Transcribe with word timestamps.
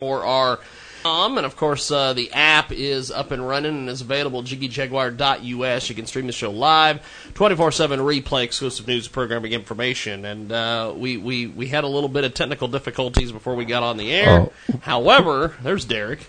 For 0.00 0.24
our 0.24 0.60
um, 1.04 1.38
and 1.38 1.46
of 1.46 1.56
course, 1.56 1.90
uh, 1.90 2.12
the 2.12 2.32
app 2.32 2.72
is 2.72 3.10
up 3.10 3.30
and 3.30 3.46
running 3.46 3.74
and 3.74 3.88
is 3.88 4.02
available 4.02 4.40
at 4.40 4.46
jiggyjaguar.us. 4.46 5.88
You 5.88 5.94
can 5.94 6.06
stream 6.06 6.26
the 6.26 6.32
show 6.32 6.50
live, 6.50 7.00
24 7.34 7.72
7 7.72 8.00
replay, 8.00 8.44
exclusive 8.44 8.86
news, 8.86 9.08
programming 9.08 9.52
information. 9.52 10.24
And 10.24 10.52
uh, 10.52 10.92
we, 10.94 11.16
we, 11.16 11.46
we 11.46 11.68
had 11.68 11.84
a 11.84 11.86
little 11.86 12.08
bit 12.08 12.24
of 12.24 12.34
technical 12.34 12.68
difficulties 12.68 13.32
before 13.32 13.54
we 13.54 13.64
got 13.64 13.82
on 13.82 13.96
the 13.96 14.12
air. 14.12 14.40
Oh. 14.40 14.52
However, 14.82 15.56
there's 15.62 15.86
Derek. 15.86 16.20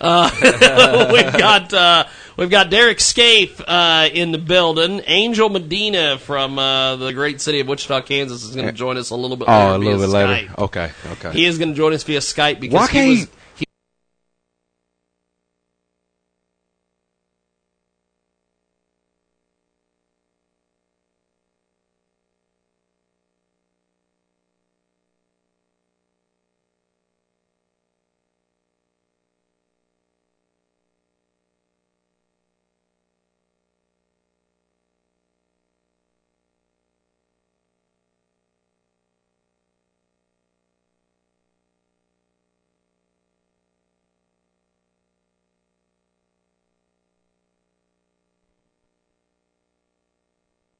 Uh, 0.00 0.30
we've 1.12 1.32
got. 1.32 1.72
Uh, 1.72 2.06
we've 2.36 2.50
got 2.50 2.70
Derek 2.70 2.98
Scaife 2.98 3.60
uh, 3.66 4.08
in 4.12 4.32
the 4.32 4.38
building. 4.38 5.02
Angel 5.06 5.48
Medina 5.48 6.18
from 6.18 6.58
uh, 6.58 6.96
the 6.96 7.12
great 7.12 7.40
city 7.40 7.60
of 7.60 7.68
Wichita, 7.68 8.00
Kansas, 8.02 8.42
is 8.42 8.56
going 8.56 8.66
to 8.66 8.72
join 8.72 8.96
us 8.96 9.10
a 9.10 9.16
little 9.16 9.36
bit. 9.36 9.48
Oh, 9.48 9.76
a 9.76 9.78
little 9.78 9.98
bit 9.98 10.08
Skype. 10.08 10.28
later. 10.28 10.54
Okay, 10.58 10.90
okay. 11.12 11.32
He 11.32 11.44
is 11.46 11.58
going 11.58 11.70
to 11.70 11.76
join 11.76 11.92
us 11.92 12.02
via 12.02 12.18
Skype 12.18 12.58
because 12.58 12.74
Why 12.74 12.88
he 12.88 13.10
was 13.10 13.28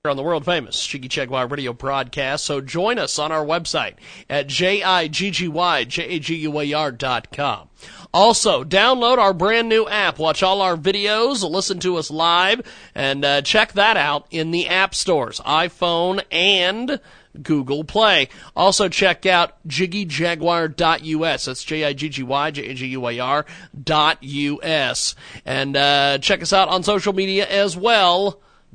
on 0.08 0.16
the 0.16 0.22
world 0.22 0.44
famous 0.44 0.86
Jiggy 0.86 1.08
Jaguar 1.08 1.46
radio 1.46 1.72
broadcast. 1.72 2.44
So 2.44 2.60
join 2.60 2.98
us 2.98 3.18
on 3.18 3.32
our 3.32 3.44
website 3.44 3.94
at 4.28 4.46
J-I-G-G-Y-J-A-G-U-A-R 4.46 6.92
dot 6.92 7.32
com. 7.32 7.68
Also, 8.12 8.64
download 8.64 9.18
our 9.18 9.34
brand 9.34 9.68
new 9.68 9.86
app. 9.86 10.18
Watch 10.18 10.42
all 10.42 10.62
our 10.62 10.76
videos, 10.76 11.48
listen 11.48 11.78
to 11.80 11.96
us 11.96 12.10
live, 12.10 12.62
and 12.94 13.24
uh, 13.24 13.42
check 13.42 13.72
that 13.74 13.96
out 13.96 14.26
in 14.30 14.50
the 14.50 14.68
app 14.68 14.94
stores, 14.94 15.40
iPhone 15.40 16.22
and 16.30 17.00
Google 17.42 17.84
Play. 17.84 18.28
Also 18.54 18.88
check 18.88 19.26
out 19.26 19.56
jiggyjaguar.us. 19.68 21.44
That's 21.44 21.64
J-I-G-G-Y, 21.64 22.50
J-A-G-U-A-R 22.50 23.46
dot 23.84 24.22
U-S. 24.22 25.14
And 25.44 25.76
uh, 25.76 26.18
check 26.18 26.42
us 26.42 26.52
out 26.52 26.68
on 26.68 26.82
social 26.82 27.12
media 27.12 27.46
as 27.46 27.76
well. 27.76 28.40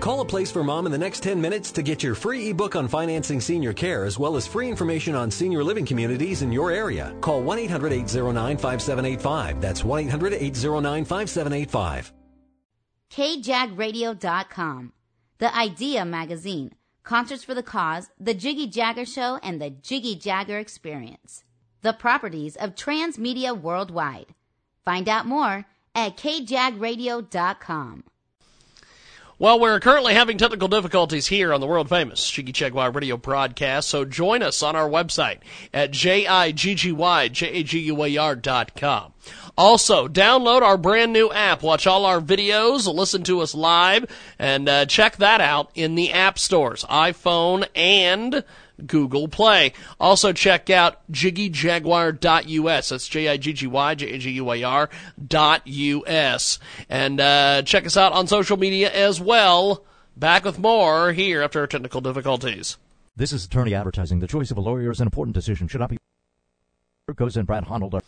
Call 0.00 0.20
a 0.20 0.24
place 0.24 0.50
for 0.50 0.62
mom 0.62 0.86
in 0.86 0.92
the 0.92 0.98
next 0.98 1.22
10 1.22 1.40
minutes 1.40 1.70
to 1.72 1.82
get 1.82 2.02
your 2.02 2.14
free 2.14 2.50
ebook 2.50 2.76
on 2.76 2.88
financing 2.88 3.40
senior 3.40 3.72
care 3.72 4.04
as 4.04 4.18
well 4.18 4.36
as 4.36 4.46
free 4.46 4.68
information 4.68 5.14
on 5.14 5.30
senior 5.30 5.64
living 5.64 5.86
communities 5.86 6.42
in 6.42 6.52
your 6.52 6.70
area. 6.70 7.14
Call 7.20 7.42
1 7.42 7.58
800 7.58 7.92
809 7.92 8.56
5785. 8.58 9.60
That's 9.60 9.84
1 9.84 10.00
800 10.00 10.32
809 10.34 11.04
5785. 11.04 12.12
KJagRadio.com. 13.10 14.92
The 15.38 15.56
Idea 15.56 16.04
Magazine. 16.04 16.72
Concerts 17.02 17.44
for 17.44 17.54
the 17.54 17.62
Cause, 17.62 18.10
The 18.18 18.34
Jiggy 18.34 18.66
Jaguar 18.66 19.06
Show, 19.06 19.38
and 19.42 19.62
The 19.62 19.70
Jiggy 19.70 20.16
Jaguar 20.16 20.58
Experience. 20.58 21.44
The 21.82 21.92
properties 21.92 22.56
of 22.56 22.74
Transmedia 22.74 23.56
Worldwide. 23.58 24.34
Find 24.84 25.08
out 25.08 25.24
more 25.24 25.66
at 25.94 26.16
KJagRadio.com. 26.16 28.04
Well, 29.38 29.60
we're 29.60 29.80
currently 29.80 30.14
having 30.14 30.38
technical 30.38 30.66
difficulties 30.66 31.26
here 31.26 31.52
on 31.52 31.60
the 31.60 31.66
world 31.66 31.90
famous 31.90 32.30
Jiggy 32.30 32.52
Jaguar 32.52 32.90
radio 32.90 33.18
broadcast, 33.18 33.90
so 33.90 34.06
join 34.06 34.42
us 34.42 34.62
on 34.62 34.74
our 34.74 34.88
website 34.88 35.40
at 35.74 35.90
J-I-G-G-Y-J-A-G-U-A-R 35.90 38.36
dot 38.36 38.74
com. 38.74 39.12
Also, 39.58 40.08
download 40.08 40.62
our 40.62 40.78
brand 40.78 41.12
new 41.12 41.30
app. 41.30 41.62
Watch 41.62 41.86
all 41.86 42.06
our 42.06 42.22
videos, 42.22 42.90
listen 42.90 43.24
to 43.24 43.40
us 43.40 43.54
live, 43.54 44.06
and 44.38 44.70
uh, 44.70 44.86
check 44.86 45.18
that 45.18 45.42
out 45.42 45.70
in 45.74 45.96
the 45.96 46.14
app 46.14 46.38
stores, 46.38 46.84
iPhone 46.84 47.68
and 47.74 48.42
Google 48.84 49.28
Play. 49.28 49.72
Also 50.00 50.32
check 50.32 50.68
out 50.70 51.00
jiggyjaguar.us. 51.10 52.88
That's 52.88 53.08
J-I-G-G-Y, 53.08 53.94
J-A-G-U-A-R 53.94 54.90
dot 55.26 55.66
U-S. 55.66 56.58
And, 56.88 57.20
uh, 57.20 57.62
check 57.62 57.86
us 57.86 57.96
out 57.96 58.12
on 58.12 58.26
social 58.26 58.56
media 58.56 58.92
as 58.92 59.20
well. 59.20 59.84
Back 60.16 60.44
with 60.44 60.58
more 60.58 61.12
here 61.12 61.42
after 61.42 61.66
technical 61.66 62.00
difficulties. 62.00 62.78
This 63.14 63.32
is 63.32 63.44
attorney 63.46 63.74
advertising. 63.74 64.20
The 64.20 64.26
choice 64.26 64.50
of 64.50 64.58
a 64.58 64.60
lawyer 64.60 64.90
is 64.90 65.00
an 65.00 65.06
important 65.06 65.34
decision. 65.34 65.68
Should 65.68 65.80
not 65.80 65.90
be. 65.90 65.98
Goes 67.14 67.36
in 67.36 67.44
Brad 67.44 67.66
Honnold. 67.66 68.02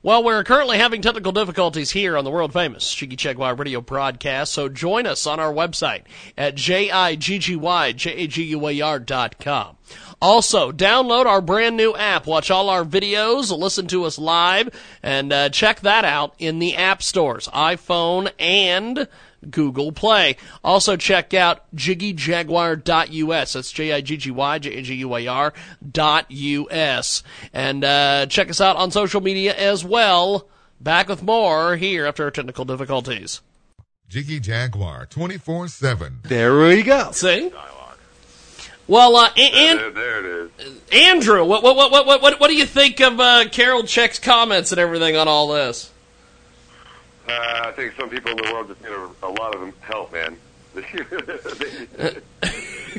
Well, 0.00 0.22
we're 0.22 0.44
currently 0.44 0.78
having 0.78 1.02
technical 1.02 1.32
difficulties 1.32 1.90
here 1.90 2.16
on 2.16 2.24
the 2.24 2.30
world 2.30 2.52
famous 2.52 2.94
Jiggy 2.94 3.16
Jaguar 3.16 3.56
radio 3.56 3.80
broadcast, 3.80 4.52
so 4.52 4.68
join 4.68 5.06
us 5.06 5.26
on 5.26 5.40
our 5.40 5.52
website 5.52 6.02
at 6.36 6.54
J-I-G-G-Y-J-A-G-U-A-R 6.54 8.98
dot 9.00 9.40
com. 9.40 9.76
Also, 10.22 10.70
download 10.70 11.26
our 11.26 11.40
brand 11.40 11.76
new 11.76 11.96
app. 11.96 12.28
Watch 12.28 12.48
all 12.48 12.70
our 12.70 12.84
videos, 12.84 13.50
listen 13.50 13.88
to 13.88 14.04
us 14.04 14.20
live, 14.20 14.70
and 15.02 15.32
uh, 15.32 15.48
check 15.48 15.80
that 15.80 16.04
out 16.04 16.32
in 16.38 16.60
the 16.60 16.76
app 16.76 17.02
stores, 17.02 17.48
iPhone 17.48 18.30
and 18.38 19.08
Google 19.50 19.92
Play. 19.92 20.36
Also 20.64 20.96
check 20.96 21.34
out 21.34 21.64
jiggyjaguar.us. 21.74 23.52
That's 23.52 23.72
J-I-G-G-Y, 23.72 24.58
J-A-G-U-A-R 24.58 25.52
dot 25.90 26.30
U-S. 26.30 27.22
And, 27.52 27.84
uh, 27.84 28.26
check 28.26 28.50
us 28.50 28.60
out 28.60 28.76
on 28.76 28.90
social 28.90 29.20
media 29.20 29.54
as 29.54 29.84
well. 29.84 30.48
Back 30.80 31.08
with 31.08 31.22
more 31.22 31.76
here 31.76 32.06
after 32.06 32.24
our 32.24 32.30
technical 32.30 32.64
difficulties. 32.64 33.40
Jiggy 34.08 34.40
Jaguar 34.40 35.06
24-7. 35.06 36.22
There 36.22 36.58
we 36.60 36.82
go. 36.82 37.10
See? 37.12 37.52
Well, 38.86 39.16
uh, 39.16 39.28
and, 39.36 39.78
there, 39.78 39.90
there 39.90 40.18
it 40.20 40.50
is. 40.60 40.80
Andrew, 40.92 41.44
what, 41.44 41.62
what, 41.62 41.76
what, 41.76 41.92
what, 41.92 42.22
what, 42.22 42.40
what 42.40 42.48
do 42.48 42.56
you 42.56 42.64
think 42.64 43.00
of, 43.00 43.20
uh, 43.20 43.44
Carolchek's 43.50 44.18
comments 44.18 44.72
and 44.72 44.78
everything 44.78 45.14
on 45.14 45.28
all 45.28 45.48
this? 45.48 45.90
Uh, 47.28 47.62
I 47.66 47.72
think 47.72 47.94
some 47.96 48.08
people 48.08 48.30
in 48.30 48.36
the 48.38 48.52
world 48.52 48.68
just 48.68 48.80
need 48.80 48.90
a, 48.90 49.10
a 49.22 49.28
lot 49.28 49.54
of 49.54 49.78
help, 49.80 50.12
man. 50.12 50.36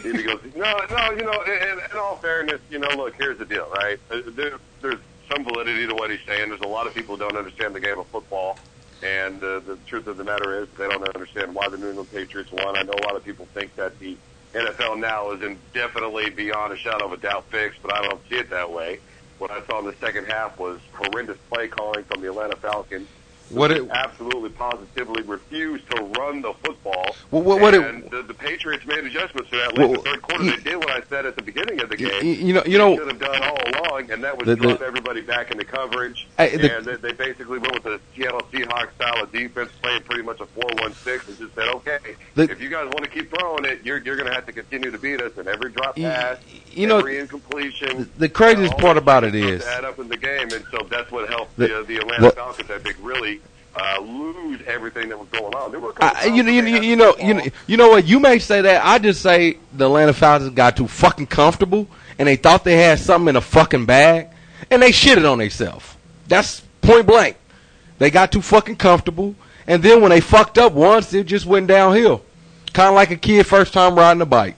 He 0.02 0.24
goes, 0.24 0.40
no, 0.56 0.80
no, 0.92 1.12
you 1.12 1.24
know, 1.24 1.42
in, 1.44 1.80
in 1.80 1.98
all 1.98 2.16
fairness, 2.18 2.62
you 2.70 2.80
know, 2.80 2.88
look, 2.96 3.16
here's 3.16 3.38
the 3.38 3.46
deal, 3.46 3.68
right? 3.76 4.00
There, 4.10 4.58
there's 4.82 5.00
some 5.30 5.44
validity 5.44 5.88
to 5.88 5.96
what 5.96 6.10
he's 6.10 6.20
saying. 6.26 6.50
There's 6.50 6.62
a 6.62 6.68
lot 6.68 6.88
of 6.88 6.94
people 6.94 7.16
who 7.16 7.22
don't 7.22 7.36
understand 7.38 7.76
the 7.76 7.80
game 7.80 8.00
of 8.00 8.08
football. 8.08 8.58
And 9.02 9.44
uh, 9.44 9.60
the 9.60 9.78
truth 9.88 10.08
of 10.08 10.18
the 10.18 10.24
matter 10.24 10.62
is, 10.62 10.70
they 10.78 10.88
don't 10.88 11.04
understand 11.16 11.56
why 11.56 11.70
the 11.70 11.78
New 11.78 11.90
England 11.90 12.12
Patriots 12.12 12.52
won. 12.52 12.78
I 12.78 12.84
know 12.84 12.94
a 12.94 13.06
lot 13.06 13.16
of 13.16 13.24
people 13.24 13.46
think 13.54 13.76
that 13.76 13.98
the 14.00 14.16
NFL 14.54 15.00
now 15.00 15.32
is 15.32 15.42
indefinitely 15.42 16.30
beyond 16.30 16.74
a 16.74 16.78
shadow 16.78 17.06
of 17.06 17.14
a 17.14 17.18
doubt 17.18 17.46
fixed, 17.46 17.82
but 17.82 17.94
I 17.94 18.02
don't 18.04 18.22
see 18.30 18.36
it 18.36 18.50
that 18.50 18.72
way. 18.72 19.00
What 19.38 19.52
I 19.52 19.66
saw 19.66 19.80
in 19.80 19.86
the 19.86 19.96
second 19.96 20.26
half 20.26 20.60
was 20.60 20.80
horrendous 20.94 21.38
play 21.50 21.68
calling 21.68 22.04
from 22.04 22.22
the 22.22 22.28
Atlanta 22.28 22.58
Falcons. 22.58 23.08
What 23.50 23.72
it- 23.72 23.90
absolutely 23.90 24.50
positively 24.50 25.24
refused 25.24 25.90
to 25.92 26.04
run 26.20 26.42
the 26.42 26.54
football. 26.64 27.16
Well, 27.32 27.42
what- 27.42 27.60
what 27.62 27.74
it- 27.74 27.82
and 27.84 28.04
the, 28.12 28.22
the 28.22 28.34
Patriots 28.34 28.86
made 28.86 29.04
adjustments 29.06 29.50
to 29.52 29.58
that 29.58 29.78
late 29.78 29.86
in 29.86 29.92
Well, 29.92 30.02
the 30.02 30.10
third 30.10 30.22
quarter. 30.22 30.44
you- 30.44 30.52
they 30.58 30.64
did 30.72 30.76
what 30.78 30.90
I 30.92 31.02
said 31.10 31.26
at 31.26 31.36
the 31.36 31.42
beginning 31.42 31.82
of 31.82 31.90
the 31.90 31.98
game. 31.98 32.24
you 32.24 32.54
know- 32.54 32.64
you 32.66 32.78
know- 32.78 32.92
They 32.92 32.98
should 32.98 33.08
have 33.08 33.20
done 33.20 33.44
all 33.44 33.58
along, 33.92 34.12
and 34.12 34.24
that 34.24 34.38
was 34.38 34.46
The- 34.46 34.56
the- 34.56 34.62
drop 34.62 34.82
everybody 34.82 35.22
back 35.22 35.52
into 35.52 35.66
coverage. 35.66 36.28
Hey, 36.38 36.56
the- 36.58 36.78
and 36.78 36.86
they, 36.86 36.96
they 36.96 37.12
basically 37.14 37.58
went 37.60 37.74
with 37.74 37.84
the 37.84 38.00
Seattle 38.16 38.42
Seahawks 38.54 38.94
style 38.96 39.24
of 39.24 39.32
defense, 39.32 39.72
playing 39.82 40.02
pretty 40.04 40.22
much 40.24 40.40
a 40.42 40.46
four-one-six, 40.46 41.28
and 41.28 41.38
just 41.40 41.56
said, 41.56 41.68
okay, 41.70 41.98
The- 42.36 42.44
if 42.44 42.62
you 42.62 42.70
guys 42.70 42.86
want 42.86 43.04
to 43.04 43.10
keep 43.10 43.34
throwing 43.36 43.66
it, 43.66 43.80
you're 43.84 43.98
you're 44.00 44.16
going 44.16 44.28
to 44.30 44.34
have 44.34 44.46
to 44.46 44.52
continue 44.54 44.92
to 44.92 44.98
beat 44.98 45.22
us. 45.22 45.32
And 45.38 45.48
every 45.48 45.72
drop 45.72 45.96
pass, 45.96 46.38
you 46.72 46.88
know, 46.88 47.00
every 47.00 47.18
incompletion. 47.20 48.10
the 48.18 48.30
craziest 48.30 48.78
part 48.78 48.98
about 48.98 49.24
it 49.24 49.36
is- 49.36 49.66
add 49.66 49.86
up 49.86 50.00
in 50.00 50.08
the 50.08 50.18
game, 50.18 50.50
and 50.52 50.64
so 50.72 50.86
that's 50.90 51.12
what 51.12 51.30
helped 51.30 51.58
The- 51.58 51.68
the, 51.68 51.84
the 51.88 51.98
Atlanta 51.98 52.22
the- 52.24 52.32
Falcons. 52.32 52.70
I 52.72 52.78
think 52.80 52.98
really. 53.02 53.39
Uh, 53.76 54.00
lose 54.02 54.62
everything 54.66 55.10
that 55.10 55.18
was 55.18 55.28
going 55.30 55.54
on. 55.54 55.72
They 55.72 55.78
were 55.78 55.94
I, 56.02 56.26
you 56.26 56.44
know, 56.44 56.52
you, 56.52 56.62
know- 56.64 56.82
you 56.82 56.96
know, 56.96 57.16
you 57.20 57.34
know, 57.34 57.44
you 57.68 57.78
know 57.78 57.90
what? 57.90 58.06
You 58.08 58.20
may 58.20 58.40
say 58.40 58.62
that. 58.62 58.84
I 58.86 58.98
just 59.00 59.22
say 59.22 59.58
the 59.74 59.86
Atlanta 59.86 60.14
Falcons 60.14 60.50
got 60.52 60.76
too 60.76 60.88
fucking 60.88 61.28
comfortable, 61.28 61.88
and 62.18 62.28
they 62.28 62.36
thought 62.36 62.64
they 62.64 62.78
had 62.78 63.00
something 63.00 63.30
in 63.30 63.36
a 63.36 63.42
fucking 63.42 63.86
bag, 63.86 64.28
and 64.72 64.82
they 64.82 64.90
shitted 64.92 65.30
on 65.32 65.38
themselves. 65.38 65.96
That's 66.28 66.62
point 66.82 67.06
blank. 67.06 67.38
They 68.00 68.10
got 68.10 68.32
too 68.32 68.42
fucking 68.42 68.78
comfortable, 68.78 69.36
and 69.68 69.84
then 69.84 70.02
when 70.02 70.10
they 70.10 70.20
fucked 70.22 70.58
up 70.58 70.74
once, 70.74 71.14
it 71.14 71.26
just 71.28 71.46
went 71.46 71.68
downhill. 71.68 72.24
Kind 72.74 72.90
of 72.90 72.96
like 72.96 73.12
a 73.12 73.18
kid 73.18 73.46
first 73.46 73.72
time 73.74 73.96
riding 73.96 74.22
a 74.22 74.26
bike. 74.26 74.56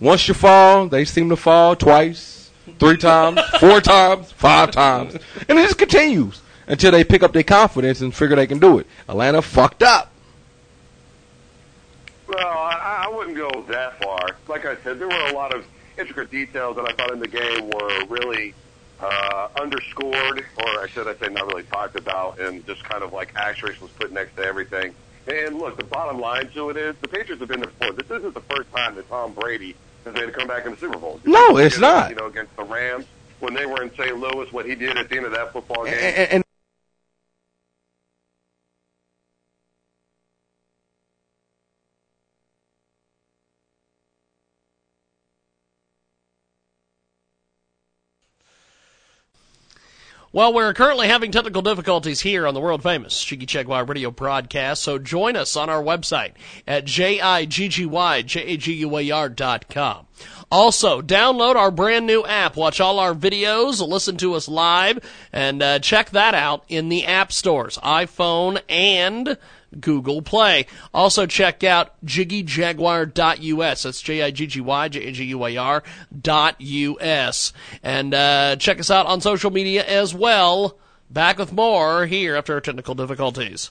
Once 0.00 0.26
you 0.26 0.34
fall, 0.34 0.88
they 0.88 1.04
seem 1.04 1.28
to 1.28 1.36
fall 1.36 1.76
twice, 1.76 2.50
three 2.78 2.96
times, 2.96 3.40
four 3.60 3.80
times, 3.82 4.32
five 4.32 4.70
times, 4.70 5.16
and 5.48 5.58
it 5.58 5.62
just 5.64 5.78
continues 5.78 6.40
until 6.66 6.92
they 6.92 7.04
pick 7.04 7.22
up 7.22 7.32
their 7.32 7.42
confidence 7.42 8.00
and 8.00 8.14
figure 8.14 8.36
they 8.36 8.46
can 8.46 8.58
do 8.58 8.78
it. 8.78 8.86
Atlanta 9.08 9.42
fucked 9.42 9.82
up. 9.82 10.10
Well, 12.26 12.38
I, 12.38 13.06
I 13.06 13.14
wouldn't 13.14 13.36
go 13.36 13.64
that 13.68 14.02
far. 14.02 14.36
Like 14.48 14.64
I 14.64 14.76
said, 14.82 14.98
there 14.98 15.08
were 15.08 15.26
a 15.28 15.34
lot 15.34 15.54
of 15.54 15.64
intricate 15.98 16.30
details 16.30 16.76
that 16.76 16.88
I 16.88 16.94
thought 16.94 17.12
in 17.12 17.20
the 17.20 17.28
game 17.28 17.70
were 17.70 18.06
really 18.06 18.54
uh, 19.00 19.48
underscored, 19.60 20.44
or 20.56 20.66
I 20.80 20.86
should 20.88 21.06
I 21.06 21.14
say, 21.16 21.32
not 21.32 21.46
really 21.46 21.64
talked 21.64 21.96
about, 21.96 22.40
and 22.40 22.66
just 22.66 22.82
kind 22.84 23.02
of 23.02 23.12
like 23.12 23.34
asterisk 23.36 23.80
was 23.80 23.90
put 23.92 24.12
next 24.12 24.36
to 24.36 24.42
everything. 24.42 24.94
And 25.26 25.58
look, 25.58 25.76
the 25.76 25.84
bottom 25.84 26.20
line 26.20 26.50
to 26.50 26.70
it 26.70 26.76
is 26.76 26.96
the 27.00 27.08
Patriots 27.08 27.40
have 27.40 27.48
been 27.48 27.60
there 27.60 27.70
before. 27.70 27.92
This 27.92 28.10
isn't 28.10 28.34
the 28.34 28.40
first 28.40 28.70
time 28.72 28.94
that 28.96 29.08
Tom 29.08 29.32
Brady 29.32 29.74
has 30.04 30.14
made 30.14 30.28
a 30.28 30.32
comeback 30.32 30.66
in 30.66 30.72
the 30.72 30.78
Super 30.78 30.98
Bowl. 30.98 31.20
No, 31.24 31.56
it's 31.56 31.78
not. 31.78 32.10
You 32.10 32.16
know, 32.16 32.26
against 32.26 32.54
the 32.56 32.64
Rams 32.64 33.06
when 33.40 33.54
they 33.54 33.66
were 33.66 33.82
in 33.82 33.90
St. 33.94 34.16
Louis, 34.18 34.52
what 34.52 34.66
he 34.66 34.74
did 34.74 34.96
at 34.96 35.08
the 35.08 35.16
end 35.16 35.26
of 35.26 35.32
that 35.32 35.52
football 35.52 35.84
game. 35.84 35.94
And, 35.94 36.30
and 36.30 36.43
Well, 50.34 50.52
we're 50.52 50.74
currently 50.74 51.06
having 51.06 51.30
technical 51.30 51.62
difficulties 51.62 52.22
here 52.22 52.44
on 52.44 52.54
the 52.54 52.60
world 52.60 52.82
famous 52.82 53.22
Jiggy 53.22 53.46
Jaguar 53.46 53.84
radio 53.84 54.10
broadcast, 54.10 54.82
so 54.82 54.98
join 54.98 55.36
us 55.36 55.54
on 55.54 55.70
our 55.70 55.80
website 55.80 56.32
at 56.66 56.86
J-I-G-G-Y-J-A-G-U-A-R 56.86 59.28
dot 59.28 59.68
com. 59.68 60.08
Also, 60.50 61.00
download 61.00 61.56
our 61.56 61.70
brand 61.70 62.06
new 62.06 62.24
app, 62.24 62.56
watch 62.56 62.80
all 62.80 62.98
our 62.98 63.14
videos, 63.14 63.86
listen 63.86 64.16
to 64.18 64.34
us 64.34 64.48
live, 64.48 64.98
and 65.32 65.62
uh, 65.62 65.78
check 65.78 66.10
that 66.10 66.34
out 66.34 66.64
in 66.68 66.88
the 66.88 67.04
app 67.06 67.32
stores, 67.32 67.78
iPhone 67.78 68.60
and 68.68 69.36
Google 69.80 70.22
Play. 70.22 70.66
Also 70.92 71.26
check 71.26 71.64
out 71.64 71.92
jiggyjaguar.us. 72.04 73.82
That's 73.82 74.02
J-I-G-G-Y, 74.02 74.88
J-A-G-U-A-R 74.88 75.82
dot 76.20 76.60
U-S. 76.60 77.52
And 77.82 78.14
uh, 78.14 78.56
check 78.56 78.80
us 78.80 78.90
out 78.90 79.06
on 79.06 79.20
social 79.20 79.50
media 79.50 79.84
as 79.84 80.14
well. 80.14 80.78
Back 81.10 81.38
with 81.38 81.52
more 81.52 82.06
here 82.06 82.36
after 82.36 82.54
our 82.54 82.60
technical 82.60 82.94
difficulties. 82.94 83.70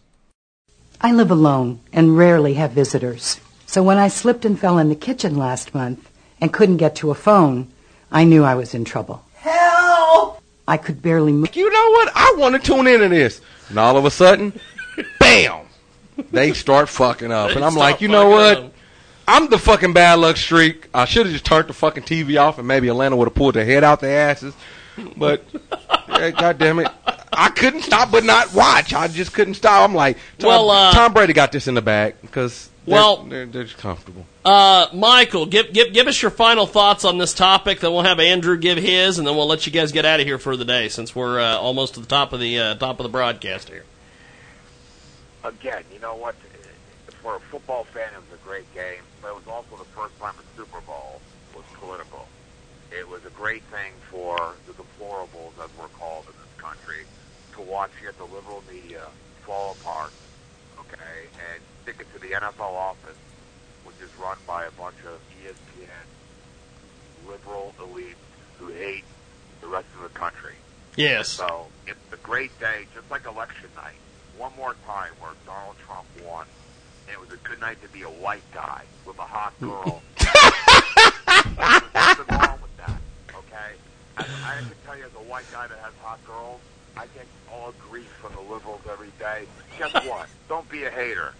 I 1.02 1.12
live 1.12 1.31
alone 1.31 1.81
and 1.92 2.18
rarely 2.18 2.54
have 2.54 2.72
visitors. 2.72 3.40
So 3.66 3.84
when 3.84 3.98
I 3.98 4.08
slipped 4.08 4.46
and 4.46 4.58
fell 4.58 4.78
in 4.78 4.90
the 4.90 4.96
kitchen 4.96 5.36
last 5.36 5.74
month 5.74 6.10
and 6.44 6.51
couldn't 6.51 6.75
get 6.75 6.98
to 6.98 7.10
a 7.10 7.16
phone, 7.16 7.72
I 8.12 8.25
knew 8.25 8.44
I 8.44 8.56
was 8.56 8.74
in 8.74 8.84
trouble. 8.84 9.24
Help! 9.36 10.42
I 10.68 10.75
could 10.75 11.01
barely 11.01 11.31
move. 11.31 11.56
you 11.56 11.72
know 11.72 11.90
what? 11.92 12.12
I 12.13 12.36
want 12.38 12.56
to 12.56 12.62
tune 12.62 12.86
into 12.86 13.07
this. 13.07 13.40
And 13.69 13.80
all 13.80 13.95
of 13.95 14.04
a 14.04 14.12
sudden, 14.12 14.60
bam! 15.22 15.68
They 16.31 16.51
start 16.51 16.90
fucking 16.90 17.31
up. 17.31 17.51
They 17.51 17.56
and 17.56 17.63
I'm 17.63 17.75
like, 17.75 18.01
you 18.01 18.10
know 18.10 18.28
what? 18.28 18.57
up. 18.57 18.74
I'm 19.25 19.48
the 19.50 19.57
fucking 19.57 19.94
bad 19.94 20.16
luck 20.19 20.36
streak. 20.36 20.90
I 20.94 21.06
should 21.06 21.28
have 21.28 21.34
just 21.34 21.45
turned 21.45 21.69
the 21.69 21.74
fucking 21.74 22.04
TV 22.04 22.38
off 22.38 22.60
and 22.60 22.68
maybe 22.68 22.90
Atlanta 22.90 23.16
would 23.16 23.30
have 23.30 23.36
pulled 23.36 23.56
their 23.56 23.63
head 23.63 23.86
out 23.86 24.01
their 24.01 24.30
asses. 24.30 24.54
But, 25.16 25.45
yeah, 26.10 26.31
God 26.31 26.57
damn 26.57 26.80
it. 26.80 26.90
I 27.31 27.51
couldn't 27.51 27.84
stop 27.84 28.12
but 28.12 28.25
not 28.25 28.54
watch. 28.54 28.94
I 28.94 29.07
just 29.07 29.31
couldn't 29.31 29.54
stop. 29.54 29.90
I'm 29.90 29.95
like, 29.95 30.18
Tom, 30.40 30.50
Well, 30.50 30.69
uh, 30.69 30.92
Tom 30.92 31.13
Brady 31.13 31.31
got 31.31 31.54
this 31.54 31.69
in 31.69 31.74
the 31.74 31.81
bag 31.81 32.16
because 32.22 32.68
they're, 32.68 32.73
Well- 32.85 33.24
they're, 33.24 33.45
they're 33.45 33.63
just 33.63 33.77
comfortable. 33.77 34.25
Uh, 34.44 34.88
Michael, 34.94 35.45
give, 35.45 35.71
give, 35.71 35.94
give 35.94 36.07
us 36.07 36.21
your 36.21 36.31
final 36.31 36.65
thoughts 36.65 37.06
on 37.06 37.18
this 37.18 37.33
topic, 37.33 37.80
then 37.80 37.94
we'll 37.94 38.03
have 38.03 38.19
Andrew 38.19 38.57
give 38.57 38.77
his, 38.77 39.18
and 39.18 39.25
then 39.25 39.35
we'll 39.38 39.47
let 39.47 39.65
you 39.65 39.71
guys 39.71 39.94
get 39.94 40.03
out 40.06 40.19
of 40.19 40.25
here 40.25 40.38
for 40.38 40.57
the 40.57 40.65
day 40.65 40.89
since 40.89 41.15
we're 41.15 41.39
uh, 41.39 41.56
almost 41.57 41.94
to 41.94 42.01
the 42.01 42.06
top 42.06 42.33
of 42.33 42.41
the 42.41 42.59
uh, 42.59 42.75
top 42.75 43.00
of 43.00 43.03
the 43.03 43.09
broadcast 43.09 43.69
here. 43.69 43.85
again, 45.44 45.83
you 45.94 46.00
know 46.00 46.15
what? 46.15 46.35
For 47.21 47.35
a 47.38 47.39
football 47.39 47.85
fan, 47.85 48.09
it 48.13 48.18
was 48.30 48.39
a 48.39 48.44
great 48.45 48.71
game, 48.74 49.01
but 49.21 49.30
it 49.30 49.35
was 49.35 49.47
also 49.47 49.77
the 49.77 49.89
first 49.91 50.19
time 50.19 50.33
a 50.38 50.57
Super 50.57 50.81
Bowl 50.81 51.21
was 51.56 51.63
political. 51.80 52.27
It 52.91 53.07
was 53.07 53.24
a 53.25 53.30
great 53.30 53.63
thing 53.63 53.94
for 54.12 54.56
the 54.68 54.73
deplorables, 54.73 55.54
as 55.63 55.69
we're 55.80 55.87
called 55.97 56.25
in 56.25 56.33
this 56.33 56.61
country, 56.61 57.04
to 57.54 57.61
watch 57.61 57.92
yet 58.04 58.18
the 58.18 58.25
liberal 58.25 58.61
media 58.71 59.04
fall 59.45 59.75
apart, 59.80 60.11
okay, 60.80 61.28
and 61.52 61.61
stick 61.83 61.95
it 61.99 62.13
to 62.13 62.19
the 62.19 62.22
NFL 62.33 62.73
office, 62.73 63.18
which 63.85 63.95
is 64.02 64.09
run 64.19 64.37
by 64.47 64.66
a 64.66 64.71
bunch 64.71 64.95
of 65.06 65.19
ESPN 65.44 67.30
liberal 67.30 67.73
elites 67.80 68.16
who 68.59 68.68
hate 68.68 69.04
the 69.61 69.68
rest 69.68 69.87
of 69.95 70.04
the 70.04 70.19
country. 70.19 70.56
Yes. 70.95 71.30
So 71.30 71.68
it's 71.87 71.99
a 72.11 72.18
great 72.18 72.57
day, 72.59 72.85
just 72.94 73.09
like 73.09 73.25
election 73.25 73.69
night. 73.75 73.95
One 74.37 74.52
more 74.57 74.75
time 74.85 75.11
where 75.19 75.31
Donald 75.45 75.75
Trump 75.85 76.06
won. 76.25 76.45
And 77.07 77.13
it 77.13 77.19
was 77.19 77.31
a 77.31 77.37
good 77.47 77.59
night 77.59 77.81
to 77.81 77.90
be 77.90 78.04
a 78.04 78.09
white 78.09 78.44
guy 78.54 78.83
with 79.06 79.18
a 79.18 79.23
hot 79.23 79.54
girl. 79.61 80.02
Nothing 81.94 82.37
wrong 82.37 82.59
with 82.61 82.78
that, 82.78 82.97
okay? 83.35 83.75
I, 84.18 84.21
I 84.23 84.57
can 84.57 84.71
tell 84.85 84.97
you 84.97 85.06
as 85.06 85.13
a 85.16 85.23
white 85.30 85.45
guy 85.52 85.68
that 85.68 85.78
has 85.80 85.94
hot 86.02 86.19
girls, 86.25 86.59
I 86.95 87.06
get 87.07 87.25
all 87.52 87.73
grief 87.90 88.07
from 88.21 88.33
the 88.33 88.42
liberals 88.54 88.81
every 88.92 89.11
day. 89.19 89.45
Guess 89.80 89.94
what? 90.06 90.28
Don't 90.47 90.69
be 90.69 90.83
a 90.83 90.90
hater. 90.92 91.33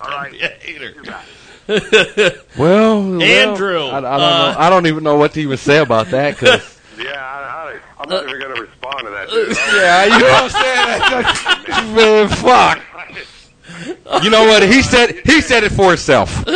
All 0.00 0.08
right? 0.08 0.32
be 0.32 0.40
a 0.40 0.48
hater. 0.48 0.92
Too 0.92 1.02
bad. 1.02 1.24
Well, 2.56 3.02
well, 3.02 3.22
Andrew, 3.22 3.86
I, 3.86 3.98
I 3.98 4.00
don't 4.00 4.04
uh, 4.04 4.18
know. 4.52 4.54
I 4.58 4.70
don't 4.70 4.86
even 4.86 5.02
know 5.02 5.16
what 5.16 5.32
to 5.32 5.40
even 5.40 5.56
say 5.56 5.78
about 5.78 6.08
that 6.08 6.38
because. 6.38 6.74
Yeah, 6.96 7.10
I, 7.12 7.74
I, 7.74 7.80
I'm 8.00 8.08
not 8.08 8.26
even 8.26 8.40
going 8.40 8.54
to 8.56 8.62
respond 8.62 9.00
to 9.00 9.10
that. 9.10 9.28
Uh, 9.28 9.34
Dude. 9.34 9.56
Yeah, 9.76 10.04
you 10.04 10.18
know 10.18 10.32
what 10.32 10.54
I'm 10.56 11.84
saying? 11.84 11.94
Man, 11.94 12.28
fuck. 12.30 14.24
You 14.24 14.30
know 14.30 14.44
what? 14.46 14.62
He 14.62 14.80
said 14.80 15.20
he 15.26 15.42
said 15.42 15.62
it 15.64 15.72
for 15.72 15.88
himself. 15.90 16.46
Man, 16.46 16.54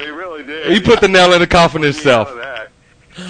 he 0.00 0.08
really 0.08 0.42
did. 0.44 0.72
He 0.72 0.80
put 0.80 1.02
the 1.02 1.08
nail 1.08 1.34
in 1.34 1.40
the 1.40 1.46
coffin 1.46 1.82
Put 1.82 1.92
himself. 1.94 2.28
out 2.28 2.32
of 2.34 2.38
that. 2.38 2.70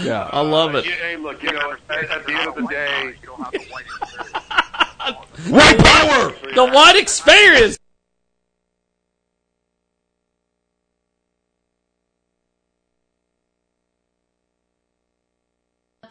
Yeah. 0.04 0.28
I 0.32 0.40
love 0.42 0.76
it. 0.76 0.84
Yeah, 0.86 0.92
hey, 0.92 1.16
look, 1.16 1.42
you 1.42 1.50
know, 1.50 1.72
at, 1.90 2.04
at 2.08 2.24
the 2.24 2.32
end 2.32 2.48
of 2.50 2.54
the 2.54 2.66
day, 2.68 3.14
You 3.20 3.26
don't 3.26 3.42
have 3.42 3.52
the 3.52 3.58
white 3.72 3.84
experience. 3.86 5.50
White 5.50 5.78
power. 5.78 6.52
The 6.54 6.66
white 6.72 6.96
experience. 6.96 7.78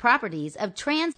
Properties 0.03 0.57
of 0.57 0.75
trans. 0.75 1.15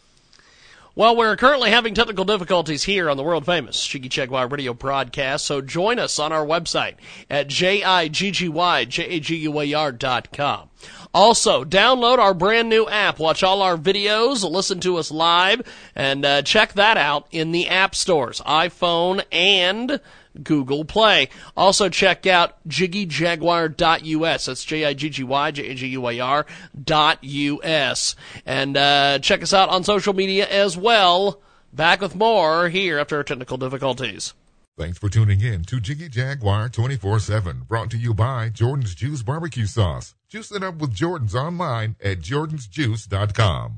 Well, 0.93 1.15
we're 1.15 1.35
currently 1.37 1.71
having 1.71 1.95
technical 1.95 2.23
difficulties 2.23 2.83
here 2.83 3.09
on 3.09 3.17
the 3.17 3.23
world 3.23 3.43
famous 3.43 3.83
Jiggy 3.83 4.09
Jaguar 4.09 4.47
radio 4.47 4.75
broadcast, 4.75 5.47
so 5.47 5.59
join 5.59 5.97
us 5.97 6.19
on 6.19 6.31
our 6.31 6.45
website 6.45 6.97
at 7.27 7.47
J-I-G-G-Y-J-A-G-U-A-R 7.47 9.91
dot 9.91 10.31
com. 10.31 10.69
Also, 11.15 11.65
download 11.65 12.19
our 12.19 12.35
brand 12.35 12.69
new 12.69 12.87
app. 12.87 13.17
Watch 13.17 13.41
all 13.41 13.63
our 13.63 13.75
videos, 13.75 14.47
listen 14.47 14.79
to 14.81 14.97
us 14.97 15.09
live, 15.09 15.63
and 15.95 16.23
uh, 16.23 16.43
check 16.43 16.73
that 16.73 16.95
out 16.95 17.25
in 17.31 17.53
the 17.53 17.67
app 17.67 17.95
stores, 17.95 18.39
iPhone 18.41 19.23
and 19.31 19.99
Google 20.43 20.85
Play. 20.85 21.29
Also 21.55 21.89
check 21.89 22.25
out 22.25 22.55
jiggyjaguar.us. 22.67 24.45
That's 24.45 24.65
J-I-G-G-Y, 24.65 25.51
J-A-G-U-A-R 25.51 26.45
dot 26.83 27.23
U-S. 27.23 28.15
And 28.45 28.77
uh, 28.77 29.19
check 29.19 29.41
us 29.43 29.53
out 29.53 29.69
on 29.69 29.83
social 29.83 30.13
media 30.13 30.47
as 30.47 30.77
well. 30.77 31.41
Back 31.73 32.01
with 32.01 32.15
more 32.15 32.69
here 32.69 32.99
after 32.99 33.17
our 33.17 33.23
technical 33.23 33.57
difficulties. 33.57 34.33
Thanks 34.77 34.97
for 34.97 35.07
tuning 35.07 35.39
in 35.39 35.63
to 35.65 35.79
Jiggy 35.79 36.09
Jaguar 36.09 36.67
24-7, 36.67 37.65
brought 37.65 37.89
to 37.91 37.97
you 37.97 38.13
by 38.13 38.49
Jordan's 38.49 38.93
Juice 38.93 39.23
Barbecue 39.23 39.67
Sauce. 39.67 40.15
Juice 40.27 40.51
it 40.51 40.63
up 40.63 40.75
with 40.75 40.93
Jordan's 40.93 41.33
online 41.33 41.95
at 42.01 42.19
jordansjuice.com. 42.19 43.77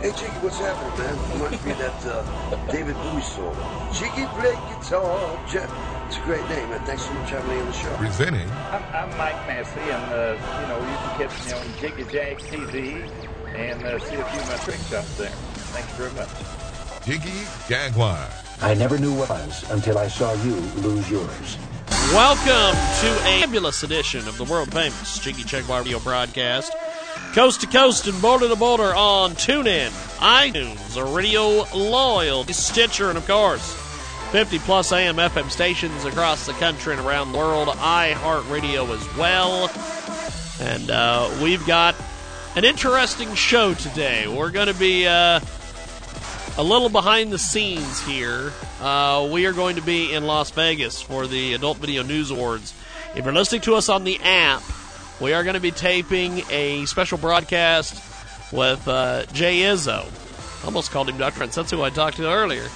Hey 0.00 0.12
Jiggy, 0.12 0.32
what's 0.44 0.58
happening, 0.58 0.98
man? 0.98 1.16
I 1.16 1.40
want 1.40 1.56
to 1.56 1.64
be 1.64 1.72
that 1.72 2.06
uh, 2.06 2.66
David 2.72 2.94
Bowie 2.96 3.22
song. 3.22 3.56
Jiggy 3.94 4.26
play 4.36 4.52
guitar. 4.68 5.48
Jeff. 5.48 5.72
It's 6.06 6.18
a 6.18 6.20
great 6.20 6.46
name, 6.50 6.68
man. 6.68 6.84
Thanks 6.84 7.02
so 7.06 7.14
much 7.14 7.30
for 7.30 7.36
having 7.36 7.50
me 7.50 7.60
on 7.62 7.66
the 7.66 7.72
show. 7.72 7.96
Presenting 7.96 8.48
I'm, 8.70 8.82
I'm 8.94 9.08
Mike 9.16 9.34
Massey, 9.48 9.80
and 9.80 10.12
uh, 10.12 10.36
you 10.60 10.68
know 10.68 10.78
you 10.78 10.96
can 11.00 11.28
catch 11.28 11.46
me 11.46 11.52
on 11.52 11.66
Jiggy 11.80 12.12
Jag 12.12 12.38
TV 12.38 13.10
and 13.56 13.82
uh, 13.84 13.98
see 13.98 14.16
a 14.16 14.24
few 14.24 14.40
of 14.40 14.48
my 14.48 14.56
trick 14.58 14.78
shots 14.90 15.16
there. 15.16 15.30
Thank 15.72 15.88
you 15.88 16.04
very 16.04 16.12
much. 16.12 17.06
Jiggy 17.06 17.46
Jaguar. 17.66 18.28
I 18.60 18.74
never 18.74 18.98
knew 18.98 19.14
what 19.14 19.30
I 19.30 19.46
was 19.46 19.68
until 19.70 19.96
I 19.96 20.08
saw 20.08 20.34
you 20.44 20.56
lose 20.84 21.10
yours. 21.10 21.58
Welcome 22.12 22.76
to 23.00 23.26
a 23.26 23.40
fabulous 23.40 23.82
edition 23.82 24.28
of 24.28 24.36
the 24.36 24.44
world 24.44 24.70
famous 24.72 25.18
Jiggy 25.18 25.42
Jaguar 25.42 25.80
radio 25.80 25.98
broadcast. 26.00 26.72
Coast 27.36 27.60
to 27.60 27.66
coast 27.66 28.06
and 28.06 28.22
border 28.22 28.48
to 28.48 28.56
border 28.56 28.94
on 28.94 29.32
TuneIn, 29.32 29.90
iTunes, 30.20 31.14
Radio 31.14 31.66
Loyal, 31.76 32.44
Stitcher, 32.44 33.10
and 33.10 33.18
of 33.18 33.26
course, 33.26 33.74
50 34.32 34.58
plus 34.60 34.90
AM 34.90 35.16
FM 35.16 35.50
stations 35.50 36.06
across 36.06 36.46
the 36.46 36.54
country 36.54 36.94
and 36.94 37.06
around 37.06 37.32
the 37.32 37.38
world, 37.38 37.68
iHeartRadio 37.68 38.88
as 38.88 39.16
well. 39.18 39.70
And 40.66 40.90
uh, 40.90 41.30
we've 41.42 41.64
got 41.66 41.94
an 42.56 42.64
interesting 42.64 43.34
show 43.34 43.74
today. 43.74 44.26
We're 44.26 44.50
going 44.50 44.68
to 44.68 44.74
be 44.74 45.06
uh, 45.06 45.40
a 46.56 46.62
little 46.64 46.88
behind 46.88 47.32
the 47.32 47.38
scenes 47.38 48.00
here. 48.00 48.50
Uh, 48.80 49.28
we 49.30 49.44
are 49.44 49.52
going 49.52 49.76
to 49.76 49.82
be 49.82 50.14
in 50.14 50.24
Las 50.24 50.52
Vegas 50.52 51.02
for 51.02 51.26
the 51.26 51.52
Adult 51.52 51.76
Video 51.76 52.02
News 52.02 52.30
Awards. 52.30 52.72
If 53.14 53.26
you're 53.26 53.34
listening 53.34 53.60
to 53.60 53.74
us 53.74 53.90
on 53.90 54.04
the 54.04 54.18
app, 54.22 54.62
we 55.20 55.32
are 55.32 55.42
going 55.42 55.54
to 55.54 55.60
be 55.60 55.70
taping 55.70 56.42
a 56.50 56.84
special 56.86 57.18
broadcast 57.18 58.02
with 58.52 58.86
uh, 58.86 59.24
Jay 59.26 59.60
Izzo. 59.60 60.04
Almost 60.64 60.90
called 60.90 61.08
him 61.08 61.16
Dr. 61.16 61.36
Prince. 61.36 61.54
That's 61.54 61.70
who 61.70 61.82
I 61.82 61.90
talked 61.90 62.16
to 62.16 62.28
earlier. 62.28 62.68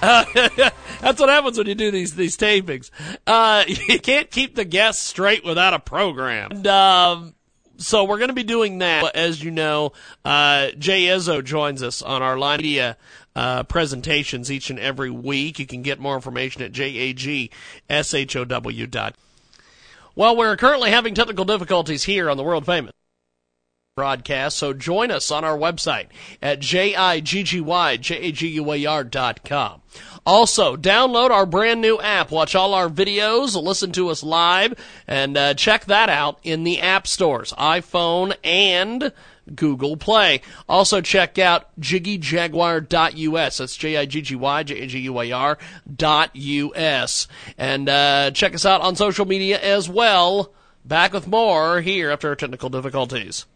Uh, 0.00 0.24
that's 1.00 1.20
what 1.20 1.28
happens 1.28 1.58
when 1.58 1.66
you 1.66 1.74
do 1.74 1.90
these 1.90 2.14
these 2.14 2.36
tapings. 2.36 2.90
Uh, 3.26 3.64
you 3.88 3.98
can't 3.98 4.30
keep 4.30 4.54
the 4.54 4.64
guests 4.64 5.02
straight 5.02 5.44
without 5.44 5.74
a 5.74 5.78
program. 5.78 6.50
And, 6.52 6.66
um, 6.66 7.34
so 7.76 8.04
we're 8.04 8.18
going 8.18 8.28
to 8.28 8.34
be 8.34 8.44
doing 8.44 8.78
that. 8.78 9.14
As 9.14 9.42
you 9.42 9.50
know, 9.50 9.92
uh, 10.24 10.70
Jay 10.78 11.06
Izzo 11.06 11.42
joins 11.44 11.82
us 11.82 12.02
on 12.02 12.22
our 12.22 12.38
line 12.38 12.58
media 12.58 12.96
uh, 13.36 13.64
presentations 13.64 14.50
each 14.50 14.70
and 14.70 14.78
every 14.78 15.10
week. 15.10 15.58
You 15.58 15.66
can 15.66 15.82
get 15.82 15.98
more 15.98 16.14
information 16.14 16.62
at 16.62 16.72
jagshow. 16.72 17.50
Well, 20.16 20.36
we're 20.36 20.56
currently 20.56 20.90
having 20.90 21.14
technical 21.14 21.44
difficulties 21.44 22.04
here 22.04 22.30
on 22.30 22.36
the 22.36 22.44
world 22.44 22.66
famous 22.66 22.92
broadcast, 23.96 24.56
so 24.56 24.72
join 24.72 25.12
us 25.12 25.30
on 25.30 25.44
our 25.44 25.56
website 25.56 26.06
at 26.42 26.60
com. 29.44 29.82
Also, 30.26 30.76
download 30.76 31.30
our 31.30 31.46
brand 31.46 31.80
new 31.80 32.00
app. 32.00 32.32
Watch 32.32 32.56
all 32.56 32.74
our 32.74 32.88
videos, 32.88 33.60
listen 33.60 33.92
to 33.92 34.08
us 34.08 34.24
live, 34.24 34.74
and 35.06 35.36
uh, 35.36 35.54
check 35.54 35.84
that 35.84 36.08
out 36.08 36.40
in 36.42 36.64
the 36.64 36.80
app 36.80 37.06
stores, 37.06 37.52
iPhone 37.52 38.34
and 38.42 39.12
Google 39.54 39.96
Play. 39.96 40.40
Also 40.68 41.00
check 41.00 41.38
out 41.38 41.68
jiggyjaguar.us. 41.80 43.58
That's 43.58 43.76
J-I-G-G-Y, 43.76 44.62
J-A-G-U-A-R 44.62 45.58
dot 45.96 46.30
U-S. 46.34 47.28
And 47.58 47.88
uh, 47.88 48.30
check 48.32 48.54
us 48.54 48.64
out 48.64 48.80
on 48.80 48.96
social 48.96 49.26
media 49.26 49.60
as 49.60 49.88
well. 49.88 50.52
Back 50.84 51.12
with 51.14 51.26
more 51.26 51.80
here 51.80 52.10
after 52.10 52.28
our 52.28 52.36
technical 52.36 52.68
difficulties. 52.68 53.46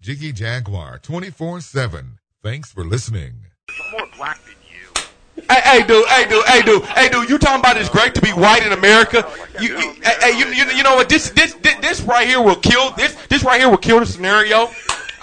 Jiggy 0.00 0.32
Jaguar 0.32 0.98
24-7. 0.98 2.18
Thanks 2.42 2.72
for 2.72 2.84
listening. 2.84 3.34
I'm 3.68 3.90
more 3.92 4.08
black 4.16 4.40
than 4.44 4.54
you. 4.68 5.44
Hey, 5.48 5.60
hey, 5.60 5.86
dude, 5.86 6.06
hey, 6.08 6.28
dude, 6.28 6.44
hey, 6.44 6.62
dude, 6.62 6.82
hey, 6.82 7.08
dude. 7.08 7.28
You 7.28 7.38
talking 7.38 7.60
about 7.60 7.76
it's 7.76 7.88
great 7.88 8.14
to 8.16 8.20
be 8.20 8.30
white 8.30 8.66
in 8.66 8.72
America? 8.72 9.30
You, 9.60 9.78
you 9.78 9.92
hey, 10.02 10.14
hey, 10.20 10.38
you, 10.38 10.46
you, 10.46 10.64
you 10.72 10.82
know 10.82 10.96
what? 10.96 11.08
This, 11.08 11.30
this, 11.30 11.54
this, 11.54 11.76
this 11.76 12.00
right 12.02 12.26
here 12.26 12.42
will 12.42 12.56
kill 12.56 12.90
this. 12.92 13.14
This 13.28 13.44
right 13.44 13.60
here 13.60 13.70
will 13.70 13.76
kill 13.76 14.00
the 14.00 14.06
scenario. 14.06 14.70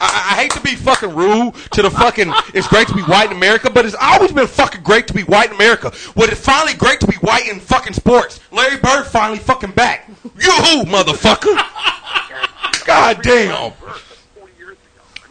I, 0.01 0.31
I 0.31 0.41
hate 0.41 0.51
to 0.51 0.61
be 0.61 0.75
fucking 0.75 1.13
rude 1.13 1.53
to 1.71 1.81
the 1.81 1.91
fucking. 1.91 2.31
It's 2.53 2.67
great 2.67 2.87
to 2.87 2.93
be 2.95 3.01
white 3.01 3.31
in 3.31 3.37
America, 3.37 3.69
but 3.69 3.85
it's 3.85 3.95
always 3.99 4.31
been 4.31 4.47
fucking 4.47 4.81
great 4.83 5.07
to 5.07 5.13
be 5.13 5.23
white 5.23 5.49
in 5.49 5.55
America. 5.55 5.91
Well, 6.15 6.29
it's 6.29 6.39
finally 6.43 6.73
great 6.73 6.99
to 7.01 7.07
be 7.07 7.15
white 7.17 7.47
in 7.47 7.59
fucking 7.59 7.93
sports. 7.93 8.39
Larry 8.51 8.77
Bird 8.77 9.05
finally 9.05 9.39
fucking 9.39 9.71
back. 9.71 10.09
You 10.39 10.51
motherfucker. 10.85 11.55
God 12.85 13.21
damn. 13.21 13.73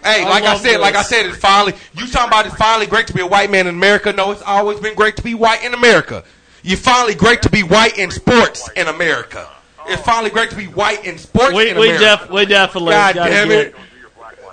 Hey, 0.04 0.24
like 0.24 0.44
I 0.44 0.52
love 0.52 0.60
said, 0.60 0.80
like 0.80 0.94
I 0.94 1.02
said, 1.02 1.26
it's 1.26 1.38
finally. 1.38 1.74
You 1.94 2.06
talking 2.06 2.28
about 2.28 2.46
it's 2.46 2.54
finally 2.54 2.86
great 2.86 3.06
to 3.08 3.12
be 3.14 3.20
a 3.20 3.26
white 3.26 3.50
man 3.50 3.66
in 3.66 3.74
America? 3.74 4.12
No, 4.12 4.30
it's 4.30 4.42
always 4.42 4.78
been 4.80 4.94
great 4.94 5.16
to 5.16 5.22
be 5.22 5.34
white 5.34 5.64
in 5.64 5.74
America. 5.74 6.24
You 6.62 6.76
finally 6.76 7.14
great 7.14 7.42
to 7.42 7.50
be 7.50 7.62
white 7.62 7.98
in 7.98 8.10
sports 8.10 8.68
in 8.76 8.86
America. 8.88 9.48
It's 9.86 10.02
finally 10.02 10.30
great 10.30 10.50
to 10.50 10.56
be 10.56 10.66
white 10.66 11.04
in 11.04 11.18
sports 11.18 11.54
We, 11.54 11.70
in 11.70 11.78
we, 11.78 11.88
def, 11.88 12.30
we 12.30 12.44
definitely 12.46 12.92
God 12.92 13.14
damn 13.14 13.48
get- 13.48 13.66
it! 13.68 13.74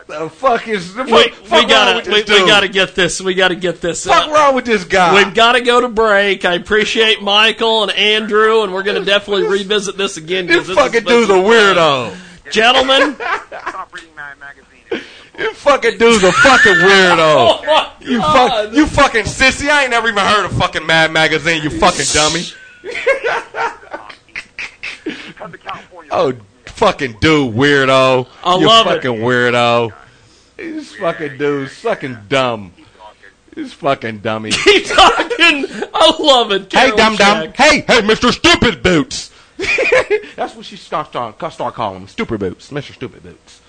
The 0.07 0.29
fuck 0.29 0.67
is 0.67 0.93
the 0.93 1.03
We, 1.03 1.09
fuck, 1.11 1.25
we 1.25 1.31
fuck 1.31 1.51
wrong 1.61 1.67
gotta 1.67 1.95
with 1.97 2.07
we, 2.07 2.13
this 2.21 2.29
we 2.29 2.37
dude? 2.39 2.47
gotta 2.47 2.67
get 2.67 2.93
this. 2.93 3.21
We 3.21 3.33
gotta 3.33 3.55
get 3.55 3.81
this. 3.81 4.05
Uh, 4.05 4.11
fuck 4.13 4.29
wrong 4.31 4.53
with 4.53 4.65
this 4.65 4.83
guy? 4.83 5.15
We've 5.15 5.33
got 5.33 5.53
to 5.53 5.61
go 5.61 5.81
to 5.81 5.87
break. 5.87 6.45
I 6.45 6.53
appreciate 6.53 7.23
Michael 7.23 7.81
and 7.83 7.91
Andrew, 7.91 8.61
and 8.61 8.71
we're 8.71 8.83
going 8.83 8.99
to 8.99 9.05
definitely 9.05 9.47
revisit 9.47 9.97
this 9.97 10.17
again. 10.17 10.47
'cause 10.47 10.67
This 10.67 10.69
is- 10.69 10.75
fucking 10.75 11.05
this 11.05 11.27
dude's 11.27 11.29
a 11.31 11.37
is- 11.37 11.43
weirdo. 11.43 12.15
Gentlemen, 12.51 13.15
Stop 13.15 13.91
reading 13.95 14.11
my 14.15 14.31
magazine. 14.39 15.07
This 15.35 15.57
fucking 15.57 15.97
dude's 15.97 16.23
a 16.23 16.31
fucking 16.31 16.73
weirdo. 16.73 17.59
Oh 17.65 17.65
my 17.65 17.91
you 18.11 18.19
God. 18.19 18.65
fuck, 18.67 18.75
you 18.75 18.85
fucking 18.85 19.23
sissy. 19.25 19.67
I 19.69 19.81
ain't 19.81 19.89
never 19.91 20.07
even 20.07 20.23
heard 20.23 20.45
of 20.45 20.51
fucking 20.51 20.85
Mad 20.85 21.11
Magazine. 21.11 21.63
You 21.63 21.71
fucking 21.71 22.05
dummy. 22.13 22.45
Oh, 26.11 26.33
fucking 26.75 27.17
dude, 27.19 27.53
weirdo. 27.53 28.27
I 28.43 28.57
you 28.57 28.67
love 28.67 28.87
it. 28.87 28.95
fucking 28.95 29.19
weirdo. 29.21 29.93
This 30.57 30.95
fucking 30.95 31.37
dude's 31.37 31.73
fucking 31.79 32.17
dumb. 32.29 32.73
This 33.53 33.73
fucking 33.73 34.19
dummy. 34.19 34.51
keep 34.51 34.85
talking. 34.85 35.65
I 35.93 36.15
love 36.19 36.51
it. 36.51 36.63
Hey, 36.63 36.91
Carol 36.91 36.97
dum 36.97 37.15
dum. 37.15 37.43
Jack. 37.43 37.57
Hey, 37.57 37.79
hey, 37.81 38.01
Mr. 38.01 38.31
Stupid 38.31 38.83
Boots. 38.83 39.31
That's 40.35 40.55
what 40.55 40.65
she 40.65 40.75
start 40.75 41.07
start, 41.07 41.53
start 41.53 41.73
calling 41.73 42.01
him. 42.01 42.07
Stupid 42.07 42.39
Boots. 42.39 42.71
Mr. 42.71 42.93
Stupid 42.93 43.23
Boots. 43.23 43.61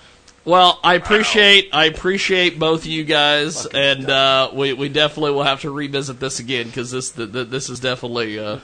Well, 0.43 0.79
I 0.83 0.95
appreciate 0.95 1.69
I 1.73 1.85
appreciate 1.85 2.57
both 2.57 2.81
of 2.81 2.87
you 2.87 3.03
guys, 3.03 3.65
and 3.65 4.09
uh, 4.09 4.49
we 4.53 4.73
we 4.73 4.89
definitely 4.89 5.31
will 5.31 5.43
have 5.43 5.61
to 5.61 5.71
revisit 5.71 6.19
this 6.19 6.39
again 6.39 6.67
because 6.67 6.91
this 6.91 7.11
the, 7.11 7.25
the, 7.25 7.43
this 7.43 7.69
is 7.69 7.79
definitely 7.79 8.39
uh, 8.39 8.59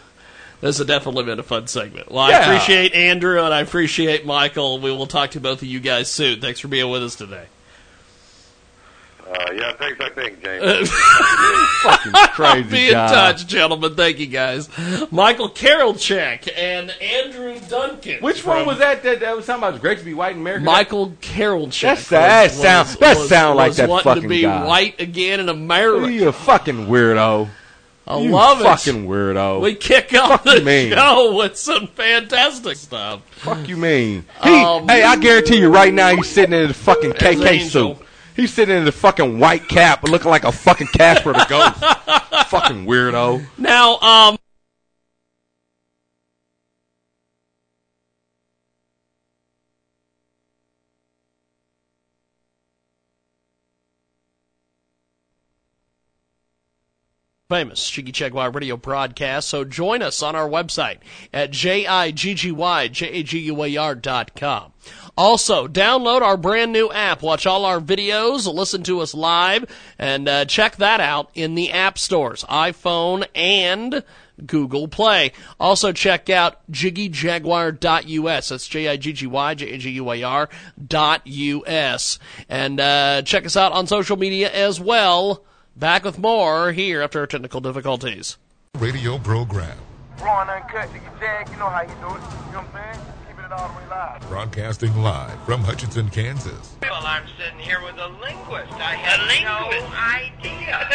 This 0.64 0.78
has 0.78 0.88
definitely 0.88 1.26
been 1.26 1.40
a 1.40 1.44
fun 1.44 1.68
segment. 1.68 2.10
Well, 2.10 2.20
I 2.24 2.32
appreciate 2.40 2.94
Andrew 2.94 3.44
and 3.44 3.54
I 3.54 3.60
appreciate 3.60 4.26
Michael. 4.26 4.80
We 4.80 4.92
will 4.92 5.08
talk 5.08 5.32
to 5.32 5.42
both 5.42 5.62
of 5.62 5.68
you 5.68 5.82
guys 5.82 6.10
soon. 6.10 6.40
Thanks 6.40 6.62
for 6.62 6.70
being 6.70 6.90
with 6.90 7.04
us 7.04 7.16
today. 7.18 7.48
Uh, 9.28 9.52
yeah, 9.54 9.74
thanks. 9.74 10.00
I 10.00 10.10
think 10.10 10.42
James. 10.42 10.90
crazy 12.34 12.70
Be 12.70 12.88
in 12.88 12.94
guy. 12.94 13.08
touch, 13.12 13.46
gentlemen. 13.48 13.96
Thank 13.96 14.20
you, 14.20 14.28
guys. 14.28 14.70
Michael 15.12 15.50
Carolchek 15.50 16.48
and 16.56 16.92
Andrew 17.02 17.60
Duncan. 17.68 18.22
Which 18.22 18.46
one 18.46 18.66
was 18.66 18.78
that? 18.78 19.04
That, 19.04 19.22
that 19.22 19.36
was 19.36 19.46
talking 19.46 19.64
about 19.64 19.74
it's 19.74 19.82
great 19.82 20.00
to 20.00 20.06
be 20.06 20.14
white 20.14 20.36
in 20.36 20.42
America. 20.42 20.64
Michael 20.64 21.14
Carolchek. 21.20 22.08
That's- 22.08 22.10
that 22.10 22.44
was- 22.44 22.62
sound- 22.62 22.88
was- 22.88 22.98
that 23.00 23.18
was- 23.18 23.30
sound 23.30 23.58
like 23.58 23.70
was 23.72 23.78
that 23.78 23.90
wanting 23.90 24.04
fucking 24.04 24.22
to 24.24 24.30
be 24.30 24.42
guy. 24.44 24.66
white 24.66 25.02
again 25.02 25.40
in 25.40 25.50
America. 25.50 26.12
You 26.12 26.28
a 26.30 26.32
fucking 26.34 26.88
weirdo. 26.88 27.50
I 28.06 28.20
You 28.20 28.32
love 28.32 28.60
it. 28.60 28.64
Fucking 28.64 29.08
weirdo. 29.08 29.62
We 29.62 29.76
kick 29.76 30.14
off 30.14 30.44
Fuck 30.44 30.56
the 30.56 30.62
mean? 30.62 30.92
show 30.92 31.36
with 31.36 31.58
some 31.58 31.88
fantastic 31.88 32.76
stuff. 32.78 33.22
Fuck 33.32 33.68
you 33.70 33.78
mean? 33.78 34.26
He, 34.44 34.50
Um, 34.50 34.88
hey, 34.90 35.04
I 35.04 35.16
guarantee 35.16 35.60
you 35.60 35.70
right 35.70 35.94
now 35.94 36.14
he's 36.16 36.28
sitting 36.30 36.54
in 36.54 36.68
the 36.68 36.74
fucking 36.74 37.14
KK 37.14 37.62
suit. 37.62 37.98
He's 38.36 38.52
sitting 38.54 38.76
in 38.76 38.84
the 38.84 38.92
fucking 38.92 39.40
white 39.40 39.70
cap 39.70 40.04
looking 40.04 40.32
like 40.32 40.44
a 40.44 40.52
fucking 40.52 40.88
Casper 40.88 41.34
the 41.34 41.46
Ghost. 41.48 41.80
fucking 42.50 42.86
weirdo. 42.86 43.46
Now, 43.58 43.98
um, 44.00 44.38
famous 57.54 57.88
Jiggy 57.88 58.12
Jaguar 58.12 58.50
radio 58.50 58.76
broadcast. 58.76 59.48
So 59.48 59.64
join 59.64 60.02
us 60.02 60.24
on 60.24 60.36
our 60.36 60.50
website 60.50 60.98
at 61.32 61.52
J-I-G-G-Y-J-A-G-U-A-R 61.52 63.94
dot 63.94 64.36
com. 64.36 64.74
Also, 65.16 65.68
download 65.68 66.24
our 66.24 66.36
brand 66.36 66.74
new 66.74 66.92
app. 66.92 67.22
Watch 67.22 67.46
all 67.46 67.66
our 67.66 67.80
videos, 67.80 68.52
listen 68.52 68.82
to 68.82 69.02
us 69.02 69.14
live, 69.14 69.66
and 70.00 70.28
uh, 70.28 70.46
check 70.46 70.78
that 70.78 71.00
out 71.00 71.30
in 71.36 71.54
the 71.54 71.72
app 71.72 72.00
stores, 72.00 72.44
iPhone 72.46 73.24
and 73.36 74.04
Google 74.48 74.88
Play. 74.88 75.32
Also, 75.60 75.92
check 75.92 76.32
out 76.32 76.60
jiggyjaguar.us. 76.72 78.50
That's 78.50 78.68
J-I-G-G-Y, 78.68 79.54
J-A-G-U-A-R 79.54 80.50
dot 80.88 81.28
U-S. 81.28 82.18
And 82.50 82.80
uh, 82.80 83.22
check 83.22 83.46
us 83.46 83.56
out 83.56 83.74
on 83.74 83.86
social 83.86 84.18
media 84.18 84.52
as 84.52 84.82
well. 84.82 85.46
Back 85.76 86.04
with 86.04 86.20
more 86.20 86.72
here 86.72 87.02
after 87.02 87.20
our 87.22 87.26
technical 87.28 87.60
difficulties. 87.60 88.38
Radio 88.78 89.18
program. 89.18 89.76
Raw 90.22 90.42
and 90.42 90.50
uncut. 90.52 90.88
Jiggy 90.94 91.04
Jag, 91.20 91.50
you 91.50 91.58
know 91.58 91.68
how 91.68 91.82
you 91.82 91.88
do 91.88 91.94
it. 91.94 92.00
You 92.04 92.10
know 92.54 92.62
what 92.62 92.76
I'm 92.76 92.94
saying? 92.94 93.06
Keeping 93.28 93.46
it 93.46 93.52
all 93.52 93.68
the 93.70 93.74
way 93.80 93.88
live. 93.90 94.22
Broadcasting 94.30 94.96
live 94.98 95.34
from 95.46 95.62
Hutchinson, 95.62 96.12
Kansas. 96.12 96.76
Well, 96.84 97.02
I'm 97.04 97.24
sitting 97.40 97.58
here 97.58 97.82
with 97.82 97.98
a 97.98 98.08
linguist. 98.22 98.72
I 98.74 98.94
had 98.94 99.20
no 99.44 99.72
idea. 99.98 100.78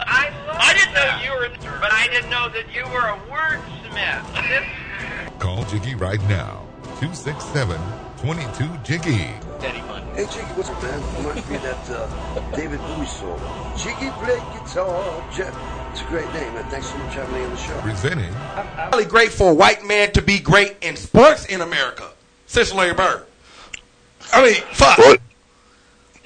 I 0.00 0.28
love 0.46 0.56
I 0.60 0.74
didn't 0.74 0.92
know 0.92 1.20
you 1.24 1.32
were, 1.40 1.48
but 1.80 1.90
I 1.90 2.06
didn't 2.08 2.28
know 2.28 2.50
that 2.50 2.70
you 2.74 2.84
were 2.92 3.08
a 3.08 3.16
wordsmith. 3.32 4.28
Call 5.38 5.64
Jiggy 5.64 5.94
right 5.94 6.20
now. 6.28 6.66
267 7.00 7.80
22 8.18 8.68
Jiggy. 8.84 9.30
Hey, 10.14 10.26
Jiggy, 10.26 10.44
what's 10.52 10.68
up, 10.68 10.82
man? 10.82 11.00
Reminds 11.16 11.48
me 11.48 11.56
of 11.56 11.62
that 11.62 11.90
uh, 11.90 12.54
David 12.54 12.80
Bowie 12.80 13.06
song. 13.06 13.40
Jiggy 13.78 14.10
play 14.20 14.36
guitar. 14.52 15.24
Jeff. 15.32 15.56
It's 15.90 16.02
a 16.02 16.04
great 16.04 16.26
name, 16.34 16.52
man. 16.52 16.68
Thanks 16.68 16.88
so 16.88 16.98
much 16.98 17.14
for 17.14 17.20
having 17.20 17.34
me 17.34 17.44
on 17.44 17.50
the 17.50 17.56
show. 17.56 17.80
Presenting 17.80 18.34
Really 18.92 19.06
great 19.06 19.32
for 19.32 19.50
a 19.50 19.54
white 19.54 19.82
man 19.86 20.12
to 20.12 20.20
be 20.20 20.38
great 20.38 20.76
in 20.82 20.96
sports 20.96 21.46
in 21.46 21.62
America. 21.62 22.10
Since 22.46 22.74
Larry 22.74 22.92
Bird. 22.92 23.24
I 24.34 24.44
mean, 24.44 24.60
fuck. 24.72 24.98
What? 24.98 25.20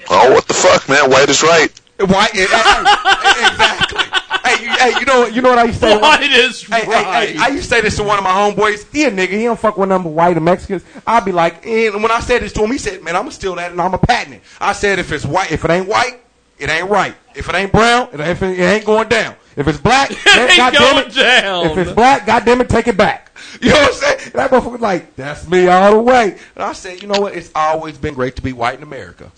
Oh, 0.09 0.33
what 0.33 0.45
the 0.49 0.53
fuck, 0.53 0.89
man? 0.89 1.09
White 1.09 1.29
is 1.29 1.41
right. 1.41 1.71
White, 1.99 2.31
exactly. 2.33 4.03
Hey, 4.47 4.63
you, 4.63 4.69
hey, 4.69 4.99
you 4.99 5.05
know, 5.05 5.25
you 5.27 5.41
know 5.41 5.49
what 5.49 5.59
I 5.59 5.63
used 5.65 5.79
to 5.81 5.87
say? 5.87 5.97
White 5.97 6.21
is 6.23 6.61
hey, 6.63 6.81
Hey, 6.81 6.87
right. 6.91 7.29
hey, 7.29 7.37
I 7.37 7.47
used 7.49 7.69
to 7.69 7.75
say 7.75 7.81
this 7.81 7.97
to 7.97 8.03
one 8.03 8.17
of 8.17 8.23
my 8.23 8.31
homeboys. 8.31 8.91
He 8.91 9.03
a 9.05 9.11
nigga. 9.11 9.29
He 9.29 9.43
don't 9.43 9.59
fuck 9.59 9.77
with 9.77 9.89
number 9.89 10.09
white 10.09 10.37
or 10.37 10.41
Mexicans. 10.41 10.83
I'd 11.05 11.25
be 11.25 11.31
like, 11.31 11.65
and 11.65 12.01
when 12.01 12.11
I 12.11 12.19
said 12.19 12.41
this 12.41 12.53
to 12.53 12.63
him, 12.63 12.71
he 12.71 12.77
said, 12.77 13.03
"Man, 13.03 13.15
I'm 13.15 13.23
gonna 13.23 13.31
steal 13.31 13.55
that 13.55 13.71
and 13.71 13.81
I'm 13.81 13.91
gonna 13.91 13.99
patent 13.99 14.35
it." 14.37 14.41
I 14.59 14.73
said, 14.73 14.99
"If 14.99 15.11
it's 15.11 15.25
white, 15.25 15.51
if 15.51 15.63
it 15.65 15.71
ain't 15.71 15.87
white, 15.87 16.19
it 16.59 16.69
ain't 16.69 16.89
right. 16.89 17.15
If 17.35 17.49
it 17.49 17.55
ain't 17.55 17.71
brown, 17.71 18.09
it 18.13 18.19
ain't, 18.19 18.41
it 18.41 18.59
ain't 18.61 18.85
going 18.85 19.09
down. 19.09 19.35
If 19.55 19.67
it's 19.67 19.79
black, 19.79 20.09
then, 20.25 20.49
ain't 20.49 20.57
goddamn 20.57 20.81
going 20.93 21.07
it, 21.07 21.13
down. 21.15 21.65
If 21.67 21.77
it's 21.77 21.91
black, 21.91 22.25
goddamn 22.25 22.61
it, 22.61 22.69
take 22.69 22.87
it 22.87 22.97
back." 22.97 23.31
You 23.61 23.69
know 23.69 23.75
what 23.75 23.87
I'm 23.89 23.93
saying? 23.93 24.19
And 24.25 24.33
that 24.33 24.51
motherfucker 24.51 24.71
was 24.73 24.81
like, 24.81 25.15
that's 25.15 25.47
me 25.47 25.67
all 25.67 25.91
the 25.91 26.01
way. 26.01 26.37
And 26.55 26.63
I 26.63 26.73
said, 26.73 27.01
you 27.01 27.07
know 27.07 27.19
what? 27.21 27.35
It's 27.35 27.49
always 27.55 27.97
been 27.97 28.13
great 28.13 28.35
to 28.35 28.41
be 28.41 28.51
white 28.53 28.75
in 28.77 28.83
America. 28.83 29.31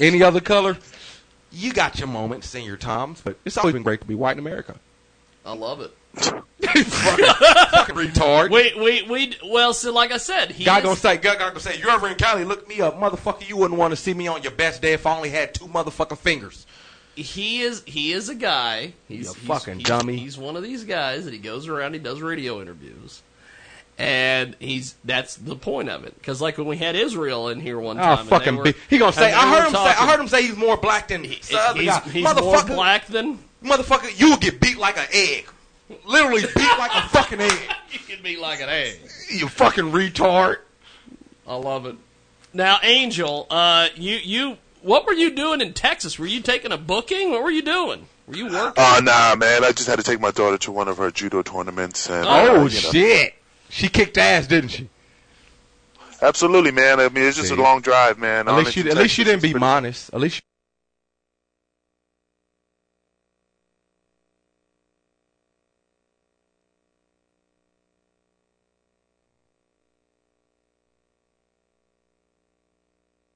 Any 0.00 0.22
other 0.22 0.40
color, 0.40 0.76
you 1.52 1.72
got 1.72 1.98
your 1.98 2.08
moments 2.08 2.48
Senior 2.48 2.68
your 2.68 2.76
times, 2.76 3.20
but 3.22 3.36
it's 3.44 3.56
always 3.58 3.72
been 3.74 3.82
great 3.82 4.00
to 4.00 4.06
be 4.06 4.14
white 4.14 4.32
in 4.32 4.38
America. 4.38 4.76
I 5.44 5.54
love 5.54 5.80
it. 5.80 5.92
fucking, 6.14 6.44
fucking 6.84 7.94
retard. 7.96 8.50
We, 8.50 8.72
we, 8.80 9.02
we, 9.10 9.36
well, 9.44 9.72
so 9.74 9.92
like 9.92 10.12
I 10.12 10.18
said, 10.18 10.50
he 10.52 10.64
Guy 10.64 10.78
is- 10.78 10.84
gonna 10.84 10.96
say, 10.96 11.16
guy 11.16 11.36
gonna 11.36 11.58
say, 11.60 11.78
you're 11.78 11.90
ever 11.90 12.08
in 12.08 12.14
Cali? 12.16 12.44
Look 12.44 12.68
me 12.68 12.80
up, 12.80 12.98
motherfucker. 13.00 13.48
You 13.48 13.56
wouldn't 13.56 13.78
want 13.78 13.92
to 13.92 13.96
see 13.96 14.14
me 14.14 14.26
on 14.28 14.42
your 14.42 14.52
best 14.52 14.82
day 14.82 14.92
if 14.92 15.06
I 15.06 15.16
only 15.16 15.30
had 15.30 15.54
two 15.54 15.66
motherfucking 15.66 16.18
fingers. 16.18 16.66
he 17.16 17.60
is 17.62 17.82
he 17.86 18.12
is 18.12 18.28
a 18.28 18.34
guy. 18.34 18.92
He's 19.08 19.26
You 19.28 19.34
he's- 19.34 19.46
fucking 19.46 19.78
he's- 19.80 19.88
dummy. 19.88 20.16
He's 20.16 20.38
one 20.38 20.56
of 20.56 20.62
these 20.62 20.84
guys 20.84 21.24
that 21.24 21.32
he 21.32 21.38
goes 21.40 21.66
around. 21.68 21.94
He 21.94 21.98
does 21.98 22.20
radio 22.22 22.60
interviews, 22.60 23.22
and 24.02 24.56
he's 24.58 24.96
that's 25.04 25.36
the 25.36 25.54
point 25.54 25.88
of 25.88 26.04
it. 26.04 26.14
Because 26.18 26.40
like 26.40 26.58
when 26.58 26.66
we 26.66 26.76
had 26.76 26.96
Israel 26.96 27.48
in 27.48 27.60
here 27.60 27.78
one 27.78 27.96
time, 27.96 28.20
and 28.20 28.28
fucking, 28.28 28.56
were, 28.56 28.72
he 28.90 28.98
gonna 28.98 29.12
say, 29.12 29.32
I 29.32 29.48
heard 29.48 29.60
were 29.60 29.66
him 29.66 29.72
say, 29.74 29.78
I 29.80 30.10
heard 30.10 30.20
him 30.20 30.28
say 30.28 30.42
he's 30.42 30.56
more 30.56 30.76
black 30.76 31.08
than 31.08 31.22
the 31.22 31.40
other 31.56 31.80
he's, 31.80 31.88
guy. 31.88 32.00
he's 32.00 32.24
more 32.24 32.34
motherfucker, 32.34 32.74
black 32.74 33.06
than 33.06 33.38
motherfucker, 33.62 34.18
you 34.18 34.30
will 34.30 34.38
get 34.38 34.60
beat 34.60 34.76
like 34.78 34.98
an 34.98 35.06
egg. 35.12 35.46
Literally 36.04 36.42
beat 36.42 36.78
like 36.78 36.90
a 36.94 37.02
fucking 37.10 37.40
egg. 37.40 37.58
you 37.92 37.98
can 38.00 38.22
be 38.24 38.36
like 38.36 38.60
an 38.60 38.68
egg. 38.68 38.98
You 39.30 39.48
fucking 39.48 39.84
retard. 39.92 40.58
I 41.46 41.54
love 41.54 41.86
it. 41.86 41.96
Now, 42.52 42.78
Angel, 42.82 43.46
uh, 43.50 43.88
you 43.94 44.16
you 44.16 44.58
what 44.80 45.06
were 45.06 45.12
you 45.12 45.30
doing 45.30 45.60
in 45.60 45.74
Texas? 45.74 46.18
Were 46.18 46.26
you 46.26 46.40
taking 46.40 46.72
a 46.72 46.78
booking? 46.78 47.30
What 47.30 47.44
were 47.44 47.50
you 47.50 47.62
doing? 47.62 48.08
Were 48.26 48.36
you 48.36 48.46
working? 48.46 48.74
Oh, 48.76 49.00
nah, 49.02 49.36
man. 49.36 49.64
I 49.64 49.72
just 49.72 49.88
had 49.88 49.98
to 49.98 50.02
take 50.04 50.20
my 50.20 50.30
daughter 50.32 50.58
to 50.58 50.72
one 50.72 50.88
of 50.88 50.98
her 50.98 51.10
judo 51.10 51.42
tournaments. 51.42 52.08
And, 52.08 52.26
Oh, 52.26 52.30
uh, 52.30 52.52
you 52.54 52.58
know. 52.58 52.68
shit! 52.68 53.34
She 53.72 53.88
kicked 53.88 54.16
ass, 54.18 54.46
didn't 54.46 54.68
she? 54.68 54.90
Absolutely, 56.20 56.72
man. 56.72 57.00
I 57.00 57.08
mean, 57.08 57.24
it's 57.24 57.38
just 57.38 57.48
See. 57.48 57.54
a 57.54 57.58
long 57.58 57.80
drive, 57.80 58.18
man. 58.18 58.46
At 58.46 58.54
least 58.54 58.76
Honestly, 58.76 58.82
you, 58.82 58.90
at 58.90 58.98
least 58.98 59.16
you 59.16 59.24
didn't 59.24 59.40
be 59.40 59.54
modest. 59.54 60.10
At 60.12 60.20
least. 60.20 60.42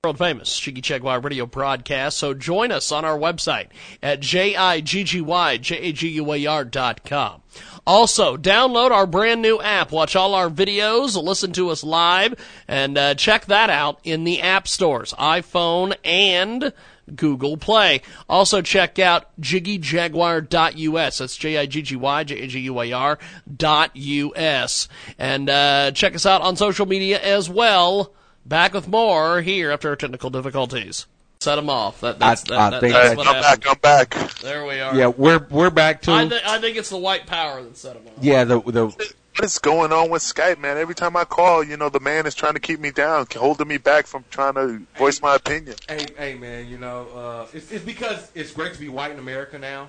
world 0.04 0.18
famous 0.18 0.60
Jiggy 0.60 0.82
Jaguar 0.82 1.18
radio 1.18 1.46
broadcast. 1.46 2.18
So 2.18 2.32
join 2.32 2.70
us 2.70 2.92
on 2.92 3.04
our 3.04 3.18
website 3.18 3.70
at 4.00 4.20
J-I-G-G-Y-J-A-G-U-A-R 4.20 6.64
dot 6.66 7.04
com. 7.04 7.42
Also, 7.86 8.36
download 8.36 8.90
our 8.90 9.06
brand 9.06 9.40
new 9.42 9.60
app. 9.60 9.92
Watch 9.92 10.16
all 10.16 10.34
our 10.34 10.50
videos, 10.50 11.22
listen 11.22 11.52
to 11.52 11.70
us 11.70 11.84
live, 11.84 12.34
and 12.66 12.98
uh, 12.98 13.14
check 13.14 13.46
that 13.46 13.70
out 13.70 14.00
in 14.02 14.24
the 14.24 14.42
app 14.42 14.66
stores, 14.66 15.14
iPhone 15.18 15.94
and 16.04 16.72
Google 17.14 17.56
Play. 17.56 18.02
Also 18.28 18.60
check 18.62 18.98
out 18.98 19.28
jiggyjaguar.us. 19.40 21.18
That's 21.18 21.36
J-I-G-G-Y, 21.36 22.24
J-A-G-U-A-R 22.24 23.18
dot 23.56 23.96
U-S. 23.96 24.88
And 25.18 25.48
uh, 25.48 25.92
check 25.92 26.14
us 26.14 26.26
out 26.26 26.42
on 26.42 26.56
social 26.56 26.86
media 26.86 27.20
as 27.20 27.48
well. 27.48 28.12
Back 28.44 28.74
with 28.74 28.88
more 28.88 29.42
here 29.42 29.70
after 29.70 29.90
our 29.90 29.96
technical 29.96 30.30
difficulties. 30.30 31.06
Set 31.40 31.56
them 31.56 31.68
off. 31.70 32.00
That, 32.00 32.18
that's, 32.18 32.42
that, 32.44 32.58
I 32.58 32.70
that, 32.70 32.80
think 32.80 32.92
that's 32.94 33.08
that- 33.10 33.16
what 33.16 33.26
I'm 33.28 33.42
happened. 33.42 33.82
back. 33.82 34.16
I'm 34.16 34.20
back. 34.20 34.34
There 34.40 34.64
we 34.66 34.80
are. 34.80 34.94
Yeah, 34.96 35.08
we're 35.08 35.46
we're 35.50 35.70
back 35.70 36.02
to. 36.02 36.12
I, 36.12 36.26
th- 36.26 36.42
I 36.44 36.58
think 36.60 36.76
it's 36.76 36.90
the 36.90 36.96
white 36.98 37.26
power 37.26 37.62
that 37.62 37.76
set 37.76 37.94
them 37.94 38.06
off. 38.06 38.24
yeah, 38.24 38.44
the 38.44 38.60
the 38.60 38.86
What 38.86 39.44
is 39.44 39.58
going 39.58 39.92
on 39.92 40.08
with 40.10 40.22
Skype, 40.22 40.58
man? 40.58 40.76
Every 40.78 40.94
time 40.94 41.14
I 41.16 41.24
call, 41.24 41.62
you 41.62 41.76
know, 41.76 41.88
the 41.90 42.00
man 42.00 42.26
is 42.26 42.34
trying 42.34 42.54
to 42.54 42.60
keep 42.60 42.80
me 42.80 42.90
down, 42.90 43.26
holding 43.36 43.68
me 43.68 43.76
back 43.78 44.06
from 44.06 44.24
trying 44.30 44.54
to 44.54 44.80
voice 44.98 45.20
my 45.20 45.36
opinion. 45.36 45.76
Hey, 45.88 46.06
hey, 46.16 46.34
man, 46.34 46.66
you 46.68 46.78
know, 46.78 47.06
uh, 47.14 47.46
it's, 47.52 47.70
it's 47.70 47.84
because 47.84 48.30
it's 48.34 48.50
great 48.52 48.72
to 48.74 48.80
be 48.80 48.88
white 48.88 49.10
in 49.12 49.18
America 49.18 49.58
now. 49.58 49.88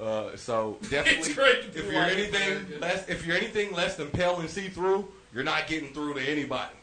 Uh, 0.00 0.36
so 0.36 0.78
definitely, 0.90 1.12
It's 1.20 1.34
great 1.34 1.62
to 1.62 1.68
be 1.70 1.78
if 1.78 1.84
you're 1.92 1.94
white 2.02 2.12
anything 2.12 2.42
America. 2.52 2.78
less, 2.80 3.08
if 3.08 3.24
you're 3.26 3.36
anything 3.36 3.72
less 3.72 3.94
than 3.96 4.08
pale 4.08 4.40
and 4.40 4.50
see 4.50 4.68
through, 4.68 5.06
you're 5.32 5.44
not 5.44 5.68
getting 5.68 5.92
through 5.94 6.14
to 6.14 6.20
anybody. 6.20 6.74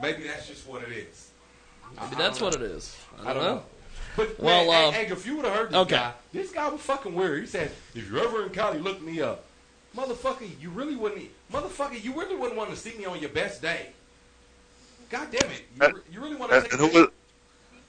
Maybe 0.00 0.24
that's 0.24 0.46
just 0.46 0.66
what 0.68 0.82
it 0.82 0.92
is. 0.92 1.29
Maybe 1.96 2.16
that's 2.16 2.40
what 2.40 2.54
it 2.54 2.62
is. 2.62 2.96
I 3.24 3.32
don't, 3.34 3.42
know. 3.42 3.62
But 4.16 4.38
Well, 4.40 4.66
man, 4.66 4.88
uh, 4.88 4.90
hey, 4.92 5.04
hey, 5.06 5.12
if 5.12 5.26
you 5.26 5.36
would 5.36 5.44
have 5.44 5.54
heard 5.54 5.68
this 5.70 5.76
okay. 5.78 5.96
guy, 5.96 6.12
this 6.32 6.50
guy 6.52 6.68
was 6.68 6.80
fucking 6.80 7.14
weird. 7.14 7.40
He 7.42 7.46
said, 7.46 7.70
"If 7.94 8.10
you're 8.10 8.22
ever 8.22 8.42
in 8.44 8.50
Cali, 8.50 8.78
look 8.78 9.00
me 9.02 9.20
up." 9.20 9.44
Motherfucker, 9.96 10.48
you 10.60 10.70
really 10.70 10.96
wouldn't. 10.96 11.28
Motherfucker, 11.52 12.02
you 12.02 12.12
really 12.18 12.36
wouldn't 12.36 12.56
want 12.56 12.70
to 12.70 12.76
see 12.76 12.96
me 12.96 13.04
on 13.06 13.20
your 13.20 13.30
best 13.30 13.60
day. 13.62 13.88
God 15.10 15.28
damn 15.30 15.50
it! 15.50 15.62
You, 15.80 15.86
re- 15.96 16.02
you 16.12 16.20
really 16.20 16.36
want 16.36 16.50
to 16.52 16.56
And, 16.58 16.64
take? 16.64 16.72
and 16.74 16.80
who 16.80 16.98
was 17.00 17.08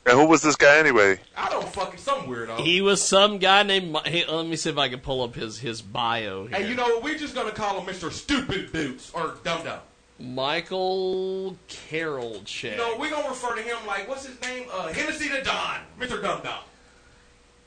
and 0.08 0.20
who 0.20 0.26
was 0.26 0.42
this 0.42 0.56
guy 0.56 0.78
anyway? 0.78 1.20
I 1.38 1.50
don't 1.50 1.68
fucking 1.70 2.00
some 2.00 2.22
weirdo. 2.22 2.60
He 2.60 2.82
was 2.82 3.02
some 3.08 3.38
guy 3.38 3.62
named. 3.64 3.92
Mi- 3.94 4.02
Hey, 4.06 4.26
let 4.28 4.48
me 4.48 4.56
see 4.56 4.72
if 4.72 4.78
I 4.80 4.90
can 4.90 5.00
pull 5.00 5.22
up 5.24 5.36
his 5.36 5.60
his 5.60 5.82
bio 5.82 6.48
here. 6.48 6.58
Hey, 6.58 6.70
you 6.70 6.76
know 6.76 6.86
what? 6.86 7.04
We're 7.04 7.18
just 7.20 7.36
gonna 7.36 7.52
call 7.52 7.80
him 7.80 7.92
Mr. 7.94 8.12
Stupid 8.12 8.72
Boots 8.72 9.12
or 9.14 9.36
Dum 9.44 9.64
Dum. 9.64 9.80
Michael 10.22 11.58
Carolchek. 11.68 12.78
No, 12.78 12.96
we're 12.98 13.10
gonna 13.10 13.30
refer 13.30 13.56
to 13.56 13.62
him 13.62 13.78
like 13.88 14.08
what's 14.08 14.26
his 14.26 14.40
name? 14.42 14.68
Uh, 14.72 14.90
Hennessy 14.94 15.28
the 15.30 15.42
Don, 15.42 15.80
Mr. 16.00 16.22
Dum 16.22 16.42
Dum, 16.44 16.60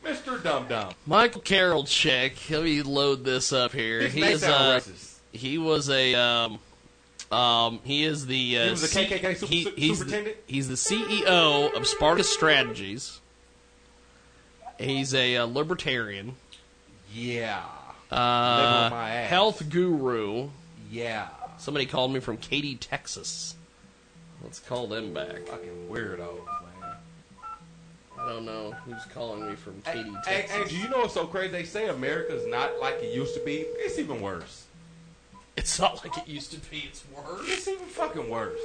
Mr. 0.05 0.43
Dum 0.43 0.67
Dum. 0.69 0.93
Michael 1.07 1.40
Carolchek. 1.40 2.35
Let 2.51 2.62
me 2.62 2.83
load 2.83 3.25
this 3.25 3.53
up 3.53 3.73
here. 3.73 4.01
This 4.05 4.12
he 4.12 4.23
is 4.23 4.45
uh, 4.45 4.81
racist. 4.81 5.14
he 5.33 5.59
was 5.59 5.90
a 5.90 6.14
um, 6.14 6.59
um, 7.33 7.81
he 7.85 8.05
is 8.05 8.27
the 8.27 8.59
uh, 8.59 8.64
He 8.67 8.71
was 8.71 8.97
a 8.97 9.01
KKK 9.05 9.37
super- 9.37 9.53
he- 9.53 9.71
he's 9.77 10.05
the, 10.05 10.35
he's 10.47 10.69
the 10.69 10.75
CEO 10.75 11.75
of 11.75 11.87
Spartacus 11.87 12.33
Strategies. 12.33 13.21
He's 14.79 15.14
a 15.14 15.37
uh, 15.38 15.47
libertarian, 15.47 16.35
Yeah, 17.12 17.62
uh, 18.11 18.90
health 19.27 19.69
guru. 19.71 20.49
yeah. 20.90 21.29
Somebody 21.64 21.87
called 21.87 22.12
me 22.12 22.20
from 22.20 22.37
Katy, 22.37 22.74
Texas. 22.77 23.55
Let's 24.42 24.61
call 24.61 24.87
them 24.87 25.14
back. 25.14 25.46
Fucking 25.46 25.88
weirdos, 25.90 26.18
man. 26.18 26.92
I 28.20 28.29
don't 28.29 28.44
know 28.44 28.72
who's 28.85 29.03
calling 29.14 29.48
me 29.48 29.55
from 29.57 29.81
Katy, 29.81 30.11
Hey, 30.27 30.42
Texas. 30.42 30.57
hey, 30.57 30.64
do 30.68 30.77
you 30.77 30.90
know 30.90 30.98
what's 30.98 31.14
so 31.14 31.27
crazy? 31.27 31.53
They 31.53 31.64
say 31.64 31.88
America's 31.88 32.46
not 32.46 32.79
like 32.81 32.96
it 33.03 33.14
used 33.14 33.33
to 33.37 33.40
be. 33.46 33.64
It's 33.79 33.98
even 33.98 34.20
worse. 34.20 34.64
It's 35.57 35.81
not 35.81 36.05
like 36.05 36.18
it 36.18 36.29
used 36.29 36.53
to 36.53 36.61
be. 36.70 36.85
It's 36.87 37.03
worse. 37.16 37.48
It's 37.48 37.66
even 37.66 37.87
fucking 37.87 38.29
worse. 38.29 38.61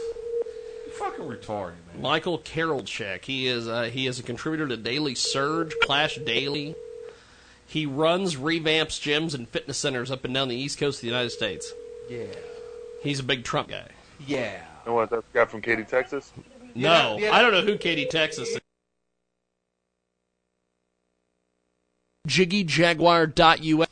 You 0.85 0.91
fucking 0.91 1.23
retarded, 1.23 1.75
man. 1.93 2.01
Michael 2.01 2.39
Carolchek. 2.39 3.23
He 3.23 3.47
is 3.47 3.65
uh, 3.65 3.83
he 3.83 4.07
is 4.07 4.19
a 4.19 4.23
contributor 4.23 4.67
to 4.67 4.75
Daily 4.75 5.15
Surge, 5.15 5.73
Clash 5.83 6.17
Daily. 6.17 6.75
He 7.65 7.85
runs, 7.85 8.35
revamps 8.35 8.99
gyms 8.99 9.33
and 9.33 9.47
fitness 9.47 9.77
centers 9.77 10.12
up 10.12 10.25
and 10.25 10.33
down 10.33 10.49
the 10.49 10.57
East 10.57 10.77
Coast 10.77 10.97
of 10.97 11.01
the 11.03 11.07
United 11.07 11.29
States. 11.29 11.71
Yeah. 12.09 12.25
He's 13.01 13.19
a 13.19 13.23
big 13.23 13.43
Trump 13.43 13.69
guy. 13.69 13.88
Yeah. 14.25 14.62
And 14.85 14.95
what? 14.95 15.09
That's 15.09 15.25
the 15.31 15.39
guy 15.39 15.45
from 15.45 15.62
Katy, 15.62 15.83
Texas. 15.83 16.31
No, 16.75 17.17
yeah. 17.19 17.35
I 17.35 17.41
don't 17.41 17.51
know 17.51 17.62
who 17.62 17.77
Katy, 17.77 18.05
Texas 18.05 18.49
is. 18.49 18.59
JiggyJaguar.us. 22.27 23.88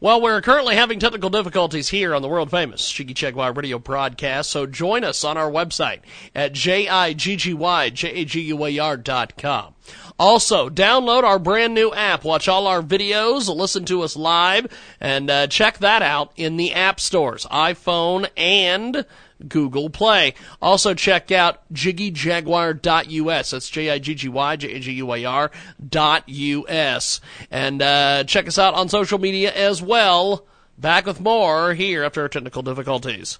Well, 0.00 0.20
we're 0.20 0.42
currently 0.42 0.74
having 0.76 0.98
technical 0.98 1.30
difficulties 1.30 1.88
here 1.88 2.14
on 2.14 2.22
the 2.22 2.28
world 2.28 2.50
famous 2.50 2.90
Jiggy 2.90 3.14
Jaguar 3.14 3.52
radio 3.52 3.78
broadcast, 3.78 4.50
so 4.50 4.66
join 4.66 5.04
us 5.04 5.24
on 5.24 5.38
our 5.38 5.50
website 5.50 6.00
at 6.34 6.52
J-I-G-G-Y-J-A-G-U-A-R 6.52 8.96
dot 8.98 9.38
com. 9.38 9.73
Also, 10.18 10.70
download 10.70 11.24
our 11.24 11.40
brand 11.40 11.74
new 11.74 11.92
app, 11.92 12.22
watch 12.22 12.46
all 12.46 12.68
our 12.68 12.82
videos, 12.82 13.52
listen 13.52 13.84
to 13.84 14.02
us 14.02 14.14
live, 14.14 14.66
and 15.00 15.28
uh, 15.28 15.46
check 15.48 15.78
that 15.78 16.02
out 16.02 16.32
in 16.36 16.56
the 16.56 16.72
app 16.72 17.00
stores, 17.00 17.46
iPhone 17.46 18.28
and 18.36 19.04
Google 19.48 19.90
Play. 19.90 20.34
Also 20.62 20.94
check 20.94 21.32
out 21.32 21.62
jiggyjaguar.us. 21.72 23.50
That's 23.50 23.68
J-I-G-G-Y, 23.68 24.56
J-A-G-U-A-R 24.56 25.50
dot 25.88 26.28
U-S. 26.28 27.20
And 27.50 27.82
uh, 27.82 28.24
check 28.24 28.46
us 28.46 28.58
out 28.58 28.74
on 28.74 28.88
social 28.88 29.18
media 29.18 29.52
as 29.52 29.82
well. 29.82 30.46
Back 30.78 31.06
with 31.06 31.20
more 31.20 31.74
here 31.74 32.04
after 32.04 32.22
our 32.22 32.28
technical 32.28 32.62
difficulties. 32.62 33.38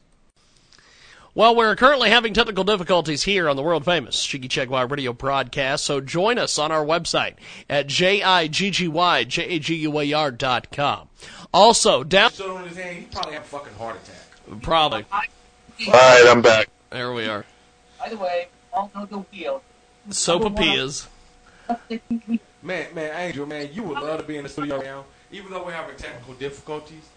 Well, 1.37 1.57
we're 1.57 1.75
currently 1.75 2.11
having 2.11 2.33
technical 2.33 2.63
difficulties 2.63 3.25
here 3.25 3.49
on 3.49 3.57
the 3.57 3.63
world 3.63 3.85
famous 3.85 4.25
Jiggy 4.25 4.47
Jaguar 4.47 4.87
radio 4.87 5.13
broadcast, 5.13 5.85
so 5.85 6.01
join 6.01 6.39
us 6.39 6.61
on 6.61 6.71
our 6.71 6.85
website 6.85 7.35
at 7.69 7.89
J-I-G-G-Y-J-A-G-U-A-R 7.89 10.31
dot 10.31 10.71
com. 10.71 11.09
Also, 11.53 12.05
down... 12.05 12.31
Stood 12.31 12.51
on 12.51 12.69
his 12.69 12.77
hand. 12.77 12.99
He 12.99 13.07
probably 13.07 13.33
had 13.33 13.43
a 13.43 13.47
fucking 13.47 13.75
heart 13.75 13.97
attack. 13.97 14.63
Probably. 14.63 15.05
All 15.11 15.23
right, 15.93 16.25
I'm 16.29 16.41
back. 16.41 16.69
There 16.91 17.13
we 17.13 17.27
are. 17.27 17.45
By 17.99 18.11
the 18.11 18.17
way, 18.17 18.47
all 18.73 18.93
know 18.95 19.05
the 19.05 19.19
wheel. 19.19 19.61
Sopapillas. 20.11 21.09
Man, 22.63 22.95
man, 22.95 23.11
Angel, 23.17 23.45
man, 23.45 23.71
you 23.73 23.83
would 23.83 23.99
love 23.99 24.21
to 24.21 24.25
be 24.25 24.37
in 24.37 24.45
the 24.45 24.49
studio 24.49 24.81
now. 24.81 25.07
Even 25.33 25.51
though 25.51 25.65
we're 25.65 25.73
having 25.73 25.97
technical 25.97 26.35
difficulties, 26.35 27.09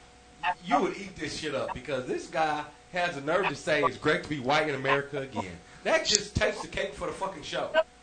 you 0.65 0.81
would 0.81 0.97
eat 0.97 1.15
this 1.15 1.37
shit 1.37 1.53
up 1.55 1.73
because 1.73 2.05
this 2.05 2.27
guy 2.27 2.65
has 2.97 3.15
the 3.15 3.21
nerve 3.21 3.47
to 3.47 3.55
say 3.55 3.81
it's 3.83 3.97
great 3.97 4.23
to 4.23 4.29
be 4.29 4.39
white 4.39 4.67
in 4.67 4.75
America 4.75 5.21
again. 5.21 5.57
That 5.83 6.05
just 6.05 6.35
takes 6.35 6.61
the 6.61 6.67
cake 6.67 6.93
for 6.93 7.07
the 7.07 7.13
fucking 7.13 7.43
show. 7.43 7.69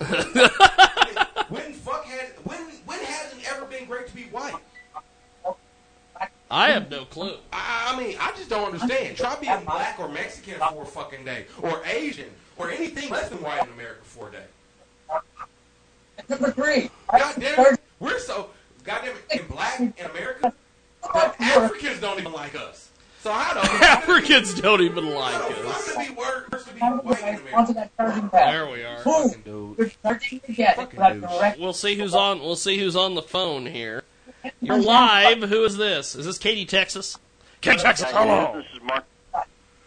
when 1.48 1.72
fuck 1.72 2.04
has 2.04 2.30
when 2.44 2.60
when 2.86 2.98
hasn't 3.00 3.42
it 3.42 3.52
ever 3.52 3.66
been 3.66 3.86
great 3.86 4.06
to 4.06 4.14
be 4.14 4.22
white? 4.24 4.54
I 6.50 6.70
have 6.70 6.90
no 6.90 7.04
clue. 7.04 7.36
I, 7.52 7.92
I 7.92 7.98
mean, 8.00 8.16
I 8.20 8.30
just 8.32 8.48
don't 8.48 8.72
understand. 8.72 9.16
Try 9.16 9.36
being 9.40 9.64
black 9.64 9.98
or 9.98 10.08
Mexican 10.08 10.54
for 10.54 10.82
a 10.82 10.86
fucking 10.86 11.24
day, 11.24 11.46
or 11.60 11.82
Asian, 11.84 12.30
or 12.56 12.70
anything 12.70 13.10
less 13.10 13.28
than 13.28 13.42
white 13.42 13.66
in 13.66 13.72
America 13.72 14.02
for 14.04 14.28
a 14.28 14.32
day. 14.32 14.44
Number 16.28 16.52
three. 16.52 16.90
God 17.10 17.34
damn 17.38 17.74
it, 17.74 17.80
we're 17.98 18.18
so 18.18 18.50
goddamn 18.84 19.16
it 19.30 19.40
in 19.40 19.46
black 19.48 19.80
in 19.80 19.92
America, 20.10 20.52
but 21.12 21.40
Africans 21.40 22.00
don't 22.00 22.20
even 22.20 22.32
like 22.32 22.54
us. 22.54 22.83
So 23.24 23.32
I 23.32 23.54
don't. 23.54 23.64
Africans 23.82 24.52
don't 24.52 24.82
even 24.82 25.06
like 25.14 25.34
us. 25.34 25.88
fuck 25.92 26.14
worse 26.52 26.64
to 26.66 26.74
be 26.74 26.80
white 26.80 27.18
in 27.20 27.28
America? 27.28 27.56
Onto 27.56 27.72
that 27.72 27.96
charging 27.96 28.28
pad. 28.28 28.52
There 28.52 28.68
we 28.68 28.84
are. 28.84 29.02
Boom. 29.02 29.74
You're 29.78 29.90
charging 30.02 30.42
again. 30.46 30.74
Fucking 30.76 31.00
That's 31.00 31.20
douche. 31.20 31.30
correct. 31.30 31.58
We'll 31.58 31.72
see 31.72 31.94
who's 31.94 32.14
on. 32.14 32.40
We'll 32.40 32.54
see 32.54 32.76
who's 32.76 32.96
on 32.96 33.14
the 33.14 33.22
phone 33.22 33.64
here. 33.64 34.04
You're 34.60 34.76
live. 34.76 35.40
Who 35.40 35.64
is 35.64 35.78
this? 35.78 36.14
Is 36.14 36.26
this 36.26 36.36
Katy, 36.36 36.66
Texas? 36.66 37.16
Katy, 37.62 37.78
Texas. 37.78 38.10
Hello. 38.10 38.60
This 38.60 38.66
is 38.74 38.82
Mark. 38.82 39.04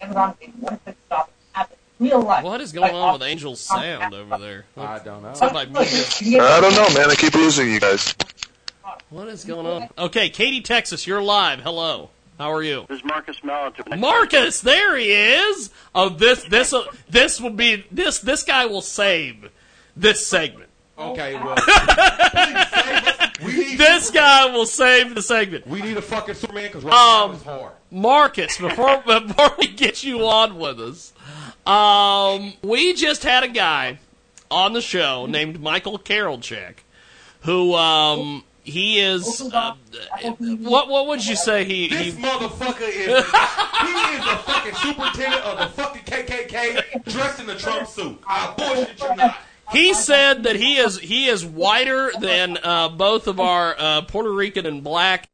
Amazon 0.01 0.33
pays 0.41 0.49
one 0.59 0.79
quick 0.79 0.97
stop 1.05 1.31
at 1.53 1.69
real 1.99 2.23
life. 2.23 2.43
What 2.43 2.59
is 2.59 2.71
going 2.71 2.95
on 2.95 3.13
with 3.13 3.21
Angel's 3.21 3.59
sound 3.59 4.15
over 4.15 4.39
there? 4.39 4.65
I 4.75 4.97
don't 4.97 5.21
know. 5.21 5.35
Sounds 5.35 5.53
like 5.53 5.69
music. 5.69 6.41
I 6.41 6.59
don't 6.59 6.73
know, 6.73 6.99
man. 6.99 7.11
I 7.11 7.13
keep 7.13 7.35
losing 7.35 7.71
you 7.71 7.79
guys. 7.79 8.15
What 9.11 9.27
is 9.27 9.45
going 9.45 9.67
on? 9.67 9.89
Okay, 9.95 10.31
Katy 10.31 10.61
Texas. 10.61 11.05
You're 11.05 11.21
live. 11.21 11.59
Hello. 11.59 12.09
How 12.37 12.51
are 12.53 12.61
you? 12.63 12.85
This 12.87 12.99
is 12.99 13.05
Marcus 13.05 13.39
Malatin. 13.41 13.99
Marcus, 13.99 14.61
there 14.61 14.95
he 14.97 15.11
is. 15.11 15.71
Oh, 15.95 16.09
this 16.09 16.43
this 16.43 16.71
uh, 16.73 16.83
this 17.09 17.41
will 17.41 17.49
be 17.49 17.85
this 17.91 18.19
this 18.19 18.43
guy 18.43 18.65
will 18.67 18.81
save 18.81 19.49
this 19.95 20.25
segment. 20.27 20.69
Okay, 20.99 21.35
well, 21.35 21.55
please 21.55 22.67
save 22.69 23.07
us. 23.07 23.39
We 23.43 23.53
need 23.55 23.77
This 23.77 24.09
guy 24.09 24.45
will 24.51 24.65
save 24.65 25.13
the 25.13 25.21
segment. 25.21 25.67
we 25.67 25.79
need 25.81 25.95
a 25.97 26.01
fucking 26.01 26.33
Superman 26.35 26.65
because 26.67 26.83
right 26.83 26.91
now 26.91 27.25
Um, 27.25 27.31
it's 27.35 27.43
hard. 27.43 27.71
Marcus, 27.91 28.57
before 28.57 29.01
before 29.05 29.51
we 29.59 29.67
get 29.67 30.03
you 30.03 30.25
on 30.27 30.57
with 30.57 30.79
us, 30.79 31.13
um, 31.67 32.53
we 32.63 32.93
just 32.93 33.23
had 33.23 33.43
a 33.43 33.47
guy 33.47 33.99
on 34.49 34.73
the 34.73 34.81
show 34.81 35.25
named 35.27 35.59
Michael 35.61 35.99
Carolchek, 35.99 36.77
who 37.41 37.75
um, 37.75 38.43
he 38.67 38.99
is. 38.99 39.41
Uh, 39.41 39.75
what 40.39 40.89
what 40.89 41.07
would 41.07 41.25
you 41.25 41.37
say 41.37 41.63
he? 41.63 41.87
This 41.87 42.15
he 42.15 42.21
motherfucker 42.21 42.81
is 42.81 42.95
he 42.97 43.11
is 43.13 44.25
the 44.25 44.37
fucking 44.43 44.75
superintendent 44.75 45.41
of 45.43 45.57
the 45.59 45.81
fucking 45.81 46.01
KKK 46.03 47.05
dressed 47.05 47.39
in 47.39 47.47
the 47.47 47.55
Trump 47.55 47.87
suit. 47.87 48.19
I 48.27 48.53
bullshit 48.57 49.01
you 49.01 49.15
not. 49.15 49.37
He 49.71 49.93
said 49.93 50.43
that 50.43 50.57
he 50.57 50.77
is 50.77 50.99
he 50.99 51.27
is 51.27 51.45
whiter 51.45 52.11
than 52.19 52.57
uh, 52.61 52.89
both 52.89 53.27
of 53.27 53.39
our 53.39 53.75
uh, 53.77 54.01
Puerto 54.01 54.31
Rican 54.31 54.65
and 54.65 54.83
black. 54.83 55.29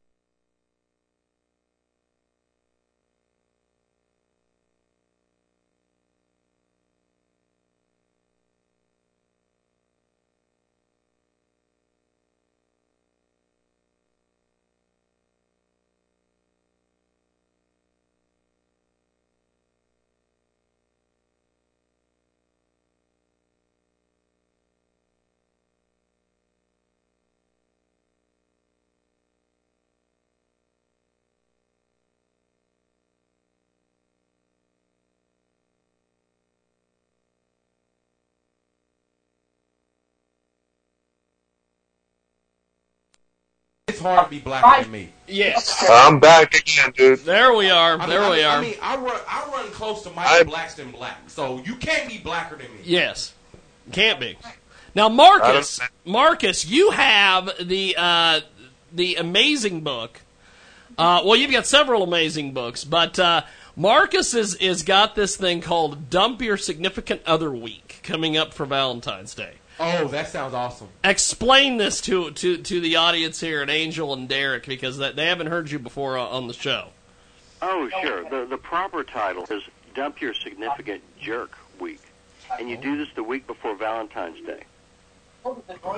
Hard 44.03 44.25
to 44.25 44.29
be 44.29 44.39
blacker 44.39 44.83
than 44.83 44.91
me. 44.91 45.09
Yes. 45.27 45.83
I'm 45.89 46.19
back 46.19 46.53
again, 46.53 46.91
dude. 46.95 47.19
There 47.19 47.53
we 47.55 47.69
are. 47.69 47.93
I 47.95 47.97
mean, 47.97 48.09
there 48.09 48.21
I 48.21 48.29
we 48.29 48.35
mean, 48.37 48.45
are. 48.45 48.57
I 48.57 48.61
mean, 48.61 48.75
I 48.81 48.95
run, 48.97 49.21
I 49.27 49.49
run 49.51 49.71
close 49.71 50.03
to 50.03 50.11
Michael 50.11 50.53
I- 50.53 50.57
Blackson 50.57 50.91
Black, 50.91 51.29
so 51.29 51.61
you 51.65 51.75
can't 51.75 52.07
be 52.07 52.17
blacker 52.17 52.55
than 52.55 52.71
me. 52.73 52.81
Yes, 52.83 53.33
can't 53.91 54.19
be. 54.19 54.37
Now, 54.95 55.09
Marcus, 55.09 55.79
Marcus, 56.05 56.65
you 56.65 56.91
have 56.91 57.49
the 57.59 57.95
uh, 57.97 58.41
the 58.91 59.15
amazing 59.15 59.81
book. 59.81 60.21
Uh, 60.97 61.21
well, 61.25 61.35
you've 61.35 61.51
got 61.51 61.65
several 61.65 62.03
amazing 62.03 62.53
books, 62.53 62.83
but 62.83 63.17
uh, 63.17 63.41
Marcus 63.75 64.35
is 64.35 64.53
is 64.55 64.83
got 64.83 65.15
this 65.15 65.35
thing 65.35 65.61
called 65.61 66.09
"Dump 66.11 66.41
Your 66.41 66.57
Significant 66.57 67.21
Other 67.25 67.51
Week" 67.51 68.01
coming 68.03 68.37
up 68.37 68.53
for 68.53 68.65
Valentine's 68.67 69.33
Day. 69.33 69.53
Oh, 69.79 70.07
that 70.07 70.29
sounds 70.29 70.53
awesome. 70.53 70.87
Explain 71.03 71.77
this 71.77 71.99
to 72.01 72.31
to 72.31 72.57
to 72.57 72.79
the 72.79 72.95
audience 72.95 73.39
here, 73.39 73.61
and 73.61 73.71
Angel 73.71 74.13
and 74.13 74.29
Derek, 74.29 74.65
because 74.65 74.97
that, 74.99 75.15
they 75.15 75.25
haven't 75.25 75.47
heard 75.47 75.71
you 75.71 75.79
before 75.79 76.17
uh, 76.17 76.25
on 76.25 76.47
the 76.47 76.53
show. 76.53 76.89
Oh, 77.61 77.89
sure. 78.01 78.29
The 78.29 78.45
the 78.45 78.57
proper 78.57 79.03
title 79.03 79.45
is 79.49 79.63
Dump 79.95 80.21
Your 80.21 80.33
Significant 80.33 81.01
Jerk 81.19 81.57
Week. 81.79 82.01
And 82.59 82.69
you 82.69 82.77
do 82.77 82.97
this 82.97 83.07
the 83.15 83.23
week 83.23 83.47
before 83.47 83.75
Valentine's 83.75 84.45
Day. 84.45 84.63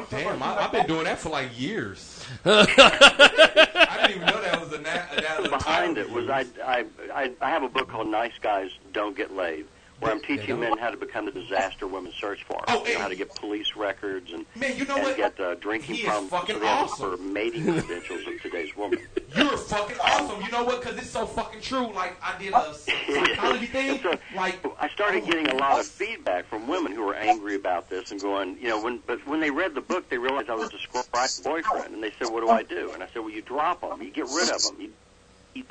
Damn, 0.09 0.41
I, 0.41 0.57
I've 0.57 0.71
been 0.71 0.87
doing 0.87 1.03
that 1.03 1.19
for 1.19 1.29
like 1.29 1.59
years. 1.59 2.25
I 2.45 3.97
didn't 4.07 4.15
even 4.15 4.27
know 4.27 4.41
that 4.41 4.59
was 4.59 4.73
a, 4.73 4.79
na- 4.79 5.21
that 5.21 5.35
was 5.37 5.47
a 5.47 5.49
Behind 5.49 5.95
title 5.97 6.11
it 6.11 6.15
was 6.15 6.29
I, 6.29 6.45
I 6.65 6.85
I 7.13 7.31
I 7.41 7.49
have 7.49 7.61
a 7.61 7.69
book 7.69 7.89
called 7.89 8.07
Nice 8.07 8.37
Guys 8.41 8.71
Don't 8.93 9.15
Get 9.15 9.35
Laid, 9.35 9.65
where 9.99 10.11
I'm 10.11 10.21
teaching 10.21 10.59
men 10.59 10.77
how 10.77 10.89
to 10.89 10.97
become 10.97 11.25
the 11.25 11.31
disaster 11.31 11.87
women 11.87 12.11
search 12.19 12.43
for. 12.43 12.61
Oh, 12.67 12.85
you 12.85 12.93
know, 12.93 12.99
how 12.99 13.07
to 13.07 13.15
get 13.15 13.33
police 13.35 13.75
records 13.75 14.31
and 14.31 14.45
Man, 14.55 14.77
you 14.77 14.85
know 14.85 14.95
and 14.95 15.03
what? 15.03 15.17
get 15.17 15.39
uh, 15.39 15.55
drinking 15.55 15.95
He 15.95 16.03
problems 16.03 16.31
fucking 16.31 16.55
have 16.59 16.89
awesome. 16.89 17.17
for 17.17 17.23
mating 17.23 17.63
credentials 17.73 18.27
of 18.27 18.41
today's 18.41 18.75
woman. 18.75 18.99
You're 19.35 19.57
fucking 19.57 19.97
awesome. 19.99 20.41
You 20.41 20.51
know 20.51 20.63
what? 20.63 20.81
Because 20.81 20.97
it's 20.97 21.09
so 21.09 21.25
fucking 21.25 21.61
true. 21.61 21.91
Like 21.93 22.17
I 22.21 22.37
did 22.37 22.53
a 22.53 22.73
psychology 22.73 23.65
thing. 23.67 23.99
Like 24.35 24.59
I 24.79 24.89
started 24.89 25.25
getting 25.25 25.47
a 25.47 25.55
lot 25.55 25.79
of 25.79 25.85
feedback 25.85 26.45
from 26.47 26.67
women 26.67 26.91
who 26.91 27.03
were 27.05 27.15
angry 27.15 27.55
about 27.55 27.89
this 27.89 28.11
and 28.11 28.19
going, 28.21 28.57
you 28.59 28.67
know, 28.67 28.81
when 28.81 28.99
but 29.07 29.25
when 29.25 29.39
they 29.39 29.49
read 29.49 29.73
the 29.75 29.81
book, 29.81 30.09
they 30.09 30.17
realized 30.17 30.49
I 30.49 30.55
was 30.55 30.69
describing 30.69 31.29
boyfriend, 31.43 31.93
and 31.93 32.03
they 32.03 32.11
said, 32.19 32.29
"What 32.31 32.41
do 32.41 32.49
I 32.49 32.63
do?" 32.63 32.91
And 32.93 33.01
I 33.01 33.07
said, 33.07 33.19
"Well, 33.19 33.29
you 33.29 33.41
drop 33.41 33.81
them, 33.81 34.01
you 34.01 34.11
get 34.11 34.25
rid 34.25 34.49
of 34.49 34.61
them, 34.63 34.81
you." 34.81 34.91
you 35.53 35.63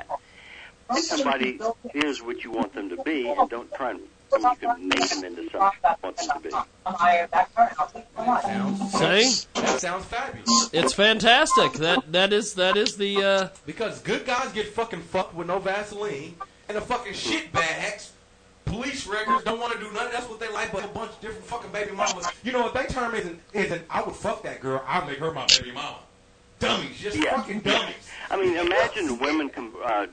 if 0.91 1.05
somebody 1.05 1.59
is 1.95 2.23
what 2.23 2.45
you 2.45 2.51
want 2.51 2.75
them 2.75 2.89
to 2.91 3.03
be, 3.03 3.29
and 3.29 3.49
don't 3.49 3.73
try 3.75 3.91
and 3.91 4.01
I 4.43 4.53
you 4.53 4.57
can 4.59 4.89
make 4.89 5.09
them 5.09 5.25
into 5.25 5.51
something 5.51 5.79
you 5.83 5.99
want 6.03 6.17
them 6.17 6.27
to 6.27 6.39
be. 6.43 6.51
See, 9.25 9.47
that 9.61 9.81
sounds 9.81 10.05
fabulous. 10.07 10.71
it's 10.73 10.93
fantastic. 10.93 11.73
That 11.75 12.13
that 12.13 12.33
is 12.33 12.55
that 12.55 12.77
is 12.77 12.97
the. 12.97 13.23
Uh, 13.23 13.49
Because 13.67 14.01
good 14.01 14.25
guys 14.27 14.53
get 14.53 14.69
fucking 14.69 15.01
fucked 15.03 15.35
with 15.35 15.47
no 15.49 15.59
Vaseline, 15.59 16.35
and 16.69 16.77
the 16.77 16.81
fucking 16.81 17.13
shit 17.15 17.53
bags, 17.53 18.13
police 18.65 19.07
records 19.07 19.45
don't 19.45 19.61
want 19.61 19.73
to 19.75 19.79
do 19.79 19.91
nothing. 19.93 20.13
That's 20.13 20.29
what 20.29 20.41
they 20.41 20.49
like, 20.53 20.73
but 20.73 20.85
a 20.85 20.89
bunch 20.89 21.11
of 21.13 21.21
different 21.21 21.45
fucking 21.45 21.71
baby 21.73 21.93
mamas. 21.93 22.27
You 22.43 22.53
know 22.53 22.63
what 22.63 22.75
they 22.75 22.87
term 22.87 23.15
isn't 23.15 23.39
isn't 23.53 23.83
I 23.91 24.03
would 24.03 24.15
fuck 24.17 24.43
that 24.45 24.61
girl. 24.61 24.83
I'll 24.87 25.07
make 25.07 25.19
her 25.19 25.31
my 25.33 25.47
baby 25.47 25.73
mama. 25.73 25.99
Dummies, 26.61 26.99
just 26.99 27.17
Yeah. 27.17 27.37
fucking 27.37 27.61
dummies. 27.61 27.95
I 28.31 28.37
mean, 28.41 28.57
imagine 28.57 29.19
women 29.19 29.49
com- 29.51 29.75
uh, 29.85 30.07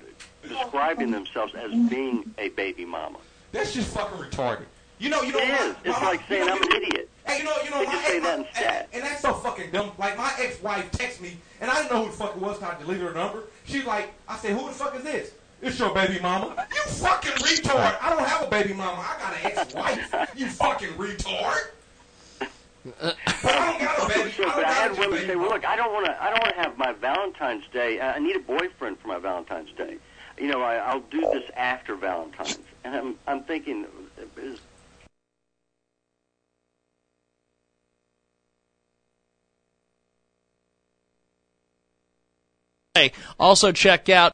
describing 0.47 1.11
themselves 1.11 1.53
as 1.55 1.71
being 1.89 2.33
a 2.37 2.49
baby 2.49 2.83
mama. 2.83 3.19
That's 3.51 3.73
just 3.73 3.93
fucking 3.93 4.17
retarded. 4.17 4.65
You 4.99 5.09
know, 5.09 5.21
you 5.23 5.33
know. 5.33 5.39
It 5.39 5.47
my- 5.49 5.57
is. 5.65 5.75
It's 5.83 6.01
my- 6.01 6.07
like 6.07 6.21
saying 6.27 6.41
you 6.43 6.47
know, 6.49 6.55
I'm 6.55 6.63
an 6.63 6.83
idiot. 6.83 7.09
Hey, 7.25 7.37
you 7.39 7.43
know, 7.43 7.53
you 7.63 7.69
know, 7.69 7.79
They 7.79 7.85
my 7.85 7.91
just 7.93 8.07
say 8.07 8.17
ex- 8.17 8.25
that 8.25 8.39
my- 8.39 8.45
instead. 8.47 8.85
And, 8.93 8.93
and 8.93 9.03
that's 9.03 9.21
so 9.21 9.33
fucking 9.33 9.71
dumb. 9.71 9.91
Like 9.97 10.17
my 10.17 10.31
ex-wife 10.39 10.91
texted 10.91 11.21
me, 11.21 11.37
and 11.59 11.69
I 11.69 11.75
didn't 11.75 11.91
know 11.91 12.03
who 12.05 12.11
the 12.11 12.17
fuck 12.17 12.35
it 12.35 12.41
was. 12.41 12.59
So 12.59 12.65
I 12.67 12.79
deleted 12.79 13.03
her 13.07 13.13
number. 13.13 13.43
She's 13.65 13.85
like, 13.85 14.13
I 14.27 14.37
said, 14.37 14.51
who 14.57 14.67
the 14.67 14.73
fuck 14.73 14.95
is 14.95 15.03
this? 15.03 15.31
It's 15.61 15.77
your 15.77 15.93
baby 15.93 16.19
mama. 16.19 16.65
You 16.73 16.81
fucking 16.91 17.31
retard. 17.33 17.95
I 18.01 18.09
don't 18.09 18.25
have 18.27 18.47
a 18.47 18.49
baby 18.49 18.73
mama. 18.73 18.97
I 18.99 19.19
got 19.19 19.33
an 19.33 19.57
ex-wife. 19.57 20.31
You 20.35 20.47
fucking 20.47 20.89
retard. 20.89 21.59
But 22.83 23.15
I 23.45 23.71
don't 23.71 23.79
got 23.79 23.99
a 24.11 24.13
baby. 24.13 24.31
So, 24.31 24.43
I 24.43 24.45
but 24.47 24.55
don't 24.55 24.65
I 24.65 24.73
had 24.73 24.91
a 24.91 24.93
women 24.95 25.11
baby 25.11 25.27
say, 25.27 25.35
"Well, 25.35 25.49
look, 25.49 25.65
I 25.65 25.75
don't 25.75 25.93
want 25.93 26.07
to. 26.07 26.23
I 26.23 26.31
don't 26.31 26.41
want 26.41 26.55
to 26.55 26.61
have 26.61 26.77
my 26.79 26.93
Valentine's 26.93 27.63
Day. 27.71 27.99
I 27.99 28.13
I 28.13 28.19
need 28.19 28.35
a 28.35 28.39
boyfriend 28.39 28.97
for 28.97 29.07
my 29.07 29.19
Valentine's 29.19 29.71
Day. 29.77 29.97
You 30.41 30.47
know, 30.47 30.63
I, 30.63 30.77
I'll 30.77 31.01
do 31.01 31.21
this 31.21 31.49
after 31.55 31.95
Valentine's." 31.95 32.57
And 32.83 32.95
I'm, 32.95 33.15
I'm 33.27 33.43
thinking, 33.43 33.85
is 34.37 34.59
also 43.39 43.71
check 43.71 44.09
out. 44.09 44.33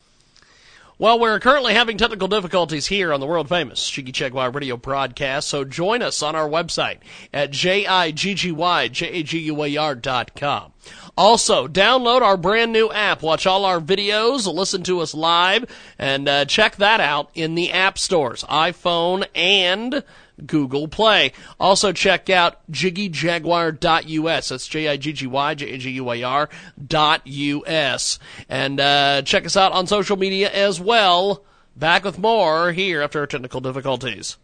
Well, 0.99 1.19
we're 1.19 1.39
currently 1.39 1.75
having 1.75 1.95
technical 1.95 2.27
difficulties 2.27 2.87
here 2.87 3.13
on 3.13 3.19
the 3.19 3.27
world 3.27 3.49
famous 3.49 3.87
Jiggy 3.87 4.11
Jaguar 4.11 4.49
radio 4.49 4.77
broadcast, 4.77 5.47
so 5.47 5.63
join 5.63 6.01
us 6.01 6.23
on 6.23 6.35
our 6.35 6.49
website 6.49 6.97
at 7.31 7.51
J-I-G-G-Y-J-A-G-U-A-R 7.51 9.93
dot 9.93 10.35
com. 10.35 10.73
Also, 11.15 11.67
download 11.67 12.21
our 12.21 12.35
brand 12.35 12.73
new 12.73 12.91
app, 12.91 13.21
watch 13.21 13.45
all 13.45 13.63
our 13.63 13.79
videos, 13.79 14.51
listen 14.51 14.81
to 14.81 15.01
us 15.01 15.13
live, 15.13 15.65
and 15.99 16.27
uh, 16.27 16.45
check 16.45 16.77
that 16.77 16.99
out 16.99 17.29
in 17.35 17.53
the 17.53 17.71
app 17.71 17.99
stores, 17.99 18.43
iPhone 18.45 19.23
and 19.35 20.01
Google 20.45 20.87
Play. 20.87 21.31
Also 21.59 21.91
check 21.91 22.29
out 22.29 22.59
jiggyjaguar.us. 22.71 24.49
That's 24.49 24.67
J-I-G-G-Y, 24.67 25.55
J-A-G-U-A-R 25.55 26.49
dot 26.85 27.21
U-S. 27.25 28.19
And 28.49 28.79
uh, 28.79 29.21
check 29.23 29.45
us 29.45 29.57
out 29.57 29.71
on 29.71 29.87
social 29.87 30.17
media 30.17 30.51
as 30.51 30.79
well. 30.79 31.43
Back 31.75 32.03
with 32.03 32.19
more 32.19 32.71
here 32.71 33.01
after 33.01 33.19
our 33.19 33.27
technical 33.27 33.61
difficulties. 33.61 34.37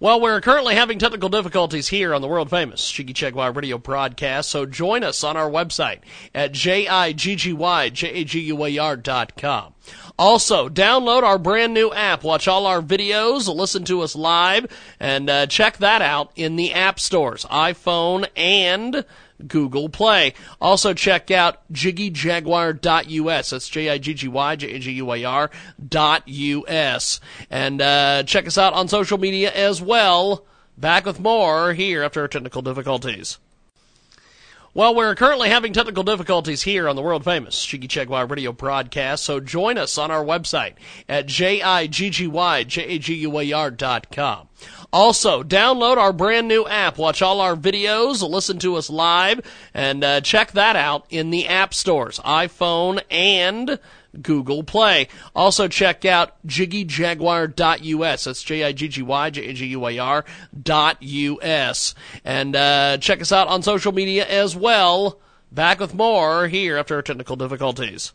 Well, 0.00 0.20
we're 0.20 0.40
currently 0.40 0.74
having 0.74 0.98
technical 0.98 1.28
difficulties 1.28 1.86
here 1.88 2.12
on 2.12 2.20
the 2.20 2.26
world 2.26 2.50
famous 2.50 2.90
Jiggy 2.90 3.12
Jaguar 3.12 3.52
radio 3.52 3.78
broadcast, 3.78 4.50
so 4.50 4.66
join 4.66 5.04
us 5.04 5.22
on 5.22 5.36
our 5.36 5.48
website 5.48 6.00
at 6.34 6.50
J-I-G-G-Y-J-A-G-U-A-R 6.52 8.96
dot 8.96 9.36
com. 9.36 9.74
Also, 10.16 10.68
download 10.68 11.24
our 11.24 11.38
brand 11.38 11.74
new 11.74 11.92
app, 11.92 12.22
watch 12.22 12.46
all 12.46 12.66
our 12.66 12.80
videos, 12.80 13.52
listen 13.52 13.84
to 13.84 14.00
us 14.00 14.14
live, 14.14 14.66
and 15.00 15.28
uh, 15.28 15.46
check 15.46 15.78
that 15.78 16.00
out 16.02 16.30
in 16.36 16.54
the 16.54 16.72
app 16.72 17.00
stores, 17.00 17.44
iPhone 17.46 18.24
and 18.36 19.04
Google 19.46 19.88
Play. 19.88 20.34
Also 20.60 20.94
check 20.94 21.32
out 21.32 21.60
jiggyjaguar.us. 21.72 23.50
That's 23.50 23.68
J-I-G-G-Y, 23.68 24.56
J-A-G-U-A-R 24.56 25.50
dot 25.88 26.28
U-S. 26.28 27.20
And 27.50 27.82
uh, 27.82 28.22
check 28.22 28.46
us 28.46 28.58
out 28.58 28.72
on 28.72 28.86
social 28.88 29.18
media 29.18 29.50
as 29.52 29.82
well. 29.82 30.44
Back 30.76 31.06
with 31.06 31.20
more 31.20 31.72
here 31.72 32.02
after 32.02 32.20
our 32.22 32.28
technical 32.28 32.62
difficulties. 32.62 33.38
Well, 34.76 34.96
we're 34.96 35.14
currently 35.14 35.50
having 35.50 35.72
technical 35.72 36.02
difficulties 36.02 36.62
here 36.62 36.88
on 36.88 36.96
the 36.96 37.02
world 37.02 37.22
famous 37.22 37.64
Jiggy 37.64 37.86
Jaguar 37.86 38.26
radio 38.26 38.50
broadcast, 38.50 39.22
so 39.22 39.38
join 39.38 39.78
us 39.78 39.96
on 39.98 40.10
our 40.10 40.24
website 40.24 40.72
at 41.08 41.26
J-I-G-G-Y-J-A-G-U-A-R 41.26 43.70
dot 43.70 44.10
com. 44.10 44.48
Also, 44.92 45.44
download 45.44 45.96
our 45.96 46.12
brand 46.12 46.48
new 46.48 46.66
app, 46.66 46.98
watch 46.98 47.22
all 47.22 47.40
our 47.40 47.54
videos, 47.54 48.28
listen 48.28 48.58
to 48.58 48.74
us 48.74 48.90
live, 48.90 49.40
and 49.72 50.02
uh, 50.02 50.20
check 50.20 50.50
that 50.50 50.74
out 50.74 51.06
in 51.08 51.30
the 51.30 51.46
app 51.46 51.72
stores, 51.72 52.18
iPhone 52.24 53.00
and 53.12 53.78
Google 54.22 54.62
Play. 54.62 55.08
Also 55.34 55.68
check 55.68 56.04
out 56.04 56.34
jiggyjaguar.us. 56.46 58.24
That's 58.24 58.42
J-I-G-G-Y, 58.42 59.30
J-A-G-U-A-R 59.30 60.24
dot 60.62 61.02
U-S. 61.02 61.94
And 62.24 62.56
uh, 62.56 62.98
check 62.98 63.20
us 63.20 63.32
out 63.32 63.48
on 63.48 63.62
social 63.62 63.92
media 63.92 64.26
as 64.26 64.56
well. 64.56 65.18
Back 65.52 65.80
with 65.80 65.94
more 65.94 66.48
here 66.48 66.76
after 66.76 66.96
our 66.96 67.02
technical 67.02 67.36
difficulties. 67.36 68.12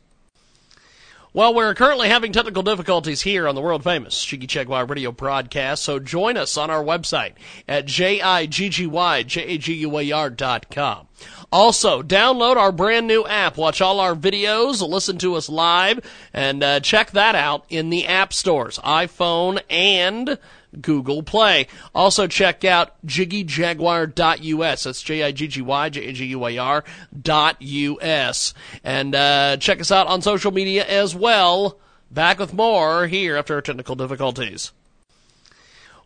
Well, 1.32 1.54
we're 1.54 1.76
currently 1.76 2.10
having 2.10 2.34
technical 2.34 2.64
difficulties 2.64 3.22
here 3.22 3.48
on 3.48 3.54
the 3.54 3.62
world 3.62 3.84
famous 3.84 4.26
Jiggy 4.26 4.48
Jaguar 4.48 4.88
radio 4.88 5.12
broadcast, 5.12 5.84
so 5.84 6.00
join 6.00 6.38
us 6.38 6.58
on 6.58 6.72
our 6.72 6.84
website 6.84 7.34
at 7.68 7.86
J-I-G-G-Y-J-A-G-U-A-R 7.86 10.30
dot 10.32 10.72
com. 10.72 11.08
Also, 11.52 12.04
download 12.04 12.58
our 12.58 12.72
brand 12.72 13.08
new 13.08 13.26
app, 13.26 13.58
watch 13.58 13.82
all 13.82 14.00
our 14.00 14.16
videos, 14.16 14.88
listen 14.88 15.18
to 15.18 15.36
us 15.36 15.50
live, 15.50 16.00
and 16.32 16.64
uh, 16.64 16.80
check 16.80 17.12
that 17.12 17.34
out 17.34 17.66
in 17.70 17.90
the 17.90 18.06
app 18.06 18.34
stores, 18.34 18.78
iPhone 18.80 19.60
and 19.70 20.38
Google 20.80 21.24
Play. 21.24 21.68
Also 21.96 22.28
check 22.28 22.64
out 22.64 22.96
jiggyjaguar.us. 23.06 24.84
That's 24.84 25.02
J-I-G-G-Y, 25.02 25.90
J-A-G-U-A-R 25.90 26.84
dot 27.20 27.62
U-S. 27.62 28.54
And 28.84 29.16
uh, 29.16 29.58
check 29.58 29.82
us 29.82 29.92
out 29.92 30.08
on 30.08 30.22
social 30.22 30.52
media 30.52 30.86
as 30.86 31.16
well. 31.16 31.80
Back 32.12 32.40
with 32.40 32.54
more 32.54 33.08
here 33.08 33.38
after 33.38 33.56
our 33.56 33.62
technical 33.62 33.96
difficulties. 33.96 34.72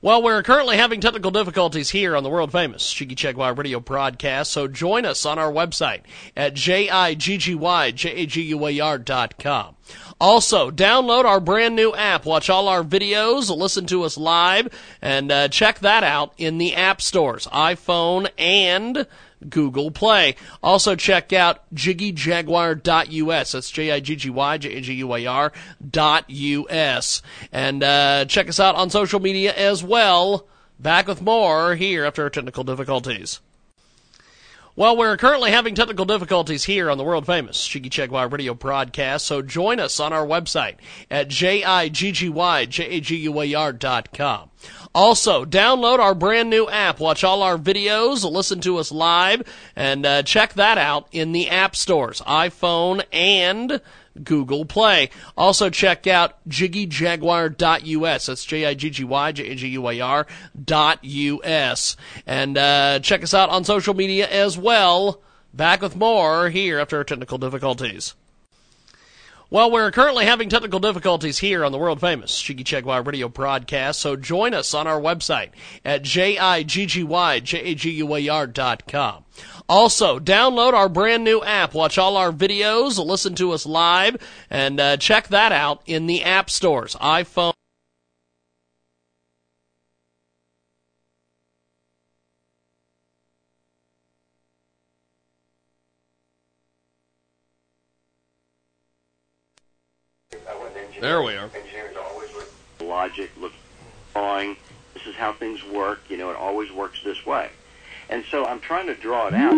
Well, 0.03 0.21
we're 0.21 0.43
currently 0.43 0.75
having 0.75 0.99
technical 0.99 1.31
difficulties 1.31 1.91
here 1.91 2.17
on 2.17 2.23
the 2.23 2.29
world 2.29 2.51
famous 2.51 2.91
Jiggy 2.91 3.15
Jaguar 3.15 3.53
radio 3.53 3.79
broadcast, 3.79 4.51
so 4.51 4.67
join 4.67 5.05
us 5.05 5.25
on 5.25 5.39
our 5.39 5.49
website 5.49 6.01
at 6.35 6.55
J-I-G-G-Y-J-A-G-U-A-R 6.55 8.97
dot 8.97 9.39
com. 9.39 9.77
Also, 10.19 10.71
download 10.71 11.23
our 11.23 11.39
brand 11.39 11.77
new 11.77 11.95
app, 11.95 12.25
watch 12.25 12.49
all 12.49 12.67
our 12.67 12.83
videos, 12.83 13.49
listen 13.55 13.85
to 13.85 14.03
us 14.03 14.17
live, 14.17 14.67
and 15.01 15.31
uh, 15.31 15.47
check 15.47 15.79
that 15.79 16.03
out 16.03 16.33
in 16.37 16.57
the 16.57 16.75
app 16.75 17.01
stores, 17.01 17.47
iPhone 17.47 18.27
and 18.37 19.07
Google 19.49 19.91
Play. 19.91 20.35
Also 20.61 20.95
check 20.95 21.33
out 21.33 21.61
jiggyjaguar.us. 21.73 23.51
That's 23.51 23.71
J-I-G-G-Y, 23.71 24.57
J-A-G-U-A-R 24.57 25.51
dot 25.89 26.29
U-S. 26.29 27.21
And, 27.51 27.83
uh, 27.83 28.25
check 28.25 28.49
us 28.49 28.59
out 28.59 28.75
on 28.75 28.89
social 28.89 29.19
media 29.19 29.53
as 29.53 29.83
well. 29.83 30.47
Back 30.79 31.07
with 31.07 31.21
more 31.21 31.75
here 31.75 32.05
after 32.05 32.23
our 32.23 32.29
technical 32.29 32.63
difficulties. 32.63 33.39
Well, 34.75 34.97
we're 34.97 35.17
currently 35.17 35.51
having 35.51 35.75
technical 35.75 36.03
difficulties 36.03 36.63
here 36.63 36.89
on 36.89 36.97
the 36.97 37.03
world 37.03 37.27
famous 37.27 37.67
Jiggy 37.67 37.89
Jaguar 37.89 38.27
radio 38.27 38.55
broadcast, 38.55 39.27
so 39.27 39.43
join 39.43 39.79
us 39.79 39.99
on 39.99 40.11
our 40.11 40.25
website 40.25 40.77
at 41.11 41.27
J-I-G-G-Y-J-A-G-U-A-R 41.27 43.73
dot 43.73 44.11
com. 44.13 44.49
Also, 44.95 45.43
download 45.43 45.97
our 45.97 46.13
brand 46.13 46.51
new 46.51 46.69
app, 46.69 46.99
watch 46.99 47.23
all 47.23 47.41
our 47.41 47.57
videos, 47.57 48.29
listen 48.29 48.61
to 48.61 48.77
us 48.77 48.91
live, 48.91 49.41
and 49.75 50.05
uh, 50.05 50.21
check 50.21 50.53
that 50.53 50.77
out 50.77 51.07
in 51.11 51.31
the 51.31 51.49
app 51.49 51.75
stores, 51.75 52.21
iPhone 52.21 53.03
and 53.11 53.81
Google 54.23 54.65
Play. 54.65 55.09
Also 55.35 55.71
check 55.71 56.05
out 56.05 56.47
jiggyjaguar.us. 56.47 58.25
That's 58.27 58.45
J-I-G-G-Y, 58.45 59.31
J-A-G-U-A-R 59.31 60.27
dot 60.63 61.03
U-S. 61.03 61.97
And, 62.27 62.57
uh, 62.57 62.99
check 62.99 63.23
us 63.23 63.33
out 63.33 63.49
on 63.49 63.63
social 63.63 63.95
media 63.95 64.29
as 64.29 64.57
well. 64.59 65.21
Back 65.53 65.81
with 65.81 65.95
more 65.95 66.49
here 66.49 66.79
after 66.79 66.97
our 66.97 67.03
technical 67.03 67.39
difficulties. 67.39 68.13
Well, 69.53 69.69
we're 69.69 69.91
currently 69.91 70.25
having 70.25 70.49
technical 70.49 70.79
difficulties 70.79 71.37
here 71.37 71.63
on 71.63 71.71
the 71.71 71.77
world 71.77 72.01
famous 72.01 72.41
Jiggy 72.41 72.63
Jaguar 72.63 73.03
radio 73.03 73.29
broadcast, 73.29 73.99
so 73.99 74.15
join 74.15 74.51
us 74.51 74.73
on 74.73 74.87
our 74.87 74.99
website 74.99 75.51
at 75.85 76.01
com. 78.87 79.25
Also, 79.69 80.19
download 80.19 80.73
our 80.73 80.89
brand 80.89 81.23
new 81.23 81.43
app, 81.43 81.75
watch 81.75 81.99
all 81.99 82.17
our 82.17 82.31
videos, 82.31 82.97
listen 82.97 83.35
to 83.35 83.51
us 83.51 83.67
live, 83.67 84.17
and 84.49 84.79
uh, 84.79 84.97
check 84.97 85.27
that 85.27 85.51
out 85.51 85.83
in 85.85 86.07
the 86.07 86.23
app 86.23 86.49
stores, 86.49 86.95
iPhone. 86.95 87.53
There 101.03 101.21
we 101.21 101.33
are. 101.35 101.49
Engineers 101.53 101.97
always 101.97 102.29
logic, 102.79 103.29
look, 103.37 103.51
drawing. 104.13 104.55
This 104.93 105.05
is 105.05 105.15
how 105.15 105.33
things 105.33 105.61
work. 105.65 105.99
You 106.07 106.15
know, 106.15 106.31
it 106.31 106.37
always 106.37 106.71
works 106.71 107.01
this 107.03 107.25
way. 107.25 107.49
And 108.09 108.23
so 108.31 108.45
I'm 108.45 108.61
trying 108.61 108.87
to 108.87 108.95
draw 108.95 109.27
it 109.27 109.33
out. 109.33 109.51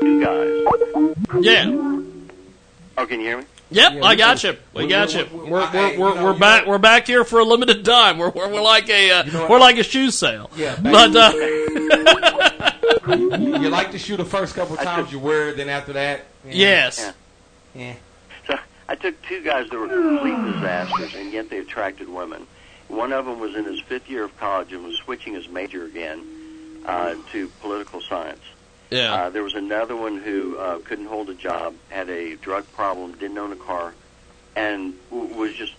You 0.00 0.24
guys. 0.24 1.44
Yeah. 1.44 1.66
Oh, 2.96 3.04
can 3.06 3.20
you 3.20 3.26
hear 3.26 3.36
me? 3.36 3.44
Yep, 3.70 3.92
Yeah, 3.96 4.02
I 4.02 4.14
got 4.14 4.42
you. 4.44 4.56
We 4.72 4.84
we- 4.84 4.88
got 4.88 5.08
we- 5.12 5.20
you. 5.20 5.26
we- 5.30 5.50
We're 5.50 5.70
we're 5.72 5.98
we're, 5.98 6.24
we're 6.24 6.38
back. 6.38 6.66
We're 6.66 6.78
back 6.78 7.06
here 7.06 7.22
for 7.24 7.40
a 7.40 7.44
limited 7.44 7.84
time. 7.84 8.16
We're 8.16 8.30
we're, 8.30 8.48
we're 8.50 8.62
like 8.62 8.88
a 8.88 9.10
uh, 9.10 9.22
know 9.24 9.46
we're 9.50 9.60
like 9.60 9.76
a 9.76 9.82
shoe 9.82 10.10
sale. 10.10 10.50
Yeah, 10.56 10.78
but 10.82 11.14
uh, 11.14 11.32
you, 13.14 13.58
you 13.60 13.68
like 13.68 13.92
the 13.92 13.98
shoe 13.98 14.16
the 14.16 14.24
first 14.24 14.54
couple 14.54 14.76
times, 14.76 15.12
you 15.12 15.18
wear 15.18 15.50
it, 15.50 15.58
then 15.58 15.68
after 15.68 15.92
that. 15.92 16.20
eh. 16.46 16.50
Yes. 16.52 17.12
Yeah. 17.74 17.92
So 17.92 17.98
I 18.88 18.94
took 18.96 19.20
two 19.22 19.42
guys 19.42 19.70
that 19.70 19.78
were 19.78 19.88
complete 19.88 20.52
disasters, 20.52 21.14
and 21.14 21.32
yet 21.32 21.48
they 21.50 21.58
attracted 21.58 22.08
women. 22.08 22.46
One 22.88 23.12
of 23.12 23.24
them 23.24 23.40
was 23.40 23.54
in 23.54 23.64
his 23.64 23.80
fifth 23.80 24.10
year 24.10 24.24
of 24.24 24.36
college 24.38 24.72
and 24.72 24.84
was 24.84 24.96
switching 24.96 25.34
his 25.34 25.48
major 25.48 25.84
again 25.84 26.82
uh, 26.84 27.14
to 27.32 27.48
political 27.60 28.00
science. 28.02 28.42
Yeah. 28.90 29.14
Uh, 29.14 29.30
there 29.30 29.42
was 29.42 29.54
another 29.54 29.96
one 29.96 30.18
who 30.18 30.58
uh, 30.58 30.78
couldn't 30.80 31.06
hold 31.06 31.30
a 31.30 31.34
job, 31.34 31.74
had 31.88 32.10
a 32.10 32.36
drug 32.36 32.70
problem, 32.72 33.12
didn't 33.16 33.38
own 33.38 33.52
a 33.52 33.56
car, 33.56 33.94
and 34.54 34.94
w- 35.10 35.34
was 35.34 35.54
just 35.54 35.72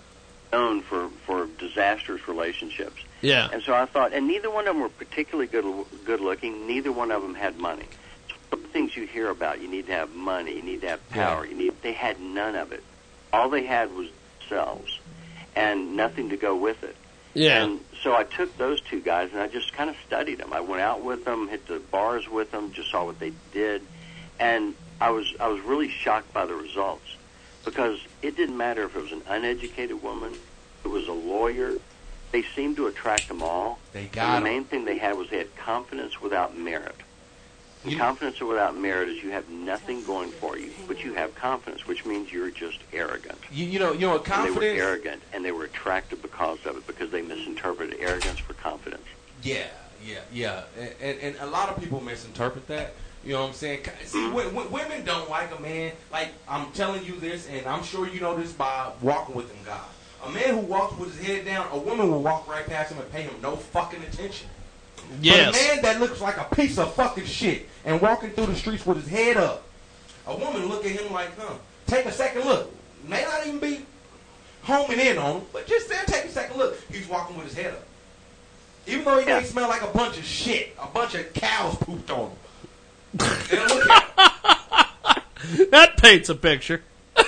known 0.51 0.81
for 0.81 1.09
for 1.25 1.47
disastrous 1.59 2.27
relationships. 2.27 3.01
Yeah. 3.21 3.47
And 3.51 3.61
so 3.61 3.73
I 3.73 3.85
thought, 3.85 4.13
and 4.13 4.27
neither 4.27 4.49
one 4.49 4.67
of 4.67 4.73
them 4.75 4.81
were 4.81 4.89
particularly 4.89 5.47
good 5.47 5.85
good 6.05 6.19
looking. 6.21 6.67
Neither 6.67 6.91
one 6.91 7.11
of 7.11 7.21
them 7.21 7.35
had 7.35 7.57
money. 7.57 7.85
Some 8.51 8.61
the 8.61 8.67
things 8.69 8.97
you 8.97 9.05
hear 9.05 9.29
about, 9.29 9.61
you 9.61 9.67
need 9.67 9.85
to 9.87 9.93
have 9.93 10.13
money, 10.15 10.55
you 10.55 10.63
need 10.63 10.81
to 10.81 10.89
have 10.89 11.09
power. 11.11 11.45
You 11.45 11.55
need. 11.55 11.81
They 11.81 11.93
had 11.93 12.19
none 12.19 12.55
of 12.55 12.71
it. 12.71 12.83
All 13.35 13.49
they 13.49 13.65
had 13.65 13.93
was 13.93 14.07
themselves, 14.39 14.99
and 15.55 15.95
nothing 15.95 16.29
to 16.29 16.37
go 16.37 16.55
with 16.55 16.83
it. 16.83 16.95
Yeah. 17.33 17.63
And 17.63 17.79
so 18.01 18.15
I 18.15 18.23
took 18.23 18.57
those 18.57 18.79
two 18.79 19.01
guys 19.01 19.31
and 19.33 19.41
I 19.41 19.47
just 19.47 19.73
kind 19.73 19.89
of 19.89 19.97
studied 20.07 20.37
them. 20.37 20.53
I 20.53 20.61
went 20.61 20.81
out 20.81 21.03
with 21.03 21.25
them, 21.25 21.49
hit 21.49 21.67
the 21.67 21.79
bars 21.79 22.29
with 22.29 22.51
them, 22.51 22.71
just 22.71 22.89
saw 22.91 23.03
what 23.03 23.19
they 23.19 23.33
did, 23.51 23.81
and 24.39 24.73
I 25.01 25.09
was 25.09 25.33
I 25.39 25.49
was 25.49 25.59
really 25.61 25.89
shocked 25.89 26.31
by 26.33 26.45
the 26.45 26.55
results 26.55 27.17
because 27.65 27.99
it 28.21 28.37
didn't 28.37 28.55
matter 28.55 28.83
if 28.83 28.95
it 28.95 29.01
was 29.01 29.11
an 29.11 29.23
uneducated 29.27 30.01
woman, 30.01 30.31
if 30.31 30.85
it 30.85 30.89
was 30.89 31.07
a 31.07 31.13
lawyer. 31.13 31.73
They 32.31 32.43
seemed 32.55 32.77
to 32.77 32.87
attract 32.87 33.27
them 33.27 33.41
all. 33.43 33.79
They 33.93 34.03
and 34.03 34.11
got 34.11 34.31
the 34.31 34.37
'em. 34.37 34.43
main 34.43 34.63
thing 34.65 34.85
they 34.85 34.97
had 34.97 35.17
was 35.17 35.29
they 35.29 35.37
had 35.37 35.55
confidence 35.57 36.21
without 36.21 36.57
merit. 36.57 36.95
And 37.85 37.97
confidence 37.99 38.39
without 38.41 38.77
merit 38.77 39.09
is 39.09 39.21
you 39.23 39.31
have 39.31 39.47
nothing 39.49 40.03
going 40.03 40.31
for 40.31 40.57
you, 40.57 40.71
but 40.87 41.03
you 41.03 41.13
have 41.13 41.35
confidence, 41.35 41.87
which 41.87 42.05
means 42.05 42.31
you're 42.31 42.49
just 42.51 42.79
arrogant. 42.91 43.37
You, 43.51 43.65
you 43.65 43.79
know, 43.79 43.91
you 43.93 44.01
know, 44.07 44.17
And 44.17 44.45
they 44.45 44.51
were 44.51 44.61
arrogant, 44.63 45.21
and 45.33 45.45
they 45.45 45.51
were 45.51 45.65
attracted 45.65 46.21
because 46.21 46.59
of 46.65 46.77
it, 46.77 46.87
because 46.87 47.11
they 47.11 47.21
misinterpreted 47.21 47.99
arrogance 47.99 48.39
for 48.39 48.53
confidence. 48.53 49.05
Yeah, 49.43 49.67
yeah, 50.03 50.19
yeah, 50.31 50.63
and, 50.79 50.89
and, 51.01 51.19
and 51.19 51.35
a 51.41 51.45
lot 51.45 51.69
of 51.69 51.79
people 51.79 52.01
misinterpret 52.01 52.67
that. 52.67 52.93
You 53.23 53.33
know 53.33 53.41
what 53.41 53.47
I'm 53.49 53.53
saying? 53.53 53.83
See, 54.05 54.17
Mm-hmm. 54.19 54.35
w- 54.35 54.49
w- 54.51 54.69
women 54.69 55.03
don't 55.03 55.29
like 55.29 55.57
a 55.57 55.59
man. 55.61 55.93
Like 56.11 56.29
I'm 56.47 56.71
telling 56.73 57.03
you 57.05 57.19
this, 57.19 57.47
and 57.49 57.65
I'm 57.65 57.83
sure 57.83 58.07
you 58.07 58.19
know 58.19 58.35
this 58.35 58.51
by 58.51 58.91
walking 59.01 59.35
with 59.35 59.47
them 59.47 59.57
guys. 59.65 59.81
A 60.23 60.29
man 60.29 60.53
who 60.55 60.59
walks 60.59 60.97
with 60.97 61.15
his 61.17 61.25
head 61.25 61.45
down, 61.45 61.67
a 61.71 61.77
woman 61.77 62.09
will 62.11 62.21
walk 62.21 62.47
right 62.47 62.65
past 62.67 62.91
him 62.91 62.99
and 62.99 63.11
pay 63.11 63.23
him 63.23 63.33
no 63.41 63.55
fucking 63.55 64.01
attention. 64.03 64.47
Yes. 65.21 65.51
But 65.51 65.61
a 65.61 65.67
man 65.67 65.81
that 65.83 65.99
looks 65.99 66.21
like 66.21 66.37
a 66.37 66.55
piece 66.55 66.77
of 66.77 66.93
fucking 66.95 67.25
shit 67.25 67.67
and 67.83 68.01
walking 68.01 68.31
through 68.31 68.47
the 68.47 68.55
streets 68.55 68.85
with 68.85 68.97
his 69.03 69.07
head 69.07 69.37
up, 69.37 69.63
a 70.27 70.35
woman 70.35 70.67
look 70.67 70.85
at 70.85 70.91
him 70.91 71.11
like, 71.11 71.37
huh? 71.37 71.53
Take 71.87 72.05
a 72.05 72.11
second 72.11 72.45
look. 72.45 72.71
May 73.07 73.23
not 73.23 73.45
even 73.45 73.59
be 73.59 73.85
homing 74.63 74.99
in 74.99 75.17
on 75.17 75.37
him, 75.37 75.47
but 75.53 75.67
just 75.67 75.87
there, 75.89 76.03
take 76.05 76.25
a 76.25 76.29
second 76.29 76.57
look. 76.57 76.77
He's 76.91 77.07
walking 77.07 77.37
with 77.37 77.47
his 77.47 77.55
head 77.55 77.73
up. 77.73 77.83
Even 78.87 79.03
though 79.05 79.19
he 79.19 79.25
may 79.25 79.43
smell 79.43 79.67
like 79.67 79.81
a 79.81 79.87
bunch 79.87 80.17
of 80.17 80.25
shit, 80.25 80.75
a 80.81 80.87
bunch 80.87 81.15
of 81.15 81.31
cows 81.33 81.75
pooped 81.77 82.09
on 82.11 82.29
him. 82.29 82.37
And 83.51 83.69
look 83.69 83.89
at 83.89 84.49
him. 85.43 85.67
that 85.71 85.97
paints 85.97 86.29
a 86.29 86.35
picture. 86.35 86.83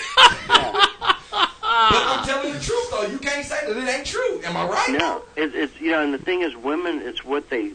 But 1.80 2.04
I'm 2.04 2.26
telling 2.26 2.54
the 2.54 2.57
though. 3.02 3.08
You 3.08 3.18
can't 3.18 3.46
say 3.46 3.66
that 3.68 3.78
it 3.78 3.88
ain't 3.90 4.06
true. 4.06 4.42
Am 4.44 4.56
I 4.58 4.68
right? 4.68 4.90
No, 4.98 5.24
it, 5.36 5.54
it's 5.56 5.80
you 5.80 5.92
know, 5.92 6.04
and 6.04 6.14
the 6.14 6.18
thing 6.18 6.42
is, 6.42 6.56
women, 6.56 7.02
it's 7.02 7.24
what 7.24 7.50
they 7.50 7.72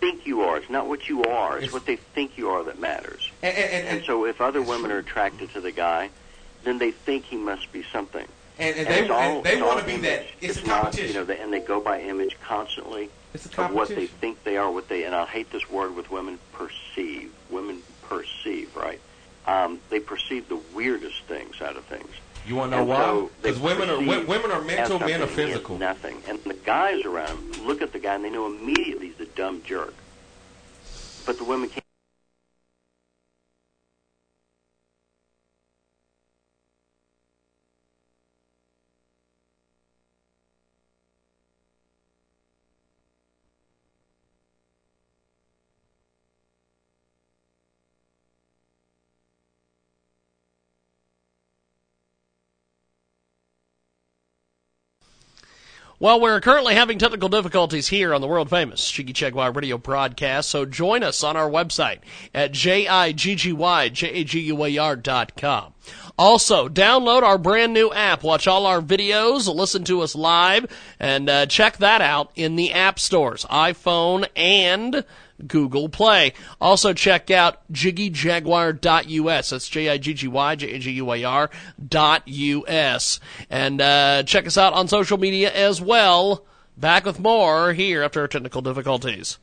think 0.00 0.26
you 0.26 0.42
are. 0.42 0.56
It's 0.58 0.70
not 0.70 0.86
what 0.86 1.08
you 1.08 1.24
are. 1.24 1.58
It's, 1.58 1.72
what 1.72 1.86
they 1.86 1.96
think 1.96 2.36
you 2.36 2.50
are 2.50 2.64
that 2.64 2.78
matters. 2.78 3.30
And, 3.42 3.56
and, 3.56 3.88
And 3.88 4.04
so, 4.04 4.26
if 4.26 4.40
other 4.40 4.62
women 4.62 4.90
are 4.90 4.98
attracted 4.98 5.52
to 5.54 5.60
the 5.60 5.72
guy, 5.72 6.10
then 6.64 6.78
they 6.78 6.90
think 6.90 7.24
he 7.24 7.36
must 7.36 7.72
be 7.72 7.84
something. 7.92 8.26
And, 8.58 8.76
and 8.76 8.88
And 8.88 9.06
they 9.06 9.08
all- 9.10 9.36
and 9.38 9.44
they 9.44 9.60
want 9.62 9.80
to 9.80 9.86
be 9.86 9.92
image. 9.94 10.02
that. 10.02 10.26
It's, 10.40 10.62
a 10.62 10.66
not, 10.66 10.96
you 10.98 11.12
know, 11.14 11.24
they, 11.24 11.38
and 11.38 11.52
they 11.52 11.60
go 11.60 11.80
by 11.80 12.00
image 12.00 12.36
constantly 12.40 13.10
It's 13.32 13.46
a 13.46 13.62
of 13.62 13.72
what 13.72 13.88
they 13.88 14.06
think 14.06 14.44
they 14.44 14.56
are. 14.56 14.70
What 14.70 14.88
they 14.88 15.04
and 15.04 15.14
I 15.14 15.26
hate 15.26 15.50
this 15.50 15.68
word 15.70 15.96
with 15.96 16.10
women 16.10 16.38
perceive. 16.52 17.32
Women 17.50 17.82
perceive, 18.02 18.74
right? 18.76 19.00
Um, 19.46 19.80
they 19.90 20.00
perceive 20.00 20.48
the 20.48 20.60
weirdest 20.74 21.22
things 21.24 21.60
out 21.60 21.76
of 21.76 21.84
things. 21.84 22.08
You 22.46 22.56
want 22.56 22.72
to 22.72 22.76
know 22.76 22.80
And 22.82 22.88
why? 22.90 23.04
so 23.04 23.30
Because 23.42 23.58
women 23.58 23.88
are 23.90 23.98
women 23.98 24.50
are 24.50 24.60
mental, 24.62 24.66
men 24.66 24.72
are 24.80 24.88
something 24.88 25.08
he 25.08 25.22
is 25.22 25.30
physical. 25.30 25.78
Nothing. 25.78 26.22
And 26.28 26.38
the 26.44 26.54
guys 26.54 27.04
around 27.04 27.58
look 27.66 27.80
at 27.80 27.92
the 27.92 27.98
guy 27.98 28.14
and 28.14 28.24
they 28.24 28.30
know 28.30 28.46
immediately 28.46 29.08
he's 29.08 29.20
a 29.20 29.30
dumb 29.30 29.62
jerk. 29.64 29.94
But 31.26 31.38
the 31.38 31.44
women 31.44 31.68
can't. 31.70 31.83
Well, 56.00 56.20
we're 56.20 56.40
currently 56.40 56.74
having 56.74 56.98
technical 56.98 57.28
difficulties 57.28 57.86
here 57.86 58.12
on 58.12 58.20
the 58.20 58.26
world 58.26 58.50
famous 58.50 58.90
Jiggy 58.90 59.12
Jaguar 59.12 59.52
radio 59.52 59.78
broadcast, 59.78 60.50
so 60.50 60.64
join 60.64 61.04
us 61.04 61.22
on 61.22 61.36
our 61.36 61.48
website 61.48 62.00
at 62.34 62.50
J-I-G-G-Y-J-A-G-U-A-R 62.50 64.96
dot 64.96 65.36
com. 65.36 65.72
Also, 66.18 66.68
download 66.68 67.22
our 67.22 67.38
brand 67.38 67.72
new 67.72 67.92
app. 67.92 68.24
Watch 68.24 68.48
all 68.48 68.66
our 68.66 68.80
videos, 68.80 69.54
listen 69.54 69.84
to 69.84 70.00
us 70.00 70.16
live, 70.16 70.66
and 70.98 71.30
uh, 71.30 71.46
check 71.46 71.76
that 71.76 72.00
out 72.00 72.32
in 72.34 72.56
the 72.56 72.72
app 72.72 72.98
stores, 72.98 73.44
iPhone 73.44 74.26
and 74.34 75.04
Google 75.46 75.88
Play. 75.88 76.32
Also, 76.60 76.92
check 76.92 77.30
out 77.30 77.60
jiggyjaguar.us. 77.72 79.50
That's 79.50 79.68
J 79.68 79.90
I 79.90 79.98
G 79.98 80.14
G 80.14 80.28
Y 80.28 80.56
J 80.56 80.72
A 80.72 80.78
G 80.78 80.90
U 80.92 81.12
A 81.12 81.24
R 81.24 81.50
dot 81.86 82.26
U-S. 82.26 83.20
And 83.50 83.80
uh, 83.80 84.22
check 84.24 84.46
us 84.46 84.58
out 84.58 84.72
on 84.72 84.88
social 84.88 85.18
media 85.18 85.52
as 85.52 85.80
well. 85.80 86.44
Back 86.76 87.04
with 87.04 87.20
more 87.20 87.72
here 87.72 88.02
after 88.02 88.20
our 88.20 88.28
technical 88.28 88.62
difficulties. 88.62 89.38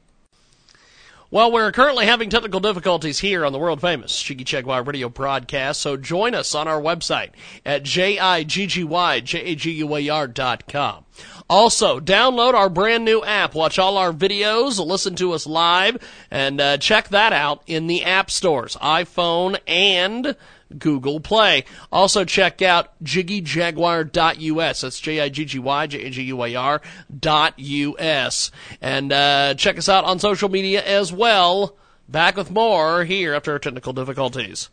Well, 1.31 1.49
we're 1.49 1.71
currently 1.71 2.07
having 2.07 2.29
technical 2.29 2.59
difficulties 2.59 3.19
here 3.19 3.45
on 3.45 3.53
the 3.53 3.59
world 3.59 3.79
famous 3.79 4.21
Jiggy 4.21 4.43
Jaguar 4.43 4.83
radio 4.83 5.07
broadcast, 5.07 5.79
so 5.79 5.95
join 5.95 6.35
us 6.35 6.53
on 6.53 6.67
our 6.67 6.81
website 6.81 7.29
at 7.65 7.83
J-I-G-G-Y-J-A-G-U-A-R 7.83 10.27
dot 10.27 10.67
com. 10.67 11.05
Also, 11.51 11.99
download 11.99 12.53
our 12.53 12.69
brand 12.69 13.03
new 13.03 13.21
app. 13.25 13.53
Watch 13.53 13.77
all 13.77 13.97
our 13.97 14.13
videos, 14.13 14.79
listen 14.79 15.15
to 15.15 15.33
us 15.33 15.45
live, 15.45 15.97
and 16.31 16.61
uh, 16.61 16.77
check 16.77 17.09
that 17.09 17.33
out 17.33 17.61
in 17.67 17.87
the 17.87 18.05
app 18.05 18.31
stores, 18.31 18.77
iPhone 18.77 19.59
and 19.67 20.37
Google 20.79 21.19
Play. 21.19 21.65
Also 21.91 22.23
check 22.23 22.61
out 22.61 22.93
jiggyjaguar.us. 23.03 24.79
That's 24.79 24.99
J-I-G-G-Y, 25.01 25.87
J-A-G-U-A-R 25.87 26.81
dot 27.19 27.59
U-S. 27.59 28.51
And, 28.81 29.11
uh, 29.11 29.53
check 29.55 29.77
us 29.77 29.89
out 29.89 30.05
on 30.05 30.19
social 30.19 30.47
media 30.47 30.81
as 30.81 31.11
well. 31.11 31.75
Back 32.07 32.37
with 32.37 32.49
more 32.49 33.03
here 33.03 33.33
after 33.33 33.51
our 33.51 33.59
technical 33.59 33.91
difficulties. 33.91 34.69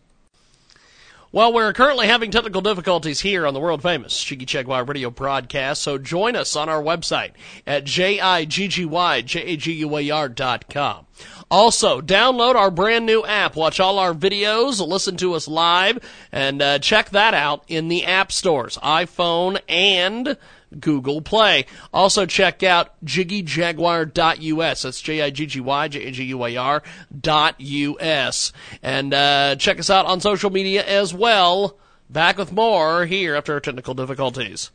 Well, 1.38 1.52
we're 1.52 1.72
currently 1.72 2.08
having 2.08 2.32
technical 2.32 2.62
difficulties 2.62 3.20
here 3.20 3.46
on 3.46 3.54
the 3.54 3.60
world 3.60 3.80
famous 3.80 4.24
Jiggy 4.24 4.44
Jaguar 4.44 4.82
radio 4.82 5.08
broadcast, 5.08 5.82
so 5.82 5.96
join 5.96 6.34
us 6.34 6.56
on 6.56 6.68
our 6.68 6.82
website 6.82 7.30
at 7.64 7.84
J-I-G-G-Y-J-A-G-U-A-R 7.84 10.28
dot 10.30 10.68
com. 10.68 11.06
Also, 11.48 12.00
download 12.00 12.56
our 12.56 12.72
brand 12.72 13.06
new 13.06 13.24
app. 13.24 13.54
Watch 13.54 13.78
all 13.78 14.00
our 14.00 14.14
videos, 14.14 14.84
listen 14.84 15.16
to 15.18 15.34
us 15.34 15.46
live, 15.46 16.00
and 16.32 16.60
uh, 16.60 16.80
check 16.80 17.10
that 17.10 17.34
out 17.34 17.62
in 17.68 17.86
the 17.86 18.04
app 18.04 18.32
stores, 18.32 18.76
iPhone 18.78 19.60
and 19.68 20.36
Google 20.78 21.20
Play. 21.20 21.66
Also 21.92 22.26
check 22.26 22.62
out 22.62 22.94
jiggyjaguar.us. 23.04 24.82
That's 24.82 25.00
J-I-G-G-Y, 25.00 25.88
J-A-G-U-A-R 25.88 26.82
dot 27.20 27.60
U-S. 27.60 28.52
And 28.82 29.14
uh, 29.14 29.56
check 29.56 29.78
us 29.78 29.90
out 29.90 30.06
on 30.06 30.20
social 30.20 30.50
media 30.50 30.84
as 30.84 31.14
well. 31.14 31.78
Back 32.10 32.38
with 32.38 32.52
more 32.52 33.04
here 33.04 33.34
after 33.34 33.52
our 33.54 33.60
technical 33.60 33.94
difficulties. 33.94 34.70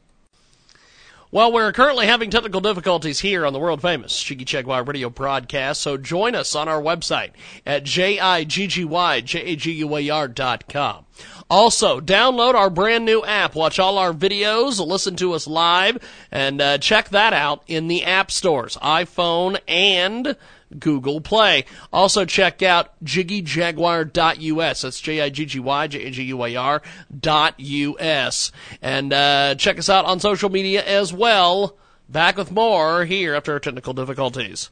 Well, 1.34 1.52
we're 1.52 1.72
currently 1.72 2.06
having 2.06 2.30
technical 2.30 2.62
difficulties 2.62 3.22
here 3.22 3.44
on 3.44 3.54
the 3.54 3.60
world 3.60 3.82
famous 3.82 4.22
Jiggy 4.22 4.46
Jaguar 4.46 4.84
radio 4.84 5.10
broadcast, 5.10 5.82
so 5.82 5.98
join 5.98 6.36
us 6.36 6.54
on 6.54 6.68
our 6.68 6.80
website 6.80 7.32
at 7.66 7.84
J-I-G-G-Y-J-A-G-U-A-R 7.86 10.28
dot 10.28 10.70
com. 10.70 11.08
Also, 11.50 12.00
download 12.00 12.54
our 12.54 12.70
brand 12.70 13.06
new 13.06 13.26
app. 13.26 13.56
Watch 13.56 13.80
all 13.80 13.98
our 13.98 14.14
videos, 14.14 14.86
listen 14.86 15.16
to 15.16 15.34
us 15.34 15.48
live, 15.48 15.98
and 16.32 16.62
uh, 16.62 16.78
check 16.78 17.10
that 17.10 17.34
out 17.34 17.64
in 17.66 17.88
the 17.88 18.04
app 18.04 18.30
stores, 18.30 18.78
iPhone 18.78 19.58
and 19.68 20.36
Google 20.80 21.22
Play. 21.22 21.66
Also 21.92 22.26
check 22.26 22.62
out 22.62 22.92
jiggyjaguar.us. 23.04 24.82
That's 24.82 25.02
J-I-G-G-Y, 25.02 25.88
J-A-G-U-A-R 25.88 26.82
dot 27.20 27.60
U-S. 27.60 28.52
And, 28.82 29.14
uh, 29.14 29.56
check 29.56 29.80
us 29.80 29.90
out 29.90 30.06
on 30.06 30.20
social 30.20 30.50
media 30.50 30.84
as 30.84 31.14
well. 31.14 31.78
Back 32.10 32.38
with 32.38 32.52
more 32.52 33.06
here 33.06 33.34
after 33.34 33.54
our 33.54 33.60
technical 33.60 33.94
difficulties. 33.94 34.70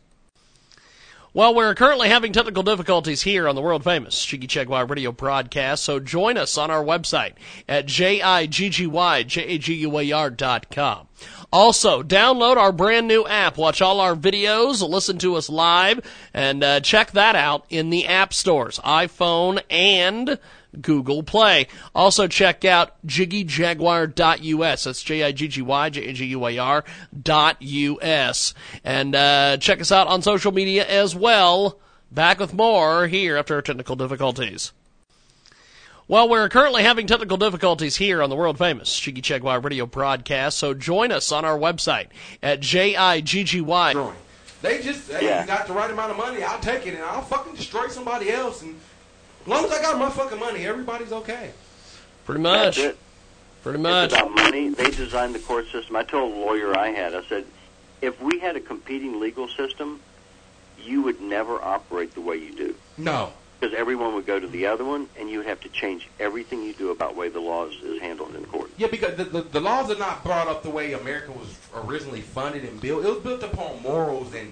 Well, 1.33 1.55
we're 1.55 1.73
currently 1.75 2.09
having 2.09 2.33
technical 2.33 2.61
difficulties 2.61 3.21
here 3.21 3.47
on 3.47 3.55
the 3.55 3.61
world 3.61 3.85
famous 3.85 4.25
Jiggy 4.25 4.47
Jaguar 4.47 4.85
radio 4.85 5.13
broadcast, 5.13 5.81
so 5.81 5.97
join 5.97 6.35
us 6.35 6.57
on 6.57 6.69
our 6.69 6.83
website 6.83 7.35
at 7.69 7.85
J-I-G-G-Y-J-A-G-U-A-R 7.85 10.29
dot 10.29 10.69
com. 10.69 11.07
Also, 11.51 12.01
download 12.01 12.55
our 12.55 12.71
brand 12.71 13.07
new 13.07 13.25
app. 13.27 13.57
Watch 13.57 13.81
all 13.81 13.99
our 13.99 14.15
videos, 14.15 14.87
listen 14.87 15.17
to 15.19 15.35
us 15.35 15.49
live, 15.49 15.99
and 16.33 16.63
uh, 16.63 16.79
check 16.79 17.11
that 17.11 17.35
out 17.35 17.65
in 17.69 17.89
the 17.89 18.07
app 18.07 18.33
stores, 18.33 18.79
iPhone 18.85 19.61
and 19.69 20.39
Google 20.79 21.23
Play. 21.23 21.67
Also 21.93 22.27
check 22.27 22.63
out 22.63 22.95
jiggyjaguar.us. 23.05 24.83
That's 24.85 25.03
J-I-G-G-Y, 25.03 25.89
J-A-G-U-A-R 25.89 26.85
dot 27.21 27.61
U-S. 27.61 28.53
And 28.83 29.15
uh, 29.15 29.57
check 29.57 29.81
us 29.81 29.91
out 29.91 30.07
on 30.07 30.21
social 30.21 30.51
media 30.51 30.87
as 30.87 31.15
well. 31.15 31.79
Back 32.11 32.39
with 32.39 32.53
more 32.53 33.07
here 33.07 33.37
after 33.37 33.55
our 33.55 33.61
technical 33.61 33.95
difficulties. 33.95 34.71
Well, 36.11 36.27
we're 36.27 36.49
currently 36.49 36.83
having 36.83 37.07
technical 37.07 37.37
difficulties 37.37 37.95
here 37.95 38.21
on 38.21 38.29
the 38.29 38.35
world 38.35 38.57
famous 38.57 38.99
Jiggy 38.99 39.21
Jaguar 39.21 39.61
radio 39.61 39.85
broadcast, 39.85 40.57
so 40.57 40.73
join 40.73 41.09
us 41.09 41.31
on 41.31 41.45
our 41.45 41.57
website 41.57 42.07
at 42.43 42.59
J-I-G-G-Y. 42.59 44.11
They 44.61 44.81
just, 44.81 45.09
hey, 45.09 45.25
Yeah. 45.25 45.39
you 45.39 45.47
got 45.47 45.67
the 45.67 45.73
right 45.73 45.89
amount 45.89 46.11
of 46.11 46.17
money, 46.17 46.43
I'll 46.43 46.59
take 46.59 46.85
it, 46.85 46.95
and 46.95 47.03
I'll 47.05 47.21
fucking 47.21 47.55
destroy 47.55 47.87
somebody 47.87 48.29
else. 48.29 48.61
And 48.61 48.75
as 49.43 49.47
long 49.47 49.63
as 49.63 49.71
I 49.71 49.81
got 49.81 49.97
my 49.97 50.09
fucking 50.09 50.37
money, 50.37 50.65
everybody's 50.67 51.13
okay. 51.13 51.51
Pretty 52.25 52.41
much. 52.41 52.75
That's 52.75 52.89
it. 52.89 52.97
Pretty 53.63 53.79
much. 53.79 54.11
It's 54.11 54.19
about 54.21 54.35
money. 54.35 54.67
They 54.67 54.91
designed 54.91 55.33
the 55.33 55.39
court 55.39 55.67
system. 55.71 55.95
I 55.95 56.03
told 56.03 56.33
a 56.33 56.35
lawyer 56.35 56.77
I 56.77 56.89
had, 56.89 57.15
I 57.15 57.23
said, 57.23 57.45
if 58.01 58.21
we 58.21 58.37
had 58.39 58.57
a 58.57 58.59
competing 58.59 59.21
legal 59.21 59.47
system, 59.47 60.01
you 60.77 61.03
would 61.03 61.21
never 61.21 61.63
operate 61.63 62.15
the 62.15 62.21
way 62.21 62.35
you 62.35 62.53
do. 62.53 62.75
No. 62.97 63.31
Because 63.61 63.77
everyone 63.77 64.15
would 64.15 64.25
go 64.25 64.39
to 64.39 64.47
the 64.47 64.65
other 64.65 64.83
one, 64.83 65.07
and 65.19 65.29
you 65.29 65.37
would 65.37 65.45
have 65.45 65.61
to 65.61 65.69
change 65.69 66.09
everything 66.19 66.63
you 66.63 66.73
do 66.73 66.89
about 66.89 67.13
the 67.13 67.19
way 67.19 67.29
the 67.29 67.39
laws 67.39 67.71
is, 67.75 67.83
is 67.83 68.01
handled 68.01 68.35
in 68.35 68.43
court. 68.45 68.71
Yeah, 68.75 68.87
because 68.87 69.15
the, 69.17 69.25
the, 69.25 69.43
the 69.43 69.59
laws 69.59 69.91
are 69.91 69.99
not 69.99 70.23
brought 70.23 70.47
up 70.47 70.63
the 70.63 70.71
way 70.71 70.93
America 70.93 71.31
was 71.31 71.59
originally 71.75 72.21
funded 72.21 72.63
and 72.63 72.81
built. 72.81 73.05
It 73.05 73.09
was 73.09 73.19
built 73.19 73.43
upon 73.43 73.79
morals 73.83 74.33
and 74.33 74.51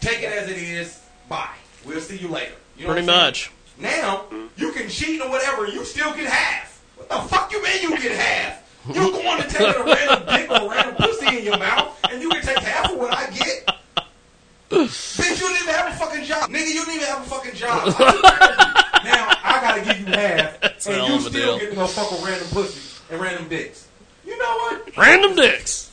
take 0.00 0.22
it 0.22 0.32
as 0.32 0.48
it 0.48 0.56
is. 0.56 1.00
Bye. 1.28 1.54
We'll 1.84 2.00
see 2.00 2.16
you 2.16 2.28
later. 2.28 2.54
You 2.76 2.86
know 2.86 2.92
Pretty 2.92 3.06
much. 3.06 3.50
Now 3.78 4.26
mm-hmm. 4.30 4.46
you 4.56 4.72
can 4.72 4.88
cheat 4.88 5.20
or 5.20 5.30
whatever, 5.30 5.66
you 5.66 5.84
still 5.84 6.14
get 6.14 6.26
half. 6.26 6.82
What 6.96 7.08
the 7.08 7.16
fuck 7.28 7.52
you 7.52 7.62
mean 7.62 7.82
you 7.82 7.98
get 7.98 8.12
half? 8.12 8.60
You 8.88 9.12
going 9.12 9.42
to 9.42 9.48
take 9.48 9.76
a 9.76 9.84
random 9.84 10.26
dick 10.26 10.50
or 10.50 10.66
a 10.66 10.68
random 10.68 10.94
pussy 10.96 11.38
in 11.38 11.44
your 11.44 11.58
mouth, 11.58 11.98
and 12.10 12.22
you 12.22 12.30
can 12.30 12.42
take 12.42 12.58
half 12.58 12.90
of 12.90 12.98
what 12.98 13.14
I 13.14 13.30
get? 13.30 13.66
Bitch, 14.70 15.40
you 15.40 15.48
didn't 15.48 15.62
even 15.62 15.74
have 15.74 15.92
a 15.92 15.96
fucking 15.96 16.24
job. 16.24 16.50
Nigga, 16.50 16.68
you 16.68 16.84
didn't 16.84 16.94
even 16.94 17.06
have 17.06 17.20
a 17.20 17.28
fucking 17.28 17.54
job. 17.54 17.82
I 17.82 17.84
took 17.84 17.96
care 17.96 18.48
of 18.48 19.04
now 19.04 19.28
I 19.42 19.60
gotta 19.60 19.84
give 19.84 20.00
you 20.00 20.06
half, 20.06 20.60
That's 20.60 20.86
and 20.86 21.08
you 21.08 21.20
still 21.20 21.30
deal. 21.30 21.58
get 21.58 21.70
to 21.70 21.76
go 21.76 21.86
fuck 21.86 22.10
with 22.10 22.24
random 22.24 22.48
pussy 22.48 23.02
and 23.10 23.20
random 23.20 23.48
dicks. 23.48 23.88
You 24.24 24.38
know 24.38 24.56
what? 24.56 24.96
Random 24.96 25.34
dicks. 25.34 25.89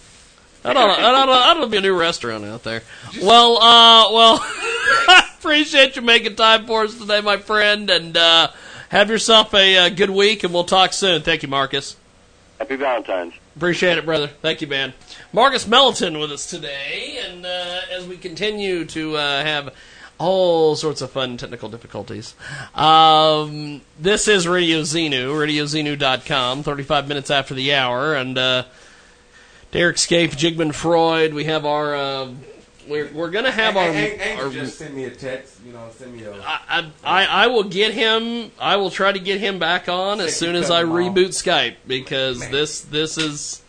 That 0.68 0.76
ought, 0.76 0.95
to, 0.95 1.01
that, 1.01 1.15
ought 1.15 1.26
to, 1.26 1.32
that 1.32 1.57
ought 1.57 1.61
to 1.61 1.68
be 1.68 1.78
a 1.78 1.82
new 1.82 1.97
restaurant 1.97 2.43
out 2.43 2.63
there. 2.63 2.84
Well, 3.22 3.57
uh, 3.57 4.11
well, 4.11 4.39
I 4.41 5.30
appreciate 5.39 5.95
you 5.95 6.01
making 6.01 6.36
time 6.36 6.65
for 6.65 6.84
us 6.84 6.97
today, 6.97 7.22
my 7.22 7.38
friend, 7.38 7.89
and 7.89 8.18
uh, 8.18 8.49
have 8.89 9.09
yourself 9.09 9.53
a, 9.53 9.78
uh 9.78 9.89
good 9.89 10.09
week, 10.09 10.43
and 10.43 10.53
we'll 10.53 10.65
talk 10.65 10.91
soon. 10.91 11.22
Thank 11.22 11.41
you, 11.41 11.47
Marcus. 11.47 11.95
Happy 12.59 12.76
Valentine's. 12.76 13.34
Appreciate 13.55 13.97
it, 13.97 14.03
brother. 14.03 14.28
Thank 14.28 14.59
you, 14.59 14.68
man. 14.68 14.93
Marcus 15.32 15.65
Melton 15.65 16.20
with 16.20 16.34
us 16.34 16.49
today, 16.49 17.18
and 17.26 17.45
uh, 17.45 17.80
as 17.91 18.05
we 18.05 18.18
continue 18.18 18.84
to 18.86 19.15
uh, 19.15 19.43
have 19.43 19.74
all 20.18 20.76
sorts 20.76 21.01
of 21.01 21.11
fun 21.11 21.38
technical 21.38 21.70
difficulties, 21.70 22.36
um, 22.76 23.80
this 23.97 24.28
is 24.28 24.49
Radio 24.49 24.82
Xenu, 24.82 25.30
radioxenu.com, 25.30 26.63
35 26.63 27.07
minutes 27.07 27.32
after 27.32 27.53
the 27.53 27.74
hour, 27.74 28.15
and 28.15 28.38
uh, 28.38 28.63
Derek 29.78 29.99
Scape, 29.99 30.32
Jigman 30.32 30.73
Freud, 30.73 31.36
we 31.36 31.43
have 31.43 31.63
our. 31.63 31.95
Uh, 31.95 32.30
we're, 32.88 33.11
we're 33.13 33.30
gonna 33.30 33.51
have 33.51 33.78
our, 33.78 33.89
Angel 33.89 34.45
our 34.45 34.51
just 34.51 34.80
send 34.80 34.95
me 34.95 35.03
a 35.03 35.11
text. 35.11 35.59
You 35.63 35.71
know, 35.71 35.88
send 35.95 36.15
me 36.15 36.23
a. 36.23 36.34
I, 36.34 36.89
I, 37.03 37.25
I 37.25 37.47
will 37.47 37.65
get 37.65 37.93
him. 37.93 38.51
I 38.59 38.78
will 38.78 38.89
try 38.89 39.11
to 39.11 39.19
get 39.19 39.39
him 39.39 39.59
back 39.59 39.88
on 39.88 40.19
as 40.19 40.36
soon 40.36 40.55
as 40.55 40.71
I 40.71 40.84
reboot 40.84 41.28
Skype 41.28 41.75
because 41.86 42.39
this 42.49 42.82
this 42.82 43.19
is. 43.19 43.61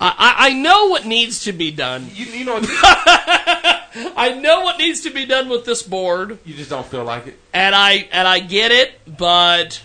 I, 0.00 0.14
I 0.18 0.34
I 0.48 0.52
know 0.54 0.88
what 0.88 1.06
needs 1.06 1.44
to 1.44 1.52
be 1.52 1.70
done. 1.70 2.10
You, 2.12 2.26
you 2.26 2.44
know, 2.44 2.58
I 2.62 4.36
know 4.42 4.62
what 4.62 4.78
needs 4.78 5.02
to 5.02 5.10
be 5.10 5.26
done 5.26 5.48
with 5.48 5.64
this 5.64 5.84
board, 5.84 6.40
you 6.44 6.54
just 6.54 6.70
don't 6.70 6.86
feel 6.86 7.04
like 7.04 7.28
it. 7.28 7.38
and 7.54 7.72
I 7.72 8.08
and 8.10 8.26
I 8.26 8.40
get 8.40 8.72
it, 8.72 8.98
but 9.06 9.80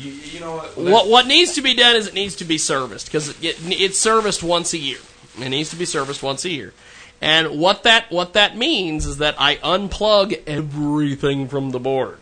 You, 0.00 0.12
you 0.12 0.40
know 0.40 0.56
what? 0.56 0.76
what 0.76 1.08
what 1.08 1.26
needs 1.26 1.54
to 1.54 1.62
be 1.62 1.74
done 1.74 1.96
is 1.96 2.06
it 2.08 2.14
needs 2.14 2.36
to 2.36 2.44
be 2.44 2.58
serviced 2.58 3.06
because 3.06 3.28
it, 3.28 3.42
it, 3.44 3.56
it's 3.80 3.98
serviced 3.98 4.42
once 4.42 4.72
a 4.72 4.78
year. 4.78 4.98
It 5.38 5.48
needs 5.48 5.70
to 5.70 5.76
be 5.76 5.84
serviced 5.84 6.22
once 6.22 6.44
a 6.44 6.50
year. 6.50 6.72
And 7.20 7.58
what 7.60 7.82
that 7.82 8.10
what 8.10 8.32
that 8.32 8.56
means 8.56 9.04
is 9.06 9.18
that 9.18 9.34
I 9.38 9.56
unplug 9.56 10.42
everything 10.46 11.48
from 11.48 11.70
the 11.70 11.80
board. 11.80 12.18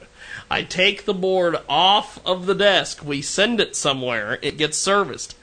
I 0.51 0.63
take 0.63 1.05
the 1.05 1.15
board 1.15 1.57
off 1.69 2.25
of 2.27 2.47
the 2.47 2.55
desk. 2.55 3.05
We 3.05 3.23
send 3.23 3.61
it 3.61 3.77
somewhere. 3.77 4.39
It 4.43 4.57
gets 4.57 4.77
serviced. 4.79 5.37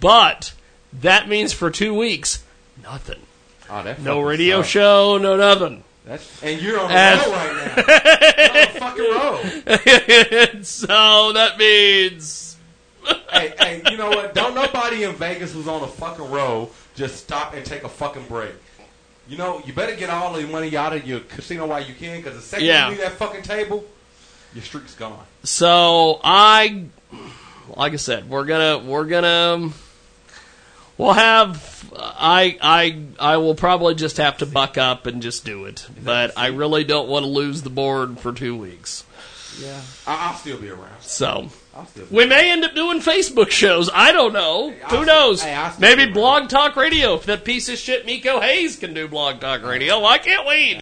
But 0.00 0.52
that 0.92 1.28
means 1.28 1.52
for 1.52 1.70
two 1.70 1.94
weeks, 1.94 2.44
nothing. 2.82 3.20
Oh, 3.70 3.94
No 4.02 4.20
radio 4.20 4.58
sucks. 4.58 4.68
show, 4.68 5.18
no 5.18 5.36
nothing. 5.36 5.84
That's, 6.10 6.42
and 6.42 6.60
you're 6.60 6.80
on 6.80 6.88
the 6.88 6.94
And- 6.94 7.20
road 7.20 7.32
right 7.32 7.54
now. 7.56 7.84
You're 8.40 8.66
on 8.66 8.72
the 8.74 8.80
fucking 8.80 10.54
road. 10.56 10.66
so 10.66 11.32
that 11.34 11.56
means. 11.56 12.56
hey, 13.30 13.54
hey, 13.58 13.82
you 13.90 13.96
know 13.96 14.08
what? 14.10 14.34
Don't 14.34 14.56
nobody 14.56 15.04
in 15.04 15.14
Vegas 15.14 15.52
who's 15.52 15.68
on 15.68 15.84
a 15.84 15.86
fucking 15.86 16.28
road 16.28 16.70
just 16.96 17.16
stop 17.16 17.54
and 17.54 17.64
take 17.64 17.84
a 17.84 17.88
fucking 17.88 18.24
break. 18.24 18.54
You 19.28 19.36
know, 19.38 19.62
you 19.64 19.72
better 19.72 19.94
get 19.94 20.10
all 20.10 20.32
the 20.32 20.44
money 20.48 20.76
out 20.76 20.92
of 20.92 21.06
your 21.06 21.20
casino 21.20 21.66
while 21.68 21.80
you 21.80 21.94
can, 21.94 22.16
because 22.16 22.34
the 22.34 22.42
second 22.42 22.66
Yeah. 22.66 22.86
you 22.86 22.90
leave 22.96 23.00
that 23.02 23.12
fucking 23.12 23.42
table, 23.42 23.84
your 24.52 24.64
streak's 24.64 24.96
gone. 24.96 25.24
So 25.44 26.20
I, 26.24 26.86
like 27.76 27.92
I 27.92 27.96
said, 27.96 28.28
we're 28.28 28.46
gonna 28.46 28.78
we're 28.78 29.04
gonna 29.04 29.70
we'll 31.00 31.14
have 31.14 31.92
I 31.96 32.58
I 32.60 33.02
I 33.18 33.36
will 33.38 33.54
probably 33.54 33.94
just 33.94 34.18
have 34.18 34.38
to 34.38 34.46
buck 34.46 34.78
up 34.78 35.06
and 35.06 35.22
just 35.22 35.44
do 35.44 35.64
it. 35.64 35.86
But 36.02 36.36
I 36.36 36.48
really 36.48 36.84
don't 36.84 37.08
want 37.08 37.24
to 37.24 37.30
lose 37.30 37.62
the 37.62 37.70
board 37.70 38.18
for 38.20 38.32
two 38.32 38.56
weeks. 38.56 39.04
Yeah, 39.60 39.80
I, 40.06 40.28
I'll 40.28 40.36
still 40.36 40.58
be 40.58 40.70
around. 40.70 41.00
So 41.00 41.48
still 41.88 42.06
be 42.06 42.14
we 42.16 42.26
may 42.26 42.50
end 42.50 42.64
up 42.64 42.74
doing 42.74 43.00
Facebook 43.00 43.50
shows. 43.50 43.90
I 43.92 44.12
don't 44.12 44.32
know. 44.32 44.70
Who 44.90 45.04
knows? 45.04 45.42
hey, 45.42 45.70
Maybe 45.78 46.06
Blog 46.06 46.48
Talk 46.48 46.76
Radio. 46.76 47.14
If 47.14 47.24
that 47.24 47.44
piece 47.44 47.68
of 47.68 47.78
shit 47.78 48.06
Miko 48.06 48.40
Hayes 48.40 48.76
can 48.76 48.94
do 48.94 49.08
Blog 49.08 49.40
Talk 49.40 49.62
Radio, 49.62 50.00
why 50.00 50.18
can't 50.18 50.46
we? 50.46 50.79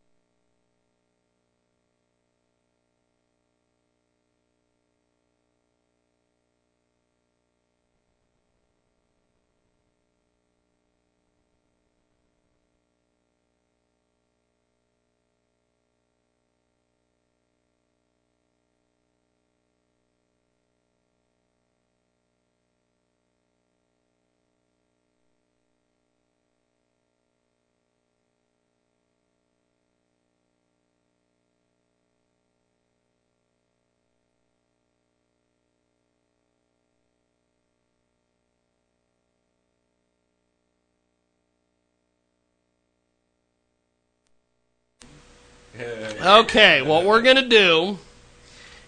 Okay, 46.28 46.82
what 46.82 47.06
we're 47.06 47.22
going 47.22 47.36
to 47.36 47.48
do 47.48 47.96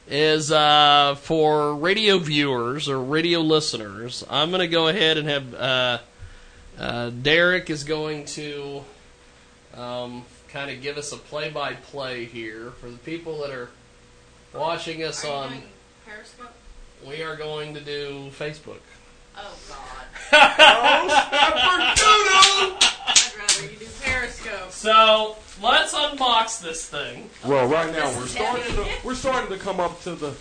is 0.07 0.53
uh, 0.53 1.14
for 1.22 1.74
radio 1.74 2.18
viewers 2.18 2.86
or 2.86 3.01
radio 3.01 3.41
listeners, 3.41 4.22
I'm 4.28 4.51
going 4.51 4.61
to 4.61 4.68
go 4.68 4.88
ahead 4.88 5.16
and 5.16 5.26
have 5.26 5.55
uh, 5.55 5.99
uh, 6.78 7.09
Derek 7.09 7.70
is 7.70 7.84
going 7.84 8.26
to 8.26 8.84
um, 9.74 10.26
kind 10.51 10.70
of 10.70 10.82
give 10.82 10.99
us 10.99 11.12
a 11.12 11.16
play 11.16 11.49
by 11.49 11.72
play 11.72 12.26
here 12.26 12.72
for 12.72 12.91
the 12.91 12.99
people 12.99 13.41
that 13.41 13.53
are 13.53 13.70
watching 14.53 15.03
us 15.03 15.24
on. 15.24 15.62
Periscope? 16.05 16.53
We 17.09 17.22
are 17.22 17.36
going 17.36 17.72
to 17.72 17.80
do 17.80 18.28
Facebook. 18.38 18.80
Oh, 19.34 19.57
God. 19.66 20.30
oh, 22.03 22.78
So 24.71 25.37
let's 25.62 25.95
unbox 25.95 26.61
this 26.61 26.89
thing. 26.89 27.29
Well, 27.45 27.66
right 27.66 27.93
now 27.93 28.07
we're 28.18 28.27
starting 28.27 28.75
to 28.77 28.87
we're 29.05 29.14
starting 29.14 29.51
to 29.57 29.62
come 29.62 29.81
up 29.81 30.01
to 30.03 30.14
the 30.14 30.35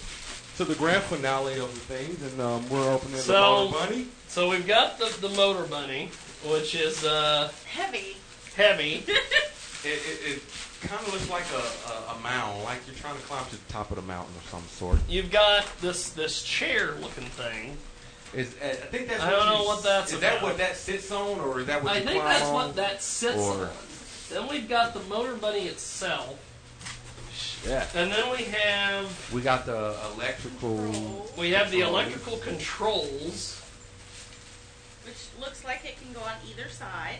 to 0.57 0.65
the 0.65 0.75
grand 0.75 1.03
finale 1.03 1.53
of 1.59 1.73
the 1.73 1.79
things, 1.95 2.21
and 2.31 2.41
um, 2.41 2.67
we're 2.69 2.89
opening 2.91 3.13
the 3.15 3.21
So, 3.21 3.69
Motor 3.71 3.77
bunny. 3.87 4.05
so 4.27 4.49
we've 4.49 4.67
got 4.67 4.99
the, 4.99 5.05
the 5.21 5.29
motor 5.35 5.63
bunny, 5.63 6.09
which 6.49 6.75
is 6.75 7.05
uh, 7.05 7.49
Heavy. 7.65 8.17
heavy. 8.55 9.05
It, 9.81 9.87
it, 9.87 10.31
it 10.35 10.41
kind 10.81 11.01
of 11.07 11.13
looks 11.13 11.29
like 11.29 11.45
a, 11.53 11.91
a, 12.11 12.17
a 12.17 12.19
mound, 12.19 12.65
like 12.65 12.79
you're 12.85 12.97
trying 12.97 13.15
to 13.15 13.21
climb 13.21 13.45
to 13.45 13.51
the 13.55 13.71
top 13.71 13.91
of 13.91 13.95
the 13.95 14.01
mountain 14.01 14.35
or 14.35 14.43
some 14.49 14.61
sort. 14.67 14.99
You've 15.07 15.31
got 15.31 15.65
this 15.79 16.09
this 16.09 16.43
chair 16.43 16.95
looking 16.99 17.23
thing. 17.23 17.77
Is 18.33 18.53
I 18.61 18.73
think 18.73 19.07
that's 19.07 19.23
I 19.23 19.27
what 19.31 19.39
don't 19.39 19.45
you 19.53 19.57
know 19.59 19.63
what 19.63 19.83
that's 19.83 20.11
Is 20.11 20.19
that 20.19 20.33
about. 20.39 20.43
what 20.43 20.57
that 20.57 20.75
sits 20.75 21.09
on, 21.13 21.39
or 21.39 21.61
is 21.61 21.67
that 21.67 21.81
what 21.81 21.93
I 21.93 21.99
you 21.99 22.03
think 22.03 22.21
climb 22.21 22.27
that's 22.33 22.43
on? 22.49 22.53
what 22.55 22.75
that 22.75 23.01
sits 23.01 23.37
Or- 23.37 23.53
on. 23.67 23.69
Then 24.29 24.47
we've 24.47 24.69
got 24.69 24.93
the 24.93 24.99
motor 25.01 25.35
bunny 25.35 25.65
itself, 25.67 26.37
Yeah. 27.67 27.85
and 27.95 28.11
then 28.11 28.29
we 28.31 28.43
have 28.45 29.31
We 29.33 29.41
got 29.41 29.65
the 29.65 29.95
electrical. 30.15 31.31
we 31.37 31.51
have 31.51 31.71
the 31.71 31.81
electrical 31.81 32.37
controls. 32.37 33.59
Which 35.05 35.15
looks 35.39 35.63
like 35.63 35.83
it 35.85 35.97
can 35.99 36.13
go 36.13 36.21
on 36.21 36.35
either 36.47 36.69
side. 36.69 37.17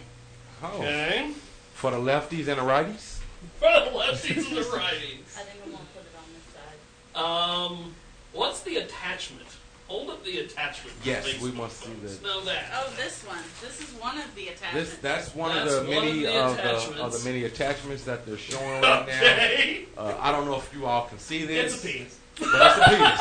Oh. 0.62 0.78
Okay. 0.78 1.32
For 1.74 1.89
the 1.91 1.97
lefties 1.97 2.47
and 2.47 2.57
the 2.60 2.64
righties. 2.64 3.18
For 3.60 3.72
the 3.72 3.91
lefties 3.97 4.47
and 4.47 4.57
the 4.57 4.62
righties. 4.62 5.36
I 5.36 5.41
think 5.43 5.62
I'm 5.66 5.72
going 5.72 5.78
to 5.78 5.93
put 5.95 6.03
it 6.03 6.16
on 6.16 6.26
this 6.36 6.53
side. 6.53 7.20
Um, 7.20 7.95
what's 8.34 8.62
the 8.62 8.78
attachment? 8.78 9.47
Hold 9.90 10.12
up 10.12 10.24
the 10.24 10.38
attachment. 10.40 10.96
Yes, 11.04 11.28
Facebook 11.28 11.42
we 11.42 11.52
must 11.52 11.78
see 11.80 11.90
folks. 11.90 12.18
that. 12.18 12.24
Know 12.24 12.42
that. 12.46 12.66
Oh, 12.76 12.94
this 12.96 13.24
one. 13.26 13.40
This 13.60 13.82
is 13.82 13.90
one 14.00 14.18
of 14.20 14.34
the 14.36 14.48
attachments. 14.50 14.92
This 14.92 15.00
that's 15.00 15.34
one 15.36 15.54
That's 15.56 15.74
of 15.74 15.88
the 15.88 15.92
one 15.96 16.06
many 16.06 16.26
of 16.26 16.32
the 16.34 16.40
of, 16.44 16.58
the, 16.58 16.64
of 16.64 16.78
attachments. 16.84 17.24
the 17.24 17.30
many 17.30 17.44
attachments 17.46 18.04
that 18.04 18.26
they're 18.26 18.38
showing 18.38 18.82
right 18.84 19.02
Okay. 19.10 19.86
now. 19.98 20.04
Uh, 20.04 20.18
I 20.22 20.32
don't 20.32 20.46
know 20.46 20.58
if 20.58 20.72
you 20.76 20.86
all 20.86 21.06
can 21.08 21.18
see 21.18 21.44
this. 21.46 21.74
It's 21.74 21.84
a 21.84 21.88
penis. 21.88 22.20
But 22.40 22.48
it's 22.54 22.78
a 22.78 22.90
penis. 22.90 23.20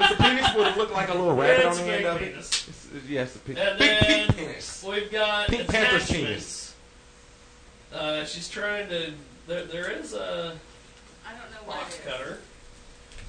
It's 0.00 0.10
a 0.12 0.22
penis 0.22 0.54
would 0.56 0.76
look 0.76 0.92
like 0.92 1.08
a 1.10 1.14
little 1.14 1.34
rabbit 1.36 1.66
It's 1.66 1.78
on 1.78 1.84
a 1.84 1.86
the 1.86 1.92
end 1.92 1.98
big 2.02 2.06
of 2.06 2.22
it. 2.22 2.30
penis. 2.32 2.48
It's, 2.68 2.68
it's, 2.96 3.06
yes, 3.08 3.36
a 3.36 3.38
pe- 3.38 3.54
And 3.54 3.78
big 3.78 3.88
then 4.00 4.26
pink 4.26 4.36
penis. 4.36 4.84
we've 4.86 5.12
got 5.12 5.46
Pink 5.48 5.68
Panther's 5.68 6.10
attachments. 6.10 6.74
Uh, 7.94 8.24
she's 8.24 8.48
trying 8.48 8.88
to. 8.88 9.12
There, 9.46 9.64
there 9.64 9.90
is 9.92 10.12
a 10.14 10.54
I 11.26 11.30
don't 11.32 11.50
know 11.52 11.72
box 11.72 11.82
what 11.84 11.92
it 11.94 12.08
is. 12.08 12.12
cutter. 12.18 12.38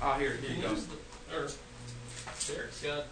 Oh, 0.03 0.13
here, 0.13 0.31
here 0.41 0.55
you 0.55 0.61
go. 0.63 0.69
Who's 0.69 0.87
the, 0.87 1.37
or, 1.37 1.47
Derek's 2.47 2.81
got. 2.81 3.03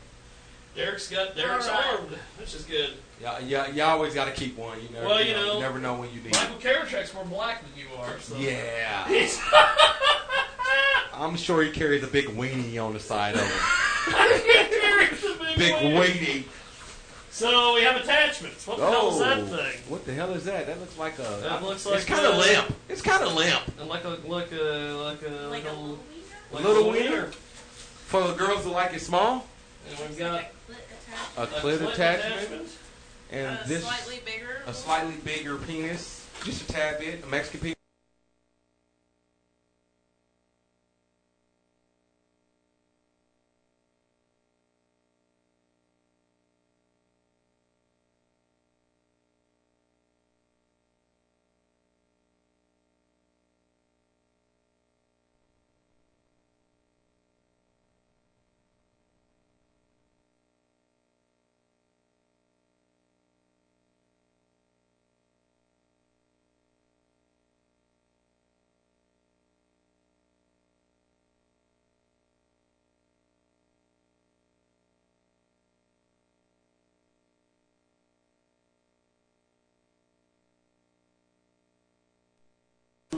Derek's 0.76 1.10
got. 1.10 1.36
Derek's 1.36 1.68
All 1.68 1.74
right. 1.76 1.86
armed, 2.00 2.18
which 2.40 2.56
is 2.56 2.64
good. 2.64 2.92
Yeah, 3.22 3.40
yeah, 3.40 3.68
you 3.68 3.84
always 3.84 4.14
got 4.14 4.26
to 4.26 4.32
keep 4.32 4.58
one. 4.58 4.78
You 4.82 4.88
never, 4.94 5.06
Well, 5.08 5.22
you, 5.22 5.28
you 5.30 5.34
know, 5.34 5.46
know, 5.46 5.54
you 5.56 5.60
never 5.60 5.80
know 5.80 5.96
when 5.96 6.10
you 6.14 6.22
need. 6.22 6.34
Michael 6.34 6.56
it. 6.56 6.62
Carolchek's 6.62 7.14
more 7.14 7.26
black 7.26 7.62
than 7.62 7.72
you 7.78 7.88
are. 8.02 8.18
So. 8.20 8.38
Yeah. 8.38 9.06
I'm 11.14 11.36
sure 11.36 11.62
he 11.64 11.72
carries 11.72 12.04
a 12.04 12.08
big 12.08 12.28
weenie 12.28 12.82
on 12.82 12.94
the 12.94 13.00
side 13.00 13.36
of 13.36 13.42
him. 13.42 13.52
Big, 15.58 15.58
big 15.58 15.74
weenie. 15.74 15.98
weenie. 15.98 16.44
So 17.32 17.76
we 17.76 17.82
have 17.84 17.98
attachments. 17.98 18.66
What 18.66 18.78
the 18.78 18.90
hell 18.90 19.10
is 19.12 19.20
that 19.20 19.38
oh, 19.38 19.46
thing? 19.46 19.80
What 19.88 20.06
the 20.06 20.14
hell 20.14 20.32
is 20.32 20.46
that? 20.46 20.66
That 20.68 20.80
looks 20.80 20.98
like 20.98 21.20
a. 21.20 21.40
That 21.42 21.64
looks 21.64 21.86
like. 21.86 21.96
It's 21.98 22.06
kind 22.06 22.26
of 22.26 22.36
a- 22.36 22.38
limp. 22.38 22.74
It's 22.88 23.02
kind 23.02 23.24
of 23.24 23.34
limp. 23.34 23.62
And 23.80 23.90
like 23.90 24.04
a 24.06 24.18
like 24.26 24.52
a 24.52 24.94
like 25.04 25.22
a 25.22 25.48
Like 25.48 25.66
a 25.66 25.72
little 25.72 26.00
little 26.52 26.52
A 26.52 26.62
little 26.74 26.92
wiener. 26.92 27.30
For 28.10 28.28
the 28.28 28.34
girls 28.34 28.64
who 28.64 28.72
like 28.72 28.91
it 28.95 29.01
small. 29.01 29.45
And 29.88 29.99
we've 29.99 30.18
got 30.18 30.43
a 31.38 31.43
A 31.43 31.45
clit 31.45 31.78
clit 31.78 31.93
attachment, 31.93 32.41
attachment. 32.41 32.70
and 33.32 33.60
A 33.60 33.68
this 33.68 33.84
slightly 33.84 34.20
bigger 34.26 34.64
a 34.66 34.74
slightly 34.74 35.14
bigger 35.24 35.57
penis, 35.57 36.28
just 36.43 36.64
a 36.64 36.74
tad 36.74 36.97
bit, 36.99 37.24
a 37.24 37.28
Mexican 37.28 37.60
penis. 37.60 37.79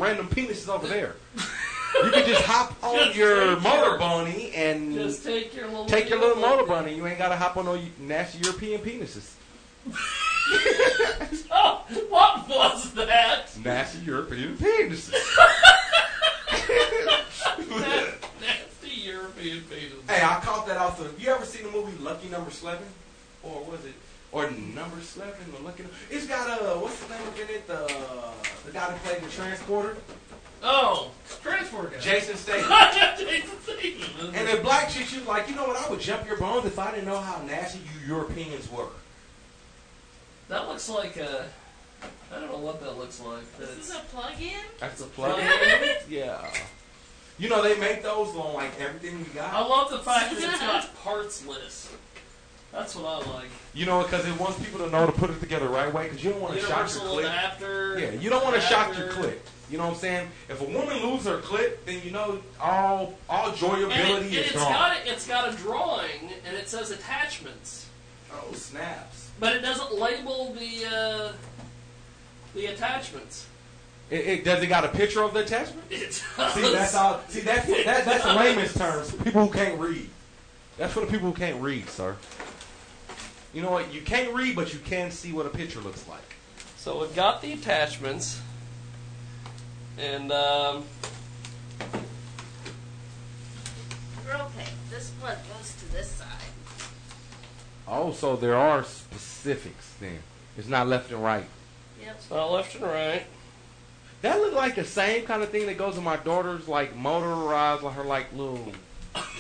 Random 0.02 0.28
penises 0.28 0.68
over 0.68 0.88
there. 0.88 1.16
You 1.36 2.10
can 2.12 2.26
just 2.26 2.41
hop 2.43 2.76
on 2.84 2.95
Just 3.06 3.16
your 3.16 3.54
take 3.56 3.64
motor 3.64 3.89
your- 3.89 3.97
bunny 3.99 4.52
and 4.56 4.93
Just 4.95 5.24
take 5.24 5.56
your 5.56 5.68
little 5.68 5.86
take 5.86 6.10
your 6.10 6.20
little 6.20 6.38
little- 6.38 6.49
motor 6.58 6.66
bunny. 6.68 6.95
You 6.95 7.06
ain't 7.06 7.20
gotta 7.20 7.36
hop 7.36 7.56
on 7.58 7.66
no 7.66 7.80
nasty 7.99 8.39
European 8.39 8.82
penises. 8.82 9.34
Oh, 11.54 11.86
what 12.10 12.49
was 12.49 12.93
that? 12.93 13.45
Nasty 13.64 13.99
European 14.04 14.58
penises. 14.58 15.14
Nasty 17.70 18.89
European 19.04 19.62
penis. 19.70 19.93
Hey, 20.10 20.24
I 20.24 20.39
caught 20.41 20.66
that 20.68 20.78
off 20.78 20.99
of. 20.99 21.22
You 21.22 21.30
ever 21.30 21.45
seen 21.45 21.64
the 21.66 21.72
movie 21.72 21.95
Lucky 22.04 22.28
Number 22.30 22.49
Eleven, 22.62 22.86
or 23.43 23.64
was 23.66 23.86
it, 23.86 23.93
or 24.32 24.49
Number 24.51 24.97
Eleven, 25.15 25.53
or 25.57 25.63
Lucky? 25.63 25.84
Number? 25.84 25.97
It's 26.09 26.25
got 26.27 26.49
uh, 26.61 26.75
what's 26.79 26.99
the 27.03 27.13
name 27.13 27.27
of 27.27 27.39
it? 27.39 27.67
The 27.67 27.93
the 28.65 28.71
guy 28.71 28.88
that 28.89 29.03
played 29.03 29.21
the 29.21 29.29
transporter, 29.29 29.97
Oh, 30.63 31.11
transporter. 31.41 31.89
guy. 31.89 31.99
Jason 31.99 32.36
Statham. 32.36 33.17
Jason 33.27 33.59
Statham. 33.63 34.36
and 34.36 34.47
the 34.57 34.61
black 34.61 34.89
chick, 34.89 35.05
she 35.07 35.17
was 35.17 35.27
like, 35.27 35.49
you 35.49 35.55
know 35.55 35.65
what? 35.65 35.75
I 35.77 35.89
would 35.89 35.99
jump 35.99 36.27
your 36.27 36.38
bones 36.38 36.65
if 36.65 36.77
I 36.79 36.91
didn't 36.91 37.05
know 37.07 37.17
how 37.19 37.41
nasty 37.43 37.79
you 37.79 38.07
Europeans 38.07 38.71
were. 38.71 38.88
That 40.49 40.67
looks 40.67 40.88
like 40.89 41.17
a. 41.17 41.45
I 42.34 42.39
don't 42.39 42.51
know 42.51 42.57
what 42.57 42.82
that 42.82 42.97
looks 42.97 43.19
like. 43.21 43.43
but 43.57 43.67
This 43.67 43.77
is 43.77 43.89
it's- 43.89 44.01
a 44.01 44.15
plug-in. 44.15 44.51
That's 44.79 45.01
a 45.01 45.05
plug. 45.05 45.39
In? 45.39 45.89
Yeah. 46.09 46.45
You 47.38 47.49
know 47.49 47.63
they 47.63 47.79
make 47.79 48.03
those 48.03 48.36
on 48.36 48.53
like 48.53 48.79
everything 48.79 49.17
we 49.19 49.25
got. 49.25 49.51
I 49.53 49.65
love 49.65 49.89
the 49.89 49.97
fact 49.99 50.32
that 50.36 50.43
it's 50.43 50.59
got 50.59 50.95
parts 51.03 51.45
list. 51.47 51.89
That's 52.72 52.95
what 52.95 53.05
I 53.05 53.34
like. 53.34 53.49
You 53.74 53.86
know, 53.86 54.03
because 54.03 54.26
it 54.26 54.39
wants 54.39 54.59
people 54.63 54.80
to 54.80 54.89
know 54.89 55.05
to 55.05 55.11
put 55.11 55.30
it 55.30 55.39
together 55.39 55.65
the 55.67 55.72
right 55.74 55.93
way. 55.93 56.03
Because 56.03 56.24
you 56.24 56.32
don't 56.32 56.41
want 56.41 56.53
to 56.55 56.61
shock 56.61 56.93
your 56.93 57.03
clip. 57.03 57.26
clit. 57.26 57.30
adapter. 57.30 57.99
Yeah, 57.99 58.11
you 58.11 58.30
don't 58.30 58.43
want 58.43 58.55
to 58.55 58.61
shock 58.61 58.97
your 58.97 59.09
clip. 59.09 59.45
You 59.69 59.78
know 59.78 59.86
what 59.86 59.93
I'm 59.93 59.99
saying? 59.99 60.28
If 60.49 60.59
a 60.61 60.65
woman 60.65 61.01
loses 61.01 61.28
her 61.28 61.38
clip, 61.38 61.86
then 61.86 62.01
you 62.03 62.11
know 62.11 62.41
all 62.59 63.13
all 63.30 63.49
And, 63.49 63.57
joyability 63.57 63.91
it, 63.91 64.15
and 64.17 64.26
is 64.26 64.38
it's 64.38 64.53
gone. 64.53 64.72
got 64.72 64.97
a, 64.97 65.11
it's 65.11 65.28
got 65.28 65.53
a 65.53 65.57
drawing 65.57 66.30
and 66.45 66.57
it 66.57 66.67
says 66.67 66.91
attachments, 66.91 67.88
oh 68.34 68.53
snaps! 68.53 69.30
but 69.39 69.55
it 69.55 69.61
doesn't 69.61 69.97
label 69.97 70.53
the 70.53 70.86
uh, 70.93 71.32
the 72.53 72.65
attachments. 72.65 73.47
It, 74.09 74.28
it 74.28 74.43
does 74.43 74.61
it 74.61 74.67
got 74.67 74.84
a 74.84 74.89
picture 74.89 75.24
of 75.24 75.34
the 75.34 75.39
attachment? 75.39 75.84
It 75.89 76.22
does. 76.36 76.53
See, 76.53 76.61
that's 76.74 76.95
all. 76.95 77.22
See, 77.30 77.39
that's 77.39 77.65
that, 77.65 78.03
that's 78.03 78.26
layman's 78.26 78.74
terms. 78.74 79.13
People 79.24 79.47
who 79.47 79.53
can't 79.53 79.80
read. 79.80 80.09
That's 80.78 80.91
for 80.93 80.99
the 80.99 81.07
people 81.07 81.32
who 81.32 81.38
can't 81.38 81.61
read, 81.61 81.88
sir. 81.88 82.17
You 83.54 83.62
know 83.62 83.72
what? 83.72 83.93
You 83.93 84.02
can't 84.02 84.34
read, 84.34 84.56
but 84.56 84.74
you 84.74 84.80
can 84.80 85.12
see 85.12 85.34
what 85.34 85.45
a 85.45 85.49
picture 85.49 85.80
looks 85.80 86.08
like. 86.08 86.22
So 86.78 87.02
we've 87.02 87.16
got 87.16 87.41
the 87.41 87.54
attachments, 87.54 88.41
and 89.97 90.32
um, 90.32 90.84
Okay, 94.34 94.70
this 94.89 95.10
plug 95.20 95.38
goes 95.54 95.76
to 95.76 95.91
this 95.91 96.10
side. 96.10 96.28
Oh, 97.88 98.12
so 98.12 98.38
there 98.38 98.56
are 98.56 98.84
specifics 98.84 99.93
then. 99.99 100.20
It's 100.58 100.70
not 100.70 100.88
left 100.88 101.12
and 101.12 101.22
right. 101.22 101.45
Yep. 102.02 102.16
it's 102.16 102.30
not 102.30 102.52
left 102.52 102.76
and 102.76 102.86
right. 102.86 103.26
That 104.22 104.39
look 104.39 104.54
like 104.54 104.76
the 104.76 104.86
same 104.86 105.26
kind 105.26 105.43
of 105.43 105.49
thing 105.49 105.66
that 105.66 105.78
goes 105.78 105.97
in 105.97 106.04
my 106.04 106.16
daughter's 106.16 106.68
like 106.68 106.95
motorized, 106.95 107.84
like 107.84 107.95
her 107.95 108.04
like 108.04 108.32
little 108.34 108.72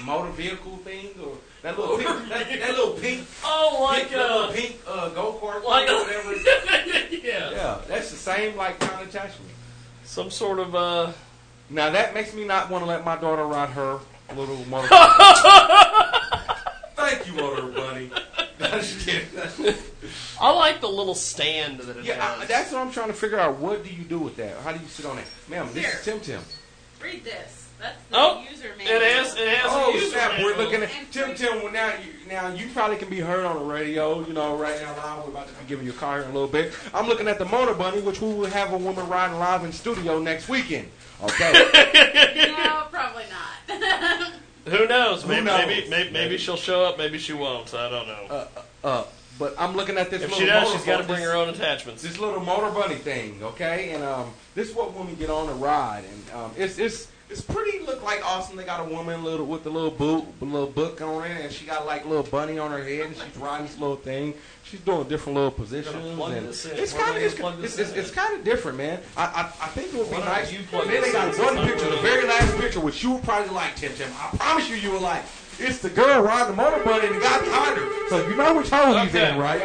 motor 0.03 0.31
vehicle 0.31 0.77
thing, 0.77 1.09
or 1.23 1.37
that 1.61 1.77
little 1.77 1.97
pink, 1.97 2.29
that, 2.29 2.49
that 2.49 2.69
little 2.71 2.93
pink, 2.93 3.27
Oh, 3.43 3.79
like 3.89 4.09
pink, 4.09 4.11
that 4.13 4.31
little 4.31 4.49
uh, 4.49 4.51
pink 4.51 4.79
uh, 4.87 5.09
go 5.09 5.33
kart 5.41 5.63
like 5.63 5.89
or 5.89 6.03
whatever. 6.03 6.33
yeah, 7.15 7.51
yeah, 7.51 7.81
that's 7.87 8.09
the 8.11 8.17
same 8.17 8.55
like 8.57 8.79
kind 8.79 9.01
of 9.01 9.07
attachment. 9.09 9.51
some 10.03 10.29
sort 10.31 10.59
of 10.59 10.75
uh. 10.75 11.11
Now 11.69 11.89
that 11.91 12.13
makes 12.13 12.33
me 12.33 12.43
not 12.43 12.69
want 12.69 12.83
to 12.83 12.87
let 12.87 13.05
my 13.05 13.15
daughter 13.15 13.45
ride 13.45 13.69
her 13.69 13.99
little 14.35 14.57
motor. 14.69 14.87
Thank 16.95 17.27
you, 17.27 17.33
motor 17.33 17.67
bunny. 17.67 18.11
I 20.39 20.51
like 20.51 20.81
the 20.81 20.87
little 20.89 21.15
stand 21.15 21.79
that 21.79 21.97
it 21.97 22.05
yeah, 22.05 22.37
I, 22.39 22.45
that's 22.45 22.71
what 22.71 22.79
I'm 22.81 22.91
trying 22.91 23.07
to 23.07 23.13
figure 23.13 23.39
out. 23.39 23.57
What 23.57 23.83
do 23.83 23.89
you 23.93 24.03
do 24.03 24.19
with 24.19 24.35
that? 24.37 24.57
How 24.57 24.71
do 24.71 24.79
you 24.79 24.87
sit 24.87 25.05
on 25.05 25.17
it, 25.17 25.25
ma'am? 25.49 25.69
This 25.73 25.93
is 25.93 26.05
Tim 26.05 26.19
Tim. 26.19 26.41
Read 27.01 27.23
this. 27.23 27.60
That's 27.81 27.97
the 28.09 28.15
Oh, 28.17 28.43
user 28.49 28.67
it 28.67 28.77
manual. 28.77 28.99
has 29.01 29.35
it 29.35 29.47
has 29.47 29.71
Oh 29.73 29.89
a 29.89 29.93
user 29.95 30.11
snap! 30.11 30.39
We're 30.39 30.55
looking 30.55 30.83
at 30.83 30.89
Tim 31.11 31.33
Tim. 31.35 31.63
Well, 31.63 31.71
now 31.73 31.87
you 31.95 32.29
now 32.29 32.53
you 32.53 32.67
probably 32.73 32.97
can 32.97 33.09
be 33.09 33.19
heard 33.19 33.43
on 33.45 33.57
the 33.57 33.63
radio. 33.73 34.25
You 34.25 34.33
know, 34.33 34.55
right 34.55 34.79
now 34.81 34.95
live. 34.97 35.23
We're 35.25 35.31
about 35.31 35.47
to 35.47 35.53
be 35.55 35.65
giving 35.67 35.85
you 35.85 35.91
a 35.91 35.95
car 35.95 36.17
here 36.17 36.25
in 36.25 36.29
a 36.31 36.33
little 36.33 36.47
bit. 36.47 36.73
I'm 36.93 37.07
looking 37.07 37.27
at 37.27 37.39
the 37.39 37.45
Motor 37.45 37.73
Bunny, 37.73 38.01
which 38.01 38.21
we 38.21 38.33
will 38.33 38.45
have 38.45 38.71
a 38.73 38.77
woman 38.77 39.07
riding 39.09 39.39
live 39.39 39.63
in 39.65 39.71
studio 39.71 40.19
next 40.19 40.47
weekend. 40.47 40.89
Okay. 41.23 41.51
no, 42.57 42.83
probably 42.91 43.23
not. 43.31 44.31
Who 44.67 44.87
knows? 44.87 45.23
Who 45.23 45.29
Maybe, 45.29 45.45
knows? 45.45 45.65
maybe 45.67 45.89
maybe 45.89 46.09
maybe 46.11 46.37
she'll 46.37 46.55
show 46.57 46.83
up. 46.83 46.97
Maybe 46.99 47.17
she 47.17 47.33
won't. 47.33 47.73
I 47.73 47.89
don't 47.89 48.07
know. 48.07 48.25
uh, 48.29 48.47
uh, 48.83 49.03
but 49.39 49.55
I'm 49.57 49.75
looking 49.75 49.97
at 49.97 50.11
this. 50.11 50.21
if 50.21 50.29
little 50.29 50.39
she 50.39 50.45
does, 50.45 50.63
motor 50.67 50.77
she's 50.77 50.85
got 50.85 50.97
to 51.01 51.03
bring 51.07 51.23
her 51.23 51.33
own 51.33 51.49
attachments. 51.49 52.03
This 52.03 52.19
little 52.19 52.39
Motor 52.41 52.69
Bunny 52.69 52.95
thing, 52.95 53.39
okay? 53.41 53.89
And 53.91 54.03
um, 54.03 54.31
this 54.53 54.69
is 54.69 54.75
what 54.75 54.93
women 54.93 55.15
get 55.15 55.31
on 55.31 55.49
a 55.49 55.53
ride, 55.53 56.03
and 56.05 56.35
um, 56.39 56.51
it's 56.57 56.77
it's 56.77 57.07
it's 57.31 57.41
pretty. 57.41 57.79
Look 57.85 58.03
like 58.03 58.21
awesome. 58.25 58.55
They 58.57 58.63
got 58.63 58.79
a 58.79 58.93
woman 58.93 59.23
little 59.23 59.45
with 59.45 59.63
the 59.63 59.69
little 59.69 59.89
boot, 59.91 60.25
a 60.41 60.45
little 60.45 60.67
book 60.67 61.01
on 61.01 61.25
it, 61.25 61.41
and 61.41 61.51
she 61.51 61.65
got 61.65 61.85
like 61.85 62.05
a 62.05 62.07
little 62.07 62.23
bunny 62.23 62.59
on 62.59 62.71
her 62.71 62.83
head, 62.83 63.07
and 63.07 63.15
she's 63.15 63.37
riding 63.37 63.65
this 63.67 63.77
little 63.79 63.95
thing. 63.95 64.33
She's 64.63 64.79
doing 64.81 65.07
different 65.07 65.35
little 65.35 65.51
positions, 65.51 66.15
plug 66.15 66.33
and 66.33 66.47
it's 66.47 66.93
kind 66.93 67.17
of 67.17 67.23
it's, 67.23 67.39
it's, 67.39 67.77
it's, 67.77 67.91
it's 67.93 68.11
kind 68.11 68.37
of 68.37 68.43
different, 68.43 68.77
man. 68.77 68.99
I 69.17 69.23
I, 69.23 69.41
I 69.65 69.67
think 69.69 69.93
it 69.93 69.97
would 69.97 70.09
be 70.09 70.15
Why 70.15 70.25
nice. 70.25 70.51
you 70.53 70.59
plug 70.69 70.87
then 70.87 71.01
they 71.01 71.11
got 71.11 71.37
one 71.39 71.65
picture, 71.67 71.89
the 71.89 71.97
very 71.97 72.27
last 72.27 72.55
picture, 72.57 72.79
which 72.79 73.03
you 73.03 73.11
would 73.13 73.23
probably 73.23 73.53
like, 73.53 73.75
Tim 73.75 73.93
Tim. 73.95 74.09
I 74.19 74.35
promise 74.37 74.69
you, 74.69 74.75
you 74.75 74.91
would 74.91 75.01
like. 75.01 75.23
It's 75.59 75.79
the 75.79 75.89
girl 75.89 76.21
riding 76.21 76.55
the 76.55 76.61
motor 76.61 76.83
bunny 76.83 77.07
and 77.07 77.15
the 77.15 77.19
guy 77.19 77.39
behind 77.39 77.77
her. 77.77 78.09
So 78.09 78.27
you 78.27 78.35
know 78.35 78.57
which 78.57 78.69
hole 78.69 78.97
he's 78.97 79.13
Okay. 79.15 79.31
in, 79.33 79.37
right? 79.37 79.61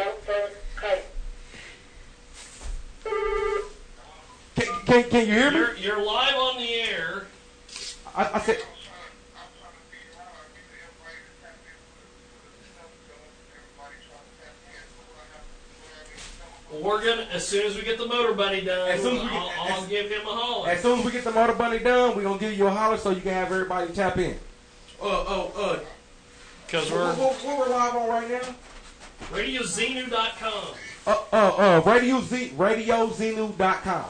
Can, 4.55 4.67
can, 4.85 5.09
can 5.09 5.27
you 5.27 5.33
hear 5.33 5.51
me? 5.51 5.57
You're, 5.57 5.75
you're 5.77 6.03
live 6.05 6.35
on 6.35 6.57
the 6.57 6.73
air. 6.73 7.27
I, 8.17 8.31
I 8.33 8.39
said. 8.41 8.57
We're 16.71 17.03
gonna 17.03 17.27
as 17.31 17.47
soon 17.47 17.65
as 17.65 17.75
we 17.77 17.83
get 17.83 17.97
the 17.97 18.05
motor 18.05 18.33
bunny 18.33 18.61
done, 18.61 18.91
As 18.91 19.01
soon 19.01 19.17
as 19.17 19.23
we 19.23 19.29
get- 19.29 19.37
I'll, 19.37 19.71
I'll 19.73 19.83
as- 19.83 19.87
give 19.87 20.11
him 20.11 20.27
a 20.27 20.31
holler. 20.31 20.69
As 20.69 20.81
soon 20.81 20.99
as 20.99 21.05
we 21.05 21.11
get 21.11 21.23
the 21.23 21.31
motor 21.31 21.53
bunny 21.53 21.79
done, 21.79 22.15
we're 22.15 22.23
gonna 22.23 22.39
give 22.39 22.57
you 22.57 22.67
a 22.67 22.71
holler 22.71 22.97
so 22.97 23.11
you 23.11 23.21
can 23.21 23.31
have 23.33 23.51
everybody 23.51 23.93
tap 23.93 24.17
in. 24.17 24.33
Uh, 25.01 25.05
oh, 25.05 25.51
uh, 25.55 25.79
Because 26.65 26.91
what, 26.91 26.99
we're 26.99 27.13
what, 27.13 27.33
what 27.45 27.59
we're 27.59 27.73
live 27.73 27.95
on 27.95 28.09
right 28.09 28.29
now? 28.29 28.55
RadioXenu.com. 29.31 30.67
Uh, 31.07 31.17
uh, 31.31 31.35
uh, 31.77 31.81
Radio 31.85 32.19
Z, 32.21 32.53
RadioXenu.com. 32.57 34.05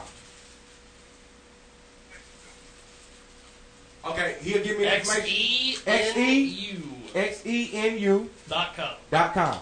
Okay, 4.10 4.36
he'll 4.42 4.62
give 4.62 4.78
me 4.78 4.84
the 4.84 4.96
information. 4.98 5.28
E 5.28 5.76
X 5.86 6.12
N 6.16 6.18
E 6.18 6.42
U 6.42 6.82
X 7.14 7.46
E 7.46 7.70
N 7.74 7.98
U 7.98 8.30
dot 8.48 8.74
com. 8.76 8.90
dot 9.10 9.34
com. 9.34 9.58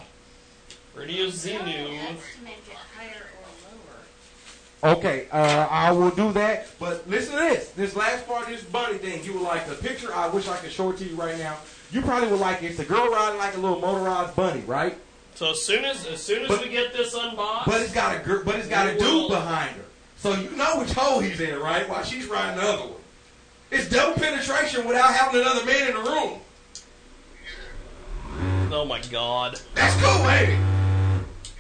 Radio 0.95 1.25
How 1.27 1.31
do 1.31 1.37
Xenu. 1.37 1.67
you 1.93 1.99
estimate 1.99 2.55
it 2.67 2.77
higher 2.97 3.27
or 3.43 4.89
lower? 4.89 4.97
Okay, 4.97 5.27
uh, 5.31 5.67
I 5.71 5.91
will 5.93 6.11
do 6.11 6.33
that. 6.33 6.69
But 6.79 7.09
listen 7.09 7.33
to 7.33 7.39
this. 7.39 7.69
This 7.71 7.95
last 7.97 8.27
part 8.27 8.45
of 8.45 8.49
this 8.49 8.63
bunny 8.65 8.99
thing, 8.99 9.23
you 9.25 9.35
were 9.35 9.41
like 9.41 9.67
the 9.69 9.75
picture. 9.75 10.15
I 10.15 10.29
wish 10.29 10.49
I 10.49 10.57
could 10.59 10.73
show 10.73 10.91
it 10.91 10.99
to 10.99 11.05
you 11.05 11.17
right 11.17 11.37
now. 11.39 11.57
You 11.93 12.03
probably 12.03 12.29
would 12.31 12.41
like 12.41 12.63
it. 12.63 12.71
It's 12.71 12.79
a 12.81 12.85
girl 12.85 13.09
riding 13.11 13.39
like 13.39 13.55
a 13.57 13.59
little 13.59 13.79
motorized 13.81 14.35
bunny, 14.37 14.61
right? 14.67 14.97
So 15.35 15.51
as 15.51 15.63
soon 15.63 15.85
as 15.85 16.07
as 16.07 16.23
soon 16.23 16.43
as 16.43 16.49
But- 16.49 16.63
we 16.63 16.69
get 16.71 16.93
this 16.95 17.15
unboxed, 17.15 17.67
But 17.67 17.81
it's 17.83 17.93
got 17.93 18.17
a 18.17 18.21
girl, 18.21 18.43
but 18.45 18.55
it's 18.57 18.69
got 18.69 18.87
a 18.87 18.93
dude 18.93 19.03
will- 19.03 19.29
behind 19.29 19.77
her. 19.77 19.83
So 20.19 20.33
you 20.35 20.51
know 20.53 20.79
which 20.81 20.93
hole 20.93 21.21
he's 21.21 21.39
in, 21.41 21.59
right? 21.61 21.87
While 21.89 22.03
she's 22.03 22.25
riding 22.27 22.57
the 22.59 22.67
other 22.67 22.83
one. 22.85 22.93
It's 23.71 23.89
double 23.89 24.15
penetration 24.21 24.87
without 24.87 25.13
having 25.13 25.41
another 25.41 25.65
man 25.65 25.89
in 25.89 25.95
the 25.95 26.11
room. 26.11 26.39
Oh 28.73 28.85
my 28.85 29.01
god. 29.11 29.61
That's 29.75 29.95
cool, 30.03 30.23
baby. 30.25 30.57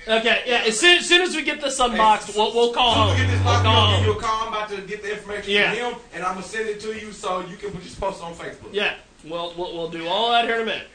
Okay, 0.08 0.42
yeah. 0.46 0.62
As 0.66 0.78
soon, 0.78 0.98
as 0.98 1.08
soon 1.08 1.22
as 1.22 1.34
we 1.34 1.42
get 1.42 1.60
this 1.60 1.80
unboxed, 1.80 2.36
we'll 2.36 2.54
we'll 2.54 2.72
call 2.72 2.90
I'm 2.92 3.08
home. 3.08 3.16
get 3.16 3.28
this 3.30 3.44
We'll 3.44 3.60
call. 3.62 3.96
Give 3.96 4.06
you 4.06 4.12
a 4.12 4.20
call. 4.20 4.42
I'm 4.46 4.48
about 4.52 4.68
to 4.70 4.80
get 4.82 5.02
the 5.02 5.12
information 5.12 5.50
Yeah. 5.50 5.70
from 5.74 5.92
him, 5.94 6.00
and 6.14 6.24
I'm 6.24 6.34
gonna 6.34 6.46
send 6.46 6.68
it 6.68 6.80
to 6.80 6.94
you 6.98 7.10
so 7.12 7.40
you 7.40 7.56
can 7.56 7.72
just 7.82 8.00
post 8.00 8.20
it 8.20 8.24
on 8.24 8.34
Facebook. 8.34 8.68
Yeah, 8.72 8.94
we'll, 9.24 9.52
we'll 9.56 9.74
we'll 9.74 9.88
do 9.90 10.06
all 10.06 10.30
that 10.30 10.44
here 10.44 10.56
in 10.56 10.62
a 10.62 10.66
minute. 10.66 10.86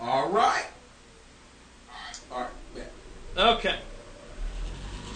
All 0.00 0.28
right. 0.30 0.66
All 2.32 2.40
right. 2.40 2.50
Yeah. 3.36 3.50
Okay. 3.52 3.76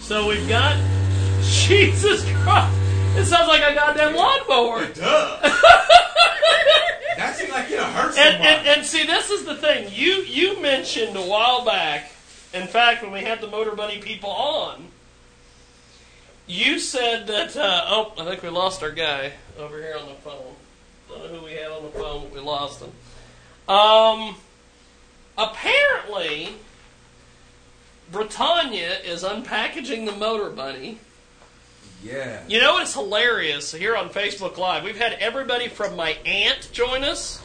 So 0.07 0.25
we've 0.25 0.47
got 0.47 0.77
Jesus 1.41 2.23
Christ. 2.31 2.77
It 3.17 3.25
sounds 3.25 3.49
like 3.49 3.61
a 3.61 3.75
goddamn 3.75 4.15
lawnmower. 4.15 4.83
It 4.83 4.95
does. 4.95 5.41
that 7.17 7.35
seems 7.35 7.51
like 7.51 7.69
it'll 7.69 7.83
hurt 7.83 8.17
And, 8.17 8.41
and, 8.41 8.67
and 8.69 8.85
see, 8.85 9.05
this 9.05 9.29
is 9.29 9.43
the 9.43 9.55
thing. 9.55 9.91
You 9.91 10.21
you 10.21 10.61
mentioned 10.61 11.17
a 11.17 11.21
while 11.21 11.65
back. 11.65 12.09
In 12.53 12.67
fact, 12.67 13.03
when 13.03 13.11
we 13.11 13.19
had 13.19 13.41
the 13.41 13.47
Motor 13.47 13.75
Bunny 13.75 13.99
people 13.99 14.29
on, 14.29 14.87
you 16.47 16.79
said 16.79 17.27
that. 17.27 17.57
Uh, 17.57 17.83
oh, 17.87 18.13
I 18.17 18.23
think 18.23 18.43
we 18.43 18.47
lost 18.47 18.81
our 18.83 18.91
guy 18.91 19.33
over 19.59 19.77
here 19.77 19.97
on 19.99 20.07
the 20.07 20.15
phone. 20.15 20.55
Don't 21.09 21.19
know 21.19 21.39
who 21.39 21.45
we 21.45 21.51
had 21.51 21.69
on 21.69 21.83
the 21.83 21.91
phone, 21.91 22.21
but 22.29 22.33
we 22.33 22.39
lost 22.39 22.81
him. 22.81 22.93
Um, 23.67 24.37
apparently, 25.37 26.55
Britannia 28.11 28.99
is 28.99 29.23
unpackaging 29.23 30.05
the 30.05 30.11
Motor 30.13 30.49
Bunny. 30.49 30.99
yeah. 32.03 32.41
You 32.47 32.59
know 32.61 32.73
what's 32.73 32.93
hilarious 32.93 33.73
here 33.73 33.95
on 33.95 34.09
Facebook 34.09 34.57
Live? 34.57 34.83
We've 34.83 34.97
had 34.97 35.13
everybody 35.13 35.67
from 35.67 35.95
my 35.95 36.11
aunt 36.25 36.69
join 36.71 37.03
us 37.03 37.41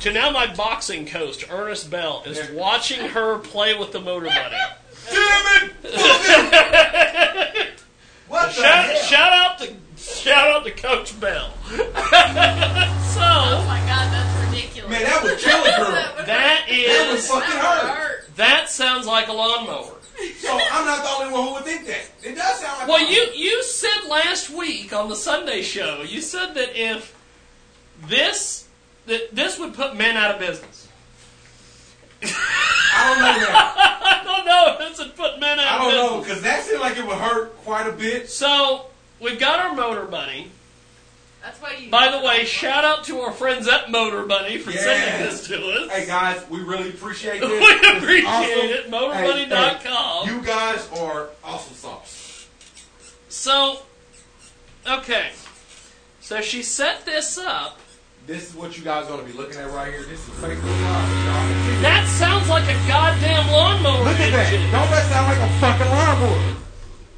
to 0.00 0.12
now 0.12 0.30
my 0.30 0.52
boxing 0.54 1.06
coach, 1.06 1.44
Ernest 1.50 1.90
Bell, 1.90 2.22
is 2.26 2.50
watching 2.50 3.08
her 3.10 3.38
play 3.38 3.76
with 3.78 3.92
the 3.92 4.00
motor 4.00 4.26
bunny. 4.26 4.56
Damn 5.10 5.70
it! 5.84 7.82
What 8.28 8.46
the 8.46 8.62
shout, 8.62 8.84
hell? 8.86 9.02
shout 9.04 9.32
out 9.32 9.58
to 9.58 9.74
shout 9.96 10.48
out 10.48 10.64
to 10.64 10.70
Coach 10.70 11.20
Bell. 11.20 11.52
so 11.66 11.78
Oh 13.20 13.64
my 13.68 13.78
god, 13.86 14.10
that's 14.12 14.41
ridiculous. 14.52 14.90
Man, 14.90 15.02
that 15.04 15.22
was 15.22 15.42
killing 15.42 15.64
girl. 15.76 16.26
that 16.26 16.66
is 16.68 16.86
That 16.98 17.12
was 17.12 17.28
fucking 17.28 17.58
hurt. 17.58 18.36
that 18.36 18.68
sounds 18.70 19.06
like 19.06 19.28
a 19.28 19.32
lawnmower. 19.32 19.96
So 20.38 20.52
I'm 20.70 20.84
not 20.86 21.02
the 21.02 21.08
only 21.24 21.32
one 21.32 21.48
who 21.48 21.54
would 21.54 21.64
think 21.64 21.86
that. 21.86 22.02
It 22.22 22.34
does 22.36 22.60
sound 22.60 22.78
like. 22.80 22.88
Well, 22.88 23.10
you 23.10 23.22
you 23.34 23.62
said 23.64 24.06
last 24.08 24.50
week 24.50 24.92
on 24.92 25.08
the 25.08 25.16
Sunday 25.16 25.62
show, 25.62 26.02
you 26.02 26.20
said 26.20 26.54
that 26.54 26.76
if 26.80 27.16
this 28.06 28.68
that 29.06 29.34
this 29.34 29.58
would 29.58 29.74
put 29.74 29.96
men 29.96 30.16
out 30.16 30.32
of 30.34 30.38
business. 30.40 30.88
I 32.22 33.08
don't 33.08 33.18
know 33.18 33.46
that. 33.46 34.20
I 34.22 34.24
don't 34.24 34.44
know 34.46 34.76
if 34.86 34.90
this 34.90 34.98
would 35.06 35.16
put 35.16 35.40
men 35.40 35.58
out 35.58 35.80
of 35.80 35.86
business. 35.86 35.90
I 35.90 35.90
don't 35.90 35.90
business. 35.90 36.10
know 36.12 36.20
because 36.20 36.42
that 36.42 36.62
seemed 36.62 36.80
like 36.80 36.96
it 36.98 37.06
would 37.06 37.16
hurt 37.18 37.56
quite 37.64 37.88
a 37.88 37.92
bit. 37.92 38.30
So 38.30 38.86
we've 39.18 39.40
got 39.40 39.58
our 39.58 39.74
motor 39.74 40.04
bunny. 40.04 40.50
That's 41.42 41.60
why 41.60 41.74
you. 41.74 41.90
By 41.90 42.10
the 42.16 42.24
way, 42.24 42.44
shout 42.44 42.84
out 42.84 43.04
to 43.04 43.20
our 43.20 43.32
friends 43.32 43.66
at 43.66 43.90
Motor 43.90 44.24
Bunny 44.26 44.58
for 44.58 44.70
Yeah. 44.70 44.80
sending 44.80 45.26
this 45.26 45.46
to 45.48 45.66
us. 45.72 45.90
Hey 45.90 46.06
guys, 46.06 46.40
we 46.48 46.60
really 46.60 46.90
appreciate 46.90 47.40
this. 47.40 47.50
We 47.50 47.58
This 47.58 47.82
is 47.96 48.02
appreciate 48.02 48.26
awesome. 48.26 48.70
it. 48.70 48.90
MotorBunny.com. 48.90 50.26
Hey, 50.26 50.30
hey, 50.32 50.36
you 50.38 50.42
guys 50.46 50.88
are 50.98 51.30
awesome 51.42 51.74
sauce. 51.74 52.46
So, 53.28 53.78
okay. 54.88 55.30
So 56.20 56.40
she 56.40 56.62
set 56.62 57.04
this 57.04 57.36
up. 57.38 57.78
This 58.24 58.48
is 58.50 58.54
what 58.54 58.78
you 58.78 58.84
guys 58.84 59.06
are 59.06 59.16
going 59.16 59.26
to 59.26 59.32
be 59.32 59.36
looking 59.36 59.58
at 59.58 59.68
right 59.72 59.92
here. 59.92 60.04
This 60.04 60.20
is 60.20 60.34
Facebook 60.34 60.62
Live. 60.62 60.62
Y'all 60.62 61.82
That 61.82 62.06
sounds 62.20 62.48
like 62.48 62.62
a 62.68 62.78
goddamn 62.86 63.50
lawnmower 63.50 64.04
Look 64.04 64.20
at 64.20 64.30
that. 64.30 64.46
engine. 64.52 64.70
Don't 64.70 64.88
that 64.92 65.10
sound 65.10 65.26
like 65.26 65.50
a 65.50 65.52
fucking 65.58 65.90
lawnmower? 65.90 66.56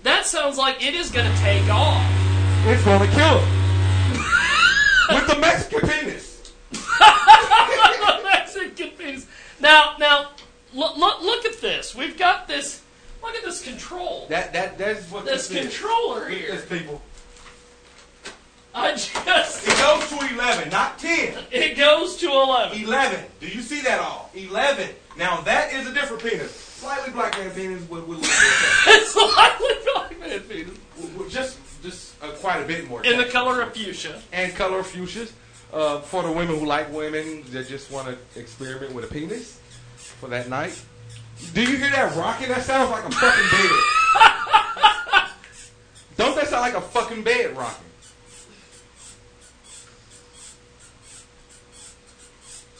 That 0.02 0.24
sounds 0.24 0.56
like 0.56 0.82
it 0.82 0.94
is 0.94 1.10
going 1.10 1.30
to 1.30 1.38
take 1.40 1.68
off. 1.68 2.02
It's 2.66 2.82
going 2.84 3.00
to 3.06 3.14
kill 3.14 3.38
him. 3.40 3.63
With 5.11 5.26
the 5.26 5.38
Mexican 5.38 5.88
penis. 5.88 6.52
Mexican 8.22 8.90
penis. 8.90 9.26
Now, 9.61 9.94
now, 9.98 10.30
look, 10.72 10.96
look, 10.96 11.20
look 11.22 11.44
at 11.44 11.61
this. 11.61 11.94
We've 11.94 12.16
got 12.18 12.48
this. 12.48 12.82
Look 13.22 13.34
at 13.34 13.44
this 13.44 13.62
control. 13.64 14.26
That 14.28 14.52
that 14.52 14.76
that's 14.76 15.11
what 15.11 15.24
This 15.24 15.48
this, 15.48 15.62
controller 15.78 16.28
is. 16.28 16.38
here. 16.38 16.50
This 16.52 16.66
people. 16.66 17.00
I 18.74 18.90
just. 18.92 19.66
It 19.66 19.78
goes 19.78 20.09
to 20.11 20.34
eleven, 20.34 20.68
not 20.70 20.98
ten. 20.98 21.34
It 21.50 21.76
goes 21.76 22.16
to 22.18 22.26
11. 22.28 22.82
Eleven. 22.82 23.24
Do 23.40 23.46
you 23.48 23.62
see 23.62 23.80
that 23.82 24.00
all? 24.00 24.30
Eleven. 24.34 24.88
Now 25.16 25.40
that 25.42 25.72
is 25.72 25.86
a 25.86 25.94
different 25.94 26.22
penis. 26.22 26.50
Slightly 26.52 27.12
black 27.12 27.38
man 27.38 27.50
penis 27.52 27.88
with, 27.88 28.05
with, 28.05 28.18
with, 28.18 28.28
It's 28.88 29.12
slightly 29.12 29.74
black 29.94 30.20
man 30.20 30.40
penis. 30.40 30.76
with 31.16 31.30
just 31.30 31.57
just 31.85 32.20
uh, 32.22 32.30
quite 32.41 32.61
a 32.61 32.66
bit 32.66 32.89
more. 32.89 33.05
In 33.05 33.18
the 33.18 33.26
color 33.26 33.61
of 33.61 33.74
fuchsia. 33.74 34.20
and 34.32 34.55
color 34.55 34.80
of 34.80 34.87
fuchsias. 34.87 35.30
Uh, 35.72 36.01
for 36.01 36.22
the 36.22 36.30
women 36.30 36.57
who 36.57 36.64
like 36.64 36.93
women 36.93 37.43
that 37.51 37.66
just 37.66 37.91
want 37.91 38.07
to 38.07 38.41
experiment 38.41 38.95
with 38.95 39.11
a 39.11 39.12
penis 39.12 39.59
for 39.97 40.28
that 40.28 40.49
night. 40.49 40.80
Do 41.53 41.62
you 41.62 41.76
hear 41.76 41.91
that 41.91 42.14
rocking? 42.16 42.49
That 42.49 42.62
sounds 42.62 42.91
like 42.93 43.05
a 43.05 43.11
fucking 43.11 43.51
bed. 43.51 45.30
Don't 46.16 46.37
that 46.37 46.47
sound 46.47 46.62
like 46.62 46.74
a 46.74 46.80
fucking 46.80 47.24
bed 47.24 47.57
rocking? 47.57 47.85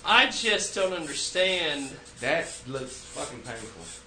I 0.05 0.27
just 0.27 0.75
don't 0.75 0.93
understand. 0.93 1.91
That 2.21 2.47
looks 2.69 2.97
fucking 2.97 3.41
painful. 3.41 4.04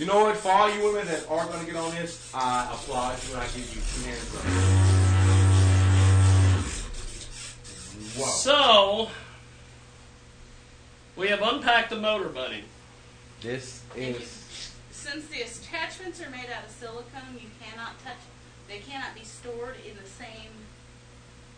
You 0.00 0.06
know 0.06 0.24
what? 0.24 0.38
For 0.38 0.50
all 0.50 0.74
you 0.74 0.82
women 0.82 1.06
that 1.08 1.28
are 1.28 1.44
going 1.44 1.60
to 1.60 1.66
get 1.66 1.76
on 1.76 1.90
this, 1.90 2.32
I 2.34 2.70
applaud 2.72 3.22
you 3.28 3.34
and 3.34 3.42
I 3.42 3.46
give 3.48 3.68
you 3.68 3.82
two 3.84 4.08
hands 4.08 4.34
up. 4.34 4.40
Whoa. 8.16 8.24
So, 8.24 9.10
we 11.16 11.28
have 11.28 11.42
unpacked 11.42 11.90
the 11.90 11.96
motor 11.96 12.30
bunny. 12.30 12.64
This 13.42 13.82
is. 13.94 14.72
Since 14.90 15.26
the 15.26 15.42
attachments 15.42 16.22
are 16.22 16.30
made 16.30 16.48
out 16.48 16.64
of 16.64 16.70
silicone, 16.70 17.34
you 17.34 17.50
cannot 17.60 18.02
touch. 18.02 18.16
They 18.68 18.78
cannot 18.78 19.14
be 19.14 19.24
stored 19.24 19.76
in 19.86 19.98
the 20.02 20.08
same. 20.08 20.48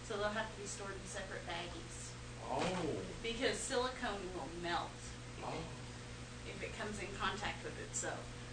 So 0.09 0.17
they'll 0.17 0.31
have 0.31 0.53
to 0.53 0.61
be 0.61 0.67
stored 0.67 0.91
in 0.91 1.09
separate 1.09 1.47
baggies 1.47 2.11
Oh. 2.51 2.67
because 3.23 3.57
silicone 3.57 4.19
will 4.35 4.49
melt 4.61 4.91
oh. 5.45 5.53
if 6.49 6.61
it 6.61 6.77
comes 6.77 6.99
in 6.99 7.07
contact 7.21 7.63
with 7.63 7.79
it. 7.79 7.95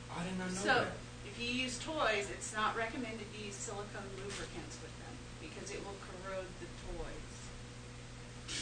So, 0.10 0.20
I 0.20 0.24
did 0.24 0.38
not 0.39 0.47
know 0.49 0.53
so 0.55 0.74
that. 0.86 0.88
if 1.28 1.39
you 1.41 1.47
use 1.47 1.80
toys, 1.80 2.28
it's 2.32 2.53
not 2.53 2.76
recommended 2.76 3.26
to 3.38 3.43
use 3.45 3.55
silicone 3.55 4.10
lubricants 4.18 4.78
with 4.82 4.91
them 4.99 5.14
because 5.41 5.72
it 5.72 5.80
will 5.86 5.95
corrode 6.01 6.45
the 6.60 6.68
toys. 6.97 8.55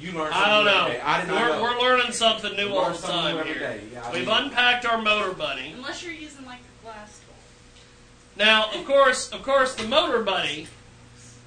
You 0.00 0.12
learned 0.12 0.34
something 0.34 0.42
I 0.42 0.48
don't 0.56 0.64
know. 0.64 0.80
every 0.86 0.92
day. 0.94 1.00
I 1.04 1.20
did 1.20 1.28
not 1.28 1.40
we're, 1.42 1.56
know. 1.56 1.62
we're 1.62 1.80
learning 1.80 2.12
something 2.12 2.56
new 2.56 2.68
You 2.68 2.74
all 2.76 2.90
the 2.90 2.94
something 2.96 3.16
time 3.20 3.38
every 3.38 3.52
here. 3.52 3.60
day. 3.60 3.80
Yeah, 3.92 4.04
I 4.06 4.12
We've 4.12 4.26
mean- 4.26 4.36
unpacked 4.44 4.84
our 4.86 5.00
motor 5.00 5.32
bunny. 5.32 5.72
Unless 5.76 6.02
you're 6.02 6.12
using 6.14 6.44
like 6.44 6.58
a 6.58 6.84
glass 6.84 7.20
toy. 7.20 8.44
Now, 8.44 8.70
of 8.72 8.84
course, 8.84 9.30
of 9.30 9.42
course, 9.42 9.74
the 9.76 9.86
motor 9.86 10.22
bunny, 10.22 10.66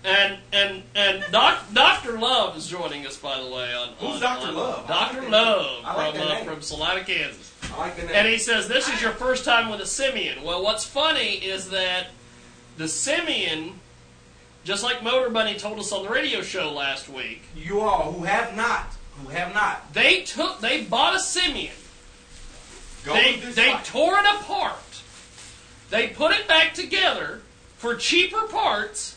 and 0.06 0.38
and 0.54 0.84
and 0.96 1.26
Doc, 1.32 1.66
Doctor 1.74 2.18
Love 2.18 2.56
is 2.56 2.68
joining 2.68 3.06
us, 3.08 3.18
by 3.18 3.40
the 3.42 3.48
way. 3.48 3.74
On, 3.74 3.90
Who's 4.00 4.16
on- 4.16 4.22
Dr. 4.22 4.48
on- 4.50 4.56
Love? 4.56 4.86
I 4.86 4.88
Doctor 4.88 5.16
that 5.16 5.22
name. 5.24 5.32
Love 5.32 5.82
I 5.84 5.96
like 5.96 6.12
from 6.16 6.20
that 6.22 6.32
uh, 6.32 6.34
name. 6.36 6.46
from 6.46 6.62
Salina, 6.62 7.04
Kansas. 7.04 7.52
I 7.76 7.80
like 7.80 7.96
the 7.96 8.04
name. 8.04 8.12
And 8.16 8.28
he 8.28 8.38
says 8.38 8.68
this 8.68 8.88
is 8.90 9.02
your 9.02 9.12
first 9.12 9.44
time 9.46 9.70
with 9.70 9.80
a 9.82 9.84
Sybian. 9.84 10.44
Well, 10.44 10.64
what's 10.64 10.86
funny 10.86 11.34
is 11.36 11.70
that 11.70 12.08
the 12.78 12.86
Sybian, 12.86 13.74
just 14.64 14.84
like 14.84 15.04
Motor 15.04 15.30
Bunny 15.30 15.56
told 15.56 15.80
us 15.80 15.92
on 15.92 16.04
the 16.04 16.10
radio 16.10 16.42
show 16.42 16.72
last 16.72 17.10
week, 17.10 17.44
you 17.56 17.82
all 17.82 18.12
who 18.14 18.24
have 18.24 18.56
not, 18.56 18.96
who 19.22 19.30
have 19.30 19.54
not, 19.54 19.94
they 19.94 20.22
took 20.22 20.60
they 20.62 20.84
bought 20.84 21.16
a 21.16 21.20
Sybian. 21.20 21.72
go 23.06 23.14
they 23.14 23.36
they 23.38 23.76
tore 23.84 24.18
it 24.20 24.26
apart. 24.40 24.80
They 25.90 26.08
put 26.08 26.32
it 26.32 26.48
back 26.48 26.74
together 26.74 27.42
for 27.78 27.96
cheaper 27.96 28.48
parts, 28.48 29.16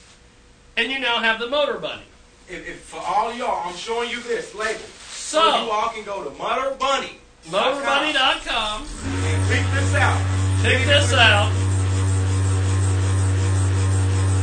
and 0.76 0.90
you 0.92 0.98
now 0.98 1.20
have 1.20 1.40
the 1.40 1.48
Motor 1.48 1.78
Bunny. 1.78 2.02
If, 2.48 2.66
if 2.68 2.80
for 2.80 3.00
all 3.00 3.32
y'all, 3.34 3.68
I'm 3.68 3.76
showing 3.76 4.10
you 4.10 4.20
this 4.20 4.54
label. 4.54 4.80
So- 5.10 5.64
you 5.64 5.70
all 5.70 5.88
can 5.90 6.04
go 6.04 6.24
to 6.24 6.30
Motor 6.38 6.74
Bunny. 6.78 7.18
MotorBunny.com. 7.50 8.86
And 9.04 9.48
pick 9.48 9.64
this 9.72 9.94
out. 9.94 10.20
Check 10.62 10.84
this 10.86 11.12
out. 11.14 11.50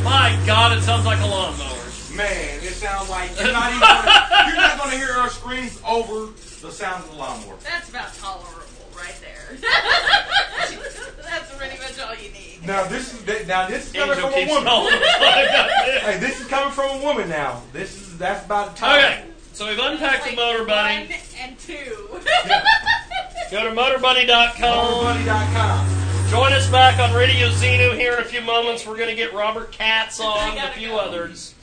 My 0.04 0.40
God, 0.46 0.78
it 0.78 0.82
sounds 0.82 1.06
like 1.06 1.20
a 1.20 1.26
lawnmower. 1.26 1.72
Man, 2.16 2.60
it 2.64 2.74
sounds 2.74 3.10
like 3.10 3.30
you're 3.40 3.52
not 3.52 3.70
even 3.70 3.82
gonna, 3.82 4.28
you're 4.48 4.56
not 4.56 4.78
gonna 4.78 4.98
hear 4.98 5.12
our 5.12 5.30
screams 5.30 5.80
over 5.88 6.32
the 6.62 6.72
sound 6.72 7.04
of 7.04 7.12
the 7.12 7.18
lawnmower. 7.18 7.58
That's 7.64 7.90
about 7.90 8.14
tolerable 8.16 8.62
right 8.96 9.16
there. 9.22 9.58
That's 11.22 11.56
pretty 11.56 11.78
much 11.78 12.00
all 12.00 12.16
you 12.16 12.32
need. 12.32 12.66
Now 12.66 12.86
this 12.86 13.14
is 13.14 13.48
now 13.48 13.68
this 13.68 13.88
is 13.88 13.92
coming 13.94 14.16
Angel 14.16 14.30
from 14.30 14.34
a 14.34 14.42
keeps 14.42 14.52
woman. 14.52 14.68
calling 14.68 14.94
us 14.94 15.02
like 15.02 15.50
that. 15.50 15.70
hey, 16.04 16.18
this 16.20 16.40
is 16.42 16.48
coming 16.48 16.72
from 16.74 17.00
a 17.02 17.04
woman 17.04 17.28
now. 17.30 17.62
This 17.74 17.96
is 17.96 18.18
that's 18.18 18.46
about 18.46 18.74
the 18.76 18.80
time. 18.80 19.00
Okay, 19.00 19.24
so 19.56 19.68
we've 19.68 19.80
unpacked 19.80 20.26
the 20.30 20.36
Motor 20.36 20.66
Bunny. 20.66 21.06
One 21.06 21.14
and 21.40 21.58
two. 21.60 21.76
Go 23.52 23.64
to 23.64 23.76
MotorBunny.com. 23.76 25.06
MotorBunny.com. 25.06 26.30
Join 26.30 26.54
us 26.54 26.70
back 26.70 27.00
on 27.00 27.14
Radio 27.16 27.48
Xenu 27.50 27.96
here 27.96 28.14
in 28.14 28.20
a 28.20 28.26
few 28.26 28.42
moments. 28.42 28.86
We're 28.86 28.98
going 28.98 29.10
to 29.10 29.16
get 29.16 29.34
Robert 29.34 29.72
Katz 29.72 30.20
on, 30.22 30.58
and 30.58 30.70
a 30.70 30.72
few 30.74 30.96
others. 30.98 31.54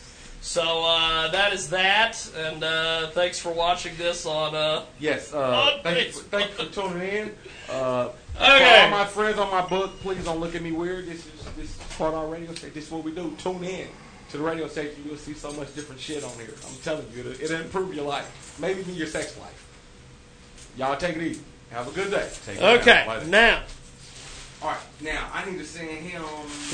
So 0.40 0.84
uh, 0.84 1.30
that 1.30 1.52
is 1.52 1.70
that, 1.70 2.18
and 2.36 2.64
uh, 2.64 3.10
thanks 3.10 3.38
for 3.38 3.52
watching 3.52 3.94
this 3.96 4.26
on. 4.26 4.54
Uh, 4.56 4.84
Yes, 4.98 5.32
uh, 5.32 5.38
on 5.76 5.82
thank, 5.82 5.98
you, 5.98 6.12
Facebook. 6.12 6.22
thank 6.30 6.58
you 6.58 6.64
for 6.64 6.72
tuning 6.72 7.08
in. 7.08 7.34
Uh, 7.70 8.08
Okay. 8.34 8.58
For 8.58 8.84
all 8.84 8.90
my 8.90 9.04
friends 9.04 9.38
on 9.38 9.50
my 9.50 9.60
book, 9.60 10.00
please 10.00 10.24
don't 10.24 10.40
look 10.40 10.54
at 10.54 10.62
me 10.62 10.72
weird. 10.72 11.04
This 11.06 11.18
is 11.26 11.44
this 11.54 11.66
is 11.66 11.76
part 11.98 12.14
of 12.14 12.20
our 12.20 12.26
radio 12.28 12.50
station. 12.54 12.72
This 12.72 12.86
is 12.86 12.90
what 12.90 13.04
we 13.04 13.12
do. 13.14 13.36
Tune 13.36 13.62
in 13.62 13.88
to 14.32 14.38
the 14.38 14.44
radio 14.44 14.66
station. 14.66 15.04
You'll 15.06 15.16
see 15.16 15.34
so 15.34 15.52
much 15.52 15.74
different 15.74 16.00
shit 16.00 16.24
on 16.24 16.32
here. 16.32 16.54
I'm 16.66 16.74
telling 16.82 17.06
you, 17.14 17.20
it'll, 17.20 17.32
it'll 17.32 17.60
improve 17.60 17.94
your 17.94 18.06
life. 18.06 18.56
Maybe 18.60 18.80
even 18.80 18.94
your 18.94 19.06
sex 19.06 19.38
life. 19.38 19.68
Y'all 20.76 20.96
take 20.96 21.16
it 21.16 21.22
easy. 21.22 21.42
Have 21.70 21.86
a 21.86 21.90
good 21.92 22.10
day. 22.10 22.28
Take 22.46 22.58
care. 22.58 22.78
Okay, 22.78 23.04
Bye. 23.06 23.24
now 23.24 23.62
All 24.62 24.68
right, 24.68 24.78
now 25.02 25.28
I 25.34 25.50
need 25.50 25.58
to 25.58 25.64
send 25.64 25.88
him. 25.88 26.22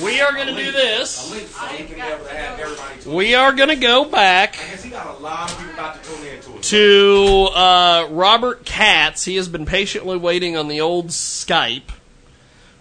We 0.04 0.20
are 0.20 0.32
gonna 0.32 0.54
do 0.54 0.70
this. 0.70 1.28
A 1.28 1.34
link 1.34 1.48
so 1.48 1.66
he 1.66 1.84
can 1.84 1.94
be 1.96 2.00
able 2.00 2.24
to 2.24 2.34
have 2.34 2.60
everybody. 2.60 3.00
To 3.02 3.10
we 3.10 3.34
are 3.34 3.52
going 3.52 3.70
to 3.70 3.76
go 3.76 4.04
back 4.04 4.56
I 4.58 4.76
he 4.76 4.90
got 4.90 5.18
a 5.18 5.18
lot 5.18 5.50
of 5.50 5.58
people 5.58 5.74
about 5.74 6.02
to 6.02 6.10
tune 6.10 6.26
in 6.26 6.40
to 6.42 6.56
it. 6.56 6.62
to 6.62 7.48
uh, 7.54 8.08
Robert 8.10 8.64
Katz. 8.64 9.24
He 9.24 9.34
has 9.36 9.48
been 9.48 9.66
patiently 9.66 10.16
waiting 10.16 10.56
on 10.56 10.68
the 10.68 10.80
old 10.80 11.08
Skype. 11.08 11.90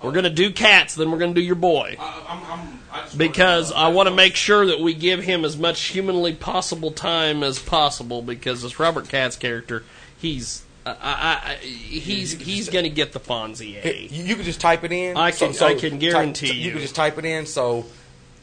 We're 0.02 0.12
going 0.12 0.26
to 0.26 0.30
do 0.30 0.52
Katz, 0.52 0.96
then 0.96 1.12
we're 1.12 1.18
going 1.18 1.34
to 1.34 1.40
do 1.40 1.46
your 1.46 1.56
boy. 1.56 1.96
I, 2.00 2.24
I'm, 2.30 2.60
I'm, 2.60 2.80
I 2.92 3.08
because 3.18 3.72
I 3.72 3.88
want 3.90 4.08
to 4.10 4.14
make 4.16 4.36
sure 4.36 4.66
that 4.68 4.80
we 4.80 4.94
give 4.94 5.24
him 5.24 5.44
as 5.44 5.58
much 5.58 5.82
humanly 5.86 6.34
possible 6.34 6.92
time 6.92 7.42
as 7.44 7.58
possible. 7.60 8.22
Because 8.22 8.62
this 8.62 8.80
Robert 8.80 9.10
Katz 9.10 9.36
character, 9.36 9.84
he's 10.20 10.64
I, 10.86 10.92
I, 10.92 11.52
I, 11.52 11.56
he's 11.56 12.34
he's 12.34 12.70
going 12.70 12.84
to 12.84 12.90
get 12.90 13.12
the 13.12 13.20
Fonzie 13.20 13.84
A. 13.84 14.08
You, 14.08 14.24
you 14.24 14.36
can 14.36 14.46
just 14.46 14.62
type 14.62 14.84
it 14.84 14.92
in. 14.92 15.18
I 15.18 15.32
can- 15.32 15.50
I 15.62 15.74
can 15.74 15.92
type- 15.92 16.00
guarantee 16.00 16.54
You 16.54 16.62
you. 16.66 16.72
can 16.72 16.82
just 16.82 16.96
type 16.96 17.18
it 17.18 17.26
in, 17.26 17.46
so 17.46 17.86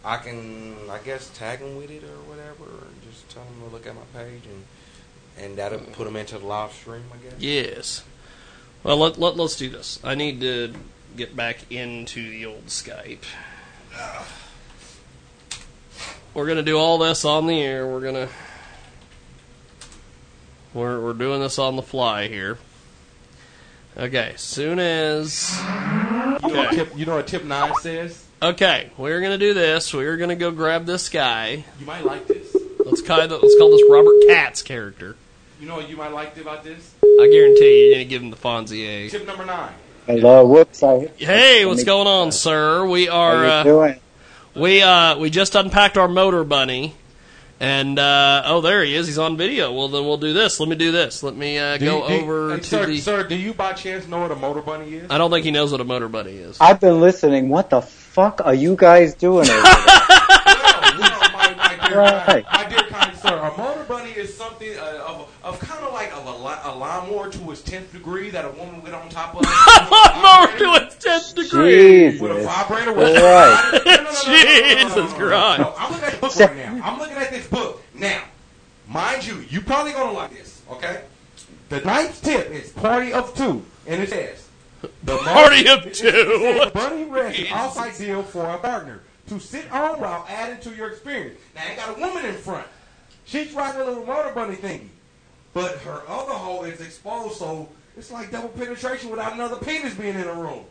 I 0.04 0.16
can, 0.18 0.76
I 0.90 0.98
guess, 0.98 1.30
tag 1.38 1.60
him 1.60 1.76
with 1.76 1.90
it 1.90 2.02
or 2.04 2.16
whatever, 2.28 2.64
and 2.84 3.02
just 3.10 3.28
tell 3.30 3.44
him 3.44 3.60
to 3.68 3.72
look 3.72 3.86
at 3.86 3.94
my 3.94 4.02
page, 4.12 4.42
and 4.46 4.64
and 5.46 5.56
that'll 5.56 5.78
put 5.78 6.06
him 6.06 6.16
into 6.16 6.36
the 6.38 6.44
live 6.46 6.72
stream, 6.72 7.04
I 7.12 7.16
guess. 7.16 7.40
Yes. 7.40 8.04
Well, 8.82 8.96
let, 8.98 9.18
let 9.18 9.36
let's 9.36 9.56
do 9.56 9.70
this. 9.70 9.98
I 10.04 10.14
need 10.14 10.40
to 10.42 10.74
get 11.16 11.36
back 11.36 11.70
into 11.70 12.30
the 12.30 12.46
old 12.46 12.66
Skype. 12.66 13.24
We're 16.32 16.46
gonna 16.46 16.62
do 16.62 16.76
all 16.76 16.98
this 16.98 17.24
on 17.24 17.46
the 17.46 17.60
air. 17.60 17.86
We're 17.86 18.00
gonna 18.00 18.28
we're 20.72 21.00
we're 21.00 21.12
doing 21.12 21.40
this 21.40 21.58
on 21.58 21.76
the 21.76 21.82
fly 21.82 22.26
here. 22.28 22.58
Okay, 23.96 24.34
soon 24.36 24.80
as 24.80 25.56
You 25.56 26.48
know, 26.48 26.56
what 26.56 26.72
tip, 26.72 26.98
you 26.98 27.06
know 27.06 27.14
what 27.16 27.28
tip 27.28 27.44
nine 27.44 27.72
says? 27.80 28.24
okay, 28.42 28.90
we're 28.98 29.20
gonna 29.20 29.38
do 29.38 29.54
this. 29.54 29.94
We're 29.94 30.16
gonna 30.16 30.34
go 30.34 30.50
grab 30.50 30.86
this 30.86 31.08
guy. 31.08 31.64
You 31.78 31.86
might 31.86 32.04
like 32.04 32.26
this. 32.26 32.56
Let's 32.84 33.00
call 33.00 33.18
let's 33.18 33.58
call 33.58 33.70
this 33.70 33.82
Robert 33.88 34.14
Katz 34.26 34.62
character. 34.62 35.16
You 35.60 35.68
know 35.68 35.76
what 35.76 35.88
you 35.88 35.96
might 35.96 36.12
like 36.12 36.36
about 36.36 36.64
this? 36.64 36.94
I 37.02 37.28
guarantee 37.30 37.78
you, 37.78 37.86
you're 37.86 37.94
gonna 37.94 38.04
give 38.04 38.22
him 38.22 38.30
the 38.30 38.36
Fonzie 38.36 38.84
A. 38.86 39.08
Tip 39.08 39.24
number 39.24 39.46
nine. 39.46 39.72
Hello, 40.06 40.46
whoops. 40.46 40.82
I, 40.82 41.06
Hey, 41.16 41.64
what's 41.64 41.84
going 41.84 42.06
on, 42.06 42.30
sir? 42.32 42.86
We 42.86 43.08
are 43.08 43.36
How 43.36 43.42
you 43.42 43.48
uh, 43.50 43.62
doing? 43.62 44.00
we 44.54 44.82
uh 44.82 45.18
we 45.18 45.30
just 45.30 45.54
unpacked 45.54 45.96
our 45.96 46.08
motor 46.08 46.44
bunny, 46.44 46.94
and 47.58 47.98
uh, 47.98 48.42
oh, 48.44 48.60
there 48.60 48.84
he 48.84 48.94
is. 48.94 49.06
He's 49.06 49.16
on 49.18 49.36
video. 49.38 49.72
Well, 49.72 49.88
then 49.88 50.04
we'll 50.04 50.18
do 50.18 50.34
this. 50.34 50.60
Let 50.60 50.68
me 50.68 50.76
do 50.76 50.92
this. 50.92 51.22
Let 51.22 51.34
me 51.34 51.58
uh, 51.58 51.78
Do 51.78 51.84
go 51.86 52.02
you- 52.02 52.08
do 52.18 52.22
over 52.22 52.50
hey, 52.50 52.56
to 52.58 52.64
sir, 52.64 52.86
the. 52.86 53.00
Sir, 53.00 53.26
do 53.26 53.34
you 53.34 53.54
by 53.54 53.72
chance 53.72 54.06
know 54.06 54.20
what 54.20 54.30
a 54.30 54.36
motor 54.36 54.60
bunny 54.60 54.92
is? 54.94 55.10
I 55.10 55.16
don't 55.18 55.30
think 55.30 55.44
he 55.46 55.50
knows 55.50 55.72
what 55.72 55.80
a 55.80 55.84
motor 55.84 56.08
bunny 56.08 56.36
is. 56.36 56.58
I've 56.60 56.80
been 56.80 57.00
listening. 57.00 57.48
What 57.48 57.70
the 57.70 57.80
fuck 57.80 58.42
are 58.44 58.54
you 58.54 58.76
guys 58.76 59.14
doing 59.14 59.48
over 59.48 59.62
there? 59.62 59.62
right. 61.94 62.44
My 62.52 62.66
dear 62.68 62.78
kind 62.88 63.16
sir, 63.16 63.36
a 63.38 63.56
motor 63.56 63.84
bunny 63.84 64.10
is 64.10 64.36
something 64.36 64.68
uh, 64.78 65.03
li- 66.94 67.06
a 67.06 67.10
lawnmower 67.10 67.30
to 67.30 67.50
its 67.50 67.62
tenth 67.62 67.92
degree 67.92 68.30
that 68.30 68.44
a 68.44 68.50
woman 68.50 68.76
would 68.76 68.84
get 68.84 68.94
on 68.94 69.08
top 69.08 69.34
of. 69.36 69.42
Lawnmower 69.90 70.58
to 70.58 70.84
its 70.84 70.96
tenth 70.96 71.34
degree. 71.34 71.70
Jesus. 72.10 72.20
With 72.20 72.30
a 72.32 72.42
vibrator. 72.44 72.92
With 72.92 73.16
Right. 73.16 73.80
Jesus 74.24 75.12
Christ. 75.14 75.60
No, 75.60 75.74
I'm 75.78 75.92
looking 75.92 76.04
at 76.06 76.12
the 76.12 76.18
book 76.20 76.36
right 76.36 76.56
now. 76.56 76.80
I'm 76.84 76.98
looking 76.98 77.16
at 77.16 77.30
this 77.30 77.46
book 77.48 77.82
now. 77.94 78.22
Mind 78.88 79.26
you, 79.26 79.44
you 79.48 79.60
probably 79.60 79.92
gonna 79.92 80.12
like 80.12 80.30
this. 80.30 80.62
Okay. 80.70 81.02
The 81.70 81.80
ninth 81.80 82.22
tip 82.22 82.50
is 82.50 82.70
party 82.72 83.12
of 83.12 83.34
two, 83.34 83.64
and 83.86 84.02
it 84.02 84.10
says 84.10 84.46
the 85.02 85.16
Party 85.16 85.66
of 85.68 85.82
two. 85.92 86.08
It 86.08 86.62
says 86.62 86.72
bunny 86.72 87.04
rest 87.04 87.38
is 87.38 87.50
also 87.52 87.80
ideal 87.80 88.22
for 88.22 88.44
a 88.46 88.58
partner 88.58 89.00
to 89.28 89.40
sit 89.40 89.70
on 89.72 89.98
while 90.00 90.26
adding 90.28 90.60
to 90.60 90.76
your 90.76 90.88
experience. 90.90 91.40
Now, 91.54 91.62
I 91.72 91.74
got 91.76 91.96
a 91.96 92.00
woman 92.00 92.26
in 92.26 92.34
front. 92.34 92.66
She's 93.24 93.52
riding 93.54 93.80
a 93.80 93.84
little 93.84 94.04
motor 94.04 94.32
bunny 94.34 94.56
thingy, 94.56 94.88
but 95.54 95.78
her 95.78 96.02
other 96.08 96.32
hole 96.32 96.64
is 96.64 96.80
exposed, 96.80 97.38
so 97.38 97.68
it's 97.96 98.10
like 98.10 98.30
double 98.30 98.48
penetration 98.50 99.10
without 99.10 99.32
another 99.32 99.56
penis 99.56 99.94
being 99.94 100.16
in 100.16 100.22
the 100.22 100.34
room. 100.34 100.64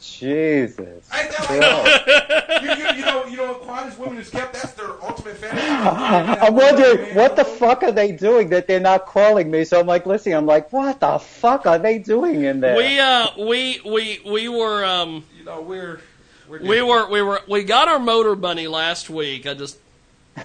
Jesus. 0.00 1.10
Ain't 1.12 1.30
that 1.32 2.60
like, 2.60 2.62
you, 2.62 2.84
you, 2.84 2.98
you 2.98 3.04
know, 3.04 3.26
you 3.26 3.36
know, 3.36 3.54
quietest 3.54 3.98
women 3.98 4.18
is 4.18 4.30
kept. 4.30 4.52
That's 4.52 4.72
their 4.74 4.90
ultimate 5.02 5.36
fantasy. 5.36 5.66
I'm 5.68 6.54
wondering 6.54 7.16
what 7.16 7.34
the 7.34 7.44
fuck 7.44 7.82
are 7.82 7.90
they 7.90 8.12
doing 8.12 8.48
that 8.50 8.68
they're 8.68 8.78
not 8.78 9.06
calling 9.06 9.50
me? 9.50 9.64
So 9.64 9.80
I'm 9.80 9.86
like 9.86 10.06
listening. 10.06 10.36
I'm 10.36 10.46
like, 10.46 10.72
what 10.72 11.00
the 11.00 11.18
fuck 11.18 11.66
are 11.66 11.80
they 11.80 11.98
doing 11.98 12.44
in 12.44 12.60
there? 12.60 12.76
We 12.76 13.00
uh 13.00 13.30
we 13.38 13.80
we 13.84 14.20
we 14.24 14.48
were 14.48 14.84
um 14.84 15.24
You 15.36 15.44
know, 15.44 15.62
we're 15.62 16.00
we're 16.48 16.60
we 16.60 16.80
were 16.80 17.10
we 17.10 17.20
were 17.20 17.40
we 17.48 17.64
got 17.64 17.88
our 17.88 17.98
motor 17.98 18.36
bunny 18.36 18.68
last 18.68 19.10
week. 19.10 19.48
I 19.48 19.54
just 19.54 19.78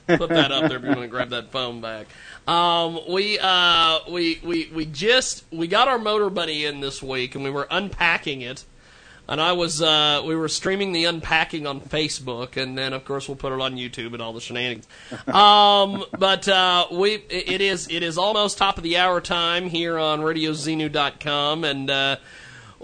put 0.07 0.29
that 0.29 0.51
up 0.51 0.67
there 0.67 0.77
if 0.77 0.83
you 0.83 0.89
want 0.89 1.01
to 1.01 1.07
grab 1.07 1.29
that 1.29 1.51
phone 1.51 1.79
back. 1.79 2.07
Um, 2.47 2.99
we 3.09 3.39
uh 3.39 3.99
we 4.09 4.39
we 4.43 4.69
we 4.73 4.85
just 4.85 5.45
we 5.51 5.67
got 5.67 5.87
our 5.87 5.97
motor 5.97 6.29
bunny 6.29 6.65
in 6.65 6.81
this 6.81 7.01
week 7.01 7.35
and 7.35 7.43
we 7.43 7.49
were 7.49 7.67
unpacking 7.71 8.41
it. 8.41 8.65
And 9.29 9.39
I 9.39 9.53
was 9.53 9.81
uh 9.81 10.21
we 10.25 10.35
were 10.35 10.49
streaming 10.49 10.91
the 10.91 11.05
unpacking 11.05 11.65
on 11.65 11.79
Facebook 11.79 12.61
and 12.61 12.77
then 12.77 12.91
of 12.91 13.05
course 13.05 13.29
we'll 13.29 13.37
put 13.37 13.53
it 13.53 13.61
on 13.61 13.75
YouTube 13.75 14.13
and 14.13 14.21
all 14.21 14.33
the 14.33 14.41
shenanigans. 14.41 14.87
Um 15.27 16.03
but 16.19 16.47
uh 16.49 16.87
we 16.91 17.13
it 17.13 17.49
it 17.49 17.61
is 17.61 17.87
it 17.89 18.03
is 18.03 18.17
almost 18.17 18.57
top 18.57 18.77
of 18.77 18.83
the 18.83 18.97
hour 18.97 19.21
time 19.21 19.69
here 19.69 19.97
on 19.97 20.19
radioxenu.com 20.19 21.63
and 21.63 21.89
uh 21.89 22.17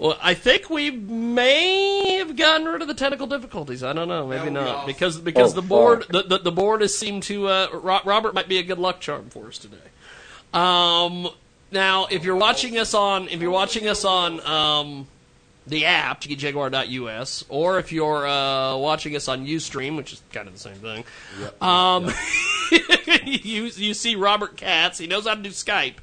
well, 0.00 0.16
I 0.22 0.32
think 0.32 0.70
we 0.70 0.90
may 0.90 2.14
have 2.14 2.34
gotten 2.34 2.66
rid 2.66 2.80
of 2.80 2.88
the 2.88 2.94
technical 2.94 3.26
difficulties. 3.26 3.84
I 3.84 3.92
don't 3.92 4.08
know, 4.08 4.26
maybe 4.26 4.44
be 4.44 4.50
not, 4.50 4.68
awesome. 4.68 4.86
because 4.86 5.18
because 5.18 5.52
Oh, 5.52 5.60
the 5.60 5.66
board 5.66 6.06
the, 6.08 6.22
the 6.22 6.38
the 6.38 6.50
board 6.50 6.80
has 6.80 6.96
seemed 6.96 7.22
to 7.24 7.48
uh, 7.48 7.68
Robert 8.04 8.32
might 8.32 8.48
be 8.48 8.56
a 8.56 8.62
good 8.62 8.78
luck 8.78 9.00
charm 9.00 9.28
for 9.28 9.48
us 9.48 9.58
today. 9.58 9.76
Um, 10.54 11.28
now, 11.70 12.06
if 12.06 12.24
you're 12.24 12.36
watching 12.36 12.78
us 12.78 12.94
on 12.94 13.28
if 13.28 13.42
you're 13.42 13.50
watching 13.50 13.86
us 13.88 14.06
on 14.06 14.40
um, 14.46 15.06
the 15.66 15.84
app 15.84 16.22
jaguar.us, 16.22 17.44
or 17.50 17.78
if 17.78 17.92
you're 17.92 18.26
uh, 18.26 18.76
watching 18.78 19.14
us 19.14 19.28
on 19.28 19.46
UStream, 19.46 19.98
which 19.98 20.14
is 20.14 20.22
kind 20.32 20.48
of 20.48 20.54
the 20.54 20.60
same 20.60 20.76
thing, 20.76 21.04
um, 21.60 22.10
you 23.26 23.64
you 23.64 23.92
see 23.92 24.16
Robert 24.16 24.56
Katz. 24.56 24.96
He 24.96 25.06
knows 25.06 25.26
how 25.26 25.34
to 25.34 25.42
do 25.42 25.50
Skype, 25.50 25.96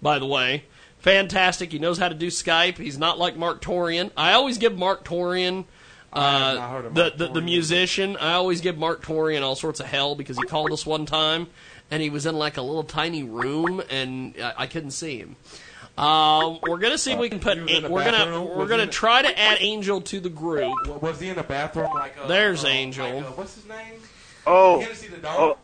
by 0.00 0.18
the 0.18 0.26
way. 0.26 0.64
Fantastic. 1.02 1.72
He 1.72 1.78
knows 1.78 1.98
how 1.98 2.08
to 2.08 2.14
do 2.14 2.28
Skype. 2.28 2.78
He's 2.78 2.96
not 2.98 3.18
like 3.18 3.36
Mark 3.36 3.60
Torian. 3.60 4.10
I 4.16 4.32
always 4.34 4.56
give 4.58 4.78
Mark 4.78 5.04
Torian, 5.04 5.64
I 6.12 6.30
have 6.38 6.56
not 6.56 6.62
uh, 6.62 6.82
the, 6.82 6.90
Mark 7.02 7.16
the 7.18 7.26
the 7.26 7.40
Torian. 7.40 7.44
musician. 7.44 8.10
musician. 8.12 8.16
I 8.18 8.32
always 8.34 8.60
give 8.60 8.78
Mark 8.78 9.04
Torian 9.04 9.42
all 9.42 9.56
sorts 9.56 9.80
of 9.80 9.86
hell 9.86 10.14
because 10.14 10.36
he 10.36 10.44
called 10.44 10.70
us 10.72 10.86
one 10.86 11.04
time 11.06 11.48
and 11.90 12.02
he 12.02 12.08
was 12.10 12.24
in 12.26 12.36
like 12.36 12.56
a 12.56 12.62
little 12.62 12.84
tiny 12.84 13.24
room 13.24 13.82
and 13.90 14.34
I, 14.40 14.52
I 14.58 14.66
couldn't 14.68 14.92
see 14.92 15.18
him. 15.18 15.36
Um, 15.98 16.58
we're 16.66 16.78
gonna 16.78 16.96
see 16.96 17.12
if 17.12 17.18
we 17.18 17.28
can 17.28 17.38
put. 17.40 17.58
He 17.68 17.80
was 17.82 17.90
we're 17.90 18.04
gonna 18.04 18.18
bathroom? 18.18 18.48
we're 18.48 18.56
Was 18.58 18.68
gonna 18.70 18.82
in 18.84 18.88
the- 18.88 18.92
try 18.94 19.20
to 19.22 19.38
add 19.38 19.58
Angel 19.60 20.00
to 20.00 20.20
the 20.20 20.30
group. 20.30 20.72
Was 21.02 21.20
he 21.20 21.28
in 21.28 21.36
the 21.36 21.42
bathroom 21.42 21.90
like? 21.92 22.14
Uh, 22.18 22.28
There's 22.28 22.64
uh, 22.64 22.68
Angel. 22.68 23.06
Like, 23.16 23.24
uh, 23.26 23.30
what's 23.32 23.56
his 23.56 23.66
name? 23.68 24.00
Oh, 24.46 24.80
Hennessy 24.80 25.08
the 25.08 25.18
dog. 25.18 25.58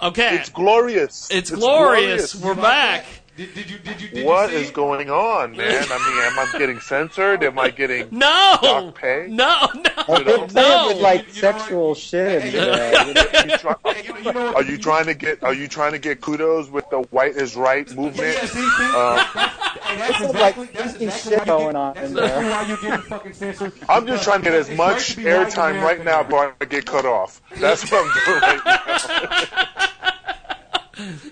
oh, 0.00 0.08
Okay, 0.08 0.34
it's 0.36 0.48
glorious. 0.48 1.28
it's 1.30 1.50
glorious. 1.50 2.34
We're 2.34 2.54
You 2.54 2.60
like 2.60 2.62
back. 2.62 3.04
that? 3.04 3.21
Did, 3.34 3.54
did 3.54 3.70
you 3.70 3.78
did 3.78 4.00
you 4.02 4.26
What 4.26 4.52
is 4.52 4.70
going 4.70 5.08
on, 5.08 5.56
man? 5.56 5.84
I 5.90 5.98
mean, 5.98 6.18
am 6.18 6.38
I 6.38 6.58
getting 6.58 6.80
censored? 6.80 7.42
Am 7.42 7.58
I 7.58 7.70
getting 7.70 8.08
no 8.10 8.58
dock 8.60 8.94
pay? 8.94 9.26
No, 9.30 9.68
no. 9.74 9.90
Well, 10.06 10.22
they're 10.22 10.46
playing 10.46 10.88
with 10.88 10.98
like 11.02 11.30
sexual 11.30 11.94
shit. 11.94 12.54
And, 12.54 13.16
uh, 13.16 14.52
Are 14.54 14.62
you 14.62 14.76
trying 14.76 15.06
to 15.06 15.14
get 15.14 15.42
Are 15.42 15.54
you 15.54 15.66
trying 15.66 15.92
to 15.92 15.98
get 15.98 16.20
kudos 16.20 16.68
with 16.68 16.84
the 16.90 16.98
white 17.10 17.34
is 17.36 17.56
right 17.56 17.90
movement? 17.96 18.36
Uh, 18.42 19.48
this 19.96 20.20
is 20.20 20.34
like 20.34 20.54
freaky 20.54 21.10
shit 21.10 21.46
going 21.46 21.74
on 21.74 21.96
in 21.96 22.12
there. 22.12 22.50
why 22.50 22.66
you 22.66 22.76
getting 22.82 23.00
fucking 23.00 23.32
censored. 23.32 23.72
I'm 23.88 24.06
just 24.06 24.24
trying 24.24 24.40
to 24.40 24.44
get 24.44 24.54
as 24.54 24.68
much 24.70 25.16
airtime 25.16 25.82
right 25.82 26.04
now 26.04 26.22
before 26.22 26.54
I 26.60 26.64
get 26.66 26.84
cut 26.84 27.06
off. 27.06 27.40
That's 27.56 27.90
what 27.90 28.04
I'm 28.04 28.12
doing 28.26 28.40
right 28.42 28.60
now. 28.66 29.68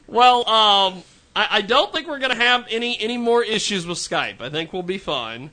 Well, 0.08 0.48
um, 0.48 1.02
I, 1.40 1.46
I 1.50 1.60
don't 1.62 1.90
think 1.90 2.06
we're 2.06 2.18
going 2.18 2.36
to 2.36 2.36
have 2.36 2.66
any 2.70 3.00
any 3.00 3.16
more 3.16 3.42
issues 3.42 3.86
with 3.86 3.96
Skype. 3.96 4.42
I 4.42 4.50
think 4.50 4.74
we'll 4.74 4.82
be 4.82 4.98
fine. 4.98 5.50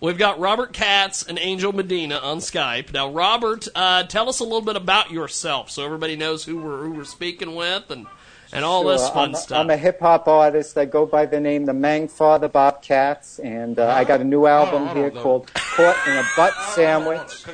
We've 0.00 0.16
got 0.16 0.38
Robert 0.38 0.72
Katz 0.72 1.22
and 1.22 1.38
Angel 1.38 1.72
Medina 1.72 2.16
on 2.16 2.38
Skype. 2.38 2.92
Now, 2.92 3.10
Robert, 3.10 3.68
uh, 3.74 4.04
tell 4.04 4.28
us 4.28 4.40
a 4.40 4.44
little 4.44 4.62
bit 4.62 4.76
about 4.76 5.10
yourself 5.10 5.70
so 5.70 5.84
everybody 5.84 6.16
knows 6.16 6.44
who 6.44 6.56
we're 6.56 6.82
who 6.84 6.92
we're 6.92 7.04
speaking 7.04 7.54
with 7.54 7.90
and 7.90 8.06
and 8.52 8.64
all 8.64 8.82
Sure, 8.82 8.92
this 8.92 9.08
fun 9.10 9.30
I'm, 9.30 9.34
stuff. 9.34 9.58
I'm 9.58 9.70
a 9.70 9.76
hip 9.76 10.00
hop 10.00 10.26
artist. 10.28 10.76
I 10.78 10.84
go 10.84 11.06
by 11.06 11.26
the 11.26 11.38
name 11.40 11.64
the 11.66 11.72
Mang 11.74 12.08
Father 12.08 12.48
Bob 12.48 12.82
Katz, 12.82 13.38
and 13.38 13.78
uh, 13.78 13.88
I 13.88 14.04
got 14.04 14.20
a 14.20 14.24
new 14.24 14.46
album 14.46 14.88
here 14.96 15.10
called 15.10 15.52
"Caught 15.54 15.96
in 16.06 16.16
a 16.16 16.24
Butt 16.36 16.54
Sandwich." 16.74 17.44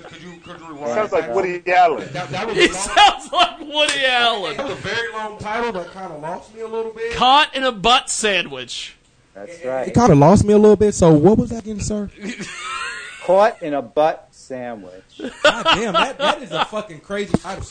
Sounds 0.87 1.13
like 1.13 1.35
Woody 1.35 1.63
Allen. 1.73 2.09
he 2.55 2.69
sounds 2.69 3.33
like 3.33 3.61
Woody 3.61 4.05
Allen. 4.07 4.59
a 4.61 4.75
very 4.77 5.13
long 5.13 5.39
title 5.39 5.73
that 5.73 5.91
kind 5.93 6.13
of 6.13 6.21
lost 6.23 6.55
me 6.55 6.61
a 6.61 6.69
little 6.69 6.93
bit. 6.93 7.15
Caught 7.15 7.55
in 7.57 7.65
a 7.65 7.73
butt 7.73 8.11
sandwich. 8.11 8.97
That's 9.35 9.65
right. 9.65 9.89
It 9.89 9.95
kind 9.95 10.13
of 10.13 10.19
lost 10.19 10.45
me 10.45 10.53
a 10.53 10.59
little 10.59 10.77
bit. 10.77 10.95
So 10.95 11.13
what 11.13 11.39
was 11.39 11.51
that 11.51 11.65
again, 11.65 11.81
sir? 11.81 12.09
Caught 13.25 13.63
in 13.63 13.73
a 13.75 13.83
butt 13.83 14.29
sandwich. 14.33 15.21
God 15.43 15.63
damn, 15.65 15.93
that, 15.95 16.19
that 16.19 16.43
is 16.43 16.53
a 16.53 16.65
fucking 16.67 17.01
crazy 17.01 17.37
title. 17.39 17.65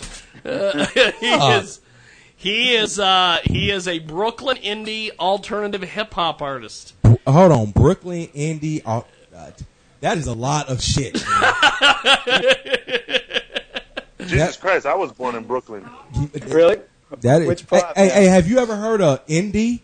Uh, 0.44 0.86
he 1.20 1.30
Uh, 1.32 1.60
is 1.62 1.80
he 2.44 2.76
is 2.76 3.00
uh, 3.00 3.40
he 3.46 3.72
is 3.72 3.88
a 3.88 4.00
Brooklyn 4.00 4.58
indie 4.58 5.12
alternative 5.18 5.82
hip 5.82 6.14
hop 6.14 6.42
artist. 6.42 6.94
Hold 7.26 7.54
on, 7.54 7.72
Brooklyn 7.72 8.28
indie. 8.36 8.82
Uh, 8.86 9.02
uh, 9.34 9.52
that 10.02 10.18
is 10.18 10.28
a 10.28 10.34
lot 10.34 10.68
of 10.68 10.84
shit. 10.84 11.14
Jesus 14.20 14.58
Christ, 14.58 14.86
I 14.86 14.94
was 14.96 15.14
born 15.14 15.36
in 15.36 15.46
Brooklyn. 15.46 15.90
Really? 16.48 16.82
That 17.22 17.44
is. 17.44 17.48
Which 17.48 17.62
hey, 17.62 17.80
part, 17.80 17.96
hey, 17.98 18.08
man? 18.08 18.16
hey, 18.16 18.26
have 18.26 18.50
you 18.50 18.60
ever 18.60 18.76
heard 18.76 19.00
of 19.02 19.26
indie 19.28 19.80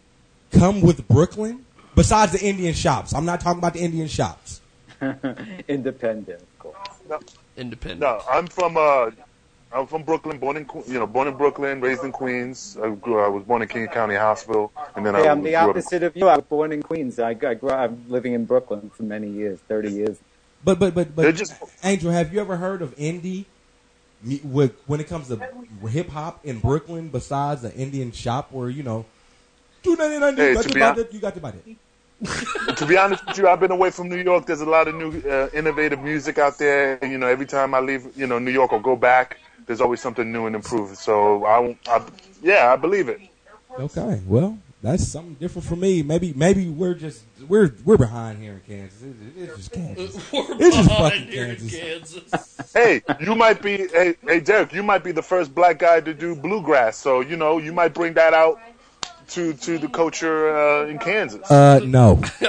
come 0.52 0.82
with 0.82 1.08
Brooklyn? 1.08 1.66
Besides 1.96 2.34
the 2.34 2.42
Indian 2.46 2.74
shops, 2.74 3.14
I'm 3.14 3.24
not 3.26 3.40
talking 3.40 3.60
about 3.60 3.74
the 3.74 3.80
Indian 3.80 4.10
shops. 4.10 4.60
Independent, 5.70 6.42
of 6.42 6.60
course. 6.60 6.76
Independent. 7.56 8.02
No, 8.02 8.22
I'm 8.30 8.48
from 8.48 8.76
uh, 8.76 9.12
I'm 9.72 9.86
from 9.86 10.04
Brooklyn, 10.04 10.40
born 10.40 10.58
in 10.58 10.68
you 10.88 10.96
know, 10.96 11.06
born 11.06 11.28
in 11.28 11.36
Brooklyn, 11.36 11.80
raised 11.80 12.04
in 12.04 12.12
Queens. 12.12 12.76
I, 12.82 12.90
grew, 12.90 13.20
I 13.20 13.28
was 13.28 13.44
born 13.44 13.62
in 13.62 13.68
King 13.68 13.88
County 13.88 14.16
Hospital, 14.16 14.72
and 14.96 15.06
then 15.06 15.16
I 15.16 15.22
Hey, 15.22 15.28
I'm 15.30 15.44
the 15.44 15.56
opposite 15.56 16.02
of 16.02 16.18
you. 16.18 16.28
I 16.28 16.38
was 16.38 16.46
born 16.46 16.72
in 16.72 16.82
Queens. 16.82 17.20
I, 17.20 17.30
I 17.30 17.54
grew, 17.54 17.70
I'm 17.70 18.04
living 18.10 18.34
in 18.34 18.46
Brooklyn 18.46 18.90
for 18.90 19.04
many 19.04 19.30
years, 19.30 19.60
30 19.68 19.92
years. 19.92 20.18
But 20.64 20.80
but 20.80 20.96
but 20.96 21.16
but 21.16 21.36
just- 21.36 21.54
Angel, 21.84 22.12
have 22.12 22.34
you 22.34 22.42
ever 22.42 22.58
heard 22.58 22.82
of 22.82 22.96
indie? 22.98 23.46
With 24.44 24.74
when 24.86 25.00
it 25.00 25.08
comes 25.08 25.30
to 25.30 25.40
hip 25.88 26.10
hop 26.10 26.46
in 26.46 26.60
Brooklyn, 26.60 27.08
besides 27.08 27.62
the 27.62 27.74
Indian 27.74 28.12
shop 28.12 28.52
where 28.52 28.70
you 28.70 28.84
know, 28.84 29.06
Hey, 29.84 29.92
you 29.92 29.96
got 29.96 30.36
to 30.36 30.68
to 30.68 30.74
be 30.74 30.80
buy 30.82 30.92
that, 30.92 31.14
you 31.14 31.20
got 31.20 31.36
to 31.36 31.40
buy 31.40 31.52
that. 31.52 32.76
to 32.76 32.86
be 32.86 32.98
honest 32.98 33.26
with 33.26 33.38
you, 33.38 33.48
I've 33.48 33.62
been 33.62 33.72
away 33.72 33.92
from 33.92 34.10
New 34.10 34.18
York. 34.18 34.46
There's 34.46 34.60
a 34.60 34.66
lot 34.66 34.90
of 34.90 34.96
new 34.96 35.22
uh, 35.30 35.48
innovative 35.54 36.02
music 36.02 36.38
out 36.38 36.58
there. 36.58 37.00
And 37.02 37.14
you 37.14 37.18
know, 37.18 37.28
every 37.28 37.46
time 37.46 37.74
I 37.74 37.80
leave, 37.80 38.08
you 38.18 38.28
know, 38.28 38.40
New 38.40 38.52
York 38.52 38.74
or 38.74 38.82
go 38.82 38.98
back, 38.98 39.38
there's 39.70 39.82
always 39.82 40.02
something 40.02 40.32
new 40.32 40.48
and 40.48 40.56
improved. 40.56 40.98
So 40.98 41.46
I, 41.46 41.78
I 41.88 42.02
yeah, 42.42 42.74
I 42.74 42.76
believe 42.76 43.08
it. 43.08 43.22
Okay, 43.80 44.20
well, 44.26 44.58
that's 44.82 45.08
something 45.08 45.36
different 45.36 45.68
for 45.68 45.76
me. 45.76 46.02
Maybe 46.02 46.34
maybe 46.36 46.68
we're 46.68 46.96
just 46.96 47.22
we're 47.48 47.72
we're 47.86 47.96
behind 47.96 48.40
here 48.42 48.54
in 48.54 48.62
Kansas. 48.62 49.00
It- 49.04 49.10
it- 49.38 49.44
it's 49.44 49.56
just 49.58 49.72
Kansas. 49.72 50.16
We're 50.34 50.56
It's 50.60 50.76
just 50.76 50.90
behind 50.90 51.14
fucking 51.14 51.28
here 51.28 51.46
in 51.46 51.56
Kansas. 51.58 52.32
Kansas. 52.32 52.72
Hey, 52.74 53.04
you 53.20 53.36
might 53.36 53.62
be, 53.62 53.78
hey, 53.90 54.16
hey, 54.26 54.40
Derek, 54.40 54.74
you 54.74 54.82
might 54.82 55.04
be 55.04 55.12
the 55.12 55.22
first 55.22 55.54
black 55.54 55.78
guy 55.78 56.02
to 56.02 56.14
do 56.16 56.34
bluegrass. 56.36 56.98
So 56.98 57.22
you 57.22 57.38
know, 57.38 57.60
you 57.60 57.72
might 57.72 57.94
bring 57.94 58.14
that 58.14 58.34
out 58.34 58.60
to 59.30 59.54
to 59.54 59.78
the 59.78 59.88
culture 59.88 60.50
uh, 60.58 60.88
in 60.88 60.98
Kansas. 60.98 61.50
Uh, 61.52 61.80
no. 61.86 62.20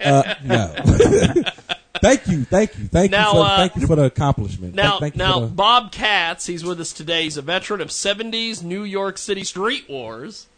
uh, 0.00 0.34
no. 0.44 0.74
thank 2.02 2.26
you, 2.28 2.44
thank 2.44 2.76
you, 2.78 2.86
thank 2.86 3.10
Now, 3.10 3.28
you, 3.28 3.32
for, 3.32 3.44
uh, 3.44 3.56
thank 3.56 3.76
you 3.76 3.86
for 3.86 3.96
the 3.96 4.04
accomplishment. 4.04 4.74
Now, 4.74 4.98
thank, 4.98 5.00
thank 5.00 5.14
you 5.14 5.18
now 5.18 5.40
the, 5.40 5.46
Bob 5.46 5.92
Katz, 5.92 6.46
he's 6.46 6.64
with 6.64 6.80
us 6.80 6.92
today. 6.92 7.24
He's 7.24 7.36
a 7.36 7.42
veteran 7.42 7.80
of 7.80 7.88
70s 7.88 8.62
New 8.62 8.84
York 8.84 9.18
City 9.18 9.44
street 9.44 9.88
wars. 9.88 10.48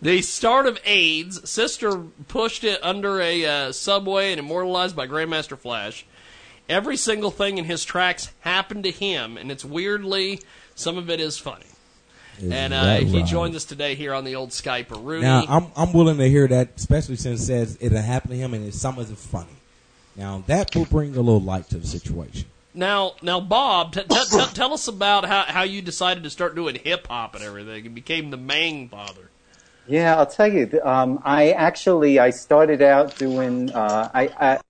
The 0.00 0.22
start 0.22 0.66
of 0.66 0.78
AIDS, 0.84 1.48
Sister 1.48 2.04
pushed 2.28 2.64
it 2.64 2.82
under 2.82 3.20
a 3.20 3.44
uh, 3.44 3.72
subway 3.72 4.30
and 4.30 4.38
immortalized 4.38 4.96
by 4.96 5.06
Grandmaster 5.06 5.58
Flash. 5.58 6.06
Every 6.68 6.96
single 6.96 7.30
thing 7.30 7.58
in 7.58 7.64
his 7.64 7.84
tracks 7.84 8.32
happened 8.40 8.84
to 8.84 8.90
him, 8.90 9.36
and 9.36 9.50
it's 9.50 9.64
weirdly, 9.64 10.40
some 10.74 10.96
of 10.96 11.10
it 11.10 11.20
is 11.20 11.36
funny. 11.36 11.66
Is 12.38 12.50
and 12.50 12.72
uh, 12.72 12.96
he 12.98 13.18
right? 13.18 13.26
joined 13.26 13.54
us 13.54 13.64
today 13.64 13.94
here 13.94 14.14
on 14.14 14.24
the 14.24 14.36
old 14.36 14.50
Skype. 14.50 14.90
Rooney. 14.90 15.22
Now, 15.22 15.44
I'm 15.48 15.66
I'm 15.76 15.92
willing 15.92 16.16
to 16.18 16.28
hear 16.28 16.48
that, 16.48 16.70
especially 16.76 17.16
since 17.16 17.42
it 17.42 17.44
says 17.44 17.78
it 17.80 17.92
happened 17.92 18.32
to 18.32 18.38
him 18.38 18.54
and 18.54 18.64
it's 18.64 18.80
some 18.80 18.98
of 18.98 19.10
it 19.10 19.18
funny. 19.18 19.48
Now 20.16 20.42
that 20.46 20.74
will 20.74 20.84
bring 20.86 21.14
a 21.14 21.20
little 21.20 21.40
light 21.40 21.68
to 21.70 21.78
the 21.78 21.86
situation. 21.86 22.46
Now, 22.72 23.14
now, 23.20 23.40
Bob, 23.40 23.94
t- 23.94 24.02
t- 24.02 24.06
t- 24.08 24.44
tell 24.54 24.72
us 24.72 24.86
about 24.86 25.24
how, 25.24 25.42
how 25.42 25.62
you 25.62 25.82
decided 25.82 26.22
to 26.22 26.30
start 26.30 26.54
doing 26.54 26.76
hip 26.76 27.08
hop 27.08 27.34
and 27.34 27.42
everything, 27.42 27.84
and 27.86 27.94
became 27.94 28.30
the 28.30 28.38
Mangfather. 28.38 29.26
Yeah, 29.88 30.16
I'll 30.16 30.26
tell 30.26 30.46
you. 30.52 30.80
Um, 30.84 31.20
I 31.24 31.50
actually 31.50 32.20
I 32.20 32.30
started 32.30 32.80
out 32.80 33.16
doing. 33.18 33.70
Uh, 33.72 34.08
I, 34.14 34.22
I 34.38 34.60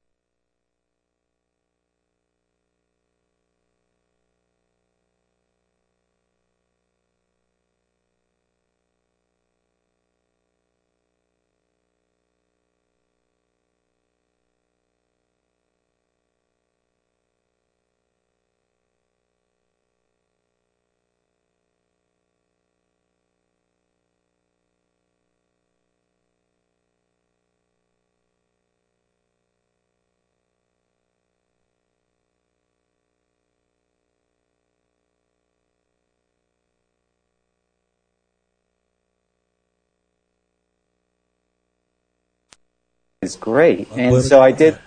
is 43.31 43.37
great, 43.37 43.89
and 43.93 44.23
so 44.23 44.41
I 44.43 44.53
did. 44.53 44.79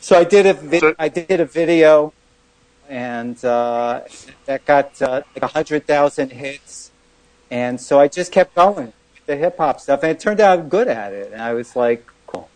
So 0.00 0.18
I 0.18 0.24
did 0.24 0.46
a 0.46 0.54
vi- 0.54 0.94
I 0.98 1.08
did 1.08 1.40
a 1.40 1.44
video, 1.44 2.12
and 2.88 3.36
uh, 3.44 4.02
that 4.46 4.64
got 4.64 5.00
uh, 5.02 5.22
like 5.34 5.42
a 5.42 5.46
hundred 5.58 5.86
thousand 5.86 6.32
hits, 6.32 6.90
and 7.50 7.80
so 7.80 8.00
I 8.00 8.08
just 8.08 8.32
kept 8.32 8.54
going 8.54 8.86
with 9.14 9.26
the 9.26 9.36
hip 9.36 9.56
hop 9.58 9.80
stuff, 9.80 10.02
and 10.02 10.10
it 10.12 10.20
turned 10.20 10.40
out 10.40 10.58
I'm 10.58 10.68
good 10.68 10.88
at 10.88 11.12
it, 11.12 11.32
and 11.32 11.40
I 11.42 11.52
was 11.54 11.76
like, 11.76 12.06
cool, 12.26 12.48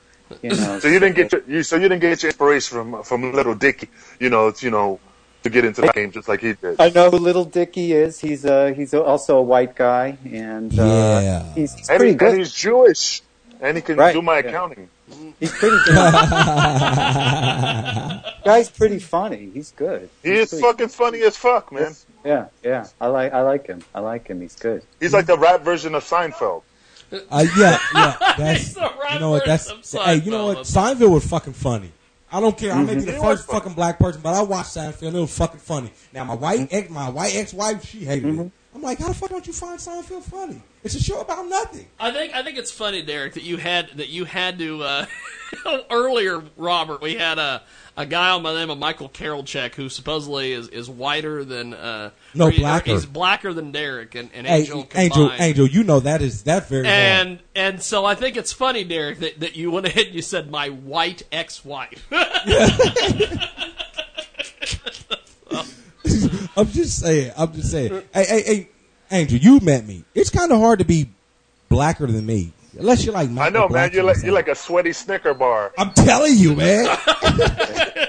you 0.43 0.51
know. 0.51 0.79
so 0.81 0.89
you 0.89 0.99
didn't 0.99 1.17
get 1.17 1.33
your, 1.33 1.43
you 1.47 1.63
so 1.63 1.77
you 1.77 1.83
didn't 1.89 2.01
get 2.01 2.23
your 2.23 2.31
inspiration 2.31 2.71
from 2.79 3.03
from 3.05 3.33
Little 3.33 3.55
Dicky, 3.55 3.89
you 4.19 4.31
know, 4.31 4.53
you 4.61 4.71
know, 4.71 4.99
to 5.45 5.51
get 5.51 5.65
into 5.65 5.83
the 5.83 5.93
game 5.93 6.11
just 6.11 6.29
like 6.29 6.41
he 6.41 6.55
did. 6.55 6.81
I 6.81 6.89
know 6.91 7.11
who 7.11 7.19
Little 7.19 7.45
Dicky 7.45 7.93
is. 7.93 8.19
He's 8.21 8.45
uh 8.47 8.73
he's 8.75 8.95
also 8.95 9.37
a 9.39 9.43
white 9.43 9.77
guy, 9.77 10.17
and 10.25 10.73
uh, 10.79 10.83
Yeah. 10.83 11.53
he's, 11.55 11.75
he's 11.75 11.89
and, 11.91 11.99
pretty 11.99 12.13
he, 12.13 12.17
good. 12.17 12.29
and 12.31 12.39
he's 12.39 12.53
Jewish, 12.53 13.21
and 13.61 13.77
he 13.77 13.83
can 13.83 13.97
Right, 13.97 14.15
do 14.15 14.23
my 14.23 14.39
yeah. 14.41 14.49
accounting. 14.49 14.89
He's 15.39 15.53
pretty 15.53 15.77
good. 15.85 15.95
Guy's 18.45 18.71
pretty 18.71 18.99
funny. 18.99 19.51
He's 19.53 19.73
good. 19.73 20.09
He 20.23 20.31
He's 20.31 20.41
is 20.41 20.49
pretty- 20.51 20.63
fucking 20.63 20.89
funny 20.89 21.21
as 21.23 21.37
fuck, 21.37 21.71
man. 21.73 21.95
Yeah, 22.25 22.47
yeah. 22.63 22.87
I 23.01 23.07
like 23.09 23.33
I 23.35 23.43
like 23.43 23.67
him. 23.67 23.83
I 23.95 24.01
like 24.01 24.27
him. 24.29 24.41
He's 24.41 24.57
good. 24.57 24.83
He's 25.01 25.13
like 25.13 25.27
the 25.27 25.37
rap 25.39 25.61
version 25.63 25.95
of 25.95 26.05
Seinfeld. 26.05 26.63
Uh, 27.13 27.45
yeah, 27.57 27.79
yeah. 27.95 28.17
That's 28.39 28.75
you 28.77 29.21
know 29.21 29.31
what. 29.31 29.45
That's 29.45 29.93
hey. 29.93 30.17
You 30.17 30.31
know 30.31 30.47
what? 30.47 30.59
Seinfeld 30.59 31.11
was 31.11 31.27
fucking 31.27 31.53
funny. 31.53 31.93
I 32.33 32.41
don't 32.41 32.57
care. 32.57 32.73
I 32.73 32.83
may 32.83 32.95
be 32.97 33.03
Mhm. 33.03 33.07
the 33.07 33.13
first 33.21 33.47
fucking 33.47 33.75
black 33.75 33.99
person, 33.99 34.21
but 34.23 34.35
I 34.35 34.41
watched 34.43 34.75
Seinfeld. 34.75 35.09
and 35.09 35.17
It 35.19 35.21
was 35.21 35.37
fucking 35.37 35.61
funny. 35.61 35.93
Now 36.13 36.25
my 36.25 36.35
white 36.35 36.69
ex, 36.73 36.89
my 36.91 37.11
white 37.11 37.37
ex-wife, 37.37 37.85
she 37.85 38.05
hated 38.07 38.39
it. 38.39 38.51
I'm 38.75 38.83
like, 38.83 38.99
how 38.99 39.09
the 39.09 39.15
fuck 39.15 39.29
don't 39.31 39.47
you 39.47 39.53
find 39.53 39.79
Seinfeld 39.79 40.23
funny? 40.23 40.61
It's 40.85 40.95
a 40.95 41.03
show 41.03 41.21
about 41.21 41.49
nothing. 41.49 41.87
I 41.99 42.11
think 42.11 42.35
I 42.35 42.43
think 42.43 42.59
it's 42.59 42.71
funny, 42.71 43.01
Derek, 43.01 43.35
that 43.35 43.43
you 43.43 43.57
had 43.57 43.89
that 43.97 44.11
you 44.11 44.27
had 44.27 44.59
to 44.59 44.83
uh, 44.83 45.07
earlier, 45.91 46.43
Robert. 46.59 47.01
We 47.01 47.15
had 47.15 47.39
a 47.39 47.63
a 47.97 48.05
guy 48.05 48.31
on 48.31 48.43
by 48.43 48.53
the 48.53 48.59
name 48.59 48.71
of 48.71 48.79
Michael 48.79 49.09
Carolchek 49.09 49.77
who 49.77 49.89
supposedly 49.89 50.53
is, 50.53 50.69
is 50.69 50.91
whiter 50.91 51.43
than 51.45 51.73
uh, 51.73 52.11
No, 52.35 52.49
he- 52.49 52.59
blacker. 52.59 52.91
He's 52.91 53.07
blacker 53.07 53.55
than 53.55 53.73
Derek 53.73 54.15
and, 54.15 54.29
and 54.35 54.47
Hey, 54.47 54.61
Angel 54.61 54.87
Angel. 54.95 55.33
Angel, 55.39 55.67
you 55.67 55.85
know 55.85 56.01
that 56.01 56.21
is 56.21 56.43
that 56.43 56.69
very. 56.69 56.87
And 56.87 57.39
and 57.55 57.83
so 57.83 58.05
I 58.05 58.15
think 58.15 58.37
it's 58.37 58.53
funny, 58.53 58.85
Derek, 58.85 59.21
that, 59.21 59.41
that 59.41 59.57
you 59.57 59.71
went 59.71 59.87
ahead 59.87 60.07
and 60.07 60.15
you 60.15 60.23
said 60.23 60.51
my 60.51 60.69
white 60.69 61.23
ex-wife. 61.33 62.07
I'm 66.57 66.69
just 66.69 67.01
saying. 67.01 67.33
I'm 67.37 67.53
just 67.53 67.71
saying. 67.71 68.03
Hey, 68.13 68.25
hey, 68.25 68.43
hey, 68.43 68.69
Angel, 69.11 69.39
you 69.39 69.61
met 69.61 69.87
me. 69.87 70.05
It's 70.15 70.31
kind 70.31 70.53
of 70.53 70.59
hard 70.59 70.79
to 70.81 70.85
be 70.85 71.11
blacker 71.69 72.07
than 72.07 72.27
me, 72.27 72.53
unless 72.79 73.05
you're 73.05 73.15
like 73.15 73.31
I 73.31 73.49
know, 73.51 73.69
man. 73.69 73.91
You're 73.93 74.05
like 74.05 74.23
you're 74.23 74.33
like 74.33 74.49
a 74.49 74.55
sweaty 74.55 74.93
Snicker 74.93 75.35
bar. 75.35 75.73
I'm 75.79 75.93
telling 75.93 76.37
you, 76.37 76.55
man. 76.55 76.87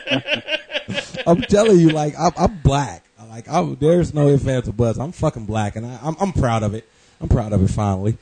I'm 1.28 1.41
telling 1.41 1.80
you, 1.80 1.89
like 1.89 2.14
I'm, 2.20 2.32
I'm 2.38 2.58
black. 2.58 3.04
Like 3.30 3.50
I'm, 3.50 3.76
there's 3.76 4.14
no 4.14 4.30
ifs 4.30 4.48
ands 4.48 4.70
or 4.70 4.72
buts. 4.74 4.98
I'm 4.98 5.12
fucking 5.12 5.46
black, 5.46 5.76
and 5.76 5.86
I, 5.86 6.00
I'm 6.02 6.16
I'm 6.22 6.32
proud 6.32 6.64
of 6.64 6.74
it. 6.74 6.88
I'm 7.20 7.28
proud 7.28 7.52
of 7.52 7.62
it. 7.62 7.68
Finally, 7.68 8.18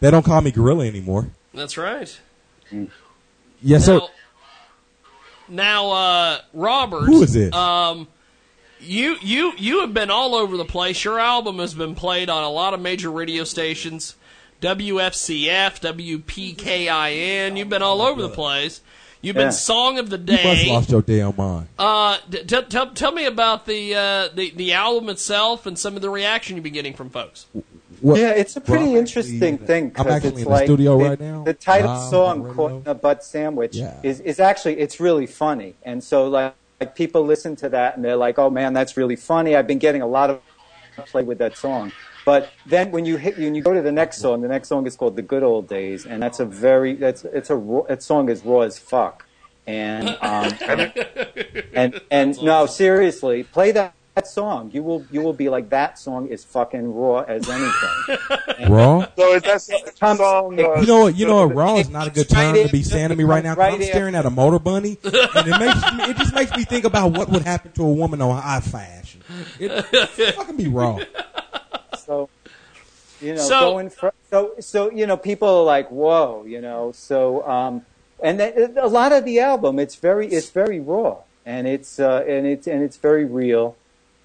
they 0.00 0.10
don't 0.10 0.24
call 0.24 0.40
me 0.40 0.50
gorilla 0.50 0.86
anymore. 0.86 1.28
That's 1.54 1.78
right. 1.78 2.18
Yes, 3.62 3.86
sir. 3.86 4.00
Now, 5.48 5.90
uh, 5.90 6.40
Robert, 6.52 7.06
Who 7.06 7.22
is 7.22 7.32
this? 7.32 7.54
Um, 7.54 8.08
you 8.80 9.16
you 9.20 9.52
you 9.56 9.80
have 9.80 9.92
been 9.94 10.10
all 10.10 10.34
over 10.34 10.56
the 10.56 10.64
place. 10.64 11.02
Your 11.04 11.18
album 11.18 11.58
has 11.58 11.74
been 11.74 11.94
played 11.94 12.28
on 12.30 12.42
a 12.44 12.50
lot 12.50 12.74
of 12.74 12.80
major 12.80 13.10
radio 13.10 13.44
stations, 13.44 14.14
WFCF, 14.60 15.80
WPKIN. 15.80 17.56
You've 17.56 17.68
been 17.68 17.82
all 17.82 18.02
over 18.02 18.22
the 18.22 18.28
place. 18.28 18.80
You've 19.20 19.34
been 19.34 19.46
Yeah. 19.46 19.50
song 19.50 19.98
of 19.98 20.10
the 20.10 20.18
day. 20.18 20.40
You 20.42 20.48
must 20.48 20.62
day. 20.62 20.70
lost 20.70 20.90
your 20.90 21.02
damn 21.02 21.36
mind. 21.36 21.66
Uh, 21.76 22.18
d- 22.30 22.44
t- 22.44 22.62
t- 22.68 22.90
tell 22.94 23.10
me 23.10 23.26
about 23.26 23.66
the, 23.66 23.94
uh, 23.94 24.28
the 24.34 24.50
the 24.54 24.72
album 24.74 25.08
itself 25.08 25.66
and 25.66 25.76
some 25.76 25.96
of 25.96 26.02
the 26.02 26.10
reaction 26.10 26.56
you've 26.56 26.62
been 26.62 26.72
getting 26.72 26.94
from 26.94 27.10
folks. 27.10 27.46
yeah, 28.00 28.28
it's 28.30 28.54
a 28.56 28.60
pretty 28.60 28.84
Well, 28.84 28.92
I'm 28.92 28.98
interesting 28.98 29.42
actually- 29.54 29.66
thing. 29.66 29.84
I'm 29.96 30.04
'cause 30.04 30.06
actually 30.14 30.28
it's 30.30 30.38
in 30.38 30.44
the 30.44 30.50
like 30.50 30.66
studio 30.66 30.98
the, 30.98 31.04
right 31.04 31.20
now, 31.20 31.42
The 31.42 31.54
title 31.54 31.96
song, 32.08 32.46
on 32.46 32.54
"Caught 32.54 32.70
in 32.70 32.82
a 32.86 32.94
Butt 32.94 33.24
Sandwich," 33.24 33.76
is 34.04 34.20
is 34.20 34.38
actually 34.38 34.78
it's 34.78 35.00
really 35.00 35.26
funny, 35.26 35.74
and 35.82 36.04
so 36.04 36.28
like, 36.28 36.54
like 36.80 36.94
people 36.94 37.24
listen 37.24 37.56
to 37.56 37.68
that 37.70 37.96
and 37.96 38.04
they're 38.04 38.16
like, 38.16 38.38
"Oh 38.38 38.50
man, 38.50 38.72
that's 38.72 38.96
really 38.96 39.16
funny." 39.16 39.56
I've 39.56 39.66
been 39.66 39.78
getting 39.78 40.02
a 40.02 40.06
lot 40.06 40.30
of 40.30 40.40
play 41.06 41.22
with 41.22 41.38
that 41.38 41.56
song. 41.56 41.92
But 42.24 42.50
then 42.66 42.90
when 42.90 43.04
you 43.04 43.16
hit 43.16 43.38
when 43.38 43.54
you 43.54 43.62
go 43.62 43.72
to 43.72 43.80
the 43.80 43.92
next 43.92 44.18
song, 44.18 44.42
the 44.42 44.48
next 44.48 44.68
song 44.68 44.86
is 44.86 44.96
called 44.96 45.16
"The 45.16 45.22
Good 45.22 45.42
Old 45.42 45.68
Days," 45.68 46.04
and 46.04 46.22
that's 46.22 46.40
a 46.40 46.44
very 46.44 46.94
that's 46.94 47.24
it's 47.24 47.50
a 47.50 47.84
that 47.88 48.02
song 48.02 48.28
is 48.28 48.44
raw 48.44 48.60
as 48.60 48.78
fuck, 48.78 49.26
and 49.66 50.10
um, 50.20 50.52
and 51.74 52.00
and 52.10 52.42
no 52.42 52.66
seriously, 52.66 53.44
play 53.44 53.72
that. 53.72 53.94
That 54.18 54.26
song, 54.26 54.70
you 54.74 54.82
will 54.82 55.06
you 55.12 55.20
will 55.22 55.32
be 55.32 55.48
like 55.48 55.70
that 55.70 55.96
song 55.96 56.26
is 56.26 56.42
fucking 56.42 56.92
raw 56.92 57.20
as 57.20 57.48
anything. 57.48 58.68
Raw? 58.68 59.06
So 59.16 59.34
is 59.34 59.42
that 59.44 59.62
song? 59.62 60.58
Uh, 60.58 60.80
You 60.80 60.86
know 60.88 61.00
what? 61.02 61.16
You 61.16 61.26
know 61.26 61.46
what? 61.46 61.54
Raw 61.54 61.76
is 61.76 61.88
not 61.88 62.08
a 62.08 62.10
good 62.10 62.28
term 62.28 62.54
to 62.56 62.68
be 62.68 62.82
saying 62.82 63.10
to 63.10 63.16
me 63.16 63.22
right 63.22 63.44
now. 63.44 63.50
'cause 63.54 63.58
Right 63.58 63.74
I'm 63.74 63.82
staring 63.84 64.16
at 64.16 64.26
a 64.26 64.30
motor 64.30 64.58
bunny, 64.58 64.98
and 65.04 65.14
it 65.14 65.58
makes 65.60 65.92
me, 65.92 66.04
it 66.10 66.16
just 66.16 66.34
makes 66.34 66.50
me 66.56 66.64
think 66.64 66.84
about 66.84 67.12
what 67.12 67.28
would 67.28 67.42
happen 67.42 67.70
to 67.72 67.84
a 67.84 67.92
woman 67.92 68.20
on 68.20 68.42
high 68.42 68.58
fashion. 68.58 69.22
It, 69.60 69.70
it 69.92 70.34
fucking 70.34 70.56
be 70.56 70.66
raw. 70.66 70.98
So, 72.04 72.28
you 73.20 73.34
know, 73.36 73.40
So- 73.42 73.60
going 73.70 73.90
fr- 73.90 74.08
so 74.30 74.54
so 74.58 74.90
you 74.90 75.06
know, 75.06 75.16
people 75.16 75.48
are 75.48 75.62
like, 75.64 75.90
whoa, 75.92 76.44
you 76.44 76.60
know. 76.60 76.90
So, 76.92 77.46
um, 77.48 77.82
and 78.20 78.40
then, 78.40 78.74
a 78.78 78.88
lot 78.88 79.12
of 79.12 79.24
the 79.24 79.38
album, 79.38 79.78
it's 79.78 79.94
very 79.94 80.26
it's 80.26 80.50
very 80.50 80.80
raw, 80.80 81.18
and 81.46 81.68
it's 81.68 82.00
uh, 82.00 82.24
and 82.26 82.48
it's 82.48 82.66
and 82.66 82.82
it's 82.82 82.96
very 82.96 83.24
real, 83.24 83.76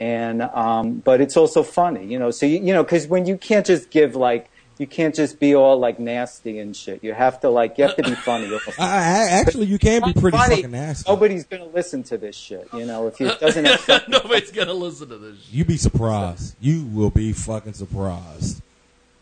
and 0.04 0.42
um, 0.42 0.96
but 0.96 1.22
it's 1.22 1.38
also 1.38 1.64
funny, 1.64 2.06
you 2.06 2.20
know. 2.20 2.30
So 2.30 2.46
you, 2.46 2.60
you 2.60 2.74
know, 2.74 2.84
because 2.84 3.08
when 3.08 3.26
you 3.26 3.38
can't 3.38 3.66
just 3.66 3.90
give 3.90 4.16
like. 4.16 4.50
You 4.80 4.88
can't 4.88 5.14
just 5.14 5.40
be 5.40 5.54
all 5.54 5.78
like 5.78 6.00
nasty 6.00 6.58
and 6.58 6.76
shit. 6.76 7.04
You 7.04 7.14
have 7.14 7.40
to 7.42 7.50
like, 7.50 7.78
you 7.78 7.84
have 7.84 7.96
to 7.96 8.02
be 8.02 8.16
funny. 8.16 8.48
I, 8.80 8.84
I, 8.84 9.28
actually, 9.30 9.68
you 9.68 9.78
can 9.78 10.02
be 10.02 10.14
pretty 10.14 10.36
funny. 10.36 10.56
fucking 10.56 10.72
nasty. 10.72 11.08
Nobody's 11.08 11.46
gonna 11.46 11.68
listen 11.68 12.02
to 12.06 12.18
this 12.18 12.36
shit, 12.36 12.68
you 12.74 12.84
know. 12.84 13.06
If 13.06 13.22
it 13.22 13.40
doesn't 13.40 13.66
have 13.88 14.10
Nobody's 14.10 14.52
gonna 14.52 14.74
listen 14.74 15.10
to 15.10 15.20
this. 15.20 15.38
You 15.52 15.64
be 15.64 15.78
surprised. 15.78 16.56
You 16.60 16.86
will 16.86 17.12
be 17.12 17.34
fucking 17.34 17.74
surprised. 17.74 18.64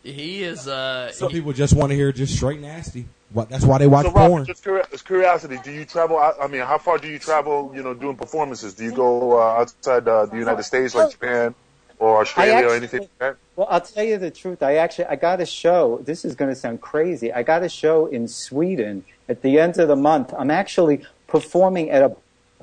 He 0.04 0.44
is. 0.44 0.70
Uh, 0.70 1.12
Some 1.12 1.30
people 1.30 1.52
just 1.52 1.76
want 1.76 1.90
to 1.90 1.96
hear 1.98 2.14
just 2.14 2.34
straight 2.34 2.62
nasty. 2.62 3.08
What? 3.34 3.50
That's 3.50 3.64
why 3.64 3.78
they 3.78 3.88
watch 3.88 4.06
so, 4.06 4.12
Robert, 4.12 4.30
porn. 4.30 4.46
just 4.46 4.64
just 4.64 5.06
curiosity, 5.06 5.58
do 5.64 5.72
you 5.72 5.86
travel? 5.86 6.18
I 6.18 6.48
mean, 6.48 6.62
how 6.62 6.78
far 6.78 6.98
do 6.98 7.08
you 7.08 7.18
travel? 7.18 7.72
You 7.74 7.82
know, 7.82 7.94
doing 7.94 8.18
performances? 8.18 8.74
Do 8.74 8.84
you 8.84 8.92
go 8.92 9.40
uh, 9.40 9.60
outside 9.60 10.08
uh, 10.08 10.26
the 10.26 10.38
United 10.38 10.64
States, 10.64 10.94
like 10.94 11.12
Japan 11.12 11.56
or 11.98 12.20
Australia, 12.20 12.68
or 12.68 12.76
anything 12.76 13.02
like 13.02 13.18
that? 13.20 13.38
Well, 13.56 13.68
I'll 13.70 13.80
tell 13.80 14.04
you 14.04 14.18
the 14.18 14.32
truth. 14.32 14.62
I 14.62 14.76
actually 14.76 15.06
I 15.06 15.16
got 15.16 15.40
a 15.40 15.46
show. 15.46 16.02
This 16.04 16.26
is 16.26 16.36
going 16.36 16.52
to 16.52 16.56
sound 16.56 16.82
crazy. 16.82 17.32
I 17.32 17.44
got 17.44 17.64
a 17.64 17.70
show 17.70 18.08
in 18.08 18.28
Sweden 18.28 19.06
at 19.30 19.42
the 19.42 19.60
end 19.60 19.78
of 19.80 19.88
the 19.88 19.96
month. 19.96 20.34
I'm 20.38 20.52
actually 20.52 21.06
performing 21.28 21.90
at 21.90 22.04
a 22.04 22.14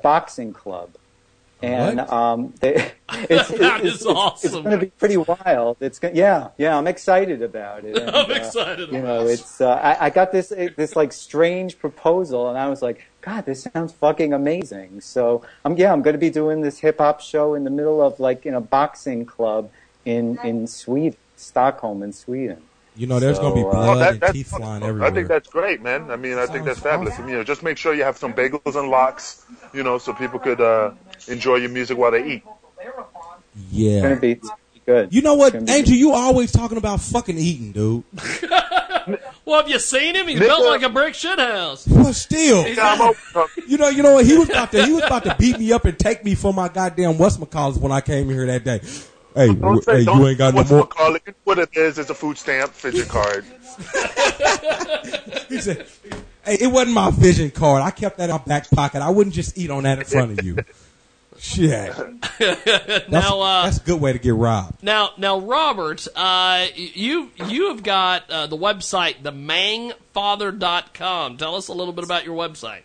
boxing 0.03 0.53
club, 0.53 0.91
and 1.63 1.99
What? 1.99 2.13
um, 2.13 2.55
they, 2.61 2.93
it's, 3.29 3.49
That 3.59 3.81
it's, 3.81 3.85
is 3.85 3.95
it's, 3.97 4.07
awesome. 4.07 4.47
It's 4.49 4.55
going 4.55 4.79
to 4.79 4.85
be 4.87 4.91
pretty 4.93 5.17
wild. 5.17 5.77
It's 5.81 5.99
go- 5.99 6.11
yeah, 6.15 6.49
yeah. 6.59 6.77
I'm 6.77 6.87
excited 6.87 7.43
about 7.43 7.85
it. 7.85 7.97
And, 7.99 8.11
I'm 8.11 8.31
uh, 8.31 8.35
excited 8.35 8.93
You 8.93 9.01
know, 9.01 9.27
it. 9.27 9.33
it's 9.33 9.61
uh, 9.61 9.71
I, 9.71 10.07
I 10.07 10.11
got 10.11 10.31
this 10.33 10.49
this 10.49 10.95
like 10.97 11.13
strange 11.13 11.79
proposal, 11.79 12.49
and 12.49 12.57
I 12.59 12.69
was 12.69 12.81
like, 12.83 13.05
God, 13.23 13.45
this 13.47 13.63
sounds 13.65 13.93
fucking 13.93 14.33
amazing. 14.33 15.01
So 15.01 15.43
I'm 15.65 15.77
yeah, 15.77 15.93
I'm 15.93 16.03
going 16.03 16.15
to 16.15 16.19
be 16.21 16.31
doing 16.31 16.61
this 16.63 16.79
hip 16.79 16.99
hop 16.99 17.21
show 17.21 17.55
in 17.55 17.65
the 17.65 17.71
middle 17.71 18.01
of 18.03 18.21
like 18.21 18.47
in 18.47 18.55
a 18.55 18.61
boxing 18.61 19.25
club 19.27 19.71
in 20.05 20.39
in 20.45 20.67
Sweden, 20.67 21.17
Stockholm, 21.37 22.03
in 22.03 22.13
Sweden. 22.13 22.63
You 22.97 23.07
know, 23.07 23.21
there's 23.21 23.39
gonna 23.39 23.55
be 23.55 23.61
So, 23.63 23.69
uh, 23.69 23.73
blood 23.95 23.99
that- 24.21 24.25
and 24.25 24.35
teeth 24.35 24.49
flying 24.49 24.83
everywhere. 24.83 25.09
I 25.09 25.13
think 25.15 25.29
that's 25.29 25.49
great, 25.49 25.81
man. 25.83 26.11
I 26.11 26.17
mean, 26.17 26.37
I 26.37 26.47
think 26.47 26.65
that's 26.65 26.81
fabulous. 26.81 27.17
You 27.19 27.27
know, 27.27 27.45
just 27.45 27.63
make 27.63 27.79
sure 27.79 27.95
you 27.95 28.03
have 28.03 28.19
some 28.19 28.33
bagels 28.35 28.75
and 28.75 28.89
lox, 28.91 29.47
you 29.73 29.85
know, 29.85 29.99
so 29.99 30.13
people 30.13 30.41
could 30.41 30.61
uh, 30.61 30.91
enjoy 31.27 31.57
your 31.57 31.71
music 31.71 31.99
while 31.99 32.11
they 32.13 32.25
eat. 32.35 32.43
yeah. 33.71 33.91
It's 33.91 34.03
gonna 34.03 34.17
be 34.17 34.41
good. 34.87 35.13
You 35.13 35.23
know 35.23 35.35
what, 35.35 35.55
Angel? 35.69 35.95
You 35.95 36.13
always 36.13 36.53
talking 36.53 36.79
about 36.79 37.01
fucking 37.01 37.37
eating, 37.39 37.73
dude. 37.73 38.05
well, 39.45 39.61
have 39.63 39.69
you 39.69 39.79
seen 39.79 40.15
him? 40.15 40.29
He's 40.29 40.39
built 40.39 40.65
like 40.65 40.83
a 40.83 40.89
brick 40.89 41.15
shit 41.15 41.39
house. 41.39 41.87
But 41.87 42.13
still, 42.13 42.67
you 42.67 43.77
know, 43.79 43.89
you 43.89 44.03
know 44.03 44.15
what? 44.15 44.25
He 44.27 44.37
was 44.37 44.49
about 44.49 44.71
to 44.73 44.85
he 44.85 44.93
was 44.93 45.03
about 45.05 45.25
to 45.25 45.35
beat 45.39 45.59
me 45.59 45.73
up 45.73 45.85
and 45.85 45.99
take 45.99 46.25
me 46.25 46.35
for 46.35 46.53
my 46.55 46.69
goddamn 46.69 47.15
whatchamacallits 47.15 47.79
when 47.79 47.93
I 47.93 48.01
came 48.01 48.29
here 48.29 48.47
that 48.47 48.65
day. 48.65 48.81
Hey, 49.35 49.55
Don't 49.55 49.85
say, 49.85 49.99
hey, 49.99 50.05
don't 50.05 50.21
you 50.21 50.29
ain't 50.29 50.39
got 50.39 50.55
no 50.55 50.65
more. 50.65 50.87
call 50.87 51.15
it. 51.15 51.23
What 51.45 51.59
it 51.59 51.69
is 51.75 51.99
is 51.99 52.11
a 52.11 52.15
food 52.15 52.39
stamp 52.39 52.73
fidget 52.73 53.09
card. 53.09 53.45
He 55.49 55.61
said, 55.61 55.87
"Hey, 56.45 56.57
it 56.61 56.67
wasn't 56.73 56.95
my 56.95 57.11
vision 57.11 57.51
card. 57.51 57.83
I 57.83 57.91
kept 57.91 58.19
that 58.19 58.31
in 58.31 58.37
my 58.37 58.39
back 58.43 58.69
pocket. 58.71 59.01
I 59.03 59.11
wouldn't 59.11 59.35
just 59.35 59.57
eat 59.57 59.71
on 59.71 59.85
that 59.85 59.99
in 59.99 60.05
front 60.05 60.39
of 60.39 60.45
you." 60.45 60.57
Shit. 61.41 61.95
That's, 62.39 63.09
now, 63.09 63.41
uh, 63.41 63.63
that's 63.65 63.79
a 63.79 63.83
good 63.83 64.01
way 64.01 64.13
to 64.13 64.19
get 64.19 64.35
robbed. 64.35 64.83
Now, 64.83 65.11
now, 65.17 65.39
Robert, 65.39 66.07
uh, 66.17 66.67
you 66.75 67.31
you 67.47 67.69
have 67.69 67.85
got 67.85 68.29
uh, 68.31 68.47
the 68.49 68.57
website 68.57 69.23
themangfather.com. 69.23 71.37
Tell 71.37 71.55
us 71.55 71.69
a 71.69 71.73
little 71.73 71.93
bit 71.93 72.03
about 72.05 72.25
your 72.25 72.37
website. 72.37 72.81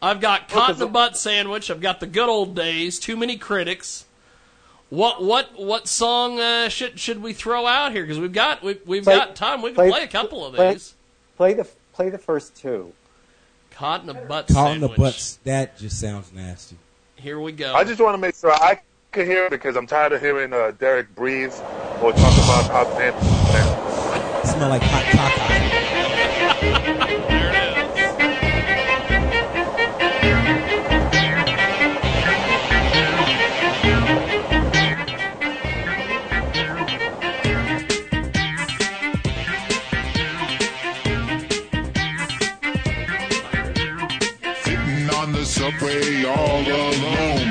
I've 0.00 0.20
got 0.20 0.48
cotton 0.48 0.78
the 0.78 0.86
butt 0.86 1.18
sandwich. 1.18 1.70
I've 1.70 1.82
got 1.82 2.00
the 2.00 2.06
good 2.06 2.28
old 2.30 2.56
days. 2.56 2.98
Too 2.98 3.16
many 3.16 3.36
critics. 3.36 4.06
What 4.88 5.22
what 5.22 5.58
what 5.58 5.86
song 5.88 6.40
uh, 6.40 6.68
should 6.68 6.98
should 6.98 7.22
we 7.22 7.32
throw 7.34 7.66
out 7.66 7.92
here? 7.92 8.02
Because 8.02 8.18
we've 8.18 8.32
got 8.32 8.62
we've, 8.62 8.80
we've 8.86 9.04
Play- 9.04 9.16
got 9.16 9.36
time. 9.36 9.60
We 9.62 9.70
can 9.70 9.76
play- 9.76 9.90
play, 9.90 10.02
a 10.04 10.08
couple 10.08 10.44
of 10.44 10.56
these. 10.56 10.94
Play 11.36 11.52
the 11.54 11.66
play 11.92 12.08
the 12.10 12.18
first 12.18 12.56
two. 12.56 12.92
Cotton 13.70 14.06
the 14.06 14.14
butt 14.14 14.48
Calling 14.48 14.80
the 14.80 14.88
sandwich. 14.88 14.98
butts. 14.98 15.38
That 15.44 15.78
just 15.78 16.00
sounds 16.00 16.32
nasty. 16.32 16.76
Here 17.16 17.38
we 17.38 17.52
go. 17.52 17.74
I 17.74 17.84
just 17.84 18.00
want 18.00 18.14
to 18.14 18.18
make 18.18 18.34
sure 18.36 18.52
I 18.52 18.80
can 19.12 19.26
hear 19.26 19.50
because 19.50 19.76
I'm 19.76 19.86
tired 19.86 20.12
of 20.14 20.22
hearing 20.22 20.54
uh, 20.54 20.72
Derek 20.78 21.14
breathe 21.14 21.52
or 22.00 22.12
talk 22.12 22.32
about 22.32 22.66
how 22.70 22.84
man. 22.96 23.12
Smell 24.46 24.70
like 24.70 24.80
hot 24.82 25.04
caca. 25.04 25.82
Sitting 44.62 45.10
on 45.10 45.32
the 45.32 45.44
subway 45.44 46.24
all 46.24 46.62
alone, 46.62 47.02
thinking 47.02 47.38
of 47.38 47.41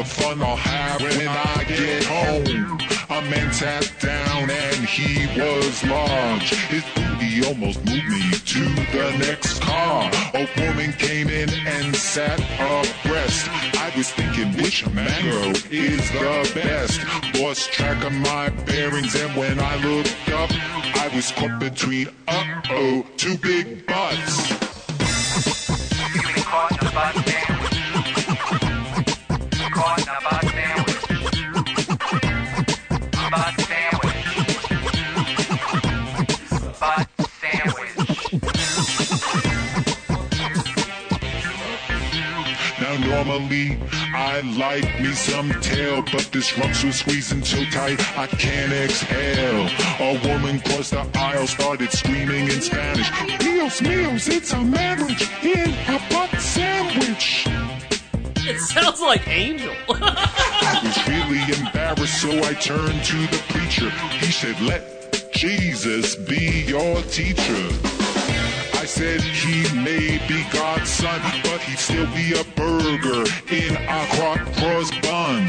the 0.00 0.06
fun 0.06 0.40
I'll 0.40 0.56
have 0.56 1.02
when 1.02 1.28
I 1.28 1.64
get 1.64 2.04
home. 2.04 2.80
A 3.10 3.20
man 3.28 3.52
sat 3.52 3.92
down 4.00 4.48
and 4.48 4.76
he 4.86 5.26
was 5.38 5.84
large. 5.84 6.50
His 6.72 6.84
booty 6.94 7.44
almost 7.44 7.84
moved 7.84 8.08
me 8.08 8.30
to 8.30 8.62
the 8.96 9.14
next 9.18 9.60
car. 9.60 10.10
A 10.32 10.48
woman 10.56 10.94
came 10.94 11.28
in 11.28 11.50
and 11.66 11.94
sat 11.94 12.40
abreast. 12.40 13.48
I 13.76 13.92
was 13.94 14.10
thinking 14.12 14.54
which 14.62 14.88
mango 14.88 15.50
is 15.70 16.10
the 16.12 16.50
best. 16.54 17.00
Lost 17.38 17.70
track 17.70 18.02
of 18.02 18.12
my 18.12 18.48
bearings 18.64 19.14
and 19.14 19.36
when 19.36 19.60
I 19.60 19.76
looked 19.84 20.30
up, 20.30 20.50
I 20.96 21.10
was 21.14 21.30
caught 21.32 21.60
between 21.60 22.08
uh-oh, 22.26 23.04
two 23.18 23.36
big 23.36 23.86
butts. 23.86 24.50
Normally 43.00 43.78
I 44.14 44.40
like 44.56 45.00
me 45.00 45.12
some 45.12 45.50
tail, 45.60 46.02
but 46.12 46.28
this 46.32 46.56
rumps 46.58 46.84
was 46.84 46.96
squeezing 46.96 47.44
so 47.44 47.62
tight 47.66 48.00
I 48.18 48.26
can't 48.26 48.72
exhale. 48.72 49.68
A 50.00 50.28
woman 50.28 50.60
crossed 50.60 50.92
the 50.92 51.06
aisle, 51.14 51.46
started 51.46 51.90
screaming 51.92 52.48
in 52.48 52.60
Spanish. 52.60 53.08
Dios 53.38 53.80
míos, 53.80 54.28
it's 54.28 54.52
a 54.52 54.60
marriage 54.60 55.28
in 55.42 55.70
a 55.88 56.00
butt 56.10 56.30
sandwich. 56.40 57.46
It 58.36 58.58
sounds 58.60 59.00
like 59.00 59.26
Angel. 59.28 59.74
I 59.90 60.80
was 60.82 61.08
really 61.08 61.66
embarrassed, 61.66 62.20
so 62.20 62.30
I 62.30 62.54
turned 62.54 63.04
to 63.04 63.18
the 63.28 63.42
preacher. 63.48 63.90
He 64.18 64.32
said, 64.32 64.60
Let 64.62 65.32
Jesus 65.32 66.16
be 66.16 66.64
your 66.66 67.00
teacher. 67.02 67.99
Said 68.90 69.22
he 69.22 69.62
may 69.82 70.18
be 70.26 70.44
God's 70.52 70.90
son, 70.90 71.20
but 71.44 71.60
he'd 71.60 71.78
still 71.78 72.06
be 72.12 72.32
a 72.32 72.44
burger 72.56 73.24
in 73.48 73.76
a 73.76 74.06
crock 74.10 74.40
cross 74.56 74.90
bun. 75.00 75.46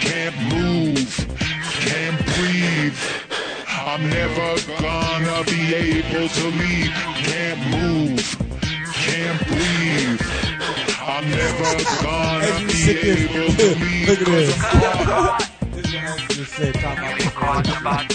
Can't 0.00 0.38
move, 0.54 1.26
can't 1.80 2.26
breathe. 2.36 2.98
I'm 3.68 4.08
never 4.08 4.56
gonna 4.66 4.99
be 5.44 5.74
able 5.74 6.28
to 6.28 6.46
leave. 6.48 6.92
Can't 7.16 7.60
move, 7.70 8.36
can't 8.92 9.46
breathe. 9.48 10.20
I'm 11.02 11.28
never 11.30 11.84
gonna 12.02 12.66
be 12.66 12.90
able 12.90 13.52
to 13.54 13.74
leave. 13.80 14.08
Look 14.08 14.20
at 14.20 14.26
this. 14.26 14.54
'cause 14.60 14.74
I'm 15.62 15.70
This 15.72 15.92
man 15.92 16.18
just 16.30 16.52
said, 16.52 16.74
talk 16.74 16.98
about 17.80 18.08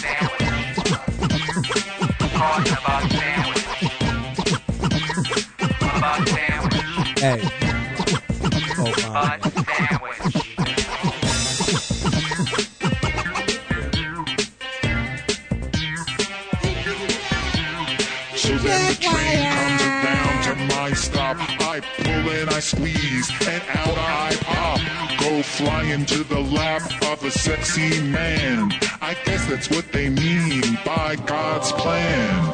flying 25.56 26.06
to 26.06 26.23
the 26.26 26.40
lap 26.40 26.82
of 27.03 27.23
a 27.23 27.32
sexy 27.32 28.02
man. 28.02 28.73
I 29.02 29.15
guess 29.26 29.48
that's 29.48 29.69
what 29.69 29.90
they 29.94 30.10
mean 30.10 30.77
by 30.86 31.15
God's 31.26 31.72
plan. 31.72 32.52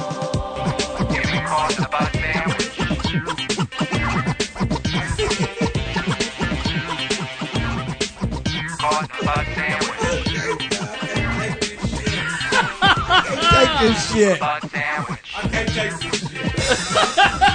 Take 13.52 13.80
this 13.80 14.14
shit. 14.14 14.40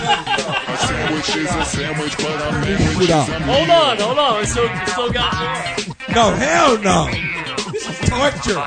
A 0.09 0.33
sandwich 1.07 1.37
is 1.37 1.55
a 1.55 1.65
sandwich, 1.65 2.17
but 2.17 2.27
a 2.27 2.53
sandwich 2.53 3.09
is 3.09 3.11
a 3.11 3.23
hold 3.45 3.71
on, 3.71 3.97
hold 3.99 4.19
on. 4.19 4.39
We 4.41 4.47
still, 4.47 4.69
we 4.69 4.87
still 4.87 5.13
got 5.13 5.35
more. 5.35 5.97
No, 6.15 6.31
hell 6.35 6.79
no. 6.79 7.07
This 7.73 7.89
is 7.89 8.09
torture. 8.09 8.61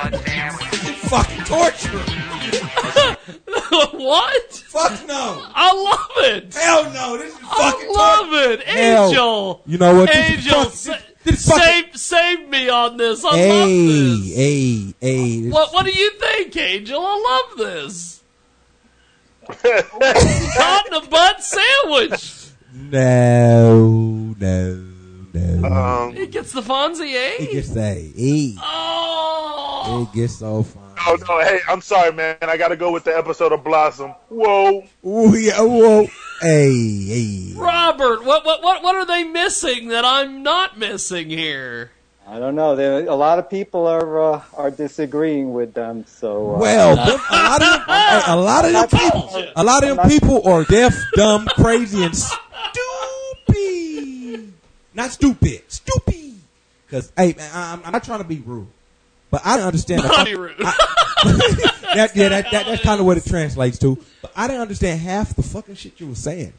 fucking 1.08 1.44
torture. 1.44 1.98
what? 3.98 4.52
Fuck 4.68 5.06
no. 5.06 5.44
I 5.54 5.72
love 5.74 6.24
it. 6.36 6.54
Hell 6.54 6.84
no. 6.92 7.16
This 7.18 7.32
is 7.32 7.38
fucking 7.40 7.88
I 7.88 7.92
love 7.92 8.50
it. 8.50 8.62
Hell. 8.66 9.08
Angel. 9.08 9.62
You 9.66 9.78
know 9.78 9.94
what? 9.96 10.08
This 10.08 10.16
is 10.16 10.32
Angel, 10.46 10.64
fuck- 10.64 10.72
sa- 10.72 10.96
this 11.24 11.40
is 11.40 11.46
fucking- 11.48 11.64
save, 11.92 11.96
save 11.96 12.48
me 12.48 12.68
on 12.68 12.96
this. 12.96 13.24
I 13.24 13.28
love 13.28 13.36
Hey, 13.36 13.86
this. 14.16 14.36
hey, 14.36 14.94
hey. 15.00 15.40
this- 15.42 15.52
What, 15.52 15.72
what 15.74 15.84
do 15.84 15.92
you 15.92 16.10
think, 16.12 16.56
Angel? 16.56 17.00
I 17.04 17.44
love 17.48 17.58
this. 17.58 18.19
Caught 20.56 20.86
in 20.88 20.94
a 20.94 21.06
butt 21.08 21.42
sandwich. 21.42 22.46
No, 22.74 24.34
no, 24.38 24.84
no. 25.32 25.68
Um, 25.68 26.12
He 26.14 26.26
gets 26.26 26.52
the 26.52 26.60
Fonzie 26.62 27.14
A. 27.14 27.42
It 27.42 27.50
gets 27.52 27.76
a 27.76 28.12
E. 28.14 28.56
Oh. 28.62 30.08
It 30.12 30.16
gets 30.16 30.38
so 30.38 30.62
fine. 30.62 30.82
Oh 31.06 31.16
no! 31.28 31.40
Hey, 31.40 31.60
I'm 31.66 31.80
sorry, 31.80 32.12
man. 32.12 32.36
I 32.42 32.56
got 32.58 32.68
to 32.68 32.76
go 32.76 32.92
with 32.92 33.04
the 33.04 33.16
episode 33.16 33.52
of 33.52 33.64
Blossom. 33.64 34.10
Whoa! 34.28 34.84
Ooh, 35.06 35.34
yeah, 35.34 35.60
whoa. 35.60 36.06
Hey, 36.42 36.72
hey. 37.06 37.52
Robert, 37.56 38.24
what, 38.24 38.44
what, 38.44 38.62
what, 38.62 38.82
what 38.82 38.94
are 38.96 39.06
they 39.06 39.24
missing 39.24 39.88
that 39.88 40.04
I'm 40.04 40.42
not 40.42 40.78
missing 40.78 41.30
here? 41.30 41.90
I 42.30 42.38
don't 42.38 42.54
know. 42.54 42.76
There, 42.76 43.08
a 43.08 43.14
lot 43.16 43.40
of 43.40 43.50
people 43.50 43.88
are 43.88 44.34
uh, 44.34 44.42
are 44.54 44.70
disagreeing 44.70 45.52
with 45.52 45.74
them. 45.74 46.04
So 46.06 46.54
uh, 46.54 46.58
Well, 46.60 46.92
a 46.92 46.96
lot 47.32 47.60
of 47.60 47.86
them, 47.86 48.22
a 48.28 48.36
lot 48.36 48.64
of 48.64 48.72
them 48.72 48.88
people, 48.88 49.44
a 49.56 49.64
lot 49.64 49.82
of 49.82 49.96
them 49.96 50.08
people 50.08 50.48
are 50.48 50.62
deaf, 50.62 50.94
dumb, 51.14 51.46
crazy, 51.46 52.04
and 52.04 52.16
stupid. 52.16 52.38
Not 54.94 55.10
stupid, 55.10 55.62
stupid. 55.66 56.34
Because 56.86 57.12
hey, 57.16 57.34
man, 57.36 57.50
I'm, 57.52 57.82
I'm 57.84 57.90
not 57.92 58.04
trying 58.04 58.20
to 58.20 58.28
be 58.28 58.38
rude, 58.38 58.68
but 59.32 59.40
I 59.44 59.56
don't 59.56 59.66
understand. 59.66 60.04
the 60.04 60.08
Body 60.08 60.30
fuck- 60.34 60.40
rude. 60.40 60.56
that, 60.60 62.12
yeah, 62.14 62.28
that, 62.28 62.50
that, 62.52 62.66
that's 62.66 62.82
kind 62.82 63.00
of 63.00 63.06
what 63.06 63.16
it 63.16 63.24
translates 63.24 63.76
to. 63.80 63.98
But 64.22 64.30
I 64.36 64.46
didn't 64.46 64.62
understand 64.62 65.00
half 65.00 65.34
the 65.34 65.42
fucking 65.42 65.74
shit 65.74 65.98
you 65.98 66.06
were 66.06 66.14
saying. 66.14 66.52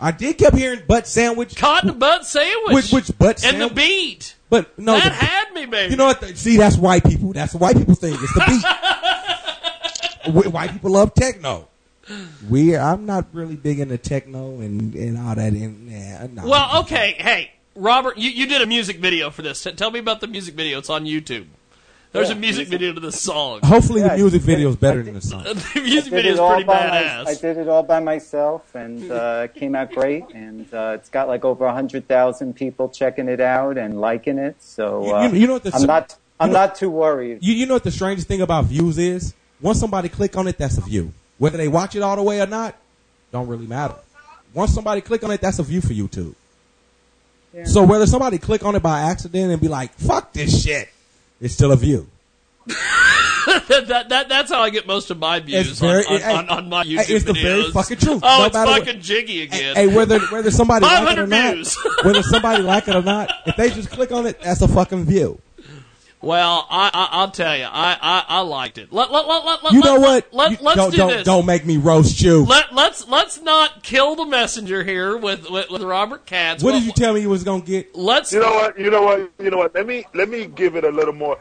I 0.00 0.10
did 0.10 0.38
kept 0.38 0.56
hearing 0.56 0.80
butt 0.86 1.06
sandwich. 1.06 1.54
Cotton 1.54 1.98
butt 1.98 2.24
sandwich. 2.24 2.74
Which, 2.74 2.92
which 2.92 3.18
butt 3.18 3.40
sandwich 3.40 3.60
and 3.60 3.60
sandwich? 3.60 3.68
the 3.68 3.74
beat. 3.74 4.34
But 4.50 4.78
no, 4.78 4.94
that 4.94 5.04
the- 5.04 5.10
had 5.10 5.52
me, 5.52 5.66
baby. 5.66 5.90
you 5.90 5.96
know 5.96 6.06
what? 6.06 6.24
See, 6.36 6.56
that's 6.56 6.76
white 6.76 7.04
people. 7.04 7.32
That's 7.32 7.52
the 7.52 7.58
white 7.58 7.76
people 7.76 7.94
thing. 7.94 8.14
It's 8.18 8.34
the 8.34 8.44
beat. 8.46 10.44
Wh- 10.48 10.52
white 10.52 10.72
people 10.72 10.92
love 10.92 11.14
techno. 11.14 11.68
We, 12.48 12.74
I'm 12.76 13.04
not 13.04 13.26
really 13.34 13.56
big 13.56 13.80
into 13.80 13.98
techno 13.98 14.60
and, 14.60 14.94
and 14.94 15.18
all 15.18 15.34
that. 15.34 15.52
And, 15.52 15.88
nah, 16.34 16.42
nah. 16.42 16.48
Well, 16.48 16.80
okay, 16.80 17.14
hey, 17.18 17.52
Robert, 17.74 18.16
you, 18.16 18.30
you 18.30 18.46
did 18.46 18.62
a 18.62 18.66
music 18.66 18.96
video 18.98 19.28
for 19.30 19.42
this. 19.42 19.66
Tell 19.76 19.90
me 19.90 19.98
about 19.98 20.20
the 20.22 20.26
music 20.26 20.54
video. 20.54 20.78
It's 20.78 20.88
on 20.88 21.04
YouTube. 21.04 21.46
There's 22.10 22.28
Yeah, 22.30 22.36
a 22.36 22.38
music 22.38 22.68
music- 22.68 22.68
video 22.68 22.92
to 22.94 23.00
this 23.00 23.20
song. 23.20 23.60
hopefully 23.62 24.00
Yeah, 24.00 24.08
the 24.10 24.16
music 24.16 24.42
video 24.42 24.70
is 24.70 24.76
better 24.76 25.00
I 25.00 25.02
than 25.02 25.14
the 25.14 25.20
song. 25.20 25.42
the 25.44 25.52
music 25.82 26.12
I 26.12 26.16
did 26.16 26.22
video 26.22 26.32
is 26.32 26.38
it 26.38 26.40
all 26.42 26.48
pretty 26.50 26.64
by 26.64 26.74
my- 26.88 26.96
badass. 26.96 27.26
I 27.28 27.34
did 27.34 27.56
it 27.58 27.68
all 27.68 27.82
by 27.82 28.00
myself, 28.00 28.74
and 28.74 29.10
uh, 29.12 29.42
it 29.44 29.54
came 29.58 29.74
out 29.74 29.92
great. 29.92 30.24
And 30.34 30.72
uh, 30.72 30.96
it's 30.98 31.10
got 31.10 31.28
like 31.28 31.44
over 31.44 31.68
hundred 31.70 32.08
thousand 32.08 32.54
people 32.56 32.88
checking 32.88 33.28
it 33.28 33.40
out 33.40 33.76
and 33.76 34.00
liking 34.00 34.38
it. 34.38 34.56
So 34.62 35.04
You- 35.06 35.14
uh, 35.14 35.28
you- 35.28 35.38
you 35.40 35.46
know 35.46 35.52
what 35.54 35.64
the- 35.64 35.74
I'm 35.74 35.86
not. 35.86 36.16
I'm 36.40 36.48
you 36.48 36.52
know- 36.54 36.60
not 36.60 36.76
too 36.76 36.90
worried. 36.90 37.38
You, 37.42 37.52
you 37.52 37.66
know 37.66 37.74
what 37.74 37.84
the 37.84 37.90
strangest 37.90 38.26
thing 38.28 38.40
about 38.40 38.64
views 38.66 38.96
is? 38.96 39.34
Once 39.60 39.78
somebody 39.80 40.08
click 40.08 40.36
on 40.36 40.46
it, 40.48 40.56
that's 40.56 40.78
a 40.78 40.82
view. 40.82 41.12
Whether 41.36 41.58
they 41.58 41.68
watch 41.68 41.94
it 41.94 42.00
all 42.02 42.16
the 42.16 42.22
way 42.22 42.40
or 42.40 42.46
not, 42.46 42.74
don't 43.32 43.48
really 43.48 43.66
matter. 43.66 43.96
Once 44.54 44.72
somebody 44.72 45.00
click 45.02 45.22
on 45.24 45.30
it, 45.30 45.40
that's 45.40 45.58
a 45.58 45.62
view 45.62 45.80
for 45.82 45.92
YouTube. 45.92 46.34
Yeah. 47.52 47.64
So 47.64 47.82
whether 47.84 48.06
somebody 48.06 48.38
click 48.38 48.64
on 48.64 48.76
it 48.76 48.82
by 48.82 49.00
accident 49.02 49.50
and 49.52 49.60
be 49.60 49.68
like, 49.68 49.92
"Fuck 49.94 50.32
this 50.32 50.62
shit," 50.64 50.88
it's 51.40 51.54
still 51.54 51.72
a 51.72 51.76
view. 51.76 52.06
that, 52.66 53.66
that, 53.88 54.08
that, 54.10 54.28
that's 54.28 54.50
how 54.52 54.60
I 54.60 54.70
get 54.70 54.86
most 54.86 55.10
of 55.10 55.18
my 55.18 55.40
views 55.40 55.70
It's 55.70 55.80
very- 55.80 56.04
on, 56.04 56.22
on, 56.22 56.30
on, 56.30 56.48
on 56.50 56.68
my 56.68 56.84
YouTube 56.84 57.10
it's 57.10 57.24
the 57.24 57.32
videos. 57.32 57.42
very 57.42 57.70
fucking 57.72 57.96
truth. 57.98 58.20
Oh, 58.22 58.38
No 58.40 58.44
it's 58.46 58.54
matter 58.54 58.70
what- 58.70 58.84
fucking 58.84 59.00
jiggy 59.00 59.42
again. 59.42 59.74
Hey, 59.76 59.86
whether 59.86 60.18
whether 60.26 60.50
somebody 60.50 60.84
like 60.84 61.02
it 61.16 61.18
or 61.18 61.26
500 61.26 61.28
not, 61.28 62.04
whether 62.04 62.22
somebody 62.22 62.62
like 62.62 62.88
it 62.88 62.94
or 62.96 63.02
not, 63.02 63.30
if 63.46 63.56
they 63.56 63.70
just 63.70 63.90
click 63.90 64.12
on 64.12 64.26
it, 64.26 64.40
that's 64.42 64.60
a 64.62 64.68
fucking 64.68 65.04
view. 65.04 65.40
Well, 66.20 66.66
I, 66.68 66.90
I 66.92 67.08
I'll 67.12 67.30
tell 67.30 67.56
you, 67.56 67.64
I, 67.64 67.96
I, 68.00 68.24
I 68.28 68.40
liked 68.40 68.78
it. 68.78 68.92
Let, 68.92 69.12
let, 69.12 69.28
let, 69.28 69.44
let, 69.44 69.72
You 69.72 69.80
let, 69.80 69.84
know 69.84 70.00
what? 70.00 70.28
Let, 70.32 70.50
You- 70.50 70.56
let, 70.62 70.76
us 70.78 70.84
don't, 70.84 70.90
do 70.90 70.96
don't, 70.96 71.10
this. 71.10 71.24
Don't 71.24 71.46
make 71.46 71.64
me 71.64 71.76
roast 71.76 72.20
you. 72.20 72.44
Let, 72.44 72.74
let's 72.74 73.06
let's 73.08 73.40
not 73.40 73.82
kill 73.84 74.16
the 74.16 74.24
messenger 74.24 74.82
here 74.82 75.16
with 75.16 75.48
with, 75.48 75.70
with 75.70 75.82
Robert 75.82 76.26
Katz. 76.26 76.62
what 76.62 76.72
Well, 76.72 76.80
did 76.80 76.86
you 76.86 76.92
tell 76.92 77.14
me 77.14 77.20
you 77.20 77.30
was 77.30 77.44
gonna 77.44 77.62
get? 77.62 77.94
Let's. 77.94 78.32
You 78.32 78.40
know 78.40 78.52
what? 78.52 78.78
You 78.78 78.90
know 78.90 79.02
what? 79.02 79.30
You 79.38 79.50
know 79.50 79.58
what? 79.58 79.74
Let 79.74 79.86
me 79.86 80.04
let 80.12 80.28
me 80.28 80.46
give 80.46 80.74
it 80.74 80.84
a 80.84 80.90
little 80.90 81.14
more. 81.14 81.38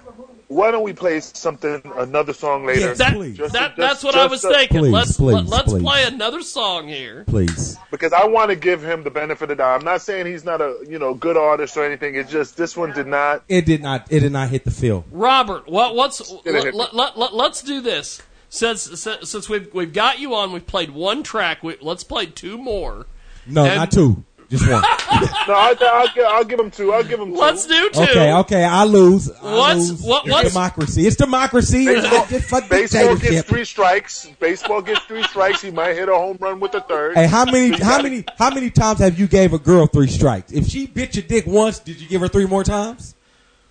Why 0.50 0.72
don't 0.72 0.84
we 0.84 0.94
play 0.94 1.20
something, 1.20 1.82
another 1.98 2.32
song 2.32 2.66
later? 2.66 2.80
Yes, 2.80 2.98
That, 3.00 3.14
please. 3.14 3.38
Just- 3.38 3.52
that 3.54 3.76
just- 3.76 3.78
that's 3.78 4.04
what 4.04 4.14
just 4.14 4.24
I 4.26 4.32
was 4.32 4.42
to- 4.42 4.50
thinking. 4.50 4.80
Please, 4.80 4.92
let's 4.94 5.18
please, 5.18 5.34
let, 5.50 5.66
us 5.66 5.74
please. 5.74 5.84
play 5.84 6.04
another 6.06 6.42
song 6.42 6.88
here. 6.88 7.26
Please. 7.28 7.78
because 7.92 8.14
I 8.14 8.26
want 8.26 8.50
to 8.52 8.56
give 8.56 8.82
him 8.82 9.04
the 9.04 9.10
benefit 9.10 9.44
of 9.44 9.50
the 9.50 9.56
doubt. 9.56 9.80
I'm 9.80 9.86
not 9.86 10.02
saying 10.02 10.26
he's 10.26 10.46
not 10.46 10.62
a 10.62 10.78
you 10.88 11.00
know 11.00 11.14
good 11.14 11.36
artist 11.36 11.76
or 11.76 11.84
anything. 11.86 12.16
It's 12.16 12.32
just 12.32 12.56
this 12.56 12.78
one 12.78 12.94
did 12.94 13.08
not. 13.08 13.44
It 13.50 13.66
did 13.66 13.82
not. 13.82 14.08
It 14.10 14.22
did 14.22 14.32
not 14.32 14.50
hit 14.50 14.64
the 14.64 14.72
field. 14.72 15.04
Robert, 15.12 15.68
what 15.68 15.96
what's 15.96 16.22
Get 16.44 16.56
it. 16.56 16.74
let, 16.74 16.94
let, 16.96 17.18
let, 17.18 17.34
let, 17.36 17.52
us 17.52 17.62
do 17.62 17.82
this. 17.82 18.22
Since 18.50 19.02
since 19.02 19.30
since 19.30 19.50
we've 19.50 19.74
we've 19.74 19.92
got 19.92 20.20
you 20.20 20.34
on, 20.36 20.54
we've 20.54 20.66
played 20.66 20.92
one 20.92 21.24
track. 21.24 21.62
We, 21.62 21.76
let's 21.82 22.06
play 22.06 22.26
two 22.28 22.58
more. 22.58 23.06
No, 23.46 23.66
And- 23.66 23.76
not 23.76 23.92
two. 23.92 24.24
Just 24.50 24.64
one. 24.66 24.82
No, 24.82 25.54
I, 25.54 25.76
I'll, 25.82 26.08
gi- 26.08 26.22
I'll 26.22 26.44
give 26.46 26.60
him 26.60 26.72
two. 26.72 26.94
I'll 26.94 27.04
give 27.04 27.20
him 27.20 27.32
two. 27.34 27.38
Let's 27.38 27.66
do 27.66 27.90
two. 27.90 28.00
Okay, 28.02 28.34
okay. 28.34 28.64
I 28.64 28.86
lose. 28.86 29.30
I 29.30 29.56
What's- 29.58 29.90
lose. 29.90 30.02
what- 30.02 30.26
It's 30.26 30.32
what's- 30.34 30.50
democracy? 30.54 31.06
It's 31.08 31.16
democracy. 31.18 31.86
Baseball, 31.86 32.22
It's 32.22 32.30
just 32.32 32.50
fuck 32.50 32.70
baseball 32.70 33.02
gets 33.10 33.22
dictatorship. 33.22 33.46
three 33.48 33.66
strikes. 33.66 34.28
Baseball 34.40 34.82
gets 34.82 35.02
three 35.02 35.24
strikes. 35.24 35.62
He 35.62 35.72
might 35.72 35.96
hit 35.96 36.08
a 36.08 36.14
home 36.16 36.38
run 36.40 36.60
with 36.62 36.72
the 36.72 36.82
third. 36.82 37.16
Hey, 37.16 37.28
how 37.28 37.44
many, 37.46 37.78
how 37.78 38.02
many, 38.02 38.24
how 38.38 38.50
many 38.50 38.70
times 38.70 39.00
have 39.00 39.20
you 39.20 39.28
gave 39.28 39.52
a 39.54 39.60
girl 39.60 39.86
three 39.86 40.08
strikes? 40.08 40.52
If 40.54 40.68
she 40.68 40.88
bit 40.88 41.16
your 41.16 41.24
dick 41.24 41.46
once, 41.46 41.80
did 41.80 42.00
you 42.00 42.08
give 42.08 42.22
her 42.22 42.28
three 42.30 42.46
more 42.46 42.64
times? 42.64 43.16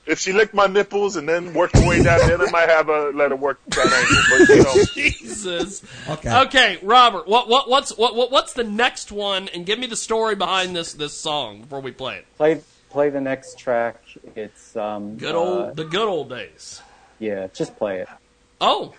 If 0.06 0.20
she 0.20 0.32
licked 0.32 0.54
my 0.54 0.66
nipples 0.66 1.16
and 1.16 1.28
then 1.28 1.52
worked 1.52 1.76
her 1.76 1.86
way 1.88 2.02
down, 2.02 2.20
then 2.28 2.40
I 2.40 2.50
might 2.50 2.68
have 2.68 2.88
a 2.88 3.10
let 3.14 3.30
her 3.32 3.36
work 3.36 3.58
that 3.70 3.92
angle. 3.92 4.46
But 4.46 4.48
you 4.56 4.62
know, 4.62 4.84
Jesus. 4.94 5.82
Okay. 6.08 6.40
Okay, 6.46 6.78
Robert. 6.82 7.26
What 7.26 7.48
what 7.48 7.68
what's 7.68 7.96
what, 7.96 8.14
what 8.14 8.30
what's 8.30 8.52
the 8.52 8.64
next 8.64 9.10
one? 9.10 9.48
And 9.48 9.66
give 9.66 9.78
me 9.78 9.86
the 9.88 9.96
story 9.96 10.36
behind 10.36 10.76
this 10.76 10.92
this 10.92 11.12
song 11.12 11.62
before 11.62 11.80
we 11.80 11.90
play 11.90 12.18
it. 12.18 12.26
Play 12.36 12.60
play 12.90 13.10
the 13.10 13.20
next 13.20 13.58
track. 13.58 14.00
It's 14.36 14.76
um. 14.76 15.16
Good 15.16 15.34
uh, 15.34 15.38
old 15.38 15.76
the 15.76 15.84
good 15.84 16.08
old 16.08 16.28
days. 16.30 16.80
yeah, 17.18 17.48
just 17.52 17.76
play 17.76 18.00
it. 18.00 18.08
Oh, 18.60 18.94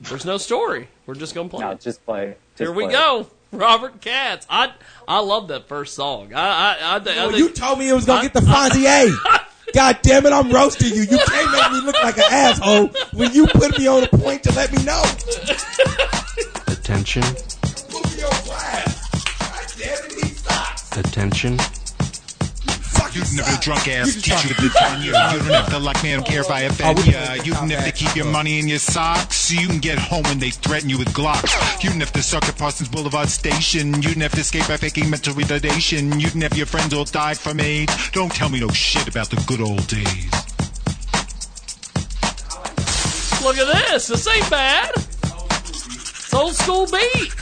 there's 0.00 0.24
no 0.26 0.36
story. 0.36 0.88
We're 1.06 1.14
just 1.14 1.34
gonna 1.34 1.48
play. 1.48 1.60
No, 1.64 1.70
it. 1.70 1.80
just 1.80 2.04
play. 2.04 2.36
Just 2.56 2.58
Here 2.58 2.72
we 2.72 2.84
play 2.84 2.92
go. 2.92 3.26
Robert 3.52 4.00
Katz. 4.02 4.46
I 4.50 4.72
I 5.08 5.20
love 5.20 5.48
that 5.48 5.68
first 5.68 5.94
song. 5.94 6.34
I 6.34 6.40
I 6.76 6.96
I, 6.96 7.00
thi- 7.00 7.10
I 7.10 7.26
think 7.28 7.38
you 7.38 7.48
told 7.50 7.78
me 7.78 7.88
it 7.88 7.94
was 7.94 8.04
gonna 8.04 8.20
I- 8.20 8.22
get 8.24 8.34
the 8.34 8.40
Fonzie 8.40 9.40
God 9.72 9.98
damn 10.02 10.26
it, 10.26 10.32
I'm 10.32 10.50
roasting 10.50 10.94
you. 10.94 11.02
You 11.02 11.18
can't 11.18 11.52
make 11.52 11.72
me 11.72 11.86
look 11.86 12.02
like 12.02 12.16
an 12.18 12.24
asshole 12.30 12.88
when 13.12 13.32
you 13.32 13.46
put 13.46 13.78
me 13.78 13.86
on 13.86 14.04
a 14.04 14.08
point 14.08 14.42
to 14.44 14.52
let 14.52 14.72
me 14.72 14.82
know. 14.84 15.02
Attention. 16.66 17.22
Attention. 20.92 21.58
You 23.20 23.36
can 23.36 23.44
have 23.44 23.58
a 23.58 23.62
drunk 23.62 23.88
ass 23.88 24.14
teacher 24.14 24.48
to 24.48 24.54
defend 24.54 25.04
you. 25.04 25.10
You 25.10 25.12
don't 25.12 25.44
have 25.52 25.70
to 25.70 25.78
like 25.78 26.02
me, 26.02 26.12
I 26.12 26.16
don't 26.16 26.26
care 26.26 26.40
if 26.40 26.50
I 26.50 26.62
offend 26.62 27.06
you. 27.06 27.12
You 27.44 27.52
can 27.52 27.70
have 27.70 27.84
to 27.84 27.92
keep 27.92 28.16
your 28.16 28.26
money 28.26 28.58
in 28.58 28.68
your 28.68 28.78
socks. 28.78 29.50
You 29.50 29.66
can 29.66 29.78
get 29.78 29.98
home 29.98 30.22
when 30.24 30.38
they 30.38 30.50
threaten 30.50 30.88
you 30.88 30.98
with 30.98 31.08
Glocks. 31.12 31.82
You 31.82 31.90
can 31.90 32.00
have 32.00 32.12
to 32.12 32.22
suck 32.22 32.44
at 32.48 32.56
Parsons 32.56 32.88
Boulevard 32.88 33.28
Station. 33.28 34.02
You 34.02 34.12
can 34.12 34.20
have 34.22 34.32
to 34.32 34.40
escape 34.40 34.68
by 34.68 34.76
faking 34.76 35.10
mental 35.10 35.34
retardation. 35.34 36.20
You 36.20 36.30
can 36.30 36.40
have 36.40 36.56
your 36.56 36.66
friends 36.66 36.94
all 36.94 37.04
die 37.04 37.34
from 37.34 37.60
AIDS. 37.60 38.10
Don't 38.10 38.32
tell 38.32 38.48
me 38.48 38.60
no 38.60 38.68
shit 38.68 39.08
about 39.08 39.30
the 39.30 39.42
good 39.46 39.60
old 39.60 39.86
days. 39.86 40.30
Look 43.42 43.56
at 43.56 43.88
this. 43.88 44.08
This 44.08 44.26
ain't 44.28 44.50
bad. 44.50 44.92
It's 44.96 46.34
old 46.34 46.54
school 46.54 46.86
beat. 46.86 47.34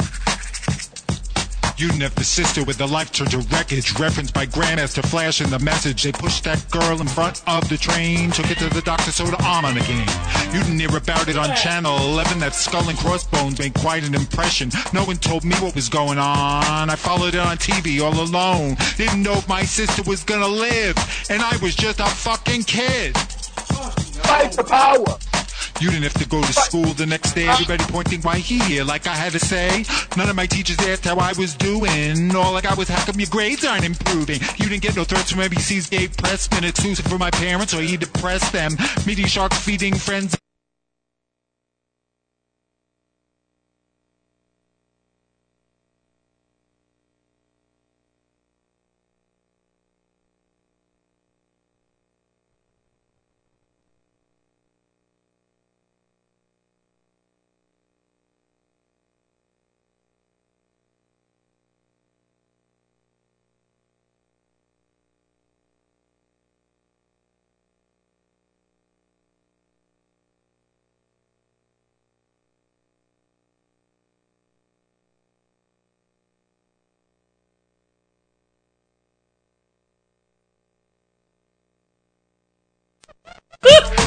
Have 1.79 2.15
the 2.17 2.25
sister 2.25 2.65
with 2.65 2.77
the 2.77 2.89
life 2.89 3.13
turned 3.13 3.31
to 3.31 3.39
wreckage. 3.55 3.97
Referenced 4.01 4.35
by 4.35 4.47
Grandmaster 4.47 5.05
Flash 5.07 5.41
in 5.41 5.49
the 5.49 5.61
message. 5.61 6.03
They 6.03 6.11
pushed 6.11 6.43
that 6.43 6.69
girl 6.73 7.01
in 7.01 7.07
front 7.07 7.41
of 7.47 7.69
the 7.69 7.77
train. 7.77 8.33
Took 8.33 8.51
it 8.51 8.59
to 8.59 8.69
the 8.69 8.83
doctor, 8.83 9.13
so 9.13 9.25
her 9.27 9.37
arm 9.45 9.65
on 9.65 9.77
again. 9.77 10.09
You 10.53 10.61
didn't 10.65 10.81
hear 10.81 10.97
about 10.97 11.29
it 11.29 11.39
on 11.39 11.55
Channel 11.55 11.97
11. 11.99 12.41
That 12.41 12.57
skull 12.57 12.89
and 12.89 12.99
crossbones 12.99 13.61
made 13.61 13.75
quite 13.75 14.03
an 14.03 14.17
impression. 14.17 14.73
No 14.93 15.05
one 15.05 15.19
told 15.19 15.45
me 15.45 15.55
what 15.57 15.77
was 15.77 15.89
going 15.89 16.19
on. 16.19 16.91
I 16.91 16.97
followed 16.97 17.37
it 17.37 17.41
on 17.41 17.57
TV 17.59 18.01
all 18.01 18.21
alone. 18.21 18.77
Didn't 18.97 19.23
know 19.23 19.35
if 19.35 19.49
my 19.49 19.63
sister 19.63 20.03
was 20.03 20.25
gonna 20.25 20.49
live. 20.49 20.97
And 21.31 21.41
I 21.41 21.57
was 21.59 21.77
just 21.77 22.01
a 22.01 22.07
fucking 22.07 22.65
kid. 22.65 23.17
fight 24.27 24.51
the 24.51 24.65
power. 24.65 25.17
You 25.81 25.91
didn't 25.91 26.05
have 26.05 26.15
to 26.15 26.29
go 26.29 26.43
to 26.43 26.53
school 26.53 26.93
the 26.95 27.07
next 27.07 27.33
day. 27.35 27.47
Uh, 27.47 27.53
Everybody 27.53 27.85
pointing 27.93 28.21
right 28.23 28.43
here, 28.43 28.83
like 28.85 29.07
I 29.07 29.15
had 29.15 29.33
to 29.33 29.39
say. 29.39 29.85
None 30.17 30.29
of 30.29 30.35
my 30.35 30.47
teachers 30.47 30.79
asked 30.81 31.05
how 31.05 31.17
I 31.19 31.33
was 31.35 31.55
doing. 31.55 32.35
All 32.35 32.57
I 32.57 32.61
got 32.61 32.77
was 32.77 32.89
how 32.89 33.05
come 33.05 33.21
your 33.21 33.29
grades 33.31 33.65
aren't 33.65 33.85
improving. 33.85 34.41
You 34.57 34.69
didn't 34.69 34.83
get 34.83 34.97
no 34.97 35.05
threats 35.05 35.31
from 35.31 35.41
NBC's 35.41 35.89
gay 35.89 36.09
press. 36.09 36.49
Been 36.49 36.65
exclusive 36.65 37.07
for 37.07 37.19
my 37.19 37.31
parents, 37.31 37.75
or 37.75 37.81
he 37.81 37.97
depressed 37.97 38.53
them. 38.53 38.73
Meeting 39.07 39.27
sharks, 39.27 39.59
feeding 39.59 39.95
friends. 39.95 40.37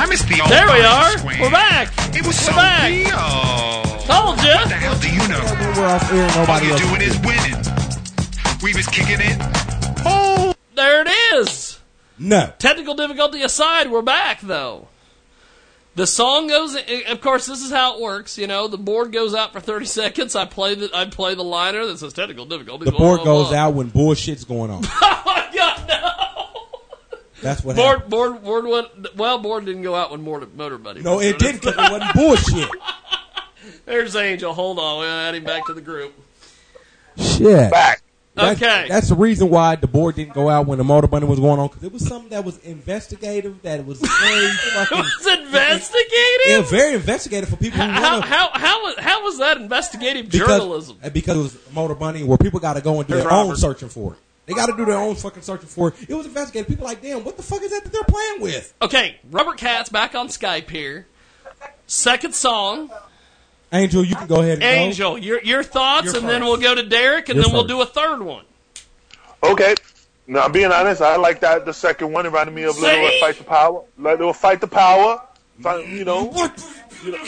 I 0.01 0.07
missed 0.07 0.27
the 0.27 0.41
old 0.41 0.49
There 0.49 0.65
we 0.65 0.81
are. 0.81 1.17
Square. 1.19 1.37
We're 1.41 1.51
back. 1.51 1.93
It 2.15 2.25
was 2.25 2.25
We're 2.25 2.33
so 2.33 2.51
back. 2.53 2.89
real. 2.89 4.01
Told 4.09 4.37
ya. 4.41 4.55
What 4.57 4.69
the 4.69 4.81
hell 4.81 4.97
do 4.97 5.09
you 5.13 5.27
know? 5.27 5.45
We're 5.77 5.85
off 5.85 6.11
air. 6.11 6.23
All 6.31 6.37
Nobody 6.41 6.65
you're 6.65 6.77
doing 6.79 7.01
is 7.01 7.19
winning. 7.19 7.61
We 8.63 8.73
was 8.73 8.87
kicking 8.87 9.19
it. 9.19 9.37
Oh, 10.03 10.55
there 10.73 11.03
it 11.05 11.07
is. 11.35 11.79
No. 12.17 12.51
Technical 12.57 12.95
difficulty 12.95 13.43
aside, 13.43 13.91
we're 13.91 14.01
back 14.01 14.41
though. 14.41 14.87
The 15.93 16.07
song 16.07 16.47
goes. 16.47 16.75
Of 17.07 17.21
course, 17.21 17.45
this 17.45 17.61
is 17.61 17.69
how 17.69 17.95
it 17.95 18.01
works. 18.01 18.39
You 18.39 18.47
know, 18.47 18.67
the 18.67 18.79
board 18.79 19.11
goes 19.11 19.35
out 19.35 19.53
for 19.53 19.59
thirty 19.59 19.85
seconds. 19.99 20.35
I 20.35 20.45
play 20.45 20.73
the 20.73 20.89
I 20.95 21.05
play 21.05 21.35
the 21.35 21.43
liner 21.43 21.85
that 21.85 21.99
says 21.99 22.13
technical 22.13 22.45
difficulty. 22.47 22.85
The 22.85 22.91
board 22.91 23.23
goes 23.23 23.53
out 23.53 23.75
when 23.75 23.89
bullshit's 23.91 24.45
going 24.45 24.71
on. 24.71 24.83
Oh 25.23 25.23
my 25.25 25.47
god, 25.55 25.87
no! 25.87 26.10
That's 27.41 27.63
what 27.63 27.75
happened. 27.75 28.09
Board, 28.09 28.41
board, 28.41 28.43
board 28.43 28.65
went. 28.93 29.15
Well, 29.17 29.39
board 29.39 29.65
didn't 29.65 29.81
go 29.83 29.95
out 29.95 30.11
when 30.11 30.23
Motor, 30.23 30.47
Motor 30.55 30.77
Bunny. 30.77 31.01
No, 31.01 31.19
it 31.19 31.39
didn't 31.39 31.61
because 31.61 31.75
it 31.75 31.91
wasn't 31.91 32.13
bullshit. 32.13 32.69
There's 33.85 34.15
Angel. 34.15 34.53
Hold 34.53 34.79
on. 34.79 34.99
We'll 34.99 35.09
add 35.09 35.35
him 35.35 35.43
back 35.43 35.65
to 35.67 35.73
the 35.73 35.81
group. 35.81 36.13
Shit. 37.17 37.71
Back. 37.71 38.01
That's, 38.33 38.61
Okay. 38.61 38.85
That's 38.87 39.09
the 39.09 39.15
reason 39.15 39.49
why 39.49 39.75
the 39.75 39.87
board 39.87 40.15
didn't 40.15 40.33
go 40.33 40.47
out 40.49 40.65
when 40.65 40.77
the 40.77 40.85
motor 40.85 41.05
bunny 41.07 41.25
was 41.27 41.37
going 41.39 41.59
on 41.59 41.67
because 41.67 41.83
it 41.83 41.91
was 41.91 42.07
something 42.07 42.29
that 42.29 42.45
was 42.45 42.57
investigative. 42.59 43.61
That 43.63 43.85
was 43.85 43.99
very 43.99 44.47
fucking. 44.73 44.97
It 44.99 45.01
was 45.01 45.27
investigative? 45.27 46.47
Yeah, 46.47 46.61
very 46.61 46.93
investigative 46.95 47.49
for 47.49 47.57
people 47.57 47.79
who 47.81 47.85
How, 47.91 48.21
how, 48.21 48.49
how, 48.53 48.83
was- 48.83 48.95
how 48.99 49.23
was 49.23 49.37
that 49.39 49.57
investigative 49.57 50.31
because, 50.31 50.47
journalism? 50.47 50.97
Because 51.11 51.37
it 51.37 51.41
was 51.41 51.57
Motor 51.73 51.95
Bunny, 51.95 52.23
where 52.23 52.37
people 52.37 52.61
got 52.61 52.75
to 52.75 52.81
go 52.81 52.99
and 52.99 53.07
do 53.07 53.15
Here's 53.15 53.25
their 53.25 53.33
own 53.33 53.55
searching 53.57 53.89
for 53.89 54.13
it. 54.13 54.19
They 54.45 54.53
got 54.53 54.67
to 54.67 54.75
do 54.75 54.85
their 54.85 54.97
own 54.97 55.15
fucking 55.15 55.43
searching 55.43 55.67
for 55.67 55.89
it. 55.89 56.09
It 56.09 56.13
was 56.13 56.25
investigated. 56.25 56.67
People 56.67 56.85
like, 56.85 57.01
damn, 57.01 57.23
what 57.23 57.37
the 57.37 57.43
fuck 57.43 57.61
is 57.61 57.71
that 57.71 57.83
that 57.83 57.91
they're 57.93 58.03
playing 58.03 58.41
with? 58.41 58.73
Okay, 58.81 59.17
Robert 59.29 59.57
Katz 59.57 59.89
back 59.89 60.15
on 60.15 60.27
Skype 60.27 60.69
here. 60.69 61.07
Second 61.87 62.33
song, 62.33 62.89
Angel, 63.71 64.03
you 64.03 64.15
can 64.15 64.27
go 64.27 64.41
ahead 64.41 64.53
and 64.55 64.63
Angel. 64.63 65.17
Your 65.17 65.41
your 65.43 65.63
thoughts, 65.63 66.07
You're 66.07 66.17
and 66.17 66.27
then 66.27 66.43
we'll 66.43 66.57
go 66.57 66.73
to 66.75 66.83
Derek, 66.83 67.29
and 67.29 67.35
You're 67.37 67.45
then 67.45 67.53
we'll 67.53 67.63
do 67.65 67.81
a 67.81 67.85
third 67.85 68.21
one. 68.21 68.45
Okay. 69.43 69.75
Now, 70.27 70.41
I'm 70.43 70.51
being 70.51 70.71
honest. 70.71 71.01
I 71.01 71.17
like 71.17 71.41
that. 71.41 71.65
The 71.65 71.73
second 71.73 72.11
one 72.13 72.25
it 72.25 72.29
reminded 72.29 72.55
me 72.55 72.63
of 72.63 72.79
Little 72.79 73.09
See? 73.09 73.19
Fight 73.19 73.37
the 73.37 73.43
Power. 73.43 73.83
Like 73.97 74.19
Little 74.19 74.33
Fight 74.33 74.61
the 74.61 74.67
Power. 74.67 75.21
Fight- 75.61 75.87
You 75.87 76.05
know. 76.05 76.25
What 76.25 76.63
You 77.03 77.11
know. 77.11 77.23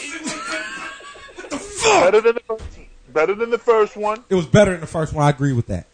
Better 2.02 2.22
than 2.22 2.36
the. 2.36 2.62
Better 3.10 3.36
than 3.36 3.50
the 3.50 3.58
first 3.58 3.96
one. 3.98 4.24
It 4.30 4.36
was 4.36 4.46
better 4.46 4.72
than 4.72 4.82
the 4.82 4.88
first 4.88 5.14
one. 5.14 5.26
I 5.26 5.30
agree 5.30 5.54
with 5.54 5.68
that. 5.68 5.86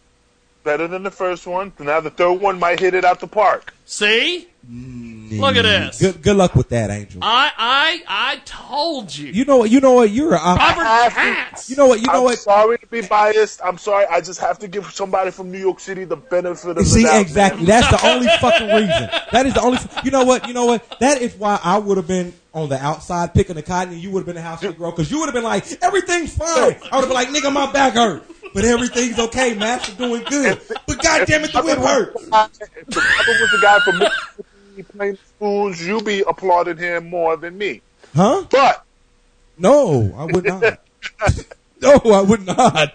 Better 0.70 0.88
than 0.88 1.02
the 1.02 1.10
first 1.10 1.48
one. 1.48 1.74
Now 1.80 2.00
the 2.00 2.12
third 2.12 2.34
one 2.34 2.60
might 2.60 2.80
hit 2.80 2.94
it 2.94 3.04
out 3.04 3.20
the 3.20 3.26
park. 3.26 3.74
See? 3.86 4.48
Look 4.70 5.56
at 5.56 5.64
this. 5.64 6.00
Good, 6.00 6.22
good 6.22 6.38
luck 6.38 6.54
with 6.54 6.70
that, 6.70 6.92
Angel. 6.92 7.22
I 7.24 7.52
I 7.58 8.04
I 8.08 8.36
told 8.46 9.18
you. 9.18 9.32
You 9.32 9.46
know 9.46 9.58
what? 9.58 9.72
You 9.72 9.80
know 9.80 9.94
what? 9.94 10.12
You're 10.12 10.36
a. 10.36 10.38
Robert 10.38 10.84
Katz. 11.16 11.72
You 11.72 11.76
know 11.76 11.88
what? 11.88 12.02
You 12.02 12.06
know 12.06 12.20
I'm 12.20 12.24
what? 12.24 12.38
sorry 12.38 12.78
to 12.78 12.86
be 12.86 13.02
biased. 13.02 13.62
I'm 13.64 13.80
sorry. 13.80 14.06
I 14.12 14.22
just 14.22 14.40
have 14.42 14.60
to 14.60 14.68
give 14.68 14.86
somebody 14.92 15.32
from 15.32 15.52
New 15.52 15.58
York 15.58 15.80
City 15.80 16.04
the 16.04 16.18
benefit 16.18 16.78
of 16.78 16.86
See, 16.86 17.02
the 17.02 17.08
doubt. 17.10 17.22
exactly. 17.22 17.66
That's 17.66 17.90
the 17.90 18.08
only 18.08 18.28
fucking 18.40 18.68
reason. 18.68 19.10
That 19.32 19.48
is 19.48 19.56
the 19.56 19.62
only. 19.62 19.80
You 20.04 20.12
know 20.12 20.24
what? 20.24 20.48
You 20.48 20.54
know 20.54 20.66
what? 20.68 21.00
That 21.00 21.20
is 21.24 21.34
why 21.34 21.60
I 21.64 21.80
would 21.80 21.98
have 21.98 22.08
been 22.08 22.32
on 22.54 22.70
the 22.70 22.78
outside 22.78 23.34
picking 23.34 23.56
the 23.56 23.64
cotton, 23.64 23.94
and 23.94 24.04
you 24.04 24.12
would 24.12 24.20
have 24.20 24.26
been 24.28 24.36
the 24.36 24.42
house 24.44 24.62
to 24.62 24.72
grow 24.74 24.92
because 24.92 25.10
you 25.10 25.20
would 25.20 25.26
have 25.26 25.36
been 25.36 25.44
like, 25.44 25.66
everything's 25.82 26.36
fine. 26.38 26.48
I 26.48 26.68
would 26.68 26.80
have 26.92 27.04
been 27.06 27.14
like, 27.14 27.30
nigga, 27.30 27.52
my 27.54 27.72
back 27.72 27.94
hurt, 27.94 28.24
but 28.54 28.66
everything's 28.66 29.20
okay. 29.20 29.54
Master 29.56 29.94
doing 29.96 30.24
good. 30.24 30.60
But 30.88 31.02
goddamn 31.02 31.44
it, 31.46 31.54
the 31.54 31.62
wind 31.64 31.80
hurt. 31.80 32.14
If 32.16 32.26
the 32.88 33.00
rapper 33.00 33.32
was 33.42 33.52
the 33.52 33.60
guy 33.62 33.80
from 33.80 34.86
playing 34.98 35.18
spoons, 35.28 35.86
you 35.86 36.02
be 36.02 36.22
applauding 36.22 36.78
him 36.78 37.10
more 37.10 37.36
than 37.38 37.58
me. 37.58 37.82
Huh? 38.16 38.46
But 38.50 38.86
No, 39.58 40.14
I 40.18 40.26
would 40.26 40.46
not. 40.46 40.62
no, 41.82 41.94
I 42.06 42.22
would 42.22 42.46
not. 42.46 42.94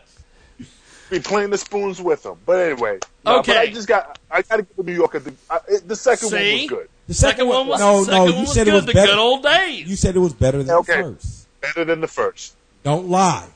be 1.10 1.20
playing 1.20 1.50
the 1.50 1.58
spoons 1.58 2.00
with 2.00 2.24
him. 2.24 2.36
But 2.46 2.58
anyway, 2.60 2.98
no, 3.24 3.38
Okay. 3.40 3.52
But 3.52 3.58
I 3.58 3.66
just 3.68 3.86
got. 3.88 4.18
I 4.30 4.42
got 4.42 4.56
to 4.56 4.62
give 4.62 4.84
New 4.86 4.94
York. 4.94 5.14
A, 5.14 5.22
I, 5.50 5.58
it- 5.68 5.86
the 5.86 5.96
second 5.96 6.32
one 6.32 6.40
was 6.42 6.66
good. 6.68 6.88
The 7.06 7.14
Second 7.14 7.48
one 7.48 7.66
was 7.66 7.80
no, 7.80 8.02
second 8.02 8.14
no. 8.16 8.24
one 8.24 8.32
You 8.32 8.40
was 8.40 8.54
said 8.54 8.64
good. 8.64 8.70
it 8.72 8.74
was 8.76 8.86
the 8.86 8.92
better. 8.94 9.08
good 9.12 9.18
old 9.18 9.42
days. 9.42 9.86
You 9.88 9.94
said 9.94 10.16
it 10.16 10.20
was 10.20 10.32
better 10.32 10.62
than 10.62 10.74
Okay. 10.76 11.02
the 11.02 11.12
first. 11.14 11.46
Better 11.60 11.84
than 11.84 12.00
the 12.00 12.08
first. 12.08 12.56
Don't 12.82 13.08
lie. 13.08 13.46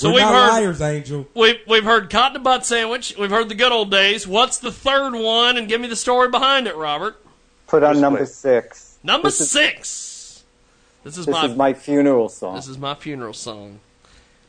So 0.00 0.08
We're 0.08 0.14
we've 0.14 0.22
not 0.22 0.32
heard- 0.54 0.62
liars, 0.62 0.80
Angel. 0.80 1.26
We've 1.34 1.58
we've 1.66 1.84
heard 1.84 2.08
cotton 2.08 2.42
butt 2.42 2.64
sandwich. 2.64 3.14
We've 3.18 3.28
heard 3.30 3.50
the 3.50 3.54
good 3.54 3.70
old 3.70 3.90
days. 3.90 4.26
What's 4.26 4.56
the 4.56 4.72
third 4.72 5.12
one? 5.14 5.58
And 5.58 5.68
give 5.68 5.78
me 5.78 5.88
the 5.88 5.96
story 5.96 6.30
behind 6.30 6.66
it, 6.66 6.74
Robert. 6.74 7.20
Put 7.66 7.82
on 7.82 8.00
number 8.00 8.24
six. 8.24 8.96
Number 9.02 9.28
This 9.28 9.42
is- 9.42 9.50
six. 9.50 10.42
This 11.04 11.18
is 11.18 11.26
This 11.26 11.32
my 11.34 11.44
is 11.46 11.54
my 11.54 11.74
funeral 11.74 12.30
song. 12.30 12.54
this 12.56 12.66
is 12.66 12.78
my 12.78 12.94
funeral 12.94 13.34
song. 13.34 13.80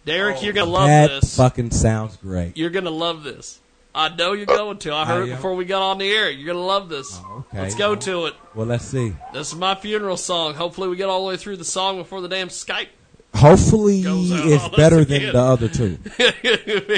Derek, 0.06 0.38
oh, 0.40 0.41
you're 0.41 0.53
gonna 0.53 0.72
love 0.72 0.88
that 0.88 1.07
this. 1.22 1.36
fucking 1.36 1.72
sounds 1.72 2.15
great. 2.15 2.56
You're 2.56 2.69
gonna 2.69 2.90
love 2.90 3.23
this. 3.23 3.60
I 3.94 4.07
know 4.07 4.32
you're 4.32 4.45
going 4.45 4.78
to. 4.80 4.94
I 4.94 5.06
heard 5.06 5.28
I 5.28 5.34
it 5.34 5.36
before 5.36 5.53
we 5.56 5.65
got 5.65 5.82
on 5.82 5.98
the 5.98 6.10
air. 6.10 6.30
You're 6.32 6.53
gonna 6.53 6.65
love 6.65 6.88
this. 6.88 7.19
Oh, 7.26 7.44
okay. 7.49 7.64
Let's 7.64 7.76
go 7.76 7.94
to 7.95 8.28
it. 8.28 8.36
Well, 8.56 8.68
let's 8.68 8.86
see. 8.86 9.14
This 9.34 9.49
is 9.49 9.56
my 9.56 9.76
funeral 9.76 10.15
song. 10.15 10.53
Hopefully, 10.53 10.88
we 10.88 10.95
get 10.95 11.10
all 11.10 11.23
the 11.26 11.28
way 11.28 11.36
through 11.36 11.57
the 11.57 11.65
song 11.65 11.98
before 11.98 12.22
the 12.22 12.30
damn 12.30 12.48
Skype. 12.48 12.88
Hopefully, 13.33 14.03
it's 14.05 14.67
better 14.75 15.03
than 15.05 15.31
the 15.31 15.39
other 15.39 15.67
two. 15.67 15.97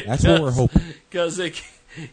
That's 0.06 0.26
what 0.26 0.42
we're 0.42 0.52
hoping. 0.52 0.82
Because 1.14 1.38
it, 1.38 1.62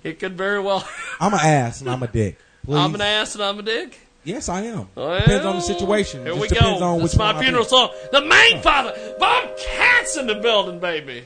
it 0.04 0.18
could 0.18 0.36
very 0.36 0.60
well. 0.60 0.86
I'm 1.20 1.32
an 1.32 1.40
ass 1.40 1.80
and 1.80 1.88
I'm 1.88 2.02
a 2.02 2.06
dick. 2.06 2.36
Please. 2.66 2.76
I'm 2.76 2.94
an 2.94 3.00
ass 3.00 3.34
and 3.34 3.42
I'm 3.42 3.58
a 3.58 3.62
dick. 3.62 3.98
Yes, 4.24 4.50
I 4.50 4.60
am. 4.64 4.88
Well, 4.94 5.18
depends 5.20 5.46
on 5.46 5.56
the 5.56 5.62
situation. 5.62 6.20
Here 6.20 6.32
Just 6.34 6.42
we 6.42 6.48
depends 6.48 6.80
go. 6.80 6.86
on 6.86 7.02
which 7.02 7.16
my 7.16 7.40
funeral 7.40 7.64
song. 7.64 7.88
The 8.12 8.20
Mangfather, 8.20 9.18
Bob 9.18 9.56
Katz 9.56 10.18
in 10.18 10.26
the 10.26 10.34
building, 10.34 10.80
baby. 10.80 11.24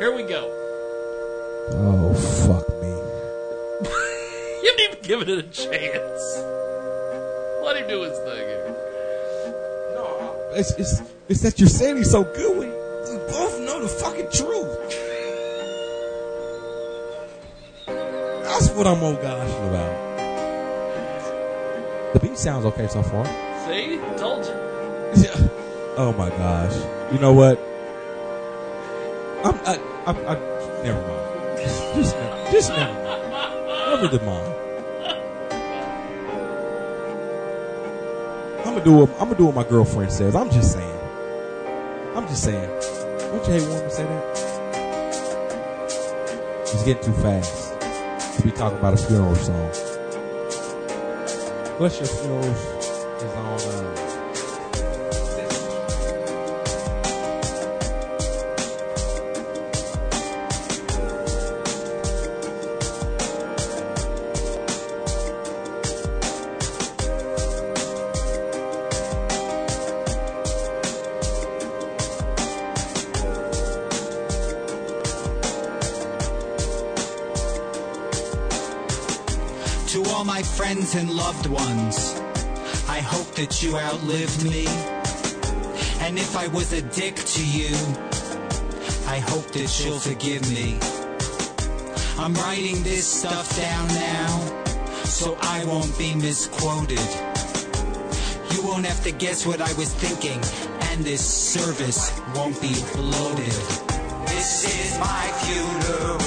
Here 0.00 0.12
we 0.12 0.24
go. 0.24 0.50
Oh 1.72 2.12
fuck 2.48 2.68
me. 2.82 2.88
You 4.64 4.76
didn't 4.76 4.92
even 4.92 5.04
give 5.04 5.20
it 5.22 5.28
a 5.28 5.42
chance. 5.44 6.42
Let 7.64 7.76
him 7.76 7.88
do 7.88 8.02
his 8.02 8.18
thing 8.18 8.48
here. 8.48 8.76
It's, 10.56 10.72
it's, 10.72 11.02
it's 11.30 11.40
that 11.42 11.58
you're 11.60 11.68
saying 11.68 11.96
he's 11.98 12.10
so 12.10 12.24
good. 12.24 12.58
We, 12.58 12.66
we 12.66 13.18
both 13.30 13.60
know 13.60 13.80
the 13.80 13.88
fucking 13.88 14.30
truth. 14.32 14.68
That's 17.86 18.68
what 18.70 18.86
I'm 18.86 19.02
on 19.02 19.14
gosh 19.14 19.50
about. 19.68 20.08
The 22.14 22.18
beat 22.20 22.36
sounds 22.36 22.64
okay 22.66 22.88
so 22.88 23.02
far. 23.02 23.24
See? 23.66 23.98
Told 24.18 24.44
you. 24.44 24.52
Oh 25.96 26.12
my 26.18 26.28
gosh. 26.30 26.74
You 27.12 27.18
know 27.20 27.32
what? 27.32 27.58
I'm, 29.44 29.54
I, 29.66 29.78
I, 30.06 30.12
I, 30.12 30.34
never 30.82 31.00
mind. 31.00 31.58
Just, 31.94 32.16
never- 32.16 32.50
just 32.50 32.70
never 32.70 32.92
mind. 33.04 34.02
Never 34.02 34.08
the 34.18 34.24
mind. 34.24 34.56
I'm 38.60 38.74
gonna 38.76 38.84
do 38.84 38.92
what 38.92 39.10
I'm 39.12 39.18
gonna 39.28 39.36
do 39.36 39.44
what 39.46 39.54
my 39.54 39.64
girlfriend 39.64 40.12
says. 40.12 40.34
I'm 40.34 40.50
just 40.50 40.72
saying. 40.72 40.99
I'm 42.20 42.28
just 42.28 42.44
saying. 42.44 42.68
Don't 42.68 43.46
you 43.46 43.52
hate 43.54 43.62
when 43.62 43.76
women 43.76 43.90
say 43.90 44.04
that? 44.04 44.22
It's 46.60 46.84
getting 46.84 47.02
too 47.02 47.14
fast 47.22 47.80
to 48.36 48.42
be 48.42 48.50
talking 48.50 48.78
about 48.78 48.92
a 48.92 48.98
funeral 48.98 49.34
song. 49.36 49.70
What's 51.78 51.98
your 51.98 52.08
funeral 52.08 52.44
is 52.44 53.24
on? 53.24 53.60
Uh, 53.72 53.99
you 83.62 83.76
outlived 83.76 84.44
me. 84.44 84.66
And 86.00 86.18
if 86.18 86.36
I 86.36 86.46
was 86.48 86.72
a 86.72 86.80
dick 86.80 87.16
to 87.16 87.46
you, 87.46 87.74
I 89.06 89.18
hope 89.18 89.46
that 89.52 89.82
you'll 89.84 89.98
forgive 89.98 90.48
me. 90.50 90.78
I'm 92.18 92.32
writing 92.34 92.82
this 92.82 93.06
stuff 93.06 93.54
down 93.56 93.88
now, 93.88 94.64
so 95.04 95.36
I 95.42 95.64
won't 95.66 95.96
be 95.98 96.14
misquoted. 96.14 96.98
You 98.52 98.62
won't 98.66 98.86
have 98.86 99.02
to 99.04 99.12
guess 99.12 99.46
what 99.46 99.60
I 99.60 99.72
was 99.74 99.92
thinking, 99.92 100.40
and 100.90 101.04
this 101.04 101.20
service 101.20 102.18
won't 102.34 102.60
be 102.60 102.74
bloated. 102.94 103.58
This 104.26 104.64
is 104.64 104.98
my 104.98 105.26
funeral 105.42 106.19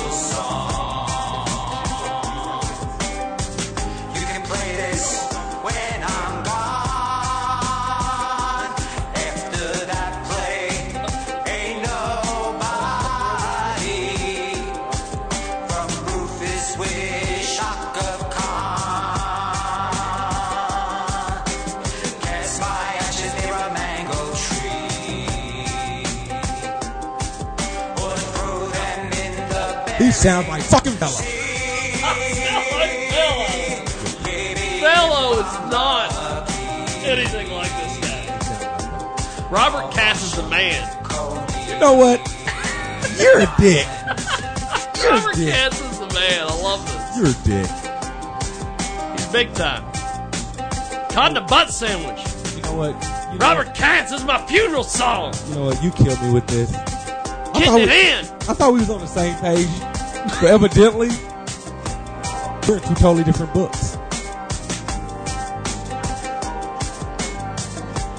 sounds 30.24 30.48
like 30.48 30.62
fucking 30.64 30.96
Bella. 30.96 31.20
Bello 34.82 35.40
is 35.40 35.54
not 35.72 36.12
anything 37.06 37.52
like 37.52 37.72
this 37.72 37.98
guy. 38.00 39.48
Robert 39.50 39.94
Katz 39.94 40.24
is 40.24 40.36
the 40.36 40.48
man. 40.50 40.82
You 41.68 41.80
know 41.80 41.94
what? 41.94 42.20
You're 43.20 43.40
a 43.42 43.54
dick. 43.60 43.86
You're 45.02 45.12
a 45.12 45.16
Robert 45.18 45.36
dick. 45.36 45.54
Katz 45.54 45.82
is 45.82 46.00
the 46.00 46.08
man. 46.14 46.48
I 46.48 46.62
love 46.62 46.86
this. 46.86 47.18
You're 47.18 47.28
a 47.30 47.62
dick. 47.62 47.70
He's 49.20 49.28
big 49.28 49.54
time. 49.54 49.84
Caught 51.12 51.32
in 51.32 51.38
a 51.38 51.42
butt 51.42 51.70
sandwich. 51.70 52.22
You 52.56 52.62
know 52.64 52.76
what? 52.76 52.94
You 53.32 53.40
know 53.40 53.46
Robert 53.48 53.74
Katz 53.76 54.12
is 54.12 54.24
my 54.26 54.44
funeral 54.48 54.84
song. 54.84 55.34
You 55.50 55.56
know 55.56 55.66
what? 55.66 55.84
You 55.84 55.92
killed 55.92 56.22
me 56.22 56.32
with 56.34 56.48
this. 56.48 56.74
I 56.74 57.52
Getting 57.54 57.70
thought 57.70 57.82
it 57.82 57.90
we- 57.90 58.10
in. 58.10 58.26
I 58.50 58.54
thought 58.54 58.74
we 58.74 58.80
was 58.80 58.90
on 58.90 59.00
the 59.00 59.08
same 59.08 59.36
page, 59.38 59.70
but 60.42 60.50
evidently 60.50 61.10
we're 62.68 62.78
in 62.78 62.84
two 62.84 62.96
totally 62.96 63.24
different 63.24 63.54
books. 63.54 63.98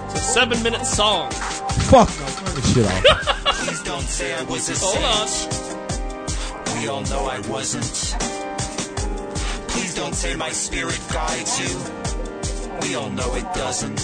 It's 0.07 0.15
a 0.15 0.19
seven 0.19 0.63
minute 0.63 0.85
song. 0.87 1.31
Fuck 1.31 2.09
no, 2.19 2.27
turn 2.27 2.55
this 2.55 2.75
shit 2.75 2.87
off. 2.87 3.45
Please 3.67 3.83
don't 3.83 4.03
say 4.03 4.35
I 4.35 4.43
was 4.45 4.69
a 4.69 4.75
Hold 4.85 5.05
on. 5.05 6.81
We 6.81 6.89
all 6.89 7.03
know 7.03 7.27
I 7.27 7.41
wasn't. 7.49 8.17
Please 9.69 9.95
don't 9.95 10.15
say 10.15 10.35
my 10.37 10.51
spirit 10.51 11.01
guides 11.13 11.59
you. 11.61 11.79
We 12.83 12.95
all 12.95 13.11
know 13.11 13.35
it 13.35 13.45
doesn't. 13.55 14.01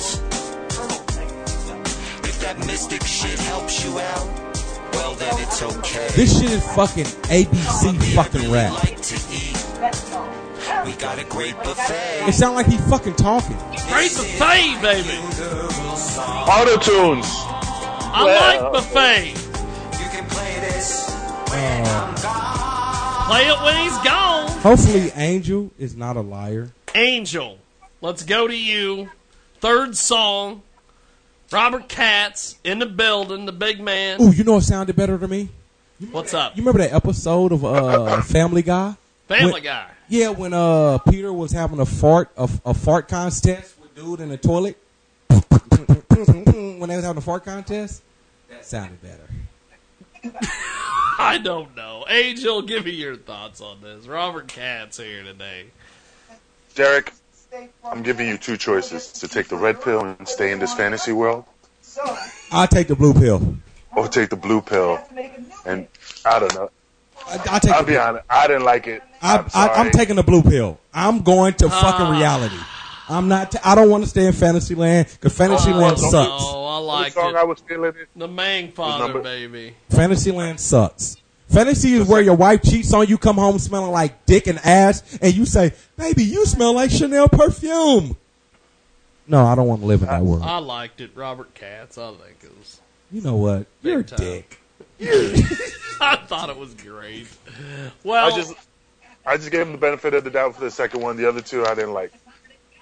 If 2.24 2.40
that 2.40 2.58
mystic 2.66 3.04
shit 3.04 3.38
helps 3.40 3.84
you 3.84 3.98
out, 3.98 4.49
This 5.30 6.40
shit 6.40 6.50
is 6.50 6.64
fucking 6.74 7.04
ABC 7.04 8.14
fucking 8.14 8.50
rap. 8.50 8.72
Like 8.72 9.00
to 9.00 9.14
eat. 9.30 9.56
We 10.84 10.92
got 10.92 11.18
a 11.18 11.24
great 11.24 11.56
buffet. 11.56 12.28
It 12.28 12.32
sounds 12.32 12.56
like 12.56 12.66
he 12.66 12.78
fucking 12.78 13.14
talking. 13.14 13.56
Great 13.88 14.12
buffet, 14.12 14.80
baby. 14.82 15.18
Auto 16.18 16.76
tunes. 16.78 17.26
I 18.12 18.58
like 18.60 18.72
buffet. 18.72 19.28
You 20.02 20.08
can 20.10 20.26
play 20.28 20.58
this. 20.60 21.06
Uh, 21.52 23.26
play 23.28 23.46
it 23.46 23.62
when 23.62 23.76
he's 23.84 23.98
gone. 23.98 24.48
Hopefully, 24.60 25.12
Angel 25.14 25.70
is 25.78 25.96
not 25.96 26.16
a 26.16 26.22
liar. 26.22 26.72
Angel, 26.94 27.58
let's 28.00 28.24
go 28.24 28.48
to 28.48 28.56
you. 28.56 29.10
Third 29.60 29.96
song. 29.96 30.62
Robert 31.52 31.88
Katz 31.88 32.56
in 32.62 32.78
the 32.78 32.86
building, 32.86 33.46
the 33.46 33.52
big 33.52 33.80
man. 33.80 34.20
Ooh, 34.22 34.30
you 34.30 34.44
know 34.44 34.54
what 34.54 34.62
sounded 34.62 34.94
better 34.96 35.18
to 35.18 35.26
me? 35.28 35.48
What's 36.12 36.32
up? 36.32 36.56
You 36.56 36.62
remember 36.62 36.78
that 36.86 36.92
episode 36.94 37.52
of 37.52 37.64
uh, 37.64 38.22
Family 38.22 38.62
Guy? 38.62 38.94
Family 39.28 39.52
When- 39.54 39.62
Guy. 39.62 39.90
Yeah, 40.08 40.30
when 40.30 40.52
uh 40.52 40.98
Peter 40.98 41.32
was 41.32 41.52
having 41.52 41.78
a 41.78 41.86
fart 41.86 42.30
a, 42.36 42.50
a 42.64 42.74
fart 42.74 43.06
contest 43.06 43.76
with 43.80 43.94
dude 43.94 44.18
in 44.18 44.28
the 44.28 44.36
toilet. 44.36 44.76
when 45.28 46.88
they 46.88 46.96
was 46.96 47.04
having 47.04 47.18
a 47.18 47.20
fart 47.20 47.44
contest, 47.44 48.02
that 48.48 48.66
sounded 48.66 48.98
better. 49.00 49.28
I 51.18 51.38
don't 51.38 51.76
know. 51.76 52.04
Angel, 52.08 52.60
give 52.62 52.86
me 52.86 52.90
your 52.90 53.14
thoughts 53.14 53.60
on 53.60 53.80
this. 53.82 54.06
Robert 54.06 54.48
Katz 54.48 54.96
here 54.96 55.22
today. 55.22 55.66
Derek, 56.74 57.12
I'm 57.84 58.02
giving 58.02 58.28
you 58.28 58.38
two 58.38 58.56
choices 58.56 59.12
to 59.12 59.28
take 59.28 59.48
the 59.48 59.56
red 59.56 59.80
pill 59.82 60.04
and 60.04 60.26
stay 60.28 60.52
in 60.52 60.58
this 60.58 60.72
fantasy 60.74 61.12
world, 61.12 61.44
I'll 62.52 62.66
take 62.68 62.88
the 62.88 62.94
blue 62.96 63.12
pill. 63.14 63.56
or 63.96 64.08
take 64.08 64.30
the 64.30 64.36
blue 64.36 64.60
pill. 64.60 64.98
And 65.66 65.86
I 66.24 66.38
don't 66.38 66.54
know. 66.54 66.70
I, 67.26 67.32
I'll 67.50 67.60
take 67.60 67.72
I'll 67.72 67.82
the 67.84 67.92
be 67.92 67.96
honest. 67.98 68.24
I 68.30 68.46
didn't 68.46 68.64
like 68.64 68.86
it. 68.86 69.02
I, 69.20 69.38
I'm 69.38 69.46
I. 69.54 69.68
I'm 69.74 69.90
taking 69.90 70.16
the 70.16 70.22
blue 70.22 70.42
pill. 70.42 70.78
I'm 70.94 71.20
going 71.22 71.54
to 71.54 71.68
fucking 71.68 72.06
Ah. 72.06 72.18
reality. 72.18 72.56
I'm 73.08 73.28
not. 73.28 73.52
T- 73.52 73.58
I 73.64 73.74
don't 73.74 73.90
want 73.90 74.04
to 74.04 74.08
stay 74.10 74.26
in 74.26 74.32
Fantasyland 74.32 75.08
because 75.10 75.36
Fantasyland 75.36 75.96
oh, 75.98 76.10
sucks. 76.10 76.44
No, 76.52 76.64
I 76.66 76.76
The 76.78 76.86
like 76.86 77.12
song 77.12 77.30
it. 77.30 77.36
I 77.36 77.44
was 77.44 77.60
feeling 77.60 77.92
it. 78.00 78.08
The 78.16 78.28
Mangfather, 78.28 78.98
number- 79.00 79.22
baby. 79.22 79.74
Fantasyland 79.90 80.60
sucks. 80.60 81.16
Fantasy 81.50 81.94
is 81.94 82.06
where 82.06 82.22
your 82.22 82.36
wife 82.36 82.62
cheats 82.62 82.92
on 82.92 83.08
you, 83.08 83.18
come 83.18 83.36
home 83.36 83.58
smelling 83.58 83.90
like 83.90 84.24
dick 84.24 84.46
and 84.46 84.58
ass, 84.64 85.18
and 85.20 85.34
you 85.34 85.44
say, 85.44 85.72
"Baby, 85.96 86.22
you 86.22 86.46
smell 86.46 86.74
like 86.74 86.90
Chanel 86.90 87.28
perfume." 87.28 88.16
No, 89.26 89.44
I 89.44 89.54
don't 89.54 89.66
want 89.66 89.80
to 89.80 89.86
live 89.86 90.02
in 90.02 90.08
that 90.08 90.22
world. 90.22 90.42
I 90.42 90.58
liked 90.58 91.00
it. 91.00 91.10
Robert 91.14 91.54
Katz, 91.54 91.98
I 91.98 92.12
think 92.12 92.36
it 92.42 92.56
was. 92.56 92.80
You 93.10 93.20
know 93.22 93.36
what? 93.36 93.66
You're 93.82 94.00
a 94.00 94.04
time. 94.04 94.18
dick. 94.18 94.60
I 96.00 96.16
thought 96.26 96.50
it 96.50 96.56
was 96.56 96.74
great. 96.74 97.26
Well, 98.04 98.32
I 98.32 98.36
just, 98.36 98.54
I 99.26 99.36
just 99.36 99.50
gave 99.50 99.66
him 99.66 99.72
the 99.72 99.78
benefit 99.78 100.14
of 100.14 100.24
the 100.24 100.30
doubt 100.30 100.54
for 100.54 100.60
the 100.62 100.70
second 100.70 101.00
one. 101.00 101.16
The 101.16 101.28
other 101.28 101.40
two 101.40 101.64
I 101.64 101.74
didn't 101.74 101.92
like. 101.94 102.12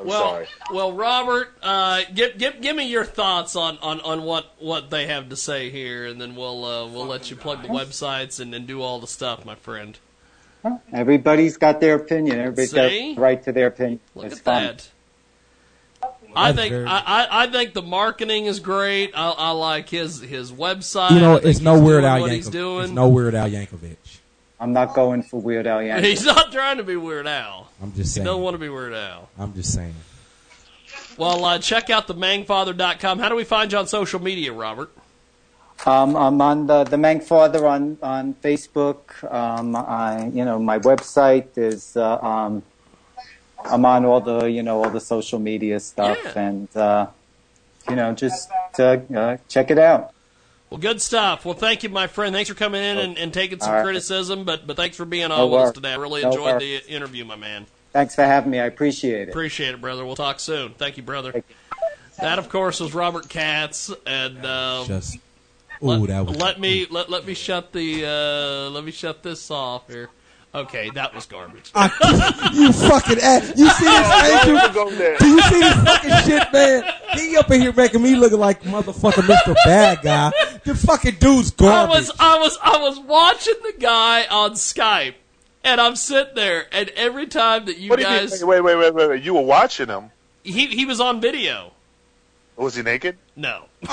I'm 0.01 0.07
well, 0.07 0.31
sorry. 0.31 0.47
well, 0.73 0.93
Robert, 0.93 1.49
uh, 1.63 2.03
give, 2.15 2.39
give 2.39 2.61
give 2.61 2.77
me 2.77 2.89
your 2.89 3.05
thoughts 3.05 3.57
on, 3.57 3.79
on, 3.79 4.01
on 4.03 4.23
what, 4.23 4.55
what 4.59 4.91
they 4.91 5.07
have 5.07 5.29
to 5.31 5.37
say 5.37 5.71
here, 5.71 6.07
and 6.07 6.21
then 6.21 6.37
we'll 6.37 6.65
uh, 6.65 6.87
we'll 6.87 7.07
let 7.07 7.31
you 7.31 7.37
plug 7.37 7.63
the 7.63 7.69
websites 7.69 8.39
and, 8.39 8.55
and 8.55 8.67
do 8.67 8.81
all 8.81 9.01
the 9.01 9.09
stuff, 9.09 9.45
my 9.45 9.57
friend. 9.57 9.99
Everybody's 10.93 11.57
got 11.57 11.81
their 11.81 11.97
opinion. 11.97 12.39
Everybody's 12.39 12.71
See? 12.71 13.15
got 13.15 13.21
right 13.21 13.43
to 13.45 13.53
their 13.53 13.69
opinion. 13.69 14.01
Look 14.15 14.27
it's 14.27 14.39
at 14.39 14.45
fine. 14.45 14.67
that. 14.67 14.89
I 16.37 16.53
think 16.53 16.73
I, 16.73 17.03
I, 17.07 17.27
I 17.45 17.47
think 17.49 17.75
the 17.75 17.83
marketing 17.83 18.47
is 18.47 18.61
great. 18.61 19.13
I, 19.15 19.31
I 19.31 19.51
like 19.51 19.89
his 19.89 20.21
his 20.21 20.53
website. 20.53 21.11
You 21.13 21.21
know, 21.21 21.37
I 21.37 21.41
think 21.41 21.57
it's 21.57 21.61
no 21.61 21.81
Weird 21.81 22.03
doing 22.03 22.13
Al 22.13 22.21
Yankovic. 22.21 22.85
It's 22.85 22.93
no 22.93 23.09
Weird 23.09 23.35
Al 23.35 23.49
Yankovic. 23.49 23.97
I'm 24.61 24.73
not 24.73 24.95
going 24.95 25.23
for 25.23 25.41
Weird 25.41 25.67
Al 25.67 25.79
Yankovic. 25.79 26.05
He's 26.05 26.25
not 26.25 26.51
trying 26.53 26.79
to 26.79 26.83
be 26.85 26.97
Weird 26.97 27.27
Al. 27.27 27.69
I'm 27.81 27.91
just 27.93 27.99
He 27.99 28.05
saying. 28.17 28.25
doesn't 28.27 28.43
want 28.43 28.55
to 28.55 28.59
be 28.59 28.69
Weird 28.69 28.93
Al. 28.95 29.29
I'm 29.39 29.55
just 29.55 29.73
saying. 29.73 29.95
Well, 31.17 31.45
uh, 31.45 31.59
check 31.59 31.91
out 31.91 32.07
the 32.07 32.15
mangfather.com. 32.15 33.19
How 33.19 33.29
do 33.29 33.35
we 33.37 33.45
find 33.45 33.71
you 33.73 33.79
on 33.79 33.87
social 33.87 34.21
media, 34.21 34.53
Robert? 34.53 34.91
Um, 35.87 36.17
I'm 36.17 36.41
on 36.41 36.67
the 36.67 36.83
the 36.83 36.97
Mangfather 36.97 37.63
on 37.69 37.99
on 38.03 38.35
Facebook. 38.35 39.23
Um, 39.33 39.77
I 39.77 40.27
you 40.35 40.45
know 40.45 40.59
my 40.59 40.81
website 40.81 41.57
is 41.57 41.97
uh, 41.97 42.19
um, 42.19 42.63
I'm 43.65 43.85
on 43.85 44.05
all 44.05 44.21
the 44.21 44.47
you 44.51 44.65
know 44.65 44.83
all 44.83 44.91
the 44.91 45.01
social 45.01 45.39
media 45.39 45.79
stuff 45.79 46.19
Yeah. 46.25 46.33
and 46.49 46.77
uh, 46.77 47.07
you 47.89 47.95
know 47.95 48.13
just 48.13 48.51
uh, 48.79 48.83
uh, 49.15 49.37
check 49.49 49.71
it 49.71 49.79
out. 49.79 50.11
Well, 50.71 50.79
good 50.79 51.01
stuff. 51.01 51.45
Well, 51.47 51.55
thank 51.55 51.83
you, 51.83 51.89
my 51.89 52.07
friend. 52.09 52.35
Thanks 52.35 52.51
for 52.51 52.55
coming 52.55 52.83
in 52.83 52.99
and, 52.99 53.19
and 53.19 53.33
taking 53.33 53.59
some 53.61 53.71
All 53.71 53.77
right. 53.77 53.85
criticism, 53.85 54.45
but 54.45 54.67
but 54.67 54.77
thanks 54.77 54.97
for 54.97 55.05
being 55.07 55.29
No 55.31 55.47
on 55.47 55.51
with 55.51 55.61
us 55.61 55.73
today. 55.73 55.93
I 55.93 55.97
really 55.97 56.23
No 56.23 56.29
enjoyed 56.31 56.45
worries. 56.57 56.85
the 56.87 56.93
interview, 56.93 57.25
my 57.25 57.37
man. 57.37 57.67
Thanks 57.93 58.15
for 58.15 58.23
having 58.23 58.51
me. 58.51 58.61
I 58.61 58.67
appreciate 58.67 59.23
it. 59.23 59.31
Appreciate 59.31 59.71
it, 59.75 59.81
brother. 59.81 60.05
We'll 60.05 60.15
talk 60.17 60.41
soon. 60.41 60.73
Thank 60.75 60.99
you, 60.99 61.03
brother. 61.03 61.43
That, 62.21 62.39
of 62.39 62.49
course, 62.49 62.81
was 62.81 62.93
Robert 62.95 63.29
Katz, 63.29 63.91
and 64.07 64.45
um, 64.45 64.87
Just. 64.87 65.17
Ooh, 65.83 66.07
that 66.09 66.27
was. 66.27 66.37
let 66.37 66.59
me 66.61 66.87
let, 66.91 67.09
let 67.09 67.25
me 67.25 67.35
shut 67.35 67.73
the 67.73 68.05
uh, 68.05 68.71
let 68.71 68.85
me 68.85 68.91
shut 68.91 69.23
this 69.23 69.51
off 69.51 69.89
here. 69.89 70.11
Okay, 70.55 70.91
that 70.95 71.15
was 71.15 71.27
garbage. 71.27 71.71
I, 71.75 72.51
you 72.55 72.73
fucking 72.73 73.19
ass. 73.19 73.53
You 73.55 73.69
see 73.69 73.85
this 73.85 74.33
angel? 74.33 74.69
Go 74.73 74.91
there. 74.91 75.17
Do 75.19 75.27
you 75.29 75.41
see 75.43 75.61
this 75.61 75.75
fucking 75.75 76.11
shit, 76.25 76.53
man? 76.53 76.83
He 77.15 77.37
up 77.37 77.51
in 77.51 77.61
here 77.61 77.73
making 77.73 78.03
me 78.03 78.17
look 78.17 78.33
like 78.33 78.63
motherfucking 78.63 79.23
Mr. 79.25 79.55
Bad 79.65 80.01
Guy. 80.03 80.33
The 80.69 80.75
fucking 80.75 81.15
dude's 81.15 81.55
I 81.59 81.87
was 81.87 82.13
I 82.21 82.39
was 82.39 82.59
I 82.63 82.77
was 82.77 83.01
watching 83.01 83.55
the 83.63 83.73
guy 83.81 84.27
on 84.27 84.53
Skype, 84.53 85.15
and 85.65 85.81
I'm 85.81 85.97
sitting 85.97 86.35
there, 86.35 86.67
and 86.71 86.91
every 86.91 87.27
time 87.27 87.65
that 87.65 87.79
you 87.79 87.89
What 87.89 87.97
do 87.97 88.03
you 88.03 88.09
guys, 88.09 88.43
mean? 88.43 88.51
Wait, 88.51 88.61
wait, 88.61 88.77
wait, 88.77 88.95
wait, 88.95 89.09
wait. 89.09 89.23
You 89.23 89.33
were 89.33 89.41
watching 89.41 89.89
him. 89.89 90.11
he 90.45 90.67
he 90.67 90.85
was 90.85 91.01
on 91.01 91.23
video. 91.23 91.73
Was 92.57 92.75
he 92.75 92.83
naked? 92.83 93.17
No, 93.35 93.65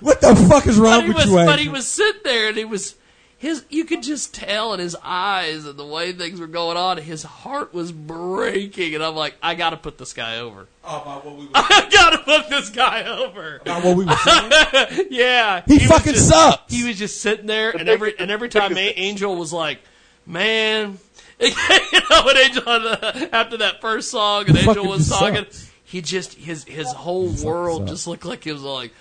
what 0.00 0.22
the 0.22 0.46
fuck 0.48 0.66
is 0.66 0.78
wrong 0.78 1.00
but 1.00 1.02
he 1.02 1.08
with 1.08 1.16
was 1.16 1.26
you, 1.26 1.34
but 1.34 1.58
he 1.58 1.68
was 1.68 1.86
sitting 1.86 2.22
there, 2.24 2.48
and 2.48 2.56
he 2.56 2.64
was 2.64 2.94
his. 3.40 3.64
You 3.70 3.86
could 3.86 4.02
just 4.02 4.34
tell 4.34 4.74
in 4.74 4.80
his 4.80 4.94
eyes 5.02 5.64
and 5.64 5.78
the 5.78 5.84
way 5.84 6.12
things 6.12 6.38
were 6.38 6.46
going 6.46 6.76
on. 6.76 6.98
His 6.98 7.22
heart 7.22 7.72
was 7.72 7.90
breaking, 7.90 8.94
and 8.94 9.02
I'm 9.02 9.16
like, 9.16 9.34
I 9.42 9.54
got 9.54 9.70
to 9.70 9.78
put 9.78 9.96
this 9.96 10.12
guy 10.12 10.38
over. 10.38 10.68
Oh, 10.84 11.00
about 11.02 11.24
what 11.24 11.36
we 11.36 11.46
were, 11.46 11.52
I 11.54 11.88
got 11.90 12.10
to 12.10 12.18
put 12.18 12.50
this 12.50 12.68
guy 12.68 13.04
over. 13.04 13.56
about 13.62 13.82
what 13.82 13.96
we 13.96 14.04
were 14.04 15.06
yeah, 15.10 15.62
He 15.66 15.74
was 15.74 15.86
fucking 15.86 16.12
just, 16.12 16.28
sucks. 16.28 16.72
He 16.72 16.86
was 16.86 16.98
just 16.98 17.22
sitting 17.22 17.46
there, 17.46 17.70
and 17.70 17.88
every 17.88 18.16
and 18.18 18.30
every 18.30 18.50
time 18.50 18.76
Angel 18.76 19.34
was 19.34 19.54
like, 19.54 19.80
"Man," 20.26 20.98
you 21.40 21.48
know, 22.10 22.22
when 22.26 22.36
Angel 22.36 22.62
after 23.32 23.56
that 23.56 23.80
first 23.80 24.10
song, 24.10 24.48
and 24.48 24.58
Angel 24.58 24.86
was 24.86 25.08
talking, 25.08 25.44
sucks. 25.44 25.70
he 25.84 26.02
just 26.02 26.34
his 26.34 26.64
his 26.64 26.92
whole 26.92 27.30
world 27.42 27.80
sucks. 27.80 27.90
just 27.90 28.06
looked 28.06 28.26
like 28.26 28.44
he 28.44 28.52
was 28.52 28.62
like, 28.62 28.92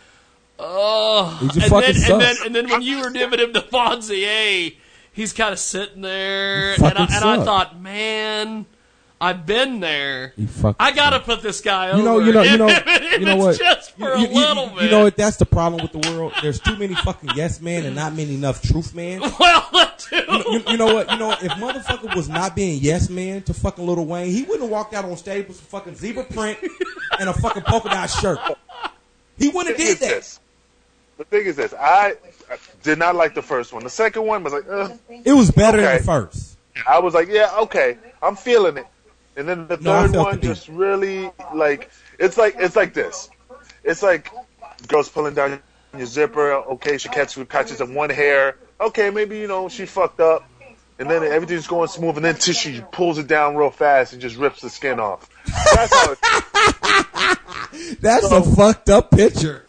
"Oh," 0.59 1.37
He 1.41 1.47
just 1.47 1.57
and 1.61 1.65
fucking 1.71 2.01
then 2.01 2.11
and 2.11 2.21
then 2.21 2.35
and 2.45 2.55
then 2.55 2.69
when 2.69 2.81
you 2.81 3.01
were 3.01 3.11
giving 3.11 3.39
him 3.39 3.53
the 3.53 3.61
Fonzie, 3.61 4.75
he's 5.13 5.33
kind 5.33 5.53
of 5.53 5.59
sitting 5.59 6.01
there, 6.01 6.73
and 6.73 6.83
I, 6.83 7.05
and 7.05 7.23
I 7.25 7.43
thought, 7.43 7.79
man. 7.79 8.65
I've 9.21 9.45
been 9.45 9.81
there. 9.81 10.33
I 10.79 10.93
gotta 10.93 11.19
put 11.19 11.41
this 11.41 11.59
guy 11.59 11.89
over. 11.89 11.97
You 11.97 12.03
know, 12.05 12.19
you 12.19 12.31
know, 12.31 12.41
you 12.53 12.57
know, 12.57 12.69
If 12.69 12.87
it- 12.87 13.03
if 13.03 13.19
you 13.19 13.25
know 13.25 13.35
what? 13.35 13.59
Just 13.59 13.91
for 13.97 14.15
you, 14.15 14.27
a 14.27 14.29
you- 14.29 14.33
little 14.33 14.63
you- 14.69 14.75
bit. 14.75 14.83
you 14.83 14.91
know 14.91 15.03
what? 15.03 15.17
That's 15.17 15.35
the 15.35 15.45
problem 15.45 15.81
with 15.81 15.91
the 15.91 16.09
world. 16.13 16.31
There's 16.41 16.61
too 16.61 16.77
many 16.77 16.95
fucking 16.95 17.31
yes 17.35 17.59
men 17.59 17.85
and 17.85 17.97
not 17.97 18.13
many 18.13 18.35
enough 18.35 18.61
truth 18.61 18.95
men. 18.95 19.19
Well, 19.39 19.67
that 19.73 19.99
too. 19.99 20.23
You, 20.25 20.63
you 20.69 20.77
know 20.77 20.93
what? 20.93 21.11
You 21.11 21.17
know 21.17 21.27
what, 21.27 21.43
if 21.43 21.51
motherfucker 21.51 22.15
was 22.15 22.29
not 22.29 22.55
being 22.55 22.79
yes 22.81 23.09
man 23.09 23.41
to 23.41 23.53
fucking 23.53 23.85
Little 23.85 24.05
Wayne, 24.05 24.31
he 24.31 24.43
wouldn't 24.43 24.61
have 24.61 24.69
walked 24.71 24.93
out 24.93 25.03
on 25.03 25.17
stage 25.17 25.49
with 25.49 25.57
some 25.57 25.65
fucking 25.65 25.95
zebra 25.95 26.23
print 26.23 26.57
and 27.19 27.27
a 27.27 27.33
fucking 27.33 27.63
polka 27.63 27.89
dot 27.89 28.09
shirt. 28.09 28.39
He 29.37 29.49
wouldn't 29.49 29.77
have 29.77 29.85
did 29.85 29.97
that. 29.99 30.39
The 31.19 31.25
thing 31.25 31.45
is 31.45 31.57
this: 31.57 31.73
I 31.77 32.15
did 32.81 32.97
not 32.97 33.13
like 33.13 33.35
the 33.35 33.41
first 33.41 33.73
one. 33.73 33.83
The 33.83 33.89
second 33.89 34.25
one 34.25 34.41
was 34.41 34.53
like, 34.53 34.63
Ugh. 34.69 34.97
It 35.25 35.33
was 35.33 35.51
better 35.51 35.79
than 35.81 35.97
the 35.97 36.03
first. 36.03 36.57
I 36.87 36.99
was 36.99 37.13
like, 37.13 37.27
yeah, 37.27 37.51
okay, 37.63 37.97
I'm 38.23 38.37
feeling 38.37 38.77
it. 38.77 38.87
And 39.35 39.47
then 39.47 39.67
the 39.67 39.77
No, 39.77 40.07
third 40.07 40.15
one 40.15 40.41
just 40.41 40.69
really 40.69 41.29
like 41.53 41.91
it's 42.17 42.37
like 42.37 42.55
it's 42.57 42.75
like 42.75 42.93
this. 42.93 43.29
It's 43.83 44.01
like 44.01 44.31
girls 44.87 45.09
pulling 45.09 45.33
down 45.33 45.59
your 45.95 46.07
zipper. 46.07 46.53
Okay, 46.53 46.97
she 46.97 47.09
catches 47.09 47.45
catches 47.49 47.81
in 47.81 47.93
one 47.93 48.09
hair. 48.09 48.55
Okay, 48.79 49.09
maybe 49.09 49.37
you 49.37 49.47
know 49.47 49.67
she 49.69 49.85
fucked 49.85 50.21
up. 50.21 50.45
And 50.99 51.09
then 51.09 51.23
everything's 51.23 51.67
going 51.67 51.87
smooth, 51.87 52.17
and 52.17 52.25
then 52.25 52.35
till 52.35 52.53
she 52.53 52.81
pulls 52.91 53.17
it 53.19 53.27
down 53.27 53.55
real 53.55 53.69
fast 53.69 54.11
and 54.11 54.21
just 54.21 54.35
rips 54.35 54.59
the 54.61 54.69
skin 54.69 54.99
off. 54.99 55.29
That's 55.73 56.19
That's 58.01 58.31
a 58.31 58.41
fucked 58.41 58.89
up 58.89 59.11
picture. 59.11 59.65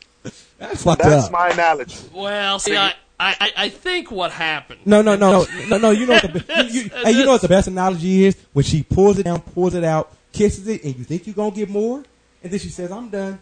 That's 0.60 0.82
fucked 0.84 1.02
that's 1.02 1.26
up. 1.26 1.32
my 1.32 1.48
analogy. 1.48 1.96
Well, 2.14 2.58
see, 2.60 2.76
I, 2.76 2.88
I, 3.18 3.34
I- 3.40 3.52
I 3.56 3.68
think 3.70 4.10
what 4.12 4.30
happened. 4.30 4.80
No, 4.84 5.02
no, 5.02 5.16
no, 5.16 5.44
no, 5.44 5.66
no, 5.68 5.78
no. 5.78 5.90
You 5.90 6.06
know 6.06 6.12
what 6.22 6.32
the 6.32 6.64
you, 6.70 6.82
you, 6.82 6.88
hey, 6.90 7.10
you 7.12 7.24
know 7.24 7.32
what 7.32 7.40
the 7.40 7.48
best 7.48 7.66
analogy 7.66 8.26
is 8.26 8.36
when 8.52 8.64
she 8.64 8.82
pulls 8.82 9.18
it 9.18 9.24
down, 9.24 9.40
pulls 9.40 9.74
it 9.74 9.84
out, 9.84 10.14
kisses 10.32 10.68
it, 10.68 10.84
and 10.84 10.96
you 10.96 11.04
think 11.04 11.26
you're 11.26 11.34
gonna 11.34 11.50
get 11.50 11.68
more, 11.70 12.04
and 12.44 12.52
then 12.52 12.60
she 12.60 12.68
says, 12.68 12.92
"I'm 12.92 13.08
done. 13.08 13.40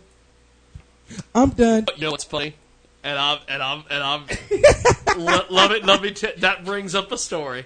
I'm 1.35 1.51
done." 1.51 1.87
You 1.97 2.03
know 2.05 2.11
what's 2.13 2.25
funny? 2.25 2.55
And 3.05 3.19
I'm 3.19 3.39
and 3.49 3.63
I'm 3.63 3.85
and 3.91 4.03
I'm 4.03 4.25
lo- 5.17 5.45
love 5.51 5.71
it. 5.73 5.85
Love 5.85 6.03
me. 6.03 6.13
T- 6.13 6.33
that 6.39 6.65
brings 6.65 6.95
up 6.95 7.11
a 7.13 7.19
story. 7.19 7.65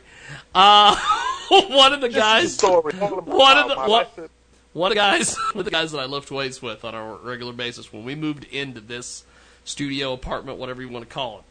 Uh, 0.54 0.96
one 1.48 1.92
of 1.92 2.00
the 2.00 2.08
guys. 2.08 2.54
Story. 2.54 2.94
One 2.94 3.12
of 3.58 3.68
the 3.68 3.74
one, 3.76 4.06
one 4.74 4.92
of 4.92 4.94
the 4.94 4.94
guys, 4.94 5.36
one 5.52 5.60
of 5.60 5.64
the 5.64 5.70
guys 5.70 5.92
that 5.92 5.98
I 5.98 6.04
lift 6.06 6.30
weights 6.30 6.60
with 6.62 6.84
on 6.84 6.94
a 6.94 7.14
regular 7.22 7.52
basis. 7.52 7.92
When 7.92 8.04
we 8.04 8.14
moved 8.14 8.44
into 8.44 8.80
this 8.80 9.24
studio 9.64 10.12
apartment, 10.12 10.58
whatever 10.58 10.82
you 10.82 10.88
want 10.88 11.08
to 11.08 11.12
call 11.12 11.38
it, 11.38 11.44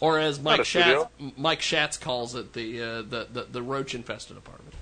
or 0.00 0.18
as 0.18 0.40
Mike 0.40 0.60
a. 0.60 0.64
Schatz, 0.64 1.04
Mike 1.36 1.60
Schatz 1.62 1.96
calls 1.96 2.34
it, 2.34 2.52
the 2.52 2.80
uh, 2.82 3.02
the, 3.02 3.26
the 3.32 3.46
the 3.50 3.62
roach 3.62 3.94
infested 3.94 4.36
apartment. 4.36 4.74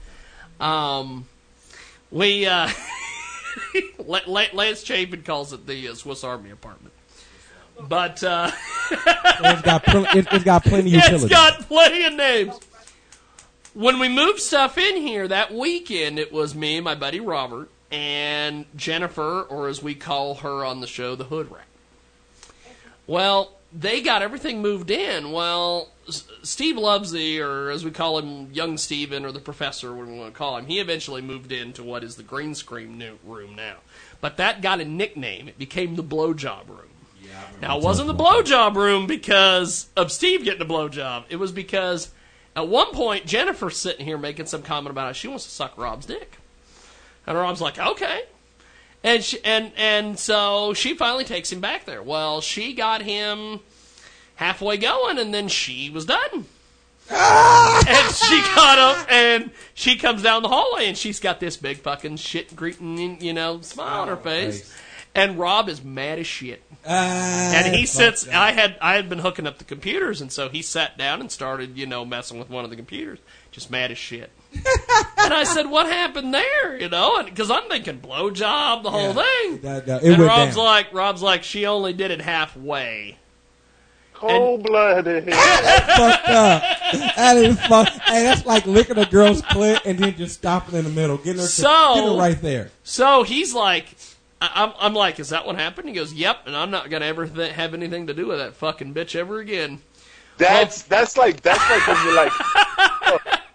Um, 0.60 1.26
we 2.10 2.46
uh, 2.46 2.68
La- 3.98 4.20
La- 4.26 4.44
Lance 4.52 4.82
Chapin 4.82 5.22
calls 5.22 5.52
it 5.52 5.66
the 5.66 5.88
uh, 5.88 5.94
Swiss 5.94 6.24
Army 6.24 6.50
apartment. 6.50 6.92
But 7.78 8.24
uh, 8.24 8.50
It's 8.90 9.62
got 9.62 9.84
pl- 9.84 10.06
it, 10.06 10.26
it's 10.32 10.44
got 10.44 10.64
plenty 10.64 10.94
of 10.94 10.98
it's 11.00 11.08
utility. 11.10 11.28
got 11.34 11.60
plenty 11.62 12.04
of 12.04 12.14
names. 12.14 12.58
When 13.74 13.98
we 13.98 14.08
moved 14.08 14.40
stuff 14.40 14.78
in 14.78 14.96
here 14.96 15.28
that 15.28 15.52
weekend, 15.52 16.18
it 16.18 16.32
was 16.32 16.54
me, 16.54 16.80
my 16.80 16.94
buddy 16.94 17.20
Robert, 17.20 17.68
and 17.90 18.64
Jennifer, 18.74 19.42
or 19.42 19.68
as 19.68 19.82
we 19.82 19.94
call 19.94 20.36
her 20.36 20.64
on 20.64 20.80
the 20.80 20.86
show, 20.86 21.14
the 21.14 21.24
Hood 21.24 21.50
Rat. 21.52 21.65
Well, 23.06 23.52
they 23.72 24.00
got 24.00 24.22
everything 24.22 24.62
moved 24.62 24.90
in. 24.90 25.32
Well, 25.32 25.90
Steve 26.42 26.76
Lovesley, 26.76 27.40
or 27.40 27.70
as 27.70 27.84
we 27.84 27.90
call 27.90 28.18
him, 28.18 28.52
Young 28.52 28.78
Steven, 28.78 29.24
or 29.24 29.32
the 29.32 29.40
Professor, 29.40 29.94
what 29.94 30.06
we 30.06 30.18
want 30.18 30.32
to 30.32 30.38
call 30.38 30.56
him, 30.56 30.66
he 30.66 30.80
eventually 30.80 31.22
moved 31.22 31.52
into 31.52 31.82
what 31.82 32.04
is 32.04 32.16
the 32.16 32.22
green 32.22 32.54
screen 32.54 32.96
new 32.96 33.18
room 33.24 33.54
now. 33.56 33.76
But 34.20 34.36
that 34.38 34.62
got 34.62 34.80
a 34.80 34.84
nickname. 34.84 35.48
It 35.48 35.58
became 35.58 35.96
the 35.96 36.04
blowjob 36.04 36.68
room. 36.68 36.88
Now, 37.60 37.78
it 37.78 37.82
wasn't 37.82 38.06
the 38.06 38.14
blowjob 38.14 38.76
room 38.76 39.06
because 39.06 39.88
of 39.96 40.12
Steve 40.12 40.44
getting 40.44 40.62
a 40.62 40.64
blowjob. 40.64 41.24
It 41.28 41.36
was 41.36 41.52
because 41.52 42.10
at 42.54 42.68
one 42.68 42.92
point 42.92 43.26
Jennifer's 43.26 43.76
sitting 43.76 44.06
here 44.06 44.18
making 44.18 44.46
some 44.46 44.62
comment 44.62 44.90
about 44.90 45.06
how 45.06 45.12
she 45.12 45.28
wants 45.28 45.44
to 45.44 45.50
suck 45.50 45.76
Rob's 45.76 46.06
dick, 46.06 46.38
and 47.26 47.36
Rob's 47.36 47.60
like, 47.60 47.78
"Okay," 47.78 48.24
and 49.06 49.24
she, 49.24 49.38
and 49.44 49.72
and 49.76 50.18
so 50.18 50.74
she 50.74 50.94
finally 50.94 51.24
takes 51.24 51.52
him 51.52 51.60
back 51.60 51.84
there. 51.84 52.02
Well, 52.02 52.40
she 52.40 52.74
got 52.74 53.02
him 53.02 53.60
halfway 54.34 54.76
going, 54.76 55.18
and 55.18 55.32
then 55.32 55.48
she 55.48 55.88
was 55.88 56.04
done. 56.04 56.46
Ah! 57.08 57.84
and 57.86 58.14
she 58.14 58.40
got 58.56 58.78
up 58.80 59.06
and 59.12 59.52
she 59.74 59.94
comes 59.94 60.22
down 60.22 60.42
the 60.42 60.48
hallway 60.48 60.88
and 60.88 60.98
she's 60.98 61.20
got 61.20 61.38
this 61.38 61.56
big 61.56 61.78
fucking 61.78 62.16
shit 62.16 62.56
greeting, 62.56 63.20
you 63.20 63.32
know, 63.32 63.60
smile 63.60 64.02
on 64.02 64.08
her 64.08 64.14
oh, 64.14 64.16
face. 64.16 64.74
And 65.14 65.38
Rob 65.38 65.68
is 65.68 65.84
mad 65.84 66.18
as 66.18 66.26
shit. 66.26 66.64
Ah, 66.84 67.52
and 67.54 67.74
he 67.74 67.86
sits. 67.86 68.26
I 68.28 68.50
had 68.50 68.76
I 68.80 68.96
had 68.96 69.08
been 69.08 69.20
hooking 69.20 69.46
up 69.46 69.58
the 69.58 69.64
computers, 69.64 70.20
and 70.20 70.32
so 70.32 70.48
he 70.48 70.62
sat 70.62 70.98
down 70.98 71.20
and 71.20 71.30
started, 71.30 71.78
you 71.78 71.86
know, 71.86 72.04
messing 72.04 72.38
with 72.38 72.50
one 72.50 72.64
of 72.64 72.70
the 72.70 72.76
computers, 72.76 73.20
just 73.52 73.70
mad 73.70 73.92
as 73.92 73.98
shit. 73.98 74.30
And 75.18 75.32
I 75.34 75.44
said, 75.44 75.66
"What 75.70 75.86
happened 75.86 76.32
there?" 76.34 76.78
You 76.78 76.88
know, 76.88 77.22
because 77.22 77.50
I'm 77.50 77.68
thinking 77.68 78.00
blowjob, 78.00 78.82
the 78.82 78.90
whole 78.90 79.12
thing. 79.14 79.60
That- 79.62 79.86
that- 79.86 80.02
it 80.04 80.12
and 80.14 80.22
Rob's 80.22 80.56
down. 80.56 80.64
like, 80.64 80.92
Rob's 80.94 81.22
like, 81.22 81.42
she 81.42 81.66
only 81.66 81.92
did 81.92 82.10
it 82.10 82.20
halfway. 82.20 83.16
Cold 84.14 84.62
blooded. 84.62 85.24
fucked 85.34 86.28
up. 86.28 86.62
That 87.16 87.36
is 87.36 87.60
fuck. 87.66 87.88
Hey, 87.88 88.22
that's 88.22 88.46
like 88.46 88.64
licking 88.66 88.96
a 88.96 89.04
girl's 89.04 89.42
clit 89.42 89.80
and 89.84 89.98
then 89.98 90.16
just 90.16 90.36
stopping 90.36 90.74
in 90.74 90.84
the 90.84 90.90
middle, 90.90 91.18
getting 91.18 91.34
her, 91.34 91.42
to, 91.42 91.46
So- 91.48 91.94
getting 91.96 92.10
her 92.12 92.16
right 92.18 92.40
there. 92.40 92.70
So 92.82 93.24
he's 93.24 93.52
like, 93.54 93.94
I- 94.40 94.50
I'm, 94.54 94.72
I'm 94.78 94.94
like, 94.94 95.20
is 95.20 95.28
that 95.30 95.44
what 95.46 95.56
happened? 95.56 95.88
He 95.88 95.94
goes, 95.94 96.14
yep, 96.14 96.38
and 96.46 96.56
I'm 96.56 96.70
not 96.70 96.88
gonna 96.88 97.04
ever 97.04 97.26
th- 97.26 97.52
have 97.52 97.74
anything 97.74 98.06
to 98.06 98.14
do 98.14 98.26
with 98.28 98.38
that 98.38 98.54
fucking 98.54 98.94
bitch 98.94 99.14
ever 99.16 99.38
again. 99.38 99.80
That's 100.38 100.82
that's 100.82 101.16
like 101.18 101.40
that's 101.42 101.68
like 101.70 101.86
when 101.86 102.04
you're 102.04 102.14
like 102.14 102.32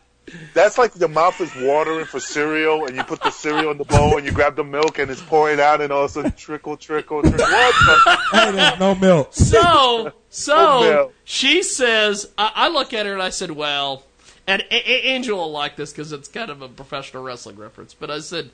that's 0.54 0.78
like 0.78 0.96
your 1.00 1.10
mouth 1.10 1.40
is 1.42 1.52
watering 1.56 2.06
for 2.06 2.20
cereal 2.20 2.86
and 2.86 2.96
you 2.96 3.04
put 3.04 3.22
the 3.22 3.32
cereal 3.32 3.72
in 3.72 3.78
the 3.78 3.86
bowl 3.86 4.18
and 4.18 4.26
you 4.26 4.32
grab 4.32 4.56
the 4.56 4.64
milk 4.64 5.00
and 5.00 5.10
it's 5.12 5.22
pouring 5.22 5.60
out 5.60 5.82
and 5.82 5.92
all 5.92 6.06
of 6.06 6.12
a 6.12 6.14
sudden 6.14 6.32
trickle 6.34 6.78
trickle 6.78 7.22
trickle. 7.22 7.40
What 7.40 7.76
the? 7.86 8.18
Hey, 8.32 8.76
no 8.80 8.96
milk. 8.96 9.34
So, 9.34 10.14
so 10.30 10.56
no. 10.56 11.12
she 11.24 11.64
says, 11.64 12.32
I, 12.38 12.52
I 12.56 12.70
look 12.70 12.94
at 12.94 13.06
her 13.06 13.14
and 13.14 13.22
I 13.22 13.30
said, 13.30 13.52
well, 13.52 14.04
and 14.48 14.62
A- 14.72 14.92
A- 14.92 15.08
Angel 15.14 15.38
will 15.38 15.52
like 15.52 15.76
this 15.76 15.92
because 15.92 16.12
it's 16.12 16.28
kind 16.28 16.50
of 16.50 16.62
a 16.62 16.68
professional 16.68 17.24
wrestling 17.24 17.58
reference, 17.58 17.94
but 17.94 18.10
I 18.10 18.20
said, 18.20 18.52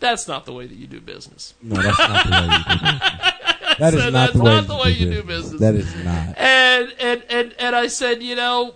that's 0.00 0.28
not 0.28 0.46
the 0.46 0.52
way 0.52 0.66
that 0.66 0.76
you 0.76 0.86
do 0.86 1.00
business. 1.00 1.54
No, 1.62 1.80
that's 1.80 1.98
not 1.98 2.24
the 2.24 2.30
way 2.30 2.46
you 2.46 2.64
do 2.64 2.80
business. 2.80 3.78
That 3.78 3.94
is 3.94 4.00
So 4.02 4.10
not 4.10 4.12
that's 4.12 4.32
the 4.32 4.42
way, 4.42 4.50
not 4.50 4.66
the 4.66 4.76
way 4.76 4.90
you 4.90 5.10
do 5.10 5.22
business. 5.22 5.60
That 5.60 5.74
is 5.74 5.94
not. 6.04 6.38
And 6.38 6.94
and 7.00 7.24
and 7.28 7.54
and 7.58 7.76
I 7.76 7.88
said, 7.88 8.22
you 8.22 8.36
know, 8.36 8.74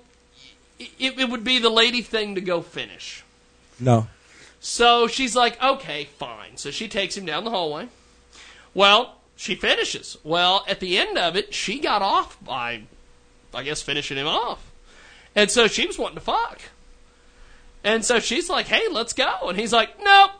it, 0.98 1.18
it 1.18 1.28
would 1.28 1.44
be 1.44 1.58
the 1.58 1.70
lady 1.70 2.02
thing 2.02 2.34
to 2.34 2.40
go 2.40 2.62
finish. 2.62 3.24
No. 3.78 4.06
So 4.60 5.06
she's 5.08 5.34
like, 5.34 5.62
okay, 5.62 6.04
fine. 6.04 6.56
So 6.56 6.70
she 6.70 6.88
takes 6.88 7.16
him 7.16 7.26
down 7.26 7.44
the 7.44 7.50
hallway. 7.50 7.88
Well, 8.74 9.16
she 9.36 9.54
finishes. 9.54 10.16
Well, 10.22 10.64
at 10.68 10.80
the 10.80 10.98
end 10.98 11.18
of 11.18 11.36
it, 11.36 11.52
she 11.52 11.80
got 11.80 12.00
off 12.00 12.42
by, 12.44 12.82
I 13.52 13.62
guess, 13.64 13.82
finishing 13.82 14.16
him 14.16 14.28
off. 14.28 14.70
And 15.34 15.50
so 15.50 15.66
she 15.66 15.86
was 15.86 15.98
wanting 15.98 16.16
to 16.16 16.20
fuck. 16.20 16.60
And 17.84 18.04
so 18.04 18.20
she's 18.20 18.48
like, 18.48 18.66
hey, 18.66 18.88
let's 18.90 19.12
go. 19.12 19.48
And 19.48 19.58
he's 19.58 19.72
like, 19.72 20.00
nope. 20.00 20.30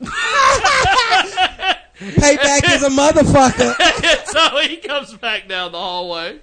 Payback 1.98 2.74
is 2.74 2.82
a 2.82 2.90
motherfucker. 2.90 3.74
and 4.04 4.28
so 4.28 4.58
he 4.58 4.76
comes 4.76 5.14
back 5.14 5.48
down 5.48 5.72
the 5.72 5.78
hallway, 5.78 6.38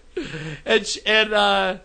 and 0.66 0.86
sh- 0.86 0.98
and 1.06 1.34
uh, 1.34 1.78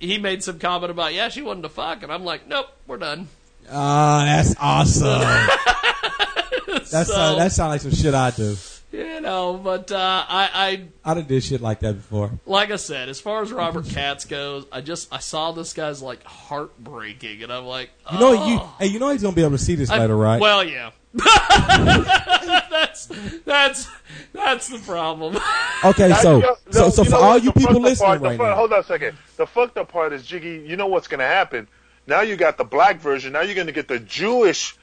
he 0.00 0.18
made 0.18 0.42
some 0.42 0.58
comment 0.58 0.90
about 0.90 1.14
yeah 1.14 1.28
she 1.28 1.42
wanted 1.42 1.62
to 1.62 1.68
fuck, 1.68 2.02
and 2.02 2.12
I'm 2.12 2.24
like 2.24 2.46
nope 2.48 2.66
we're 2.86 2.98
done. 2.98 3.28
Ah, 3.70 4.22
that's 4.26 4.54
awesome. 4.60 5.22
That's 6.90 7.08
So- 7.08 7.14
uh, 7.16 7.34
that 7.36 7.52
sounds 7.52 7.70
like 7.70 7.80
some 7.80 7.90
shit 7.92 8.14
I 8.14 8.30
do. 8.30 8.56
You 8.92 9.20
know, 9.20 9.60
but 9.62 9.90
uh, 9.90 9.96
I 10.28 10.86
I 11.04 11.10
I 11.10 11.14
done 11.14 11.24
did 11.26 11.42
shit 11.42 11.60
like 11.60 11.80
that 11.80 11.94
before. 11.94 12.30
like 12.46 12.70
I 12.70 12.76
said, 12.76 13.08
as 13.08 13.20
far 13.20 13.42
as 13.42 13.52
Robert 13.52 13.86
Katz 13.88 14.24
goes, 14.24 14.64
I 14.70 14.80
just 14.80 15.12
I 15.12 15.18
saw 15.18 15.50
this 15.52 15.72
guy's 15.72 16.00
like 16.00 16.22
heartbreaking, 16.24 17.42
and 17.42 17.52
I'm 17.52 17.64
like, 17.66 17.90
You 18.12 18.18
know, 18.20 18.36
oh. 18.38 18.46
you 18.48 18.60
hey, 18.78 18.86
you 18.86 18.98
know 19.00 19.10
he's 19.10 19.22
gonna 19.22 19.34
be 19.34 19.42
able 19.42 19.52
to 19.52 19.62
see 19.62 19.74
this 19.74 19.90
I- 19.90 19.98
later, 19.98 20.16
right? 20.16 20.40
Well, 20.40 20.62
yeah. 20.64 20.90
that's 22.70 23.06
that's 23.44 23.88
that's 24.32 24.68
the 24.68 24.78
problem. 24.80 25.38
Okay, 25.84 26.08
Now, 26.08 26.16
so 26.16 26.36
you 26.36 26.42
know- 26.42 26.56
so 26.70 26.88
so 26.90 27.04
for 27.04 27.16
all 27.16 27.36
you 27.38 27.52
people 27.52 27.74
fucked 27.74 27.76
up 27.76 27.82
listening 27.82 28.06
part- 28.08 28.22
right 28.22 28.36
fu- 28.38 28.42
now, 28.44 28.54
Hold 28.54 28.72
on 28.72 28.78
a 28.80 28.82
second. 28.82 29.18
The 29.36 29.46
fucked 29.46 29.76
up 29.76 29.92
part 29.92 30.14
is 30.14 30.24
Jiggy. 30.24 30.64
You 30.66 30.76
know 30.76 30.86
what's 30.86 31.06
going 31.06 31.20
to 31.20 31.26
happen? 31.26 31.68
Now 32.06 32.22
you 32.22 32.36
got 32.36 32.56
the 32.56 32.64
black 32.64 32.98
version. 33.00 33.32
Now 33.34 33.42
you're 33.42 33.54
going 33.54 33.66
to 33.66 33.74
get 33.74 33.86
the 33.86 33.98
Jewish 34.00 34.76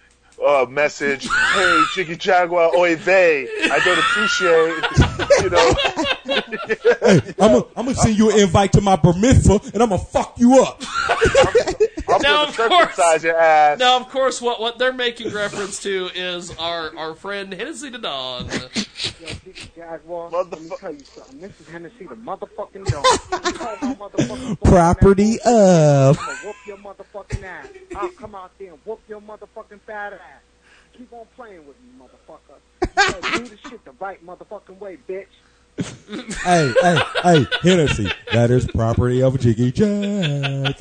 uh, 0.46 0.66
message. 0.70 1.28
hey, 1.54 1.84
Jiggy 1.94 2.16
Jaguar, 2.16 2.72
oy 2.76 2.96
vey. 2.96 3.48
I 3.64 3.80
don't 3.80 4.00
appreciate. 4.00 4.84
You 5.44 5.50
know. 5.50 5.74
hey, 7.02 7.34
I'm 7.40 7.52
gonna 7.52 7.66
I'm 7.76 7.94
send 7.94 8.18
you 8.18 8.32
an 8.32 8.40
invite 8.40 8.74
to 8.74 8.82
my 8.82 8.96
bar 8.96 9.14
mitzvah, 9.14 9.60
and 9.74 9.82
I'm 9.84 9.90
gonna 9.90 9.98
fuck 10.00 10.40
you 10.40 10.62
up. 10.62 10.82
I'm 12.10 12.22
Now, 12.22 12.46
of 12.46 12.56
course- 12.58 13.24
your 13.24 13.38
ass. 13.38 13.80
Now, 13.80 13.98
of 14.00 14.10
course, 14.10 14.42
what 14.42 14.60
what 14.60 14.78
they're 14.78 14.94
making 14.94 15.32
reference 15.34 15.82
to 15.84 16.10
is 16.14 16.56
our 16.58 16.96
our 16.98 17.16
friend 17.16 17.54
Hennessy 17.54 17.90
the 17.90 17.98
Don. 17.98 18.50
Jaguar, 19.76 20.30
let 20.30 20.62
me 20.62 20.70
tell 20.80 20.92
you 20.92 21.04
something. 21.16 21.40
This 21.42 21.52
is 21.60 21.68
Hennessy 21.68 22.06
the 22.08 22.16
motherfucking 22.16 22.86
dog. 22.92 23.06
You 23.44 23.52
call 23.54 23.78
my 23.82 23.94
motherfucking 23.96 24.60
Property 24.64 25.38
of. 25.46 26.18
I'm 26.20 26.26
gonna 26.26 26.38
whoop 26.46 26.56
your 26.66 26.78
motherfucking 26.78 27.44
ass. 27.44 27.68
I'll 27.96 28.10
come 28.10 28.36
out 28.36 28.52
there 28.60 28.70
and 28.72 28.80
whoop 28.86 29.02
your 29.08 29.22
motherfucking 29.22 29.82
fat 29.86 30.14
ass. 30.14 30.20
Keep 30.98 31.12
on 31.14 31.26
playing 31.36 31.66
with 31.68 31.76
me, 31.82 31.90
motherfucker. 32.00 32.56
You 32.82 33.22
gotta 33.22 33.40
do 33.40 33.50
the 33.50 33.58
shit 33.70 33.84
the 33.86 33.92
right 34.00 34.24
motherfucking 34.26 34.78
way, 34.80 34.98
bitch. 35.10 35.26
hey, 36.44 36.74
hey, 36.82 37.02
hey, 37.24 37.48
Hennessy. 37.64 38.10
That 38.32 38.52
is 38.52 38.68
property 38.68 39.22
of 39.24 39.40
Jiggy 39.40 39.72
Jag. 39.72 40.76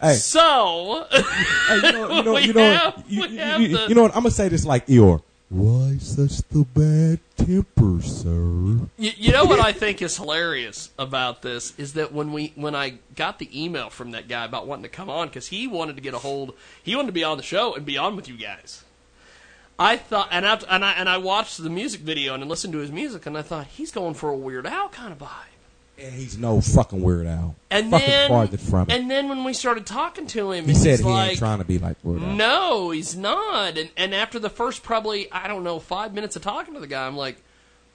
hey, 0.00 0.14
So, 0.14 1.06
hey, 1.10 1.76
you 1.76 1.92
know, 1.92 2.10
you 2.16 2.22
know, 2.24 2.36
you 2.38 2.52
know, 2.54 2.72
have, 2.72 3.04
you, 3.06 3.24
you- 3.26 3.66
you- 3.66 3.78
you 3.88 3.94
know 3.94 4.02
what? 4.02 4.16
I'm 4.16 4.22
gonna 4.22 4.30
say 4.30 4.48
this 4.48 4.64
like 4.64 4.86
Eeyore. 4.86 5.22
Why 5.52 5.98
such 5.98 6.38
the 6.48 6.64
bad 6.64 7.20
temper, 7.36 8.00
sir? 8.00 8.88
You, 8.96 9.10
you 9.18 9.32
know 9.32 9.44
what 9.44 9.60
I 9.60 9.72
think 9.72 10.00
is 10.00 10.16
hilarious 10.16 10.88
about 10.98 11.42
this 11.42 11.78
is 11.78 11.92
that 11.92 12.10
when 12.10 12.32
we 12.32 12.54
when 12.54 12.74
I 12.74 12.94
got 13.16 13.38
the 13.38 13.50
email 13.52 13.90
from 13.90 14.12
that 14.12 14.28
guy 14.28 14.46
about 14.46 14.66
wanting 14.66 14.84
to 14.84 14.88
come 14.88 15.10
on 15.10 15.28
because 15.28 15.48
he 15.48 15.66
wanted 15.66 15.96
to 15.96 16.02
get 16.02 16.14
a 16.14 16.18
hold, 16.18 16.54
he 16.82 16.96
wanted 16.96 17.08
to 17.08 17.12
be 17.12 17.22
on 17.22 17.36
the 17.36 17.42
show 17.42 17.74
and 17.74 17.84
be 17.84 17.98
on 17.98 18.16
with 18.16 18.28
you 18.28 18.38
guys. 18.38 18.82
I 19.78 19.98
thought, 19.98 20.28
and 20.30 20.46
I 20.46 20.58
and 20.70 20.82
I 20.82 20.92
and 20.92 21.06
I 21.06 21.18
watched 21.18 21.62
the 21.62 21.68
music 21.68 22.00
video 22.00 22.32
and 22.32 22.48
listened 22.48 22.72
to 22.72 22.78
his 22.78 22.90
music, 22.90 23.26
and 23.26 23.36
I 23.36 23.42
thought 23.42 23.66
he's 23.66 23.92
going 23.92 24.14
for 24.14 24.30
a 24.30 24.36
Weird 24.36 24.66
Al 24.66 24.88
kind 24.88 25.12
of 25.12 25.18
vibe. 25.18 25.51
And 25.98 26.12
he's 26.14 26.36
no 26.38 26.60
fucking 26.60 27.00
weird 27.02 27.26
Al. 27.26 27.54
And 27.70 27.90
fucking 27.90 28.06
then, 28.08 28.28
farther 28.28 28.56
from 28.58 28.88
it. 28.90 28.92
and 28.92 29.10
then 29.10 29.28
when 29.28 29.44
we 29.44 29.52
started 29.52 29.86
talking 29.86 30.26
to 30.28 30.50
him, 30.50 30.64
He 30.64 30.74
said 30.74 30.98
he 31.00 31.04
like, 31.04 31.30
ain't 31.30 31.38
trying 31.38 31.58
to 31.58 31.64
be 31.64 31.78
like 31.78 31.96
Weird 32.02 32.22
Al. 32.22 32.28
No, 32.34 32.90
he's 32.90 33.14
not. 33.14 33.76
And 33.78 33.90
and 33.96 34.14
after 34.14 34.38
the 34.38 34.50
first 34.50 34.82
probably 34.82 35.30
I 35.30 35.46
don't 35.48 35.62
know 35.64 35.78
five 35.78 36.12
minutes 36.14 36.34
of 36.34 36.42
talking 36.42 36.74
to 36.74 36.80
the 36.80 36.86
guy, 36.86 37.06
I'm 37.06 37.16
like, 37.16 37.36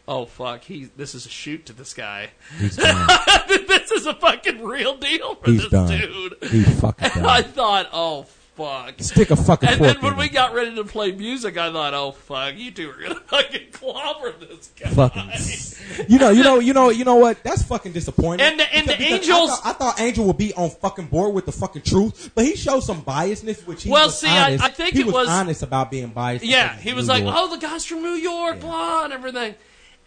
oh 0.07 0.25
fuck, 0.25 0.63
he 0.63 0.85
this 0.95 1.15
is 1.15 1.25
a 1.25 1.29
shoot 1.29 1.65
to 1.65 1.73
this 1.73 1.93
guy. 1.93 2.29
He's 2.59 2.75
done. 2.77 3.07
this 3.47 3.91
is 3.91 4.05
a 4.05 4.13
fucking 4.13 4.63
real 4.63 4.95
deal 4.95 5.35
for 5.35 5.51
He's 5.51 5.61
this 5.63 5.71
done. 5.71 5.89
dude. 5.89 6.35
He's 6.49 6.79
fucking 6.79 7.09
done. 7.15 7.25
I 7.25 7.41
thought, 7.41 7.89
oh 7.91 8.23
fuck, 8.57 8.95
Stick 8.99 9.31
a 9.31 9.35
fucking 9.35 9.69
And 9.69 9.79
then 9.81 10.01
when 10.01 10.17
we 10.17 10.27
got 10.29 10.53
ready 10.53 10.75
to 10.75 10.83
play 10.83 11.11
music, 11.13 11.57
I 11.57 11.71
thought, 11.71 11.93
oh 11.93 12.11
fuck, 12.11 12.57
you 12.57 12.71
two 12.71 12.89
are 12.89 13.01
gonna 13.01 13.19
fucking 13.27 13.71
clobber 13.71 14.33
this 14.33 14.71
guy. 14.77 14.89
Fucking, 14.89 16.05
you 16.09 16.17
know, 16.19 16.31
you 16.31 16.43
know, 16.43 16.59
you 16.59 16.73
know, 16.73 16.89
you 16.89 17.05
know 17.05 17.15
what? 17.15 17.41
That's 17.43 17.63
fucking 17.63 17.91
disappointing. 17.93 18.45
And 18.45 18.59
the- 18.59 18.73
and 18.75 18.87
the 18.87 18.97
Because- 18.97 19.19
because 19.19 19.29
Angels- 19.29 19.51
I 19.51 19.55
thought, 19.55 19.65
I 19.65 19.73
thought 19.73 19.99
Angel 20.01 20.25
would 20.25 20.37
be 20.37 20.53
on 20.55 20.69
fucking 20.71 21.05
board 21.07 21.33
with 21.35 21.45
the 21.45 21.51
fucking 21.51 21.83
truth, 21.83 22.31
but 22.35 22.43
he 22.43 22.55
showed 22.55 22.81
some 22.81 23.01
biasness, 23.03 23.65
which 23.67 23.83
he 23.83 23.91
Well, 23.91 24.07
was 24.07 24.19
see, 24.19 24.27
I- 24.27 24.45
honest. 24.47 24.63
I 24.63 24.69
think 24.69 24.95
he 24.95 25.01
it 25.01 25.05
was, 25.05 25.13
was- 25.13 25.29
honest 25.29 25.61
about 25.63 25.91
being 25.91 26.07
biased. 26.09 26.43
Yeah, 26.43 26.75
he 26.75 26.93
was 26.93 27.07
New 27.07 27.13
like, 27.13 27.23
York. 27.23 27.35
oh, 27.37 27.55
the 27.55 27.65
guy's 27.65 27.85
from 27.85 28.01
New 28.01 28.09
York, 28.15 28.59
blah, 28.59 29.03
and 29.05 29.13
everything. 29.13 29.55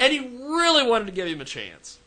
And 0.01 0.13
he 0.13 0.19
really 0.19 0.87
wanted 0.89 1.07
to 1.07 1.13
give 1.13 1.29
him 1.29 1.41
a 1.41 1.45
chance. 1.45 1.99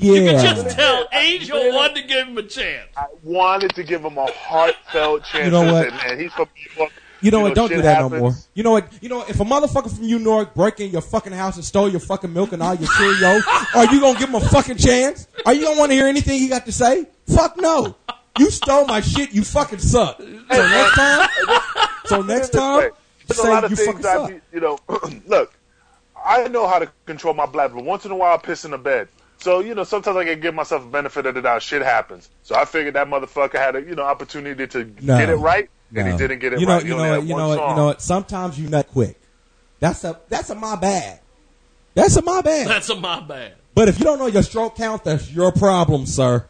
You 0.00 0.30
could 0.30 0.40
just 0.40 0.70
tell 0.70 1.06
Angel 1.12 1.72
wanted 1.72 1.96
to 1.96 2.02
give 2.08 2.28
him 2.28 2.38
a 2.38 2.42
chance. 2.42 2.88
I 2.96 3.06
wanted 3.22 3.74
to 3.74 3.82
give 3.84 4.04
him 4.04 4.16
a 4.18 4.30
heartfelt 4.32 5.24
chance. 5.24 5.44
You 5.44 5.50
know 5.50 5.72
what? 5.72 5.88
And, 5.88 6.00
and 6.06 6.20
he's 6.20 6.32
from 6.32 6.48
New 6.56 6.76
York. 6.76 6.92
You 7.22 7.30
know 7.30 7.40
what? 7.40 7.54
Don't 7.54 7.68
do 7.68 7.82
that 7.82 7.96
happens. 7.96 8.12
no 8.12 8.18
more. 8.18 8.32
You 8.54 8.62
know 8.62 8.70
what? 8.72 9.02
You 9.02 9.08
know 9.10 9.24
if 9.28 9.38
a 9.40 9.44
motherfucker 9.44 9.94
from 9.94 10.06
New 10.06 10.18
York 10.18 10.54
break 10.54 10.80
in 10.80 10.90
your 10.90 11.02
fucking 11.02 11.32
house 11.32 11.56
and 11.56 11.64
stole 11.64 11.88
your 11.88 12.00
fucking 12.00 12.32
milk 12.32 12.52
and 12.52 12.62
all 12.62 12.74
your 12.74 12.88
Cheerios, 12.88 13.42
are 13.74 13.92
you 13.92 14.00
gonna 14.00 14.18
give 14.18 14.28
him 14.30 14.36
a 14.36 14.40
fucking 14.40 14.78
chance? 14.78 15.28
Are 15.44 15.52
you 15.52 15.64
gonna 15.66 15.78
want 15.78 15.90
to 15.90 15.96
hear 15.96 16.06
anything 16.06 16.38
he 16.38 16.48
got 16.48 16.64
to 16.66 16.72
say? 16.72 17.06
Fuck 17.26 17.58
no. 17.58 17.94
You 18.38 18.50
stole 18.50 18.86
my 18.86 19.02
shit. 19.02 19.32
You 19.32 19.44
fucking 19.44 19.80
suck. 19.80 20.18
So 20.18 20.24
next 20.48 20.94
time, 20.94 21.28
so 22.06 22.22
next 22.22 22.48
time, 22.50 22.90
There's 23.26 23.38
a 23.38 23.42
say 23.42 23.48
lot 23.50 23.64
of 23.64 23.70
you 23.70 23.76
things 23.76 23.88
fucking 23.88 24.06
I, 24.06 24.14
suck. 24.14 24.28
be, 24.30 24.40
you 24.54 24.60
know. 24.60 24.78
look, 25.26 25.52
I 26.24 26.48
know 26.48 26.66
how 26.66 26.78
to 26.78 26.90
control 27.04 27.34
my 27.34 27.44
bladder, 27.46 27.74
once 27.76 28.06
in 28.06 28.12
a 28.12 28.16
while 28.16 28.34
I 28.34 28.38
piss 28.38 28.64
in 28.64 28.70
the 28.70 28.78
bed. 28.78 29.08
So 29.40 29.60
you 29.60 29.74
know, 29.74 29.84
sometimes 29.84 30.16
I 30.16 30.24
can 30.24 30.40
give 30.40 30.54
myself 30.54 30.84
a 30.84 30.88
benefit 30.88 31.26
of 31.26 31.34
the 31.34 31.42
doubt. 31.42 31.62
Shit 31.62 31.82
happens. 31.82 32.28
So 32.42 32.54
I 32.54 32.64
figured 32.64 32.94
that 32.94 33.08
motherfucker 33.08 33.54
had 33.54 33.76
a 33.76 33.80
you 33.82 33.94
know 33.94 34.02
opportunity 34.02 34.66
to 34.66 34.84
No. 35.00 35.18
get 35.18 35.30
it 35.30 35.36
right, 35.36 35.68
and 35.94 36.08
he 36.10 36.16
didn't 36.16 36.40
get 36.40 36.52
it 36.52 36.60
you 36.60 36.66
know, 36.66 36.74
right. 36.74 36.84
You 36.84 36.96
know, 36.96 37.02
had 37.02 37.18
what, 37.18 37.26
you 37.26 37.36
know, 37.36 37.48
what, 37.48 37.58
song. 37.58 37.70
you 37.70 37.76
know 37.76 37.86
what? 37.86 38.02
Sometimes 38.02 38.60
you 38.60 38.68
nut 38.68 38.88
quick. 38.88 39.18
That's 39.80 40.04
a 40.04 40.20
that's 40.28 40.50
a 40.50 40.54
my 40.54 40.76
bad. 40.76 41.20
That's 41.94 42.16
a 42.16 42.22
my 42.22 42.42
bad. 42.42 42.68
That's 42.68 42.88
a 42.90 42.96
my 42.96 43.20
bad. 43.20 43.54
But 43.74 43.88
if 43.88 43.98
you 43.98 44.04
don't 44.04 44.18
know 44.18 44.26
your 44.26 44.42
stroke 44.42 44.76
count, 44.76 45.04
that's 45.04 45.30
your 45.32 45.52
problem, 45.52 46.04
sir. 46.06 46.46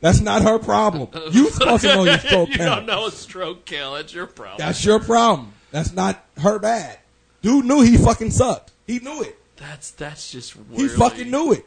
That's 0.00 0.20
not 0.20 0.42
her 0.42 0.58
problem. 0.58 1.08
You 1.32 1.48
supposed 1.50 1.82
to 1.82 1.94
know 1.94 2.04
your 2.04 2.18
stroke 2.18 2.48
you 2.50 2.56
count. 2.56 2.70
You 2.70 2.76
don't 2.76 2.86
know 2.86 3.06
a 3.06 3.10
stroke 3.10 3.64
count. 3.64 3.96
That's 3.98 4.14
your 4.14 4.26
problem. 4.26 4.58
That's 4.58 4.84
your 4.84 5.00
problem. 5.00 5.52
That's 5.70 5.92
not 5.92 6.22
her 6.38 6.58
bad. 6.58 6.98
Dude 7.40 7.64
knew 7.64 7.82
he 7.82 7.96
fucking 7.96 8.30
sucked. 8.30 8.72
He 8.86 8.98
knew 8.98 9.22
it. 9.22 9.38
That's 9.56 9.92
that's 9.92 10.30
just 10.32 10.56
weird. 10.56 10.90
He 10.90 10.96
fucking 10.96 11.30
knew 11.30 11.52
it. 11.52 11.64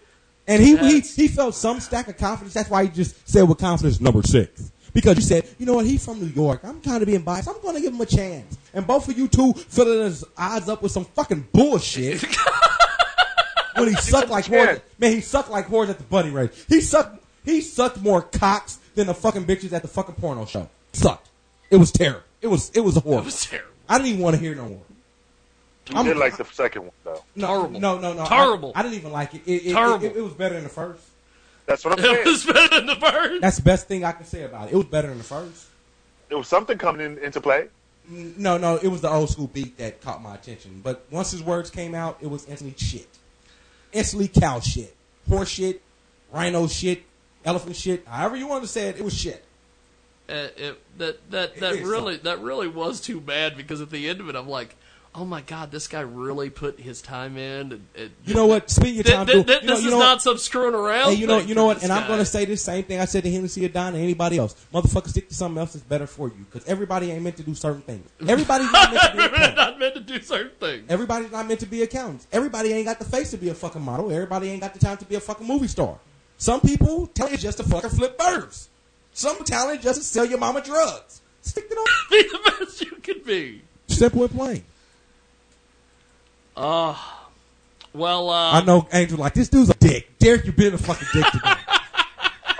And 0.47 0.63
he, 0.63 0.77
he 0.77 0.99
he 1.01 1.27
felt 1.27 1.55
some 1.55 1.79
stack 1.79 2.07
of 2.07 2.17
confidence. 2.17 2.53
That's 2.53 2.69
why 2.69 2.85
he 2.85 2.89
just 2.89 3.27
said 3.27 3.43
with 3.43 3.57
confidence 3.57 3.99
number 3.99 4.23
six. 4.23 4.71
Because 4.93 5.17
you 5.17 5.21
said, 5.21 5.47
you 5.59 5.65
know 5.65 5.75
what, 5.75 5.85
he's 5.85 6.03
from 6.03 6.19
New 6.19 6.27
York. 6.27 6.61
I'm 6.63 6.81
kind 6.81 7.03
of 7.03 7.07
being 7.07 7.21
biased. 7.21 7.49
I'm 7.49 7.61
going 7.61 7.75
to 7.75 7.81
give 7.81 7.93
him 7.93 8.01
a 8.01 8.05
chance. 8.05 8.57
And 8.73 8.87
both 8.87 9.07
of 9.07 9.17
you 9.17 9.27
two 9.27 9.53
filling 9.53 10.05
his 10.05 10.23
odds 10.37 10.69
up 10.69 10.81
with 10.81 10.91
some 10.91 11.05
fucking 11.05 11.49
bullshit. 11.51 12.25
when 13.75 13.89
he 13.89 13.95
sucked 13.95 14.29
like 14.29 14.45
horse. 14.45 14.79
Man, 14.97 15.11
he 15.11 15.21
sucked 15.21 15.49
like 15.49 15.67
horse 15.67 15.89
at 15.89 15.97
the 15.97 16.03
bunny 16.03 16.31
race. 16.31 16.65
He 16.67 16.81
sucked. 16.81 17.23
He 17.45 17.61
sucked 17.61 18.01
more 18.01 18.21
cocks 18.21 18.79
than 18.95 19.07
the 19.07 19.13
fucking 19.13 19.45
bitches 19.45 19.71
at 19.73 19.81
the 19.81 19.87
fucking 19.87 20.15
porno 20.15 20.45
show. 20.45 20.69
Sucked. 20.93 21.29
It 21.69 21.77
was 21.77 21.91
terrible. 21.91 22.21
It 22.41 22.47
was 22.47 22.71
it 22.73 22.81
was 22.81 22.97
a 22.97 22.99
horrible. 22.99 23.21
It 23.21 23.25
was 23.25 23.45
terrible. 23.45 23.71
I 23.87 23.97
didn't 23.97 24.09
even 24.09 24.21
want 24.21 24.35
to 24.35 24.41
hear 24.41 24.55
no 24.55 24.67
more. 24.67 24.81
You 25.89 26.03
did 26.03 26.17
like 26.17 26.37
the 26.37 26.45
second 26.45 26.83
one 26.83 26.91
though. 27.03 27.23
No, 27.35 27.47
Terrible. 27.47 27.79
No, 27.79 27.99
no, 27.99 28.13
no. 28.13 28.23
I- 28.23 28.27
Terrible. 28.27 28.71
I, 28.75 28.81
didn't 28.83 28.95
even 28.95 29.11
like 29.11 29.33
it. 29.33 29.41
It, 29.45 29.67
it, 29.67 29.73
Terrible. 29.73 30.05
It, 30.05 30.15
it, 30.17 30.21
was 30.21 30.33
better 30.33 30.55
than 30.55 30.63
the 30.63 30.69
first. 30.69 31.03
That's 31.65 31.83
what 31.83 31.97
I'm 31.97 32.03
saying. 32.03 32.17
It 32.19 32.25
was 32.25 32.45
better 32.45 32.75
than 32.75 32.85
the 32.85 32.95
first. 32.95 33.41
That's 33.41 33.57
the 33.57 33.63
best 33.63 33.87
thing 33.87 34.03
I 34.03 34.11
can 34.13 34.25
say 34.25 34.43
about 34.43 34.67
it. 34.67 34.73
It 34.73 34.77
was 34.77 34.85
better 34.85 35.09
than 35.09 35.17
the 35.17 35.23
first. 35.23 35.67
There 36.29 36.37
was 36.37 36.47
something 36.47 36.77
coming 36.77 37.05
in, 37.05 37.17
into 37.19 37.41
play. 37.41 37.67
N- 38.09 38.35
No, 38.37 38.57
no, 38.57 38.77
it 38.77 38.87
was 38.87 39.01
the 39.01 39.09
old 39.09 39.29
school 39.29 39.47
beat 39.47 39.77
that 39.77 40.01
caught 40.01 40.21
my 40.21 40.35
attention. 40.35 40.81
But 40.83 41.05
once 41.11 41.31
his 41.31 41.43
words 41.43 41.69
came 41.69 41.93
out, 41.93 42.17
it 42.21 42.27
was 42.27 42.45
instantly 42.45 42.77
shit. 42.77 43.07
Instantly 43.91 44.27
cow 44.27 44.59
shit, 44.59 44.95
horse 45.29 45.49
shit, 45.49 45.81
rhino 46.31 46.67
shit, 46.67 47.03
elephant 47.45 47.75
shit. 47.75 48.05
However 48.07 48.35
you 48.35 48.47
want 48.47 48.63
to 48.63 48.67
say 48.69 48.89
it, 48.89 48.97
it 48.97 49.03
was 49.03 49.17
shit. 49.17 49.43
Uh, 50.29 50.47
it, 50.57 50.97
that 50.97 51.31
that 51.31 51.55
that 51.61 51.73
is 51.75 51.87
really 51.87 52.17
that 52.17 52.41
really 52.41 52.67
was 52.67 52.99
too 52.99 53.21
bad 53.21 53.55
because 53.55 53.79
at 53.79 53.89
the 53.89 54.09
end 54.09 54.19
of 54.19 54.27
it, 54.27 54.35
I'm 54.35 54.49
like, 54.49 54.75
oh 55.17 55.25
my 55.25 55.41
god, 55.41 55.71
this 55.71 55.87
guy 55.87 56.01
really 56.01 56.49
put 56.49 56.79
his 56.79 57.01
time 57.01 57.37
in. 57.37 57.71
And, 57.73 57.85
and 57.95 58.11
You 58.23 58.35
know 58.35 58.45
what? 58.45 58.69
Spend 58.69 58.93
your 58.95 59.03
time 59.03 59.25
th- 59.25 59.35
doing. 59.35 59.45
th- 59.45 59.61
you 59.63 59.67
know, 59.67 59.73
this 59.73 59.81
you 59.83 59.87
is 59.89 59.93
know 59.93 59.99
not 59.99 60.15
what? 60.15 60.21
some 60.21 60.37
screwing 60.37 60.75
around. 60.75 61.09
Hey, 61.09 61.15
you 61.15 61.25
know, 61.27 61.39
you 61.39 61.55
know 61.55 61.65
what? 61.65 61.75
this 61.75 61.83
And 61.83 61.91
I'm 61.91 62.07
going 62.07 62.19
to 62.19 62.25
say 62.25 62.45
the 62.45 62.55
same 62.55 62.83
thing 62.83 62.99
I 62.99 63.05
said 63.05 63.23
to 63.23 63.31
Hennessy 63.31 63.65
Adon 63.65 63.95
and 63.95 64.03
anybody 64.03 64.37
else. 64.37 64.55
Motherfucker, 64.73 65.07
stick 65.09 65.27
to 65.29 65.35
something 65.35 65.57
else 65.59 65.73
that's 65.73 65.83
better 65.83 66.07
for 66.07 66.27
you. 66.27 66.45
Because 66.49 66.67
everybody 66.67 67.11
ain't 67.11 67.23
meant 67.23 67.37
to 67.37 67.43
do 67.43 67.55
certain 67.55 67.81
things. 67.81 68.07
Everybody's 68.27 68.71
not 68.71 68.93
meant 68.93 69.11
to 69.15 69.29
be 69.29 69.55
not 69.55 69.79
meant 69.79 69.93
to 69.95 70.01
do 70.01 70.21
certain 70.21 70.51
things. 70.59 70.85
Everybody's 70.87 71.31
not 71.31 71.47
meant 71.47 71.59
to 71.61 71.65
be 71.65 71.81
accountants. 71.81 72.27
Everybody 72.31 72.71
ain't 72.71 72.85
got 72.85 72.99
the 72.99 73.05
face 73.05 73.31
to 73.31 73.37
be 73.37 73.49
a 73.49 73.55
fucking 73.55 73.81
model. 73.81 74.11
Everybody 74.11 74.49
ain't 74.49 74.61
got 74.61 74.73
the 74.73 74.79
time 74.79 74.97
to 74.97 75.05
be 75.05 75.15
a 75.15 75.19
fucking 75.19 75.47
movie 75.47 75.67
star. 75.67 75.97
Some 76.37 76.61
people 76.61 77.07
talent 77.07 77.35
is 77.35 77.41
just 77.41 77.57
to 77.57 77.63
fucking 77.63 77.89
flip 77.89 78.17
burgers. 78.17 78.69
Some 79.13 79.43
talent 79.43 79.81
just 79.81 79.99
to 79.99 80.05
sell 80.05 80.25
your 80.25 80.37
mama 80.37 80.61
drugs. 80.61 81.21
Stick 81.41 81.69
to 81.69 81.75
them. 81.75 81.85
Be 82.11 82.21
the 82.23 82.51
best 82.59 82.81
you 82.81 82.91
can 82.97 83.23
be. 83.25 83.61
Simple 83.87 84.23
and 84.23 84.31
plain. 84.31 84.63
Uh, 86.57 86.95
well, 87.93 88.29
uh, 88.31 88.53
I 88.53 88.65
know 88.65 88.87
Angel 88.91 89.19
like 89.19 89.35
this 89.35 89.47
dude's 89.47 89.69
a 89.69 89.75
dick. 89.75 90.17
Derek, 90.17 90.45
you've 90.45 90.55
been 90.55 90.73
a 90.73 90.77
fucking 90.77 91.07
dick 91.13 91.25
today. 91.31 91.53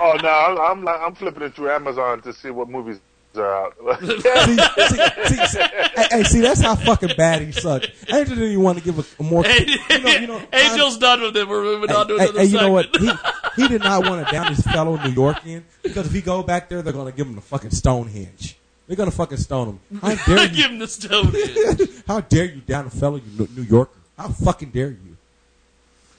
Oh 0.00 0.16
no, 0.22 0.28
I'm 0.28 0.86
I'm, 0.86 0.88
I'm 0.88 1.14
flipping 1.16 1.42
it 1.42 1.54
through 1.54 1.70
Amazon 1.70 2.22
to 2.22 2.32
see 2.32 2.50
what 2.50 2.68
movies 2.68 3.00
are 3.36 3.52
out. 3.52 3.74
see, 4.00 4.20
see, 4.20 5.26
see, 5.26 5.46
see, 5.46 5.58
hey, 5.58 6.06
hey, 6.12 6.22
see, 6.22 6.40
that's 6.40 6.60
how 6.60 6.76
fucking 6.76 7.16
bad 7.16 7.42
he 7.42 7.50
sucked. 7.50 7.90
Angel 8.08 8.36
didn't 8.36 8.52
even 8.52 8.62
want 8.62 8.78
to 8.78 8.84
give 8.84 8.96
a, 8.96 9.04
a 9.18 9.22
more. 9.24 9.44
You 9.44 9.98
know, 9.98 10.10
you 10.10 10.26
know, 10.28 10.40
Angel's 10.52 10.98
done 10.98 11.20
with 11.20 11.36
it. 11.36 11.48
We're 11.48 11.64
moving 11.64 11.90
on 11.90 12.06
to 12.06 12.16
hey, 12.16 12.24
another 12.26 12.38
hey, 12.38 12.44
you 12.46 12.58
know 12.58 12.70
what? 12.70 12.94
segment. 12.94 13.26
He, 13.56 13.62
he 13.62 13.68
did 13.68 13.82
not 13.82 14.08
want 14.08 14.24
to 14.24 14.32
down 14.32 14.46
his 14.46 14.60
fellow 14.60 14.94
New 14.98 15.12
Yorkian 15.12 15.64
because 15.82 16.06
if 16.06 16.12
he 16.12 16.20
go 16.20 16.44
back 16.44 16.68
there, 16.68 16.80
they're 16.80 16.92
going 16.92 17.10
to 17.10 17.16
give 17.16 17.26
him 17.26 17.34
the 17.34 17.40
fucking 17.40 17.70
Stonehenge. 17.70 18.56
They're 18.88 18.96
going 18.96 19.10
to 19.10 19.14
fucking 19.14 19.36
stone 19.36 19.78
him. 19.90 20.00
How 20.00 20.14
dare 20.26 20.46
you? 20.46 20.56
Give 20.56 20.70
him 20.70 20.78
the 20.78 20.88
stone. 20.88 21.34
How 22.08 22.20
dare 22.22 22.46
you 22.46 22.62
down 22.62 22.86
a 22.86 22.90
fellow 22.90 23.16
you 23.16 23.48
New 23.54 23.62
Yorker? 23.62 23.92
How 24.16 24.28
fucking 24.28 24.70
dare 24.70 24.88
you? 24.88 25.16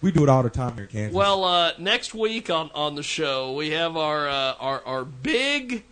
We 0.01 0.11
do 0.11 0.23
it 0.23 0.29
all 0.29 0.43
the 0.43 0.49
time 0.49 0.75
here 0.75 0.83
in 0.83 0.89
Kansas. 0.89 1.15
Well, 1.15 1.43
uh, 1.43 1.73
next 1.77 2.13
week 2.13 2.49
on, 2.49 2.69
on 2.73 2.95
the 2.95 3.03
show, 3.03 3.53
we 3.53 3.71
have 3.71 3.97
our 3.97 4.29
uh, 4.29 4.53
our 4.59 4.81
our 4.85 5.03
big 5.03 5.83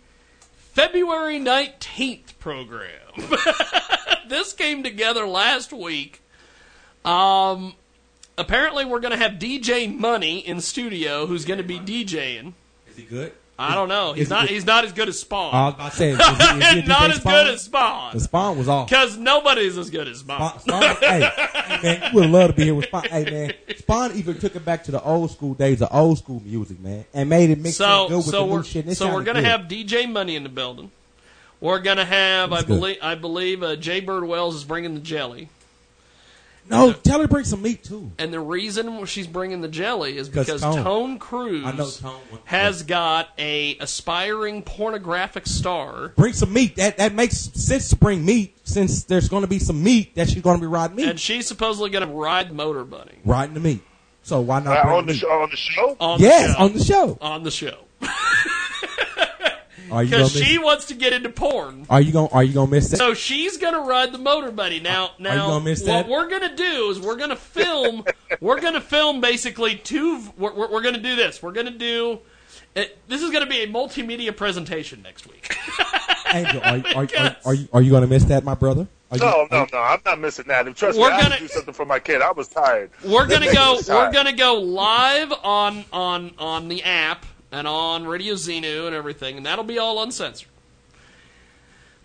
February 0.72 1.38
nineteenth 1.38 2.38
program. 2.38 2.90
this 4.28 4.54
came 4.54 4.82
together 4.82 5.26
last 5.26 5.74
week. 5.74 6.22
Um, 7.04 7.74
apparently, 8.38 8.86
we're 8.86 9.00
going 9.00 9.12
to 9.12 9.18
have 9.18 9.32
DJ 9.32 9.94
Money 9.94 10.38
in 10.38 10.62
studio, 10.62 11.26
who's 11.26 11.44
going 11.44 11.58
to 11.58 11.64
be 11.64 11.78
DJing. 11.78 12.54
Is 12.88 12.96
he 12.96 13.02
good? 13.02 13.32
I 13.60 13.74
don't 13.74 13.88
know. 13.88 14.12
He's 14.12 14.30
not. 14.30 14.48
He's 14.48 14.64
not 14.64 14.84
as 14.84 14.92
good 14.92 15.08
as 15.08 15.18
Spawn. 15.18 15.52
I 15.52 15.64
was 15.66 15.74
about 15.74 15.90
to 15.90 15.96
say, 15.96 16.10
is 16.10 16.16
he- 16.18 16.58
is 16.58 16.72
he 16.74 16.78
a 16.80 16.86
not 16.86 17.10
as 17.10 17.16
Spawn? 17.16 17.32
good 17.32 17.54
as 17.54 17.62
Spawn. 17.62 18.14
the 18.14 18.20
Spawn 18.20 18.56
was 18.58 18.68
off. 18.68 18.88
Because 18.88 19.16
nobody's 19.16 19.76
as 19.76 19.90
good 19.90 20.06
as 20.06 20.18
Spawn. 20.18 20.60
Spawn, 20.60 20.82
hey, 21.00 21.28
hey, 21.34 21.78
man, 21.82 22.02
you 22.12 22.20
would 22.20 22.30
love 22.30 22.50
to 22.50 22.56
be 22.56 22.64
here 22.64 22.74
with 22.76 22.86
Spawn. 22.86 23.04
Hey 23.04 23.24
man, 23.24 23.52
Spawn 23.78 24.12
even 24.14 24.38
took 24.38 24.54
it 24.54 24.64
back 24.64 24.84
to 24.84 24.92
the 24.92 25.02
old 25.02 25.30
school 25.32 25.54
days 25.54 25.82
of 25.82 25.88
old 25.90 26.18
school 26.18 26.40
music, 26.44 26.78
man, 26.78 27.04
and 27.12 27.28
made 27.28 27.50
it 27.50 27.58
mix 27.58 27.76
so 27.76 28.04
in 28.04 28.08
good 28.10 28.16
with 28.18 28.26
so 28.26 28.30
the 28.30 28.44
we're 28.44 28.56
new 28.58 28.62
shit. 28.64 28.84
and 28.84 28.92
it 28.92 28.96
so 28.96 29.06
we're 29.06 29.12
sounded 29.14 29.26
gonna 29.26 29.40
good. 29.40 29.48
have 29.48 29.60
DJ 29.62 30.08
Money 30.12 30.36
in 30.36 30.44
the 30.44 30.48
building. 30.48 30.92
We're 31.60 31.80
gonna 31.80 32.04
have, 32.04 32.50
That's 32.50 32.62
I 32.62 32.66
good. 32.66 32.74
believe, 32.78 32.98
I 33.02 33.14
believe 33.16 33.62
uh, 33.64 33.74
Jay 33.74 33.98
Bird 33.98 34.24
Wells 34.24 34.54
is 34.54 34.62
bringing 34.62 34.94
the 34.94 35.00
jelly, 35.00 35.48
No, 36.70 36.92
tell 36.92 37.18
her 37.18 37.24
to 37.24 37.28
bring 37.28 37.44
some 37.44 37.62
meat 37.62 37.82
too. 37.84 38.10
And 38.18 38.32
the 38.32 38.40
reason 38.40 39.04
she's 39.06 39.26
bringing 39.26 39.60
the 39.60 39.68
jelly 39.68 40.16
is 40.18 40.28
because 40.28 40.60
Tone. 40.60 40.82
Tone, 40.84 41.18
Cruise 41.18 41.64
I 41.66 41.72
know 41.72 41.88
Tone 41.90 42.20
wants- 42.30 42.46
has 42.46 42.82
got 42.82 43.28
a 43.38 43.76
aspiring 43.78 44.62
pornographic 44.62 45.46
star, 45.46 46.08
Bring 46.16 46.32
some 46.32 46.52
meat. 46.52 46.76
That 46.76 46.98
that 46.98 47.14
makes 47.14 47.36
sense 47.36 47.88
to 47.90 47.96
bring 47.96 48.24
meat 48.24 48.56
since 48.64 49.04
there's 49.04 49.28
going 49.28 49.42
to 49.42 49.48
be 49.48 49.58
some 49.58 49.82
meat 49.82 50.14
that 50.16 50.28
she's 50.28 50.42
going 50.42 50.56
to 50.56 50.60
be 50.60 50.66
riding 50.66 50.96
meat, 50.96 51.08
and 51.08 51.18
she's 51.18 51.46
supposedly 51.46 51.90
going 51.90 52.06
to 52.06 52.12
ride 52.12 52.52
Motor 52.52 52.84
Bunny 52.84 53.18
riding 53.24 53.54
the 53.54 53.60
meat. 53.60 53.80
So 54.22 54.40
why 54.40 54.60
not 54.60 54.76
Uh, 54.76 54.82
bring 54.82 54.96
on 54.96 55.06
the 55.06 55.12
meat? 55.12 55.18
show. 55.20 55.30
On 55.30 55.50
the 55.50 55.56
show. 55.56 55.96
on 56.00 56.20
Yes, 56.20 56.48
the 56.48 56.52
show. 56.54 56.62
on 56.64 56.72
the 56.74 56.84
show. 56.84 57.18
On 57.20 57.42
the 57.44 57.50
show. 57.50 57.78
Are 59.90 60.02
you 60.02 60.10
gonna 60.10 60.24
Because 60.24 60.34
miss? 60.34 60.44
she 60.48 60.58
wants 60.58 60.84
to 60.86 60.94
get 60.94 61.12
into 61.12 61.28
porn. 61.30 61.86
Are 61.90 62.00
you 62.00 62.12
gonna 62.12 62.28
Are 62.32 62.42
you 62.44 62.52
going 62.54 62.68
to 62.68 62.74
miss 62.74 62.90
that? 62.90 62.98
So 62.98 63.14
she's 63.14 63.56
gonna 63.56 63.80
ride 63.80 64.12
the 64.12 64.18
motor 64.18 64.50
bunny. 64.50 64.80
Now, 64.80 65.10
now, 65.18 65.56
you 65.58 65.60
miss 65.64 65.80
what 65.80 65.86
that? 65.86 66.08
we're 66.08 66.28
gonna 66.28 66.54
do 66.54 66.90
is 66.90 67.00
we're 67.00 67.16
gonna 67.16 67.36
film. 67.36 68.04
we're 68.40 68.60
gonna 68.60 68.80
film 68.80 69.20
basically 69.20 69.76
two. 69.76 70.22
We're, 70.36 70.54
we're, 70.54 70.70
we're 70.72 70.82
gonna 70.82 70.98
do 70.98 71.16
this. 71.16 71.42
We're 71.42 71.52
gonna 71.52 71.70
do. 71.70 72.20
It, 72.74 72.98
this 73.08 73.22
is 73.22 73.30
gonna 73.30 73.46
be 73.46 73.62
a 73.62 73.66
multimedia 73.66 74.36
presentation 74.36 75.02
next 75.02 75.26
week. 75.26 75.56
Angel, 76.32 76.60
are, 76.62 76.82
are, 76.94 77.08
are, 77.16 77.36
are 77.46 77.54
you 77.54 77.68
are 77.72 77.80
you 77.82 77.90
going 77.90 78.02
to 78.02 78.06
miss 78.08 78.24
that, 78.24 78.44
my 78.44 78.54
brother? 78.54 78.86
Are 79.10 79.16
you, 79.16 79.22
No, 79.24 79.48
no, 79.50 79.66
no. 79.72 79.78
I'm 79.78 80.00
not 80.04 80.20
missing 80.20 80.44
that. 80.48 80.66
And 80.66 80.76
trust 80.76 80.98
We're 80.98 81.08
me, 81.08 81.14
I 81.14 81.20
had 81.20 81.22
gonna- 81.30 81.36
to 81.36 81.40
do 81.42 81.48
something 81.48 81.72
for 81.72 81.86
my 81.86 81.98
kid. 81.98 82.20
I 82.20 82.32
was 82.32 82.48
tired. 82.48 82.90
We're 83.04 83.26
gonna 83.26 83.50
go. 83.52 83.80
We're 83.88 84.12
gonna 84.12 84.34
go 84.34 84.54
live 84.60 85.32
on 85.42 85.84
on 85.92 86.32
on 86.38 86.68
the 86.68 86.82
app 86.82 87.24
and 87.52 87.66
on 87.66 88.06
Radio 88.06 88.34
Xenu 88.34 88.86
and 88.86 88.94
everything, 88.94 89.36
and 89.36 89.46
that'll 89.46 89.64
be 89.64 89.78
all 89.78 90.02
uncensored. 90.02 90.48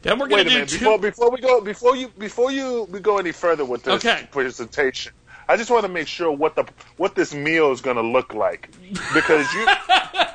Then 0.01 0.19
we're 0.19 0.27
Wait 0.27 0.41
a 0.47 0.49
do 0.49 0.55
minute. 0.55 0.69
two. 0.69 0.79
Before, 0.79 0.99
before 0.99 1.31
we 1.31 1.39
go, 1.39 1.61
before 1.61 1.95
you, 1.95 2.09
before 2.17 2.51
you, 2.51 2.83
we 2.91 2.99
go 2.99 3.17
any 3.17 3.31
further 3.31 3.63
with 3.63 3.83
this 3.83 4.05
Okay. 4.05 4.27
presentation, 4.31 5.13
I 5.47 5.55
just 5.55 5.71
want 5.71 5.83
to 5.83 5.89
make 5.89 6.07
sure 6.07 6.31
what 6.31 6.55
the 6.55 6.65
what 6.97 7.15
this 7.15 7.33
meal 7.33 7.71
is 7.71 7.81
going 7.81 7.95
to 7.95 8.01
look 8.01 8.33
like 8.33 8.69
because 9.13 9.51
you. 9.53 9.67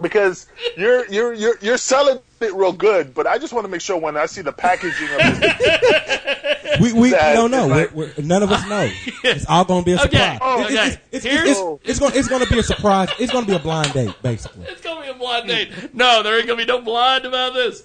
Because 0.00 0.46
you're 0.76 1.06
you're 1.08 1.34
you're 1.34 1.58
you're 1.60 1.76
selling 1.76 2.18
it 2.40 2.54
real 2.54 2.72
good, 2.72 3.14
but 3.14 3.26
I 3.26 3.38
just 3.38 3.52
want 3.52 3.64
to 3.64 3.68
make 3.70 3.80
sure 3.80 3.98
when 3.98 4.16
I 4.16 4.26
see 4.26 4.42
the 4.42 4.52
packaging 4.52 5.08
of 5.08 5.40
this, 5.40 6.80
we 6.80 6.92
we 6.92 7.10
that 7.10 7.34
don't 7.34 7.50
know. 7.50 7.66
like- 7.66 7.92
We're, 7.92 8.12
we're, 8.16 8.24
none 8.24 8.42
of 8.42 8.52
us 8.52 8.66
know. 8.68 8.88
It's 9.24 9.44
all 9.48 9.64
going 9.64 9.82
to 9.82 9.84
be 9.84 9.92
a 9.92 9.96
Okay, 9.96 10.18
surprise. 10.18 10.38
oh, 10.40 10.60
It- 10.60 10.62
it- 10.62 10.72
okay. 10.72 10.86
It's, 10.86 10.98
it's, 11.10 11.24
Here's- 11.24 11.48
it's, 11.48 11.80
it's, 11.84 11.98
going 11.98 12.12
it's 12.14 12.28
going 12.28 12.44
to 12.44 12.50
be 12.50 12.58
a 12.60 12.62
surprise. 12.62 13.08
It's 13.18 13.32
going 13.32 13.44
to 13.44 13.50
be 13.50 13.56
a 13.56 13.58
blind 13.58 13.92
date, 13.92 14.14
basically. 14.22 14.66
It's 14.66 14.80
gonna 14.80 15.02
be 15.02 15.08
a 15.08 15.14
blind 15.14 15.48
date. 15.48 15.94
No, 15.94 16.22
there 16.22 16.38
ain't 16.38 16.46
gonna 16.46 16.58
be 16.58 16.64
no 16.64 16.80
blind 16.80 17.24
about 17.24 17.54
this. 17.54 17.82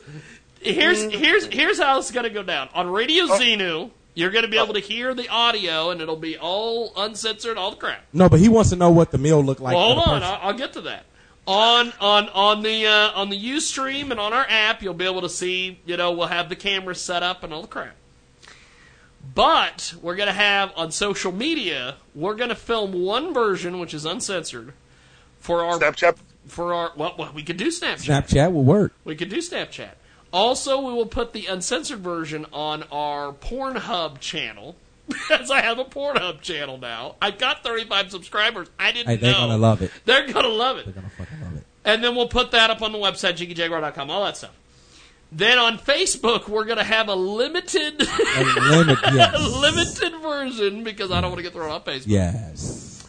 Here's 0.61 1.03
mm. 1.03 1.11
here's 1.11 1.45
here's 1.47 1.79
how 1.79 1.97
it's 1.97 2.11
gonna 2.11 2.29
go 2.29 2.43
down 2.43 2.69
on 2.73 2.89
Radio 2.89 3.25
oh. 3.25 3.39
Xenu. 3.39 3.91
You're 4.15 4.29
gonna 4.29 4.47
be 4.47 4.59
oh. 4.59 4.63
able 4.63 4.75
to 4.75 4.79
hear 4.79 5.13
the 5.15 5.27
audio, 5.29 5.89
and 5.89 5.99
it'll 5.99 6.15
be 6.15 6.37
all 6.37 6.93
uncensored, 6.95 7.57
all 7.57 7.71
the 7.71 7.77
crap. 7.77 8.03
No, 8.13 8.29
but 8.29 8.39
he 8.39 8.47
wants 8.49 8.69
to 8.69 8.75
know 8.75 8.91
what 8.91 9.11
the 9.11 9.17
meal 9.17 9.43
looked 9.43 9.61
like. 9.61 9.75
well, 9.75 9.95
hold 9.95 10.07
on. 10.07 10.23
I'll, 10.23 10.39
I'll 10.41 10.53
get 10.53 10.73
to 10.73 10.81
that. 10.81 11.05
On 11.45 11.91
on 11.99 12.29
on 12.29 12.61
the 12.61 12.87
uh, 12.87 13.11
on 13.15 13.29
the 13.29 13.37
UStream 13.37 14.11
and 14.11 14.19
on 14.19 14.31
our 14.31 14.45
app, 14.47 14.81
you'll 14.81 14.93
be 14.93 15.05
able 15.05 15.21
to 15.21 15.29
see. 15.29 15.79
You 15.85 15.97
know, 15.97 16.11
we'll 16.13 16.27
have 16.27 16.47
the 16.47 16.55
cameras 16.55 17.01
set 17.01 17.21
up 17.21 17.43
and 17.43 17.53
all 17.53 17.63
the 17.63 17.67
crap. 17.67 17.95
But 19.35 19.93
we're 20.01 20.15
gonna 20.15 20.31
have 20.31 20.71
on 20.75 20.91
social 20.91 21.31
media, 21.31 21.95
we're 22.13 22.35
gonna 22.35 22.55
film 22.55 22.93
one 22.93 23.33
version 23.33 23.79
which 23.79 23.93
is 23.93 24.05
uncensored 24.05 24.73
for 25.39 25.63
our 25.63 25.79
Snapchat. 25.79 26.17
for 26.45 26.73
our 26.73 26.91
well, 26.95 27.15
well 27.17 27.31
we 27.33 27.43
could 27.43 27.57
do 27.57 27.67
Snapchat. 27.67 28.25
Snapchat 28.25 28.53
will 28.53 28.63
work. 28.63 28.93
We 29.03 29.15
could 29.15 29.29
do 29.29 29.37
Snapchat. 29.37 29.91
Also, 30.31 30.81
we 30.81 30.91
will 30.91 31.05
put 31.05 31.31
the 31.33 31.45
uncensored 31.45 31.99
version 31.99 32.45
on 32.51 32.83
our 32.91 33.31
Pornhub 33.31 34.19
channel. 34.19 34.75
As 35.31 35.51
I 35.51 35.61
have 35.61 35.79
a 35.79 35.85
Pornhub 35.85 36.41
channel 36.41 36.77
now. 36.77 37.15
I've 37.21 37.37
got 37.37 37.63
35 37.63 38.11
subscribers. 38.11 38.69
I 38.79 38.91
didn't 38.91 39.07
Hey, 39.09 39.15
they're 39.17 39.31
know. 39.33 39.39
gonna 39.39 39.57
love 39.57 39.81
it. 39.81 39.91
They're 40.05 40.27
going 40.27 40.45
to 40.45 40.51
love 40.51 40.77
it. 40.77 40.85
They're 40.85 40.93
going 40.93 41.09
to 41.09 41.15
fucking 41.15 41.41
love 41.41 41.55
it. 41.57 41.63
And 41.85 42.03
then 42.03 42.15
we'll 42.15 42.27
put 42.29 42.51
that 42.51 42.69
up 42.69 42.81
on 42.81 42.91
the 42.91 42.97
website, 42.97 43.33
jiggyjaguar.com, 43.37 44.09
all 44.09 44.23
that 44.25 44.37
stuff. 44.37 44.51
Then 45.31 45.57
on 45.57 45.77
Facebook, 45.79 46.47
we're 46.47 46.65
going 46.65 46.77
to 46.77 46.83
have 46.83 47.07
a 47.09 47.15
limited, 47.15 48.01
A 48.01 48.43
limit, 48.69 48.99
yes. 49.13 49.35
limited 49.55 50.21
version 50.21 50.83
because 50.83 51.11
I 51.11 51.21
don't 51.21 51.31
want 51.31 51.37
to 51.39 51.43
get 51.43 51.53
thrown 51.53 51.71
off 51.71 51.85
Facebook. 51.85 52.03
Yes. 52.07 53.05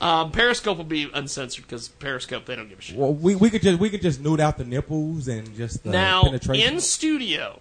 Um, 0.00 0.30
Periscope 0.30 0.76
will 0.78 0.84
be 0.84 1.10
uncensored 1.12 1.64
because 1.64 1.88
Periscope 1.88 2.44
they 2.44 2.54
don't 2.54 2.68
give 2.68 2.78
a 2.78 2.82
shit. 2.82 2.96
Well, 2.96 3.12
we, 3.12 3.34
we 3.34 3.50
could 3.50 3.62
just 3.62 3.80
we 3.80 3.90
could 3.90 4.00
just 4.00 4.20
nude 4.20 4.38
out 4.40 4.56
the 4.56 4.64
nipples 4.64 5.26
and 5.26 5.56
just 5.56 5.82
the 5.82 5.90
now 5.90 6.22
penetration. 6.22 6.74
in 6.74 6.80
studio 6.80 7.58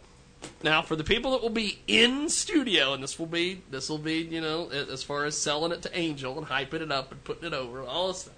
now 0.64 0.82
for 0.82 0.96
the 0.96 1.04
people 1.04 1.32
that 1.32 1.42
will 1.42 1.50
be 1.50 1.80
in 1.88 2.30
studio 2.30 2.94
and 2.94 3.04
this 3.04 3.18
will 3.18 3.26
be 3.26 3.62
this 3.70 3.90
will 3.90 3.98
be 3.98 4.16
you 4.16 4.42
know 4.42 4.70
as 4.70 5.04
far 5.04 5.26
as 5.26 5.38
selling 5.38 5.72
it 5.72 5.82
to 5.82 5.98
angel 5.98 6.38
and 6.38 6.48
hyping 6.48 6.82
it 6.82 6.92
up 6.92 7.12
and 7.12 7.24
putting 7.24 7.46
it 7.46 7.54
over 7.54 7.84
all 7.84 8.10
this 8.10 8.22
stuff 8.22 8.34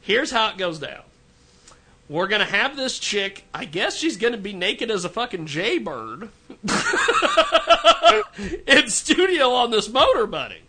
here's 0.00 0.30
how 0.30 0.50
it 0.50 0.58
goes 0.58 0.78
down 0.78 1.02
we're 2.08 2.28
gonna 2.28 2.44
have 2.44 2.76
this 2.76 2.98
chick 2.98 3.44
i 3.52 3.64
guess 3.64 3.96
she's 3.96 4.16
gonna 4.16 4.36
be 4.36 4.52
naked 4.52 4.90
as 4.90 5.04
a 5.04 5.08
fucking 5.08 5.46
jaybird 5.46 6.28
in 8.66 8.88
studio 8.88 9.50
on 9.50 9.70
this 9.70 9.88
motor 9.88 10.26
bunny. 10.26 10.60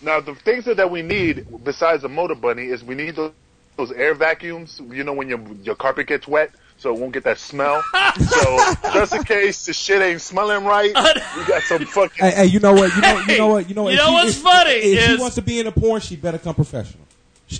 Now, 0.00 0.20
the 0.20 0.34
things 0.34 0.64
that, 0.64 0.76
that 0.78 0.90
we 0.90 1.02
need 1.02 1.46
besides 1.64 2.04
a 2.04 2.08
motor 2.08 2.34
bunny 2.34 2.66
is 2.66 2.82
we 2.82 2.94
need 2.94 3.16
those, 3.16 3.32
those 3.76 3.92
air 3.92 4.14
vacuums. 4.14 4.80
You 4.90 5.04
know 5.04 5.12
when 5.12 5.28
your 5.28 5.40
your 5.62 5.74
carpet 5.74 6.06
gets 6.06 6.26
wet, 6.26 6.50
so 6.82 6.92
it 6.94 6.98
won't 7.00 7.12
get 7.12 7.22
that 7.24 7.38
smell. 7.38 7.82
so 8.18 8.58
just 8.92 9.14
in 9.14 9.22
case 9.22 9.64
the 9.66 9.72
shit 9.72 10.02
ain't 10.02 10.20
smelling 10.20 10.64
right, 10.64 10.88
we 11.36 11.44
got 11.46 11.62
some 11.62 11.84
fucking. 11.86 12.24
Hey, 12.24 12.30
hey, 12.32 12.46
you 12.46 12.58
know 12.60 12.72
what? 12.72 12.94
You 12.94 13.00
know, 13.02 13.18
you 13.28 13.38
know 13.38 13.46
what? 13.46 13.68
You 13.68 13.74
know 13.76 13.82
what? 13.84 13.92
You 13.94 13.98
If 14.00 14.04
know 14.04 14.08
she- 14.08 14.14
what's 14.14 14.36
if- 14.36 14.42
funny 14.42 14.70
If 14.72 15.10
she 15.10 15.16
wants 15.16 15.34
to 15.36 15.42
be 15.42 15.60
in 15.60 15.66
a 15.68 15.72
porn, 15.72 16.00
she 16.00 16.16
better 16.16 16.38
come 16.38 16.54
professional. 16.54 17.04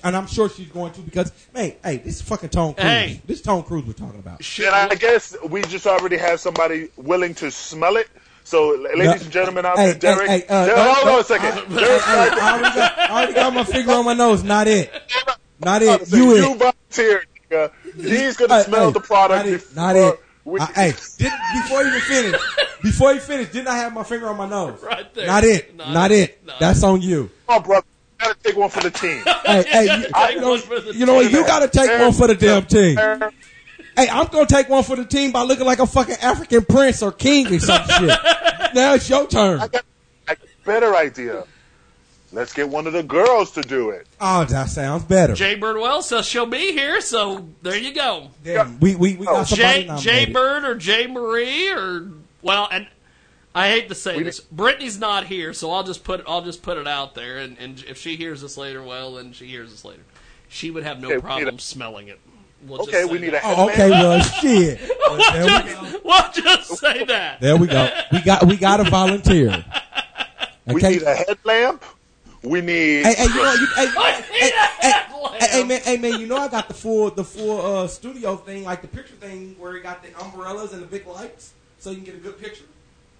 And 0.02 0.16
I'm 0.16 0.26
sure 0.26 0.48
she's 0.48 0.68
going 0.68 0.90
to 0.94 1.00
because, 1.02 1.30
hey, 1.54 1.76
hey, 1.84 1.98
this 1.98 2.16
is 2.16 2.22
fucking 2.22 2.48
Tone 2.48 2.72
Cruise. 2.72 2.86
Hey. 2.86 3.20
This 3.26 3.38
is 3.40 3.42
Tone 3.44 3.62
Cruise 3.62 3.84
we're 3.84 3.92
talking 3.92 4.20
about. 4.20 4.40
And 4.58 4.74
I 4.74 4.94
guess 4.94 5.36
we 5.48 5.60
just 5.62 5.86
already 5.86 6.16
have 6.16 6.40
somebody 6.40 6.88
willing 6.96 7.34
to 7.36 7.50
smell 7.50 7.96
it. 7.96 8.08
So, 8.44 8.70
ladies 8.70 9.04
Yeah. 9.04 9.12
and 9.20 9.30
gentlemen 9.30 9.66
out 9.66 9.78
Hey, 9.78 9.92
there, 9.92 10.16
Derek, 10.16 10.28
hey, 10.30 10.38
hey, 10.40 10.46
uh, 10.48 10.66
Derek, 10.66 10.78
uh, 10.78 10.94
hold 10.94 11.08
on 11.08 11.14
uh, 11.14 11.18
a 11.20 11.24
second. 11.24 11.52
Hey, 11.52 11.74
Derek, 11.84 12.02
hey, 12.02 12.12
I, 12.32 12.52
already 12.58 12.74
got, 12.74 12.98
I 12.98 13.10
already 13.12 13.32
got 13.34 13.54
my 13.54 13.64
finger 13.64 13.92
on 13.92 14.04
my 14.06 14.14
nose. 14.14 14.42
Not 14.42 14.66
it. 14.66 14.90
Not 15.60 15.82
it. 15.82 16.10
You 16.10 16.34
you 16.36 16.52
it. 16.54 16.58
volunteered. 16.58 17.26
Nigga. 17.52 17.70
He's 17.96 18.36
gonna 18.36 18.56
Hey, 18.58 18.62
smell 18.64 18.86
hey, 18.86 18.92
the 18.92 19.00
product. 19.00 19.44
Not 19.44 19.46
it. 19.46 19.52
before 19.60 19.74
Not 19.76 19.96
it. 19.96 20.20
we- 20.44 20.60
I- 20.60 20.66
hey, 20.74 20.94
did, 21.18 21.32
before 21.62 21.82
you 21.82 21.88
even 21.88 22.00
finish, 22.00 22.40
before 22.82 23.12
you 23.12 23.20
finish, 23.20 23.48
didn't 23.50 23.68
I 23.68 23.76
have 23.78 23.92
my 23.92 24.02
finger 24.04 24.28
on 24.28 24.36
my 24.36 24.48
nose? 24.48 24.82
Right 24.82 25.12
there. 25.14 25.26
Not 25.26 25.44
it. 25.44 25.76
Not 25.76 25.92
Not, 25.92 26.10
it. 26.10 26.30
it. 26.30 26.48
That's 26.58 26.82
on 26.82 27.00
you. 27.02 27.30
Come 27.46 27.56
on, 27.58 27.62
brother. 27.62 27.86
Gotta 28.18 28.36
take 28.42 28.56
one 28.56 28.70
for 28.70 28.80
the 28.80 28.90
team. 28.90 29.22
Hey, 29.44 29.64
hey, 29.64 29.84
you, 29.98 30.06
Take 30.26 30.40
know, 30.40 30.50
one 30.50 30.60
for 30.60 30.80
the 30.80 30.94
you 30.94 31.04
know 31.06 31.14
what? 31.14 31.30
You 31.30 31.44
got 31.44 31.58
to 31.60 31.68
take 31.68 32.00
one 32.00 32.12
for 32.12 32.28
the 32.28 32.34
damn 32.36 32.64
team. 32.64 32.96
Hey, 33.96 34.08
I'm 34.08 34.26
gonna 34.28 34.46
take 34.46 34.68
one 34.70 34.82
for 34.84 34.96
the 34.96 35.04
team 35.04 35.32
by 35.32 35.42
looking 35.42 35.66
like 35.66 35.78
a 35.80 35.86
fucking 35.86 36.14
African 36.22 36.64
prince 36.64 37.02
or 37.02 37.12
king 37.12 37.52
or 37.52 37.58
some 37.58 37.84
shit. 37.86 38.08
Now 38.74 38.94
it's 38.94 39.10
your 39.10 39.26
turn. 39.26 39.60
I 39.60 39.66
got 39.68 39.84
a 40.28 40.36
better 40.64 40.94
idea. 40.96 41.44
Let's 42.32 42.52
get 42.54 42.68
one 42.68 42.86
of 42.86 42.94
the 42.94 43.02
girls 43.02 43.50
to 43.52 43.60
do 43.62 43.90
it. 43.90 44.06
Oh, 44.20 44.44
that 44.46 44.68
sounds 44.70 45.04
better. 45.04 45.34
jay 45.34 45.54
bird 45.54 45.76
well 45.78 46.00
says 46.02 46.26
she'll 46.26 46.46
be 46.46 46.72
here 46.72 47.00
so 47.00 47.46
there 47.62 47.76
you 47.76 47.92
go 47.94 48.28
Damn, 48.42 48.80
we 48.80 48.94
we, 48.94 49.16
we 49.16 49.26
got 49.26 49.40
oh, 49.40 49.44
somebody 49.44 49.82
Jay, 49.82 49.86
nominated. 49.86 50.26
Jay 50.26 50.32
Bird 50.32 50.64
or 50.64 50.74
Jay 50.76 51.06
Marie 51.06 51.70
or 51.70 52.09
well, 52.40 52.68
and 52.72 52.86
I 53.54 53.68
hate 53.68 53.88
to 53.90 53.94
say 53.94 54.22
this, 54.22 54.40
Brittany's 54.40 54.98
not 54.98 55.26
here, 55.26 55.52
so 55.52 55.70
I'll 55.72 55.82
just 55.84 56.04
put 56.04 56.24
I'll 56.26 56.40
just 56.42 56.62
put 56.62 56.78
it 56.78 56.88
out 56.88 57.14
there, 57.14 57.36
and, 57.38 57.59
and 57.59 57.84
if 57.86 57.98
she 57.98 58.16
hears 58.16 58.40
this 58.40 58.56
later, 58.56 58.82
well, 58.82 59.14
then 59.14 59.32
she 59.34 59.46
hears 59.46 59.70
this 59.70 59.84
later. 59.84 60.02
She 60.48 60.70
would 60.70 60.84
have 60.84 61.00
no 61.00 61.09
Okay, 61.09 61.16
we 61.16 61.20
need 61.20 61.22
problem 61.26 61.54
a- 61.56 61.60
smelling 61.60 62.09
it. 62.09 62.18
We'll 62.66 62.78
just 62.78 62.88
Okay, 62.90 63.02
say 63.06 63.12
we 63.12 63.18
need 63.18 63.28
a 63.28 63.32
that. 63.32 63.42
Oh, 63.44 63.68
okay, 63.70 63.90
well, 63.90 64.20
shit. 64.40 64.80
Well, 64.80 65.18
We'll 65.18 65.32
there, 65.32 65.42
we 65.44 65.70
just, 65.70 65.92
go. 65.92 66.00
we'll 66.04 66.32
just 66.44 66.76
say 66.78 67.04
that. 67.04 67.40
there 67.40 67.56
we 67.56 67.66
go. 67.66 67.90
We 68.10 68.20
got 68.22 68.46
we 68.46 68.56
got 68.56 68.80
a 68.80 68.84
volunteer. 68.90 69.64
We 70.64 70.76
Okay. 70.76 70.90
need 70.92 71.02
a 71.02 71.14
headlamp. 71.16 71.82
We 72.43 72.60
need. 72.60 73.05
Hey, 73.06 73.14
hey, 73.14 73.24
you 73.24 73.35
know, 73.36 73.52
you, 73.55 73.66
hey, 73.77 73.86
I 73.97 74.24
hey, 74.28 74.40
need 74.47 74.52
a 74.52 74.86
headlamp. 74.86 75.35
hey, 75.43 75.48
hey, 75.48 75.64
man, 75.64 75.81
hey, 75.82 75.97
man, 75.97 76.20
you 76.20 76.27
know 76.27 76.36
I 76.36 76.48
got 76.48 76.66
the 76.69 76.74
full 76.74 77.10
the 77.10 77.23
full 77.24 77.60
uh, 77.64 77.86
studio 77.86 78.36
thing, 78.36 78.64
like 78.64 78.82
the 78.82 78.89
picture 78.89 79.14
thing, 79.14 79.55
where 79.59 79.77
you 79.77 79.82
got 79.82 80.02
the 80.02 80.09
umbrellas 80.20 80.73
and 80.73 80.82
the 80.82 80.86
big 80.86 81.06
lights, 81.06 81.52
so 81.78 81.90
you 81.90 81.97
can 81.97 82.05
get 82.05 82.14
a 82.16 82.19
good 82.19 82.40
picture. 82.40 82.64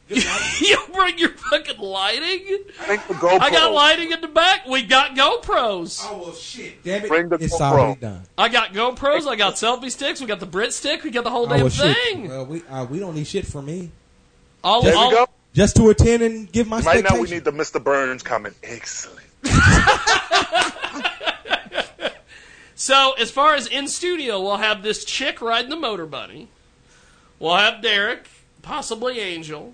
Good 0.09 0.25
you 0.61 0.77
bring 0.93 1.17
your 1.19 1.29
fucking 1.31 1.79
lighting. 1.79 2.65
Bring 2.87 2.99
the 3.07 3.15
GoPro. 3.15 3.41
I 3.41 3.51
got 3.51 3.73
lighting 3.73 4.11
in 4.11 4.21
the 4.21 4.27
back. 4.27 4.67
We 4.67 4.83
got 4.83 5.15
GoPros. 5.15 6.01
oh 6.03 6.19
well, 6.25 6.33
shit, 6.35 6.83
damn 6.83 7.05
it, 7.05 7.09
Bring 7.09 7.29
the 7.29 7.37
it's 7.37 7.55
GoPro. 7.55 7.61
already 7.61 8.01
done. 8.01 8.23
I 8.37 8.49
got 8.49 8.73
GoPros. 8.73 9.29
I 9.29 9.37
got 9.37 9.55
selfie 9.55 9.93
sticks. 9.93 10.21
We 10.21 10.27
got 10.27 10.41
the 10.41 10.47
Brit 10.47 10.73
stick. 10.73 11.05
We 11.05 11.11
got 11.13 11.23
the 11.23 11.31
whole 11.31 11.47
Oh 11.47 11.49
damn 11.49 11.61
well, 11.61 11.69
shit. 11.69 11.97
thing. 11.97 12.29
Well, 12.29 12.45
we 12.47 12.63
uh, 12.69 12.85
we 12.87 12.99
don't 12.99 13.15
need 13.15 13.29
shit 13.29 13.47
from 13.47 13.67
me. 13.67 13.93
All, 14.65 14.83
There 14.83 14.93
we 14.93 14.99
all- 14.99 15.11
go. 15.13 15.27
Just 15.55 15.77
to 15.77 15.91
attend 15.91 16.23
and 16.23 16.51
give 16.51 16.67
my 16.67 16.81
Right 16.81 17.05
now, 17.05 17.21
we 17.21 17.29
need 17.29 17.45
the 17.45 17.53
Mr. 17.53 17.83
Burns 17.83 18.23
comment. 18.23 18.57
Excellent. 18.63 19.21
So, 22.75 23.13
as 23.13 23.31
far 23.31 23.55
as 23.55 23.69
in 23.69 23.87
studio, 23.87 24.41
we'll 24.43 24.57
have 24.57 24.83
this 24.83 25.05
chick 25.05 25.41
riding 25.41 25.71
the 25.71 25.77
motor 25.77 26.05
bunny. 26.05 26.49
We'll 27.39 27.55
have 27.55 27.81
Derek, 27.81 28.27
possibly 28.63 29.21
Angel, 29.21 29.73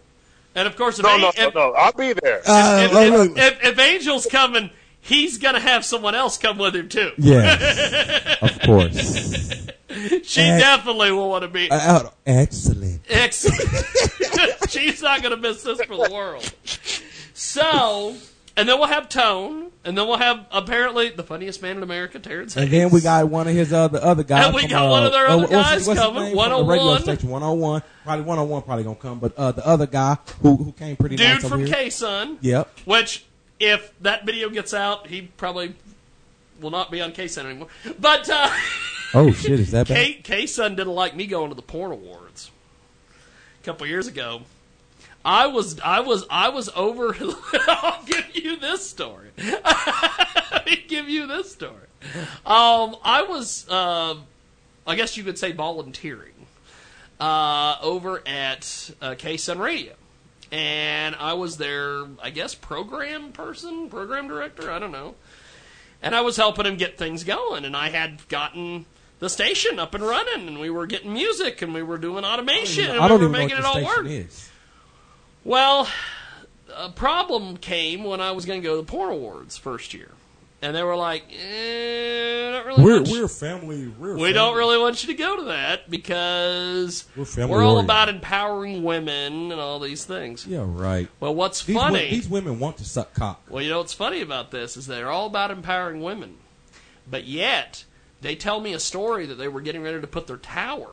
And 0.54 0.68
of 0.68 0.76
course, 0.76 0.98
if, 0.98 1.04
No, 1.04 1.16
A- 1.16 1.18
no, 1.18 1.28
if, 1.28 1.54
no, 1.54 1.70
no. 1.70 1.74
I'll 1.74 1.92
be 1.92 2.12
there. 2.12 2.42
Uh, 2.46 2.86
if, 2.90 2.92
if, 2.92 3.38
if, 3.38 3.64
if 3.64 3.78
Angel's 3.78 4.26
coming, 4.26 4.68
he's 5.00 5.38
gonna 5.38 5.58
have 5.58 5.86
someone 5.86 6.14
else 6.14 6.36
come 6.36 6.58
with 6.58 6.76
him 6.76 6.90
too. 6.90 7.12
Yes, 7.16 8.36
of 8.42 8.60
course. 8.60 9.68
she 10.22 10.40
And- 10.42 10.60
definitely 10.60 11.12
will 11.12 11.28
want 11.30 11.42
to 11.42 11.48
be. 11.48 11.70
Uh, 11.70 12.04
excellent. 12.26 13.00
Excellent. 13.08 13.84
She's 14.68 15.00
not 15.02 15.22
going 15.22 15.34
to 15.34 15.40
miss 15.40 15.62
this 15.62 15.80
for 15.82 15.96
the 15.96 16.12
world. 16.12 16.52
So, 17.34 18.14
and 18.56 18.68
then 18.68 18.78
we'll 18.78 18.88
have 18.88 19.08
Tone, 19.08 19.70
and 19.84 19.96
then 19.96 20.06
we'll 20.08 20.18
have 20.18 20.44
apparently 20.50 21.10
the 21.10 21.22
funniest 21.22 21.62
man 21.62 21.76
in 21.78 21.82
America, 21.82 22.18
Terrence 22.18 22.56
And 22.56 22.70
then 22.70 22.90
we 22.90 23.00
got 23.00 23.28
one 23.28 23.46
of 23.48 23.54
his 23.54 23.72
other 23.72 24.00
other 24.02 24.24
guys. 24.24 24.46
And 24.46 24.54
we 24.54 24.62
from, 24.62 24.70
got 24.70 24.86
uh, 24.86 24.90
one 24.90 25.04
of 25.06 25.12
their 25.12 25.26
uh, 25.28 25.32
other 25.34 25.40
what's 25.42 25.52
his- 25.52 25.62
guys 25.62 25.86
what's 25.86 26.00
his 26.00 26.06
coming? 26.08 26.22
From 26.36 26.50
the 26.50 26.64
radio 26.64 26.86
101. 26.86 27.02
station 27.02 27.28
101. 27.30 27.82
Probably 28.04 28.24
101 28.24 28.62
probably 28.62 28.84
gonna 28.84 28.96
come, 28.96 29.18
but 29.20 29.34
uh, 29.36 29.52
the 29.52 29.66
other 29.66 29.86
guy 29.86 30.16
who 30.42 30.56
who 30.56 30.72
came 30.72 30.96
pretty 30.96 31.16
dude 31.16 31.26
nice 31.42 31.48
from. 31.48 31.64
K 31.66 31.90
Sun. 31.90 32.38
Yep. 32.40 32.68
Which, 32.84 33.24
if 33.60 33.92
that 34.00 34.26
video 34.26 34.50
gets 34.50 34.74
out, 34.74 35.06
he 35.06 35.22
probably 35.22 35.74
will 36.60 36.70
not 36.70 36.90
be 36.90 37.00
on 37.00 37.12
K 37.12 37.28
Sun 37.28 37.46
anymore. 37.46 37.68
But 38.00 38.28
uh, 38.28 38.50
Oh 39.14 39.32
shit, 39.32 39.58
is 39.58 39.70
that 39.70 39.88
bad? 39.88 40.22
K 40.24 40.46
Sun 40.46 40.76
didn't 40.76 40.94
like 40.94 41.16
me 41.16 41.26
going 41.26 41.48
to 41.50 41.54
the 41.54 41.62
porn 41.62 41.92
awards 41.92 42.50
a 43.60 43.64
couple 43.64 43.86
years 43.86 44.06
ago. 44.06 44.42
I 45.24 45.46
was 45.46 45.80
I 45.80 46.00
was 46.00 46.24
I 46.30 46.48
was 46.48 46.68
over. 46.74 47.16
I'll 47.68 48.04
give 48.04 48.34
you 48.34 48.56
this 48.56 48.88
story. 48.88 49.30
Give 50.88 51.08
you 51.08 51.26
this 51.26 51.52
story. 51.52 51.86
Um, 52.46 52.96
I 53.04 53.24
was, 53.28 53.66
uh, 53.68 54.16
I 54.86 54.94
guess 54.96 55.16
you 55.16 55.24
could 55.24 55.38
say, 55.38 55.52
volunteering 55.52 56.32
uh, 57.20 57.76
over 57.82 58.22
at 58.26 58.90
uh, 59.00 59.14
K 59.18 59.36
Sun 59.36 59.58
Radio, 59.58 59.94
and 60.52 61.14
I 61.16 61.34
was 61.34 61.56
their, 61.56 62.04
I 62.22 62.30
guess, 62.30 62.54
program 62.54 63.32
person, 63.32 63.88
program 63.88 64.28
director. 64.28 64.70
I 64.70 64.78
don't 64.78 64.92
know, 64.92 65.14
and 66.02 66.14
I 66.14 66.20
was 66.22 66.36
helping 66.36 66.66
him 66.66 66.76
get 66.76 66.96
things 66.96 67.24
going, 67.24 67.64
and 67.64 67.76
I 67.76 67.90
had 67.90 68.26
gotten 68.28 68.86
the 69.18 69.28
station 69.28 69.78
up 69.78 69.94
and 69.94 70.04
running, 70.04 70.46
and 70.48 70.60
we 70.60 70.70
were 70.70 70.86
getting 70.86 71.12
music, 71.12 71.60
and 71.62 71.74
we 71.74 71.82
were 71.82 71.98
doing 71.98 72.24
automation, 72.24 72.90
and 72.90 73.00
I 73.00 73.14
we 73.16 73.22
were 73.22 73.28
making 73.28 73.58
it 73.58 73.64
all 73.64 73.82
work. 73.84 74.06
is. 74.06 74.48
Well, 75.44 75.88
a 76.74 76.90
problem 76.90 77.56
came 77.56 78.04
when 78.04 78.20
I 78.20 78.32
was 78.32 78.44
going 78.44 78.60
to 78.60 78.66
go 78.66 78.76
to 78.76 78.82
the 78.82 78.86
Porn 78.90 79.12
Awards 79.12 79.56
first 79.56 79.94
year, 79.94 80.10
and 80.62 80.76
they 80.76 80.82
were 80.82 80.94
like, 80.96 81.24
eh, 81.32 82.50
"Not 82.52 82.66
really 82.66 82.82
We're 82.84 83.02
we're 83.02 83.28
family. 83.28 83.88
We're 83.88 84.16
we 84.18 84.32
don't 84.32 84.56
really 84.56 84.78
want 84.78 85.02
you 85.02 85.08
to 85.12 85.18
go 85.18 85.36
to 85.36 85.42
that 85.44 85.90
because 85.90 87.04
We're 87.16 87.24
family 87.24 87.54
we're 87.56 87.62
all 87.62 87.70
oriented. 87.76 87.86
about 87.86 88.08
empowering 88.08 88.82
women 88.84 89.50
and 89.52 89.60
all 89.60 89.78
these 89.80 90.04
things." 90.04 90.46
Yeah, 90.46 90.64
right. 90.66 91.08
Well, 91.20 91.34
what's 91.34 91.64
These 91.64 91.76
funny? 91.76 92.04
wo- 92.04 92.10
these 92.10 92.28
women 92.28 92.58
want 92.58 92.76
to 92.78 92.84
suck 92.84 93.14
cock. 93.14 93.42
Well, 93.48 93.62
you 93.62 93.70
know 93.70 93.78
what's 93.78 93.94
funny 93.94 94.20
about 94.20 94.50
this 94.50 94.76
is 94.76 94.86
they're 94.86 95.10
all 95.10 95.26
about 95.26 95.50
empowering 95.50 96.02
women, 96.02 96.36
but 97.10 97.24
yet 97.24 97.84
they 98.20 98.34
tell 98.34 98.60
me 98.60 98.72
a 98.72 98.80
story 98.80 99.26
that 99.26 99.34
they 99.36 99.48
were 99.48 99.60
getting 99.60 99.82
ready 99.82 100.00
to 100.00 100.06
put 100.06 100.26
their 100.26 100.36
tower 100.36 100.90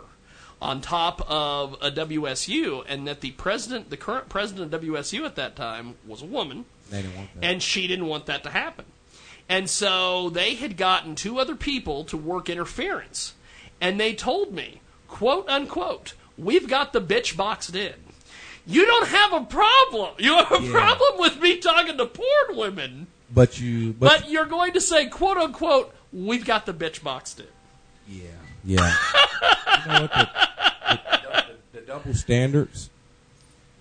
on 0.61 0.79
top 0.81 1.21
of 1.29 1.73
a 1.81 1.91
WSU, 1.91 2.83
and 2.87 3.07
that 3.07 3.21
the 3.21 3.31
president, 3.31 3.89
the 3.89 3.97
current 3.97 4.29
president 4.29 4.73
of 4.73 4.81
WSU 4.81 5.25
at 5.25 5.35
that 5.35 5.55
time, 5.55 5.95
was 6.07 6.21
a 6.21 6.25
woman, 6.25 6.65
They 6.89 7.01
didn't 7.01 7.15
want 7.17 7.33
that. 7.35 7.43
and 7.45 7.61
she 7.63 7.87
didn't 7.87 8.07
want 8.07 8.25
that 8.27 8.43
to 8.43 8.49
happen. 8.49 8.85
And 9.49 9.69
so 9.69 10.29
they 10.29 10.55
had 10.55 10.77
gotten 10.77 11.13
two 11.15 11.39
other 11.39 11.55
people 11.55 12.03
to 12.05 12.17
work 12.17 12.49
interference, 12.49 13.33
and 13.81 13.99
they 13.99 14.13
told 14.13 14.53
me, 14.53 14.79
quote 15.07 15.47
unquote, 15.49 16.13
"We've 16.37 16.67
got 16.67 16.93
the 16.93 17.01
bitch 17.01 17.35
boxed 17.35 17.75
in." 17.75 17.93
You 18.65 18.85
don't 18.85 19.07
have 19.09 19.33
a 19.33 19.41
problem. 19.41 20.15
You 20.17 20.35
have 20.37 20.51
a 20.51 20.63
Yeah. 20.63 20.71
problem 20.71 21.19
with 21.19 21.39
me 21.39 21.57
talking 21.57 21.97
to 21.97 22.05
porn 22.07 22.55
women, 22.57 23.07
But 23.31 23.59
you, 23.59 23.93
but, 23.93 24.21
but, 24.21 24.29
you're 24.31 24.45
going 24.45 24.73
to 24.73 24.81
say, 24.81 25.05
quote 25.07 25.37
unquote, 25.37 25.93
"We've 26.15 26.45
got 26.45 26.65
the 26.65 26.73
bitch 26.73 27.03
boxed 27.03 27.39
it. 27.39 27.51
yeah, 28.07 28.23
yeah. 28.63 28.95
you 29.85 29.91
know 29.91 30.01
what? 30.01 30.11
The, 30.13 30.29
the, 30.89 30.99
the, 31.73 31.79
the 31.79 31.81
double 31.85 32.13
standards. 32.13 32.89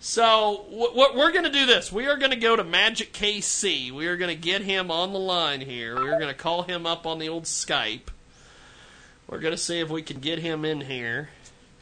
So 0.00 0.66
wh- 0.68 0.94
what 0.94 1.16
we're 1.16 1.32
going 1.32 1.44
to 1.44 1.50
do 1.50 1.64
this. 1.64 1.90
We 1.90 2.06
are 2.06 2.16
going 2.16 2.30
to 2.32 2.36
go 2.36 2.56
to 2.56 2.64
Magic 2.64 3.12
KC. 3.12 3.90
We 3.90 4.06
are 4.06 4.16
going 4.18 4.34
to 4.34 4.40
get 4.40 4.60
him 4.62 4.90
on 4.90 5.12
the 5.14 5.18
line 5.18 5.60
here. 5.62 5.98
We 5.98 6.08
are 6.10 6.18
going 6.18 6.28
to 6.28 6.34
call 6.34 6.62
him 6.62 6.84
up 6.86 7.06
on 7.06 7.18
the 7.18 7.28
old 7.30 7.44
Skype. 7.44 8.08
We're 9.28 9.38
going 9.38 9.54
to 9.54 9.58
see 9.58 9.80
if 9.80 9.88
we 9.88 10.02
can 10.02 10.20
get 10.20 10.40
him 10.40 10.64
in 10.66 10.82
here. 10.82 11.30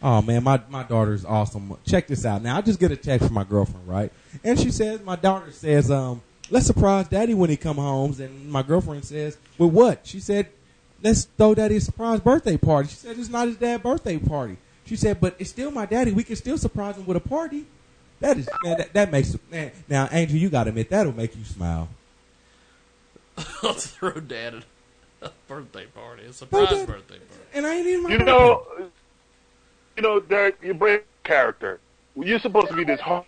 Oh 0.05 0.21
man, 0.23 0.43
my 0.45 0.61
my 0.69 0.83
daughter's 0.83 1.25
awesome. 1.25 1.77
Check 1.87 2.07
this 2.09 2.25
out. 2.27 2.43
Now 2.43 2.57
I 2.57 2.61
just 2.61 2.79
get 2.81 2.91
a 2.93 2.97
text 2.97 3.27
from 3.27 3.35
my 3.35 3.45
girlfriend, 3.45 3.87
right? 3.89 4.13
And 4.45 4.59
she 4.59 4.71
says, 4.73 5.01
my 5.03 5.15
daughter 5.17 5.51
says, 5.53 5.91
um, 5.93 6.23
let's 6.51 6.67
surprise 6.67 7.09
daddy 7.09 7.35
when 7.35 7.51
he 7.51 7.57
come 7.57 7.77
home. 7.77 8.15
And 8.21 8.51
my 8.51 8.63
girlfriend 8.63 9.05
says, 9.05 9.37
with 9.59 9.73
what? 9.73 10.07
She 10.07 10.21
said, 10.21 10.49
let's 11.03 11.25
throw 11.25 11.55
daddy 11.55 11.77
a 11.77 11.81
surprise 11.81 12.21
birthday 12.21 12.57
party. 12.57 12.89
She 12.89 12.97
said, 12.97 13.19
it's 13.19 13.29
not 13.29 13.49
his 13.49 13.57
dad's 13.57 13.83
birthday 13.83 14.19
party. 14.19 14.57
She 14.85 14.97
said, 14.97 15.21
but 15.21 15.37
it's 15.39 15.51
still 15.51 15.71
my 15.71 15.87
daddy. 15.87 16.13
We 16.13 16.25
can 16.25 16.37
still 16.37 16.59
surprise 16.59 16.97
him 16.97 17.07
with 17.07 17.17
a 17.17 17.21
party. 17.21 17.67
That 18.21 18.39
is 18.39 18.49
man. 18.63 18.79
That, 18.79 18.93
that 18.93 19.11
makes 19.13 19.37
man. 19.51 19.73
Now, 19.89 20.09
Angel, 20.13 20.37
you 20.37 20.49
got 20.49 20.65
to 20.65 20.69
admit 20.71 20.91
that'll 20.91 21.15
make 21.15 21.37
you 21.37 21.45
smile. 21.45 21.89
Let's 23.63 23.89
throw 23.89 24.13
Dad 24.13 24.63
a 25.21 25.31
birthday 25.49 25.87
party, 25.87 26.25
a 26.25 26.33
surprise 26.33 26.71
Dad. 26.71 26.87
birthday 26.87 27.19
party. 27.19 27.43
And 27.55 27.67
I 27.67 27.77
ain't 27.77 27.87
even. 27.87 28.03
my 28.05 28.11
You 28.11 28.19
know, 28.19 28.67
you 29.97 30.03
know, 30.03 30.21
Derek, 30.21 30.59
you 30.63 30.75
break 30.75 31.05
character. 31.25 31.81
You're 32.15 32.39
supposed 32.39 32.69
to 32.69 32.75
be 32.75 32.85
this 32.85 33.01
hard. 33.01 33.25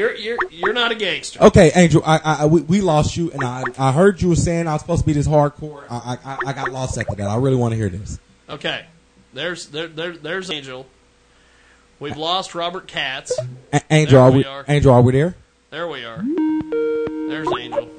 You're 0.00 0.14
you're 0.14 0.38
you're 0.50 0.72
not 0.72 0.92
a 0.92 0.94
gangster. 0.94 1.42
Okay, 1.42 1.70
Angel, 1.74 2.02
I, 2.06 2.20
I, 2.24 2.46
we, 2.46 2.62
we 2.62 2.80
lost 2.80 3.18
you, 3.18 3.30
and 3.32 3.44
I, 3.44 3.62
I 3.78 3.92
heard 3.92 4.22
you 4.22 4.30
were 4.30 4.34
saying 4.36 4.66
I 4.66 4.72
was 4.72 4.80
supposed 4.80 5.02
to 5.02 5.06
be 5.06 5.12
this 5.12 5.28
hardcore. 5.28 5.84
I, 5.90 6.16
I, 6.24 6.38
I 6.46 6.52
got 6.54 6.72
lost 6.72 6.96
after 6.96 7.14
that. 7.16 7.28
I 7.28 7.36
really 7.36 7.56
want 7.56 7.72
to 7.72 7.76
hear 7.76 7.90
this. 7.90 8.18
Okay, 8.48 8.86
there's 9.34 9.66
there, 9.66 9.88
there 9.88 10.16
there's 10.16 10.50
Angel. 10.50 10.86
We've 11.98 12.16
lost 12.16 12.54
Robert 12.54 12.86
Katz. 12.88 13.38
A- 13.74 13.82
Angel, 13.90 14.12
There 14.12 14.20
are 14.22 14.30
we 14.30 14.38
we? 14.38 14.44
are. 14.46 14.64
Angel, 14.68 14.94
are 14.94 15.02
we 15.02 15.12
there? 15.12 15.34
There 15.68 15.86
we 15.86 16.02
are. 16.06 16.22
There's 17.28 17.48
Angel. 17.58 17.90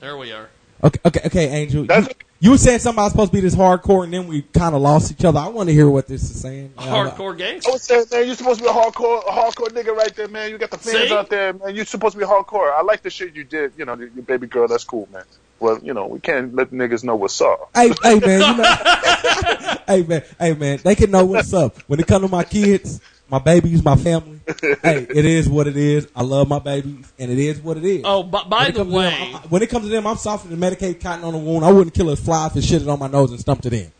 There 0.00 0.16
we 0.16 0.32
are. 0.32 0.48
Okay, 0.86 1.00
okay, 1.04 1.20
okay, 1.26 1.48
Angel. 1.48 1.84
You, 1.84 2.06
you 2.38 2.50
were 2.52 2.58
saying 2.58 2.78
something 2.78 3.02
I 3.02 3.08
supposed 3.08 3.32
to 3.32 3.36
be 3.36 3.40
this 3.40 3.56
hardcore, 3.56 4.04
and 4.04 4.12
then 4.12 4.28
we 4.28 4.42
kind 4.42 4.72
of 4.72 4.80
lost 4.80 5.10
each 5.10 5.24
other. 5.24 5.40
I 5.40 5.48
want 5.48 5.68
to 5.68 5.72
hear 5.72 5.90
what 5.90 6.06
this 6.06 6.22
is 6.22 6.40
saying. 6.40 6.74
Hardcore 6.76 7.36
gangster. 7.36 7.70
I 7.70 7.72
was 7.72 7.82
saying, 7.82 8.04
man, 8.12 8.26
you're 8.26 8.36
supposed 8.36 8.60
to 8.60 8.66
be 8.66 8.70
a 8.70 8.72
hardcore, 8.72 9.20
a 9.26 9.32
hardcore 9.32 9.68
nigga 9.68 9.96
right 9.96 10.14
there, 10.14 10.28
man. 10.28 10.50
You 10.50 10.58
got 10.58 10.70
the 10.70 10.78
fans 10.78 11.08
See? 11.08 11.14
out 11.14 11.28
there, 11.28 11.54
man. 11.54 11.74
You're 11.74 11.86
supposed 11.86 12.12
to 12.12 12.20
be 12.20 12.24
hardcore. 12.24 12.72
I 12.72 12.82
like 12.82 13.02
the 13.02 13.10
shit 13.10 13.34
you 13.34 13.42
did. 13.42 13.72
You 13.76 13.84
know, 13.84 13.94
your 13.94 14.08
baby 14.22 14.46
girl. 14.46 14.68
That's 14.68 14.84
cool, 14.84 15.08
man. 15.12 15.24
Well, 15.58 15.80
you 15.82 15.92
know, 15.92 16.06
we 16.06 16.20
can't 16.20 16.54
let 16.54 16.70
the 16.70 16.76
niggas 16.76 17.02
know 17.02 17.16
what's 17.16 17.40
up. 17.40 17.70
Hey, 17.74 17.92
hey, 18.04 18.20
man. 18.20 18.40
You 18.40 18.62
know, 18.62 18.74
hey, 19.88 20.02
man. 20.04 20.22
Hey, 20.38 20.54
man. 20.54 20.78
They 20.84 20.94
can 20.94 21.10
know 21.10 21.24
what's 21.24 21.52
up 21.52 21.78
when 21.88 21.98
it 21.98 22.06
comes 22.06 22.26
to 22.26 22.30
my 22.30 22.44
kids, 22.44 23.00
my 23.28 23.38
babies, 23.38 23.82
my 23.84 23.96
family. 23.96 24.40
hey, 24.82 25.06
it 25.10 25.24
is 25.24 25.48
what 25.48 25.66
it 25.66 25.76
is. 25.76 26.06
I 26.14 26.22
love 26.22 26.48
my 26.48 26.58
babies, 26.60 27.12
and 27.18 27.30
it 27.30 27.38
is 27.38 27.60
what 27.60 27.76
it 27.76 27.84
is. 27.84 28.02
Oh, 28.04 28.22
by 28.22 28.66
it 28.66 28.74
the 28.74 28.78
to 28.78 28.84
them, 28.84 28.92
way, 28.92 29.32
I- 29.34 29.38
when 29.48 29.62
it 29.62 29.68
comes 29.70 29.84
to 29.86 29.90
them, 29.90 30.06
I'm 30.06 30.16
soft 30.16 30.46
and 30.46 30.56
Medicaid 30.58 31.00
cotton 31.00 31.24
on 31.24 31.32
the 31.32 31.38
wound. 31.38 31.64
I 31.64 31.72
wouldn't 31.72 31.94
kill 31.94 32.10
a 32.10 32.16
fly 32.16 32.46
if 32.46 32.56
it 32.56 32.60
shitted 32.64 32.90
on 32.92 32.98
my 32.98 33.08
nose 33.08 33.30
and 33.32 33.40
stumped 33.40 33.66
it 33.66 33.72
in. 33.72 33.90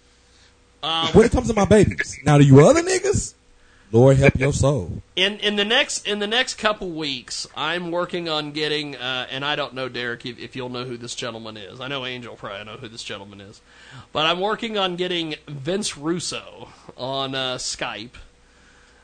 um, 0.83 1.09
when 1.09 1.27
it 1.27 1.33
comes 1.33 1.49
to 1.49 1.55
my 1.55 1.65
babies, 1.65 2.19
now 2.25 2.39
to 2.39 2.45
you 2.45 2.61
other 2.65 2.83
niggas, 2.83 3.35
Lord 3.93 4.17
help 4.19 4.37
your 4.39 4.53
soul. 4.53 5.03
in 5.17 5.39
in 5.39 5.57
the 5.57 5.65
next 5.65 6.07
in 6.07 6.19
the 6.21 6.27
next 6.27 6.55
couple 6.59 6.91
weeks, 6.91 7.47
I'm 7.57 7.91
working 7.91 8.29
on 8.29 8.53
getting, 8.53 8.95
uh, 8.97 9.27
and 9.31 9.45
I 9.45 9.57
don't 9.57 9.75
know 9.75 9.89
Derek 9.89 10.25
if, 10.27 10.39
if 10.39 10.55
you'll 10.57 10.69
know 10.69 10.85
who 10.85 10.97
this 10.97 11.15
gentleman 11.17 11.57
is. 11.57 11.81
I 11.81 11.89
know 11.89 12.05
Angel 12.05 12.37
probably 12.37 12.65
know 12.65 12.77
who 12.79 12.89
this 12.89 13.03
gentleman 13.03 13.41
is, 13.41 13.61
but 14.13 14.27
I'm 14.27 14.39
working 14.41 14.77
on 14.79 14.95
getting 14.97 15.35
Vince 15.49 15.97
Russo 15.97 16.69
on 16.97 17.35
uh, 17.35 17.57
Skype. 17.57 18.11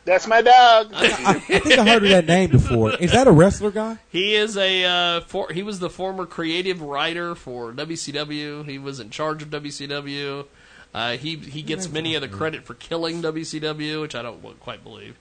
That's 0.05 0.27
my 0.27 0.43
dog. 0.43 0.91
I 0.95 1.35
think 1.39 1.79
I 1.79 1.85
heard 1.87 2.03
of 2.03 2.09
that 2.11 2.27
name 2.27 2.51
before. 2.51 2.93
Is 2.97 3.13
that 3.13 3.27
a 3.29 3.33
wrestler 3.33 3.71
guy? 3.71 3.99
He 4.09 4.35
is 4.35 4.57
a 4.57 4.85
uh, 4.85 5.21
for, 5.23 5.53
he 5.53 5.63
was 5.63 5.79
the 5.79 5.91
former 5.91 6.27
creative 6.27 6.83
writer 6.83 7.35
for 7.35 7.73
WCW. 7.73 8.69
He 8.69 8.79
was 8.79 8.99
in 8.99 9.11
charge 9.11 9.43
of 9.43 9.51
WCW. 9.51 10.47
Uh, 10.95 11.13
he 11.17 11.37
he 11.37 11.63
gets 11.63 11.89
many 11.89 12.15
of 12.17 12.21
the 12.21 12.29
credit 12.29 12.65
for 12.65 12.75
killing 12.75 13.23
WCW, 13.23 14.01
which 14.01 14.15
I 14.15 14.23
don't 14.23 14.61
quite 14.61 14.83
believe. 14.83 15.17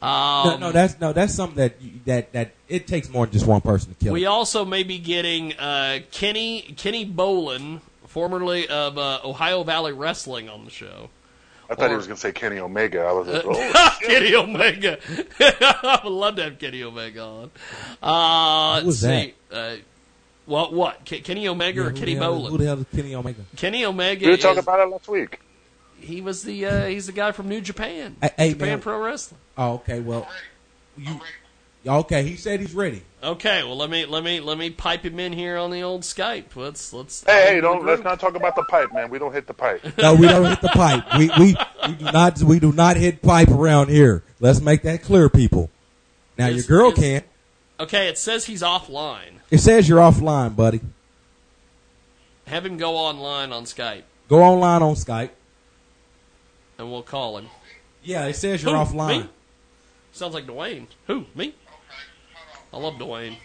Um, 0.00 0.46
no, 0.46 0.56
no, 0.58 0.72
that's 0.72 1.00
no, 1.00 1.12
that's 1.12 1.34
something 1.34 1.56
that 1.56 1.80
you- 1.82 2.00
that 2.04 2.32
that 2.32 2.52
it 2.68 2.86
takes 2.86 3.08
more 3.08 3.26
than 3.26 3.32
just 3.32 3.46
one 3.46 3.60
person 3.60 3.94
to 3.94 4.04
kill. 4.04 4.12
we 4.12 4.24
it. 4.24 4.26
also 4.26 4.64
may 4.64 4.84
be 4.84 4.98
getting 4.98 5.54
uh, 5.54 6.00
Kenny 6.12 6.72
Kenny 6.76 7.04
Bolin, 7.04 7.80
formerly 8.06 8.68
of 8.68 8.96
uh, 8.96 9.18
Ohio 9.24 9.64
Valley 9.64 9.92
Wrestling, 9.92 10.48
on 10.48 10.64
the 10.64 10.70
show. 10.70 11.08
I 11.70 11.74
thought 11.74 11.90
he 11.90 11.96
was 11.96 12.06
going 12.06 12.16
to 12.16 12.20
say 12.20 12.32
Kenny 12.32 12.58
Omega. 12.58 13.00
I 13.02 13.12
was 13.12 13.28
like, 13.28 13.44
oh. 13.46 13.96
Kenny 14.00 14.34
Omega. 14.34 14.98
I 15.40 16.00
would 16.02 16.10
love 16.10 16.36
to 16.36 16.44
have 16.44 16.58
Kenny 16.58 16.82
Omega 16.82 17.22
on. 17.22 17.50
Uh, 18.02 18.80
Who 18.80 18.86
was 18.86 19.04
let's. 19.04 19.32
Uh, 19.52 19.76
what? 20.46 20.72
What? 20.72 21.04
Ke- 21.04 21.22
Kenny 21.22 21.46
Omega 21.46 21.82
Yeah, 21.82 21.88
or 21.88 21.92
Kenny 21.92 22.14
the 22.14 22.20
Bolin? 22.22 22.50
Who 22.50 22.58
the 22.58 22.64
hell 22.64 22.78
is 22.78 22.86
Kenny 22.94 23.14
Omega? 23.14 23.42
Kenny 23.56 23.84
Omega. 23.84 24.24
We 24.24 24.30
were 24.32 24.36
talking 24.38 24.58
about 24.60 24.80
it 24.80 24.90
last 24.90 25.08
week. 25.08 25.40
He 26.00 26.22
was 26.22 26.42
the 26.42 26.64
uh, 26.64 26.86
he's 26.86 27.06
the 27.06 27.12
guy 27.12 27.32
from 27.32 27.48
New 27.48 27.60
Japan. 27.60 28.16
Hey, 28.22 28.30
hey, 28.36 28.48
Japan 28.50 28.68
man. 28.68 28.80
Pro 28.80 28.98
Wrestling. 29.00 29.40
Oh, 29.58 29.74
okay. 29.74 30.00
Well, 30.00 30.26
you 30.96 31.20
okay? 31.86 32.22
He 32.22 32.36
said 32.36 32.60
he's 32.60 32.74
ready. 32.74 33.02
Okay, 33.20 33.64
well 33.64 33.76
let 33.76 33.90
me 33.90 34.06
let 34.06 34.22
me 34.22 34.38
let 34.38 34.56
me 34.58 34.70
pipe 34.70 35.02
him 35.04 35.18
in 35.18 35.32
here 35.32 35.56
on 35.56 35.72
the 35.72 35.82
old 35.82 36.02
Skype. 36.02 36.54
Let's 36.54 36.92
let's. 36.92 37.24
Hey, 37.24 37.54
hey, 37.54 37.60
don't 37.60 37.84
let's 37.84 38.02
not 38.04 38.20
talk 38.20 38.36
about 38.36 38.54
the 38.54 38.62
pipe, 38.70 38.92
man. 38.94 39.10
We 39.10 39.18
don't 39.18 39.32
hit 39.32 39.48
the 39.48 39.54
pipe. 39.54 39.82
No, 39.98 40.14
we 40.14 40.28
don't 40.28 40.44
hit 40.46 40.60
the 40.60 40.68
pipe. 40.68 41.04
We 41.18 41.28
we 41.38 41.56
we 41.88 41.94
do 41.94 42.04
not 42.04 42.40
we 42.40 42.60
do 42.60 42.70
not 42.72 42.96
hit 42.96 43.20
pipe 43.20 43.48
around 43.48 43.88
here. 43.88 44.22
Let's 44.38 44.60
make 44.60 44.82
that 44.82 45.02
clear, 45.02 45.28
people. 45.28 45.68
Now 46.38 46.46
your 46.46 46.62
girl 46.62 46.92
is- 46.92 46.98
can. 46.98 47.22
Okay, 47.80 48.08
it 48.08 48.18
says 48.18 48.44
he's 48.46 48.62
offline. 48.62 49.40
It 49.50 49.58
says 49.58 49.88
you're 49.88 49.98
offline, 50.00 50.54
buddy. 50.54 50.80
Have 52.46 52.64
him 52.66 52.76
go 52.76 52.96
online 52.96 53.52
on 53.52 53.64
Skype, 53.64 54.02
Go 54.28 54.42
online 54.42 54.82
on 54.82 54.94
Skype. 54.94 55.30
and 56.78 56.90
we'll 56.90 57.02
call 57.02 57.36
him. 57.38 57.48
Yeah, 58.02 58.26
it 58.26 58.34
says 58.36 58.62
you're 58.62 58.72
Who? 58.76 58.78
offline. 58.78 59.22
Me? 59.22 59.28
Sounds 60.12 60.34
like 60.34 60.46
Dwayne. 60.46 60.86
Who? 61.08 61.26
Me? 61.34 61.54
I 62.72 62.78
love 62.78 62.94
Dwayne. 62.94 63.36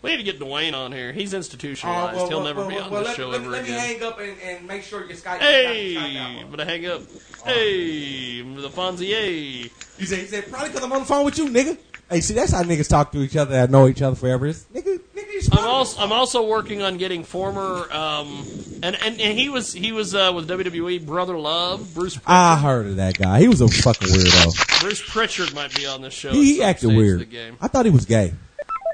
We 0.00 0.10
need 0.10 0.18
to 0.18 0.22
get 0.22 0.38
Dwayne 0.38 0.74
on 0.74 0.92
here. 0.92 1.12
He's 1.12 1.34
institutionalized. 1.34 2.14
Oh, 2.14 2.18
well, 2.18 2.28
He'll 2.28 2.38
well, 2.38 2.46
never 2.46 2.60
well, 2.60 2.68
be 2.68 2.78
on 2.78 2.90
this 2.90 3.06
let- 3.08 3.16
show 3.16 3.28
let, 3.28 3.40
ever 3.40 3.50
let 3.50 3.64
me 3.64 3.70
hang 3.70 4.02
up 4.02 4.20
and, 4.20 4.40
and 4.40 4.66
make 4.66 4.82
sure 4.84 5.04
your 5.04 5.16
Skype. 5.16 5.38
Hey, 5.38 5.94
Skype. 5.96 6.40
I'm 6.42 6.50
gonna 6.50 6.64
hang 6.64 6.86
up. 6.86 7.02
Hey, 7.44 8.42
the 8.42 8.68
Fonzie. 8.68 9.08
Hey. 9.08 9.70
He 9.98 10.04
said, 10.06 10.18
he 10.20 10.26
said, 10.26 10.48
probably 10.48 10.68
because 10.68 10.84
I'm 10.84 10.92
on 10.92 11.00
the 11.00 11.04
phone 11.06 11.24
with 11.24 11.36
you, 11.38 11.46
nigga. 11.46 11.76
Hey, 12.08 12.20
see, 12.20 12.32
that's 12.34 12.52
how 12.52 12.62
niggas 12.62 12.88
talk 12.88 13.12
to 13.12 13.18
each 13.18 13.36
other 13.36 13.50
that 13.52 13.70
know 13.70 13.86
each 13.88 14.00
other 14.00 14.16
forever. 14.16 14.46
It's, 14.46 14.64
nigga, 14.72 14.98
nigga, 15.14 15.32
you 15.32 15.40
I'm 15.52 15.66
also 15.66 16.00
I'm 16.00 16.12
also 16.12 16.46
working 16.46 16.80
on 16.80 16.96
getting 16.96 17.22
former 17.22 17.92
um 17.92 18.46
and 18.82 18.96
and, 18.96 19.20
and 19.20 19.38
he 19.38 19.48
was 19.50 19.72
he 19.72 19.92
was 19.92 20.14
uh, 20.14 20.32
with 20.34 20.48
WWE 20.48 21.04
Brother 21.04 21.36
Love 21.36 21.92
Bruce 21.94 22.14
Prichard. 22.14 22.30
I 22.32 22.56
heard 22.56 22.86
of 22.86 22.96
that 22.96 23.18
guy. 23.18 23.40
He 23.40 23.48
was 23.48 23.60
a 23.60 23.68
fucking 23.68 24.08
weirdo. 24.08 24.80
Bruce 24.80 25.02
Prichard 25.06 25.54
might 25.54 25.74
be 25.74 25.86
on 25.86 26.00
this 26.00 26.14
show. 26.14 26.30
He, 26.30 26.54
he 26.54 26.62
acted 26.62 26.88
weird. 26.96 27.28
I 27.60 27.68
thought 27.68 27.84
he 27.84 27.90
was 27.90 28.06
gay. 28.06 28.32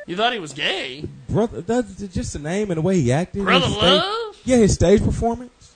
You 0.06 0.16
thought 0.16 0.32
he 0.32 0.39
was 0.39 0.52
gay? 0.52 1.05
Brother, 1.28 1.60
that's 1.62 1.97
just 2.09 2.32
the 2.35 2.39
name 2.39 2.70
and 2.70 2.78
the 2.78 2.82
way 2.82 3.01
he 3.01 3.10
acted. 3.12 3.44
Brother 3.44 3.66
his 3.66 3.74
stage- 3.74 3.82
Love? 3.85 4.36
Yeah, 4.44 4.56
his 4.56 4.74
stage 4.74 5.02
performance. 5.02 5.74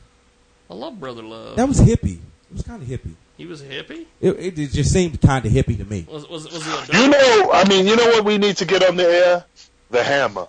I 0.70 0.74
love 0.74 1.00
Brother 1.00 1.22
Love. 1.22 1.56
That 1.56 1.66
was 1.66 1.80
hippie. 1.80 2.18
It 2.50 2.52
was 2.52 2.62
kind 2.62 2.82
of 2.82 2.88
hippie. 2.88 3.14
he 3.38 3.46
was 3.46 3.62
a 3.62 3.64
hippie. 3.66 4.04
It, 4.20 4.38
it, 4.38 4.58
it 4.58 4.70
just 4.70 4.92
seemed 4.92 5.20
kind 5.20 5.44
of 5.46 5.52
hippie 5.52 5.78
to 5.78 5.84
me. 5.84 6.06
Was 6.10 6.28
was 6.28 6.44
was 6.52 6.64
he 6.64 6.70
a 6.96 7.02
You 7.02 7.08
know, 7.08 7.50
I 7.52 7.66
mean, 7.68 7.86
you 7.86 7.96
know 7.96 8.06
what 8.08 8.24
we 8.24 8.36
need 8.38 8.56
to 8.58 8.64
get 8.66 8.86
on 8.86 8.96
the 8.96 9.04
air? 9.04 9.44
The 9.90 10.02
Hammer, 10.02 10.46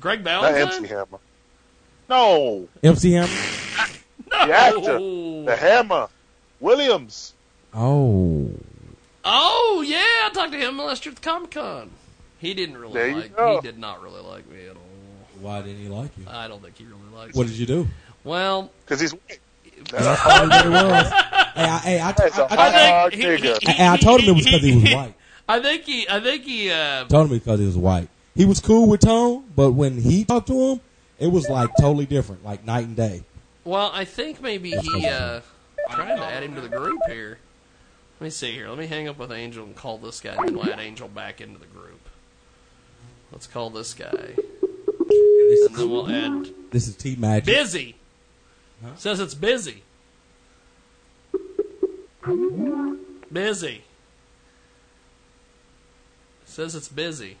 Greg 0.00 0.24
not 0.24 0.42
Valentine? 0.42 0.78
MC 0.84 0.88
Hammer. 0.88 1.18
No, 2.08 2.68
MC 2.82 3.12
Hammer. 3.12 3.28
no. 4.32 4.46
the 4.46 4.52
actor, 4.52 4.98
the 5.44 5.56
Hammer, 5.56 6.08
Williams. 6.58 7.34
Oh. 7.72 8.50
Oh 9.24 9.84
yeah, 9.86 9.98
I 10.26 10.30
talked 10.32 10.52
to 10.52 10.58
him 10.58 10.78
last 10.78 11.06
year 11.06 11.12
at 11.12 11.22
Comic 11.22 11.52
Con. 11.52 11.90
He 12.40 12.54
didn't 12.54 12.76
really 12.78 12.94
There 12.94 13.14
like. 13.14 13.36
go. 13.36 13.60
He 13.60 13.66
did 13.66 13.78
not 13.78 14.02
really 14.02 14.22
like 14.22 14.50
me 14.50 14.64
at 14.66 14.76
all. 14.76 14.82
Why 15.40 15.62
didn't 15.62 15.82
he 15.82 15.88
like 15.88 16.10
you? 16.18 16.24
I 16.28 16.48
don't 16.48 16.62
think 16.62 16.76
he 16.76 16.84
really 16.84 16.98
liked. 17.14 17.34
You. 17.34 17.38
What 17.38 17.46
me. 17.46 17.52
did 17.52 17.58
you 17.60 17.66
do? 17.66 17.88
Well, 18.24 18.70
because 18.84 19.00
he's 19.00 19.12
white. 19.12 19.40
That's 19.90 20.20
probably 20.20 20.56
it 20.56 20.70
was. 20.70 21.06
Hey, 21.10 21.64
I, 21.64 21.78
hey, 21.78 22.00
I, 22.00 22.12
That's 22.12 22.38
a 22.38 22.42
I, 22.52 22.56
I, 22.56 22.90
hard 23.00 23.14
he- 23.14 23.22
nigga. 23.22 23.58
he- 23.62 23.82
I 23.86 23.96
told 23.96 24.20
him 24.20 24.30
it 24.30 24.32
was 24.36 24.44
because 24.44 24.62
he 24.62 24.74
was 24.74 24.84
white. 24.94 25.14
I 25.48 25.60
think 25.60 25.84
he. 25.84 26.06
I 26.08 26.20
think 26.20 26.44
he. 26.44 26.70
Uh, 26.70 27.04
told 27.06 27.30
him 27.30 27.38
because 27.38 27.60
he 27.60 27.66
was 27.66 27.76
white. 27.78 28.08
He 28.34 28.44
was 28.44 28.60
cool 28.60 28.88
with 28.88 29.00
Tone, 29.00 29.44
but 29.56 29.72
when 29.72 29.98
he 30.00 30.24
talked 30.24 30.46
to 30.48 30.72
him, 30.72 30.80
it 31.18 31.26
was 31.28 31.48
like 31.48 31.70
totally 31.80 32.06
different, 32.06 32.44
like 32.44 32.64
night 32.64 32.84
and 32.86 32.94
day. 32.96 33.22
well, 33.64 33.90
I 33.92 34.04
think 34.04 34.40
maybe 34.42 34.70
he. 34.70 35.06
Uh, 35.06 35.40
trying 35.90 36.16
to 36.18 36.24
add 36.24 36.42
him 36.42 36.54
to 36.54 36.60
the 36.60 36.68
group 36.68 37.00
here. 37.08 37.38
Let 38.20 38.24
me 38.26 38.30
see 38.30 38.52
here. 38.52 38.68
Let 38.68 38.78
me 38.78 38.86
hang 38.86 39.08
up 39.08 39.18
with 39.18 39.32
Angel 39.32 39.64
and 39.64 39.74
call 39.74 39.96
this 39.96 40.20
guy, 40.20 40.34
and 40.34 40.46
then 40.46 40.54
we'll 40.54 40.70
add 40.70 40.78
Angel 40.78 41.08
back 41.08 41.40
into 41.40 41.58
the 41.58 41.64
group. 41.66 41.79
Let's 43.32 43.46
call 43.46 43.70
this 43.70 43.94
guy, 43.94 44.34
and 44.36 45.76
then 45.76 45.90
we'll 45.90 46.10
add 46.10 46.48
This 46.70 46.88
is 46.88 46.96
T 46.96 47.16
Magic. 47.16 47.44
busy. 47.44 47.96
Says 48.96 49.20
it's 49.20 49.34
busy. 49.34 49.82
Busy. 53.32 53.82
Says 56.44 56.74
it's 56.74 56.88
busy. 56.88 57.36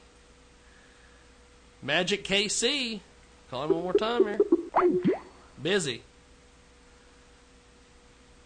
Magic 1.82 2.24
KC. 2.24 3.00
Call 3.50 3.64
him 3.64 3.70
one 3.74 3.82
more 3.82 3.92
time 3.92 4.24
here. 4.24 4.38
Busy. 5.60 6.02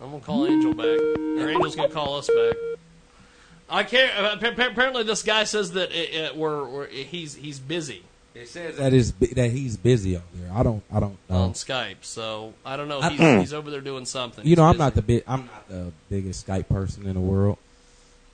I'm 0.00 0.10
gonna 0.10 0.22
call 0.22 0.46
Angel 0.46 0.72
back. 0.74 0.98
Or 0.98 1.48
Angel's 1.48 1.76
gonna 1.76 1.88
call 1.88 2.16
us 2.18 2.28
back. 2.28 2.56
I 3.68 3.82
can't. 3.84 4.42
uh, 4.44 4.48
Apparently, 4.48 5.02
this 5.04 5.22
guy 5.22 5.44
says 5.44 5.72
that 5.72 5.90
it, 5.92 6.14
it, 6.14 6.36
we're, 6.36 6.64
we're 6.68 6.86
he's 6.86 7.34
he's 7.34 7.58
busy 7.58 8.02
It 8.34 8.48
says 8.48 8.76
that 8.76 8.92
is 8.92 9.12
that 9.12 9.50
he's 9.50 9.76
busy 9.76 10.16
out 10.16 10.22
there. 10.34 10.50
I 10.52 10.62
don't. 10.62 10.82
I 10.92 11.00
don't 11.00 11.16
know. 11.30 11.36
on 11.36 11.52
Skype. 11.54 12.02
So 12.02 12.52
I 12.64 12.76
don't 12.76 12.88
know. 12.88 13.00
I- 13.00 13.10
He's, 13.10 13.18
he's 13.40 13.52
over 13.54 13.70
there 13.70 13.80
doing 13.80 14.04
something. 14.06 14.46
You 14.46 14.56
know, 14.56 14.62
He's 14.64 14.68
I'm 14.70 14.72
busy. 14.74 14.78
not 14.84 14.94
the 14.94 15.02
big. 15.02 15.24
I'm 15.26 15.46
not 15.46 15.68
the 15.68 15.92
biggest 16.10 16.46
Skype 16.46 16.68
person 16.68 17.06
in 17.06 17.14
the 17.14 17.20
world. 17.20 17.58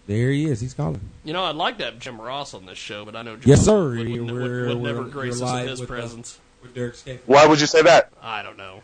There 0.06 0.30
he 0.30 0.46
is. 0.46 0.60
He's 0.60 0.74
calling. 0.74 1.00
You 1.22 1.32
know, 1.32 1.44
I'd 1.44 1.54
like 1.54 1.78
to 1.78 1.84
have 1.84 1.98
Jim 2.00 2.20
Ross 2.20 2.52
on 2.54 2.66
this 2.66 2.78
show, 2.78 3.04
but 3.04 3.14
I 3.14 3.22
know 3.22 3.36
Jim 3.36 3.50
Yes, 3.50 3.64
sir. 3.64 3.90
would, 3.90 4.08
would, 4.08 4.20
would, 4.20 4.32
We're- 4.32 4.68
would 4.68 4.78
we're- 4.78 4.92
never 4.92 5.02
we're 5.04 5.08
grace 5.10 5.34
us 5.34 5.40
live 5.42 5.62
with 5.62 5.70
his 5.70 5.80
with, 5.82 5.90
uh, 5.90 5.92
presence. 5.92 6.38
with 6.62 6.74
Derek 6.74 6.94
Scape. 6.96 7.22
Why 7.26 7.46
would 7.46 7.60
you 7.60 7.66
say 7.66 7.82
that? 7.82 8.10
I 8.20 8.42
don't 8.42 8.56
know. 8.58 8.80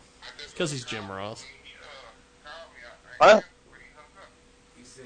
Because 0.51 0.71
he's 0.71 0.85
Jim 0.85 1.11
Ross. 1.11 1.43
Huh? 3.19 3.41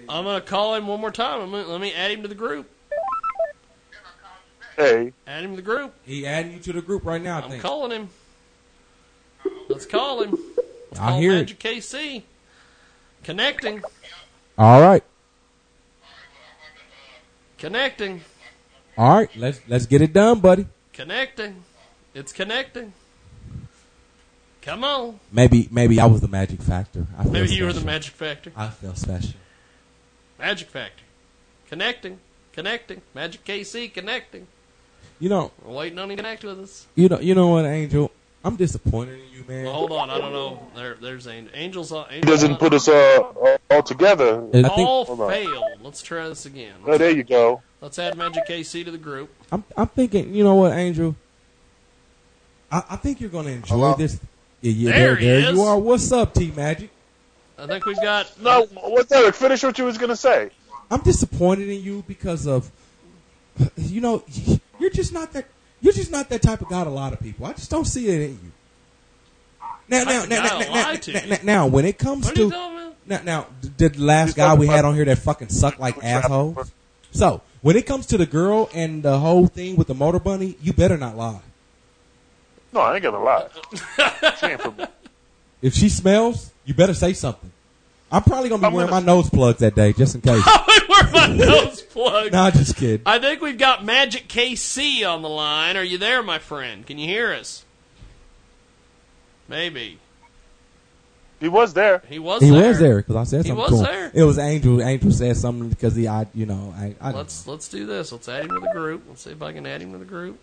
I'm 0.10 0.26
gonna 0.26 0.41
call 0.41 0.76
him 0.76 0.88
one 0.88 0.99
more 0.99 1.11
time. 1.11 1.41
I'm 1.41 1.52
gonna, 1.52 1.68
let 1.68 1.82
me 1.82 1.94
add 1.94 2.11
him 2.11 2.22
to 2.23 2.28
the 2.28 2.36
group. 2.36 2.69
Hey, 4.78 5.14
Add 5.28 5.44
him 5.44 5.52
to 5.52 5.56
the 5.57 5.61
group. 5.61 5.94
He 6.03 6.26
adding 6.26 6.53
you 6.53 6.60
to 6.60 6.73
the 6.73 6.82
group 6.82 7.06
right 7.06 7.22
now. 7.22 7.40
I 7.40 7.41
I'm 7.44 7.49
think. 7.52 7.61
calling 7.61 7.91
him. 7.91 8.10
Let's 9.68 9.86
call 9.86 10.22
him. 10.23 10.32
Let's 10.90 10.99
I 10.99 11.10
call 11.10 11.19
hear 11.19 11.34
it. 11.34 11.60
KC. 11.60 12.23
Connecting. 13.23 13.84
All 14.57 14.82
right. 14.82 15.03
Connecting. 17.57 18.22
All 18.98 19.15
right. 19.18 19.30
Let's 19.36 19.60
let's 19.68 19.86
get 19.86 20.02
it 20.02 20.14
done, 20.14 20.40
buddy. 20.40 20.68
Connecting. 20.94 21.64
It's 22.14 22.32
connecting. 22.34 22.94
Come 24.61 24.84
on. 24.84 25.19
Maybe 25.32 25.68
maybe 25.72 25.99
I 25.99 26.06
was 26.06 26.22
the 26.22 26.28
magic 26.28 26.61
factor. 26.61 27.06
I 27.18 27.23
feel 27.23 27.32
Maybe 27.34 27.53
you 27.56 27.65
were 27.65 27.73
the 27.73 27.80
special. 27.82 27.86
magic 27.94 28.14
factor. 28.14 28.52
I 28.56 28.69
feel 28.69 28.95
special. 28.95 29.34
Magic 30.41 30.68
factor. 30.69 31.03
Connecting. 31.69 32.19
Connecting. 32.53 33.01
Magic 33.13 33.45
KC 33.45 33.93
connecting. 33.93 34.47
You 35.19 35.30
know. 35.30 35.51
We're 35.63 35.73
waiting 35.76 35.99
on 35.99 36.09
you 36.09 36.15
to 36.18 36.22
connect 36.23 36.43
with 36.43 36.59
us. 36.59 36.88
You 36.95 37.07
know. 37.09 37.19
You 37.19 37.35
know 37.35 37.47
what, 37.49 37.65
Angel? 37.65 38.11
I'm 38.43 38.55
disappointed 38.55 39.19
in 39.19 39.38
you, 39.38 39.45
man. 39.47 39.65
Well, 39.65 39.73
hold 39.73 39.91
on. 39.91 40.09
I 40.09 40.18
don't 40.18 40.34
know. 40.34 40.68
There, 40.76 40.95
there's 40.99 41.27
Angel. 41.27 41.53
Angel's 41.55 41.91
on. 41.91 42.07
he 42.09 42.22
doesn't 42.22 42.53
on. 42.53 42.57
put 42.57 42.73
us 42.73 42.88
uh, 42.88 43.57
all 43.69 43.84
together. 43.84 44.43
I 44.49 44.51
think- 44.63 44.68
All 44.80 45.05
Hold 45.05 45.31
failed. 45.31 45.63
Let's 45.84 46.01
try 46.01 46.27
this 46.27 46.45
again. 46.47 46.73
Oh, 46.88 46.97
there 46.97 47.11
you 47.11 47.23
go. 47.23 47.61
Let's 47.81 47.99
add 47.99 48.18
Magic 48.18 48.47
KC 48.47 48.84
to 48.85 48.91
the 48.91 48.97
group. 48.97 49.30
I'm 49.51 49.63
I'm 49.77 49.88
thinking. 49.88 50.34
You 50.34 50.43
know 50.43 50.55
what, 50.55 50.73
Angel? 50.73 51.15
I, 52.72 52.84
I 52.91 52.95
think 52.95 53.22
you're 53.22 53.30
going 53.30 53.45
to 53.45 53.51
enjoy 53.51 53.76
Hello? 53.76 53.93
this. 53.93 54.19
Yeah, 54.61 54.72
yeah, 54.72 54.91
There 54.91 54.99
there, 55.07 55.15
he 55.18 55.26
there 55.26 55.39
is. 55.51 55.55
you 55.55 55.61
are. 55.61 55.77
What's 55.77 56.11
up, 56.11 56.34
T 56.34 56.51
Magic? 56.55 56.89
I 57.61 57.67
think 57.67 57.85
we've 57.85 58.01
got. 58.01 58.41
No, 58.41 58.65
what's 58.65 59.11
Eric? 59.11 59.35
Finish 59.35 59.63
what 59.63 59.77
you 59.77 59.85
was 59.85 59.97
gonna 59.97 60.15
say. 60.15 60.49
I'm 60.89 61.01
disappointed 61.01 61.69
in 61.69 61.81
you 61.81 62.03
because 62.07 62.47
of, 62.47 62.71
you 63.77 64.01
know, 64.01 64.23
you're 64.79 64.89
just 64.89 65.13
not 65.13 65.31
that. 65.33 65.45
You're 65.79 65.93
just 65.93 66.11
not 66.11 66.29
that 66.29 66.41
type 66.41 66.61
of 66.61 66.69
guy. 66.69 66.83
to 66.83 66.89
A 66.89 66.91
lot 66.91 67.13
of 67.13 67.19
people. 67.19 67.45
I 67.45 67.53
just 67.53 67.69
don't 67.69 67.85
see 67.85 68.07
it 68.07 68.21
in 68.21 68.31
you. 68.31 68.51
Now, 69.88 70.03
now, 70.03 70.25
now, 70.25 70.43
now, 70.43 70.59
now, 70.59 70.93
now, 70.93 71.25
now, 71.27 71.38
now, 71.43 71.67
when 71.67 71.85
it 71.85 71.99
comes 71.99 72.25
What 72.25 72.35
to 72.35 72.49
talking? 72.49 72.95
Now, 73.05 73.21
now, 73.23 73.47
did 73.77 73.95
the 73.95 74.03
last 74.03 74.35
guy 74.35 74.53
we 74.53 74.67
had 74.67 74.85
on 74.85 74.95
here 74.95 75.05
that 75.05 75.19
fucking 75.19 75.49
sucked 75.49 75.79
like 75.79 76.03
assholes? 76.03 76.71
So, 77.11 77.41
when 77.61 77.75
it 77.75 77.85
comes 77.85 78.05
to 78.07 78.17
the 78.17 78.25
girl 78.25 78.69
and 78.73 79.03
the 79.03 79.19
whole 79.19 79.47
thing 79.47 79.75
with 79.75 79.88
the 79.88 79.93
motor 79.93 80.19
bunny, 80.19 80.55
you 80.61 80.73
better 80.73 80.97
not 80.97 81.17
lie. 81.17 81.41
No, 82.73 82.79
I 82.79 82.95
ain't 82.95 83.03
gonna 83.03 83.21
lie. 83.21 83.47
she 84.39 84.45
ain't 84.45 84.61
for. 84.61 84.73
If 85.61 85.73
she 85.73 85.89
smells, 85.89 86.51
you 86.65 86.73
better 86.73 86.93
say 86.93 87.13
something. 87.13 87.51
I'm 88.11 88.23
probably 88.23 88.49
gonna 88.49 88.61
be 88.61 88.67
I'm 88.67 88.73
wearing 88.73 88.89
gonna- 88.89 89.05
my 89.05 89.13
nose 89.13 89.29
plugs 89.29 89.59
that 89.59 89.73
day 89.75 89.93
just 89.93 90.15
in 90.15 90.21
case. 90.21 90.43
Where 90.88 91.11
my 91.11 91.27
nose 91.33 91.81
plug? 91.81 92.31
no, 92.33 92.51
just 92.51 92.75
kidding. 92.75 93.01
I 93.05 93.19
think 93.19 93.41
we've 93.41 93.57
got 93.57 93.85
Magic 93.85 94.27
KC 94.27 95.07
on 95.09 95.21
the 95.21 95.29
line. 95.29 95.77
Are 95.77 95.83
you 95.83 95.97
there, 95.97 96.21
my 96.21 96.38
friend? 96.39 96.85
Can 96.85 96.97
you 96.97 97.07
hear 97.07 97.31
us? 97.33 97.63
Maybe. 99.47 99.97
He 101.39 101.47
was 101.47 101.73
there. 101.73 102.03
He 102.07 102.19
was 102.19 102.41
there. 102.41 102.49
he 102.49 102.55
there. 102.59 102.67
was 102.69 102.79
there 102.79 102.97
because 102.97 103.15
I 103.15 103.23
said 103.23 103.45
He 103.45 103.49
something 103.49 103.63
was 103.63 103.71
to 103.71 103.77
him. 103.77 103.83
there. 103.93 104.11
It 104.13 104.23
was 104.23 104.38
Angel. 104.38 104.81
Angel 104.81 105.11
said 105.11 105.38
something 105.38 105.69
because 105.69 105.95
he, 105.95 106.07
I, 106.07 106.27
you 106.35 106.45
know, 106.45 106.73
I, 106.77 106.93
I 107.01 107.11
Let's 107.11 107.47
let's 107.47 107.67
do 107.67 107.85
this. 107.85 108.11
Let's 108.11 108.29
add 108.29 108.43
him 108.43 108.49
to 108.49 108.59
the 108.59 108.71
group. 108.73 109.03
Let's 109.07 109.23
see 109.23 109.31
if 109.31 109.41
I 109.41 109.51
can 109.53 109.65
add 109.65 109.81
him 109.81 109.93
to 109.93 109.97
the 109.97 110.05
group. 110.05 110.38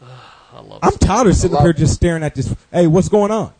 I 0.02 0.60
love. 0.60 0.80
I'm 0.82 0.90
this. 0.90 0.98
tired 0.98 1.28
of 1.28 1.36
sitting 1.36 1.56
up 1.56 1.62
here 1.62 1.72
just 1.72 1.94
staring 1.94 2.22
at 2.22 2.34
this. 2.34 2.54
Hey, 2.72 2.86
what's 2.88 3.08
going 3.08 3.30
on? 3.30 3.52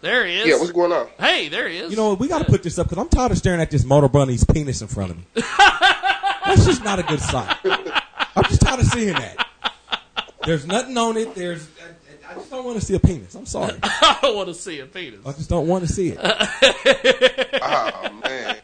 There 0.00 0.26
he 0.26 0.38
is. 0.38 0.46
Yeah, 0.46 0.58
what's 0.58 0.72
going 0.72 0.92
on? 0.92 1.08
Hey, 1.18 1.48
there 1.48 1.68
he 1.68 1.78
is. 1.78 1.90
You 1.90 1.96
know, 1.96 2.10
what, 2.10 2.20
we 2.20 2.28
got 2.28 2.38
to 2.38 2.44
put 2.44 2.62
this 2.62 2.78
up 2.78 2.88
because 2.88 3.02
I'm 3.02 3.08
tired 3.08 3.32
of 3.32 3.38
staring 3.38 3.60
at 3.60 3.70
this 3.70 3.84
motor 3.84 4.08
bunny's 4.08 4.44
penis 4.44 4.80
in 4.80 4.88
front 4.88 5.10
of 5.10 5.16
me. 5.16 5.24
That's 5.34 6.64
just 6.64 6.84
not 6.84 6.98
a 6.98 7.02
good 7.02 7.20
sight. 7.20 7.56
I'm 7.64 8.44
just 8.44 8.60
tired 8.60 8.80
of 8.80 8.86
seeing 8.86 9.14
that. 9.14 9.46
There's 10.44 10.66
nothing 10.66 10.96
on 10.96 11.16
it. 11.16 11.34
There's. 11.34 11.68
I, 11.82 12.30
I 12.30 12.34
just 12.34 12.50
don't 12.50 12.64
want 12.64 12.78
to 12.78 12.84
see 12.84 12.94
a 12.94 13.00
penis. 13.00 13.34
I'm 13.34 13.46
sorry. 13.46 13.74
I 13.82 14.18
don't 14.22 14.36
want 14.36 14.48
to 14.48 14.54
see 14.54 14.80
a 14.80 14.86
penis. 14.86 15.20
I 15.26 15.32
just 15.32 15.50
don't 15.50 15.66
want 15.66 15.86
to 15.86 15.92
see 15.92 16.14
it. 16.16 16.18
Oh 17.60 18.20
man. 18.24 18.56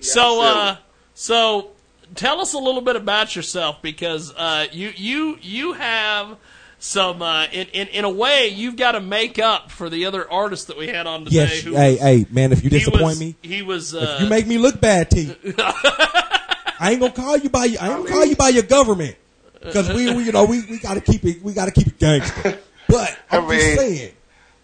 So, 0.00 0.42
uh, 0.42 0.76
so 1.14 1.70
tell 2.14 2.40
us 2.40 2.52
a 2.52 2.58
little 2.58 2.80
bit 2.80 2.96
about 2.96 3.34
yourself 3.34 3.82
because 3.82 4.32
uh, 4.34 4.66
you 4.72 4.92
you 4.94 5.38
you 5.40 5.72
have 5.72 6.36
some 6.80 7.22
uh, 7.22 7.46
in, 7.52 7.66
in 7.68 7.88
in 7.88 8.04
a 8.04 8.10
way 8.10 8.48
you've 8.48 8.76
got 8.76 8.92
to 8.92 9.00
make 9.00 9.38
up 9.38 9.70
for 9.70 9.90
the 9.90 10.06
other 10.06 10.30
artists 10.30 10.66
that 10.66 10.76
we 10.78 10.86
had 10.88 11.06
on 11.06 11.24
today. 11.24 11.36
Yes. 11.36 11.60
who 11.62 11.72
Hey, 11.74 11.92
was- 11.92 12.00
hey, 12.00 12.26
man. 12.30 12.52
If 12.52 12.62
you 12.62 12.70
he 12.70 12.78
disappoint 12.78 13.02
was- 13.02 13.20
me, 13.20 13.36
he 13.42 13.62
was. 13.62 13.94
Uh, 13.94 14.14
if 14.16 14.22
you 14.22 14.28
make 14.28 14.46
me 14.46 14.58
look 14.58 14.80
bad, 14.80 15.10
T, 15.10 15.34
I 15.58 16.90
ain't 16.92 17.00
gonna 17.00 17.12
call 17.12 17.36
you 17.36 17.50
by. 17.50 17.60
I 17.62 17.64
ain't 17.64 17.78
gonna 17.78 18.08
call 18.08 18.24
you 18.24 18.36
by 18.36 18.48
your 18.50 18.62
government 18.62 19.16
because 19.60 19.88
we, 19.88 20.12
we, 20.14 20.24
you 20.24 20.32
know, 20.32 20.44
we, 20.44 20.64
we 20.66 20.78
got 20.78 20.94
to 20.94 21.00
keep 21.00 21.24
it. 21.24 21.42
We 21.42 21.52
got 21.52 21.64
to 21.66 21.72
keep 21.72 21.88
it 21.88 21.98
gangster. 21.98 22.58
But 22.88 23.18
I'm 23.30 23.46
I 23.46 23.56
just 23.56 23.76
saying. 23.80 24.12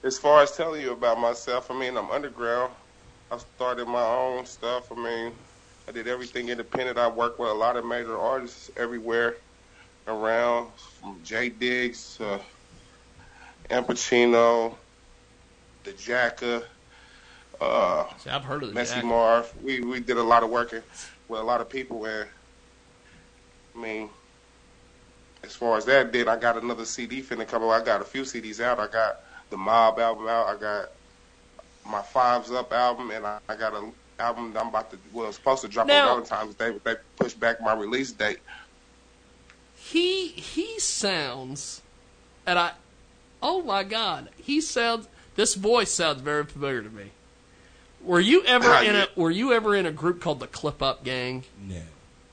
As 0.05 0.19
far 0.19 0.43
as 0.43 0.53
telling 0.57 0.83
you 0.83 0.93
about 0.93 1.19
myself, 1.19 1.71
I 1.71 1.79
mean, 1.79 1.97
I'm 1.97 2.11
underground. 2.11 2.73
I 3.33 3.39
started 3.39 3.89
my 3.89 4.05
own 4.05 4.45
stuff. 4.47 4.93
I 4.93 4.95
mean, 4.95 5.33
I 5.89 5.93
did 5.93 6.07
everything 6.07 6.51
independent. 6.51 6.99
I 6.99 7.09
worked 7.09 7.41
with 7.41 7.49
a 7.49 7.55
lot 7.55 7.77
of 7.77 7.85
major 7.87 8.17
artists 8.19 8.71
everywhere 8.77 9.37
around, 10.07 10.71
from 11.01 11.21
Jay 11.25 11.49
Diggs 11.49 12.17
to 12.17 12.41
Al 13.71 13.85
Pacino, 13.85 14.75
the 15.85 15.93
Jacka, 15.93 16.63
uh, 17.61 18.05
See, 18.19 18.31
I've 18.31 18.45
heard 18.45 18.63
of 18.63 18.71
the 18.71 18.75
Messy 18.75 18.97
Jacka. 18.97 19.07
Marv. 19.07 19.53
We 19.63 19.81
we 19.81 20.01
did 20.01 20.17
a 20.17 20.23
lot 20.23 20.43
of 20.43 20.51
working 20.51 20.83
with 21.29 21.41
a 21.41 21.45
lot 21.45 21.61
of 21.61 21.69
people, 21.69 22.05
and 22.05 22.29
I 23.75 23.79
mean, 23.81 24.11
as 25.43 25.55
far 25.55 25.77
as 25.79 25.85
that 25.87 26.13
did, 26.13 26.29
I 26.29 26.37
got 26.37 26.63
another 26.63 26.85
CD 26.85 27.23
finna 27.23 27.47
come 27.47 27.63
out. 27.63 27.71
I 27.71 27.85
got 27.85 28.01
a 28.01 28.05
few 28.05 28.23
CDs 28.23 28.61
out. 28.61 28.79
I 28.81 28.87
got 28.89 29.21
the 29.51 29.57
Mob 29.57 29.99
album 29.99 30.27
out. 30.27 30.49
I 30.49 30.57
got 30.59 30.91
my 31.89 32.03
Fives 32.03 32.51
Up 32.51 32.73
album, 32.73 33.11
and 33.11 33.25
I, 33.27 33.39
I 33.49 33.57
got 33.57 33.73
a 33.73 33.89
album 34.19 34.53
that 34.53 34.61
I'm 34.61 34.69
about 34.69 34.91
to 34.91 34.99
well, 35.13 35.29
it's 35.29 35.37
supposed 35.37 35.63
to 35.63 35.69
drop 35.69 35.87
Now- 35.87 36.09
on 36.17 36.25
Valentine's 36.25 36.55
Day, 36.57 36.71
but 36.71 36.85
they 36.85 36.95
pushed 37.17 37.39
back 37.39 37.61
my 37.61 37.75
release 37.75 38.13
date. 38.13 38.39
He 39.91 40.29
he 40.29 40.79
sounds, 40.79 41.83
and 42.47 42.59
I, 42.59 42.73
oh 43.43 43.63
my 43.63 43.83
god, 43.85 44.29
he 44.43 44.61
sounds. 44.61 45.09
This 45.37 45.55
voice 45.55 45.91
sounds 45.91 46.21
very 46.21 46.45
familiar 46.45 46.83
to 46.83 46.91
me. 46.91 47.11
Were 48.03 48.21
you 48.21 48.45
ever 48.45 48.69
Ah, 48.69 48.83
in 48.83 48.95
yeah. 48.95 49.07
a 49.17 49.21
Were 49.21 49.31
you 49.31 49.53
ever 49.53 49.75
in 49.75 49.87
a 49.87 49.93
group 49.93 50.21
called 50.21 50.41
the 50.41 50.47
Clip 50.47 50.83
Up 50.83 51.05
Gang? 51.05 51.45
No. 51.67 51.81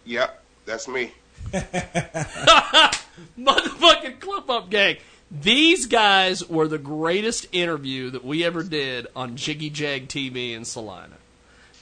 Yep, 0.06 0.44
that's 0.66 0.88
me. 0.88 1.12
Motherfucking 1.52 4.20
Clip 4.20 4.50
Up 4.50 4.70
Gang. 4.70 4.98
These 5.32 5.86
guys 5.88 6.48
were 6.48 6.68
the 6.68 6.78
greatest 6.78 7.48
interview 7.54 8.10
that 8.12 8.24
we 8.26 8.44
ever 8.44 8.64
did 8.64 9.08
on 9.16 9.38
Jiggy 9.38 9.70
Jag 9.70 10.08
TV 10.10 10.52
in 10.54 10.66
Salina. 10.66 11.18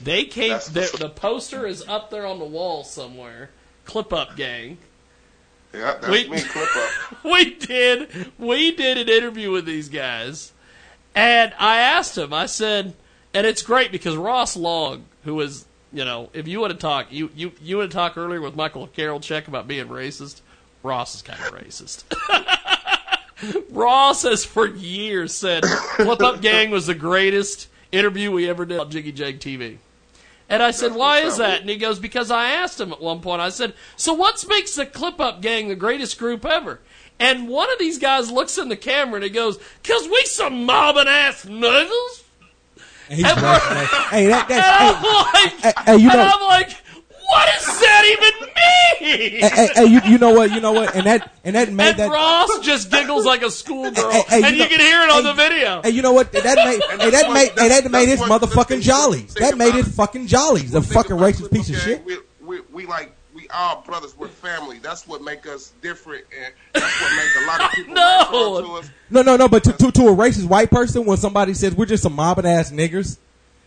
They 0.00 0.24
came. 0.24 0.52
The, 0.72 0.96
the 0.98 1.08
poster 1.10 1.66
is 1.66 1.84
up 1.86 2.10
there 2.10 2.24
on 2.26 2.38
the 2.38 2.44
wall 2.44 2.84
somewhere. 2.84 3.50
Clip 3.84 4.12
Up 4.12 4.36
Gang. 4.36 4.78
Yeah, 5.72 5.96
that's 6.00 6.08
We- 6.08 6.28
me. 6.28 6.40
Clip 6.40 6.68
up. 6.76 7.24
we 7.24 7.54
did 7.54 8.32
we 8.38 8.74
did 8.74 8.98
an 8.98 9.08
interview 9.08 9.50
with 9.50 9.66
these 9.66 9.88
guys 9.88 10.52
and 11.14 11.52
i 11.58 11.78
asked 11.78 12.16
him 12.16 12.32
i 12.32 12.46
said 12.46 12.94
and 13.34 13.46
it's 13.46 13.62
great 13.62 13.90
because 13.92 14.16
ross 14.16 14.56
long 14.56 15.04
who 15.24 15.34
was 15.34 15.66
you 15.92 16.04
know 16.04 16.30
if 16.32 16.46
you 16.48 16.60
want 16.60 16.72
to 16.72 16.78
talk 16.78 17.06
you 17.10 17.28
you 17.34 17.52
you 17.60 17.76
want 17.78 17.90
to 17.90 17.94
talk 17.96 18.16
earlier 18.16 18.40
with 18.40 18.54
michael 18.56 18.88
carolchek 18.88 19.48
about 19.48 19.66
being 19.68 19.86
racist 19.88 20.40
ross 20.82 21.14
is 21.16 21.22
kind 21.22 21.38
of 21.40 21.52
racist 21.52 22.04
ross 23.70 24.22
has 24.22 24.44
for 24.44 24.66
years 24.66 25.34
said 25.34 25.62
clip 25.64 26.22
up 26.22 26.40
gang 26.40 26.70
was 26.70 26.86
the 26.86 26.94
greatest 26.94 27.68
interview 27.92 28.30
we 28.30 28.48
ever 28.48 28.64
did 28.64 28.78
on 28.78 28.88
jiggy 28.90 29.12
jag 29.12 29.40
tv 29.40 29.78
and 30.50 30.62
I 30.62 30.70
said, 30.72 30.94
why 30.94 31.20
is 31.20 31.38
that? 31.38 31.62
And 31.62 31.70
he 31.70 31.76
goes, 31.76 31.98
because 31.98 32.30
I 32.30 32.50
asked 32.50 32.78
him 32.80 32.92
at 32.92 33.00
one 33.00 33.20
point, 33.20 33.40
I 33.40 33.48
said, 33.48 33.72
so 33.96 34.12
what 34.12 34.44
makes 34.48 34.74
the 34.74 34.84
Clip 34.84 35.18
Up 35.20 35.40
Gang 35.40 35.68
the 35.68 35.74
greatest 35.76 36.18
group 36.18 36.44
ever? 36.44 36.80
And 37.18 37.48
one 37.48 37.70
of 37.72 37.78
these 37.78 37.98
guys 37.98 38.30
looks 38.30 38.58
in 38.58 38.68
the 38.68 38.76
camera 38.76 39.16
and 39.16 39.24
he 39.24 39.30
goes, 39.30 39.58
because 39.82 40.06
we 40.08 40.22
some 40.24 40.64
mobbing 40.64 41.06
ass 41.08 41.44
nuggles. 41.44 42.24
And 43.08 43.18
he's 43.18 43.24
And 43.26 43.42
right. 43.42 43.60
we're- 43.70 43.86
hey, 44.10 44.26
that, 44.26 44.50
and 44.50 44.58
that, 44.60 45.62
I'm 45.62 45.62
like, 45.62 45.74
hey, 45.76 45.82
hey, 45.86 45.96
you 46.02 46.08
and 46.10 46.18
know, 46.18 46.30
I'm 46.34 46.42
like, 46.48 46.76
what 47.30 47.46
does 47.46 47.80
that 47.80 48.04
even 48.06 48.46
mean? 48.46 49.40
hey, 49.40 49.48
hey, 49.48 49.68
hey, 49.74 49.84
you, 49.86 50.00
you 50.04 50.18
know 50.18 50.32
what, 50.32 50.50
you 50.52 50.60
know 50.60 50.72
what, 50.72 50.94
and 50.94 51.06
that, 51.06 51.32
and 51.44 51.56
that 51.56 51.72
made 51.72 51.90
and 51.90 51.98
that. 51.98 52.10
Ross 52.10 52.58
just 52.60 52.90
giggles 52.90 53.24
like 53.24 53.42
a 53.42 53.50
schoolgirl, 53.50 54.10
Hey, 54.10 54.22
hey, 54.28 54.42
and 54.44 54.56
you 54.56 54.62
know- 54.62 54.68
can 54.68 54.80
hear 54.80 55.02
it 55.02 55.10
on 55.10 55.24
the 55.24 55.32
video. 55.34 55.80
Hey, 55.82 55.90
you 55.90 56.02
know 56.02 56.12
what? 56.12 56.32
That 56.32 56.44
made, 56.44 57.00
hey, 57.00 57.10
that 57.10 57.32
made, 57.32 57.50
hey, 57.58 57.68
that 57.68 57.90
made 57.90 58.08
his 58.08 58.20
motherfucking 58.20 58.82
jollies. 58.82 59.34
That 59.34 59.56
made 59.56 59.74
his 59.74 59.94
fucking 59.94 60.26
jollies. 60.26 60.72
The 60.72 60.82
fucking 60.82 61.16
racist 61.16 61.50
piece 61.52 61.70
of 61.70 61.76
shit. 61.76 62.04
We, 62.04 62.18
we, 62.42 62.60
we 62.72 62.86
like 62.86 63.14
we 63.34 63.46
all 63.48 63.82
brothers. 63.82 64.16
We're 64.18 64.28
family. 64.28 64.78
That's 64.78 65.06
what 65.06 65.22
make 65.22 65.46
us 65.46 65.72
different, 65.82 66.24
and 66.36 66.52
that's 66.72 67.00
what 67.00 67.16
make 67.16 67.44
a 67.44 67.46
lot 67.46 67.60
of 67.64 67.70
people 67.72 67.94
latch 67.96 68.28
on 68.32 68.62
to 68.64 68.70
us. 68.72 68.90
No, 69.08 69.22
no, 69.22 69.36
no. 69.36 69.48
But 69.48 69.64
to, 69.64 69.72
to 69.72 69.92
to 69.92 70.08
a 70.08 70.14
racist 70.14 70.46
white 70.48 70.70
person, 70.70 71.04
when 71.06 71.16
somebody 71.16 71.54
says 71.54 71.74
we're 71.74 71.86
just 71.86 72.02
some 72.02 72.14
mobbing 72.14 72.46
ass 72.46 72.70
niggers, 72.72 73.18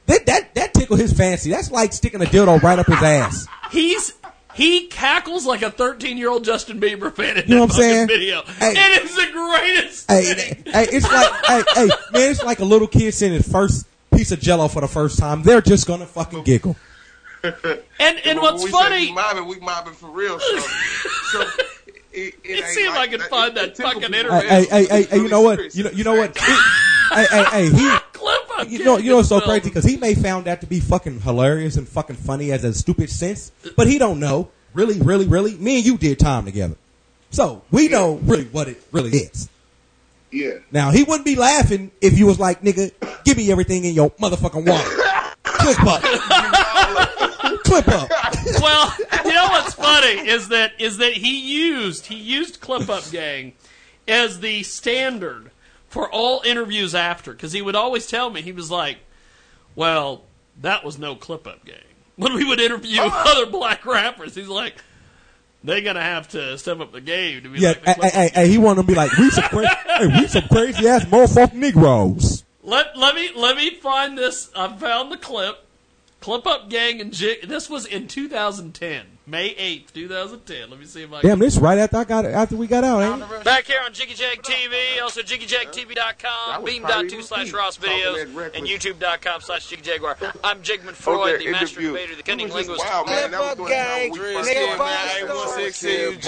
that 0.08 0.26
that 0.26 0.56
that 0.56 0.74
tickle 0.74 0.96
his 0.98 1.14
fancy. 1.14 1.50
That's 1.52 1.72
like 1.72 1.94
sticking 1.94 2.22
a 2.22 2.26
dildo 2.26 2.62
right 2.62 2.78
up 2.80 2.88
his 2.88 3.02
ass. 3.02 3.48
He's 3.72 4.14
he 4.54 4.86
cackles 4.88 5.46
like 5.48 5.64
a 5.64 5.72
13 5.72 6.18
year 6.18 6.30
old 6.30 6.44
Justin 6.44 6.80
Bieber 6.80 7.12
fan 7.12 7.38
in 7.38 7.48
You 7.48 7.56
know 7.56 7.66
that 7.66 7.74
what 7.74 7.76
I'm 7.76 7.82
saying? 7.82 8.08
video. 8.08 8.44
Hey. 8.44 8.74
it 8.76 9.04
is 9.04 9.16
the 9.16 9.30
greatest. 9.32 10.12
Hey, 10.12 10.34
thing. 10.36 10.64
hey, 10.72 10.86
it's 10.92 11.12
like, 11.12 11.46
hey, 11.46 11.64
hey, 11.74 11.88
man, 12.12 12.32
it's 12.32 12.44
like 12.44 12.60
a 12.60 12.66
little 12.66 12.88
kid 12.88 13.14
seeing 13.14 13.34
his 13.34 13.50
first 13.52 13.88
piece 14.14 14.32
of 14.32 14.40
Jello 14.40 14.68
for 14.68 14.82
the 14.82 14.88
first 14.88 15.18
time. 15.18 15.42
They're 15.42 15.62
just 15.62 15.88
gonna 15.88 16.06
fucking 16.06 16.44
giggle. 16.44 16.76
And 17.44 17.54
and 18.00 18.40
When 18.40 18.54
what's 18.54 18.64
we 18.64 18.70
say 18.72 18.78
funny, 18.78 19.06
we 19.08 19.12
mobbing, 19.12 19.48
we 19.48 19.60
mobbing 19.60 19.94
for 19.94 20.10
real. 20.10 20.40
So, 20.40 20.60
so 20.60 21.42
it, 22.14 22.36
it 22.42 22.42
let's 22.46 22.48
ain't 22.48 22.66
see 22.68 22.86
if 22.86 22.92
I 22.94 22.96
like 22.96 23.12
can 23.12 23.20
find 23.22 23.58
It- 23.58 23.76
that 23.76 23.84
fucking 23.84 24.14
interview. 24.14 24.48
Hey, 24.48 24.64
hey, 24.66 24.86
hey, 24.86 25.04
hey, 25.04 25.18
you 25.18 25.28
know 25.28 25.42
what? 25.42 25.76
You 25.76 25.84
know, 25.84 25.90
you 25.90 26.04
know 26.06 26.16
what? 26.16 26.38
He- 26.38 26.54
hey, 27.14 27.26
hey, 27.30 27.44
hey, 27.44 27.70
he. 27.70 27.98
You 28.70 28.84
know, 28.86 28.98
you 28.98 29.12
know, 29.12 29.20
it's 29.20 29.30
so 29.30 29.42
crazy 29.42 29.70
because 29.70 29.86
he 29.86 29.98
may 29.98 30.16
found 30.16 30.46
that 30.46 30.62
to 30.62 30.68
be 30.68 30.80
fucking 30.80 31.22
hilarious 31.22 31.78
and 31.78 31.88
fucking 31.88 32.16
funny 32.16 32.52
as 32.52 32.64
a 32.64 32.74
stupid 32.74 33.10
sense, 33.10 33.52
but 33.76 33.88
he 33.88 33.98
don't 33.98 34.20
know. 34.20 34.50
Really, 34.74 35.00
really, 35.00 35.28
really. 35.28 35.56
Me 35.58 35.78
and 35.78 35.86
you 35.86 35.98
did 35.98 36.20
time 36.20 36.46
together, 36.46 36.76
so 37.30 37.62
we 37.70 37.88
know 37.90 38.16
really 38.24 38.46
what 38.46 38.68
it 38.68 38.82
really 38.92 39.12
is. 39.12 39.50
Yeah. 40.32 40.54
Now 40.72 40.90
he 40.90 41.04
wouldn't 41.04 41.26
be 41.26 41.36
laughing 41.36 41.92
if 42.02 42.18
you 42.18 42.26
was 42.26 42.40
like, 42.40 42.62
"Nigga, 42.62 42.92
give 43.24 43.38
me 43.38 43.52
everything 43.52 43.86
in 43.86 43.94
your 43.94 44.10
motherfucking 44.12 44.68
wallet." 44.68 45.00
Clip 45.44 45.80
up, 45.84 46.02
clip 47.64 47.88
up. 47.88 48.10
well, 48.62 48.94
you 49.26 49.34
know 49.34 49.48
what's 49.50 49.74
funny 49.76 50.28
is 50.28 50.50
that 50.50 50.74
is 50.80 50.98
that 50.98 51.14
he 51.14 51.40
used 51.40 52.08
he 52.08 52.16
used 52.16 52.60
Clip 52.60 52.90
Up 52.90 53.10
Gang 53.12 53.54
as 54.08 54.40
the 54.40 54.64
standard 54.64 55.52
for 55.94 56.10
all 56.12 56.42
interviews 56.44 56.96
after 56.96 57.32
because 57.32 57.52
he 57.52 57.62
would 57.62 57.76
always 57.76 58.08
tell 58.08 58.32
me 58.32 58.42
he 58.42 58.52
was 58.52 58.72
like, 58.72 58.98
"Well, 59.76 60.24
that 60.60 60.84
was 60.84 60.98
no 60.98 61.16
Clip 61.16 61.46
Up 61.48 61.64
Gang." 61.64 61.78
When 62.16 62.36
we 62.36 62.44
would 62.44 62.60
interview 62.60 63.00
oh. 63.02 63.24
other 63.28 63.50
black 63.50 63.88
rappers, 63.88 64.36
he's 64.36 64.48
like, 64.48 64.76
they're 65.64 65.82
gonna 65.82 66.02
have 66.02 66.28
to 66.30 66.58
step 66.60 66.80
up 66.80 66.92
the 66.92 67.02
game 67.02 67.42
to 67.42 67.50
be 67.50 67.60
Yeah, 67.60 67.70
like. 67.70 67.84
the 67.84 67.94
hey, 67.94 68.02
hey, 68.02 68.10
hey, 68.10 68.32
hey, 68.34 68.48
he 68.50 68.58
wanted 68.60 68.82
to 68.84 68.88
be 68.88 68.94
like, 68.94 69.16
we 69.18 69.32
some 69.32 69.46
crazy, 69.46 69.74
hey, 69.86 70.08
we 70.08 70.28
some 70.28 70.48
crazy 70.48 70.88
ass 70.88 71.06
motherfucking 71.06 71.54
Negroes. 71.54 72.44
Let 72.62 72.96
let 72.98 73.16
me 73.16 73.32
let 73.36 73.56
me 73.56 73.76
find 73.76 74.18
this. 74.18 74.52
I 74.56 74.76
found 74.78 75.12
the 75.12 75.18
clip. 75.18 75.66
Clip 76.22 76.48
up 76.48 76.70
gang 76.70 77.02
and 77.02 77.12
jig. 77.12 77.48
This 77.48 77.70
was 77.70 77.86
in 77.86 78.08
2010, 78.08 79.13
May 79.26 79.56
8th, 79.56 79.94
2010. 79.94 80.70
Let 80.70 80.80
me 80.80 80.86
see 80.86 81.04
if 81.04 81.14
I. 81.14 81.22
Damn, 81.22 81.40
this 81.40 81.58
right 81.58 81.78
after 81.78 81.96
I 81.96 82.04
got 82.04 82.26
after 82.26 82.58
we 82.58 82.68
got 82.68 82.84
out, 82.84 83.02
ain't 83.02 83.32
it? 83.32 83.44
Back 83.46 83.66
here 83.66 83.80
on 83.86 83.94
Jiggy 83.94 84.16
Jag 84.16 84.42
TV, 84.44 85.02
also 85.02 85.22
JiggyJagTV.com, 85.22 86.66
Beam.2 86.66 87.24
slash 87.24 87.54
Ross 87.54 87.78
Videos, 87.78 88.24
and 88.54 88.68
YouTube.com 88.68 89.40
slash 89.40 89.68
Jiggy 89.68 89.82
Jaguar. 89.82 90.18
I'm 90.44 90.62
Jigman 90.62 90.92
Freud, 90.92 91.36
Okay, 91.36 91.46
the 91.46 91.52
master 91.52 91.80
interview. 91.80 91.94
debater, 91.94 92.16
the 92.18 92.24
cunning 92.24 92.48
It 92.48 92.54
was 92.54 92.68
just 92.68 92.70
linguist. 92.70 92.94
wild, 92.94 93.08
man. 93.08 93.32
That 93.32 93.40
was 93.40 93.56
during 93.56 93.70
the 93.70 93.74
time 93.74 94.12
we 94.12 94.18
first 95.64 95.82
came 95.82 96.14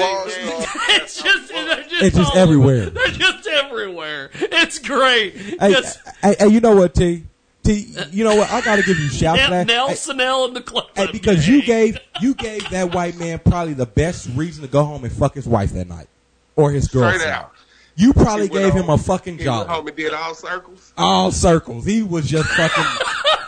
it's 0.95 1.21
just, 1.21 1.49
they're 1.49 1.83
just, 1.83 2.03
It's 2.03 2.15
just 2.15 2.35
everywhere. 2.35 2.89
They're 2.91 3.07
just 3.07 3.47
everywhere. 3.47 4.29
It's 4.33 4.79
great. 4.79 5.35
Hey, 5.35 5.71
Just 5.71 5.99
hey, 6.21 6.35
hey, 6.39 6.47
you 6.47 6.61
know 6.61 6.75
what, 6.75 6.95
T? 6.95 7.25
T, 7.65 7.93
you 8.11 8.23
know 8.23 8.35
what? 8.35 8.49
I 8.51 8.61
got 8.61 8.77
to 8.77 8.83
give 8.83 8.97
you 8.99 9.09
shouts 9.09 9.41
for 9.41 9.49
that. 9.49 9.67
Nelson 9.67 10.21
L 10.21 10.45
and 10.45 10.55
the 10.55 10.61
Clip 10.61 10.85
Hey, 10.95 11.07
because 11.11 11.47
you 11.47 11.61
gave 11.63 11.97
you 12.21 12.33
gave 12.35 12.69
that 12.69 12.93
white 12.93 13.17
man 13.17 13.39
probably 13.39 13.73
the 13.73 13.85
best 13.85 14.29
reason 14.35 14.61
to 14.63 14.67
go 14.69 14.85
home 14.85 15.03
and 15.03 15.11
fuck 15.11 15.33
his 15.33 15.47
wife 15.47 15.71
that 15.71 15.87
night 15.87 16.07
or 16.55 16.71
his 16.71 16.87
girlfriend. 16.87 17.21
Straight 17.21 17.33
out. 17.33 17.51
You 17.97 18.13
probably 18.13 18.47
He 18.47 18.53
went 18.53 18.73
gave 18.73 18.83
him 18.83 18.89
a 18.89 18.97
fucking 18.97 19.37
He 19.39 19.47
went 19.47 19.67
job. 19.67 19.67
home 19.67 19.87
and 19.87 19.95
did 19.97 20.13
all 20.13 20.35
circles. 20.35 20.93
All 20.97 21.31
circles. 21.31 21.85
He 21.85 22.03
was 22.03 22.27
just 22.29 22.49
fucking. 22.49 22.83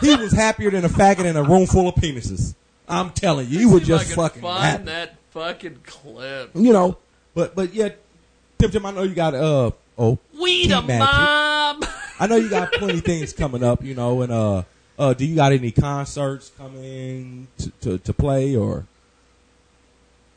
he 0.08 0.16
was 0.16 0.32
happier 0.32 0.70
than 0.70 0.84
a 0.84 0.88
faggot 0.88 1.24
in 1.26 1.36
a 1.36 1.42
room 1.42 1.66
full 1.66 1.88
of 1.88 1.94
penises. 1.96 2.54
I'm 2.88 3.10
telling 3.10 3.48
you, 3.48 3.58
he 3.58 3.66
was 3.66 3.84
See 3.86 3.92
if 3.92 3.98
I 3.98 4.02
just 4.02 4.06
can 4.06 4.16
fucking 4.16 4.42
find 4.42 4.64
happy. 4.64 4.84
that 4.84 5.16
fucking 5.32 5.78
clip. 5.84 6.50
You 6.54 6.72
know, 6.72 6.96
but 7.34 7.54
but 7.54 7.74
yeah, 7.74 7.90
Tim 8.58 8.70
Tim, 8.70 8.86
I 8.86 8.90
know 8.92 9.02
you 9.02 9.14
got 9.14 9.34
uh 9.34 9.70
oh 9.98 10.18
We 10.40 10.62
Tea 10.62 10.68
the 10.68 10.80
mob. 10.82 11.84
I 12.20 12.26
know 12.26 12.36
you 12.36 12.50
got 12.50 12.72
plenty 12.72 13.00
things 13.00 13.32
coming 13.32 13.62
up, 13.62 13.84
you 13.84 13.94
know, 13.94 14.22
and 14.22 14.32
uh, 14.32 14.62
uh, 14.98 15.14
do 15.14 15.24
you 15.24 15.36
got 15.36 15.52
any 15.52 15.70
concerts 15.70 16.50
coming 16.58 17.46
to, 17.58 17.70
to, 17.82 17.98
to 17.98 18.12
play 18.12 18.56
or? 18.56 18.86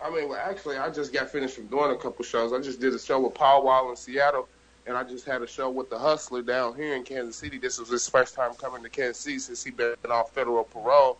I 0.03 0.09
mean, 0.09 0.29
well, 0.29 0.39
actually, 0.43 0.77
I 0.77 0.89
just 0.89 1.13
got 1.13 1.29
finished 1.29 1.55
from 1.55 1.67
doing 1.67 1.91
a 1.91 1.95
couple 1.95 2.23
shows. 2.23 2.53
I 2.53 2.59
just 2.59 2.79
did 2.79 2.93
a 2.93 2.99
show 2.99 3.19
with 3.19 3.33
Paul 3.33 3.63
Wall 3.63 3.89
in 3.89 3.95
Seattle, 3.95 4.47
and 4.85 4.95
I 4.95 5.03
just 5.03 5.25
had 5.25 5.41
a 5.41 5.47
show 5.47 5.69
with 5.69 5.89
the 5.89 5.97
Hustler 5.97 6.41
down 6.41 6.75
here 6.75 6.95
in 6.95 7.03
Kansas 7.03 7.35
City. 7.35 7.57
This 7.57 7.79
was 7.79 7.89
his 7.89 8.07
first 8.07 8.35
time 8.35 8.53
coming 8.55 8.83
to 8.83 8.89
Kansas 8.89 9.17
City 9.17 9.39
since 9.39 9.63
he 9.63 9.71
been 9.71 9.95
off 10.09 10.31
federal 10.33 10.63
parole. 10.63 11.17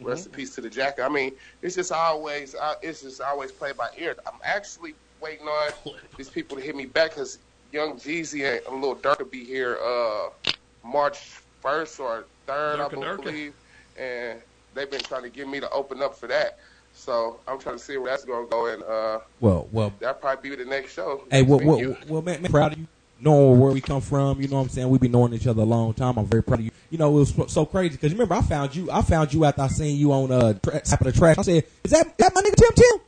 Rest 0.00 0.26
in 0.26 0.32
peace 0.32 0.54
to 0.54 0.60
the 0.60 0.70
Jacka. 0.70 1.02
I 1.02 1.08
mean, 1.08 1.32
it's 1.60 1.74
just 1.74 1.90
always, 1.90 2.54
uh, 2.54 2.74
it's 2.82 3.02
just 3.02 3.20
always 3.20 3.50
played 3.50 3.76
by 3.76 3.88
ear. 3.98 4.14
I'm 4.26 4.38
actually 4.44 4.94
waiting 5.20 5.48
on 5.48 5.72
these 6.16 6.30
people 6.30 6.56
to 6.56 6.62
hit 6.62 6.76
me 6.76 6.86
back 6.86 7.10
because 7.10 7.38
Young 7.72 7.94
Jeezy 7.96 8.44
and 8.50 8.66
a 8.66 8.74
Lil 8.74 8.96
Durk 8.96 9.18
will 9.18 9.26
be 9.26 9.44
here 9.44 9.78
uh, 9.84 10.28
March 10.84 11.18
1st 11.62 12.00
or 12.00 12.24
3rd, 12.46 12.80
I 12.80 12.88
Durka 12.88 12.90
Durka. 13.02 13.22
believe, 13.24 13.54
and 13.98 14.40
they've 14.74 14.90
been 14.90 15.00
trying 15.00 15.22
to 15.22 15.28
get 15.30 15.48
me 15.48 15.60
to 15.60 15.68
open 15.70 16.02
up 16.02 16.16
for 16.16 16.26
that. 16.28 16.58
So 16.94 17.38
I'm 17.46 17.58
trying 17.58 17.76
to 17.76 17.82
see 17.82 17.96
where 17.96 18.10
that's 18.10 18.24
going 18.24 18.46
to 18.46 18.50
go, 18.50 18.66
and 18.66 18.82
uh, 18.82 19.20
Well, 19.40 19.68
well, 19.70 19.92
that'll 20.00 20.14
probably 20.20 20.50
be 20.50 20.56
the 20.56 20.64
next 20.68 20.92
show. 20.94 21.22
hey, 21.30 21.42
well, 21.42 21.58
Next 21.58 21.66
well, 21.68 21.76
venue. 21.78 21.96
well 22.08 22.22
man, 22.22 22.42
man, 22.42 22.50
proud 22.50 22.72
of 22.72 22.78
you. 22.78 22.86
Knowing 23.20 23.58
where 23.58 23.72
we 23.72 23.80
come 23.80 24.00
from, 24.00 24.40
you 24.40 24.46
know 24.46 24.56
what 24.56 24.62
I'm 24.62 24.68
saying. 24.68 24.88
We've 24.88 25.00
been 25.00 25.10
knowing 25.10 25.32
each 25.34 25.46
other 25.48 25.62
a 25.62 25.64
long 25.66 25.92
time. 25.92 26.16
I'm 26.18 26.26
very 26.26 26.42
proud 26.42 26.60
of 26.60 26.64
you. 26.66 26.70
You 26.88 26.98
know, 26.98 27.10
it 27.16 27.18
was 27.18 27.34
so- 27.34 27.46
so 27.48 27.66
crazy 27.66 27.90
because 27.96 28.12
remember 28.12 28.34
I 28.34 28.42
found 28.42 28.76
you. 28.76 28.90
I 28.92 29.02
found 29.02 29.34
you 29.34 29.44
after 29.44 29.62
I 29.62 29.66
seen 29.68 29.96
you 29.96 30.12
on 30.12 30.30
uh 30.30 30.52
tra- 30.54 30.80
top 30.80 31.00
of 31.00 31.06
the 31.06 31.12
trash. 31.12 31.36
I 31.36 31.42
said, 31.42 31.64
"Is 31.82 31.90
that 31.90 32.16
that 32.18 32.32
my 32.34 32.40
nigga 32.42 32.54
Tim 32.54 32.70
Tim?" 32.76 33.00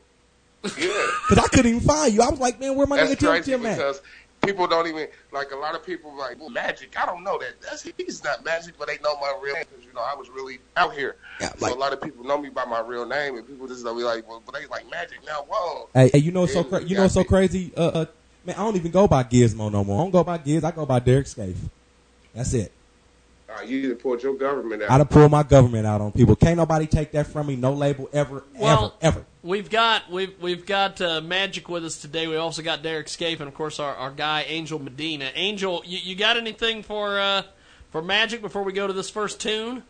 Yeah. 0.91 1.07
Because 1.29 1.45
I 1.45 1.49
couldn't 1.49 1.67
even 1.77 1.81
find 1.81 2.13
you. 2.13 2.23
I 2.23 2.29
was 2.31 2.41
like, 2.41 2.59
"Man, 2.59 2.75
where 2.75 2.89
my 2.89 2.97
That's 2.97 3.13
nigga 3.13 3.19
Tim 3.21 3.29
crazy 3.31 3.51
Tim 3.53 3.67
at?" 3.67 3.77
because 3.77 4.03
people 4.43 4.67
don't 4.67 4.87
even 4.87 5.09
like 5.33 5.51
a 5.53 5.57
lot 5.57 5.75
of 5.75 5.85
people 5.85 6.17
like 6.17 6.39
well, 6.39 6.49
magic. 6.49 6.99
I 7.01 7.07
don't 7.07 7.23
know 7.23 7.39
that. 7.39 7.61
That's 7.61 7.89
he's 7.97 8.23
not 8.25 8.45
magic, 8.45 8.75
but 8.79 8.89
they 8.89 8.99
know 8.99 9.17
my 9.21 9.39
real 9.43 9.55
name 9.55 9.65
because 9.71 9.85
you 9.85 9.93
know 9.93 10.01
I 10.01 10.15
was 10.15 10.29
really 10.31 10.59
out 10.77 10.95
here. 10.95 11.17
so 11.59 11.73
a 11.73 11.75
lot 11.75 11.93
of 11.93 12.01
people 12.01 12.25
know 12.25 12.39
me 12.39 12.49
by 12.49 12.65
my 12.65 12.81
real 12.81 13.07
name, 13.07 13.37
and 13.37 13.47
people 13.47 13.67
just 13.67 13.85
don't 13.85 13.97
be 13.97 14.05
like, 14.05 14.29
well, 14.29 14.43
but 14.45 14.55
they 14.55 14.67
like 14.67 14.89
magic 14.91 15.19
now. 15.27 15.45
Whoa. 15.49 15.89
Hey, 15.95 16.11
hey, 16.13 16.19
you 16.19 16.33
know 16.33 16.43
what's 16.43 16.53
so 16.53 16.65
cra- 16.65 16.81
you 16.81 16.89
you 16.89 16.97
know 16.97 17.09
so 17.09 17.25
crazy? 17.25 17.73
Uh, 17.77 17.81
uh, 17.81 18.07
man, 18.45 18.57
I 18.57 18.65
don't 18.65 18.77
even 18.77 18.91
go 18.91 19.07
by 19.07 19.25
Gizmo 19.25 19.71
no 19.71 19.85
more. 19.85 20.01
I 20.01 20.05
don't 20.05 20.11
go 20.11 20.25
by 20.25 20.39
Giz. 20.39 20.65
I 20.65 20.71
go 20.71 20.87
by 20.87 20.99
Derek 20.99 21.27
Scaife. 21.27 21.57
That's 22.35 22.55
it. 22.55 22.73
Uh, 23.51 23.63
you 23.63 23.89
done 23.89 23.97
pulled 23.97 24.23
your 24.23 24.35
government 24.35 24.83
out. 24.83 24.91
I 24.91 24.99
done 24.99 25.09
pulled 25.09 25.31
my 25.31 25.43
government 25.43 25.87
out 25.87 26.01
on 26.01 26.13
people. 26.13 26.37
Can't 26.37 26.57
nobody 26.57 26.87
take 26.87 27.13
that 27.13 27.27
from 27.27 27.49
me. 27.49 27.57
No 27.57 27.73
label 27.73 28.09
ever, 28.13 28.45
Well, 28.55 28.97
ever, 29.01 29.19
ever. 29.19 29.27
We've 29.43 29.71
got 29.71 30.11
we've 30.11 30.41
we've 30.41 30.67
got 30.67 31.01
uh, 31.01 31.21
Magic 31.21 31.69
with 31.69 31.85
us 31.85 32.01
today. 32.01 32.27
We 32.27 32.37
also 32.37 32.63
got 32.63 32.83
Derek 32.83 33.09
Scape 33.09 33.41
and 33.41 33.49
of 33.49 33.55
course 33.55 33.81
our, 33.81 33.95
our 33.95 34.11
guy 34.11 34.43
Angel 34.43 34.79
Medina. 34.79 35.31
Angel, 35.35 35.83
you, 35.85 35.99
you 35.99 36.15
got 36.15 36.37
anything 36.37 36.83
for 36.83 37.19
uh, 37.19 37.43
for 37.91 38.03
Magic 38.03 38.43
before 38.43 38.63
we 38.63 38.73
go 38.73 38.87
to 38.87 38.93
this 38.93 39.11
first 39.11 39.41
tune? 39.41 39.83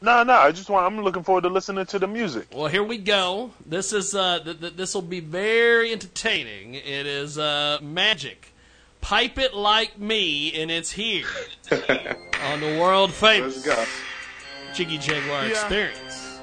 No, 0.00 0.22
no. 0.22 0.34
I 0.34 0.52
just 0.52 0.70
want. 0.70 0.86
I'm 0.86 1.02
looking 1.02 1.24
forward 1.24 1.42
to 1.42 1.48
listening 1.48 1.86
to 1.86 1.98
the 1.98 2.06
music. 2.06 2.48
Well, 2.54 2.66
here 2.66 2.84
we 2.84 2.98
go. 2.98 3.50
This 3.66 3.92
is 3.92 4.14
uh, 4.14 4.38
th- 4.40 4.60
th- 4.60 4.76
this 4.76 4.94
will 4.94 5.02
be 5.02 5.20
very 5.20 5.92
entertaining. 5.92 6.74
It 6.74 7.06
is 7.06 7.38
uh, 7.38 7.78
Magic. 7.82 8.53
Pipe 9.04 9.36
it 9.36 9.52
like 9.52 9.98
me, 9.98 10.50
and 10.54 10.70
it's 10.70 10.90
here 10.90 11.26
on 11.70 12.60
the 12.60 12.78
world 12.80 13.12
famous 13.12 13.62
Jiggy 14.72 14.96
Jaguar 14.96 15.42
Yeah. 15.44 15.50
Experience. 15.50 16.38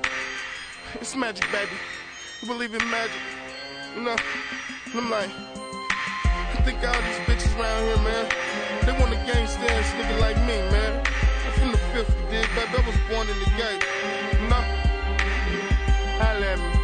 It's 0.93 1.15
magic, 1.15 1.51
baby. 1.51 1.71
You 2.39 2.47
believe 2.47 2.75
in 2.75 2.87
magic. 2.91 3.19
You 3.95 4.03
know, 4.03 4.15
I'm 4.93 5.09
like, 5.09 5.31
I 5.33 6.61
think 6.63 6.77
all 6.85 6.93
these 7.01 7.17
bitches 7.25 7.59
around 7.59 7.83
here, 7.83 7.97
man, 7.97 8.29
they 8.85 8.91
want 8.91 9.11
a 9.11 9.17
gangsta 9.25 9.67
ass 9.67 9.91
nigga 9.93 10.19
like 10.19 10.37
me, 10.41 10.57
man. 10.69 11.03
I'm 11.47 11.53
from 11.53 11.71
the 11.71 11.79
fifth, 11.79 12.15
you 12.15 12.29
dig, 12.29 12.47
baby. 12.53 12.77
I 12.77 12.85
was 12.85 12.95
born 13.09 13.27
in 13.27 13.39
the 13.39 13.49
gate. 13.57 13.83
You 14.39 14.47
know? 14.49 14.63
Holla 16.19 16.45
at 16.45 16.59
me. 16.59 16.80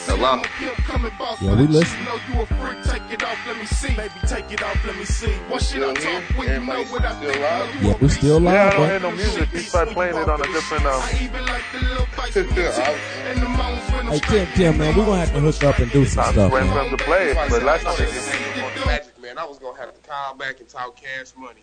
See, 0.00 0.12
Hello? 0.12 0.28
I'm 0.32 0.38
a 0.40 0.42
pimp 0.42 0.76
coming 0.78 1.12
boss 1.18 1.42
Yeah, 1.42 1.54
we 1.56 1.64
a 1.64 1.66
G. 1.66 1.72
listen. 1.74 1.98
You 1.98 2.04
know 2.06 2.18
you 2.32 2.40
a 2.40 2.46
freak, 2.46 2.84
take 2.84 3.12
it 3.12 3.22
off, 3.22 3.38
let 3.46 3.58
me 3.58 3.66
see. 3.66 3.94
Baby, 3.94 4.14
take 4.26 4.50
it 4.52 4.62
off, 4.62 4.84
let 4.86 4.96
me 4.96 5.04
see. 5.04 5.32
What 5.48 5.62
shit 5.62 5.82
I 5.82 5.92
talk 5.94 6.22
when 6.38 6.48
you 6.48 6.66
know 6.66 6.84
what 6.84 7.04
I 7.04 7.12
think. 7.20 7.34
Know 7.40 7.80
you 7.82 7.88
Yeah, 7.88 7.96
we 8.00 8.08
still 8.08 8.42
Yeah, 8.42 8.50
I 8.50 8.54
live, 8.64 8.72
don't 8.72 8.88
hear 8.88 9.00
bro. 9.00 9.10
no 9.10 9.16
music. 9.16 9.48
He 9.50 9.58
started 9.58 9.92
playing 9.94 10.16
it 10.16 10.28
on 10.28 10.40
a 10.40 10.44
different. 10.44 10.86
Um, 10.86 10.92
I 11.02 11.18
even 11.22 11.44
like 11.46 11.64
the 11.72 11.78
little 11.88 12.06
bites 12.16 12.32
from 12.32 12.46
the 12.48 12.54
teeth. 12.54 12.78
And 13.26 13.42
the 13.42 13.48
moans 13.48 13.90
when 13.92 14.06
I'm 14.06 14.12
Hey, 14.12 14.20
Tim, 14.20 14.46
Tim, 14.54 14.78
man, 14.78 14.96
we're 14.96 15.04
gonna 15.04 15.18
have 15.20 15.32
to 15.34 15.40
hook 15.40 15.64
up 15.64 15.78
and 15.78 15.90
do 15.92 16.04
some 16.06 16.24
stuff, 16.32 16.52
waiting 16.52 16.68
for 16.70 16.74
man. 16.76 16.84
him 16.90 16.96
to 16.96 17.04
play 17.04 17.30
it, 17.30 17.36
but 17.50 17.62
last 17.62 17.82
time 17.84 17.96
they 17.98 18.86
Magic 18.86 19.20
man, 19.22 19.36
I 19.38 19.44
was 19.44 19.58
gonna 19.58 19.78
have 19.78 19.92
to 19.94 20.08
call 20.08 20.34
back 20.34 20.60
and 20.60 20.68
talk 20.68 20.96
cash 20.96 21.32
money. 21.36 21.60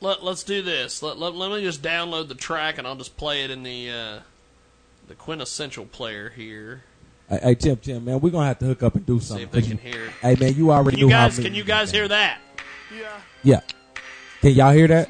Let, 0.00 0.24
let's 0.24 0.42
do 0.44 0.62
this. 0.62 1.02
Let, 1.02 1.18
let, 1.18 1.34
let 1.34 1.50
me 1.50 1.62
just 1.62 1.82
download 1.82 2.28
the 2.28 2.34
track 2.34 2.78
and 2.78 2.86
I'll 2.86 2.96
just 2.96 3.18
play 3.18 3.44
it 3.44 3.50
in 3.50 3.62
the 3.64 3.90
uh, 3.90 4.18
the 5.08 5.14
quintessential 5.14 5.84
player 5.84 6.30
here. 6.30 6.84
Hey, 7.30 7.38
hey, 7.44 7.54
Tim, 7.54 7.76
Tim, 7.76 8.04
man, 8.04 8.18
we're 8.20 8.30
gonna 8.30 8.46
have 8.48 8.58
to 8.58 8.64
hook 8.66 8.82
up 8.82 8.96
and 8.96 9.06
do 9.06 9.20
something. 9.20 9.44
if 9.44 9.52
they 9.52 9.60
'cause 9.60 9.68
can 9.68 9.78
you- 9.84 9.92
hear 9.92 10.04
it. 10.06 10.10
Hey, 10.20 10.34
man, 10.34 10.54
you 10.56 10.72
already 10.72 10.96
Can 10.96 11.00
you 11.00 11.06
knew 11.06 11.14
how 11.14 11.28
guys 11.28 11.38
me- 11.38 11.44
can 11.44 11.54
you 11.54 11.62
guys 11.64 11.90
hear 11.92 12.08
that? 12.08 12.38
Yeah. 12.92 13.06
Yeah. 13.44 13.60
Can 14.40 14.50
y'all 14.50 14.72
hear 14.72 14.88
that? 14.88 15.08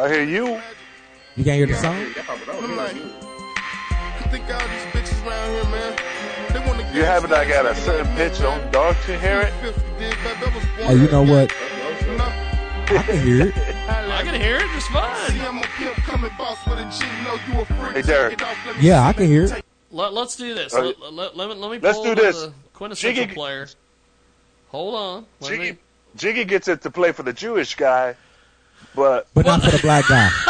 I 0.00 0.08
hear 0.08 0.22
you. 0.24 0.60
You 1.36 1.44
can't 1.44 1.56
hear 1.56 1.66
the 1.66 1.74
song? 1.76 1.94
I'm 1.94 2.76
like, 2.76 2.94
I 2.96 4.28
think 4.30 4.44
all 4.50 4.60
these 4.60 4.86
bitches 4.94 5.26
around 5.26 5.50
here, 5.52 5.64
man, 5.64 5.96
they 6.54 6.58
want 6.60 6.80
to 6.80 6.96
You 6.96 7.04
have 7.04 7.24
it 7.24 7.30
like 7.30 7.48
at 7.48 7.66
a 7.66 7.74
certain 7.74 8.06
pitch 8.16 8.40
on 8.40 8.70
dog 8.70 8.96
to 9.06 9.18
hear 9.18 9.40
it. 9.42 9.52
Hey, 10.78 10.94
you 10.94 11.08
know 11.08 11.22
what? 11.22 11.52
I 12.86 13.02
can 13.02 13.26
hear 13.26 13.48
it. 13.48 13.54
I 13.88 14.22
can 14.22 14.40
hear 14.40 14.56
it 14.56 14.68
just 14.74 14.88
fine. 14.88 15.40
I'm 15.40 15.58
a 15.58 15.62
pimp 15.76 15.96
coming 15.96 16.30
boss 16.38 16.58
with 16.66 16.78
a 16.78 16.84
G. 16.90 17.04
Know 17.24 17.38
you 17.52 17.60
a 17.60 17.64
freak. 17.66 17.96
Hey, 17.96 18.02
Derek. 18.02 18.32
It 18.34 18.42
off, 18.42 18.56
let 18.66 18.76
me 18.78 18.86
Yeah. 18.88 19.06
I 19.06 19.12
can 19.12 19.26
hear 19.26 19.44
it. 19.44 19.64
Let, 19.94 20.12
let's 20.12 20.34
do 20.36 20.54
this. 20.54 20.74
Okay. 20.74 20.98
Let, 21.00 21.12
let, 21.14 21.36
let 21.36 21.48
me, 21.48 21.54
let 21.54 21.70
me 21.70 21.78
Let's 21.78 21.98
pull 21.98 22.04
do 22.06 22.14
this. 22.16 22.42
the 22.42 22.52
quintessential 22.72 23.24
Jiggy- 23.24 23.34
player. 23.34 23.68
Hold 24.70 24.94
on. 24.96 25.26
Let 25.40 25.48
Jiggy, 25.50 25.72
me, 25.72 25.78
Jiggy 26.16 26.44
gets 26.44 26.66
it 26.68 26.82
to 26.82 26.90
play 26.90 27.12
for 27.12 27.22
the 27.22 27.32
Jewish 27.32 27.76
guy, 27.76 28.16
but 28.96 29.28
But 29.34 29.46
not 29.46 29.62
for 29.62 29.70
the 29.70 29.78
black 29.78 30.06
guy. 30.08 30.30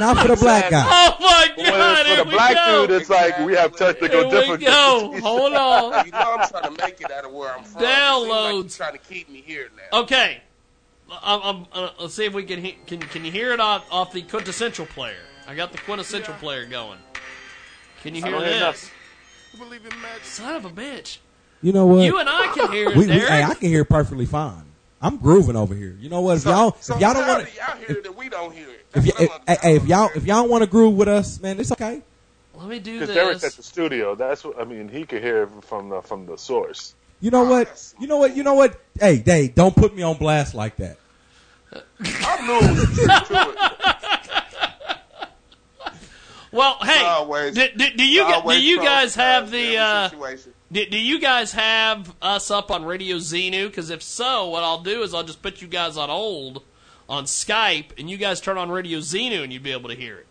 Not 0.00 0.16
for 0.22 0.28
the 0.28 0.36
black 0.36 0.70
guy. 0.70 0.86
oh 0.88 1.16
my 1.20 1.48
when 1.54 1.66
God! 1.66 1.98
it's 2.00 2.08
Here 2.08 2.16
for 2.18 2.24
the 2.24 2.28
we 2.30 2.34
black 2.34 2.54
go. 2.54 2.86
dude, 2.86 3.00
it's 3.02 3.10
like 3.10 3.38
we 3.40 3.54
have 3.54 3.76
technical 3.76 4.20
Here 4.20 4.24
we 4.24 4.30
difficulties. 4.56 4.66
go. 4.68 5.20
Hold 5.22 5.52
on. 5.52 6.06
You 6.06 6.12
know 6.12 6.36
I'm 6.38 6.48
trying 6.48 6.74
to 6.74 6.82
make 6.82 7.00
it 7.02 7.10
out 7.10 7.24
of 7.26 7.32
where 7.32 7.54
I'm 7.54 7.62
from. 7.64 7.82
Downloads. 7.82 8.62
Like 8.62 8.70
trying 8.70 8.92
to 8.92 8.98
keep 9.12 9.28
me 9.28 9.42
here 9.44 9.68
now. 9.76 10.00
Okay. 10.00 10.40
I'm, 11.22 11.40
I'm, 11.42 11.66
uh, 11.74 11.90
let's 12.00 12.14
see 12.14 12.24
if 12.24 12.32
we 12.32 12.44
can 12.44 12.64
he- 12.64 12.78
can 12.86 13.00
can 13.00 13.24
you 13.26 13.30
hear 13.32 13.52
it 13.52 13.60
off, 13.60 13.84
off 13.90 14.12
the 14.12 14.22
quintessential 14.22 14.86
player. 14.86 15.16
I 15.46 15.54
got 15.56 15.72
the 15.72 15.78
quintessential 15.78 16.34
player 16.34 16.64
going. 16.64 16.98
Can 18.02 18.14
you 18.14 18.22
I 18.22 18.26
hear 18.28 18.30
don't 18.32 18.44
hear 18.44 18.60
this? 18.60 18.90
Believe 19.58 19.84
in 19.86 20.00
magic. 20.00 20.24
Son 20.24 20.54
of 20.56 20.64
a 20.64 20.70
bitch. 20.70 21.18
You 21.62 21.72
know 21.72 21.86
what? 21.86 22.04
You 22.04 22.18
and 22.18 22.28
I 22.28 22.50
can 22.52 22.70
hear 22.72 22.88
it, 22.90 22.96
We, 22.96 23.06
we, 23.06 23.06
Derek. 23.06 23.28
hey, 23.28 23.42
I 23.44 23.54
can 23.54 23.68
hear 23.68 23.84
perfectly 23.84 24.26
fine. 24.26 24.64
I'm 25.00 25.16
grooving 25.18 25.56
over 25.56 25.74
here. 25.74 25.96
You 26.00 26.08
know 26.08 26.20
what? 26.20 26.38
If 26.38 26.44
y'all, 26.44 26.76
So 26.80 26.94
if 26.94 27.00
y'all 27.00 27.14
don't 27.14 27.26
want 27.28 27.46
do 27.46 27.52
y'all 27.52 27.76
hear 27.76 27.98
it 27.98 28.06
and 28.06 28.16
we 28.16 28.28
don't 28.28 28.52
hear 28.54 28.68
it? 28.68 28.86
if, 28.94 29.04
y- 29.04 29.24
if, 29.24 29.30
hey, 29.48 29.56
hey, 29.62 29.76
if 29.76 29.86
y'all, 29.86 30.10
if 30.14 30.24
y'all 30.26 30.48
want 30.48 30.62
to 30.62 30.70
groove 30.70 30.94
with 30.96 31.08
us, 31.08 31.40
man, 31.40 31.58
it's 31.60 31.72
okay. 31.72 32.02
let 32.54 32.68
me 32.68 32.78
do 32.78 32.98
Because 33.00 33.14
Derek's 33.14 33.36
at 33.44 33.48
this. 33.48 33.56
the 33.56 33.62
studio. 33.62 34.14
That's 34.14 34.44
what 34.44 34.60
I 34.60 34.64
mean. 34.64 34.88
He 34.88 35.04
could 35.04 35.22
hear 35.22 35.44
it 35.44 35.64
from 35.64 35.88
the 35.88 36.02
from 36.02 36.26
the 36.26 36.36
source. 36.36 36.94
You 37.20 37.30
know 37.30 37.44
what? 37.44 37.92
You 38.00 38.06
know 38.08 38.16
what? 38.18 38.36
You 38.36 38.42
know 38.42 38.54
what? 38.54 38.80
Hey, 38.98 39.18
Dave, 39.18 39.54
don't 39.54 39.74
put 39.76 39.94
me 39.94 40.02
on 40.02 40.16
blast 40.18 40.54
like 40.54 40.76
that. 40.76 40.98
I'm 42.24 42.48
losing 42.48 42.76
to 43.26 43.54
it. 43.54 43.58
Well, 46.52 46.76
hey, 46.82 47.02
Always. 47.02 47.54
do, 47.54 47.66
do, 47.76 47.90
do 47.96 48.06
you 48.06 48.26
do 48.46 48.62
you 48.62 48.78
guys 48.82 49.14
have 49.14 49.50
the 49.50 49.78
uh, 49.78 50.10
do, 50.70 50.86
do 50.86 51.00
you 51.00 51.18
guys 51.18 51.52
have 51.52 52.14
us 52.20 52.50
up 52.50 52.70
on 52.70 52.84
Radio 52.84 53.16
Xenu? 53.16 53.68
Because 53.68 53.88
if 53.88 54.02
so, 54.02 54.48
what 54.48 54.62
I'll 54.62 54.82
do 54.82 55.02
is 55.02 55.14
I'll 55.14 55.22
just 55.22 55.42
put 55.42 55.62
you 55.62 55.68
guys 55.68 55.96
on 55.96 56.10
old 56.10 56.62
on 57.08 57.24
Skype, 57.24 57.98
and 57.98 58.08
you 58.10 58.18
guys 58.18 58.40
turn 58.40 58.58
on 58.58 58.70
Radio 58.70 58.98
Xenu, 58.98 59.42
and 59.42 59.52
you'd 59.52 59.62
be 59.62 59.72
able 59.72 59.88
to 59.88 59.96
hear 59.96 60.18
it. 60.18 60.26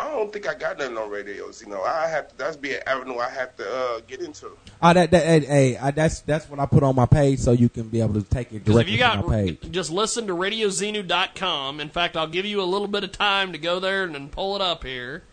I 0.00 0.08
don't 0.10 0.32
think 0.32 0.48
I 0.48 0.54
got 0.54 0.78
nothing 0.78 0.96
on 0.96 1.10
radios. 1.10 1.60
You 1.60 1.68
know, 1.68 1.82
I 1.82 2.06
have 2.06 2.28
to. 2.28 2.38
That's 2.38 2.56
be 2.56 2.74
an 2.74 2.82
avenue 2.86 3.18
I 3.18 3.28
have 3.30 3.56
to 3.56 3.68
uh, 3.68 4.00
get 4.06 4.20
into. 4.20 4.50
Ah, 4.80 4.92
that, 4.92 5.10
that, 5.10 5.24
hey, 5.26 5.40
hey, 5.40 5.76
I, 5.76 5.90
that's 5.90 6.20
that's 6.20 6.48
what 6.48 6.60
I 6.60 6.66
put 6.66 6.84
on 6.84 6.94
my 6.94 7.06
page, 7.06 7.40
so 7.40 7.50
you 7.50 7.68
can 7.68 7.88
be 7.88 8.00
able 8.00 8.14
to 8.14 8.22
take 8.22 8.52
it 8.52 8.64
Because 8.64 8.76
if 8.80 8.86
directly 8.86 8.92
you 8.92 8.98
from 8.98 9.20
got, 9.20 9.28
my 9.28 9.34
page. 9.34 9.70
just 9.72 9.90
listen 9.90 10.28
to 10.28 10.34
RadioXenu.com. 10.34 11.80
In 11.80 11.88
fact, 11.88 12.16
I'll 12.16 12.28
give 12.28 12.46
you 12.46 12.62
a 12.62 12.64
little 12.64 12.86
bit 12.86 13.02
of 13.02 13.10
time 13.10 13.52
to 13.52 13.58
go 13.58 13.80
there 13.80 14.04
and, 14.04 14.14
then 14.14 14.28
pull 14.28 14.54
it 14.54 14.62
up 14.62 14.84
here. 14.84 15.24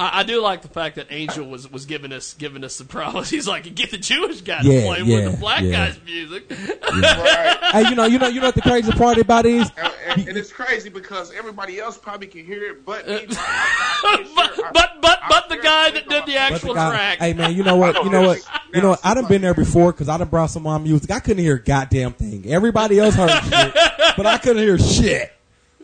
I, 0.00 0.20
I 0.20 0.22
do 0.22 0.40
like 0.40 0.62
the 0.62 0.68
fact 0.68 0.96
that 0.96 1.08
Angel 1.10 1.46
was, 1.46 1.70
was 1.70 1.84
giving 1.84 2.10
us 2.10 2.32
giving 2.32 2.64
us 2.64 2.74
some 2.74 2.86
problems. 2.86 3.28
He's 3.30 3.46
like, 3.46 3.74
get 3.74 3.90
the 3.90 3.98
Jewish 3.98 4.40
guy 4.40 4.60
Yeah, 4.62 4.80
to 4.80 4.86
play 4.86 5.02
with 5.02 5.32
the 5.32 5.38
black 5.38 5.60
yeah. 5.62 5.88
guy's 5.88 6.00
music. 6.02 6.50
hey, 6.50 7.88
you 7.88 7.94
know, 7.94 8.06
you 8.06 8.18
know, 8.18 8.28
you 8.28 8.40
know 8.40 8.46
what 8.46 8.54
the 8.54 8.62
crazy 8.62 8.90
part 8.92 9.18
about 9.18 9.44
it 9.44 9.56
is? 9.56 9.70
And, 9.76 9.92
and, 10.06 10.28
and 10.28 10.38
it's 10.38 10.50
crazy 10.50 10.88
because 10.88 11.32
everybody 11.34 11.78
else 11.78 11.98
probably 11.98 12.28
can 12.28 12.46
hear 12.46 12.64
it, 12.64 12.86
but 12.86 13.06
me. 13.06 13.26
but 14.02 14.54
but 14.72 15.00
but 15.02 15.20
but 15.28 15.48
the 15.50 15.58
guy 15.58 15.90
that 15.90 16.08
did 16.08 16.24
the 16.24 16.36
actual 16.36 16.68
the 16.68 16.80
guy- 16.80 16.90
track. 16.90 17.18
Hey 17.18 17.34
man, 17.34 17.54
you 17.54 17.62
know 17.62 17.76
what? 17.76 18.02
You 18.02 18.10
know 18.10 18.22
what? 18.26 18.38
You 18.72 18.80
know 18.80 18.90
what? 18.90 19.00
I 19.04 19.12
done 19.12 19.26
been 19.26 19.42
there 19.42 19.54
before 19.54 19.92
because 19.92 20.08
I 20.08 20.16
done 20.16 20.28
brought 20.28 20.46
some 20.46 20.66
of 20.66 20.72
my 20.72 20.78
music. 20.82 21.10
I 21.10 21.20
couldn't 21.20 21.44
hear 21.44 21.56
a 21.56 21.62
goddamn 21.62 22.14
thing. 22.14 22.46
Everybody 22.46 22.98
else 22.98 23.16
heard 23.16 23.30
shit, 23.44 23.74
but 24.16 24.24
I 24.24 24.38
couldn't 24.38 24.62
hear 24.62 24.78
shit. 24.78 25.30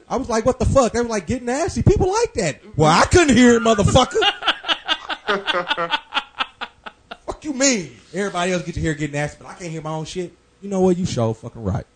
I 0.08 0.16
was 0.16 0.28
like, 0.28 0.44
"What 0.46 0.58
the 0.58 0.64
fuck?" 0.64 0.92
They 0.92 1.00
were 1.00 1.08
like, 1.08 1.26
"Getting 1.26 1.46
nasty." 1.46 1.82
People 1.82 2.12
like 2.12 2.34
that. 2.34 2.60
Well, 2.76 2.90
I 2.90 3.06
couldn't 3.06 3.36
hear 3.36 3.54
it, 3.54 3.62
motherfucker. 3.62 4.20
fuck 7.26 7.44
you 7.44 7.52
mean? 7.52 7.96
Everybody 8.14 8.52
else 8.52 8.62
get 8.62 8.74
to 8.76 8.80
hear 8.80 8.92
it 8.92 8.98
getting 8.98 9.14
nasty, 9.14 9.38
but 9.42 9.48
I 9.48 9.54
can't 9.54 9.70
hear 9.70 9.82
my 9.82 9.90
own 9.90 10.04
shit. 10.04 10.32
You 10.62 10.68
know 10.68 10.80
what? 10.80 10.96
You 10.96 11.06
show 11.06 11.32
fucking 11.32 11.62
right. 11.62 11.86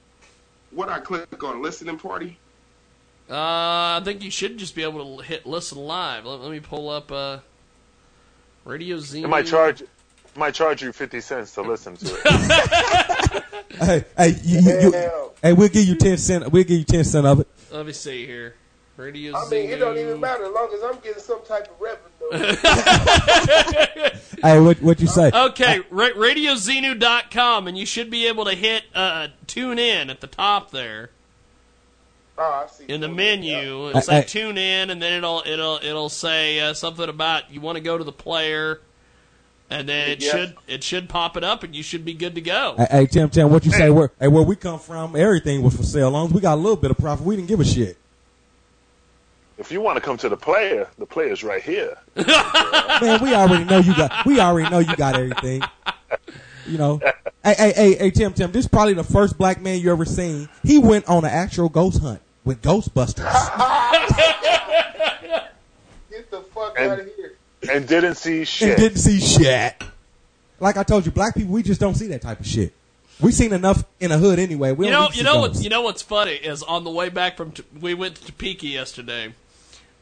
What 0.70 0.89
I 0.89 1.01
click 1.01 1.43
on 1.43 1.62
listening 1.62 1.99
party? 1.99 2.39
Uh, 3.28 3.99
I 3.99 4.03
think 4.05 4.23
you 4.24 4.31
should 4.31 4.59
just 4.59 4.74
be 4.74 4.82
able 4.82 5.19
to 5.19 5.24
hit 5.24 5.47
listen 5.47 5.78
live. 5.78 6.24
Let, 6.24 6.41
let 6.41 6.51
me 6.51 6.61
pull 6.61 6.89
up 6.89 7.12
uh, 7.12 7.39
Radio 8.65 8.99
Z. 8.99 9.23
It 9.23 9.28
might 9.28 9.47
charge. 9.47 9.82
It 10.35 10.39
might 10.39 10.55
charge 10.55 10.82
you 10.82 10.93
fifty 10.93 11.20
cents 11.20 11.55
to 11.55 11.62
listen 11.62 11.97
to 11.97 12.19
it. 12.24 13.44
Hey, 13.81 14.05
hey, 14.19 14.35
you, 14.43 14.61
you, 14.61 14.81
you, 14.81 15.32
hey, 15.40 15.52
we'll 15.55 15.69
give 15.69 15.86
you 15.86 15.94
ten 15.94 16.19
cent. 16.19 16.51
We'll 16.51 16.65
give 16.65 16.78
you 16.78 16.85
ten 16.85 17.05
cent 17.05 17.24
of 17.24 17.40
it. 17.40 17.48
Let 17.70 17.86
me 17.86 17.93
see 17.93 18.27
here. 18.27 18.57
Radio 18.97 19.35
I 19.35 19.48
mean, 19.48 19.70
it 19.70 19.77
don't 19.77 19.97
even 19.97 20.20
matter 20.20 20.44
as 20.44 20.52
long 20.52 20.69
as 20.74 20.82
I'm 20.82 21.01
getting 21.01 21.23
some 21.23 21.40
type 21.47 21.70
of 21.70 21.81
revenue. 21.81 22.57
Hey, 24.43 24.59
what 24.59 24.81
what 24.81 25.01
you 25.01 25.07
say? 25.07 25.31
Okay, 25.35 25.81
ra- 25.90 26.11
RadioXenu.com, 26.16 27.69
and 27.69 27.77
you 27.77 27.85
should 27.85 28.09
be 28.11 28.27
able 28.27 28.47
to 28.47 28.55
hit 28.55 28.85
uh, 28.94 29.28
tune 29.47 29.78
in 29.78 30.09
at 30.09 30.23
the 30.23 30.27
top 30.27 30.70
there 30.70 31.11
oh, 32.39 32.65
I 32.65 32.66
see. 32.69 32.85
in 32.89 33.01
the 33.01 33.09
menu. 33.09 33.89
It'll 33.89 34.01
say 34.01 34.20
uh, 34.20 34.23
tune 34.23 34.57
in, 34.57 34.90
and 34.90 35.01
then 35.01 35.12
it'll 35.12 35.43
it'll 35.44 35.78
it'll 35.82 36.09
say 36.09 36.61
uh, 36.61 36.73
something 36.73 37.09
about 37.09 37.52
you 37.52 37.61
want 37.61 37.77
to 37.77 37.82
go 37.82 37.98
to 37.98 38.05
the 38.05 38.12
player, 38.12 38.81
and 39.70 39.88
then 39.88 40.10
it 40.10 40.20
Yes. 40.22 40.30
should 40.32 40.55
it 40.68 40.84
should 40.84 41.09
pop 41.09 41.36
it 41.36 41.44
up, 41.44 41.62
and 41.62 41.74
you 41.74 41.82
should 41.82 42.05
be 42.05 42.12
good 42.14 42.34
to 42.34 42.40
go. 42.40 42.74
Hey, 42.76 42.86
hey, 42.90 43.06
Tim, 43.06 43.30
Tim, 43.30 43.51
what 43.51 43.64
you 43.64 43.70
say? 43.72 43.88
Where, 43.90 44.10
hey, 44.20 44.28
where 44.28 44.42
we 44.42 44.56
come 44.56 44.78
from, 44.78 45.16
everything 45.16 45.62
was 45.62 45.76
for 45.76 45.82
sale. 45.82 46.09
As 46.09 46.12
long 46.12 46.30
we 46.32 46.40
got 46.40 46.55
a 46.55 46.60
little 46.60 46.76
bit 46.76 46.90
of 46.90 46.98
profit, 46.98 47.24
we 47.24 47.36
didn't 47.36 47.48
give 47.48 47.60
a 47.60 47.64
shit. 47.64 47.97
if 49.59 49.70
you 49.70 49.80
want 49.80 49.97
to 49.97 50.01
come 50.01 50.16
to 50.16 50.28
the 50.28 50.36
player, 50.36 50.88
the 50.98 51.05
player's 51.06 51.44
right 51.44 51.62
here. 51.62 51.97
Man, 52.16 53.22
we 53.22 53.34
already 53.34 53.64
know 53.64 53.78
you 53.78 53.94
got. 53.94 54.24
We 54.26 54.40
already 54.40 54.70
know 54.70 54.78
you 54.78 54.97
got 54.97 55.16
everything. 55.16 55.62
You 56.66 56.78
know. 56.78 57.01
Hey, 57.42 57.55
hey, 57.56 57.72
hey, 57.74 57.94
hey, 57.94 58.10
Tim, 58.10 58.34
Tim. 58.34 58.52
This 58.52 58.66
is 58.66 58.68
probably 58.68 58.92
the 58.92 59.02
first 59.02 59.38
black 59.38 59.62
man 59.62 59.80
you 59.80 59.90
ever 59.90 60.05
seen. 60.05 60.47
He 60.62 60.76
went 60.78 61.09
on 61.09 61.24
an 61.24 61.30
actual 61.30 61.70
ghost 61.70 62.02
hunt 62.02 62.20
with 62.44 62.60
Ghostbusters. 62.60 63.24
Get 66.10 66.30
the 66.30 66.42
fuck 66.55 66.74
And- 66.78 66.90
out 66.90 67.01
of 67.01 67.06
here. 67.16 67.36
And 67.69 67.87
didn't 67.87 68.15
see 68.15 68.45
shit. 68.45 68.70
and 68.70 68.78
didn't 68.78 68.99
see 68.99 69.20
shit. 69.20 69.82
Like 70.61 70.77
I 70.77 70.82
told 70.82 71.07
you, 71.07 71.12
black 71.12 71.35
people, 71.35 71.53
we 71.53 71.62
just 71.62 71.81
don't 71.81 71.95
see 71.95 72.07
that 72.09 72.23
type 72.23 72.41
of 72.41 72.47
shit. 72.47 72.73
We 73.20 73.32
seen 73.32 73.53
enough 73.53 73.85
in 73.99 74.11
the 74.11 74.19
hood 74.19 74.39
anyway. 74.39 74.73
We 74.73 74.87
you 74.87 74.93
don't 74.93 75.11
know, 75.11 75.16
you 75.16 75.23
know 75.23 75.35
ghosts. 75.35 75.57
what? 75.57 75.65
You 75.65 75.70
know 75.70 75.82
what's 75.82 76.03
funny 76.03 76.32
is 76.32 76.62
on 76.62 76.85
the 76.85 76.91
way 76.91 77.11
back 77.11 77.37
from 77.37 77.53
we 77.78 77.93
went 77.95 78.16
to 78.16 78.27
Topeka 78.27 78.66
yesterday. 78.66 79.35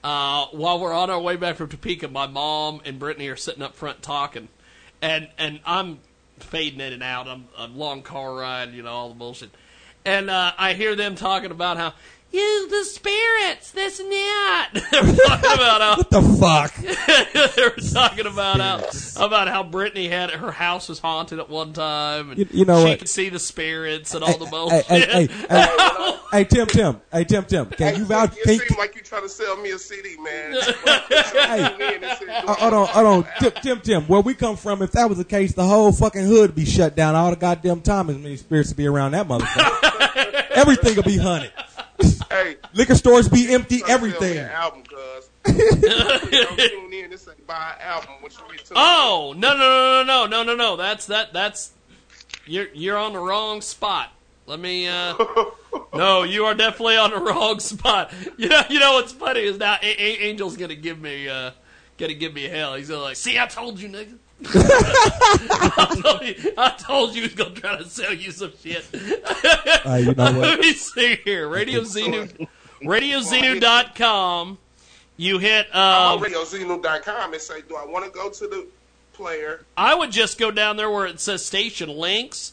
Uh, 0.04 0.46
while 0.52 0.78
we're 0.78 0.92
on 0.92 1.10
our 1.10 1.20
way 1.20 1.34
back 1.34 1.56
from 1.56 1.68
Topeka, 1.68 2.08
my 2.08 2.28
mom 2.28 2.80
and 2.84 3.00
Brittany 3.00 3.28
are 3.28 3.36
sitting 3.36 3.62
up 3.62 3.74
front 3.74 4.02
talking, 4.02 4.48
and 5.02 5.28
and 5.36 5.58
I'm 5.66 5.98
fading 6.38 6.80
in 6.80 6.92
and 6.92 7.02
out. 7.02 7.26
I'm 7.26 7.48
a 7.56 7.66
long 7.66 8.02
car 8.02 8.34
ride, 8.34 8.72
you 8.72 8.82
know, 8.82 8.90
all 8.90 9.08
the 9.08 9.16
bullshit, 9.16 9.50
and 10.04 10.30
uh, 10.30 10.52
I 10.56 10.74
hear 10.74 10.94
them 10.94 11.16
talking 11.16 11.50
about 11.50 11.76
how. 11.76 11.94
You 12.30 12.68
the 12.68 12.84
spirits, 12.84 13.70
this 13.70 14.00
and 14.00 14.12
that. 14.12 14.70
they 14.74 15.00
were 15.00 15.16
talking 15.16 15.52
about 15.54 15.80
how 15.80 15.96
What 15.96 16.10
the 16.10 16.22
fuck? 16.38 16.74
they 17.56 17.62
were 17.62 17.90
talking 17.92 18.26
about 18.26 18.60
how 18.60 19.24
about 19.24 19.48
how 19.48 19.62
Brittany 19.62 20.08
had 20.08 20.30
her 20.32 20.50
house 20.50 20.90
was 20.90 20.98
haunted 20.98 21.38
at 21.38 21.48
one 21.48 21.72
time, 21.72 22.28
and 22.30 22.38
You- 22.38 22.48
you 22.50 22.64
know 22.66 22.84
she 22.84 22.90
what? 22.90 22.98
could 22.98 23.08
see 23.08 23.30
the 23.30 23.38
spirits 23.38 24.14
and 24.14 24.22
all 24.22 24.36
the 24.36 24.44
Hey, 24.44 24.50
bullshit. 24.50 24.84
hey, 24.86 25.00
hey, 25.00 25.26
hey, 25.48 26.16
hey, 26.32 26.44
Tim, 26.44 26.66
Tim, 26.66 27.00
hey, 27.10 27.24
Tim, 27.24 27.44
Tim. 27.46 27.66
Can 27.70 27.96
you 27.96 28.04
vouch? 28.04 28.36
You 28.36 28.42
Can 28.44 28.58
seem 28.58 28.78
like 28.78 28.94
you're 28.94 29.04
trying 29.04 29.22
to 29.22 29.28
sell 29.30 29.56
me 29.56 29.70
a 29.70 29.78
CD, 29.78 30.16
man. 30.22 30.52
Hey. 30.52 31.98
Uh, 32.46 32.54
hold 32.54 32.74
on, 32.74 32.86
hold 32.88 33.06
on, 33.06 33.26
Tim, 33.40 33.52
Tim, 33.62 33.80
Tim. 33.80 34.02
Where 34.02 34.20
we 34.20 34.34
come 34.34 34.56
from, 34.58 34.82
if 34.82 34.92
that 34.92 35.08
was 35.08 35.16
the 35.16 35.24
case, 35.24 35.54
the 35.54 35.64
whole 35.64 35.92
fucking 35.92 36.26
hood 36.26 36.40
would 36.50 36.54
be 36.54 36.66
shut 36.66 36.94
down. 36.94 37.14
All 37.14 37.30
the 37.30 37.36
goddamn 37.36 37.80
time 37.80 38.10
as 38.10 38.18
many 38.18 38.36
spirits 38.36 38.68
to 38.68 38.76
be 38.76 38.86
around 38.86 39.12
that 39.12 39.26
motherfucker. 39.26 40.50
everything 40.50 40.94
will 40.94 41.02
be 41.04 41.16
hunted 41.16 41.52
hey, 42.30 42.56
liquor 42.74 42.94
stores 42.94 43.28
be 43.28 43.52
empty. 43.52 43.82
Everything. 43.88 44.36
Oh 48.76 49.34
no 49.36 49.54
no 49.54 49.58
no 49.58 50.02
no 50.04 50.26
no 50.26 50.42
no 50.42 50.42
no. 50.42 50.54
no! 50.56 50.76
That's 50.76 51.06
that 51.06 51.32
that's 51.32 51.72
you're 52.46 52.68
you're 52.74 52.98
on 52.98 53.12
the 53.12 53.18
wrong 53.18 53.60
spot. 53.60 54.12
Let 54.46 54.60
me. 54.60 54.88
Uh, 54.88 55.14
no, 55.94 56.22
you 56.22 56.44
are 56.46 56.54
definitely 56.54 56.96
on 56.96 57.10
the 57.10 57.18
wrong 57.18 57.60
spot. 57.60 58.12
You 58.38 58.48
know, 58.48 58.62
you 58.70 58.78
know 58.78 58.92
what's 58.94 59.12
funny 59.12 59.40
is 59.40 59.58
now 59.58 59.76
A- 59.82 60.02
A- 60.02 60.30
Angel's 60.30 60.56
gonna 60.56 60.74
give 60.76 61.00
me 61.00 61.28
uh, 61.28 61.50
gonna 61.96 62.14
give 62.14 62.32
me 62.32 62.44
hell. 62.44 62.74
He's 62.74 62.90
like, 62.90 63.16
"See, 63.16 63.38
I 63.38 63.46
told 63.46 63.80
you, 63.80 63.88
nigga." 63.88 64.16
I, 64.44 66.00
told 66.02 66.22
you, 66.22 66.52
I 66.56 66.70
told 66.78 67.14
you 67.14 67.22
he 67.22 67.28
was 67.28 67.34
gonna 67.34 67.50
try 67.54 67.76
to 67.78 67.84
sell 67.88 68.12
you 68.14 68.30
some 68.30 68.52
shit. 68.62 68.84
Uh, 68.94 69.94
you 69.96 70.14
know 70.14 70.24
what? 70.24 70.34
Let 70.34 70.60
me 70.60 70.72
see 70.74 71.16
here. 71.24 71.48
Radio 71.48 71.80
Xenu, 71.80 72.46
RadioXenu.com. 72.82 74.58
You 75.16 75.38
hit. 75.38 75.66
I'm 75.72 76.18
Um, 76.18 76.22
on 76.24 76.30
RadioXenu.com 76.30 77.32
and 77.32 77.42
say, 77.42 77.62
do 77.68 77.74
I 77.76 77.84
want 77.84 78.04
to 78.04 78.10
go 78.10 78.30
to 78.30 78.46
the 78.46 78.66
player? 79.12 79.64
I 79.76 79.94
would 79.94 80.12
just 80.12 80.38
go 80.38 80.50
down 80.50 80.76
there 80.76 80.90
where 80.90 81.06
it 81.06 81.18
says 81.20 81.44
station 81.44 81.88
links. 81.88 82.52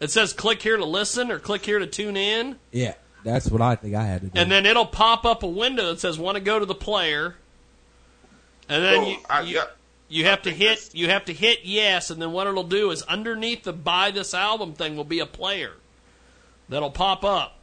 It 0.00 0.10
says 0.10 0.32
click 0.34 0.60
here 0.60 0.76
to 0.76 0.84
listen 0.84 1.30
or 1.30 1.38
click 1.38 1.64
here 1.64 1.78
to 1.78 1.86
tune 1.86 2.16
in. 2.16 2.56
Yeah, 2.72 2.94
that's 3.24 3.50
what 3.50 3.62
I 3.62 3.76
think 3.76 3.94
I 3.94 4.04
had 4.04 4.20
to 4.22 4.26
do. 4.26 4.38
And 4.38 4.50
then 4.52 4.66
it'll 4.66 4.84
pop 4.84 5.24
up 5.24 5.42
a 5.42 5.46
window 5.46 5.88
that 5.90 6.00
says 6.00 6.18
want 6.18 6.36
to 6.36 6.42
go 6.42 6.58
to 6.58 6.66
the 6.66 6.74
player. 6.74 7.36
And 8.68 8.82
then 8.84 9.00
Cool. 9.00 9.08
you, 9.10 9.16
I- 9.30 9.40
you, 9.42 9.54
yeah. 9.56 9.64
You 10.14 10.24
have 10.26 10.42
to 10.42 10.50
hit 10.50 10.90
you 10.94 11.08
have 11.08 11.24
to 11.24 11.32
hit 11.32 11.60
yes 11.64 12.08
and 12.10 12.22
then 12.22 12.30
what 12.32 12.46
it'll 12.46 12.62
do 12.62 12.90
is 12.90 13.02
underneath 13.02 13.64
the 13.64 13.72
buy 13.72 14.10
this 14.10 14.32
album 14.34 14.72
thing 14.72 14.96
will 14.96 15.04
be 15.04 15.18
a 15.20 15.26
player 15.26 15.72
that'll 16.68 16.90
pop 16.90 17.24
up. 17.24 17.58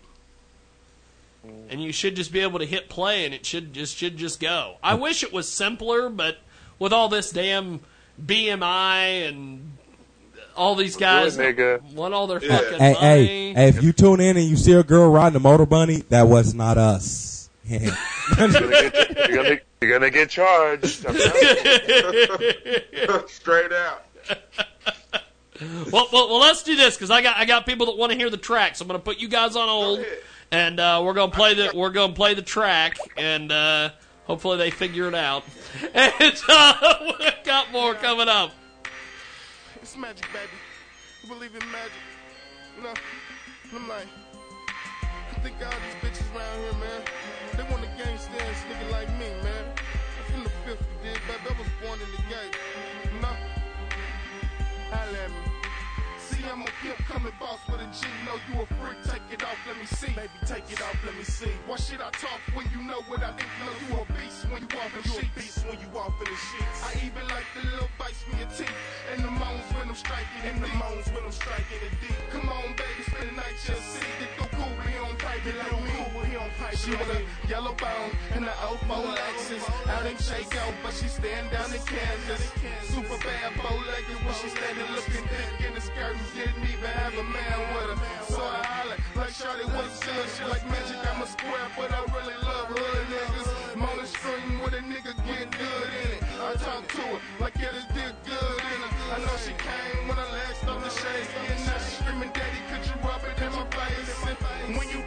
And 1.69 1.81
you 1.81 1.91
should 1.91 2.15
just 2.15 2.31
be 2.31 2.41
able 2.41 2.59
to 2.59 2.65
hit 2.65 2.87
play 2.87 3.25
and 3.25 3.33
it 3.33 3.45
should 3.45 3.73
just 3.73 3.95
should 3.97 4.15
just 4.17 4.39
go. 4.39 4.75
I 4.83 4.93
wish 4.93 5.23
it 5.23 5.33
was 5.33 5.47
simpler, 5.51 6.09
but 6.09 6.37
with 6.77 6.93
all 6.93 7.09
this 7.09 7.31
damn 7.31 7.79
BMI 8.23 9.27
and 9.27 9.71
all 10.55 10.75
these 10.75 10.95
guys 10.97 11.37
Good 11.37 11.55
nigga. 11.57 11.81
want 11.93 12.13
all 12.13 12.27
their 12.27 12.43
Yeah. 12.43 12.57
fucking 12.57 12.79
Hey, 12.79 12.93
money. 12.93 13.05
hey, 13.05 13.53
hey, 13.53 13.67
if 13.69 13.81
you 13.81 13.91
tune 13.93 14.19
in 14.19 14.37
and 14.37 14.45
you 14.45 14.55
see 14.57 14.73
a 14.73 14.83
girl 14.83 15.09
riding 15.09 15.37
a 15.37 15.39
motor 15.39 15.65
bunny, 15.65 16.03
that 16.09 16.27
was 16.27 16.53
not 16.53 16.77
us. 16.77 17.49
You're 17.65 17.79
gonna 18.35 18.51
get, 18.69 19.29
you're 19.29 19.43
gonna, 19.43 19.59
you're 19.81 19.91
gonna 19.91 20.09
get 20.09 20.29
charged. 20.29 21.05
I'm 21.05 21.15
telling 21.15 21.41
you. 22.91 23.23
Straight 23.27 23.73
out. 23.73 24.05
well, 25.91 26.07
well, 26.11 26.29
well, 26.29 26.39
let's 26.39 26.63
do 26.63 26.75
this 26.75 26.95
because 26.95 27.11
I 27.11 27.21
got 27.21 27.37
I 27.37 27.45
got 27.45 27.65
people 27.65 27.87
that 27.87 27.97
want 27.97 28.11
to 28.11 28.17
hear 28.17 28.29
the 28.29 28.37
track, 28.37 28.75
so 28.75 28.83
I'm 28.83 28.87
going 28.87 28.99
to 28.99 29.03
put 29.03 29.17
you 29.19 29.27
guys 29.27 29.55
on 29.55 29.67
hold, 29.67 29.99
ahead. 29.99 30.17
and 30.51 30.79
uh, 30.79 31.01
we're 31.03 31.13
going 31.13 31.31
to 31.31 31.35
play 31.35 31.53
the 31.55 31.71
we're 31.73 31.89
going 31.89 32.11
to 32.11 32.15
play 32.15 32.33
the 32.33 32.41
track, 32.41 32.97
and 33.17 33.51
uh, 33.51 33.89
Hopefully 34.31 34.57
they 34.57 34.71
figure 34.71 35.09
it 35.09 35.15
out. 35.15 35.43
And 35.93 36.41
uh, 36.47 36.97
we've 37.19 37.43
got 37.43 37.71
more 37.71 37.93
coming 37.95 38.29
up. 38.29 38.51
It's 39.81 39.97
magic, 39.97 40.25
baby. 40.31 40.51
You 41.23 41.29
believe 41.29 41.53
in 41.53 41.71
magic. 41.71 41.91
You 42.77 42.83
know, 42.83 42.93
I'm 43.75 43.87
like, 43.89 44.07
I 45.03 45.39
think 45.39 45.55
all 45.63 45.71
these 45.71 46.11
bitches 46.11 46.35
around 46.35 46.59
here, 46.61 46.73
man, 46.73 47.01
G. 57.91 58.07
Know 58.25 58.39
you 58.47 58.61
a 58.61 58.65
freak, 58.79 59.03
take 59.03 59.27
it 59.31 59.43
off, 59.43 59.59
let 59.67 59.75
me 59.77 59.85
see. 59.85 60.15
Baby, 60.15 60.31
take 60.45 60.71
it 60.71 60.81
off, 60.81 60.95
let 61.05 61.15
me 61.15 61.23
see. 61.23 61.51
Why 61.67 61.75
should 61.75 61.99
I 61.99 62.09
talk 62.11 62.39
when 62.53 62.65
you 62.71 62.81
know 62.87 63.01
what 63.11 63.19
I 63.21 63.35
think? 63.35 63.51
Know 63.59 63.75
you 63.83 63.99
a 63.99 64.05
beast 64.15 64.47
when 64.47 64.63
you 64.63 64.71
walk 64.71 64.95
in 64.95 65.01
the 65.03 65.09
sheets. 65.11 65.35
beast 65.35 65.65
when 65.67 65.77
you 65.79 65.89
walk 65.91 66.15
in 66.23 66.31
the 66.31 66.39
sheets. 66.39 66.79
I 66.87 66.91
even 67.03 67.27
like 67.27 67.47
the 67.51 67.67
little 67.67 67.91
bites 67.99 68.23
from 68.23 68.39
your 68.39 68.47
teeth. 68.47 68.71
And 69.11 69.23
the 69.23 69.31
moans 69.31 69.67
when 69.75 69.89
I'm 69.91 69.95
striking 69.95 70.43
and 70.47 70.63
the 70.63 70.71
moans 70.79 71.07
when 71.11 71.23
I'm 71.27 71.35
striking 71.35 71.83
it 71.83 71.95
deep. 71.99 72.15
Come 72.31 72.47
on, 72.47 72.71
baby, 72.79 73.03
spend 73.11 73.27
the 73.27 73.35
night 73.35 73.59
just 73.59 73.83
see. 73.83 74.11
Pipe 75.21 75.45
it 75.45 75.57
like 75.57 75.83
me. 75.83 76.01
On 76.31 76.49
she 76.75 76.91
with 76.91 77.11
a 77.11 77.21
yellow 77.47 77.73
bone 77.75 78.11
and 78.33 78.45
an 78.45 78.55
old 78.65 78.79
four 78.87 79.03
Lexus. 79.03 79.61
Out 79.89 80.05
in 80.05 80.17
Chaco, 80.17 80.73
but 80.81 80.93
she 80.93 81.07
stand 81.07 81.51
down 81.51 81.69
in 81.73 81.81
Kansas. 81.85 82.41
Super 82.87 83.17
bad, 83.21 83.53
bow-legged 83.57 84.19
when 84.25 84.35
she 84.41 84.49
standing 84.49 84.89
looking 84.95 85.25
thick 85.27 85.67
in 85.67 85.75
the 85.75 85.81
skirt 85.81 86.15
and 86.15 86.29
didn't 86.33 86.63
even 86.63 86.89
have 86.97 87.13
a 87.13 87.23
man 87.23 87.57
with 87.75 87.93
her. 87.93 88.33
So 88.33 88.41
I 88.41 88.63
holler 88.65 88.97
like 89.15 89.33
Shorty 89.35 89.65
was 89.75 89.91
good. 90.01 90.25
She 90.33 90.43
like 90.49 90.65
magic, 90.65 90.97
I'm 91.13 91.21
a 91.21 91.27
square, 91.27 91.69
but 91.77 91.91
I 91.91 92.01
really 92.15 92.37
love 92.41 92.67
hood 92.73 93.05
niggas. 93.11 93.49
Mona 93.77 94.05
scream 94.07 94.63
with 94.63 94.73
a 94.73 94.81
nigga 94.81 95.13
get 95.27 95.51
good 95.51 95.89
in 96.01 96.09
it. 96.17 96.23
I 96.41 96.55
talk 96.57 96.87
to 96.87 97.01
her 97.05 97.19
like 97.39 97.55
it 97.59 97.75
is 97.75 97.85
did 97.93 98.15
good 98.25 98.61
in 98.73 98.79
her. 98.81 98.91
I 99.13 99.19
know 99.19 99.35
she 99.43 99.53
came 99.59 100.07
when 100.07 100.17
I 100.17 100.25
last 100.31 100.65
off 100.65 100.81
the 100.81 100.89
shade. 100.89 101.27
And 101.51 101.59
now 101.67 101.77
she 101.77 102.01
screaming, 102.01 102.31
Daddy, 102.33 102.61
could 102.71 102.83
you 102.87 102.95
rub 103.03 103.21
it 103.27 103.37
in 103.37 103.51
my 103.51 103.67
face? 103.75 104.39
And 104.65 104.77
when 104.77 104.87
you 104.89 105.03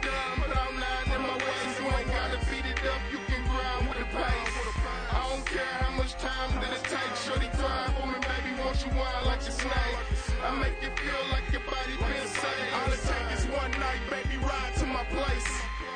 you 8.83 8.91
whine 8.91 9.25
like 9.25 9.39
a 9.39 9.51
snake? 9.51 9.97
I 10.43 10.51
make 10.59 10.81
you 10.81 10.91
feel 10.99 11.23
like 11.31 11.47
your 11.51 11.61
body 11.63 11.95
been 11.95 12.27
saved. 12.27 12.71
All 12.75 12.91
it 12.91 12.99
takes 12.99 13.43
is 13.43 13.45
one 13.47 13.71
night, 13.79 14.01
baby, 14.09 14.37
ride 14.43 14.73
to 14.77 14.85
my 14.85 15.03
place. 15.05 15.47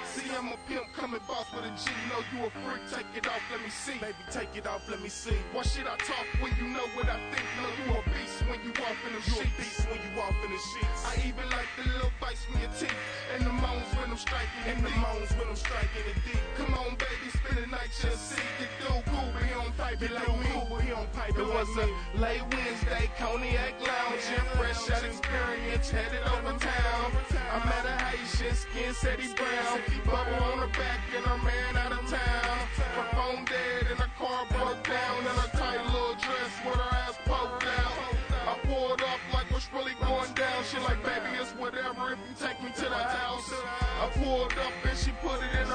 See, 0.05 0.29
I'm 0.37 0.47
a 0.47 0.57
pimp 0.67 0.93
coming 0.93 1.19
boss 1.27 1.47
with 1.53 1.65
a 1.65 1.73
G. 1.75 1.91
Know 2.09 2.21
you 2.31 2.47
a 2.47 2.49
freak, 2.63 2.83
take 2.89 3.09
it 3.15 3.27
off, 3.27 3.41
let 3.51 3.61
me 3.61 3.69
see. 3.69 3.97
Baby, 3.99 4.23
take 4.31 4.55
it 4.55 4.67
off, 4.67 4.89
let 4.89 5.01
me 5.01 5.09
see. 5.09 5.37
Why 5.51 5.63
should 5.63 5.87
I 5.87 5.97
talk 5.97 6.25
when 6.39 6.55
you 6.57 6.67
know 6.73 6.87
what 6.95 7.09
I 7.09 7.19
think? 7.31 7.45
Know 7.59 7.71
you 7.83 7.99
a 7.99 8.03
beast 8.15 8.38
when 8.49 8.59
you 8.65 8.73
off 8.81 8.97
in 9.05 9.13
them 9.13 9.21
sheets. 9.21 9.37
You 9.37 9.45
a 9.45 9.57
beast 9.61 9.81
when 9.85 10.01
you 10.01 10.11
off 10.17 10.37
in 10.41 10.49
the 10.49 10.57
sheets. 10.57 11.01
I 11.05 11.13
even 11.21 11.45
like 11.53 11.69
the 11.77 11.85
little 11.93 12.13
bites 12.19 12.43
from 12.49 12.57
your 12.59 12.73
teeth. 12.73 12.97
And 13.37 13.45
the 13.45 13.53
moans 13.53 13.89
when 13.93 14.09
I'm 14.09 14.17
striking 14.17 14.65
And 14.65 14.81
the 14.81 14.93
moans 14.97 15.29
when 15.37 15.47
I'm 15.47 15.55
striking 15.55 16.05
it 16.09 16.19
deep. 16.25 16.41
Come 16.57 16.73
on, 16.73 16.97
baby, 16.97 17.29
spend 17.29 17.57
the 17.61 17.67
night, 17.69 17.93
just 17.93 18.33
see. 18.33 18.49
Get 18.57 18.73
through 18.81 19.05
cool, 19.05 19.29
he 19.37 19.53
don't 19.53 19.75
pipe 19.77 20.01
it 20.01 20.11
like 20.11 20.33
me. 20.41 20.49
Cool, 20.49 20.81
he 20.81 20.89
don't 20.89 21.11
pipe 21.13 21.37
it 21.37 21.45
was 21.45 21.69
a 21.77 21.85
late 22.17 22.41
Wednesday, 22.49 23.05
Cognac 23.21 23.73
lounging. 23.85 24.45
Fresh 24.57 24.89
out 24.89 25.05
experience, 25.05 25.89
headed 25.93 26.25
over 26.33 26.57
town. 26.57 27.07
I 27.53 27.57
met 27.69 27.85
a 27.85 27.95
Haitian, 28.09 28.55
skin 28.57 28.93
said 28.97 29.21
he 29.21 29.29
brown. 29.37 29.77
Bubble 30.09 30.41
on 30.49 30.65
her 30.65 30.73
back 30.73 31.01
and 31.13 31.25
her 31.25 31.37
man 31.45 31.77
out 31.77 31.93
of 31.93 32.03
town. 32.09 32.57
Her 32.97 33.07
phone 33.13 33.45
dead 33.45 33.93
and 33.93 33.99
her 34.01 34.13
car 34.17 34.45
broke 34.49 34.81
down. 34.89 35.17
And 35.21 35.37
her 35.37 35.51
tight 35.53 35.85
little 35.85 36.17
dress 36.17 36.53
with 36.65 36.75
her 36.81 36.95
ass. 36.97 37.08
I 37.08 37.08
up 39.09 39.19
like 39.33 39.51
what's 39.51 39.69
really 39.73 39.93
going 40.01 40.31
down. 40.33 40.63
She 40.69 40.77
like, 40.79 41.01
baby, 41.03 41.33
it's 41.41 41.51
whatever 41.51 42.13
if 42.13 42.19
you 42.27 42.35
take 42.37 42.61
me 42.61 42.69
to 42.75 42.87
the 42.89 43.03
house. 43.19 43.51
I 44.01 44.09
pulled 44.13 44.53
up 44.53 44.73
and 44.85 44.97
she 44.97 45.11
put 45.21 45.41
it 45.41 45.53
in 45.61 45.68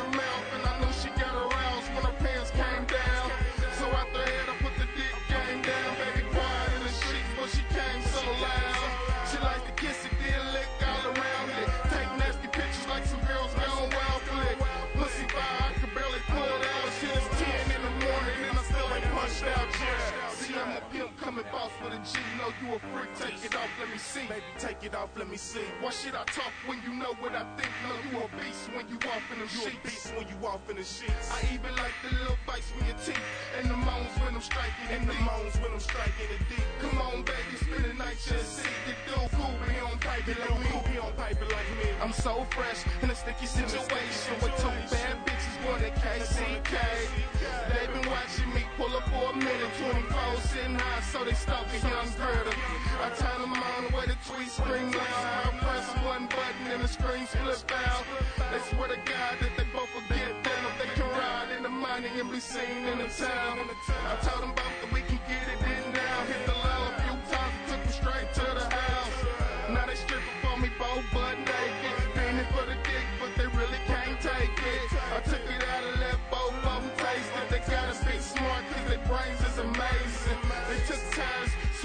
coming 21.35 21.51
boss 21.51 21.71
with 21.83 21.93
a 21.93 21.99
G. 22.07 22.19
Know 22.39 22.51
you 22.63 22.75
a 22.75 22.79
freak, 22.79 23.11
take 23.19 23.45
it 23.45 23.55
off, 23.57 23.71
let 23.81 23.91
me 23.91 23.99
see. 23.99 24.27
Baby, 24.29 24.43
take 24.59 24.85
it 24.85 24.95
off, 24.95 25.11
let 25.17 25.29
me 25.29 25.37
see. 25.37 25.67
Why 25.81 25.91
should 25.91 26.15
I 26.15 26.25
talk 26.25 26.53
when 26.67 26.81
you 26.87 26.95
know 26.95 27.15
what 27.19 27.35
I 27.35 27.45
think? 27.57 27.71
Know 27.83 27.99
you 28.07 28.23
a 28.23 28.29
beast 28.39 28.71
when 28.75 28.87
you 28.89 28.99
off 29.11 29.25
in 29.33 29.39
them 29.41 29.49
sheets. 29.49 29.67
You 29.67 29.79
a 29.79 29.87
beast 29.87 30.15
when 30.15 30.27
you 30.29 30.47
off 30.47 30.71
in 30.71 30.77
the 30.77 30.85
sheets. 30.85 31.31
I 31.35 31.43
even 31.53 31.75
like 31.77 31.97
the 32.07 32.15
little 32.19 32.39
bites 32.47 32.71
from 32.71 32.87
your 32.87 32.99
teeth. 33.03 33.19
And 33.59 33.71
the 33.71 33.77
moans 33.77 34.15
when 34.23 34.35
I'm 34.35 34.41
striking 34.41 34.89
And 34.91 35.09
the 35.09 35.19
moans 35.27 35.55
when 35.59 35.73
I'm 35.73 35.81
striking 35.81 36.31
it 36.31 36.43
deep. 36.49 36.67
Come 36.81 36.99
on, 37.03 37.23
baby, 37.27 37.55
spend 37.59 37.85
the 37.85 37.95
night, 37.95 38.19
just 38.23 38.63
see. 38.63 38.71
Get 38.87 38.99
through 39.07 39.29
cool, 39.35 39.55
he 39.67 39.75
don't 39.81 40.01
pipe 40.01 40.29
it 40.29 40.39
like 40.39 40.59
me. 40.63 40.95
Don't 40.95 41.17
pipe 41.17 41.41
it 41.43 41.51
like 41.51 41.71
me. 41.83 41.89
I'm 42.03 42.13
so 42.13 42.47
fresh 42.55 42.87
in 43.03 43.11
a 43.11 43.15
sticky 43.15 43.47
situation 43.47 44.35
with 44.39 44.55
two 44.63 44.71
bad 44.93 45.19
bitches, 45.27 45.57
one 45.67 45.83
at 45.83 45.95
KCK. 45.99 46.75
They've 47.75 47.91
been 47.91 48.11
watching 48.11 48.51
me 48.55 48.63
pull 48.77 48.95
up 48.95 49.09
for 49.11 49.33
a 49.33 49.37
minute, 49.37 49.73
24 49.79 50.35
sitting 50.55 50.79
high, 50.79 51.01
so 51.01 51.24
they 51.25 51.35
stalk 51.35 51.67
a 51.73 51.79
young 51.79 52.11
girl. 52.17 52.53
I 53.03 53.09
turn 53.17 53.41
them 53.41 53.53
on 53.53 53.85
the 53.85 53.97
way 53.97 54.07
the 54.07 54.17
tweet 54.29 54.49
scream 54.49 54.93
loud. 54.93 55.01
I 55.01 55.59
press 55.65 55.89
one 56.05 56.27
button 56.27 56.67
and 56.73 56.83
the 56.83 56.89
screen 56.89 57.27
flip 57.27 57.71
out. 57.87 58.05
They 58.53 58.61
swear 58.71 58.89
to 58.89 58.97
God 58.97 59.35
that 59.41 59.53
they 59.57 59.65
both 59.73 59.89
will 59.95 60.09
get 60.09 60.43
down 60.45 60.65
they 60.79 60.91
can 60.95 61.09
ride 61.11 61.51
in 61.57 61.63
the 61.63 61.69
money 61.69 62.09
and 62.19 62.31
be 62.31 62.41
seen 62.41 62.85
in 62.93 62.99
the 62.99 63.09
town. 63.09 63.59
I 63.89 64.17
told 64.23 64.43
them 64.43 64.53
both 64.55 64.77
that 64.83 64.93
we 64.93 65.04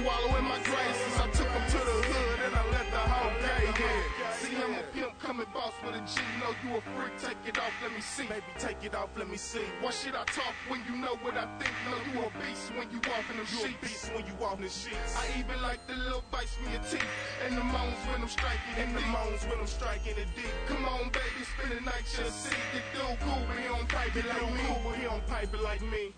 swallowing 0.02 0.46
my 0.46 0.60
graces. 0.64 1.14
I 1.20 1.28
took 1.36 1.50
them 1.52 1.66
to 1.76 1.80
the 1.80 1.98
hood 2.08 2.40
and 2.46 2.54
I 2.56 2.64
let 2.72 2.88
the 2.92 3.04
whole 3.12 3.36
gay 3.44 3.66
hit. 3.80 4.06
See, 4.40 4.56
I'm 4.56 4.74
a 4.80 4.84
pimp 4.96 5.20
coming 5.20 5.48
boss 5.54 5.74
with 5.84 5.96
a 5.96 6.04
G. 6.08 6.24
Know 6.40 6.52
you 6.64 6.78
a 6.78 6.82
freak, 6.96 7.16
take 7.20 7.42
it 7.46 7.60
off, 7.60 7.74
let 7.84 7.92
me 7.92 8.02
see. 8.02 8.28
Baby, 8.28 8.52
take 8.58 8.82
it 8.84 8.96
off, 8.96 9.10
let 9.18 9.30
me 9.30 9.38
see. 9.38 9.66
Why 9.82 9.92
should 9.92 10.16
I 10.16 10.24
talk 10.26 10.56
when 10.70 10.82
you 10.88 10.96
know 10.96 11.16
what 11.24 11.36
I 11.36 11.46
think? 11.60 11.74
Know 11.88 12.00
you 12.08 12.20
a 12.24 12.30
beast 12.40 12.72
when 12.78 12.88
you 12.92 13.00
off 13.12 13.28
in 13.32 13.38
them 13.38 13.46
sheets. 13.46 13.76
A 13.76 13.86
beast 13.86 14.06
when 14.16 14.24
you 14.26 14.36
off 14.40 14.58
in 14.58 14.64
the 14.64 14.72
sheets. 14.72 15.12
I 15.20 15.26
even 15.40 15.62
like 15.62 15.82
the 15.88 15.96
little 15.96 16.24
bites 16.32 16.56
from 16.56 16.72
your 16.72 16.84
teeth. 16.88 17.12
And 17.46 17.58
the 17.58 17.64
moans 17.64 18.00
when 18.08 18.22
I'm 18.24 18.32
striking 18.32 18.76
And 18.78 18.96
the 18.96 19.06
moans 19.12 19.44
when 19.44 19.60
I'm 19.60 19.68
striking 19.68 20.16
it 20.16 20.30
deep. 20.36 20.54
Come 20.68 20.86
on, 20.86 21.12
baby, 21.12 21.42
spend 21.44 21.72
the 21.76 21.82
night, 21.84 22.06
just 22.08 22.48
see. 22.48 22.56
Get 22.72 22.86
through 22.96 23.20
cool, 23.28 23.44
but 23.48 23.58
he 23.60 23.68
don't 23.68 23.90
pipe 23.90 24.16
it 24.16 24.28
like 24.28 24.48
me. 24.54 24.64
Cool, 24.68 24.82
but 24.86 24.96
he 24.96 25.04
don't 25.04 25.28
pipe 25.28 25.52
it 25.54 25.62
like 25.62 25.84
me. 25.84 26.16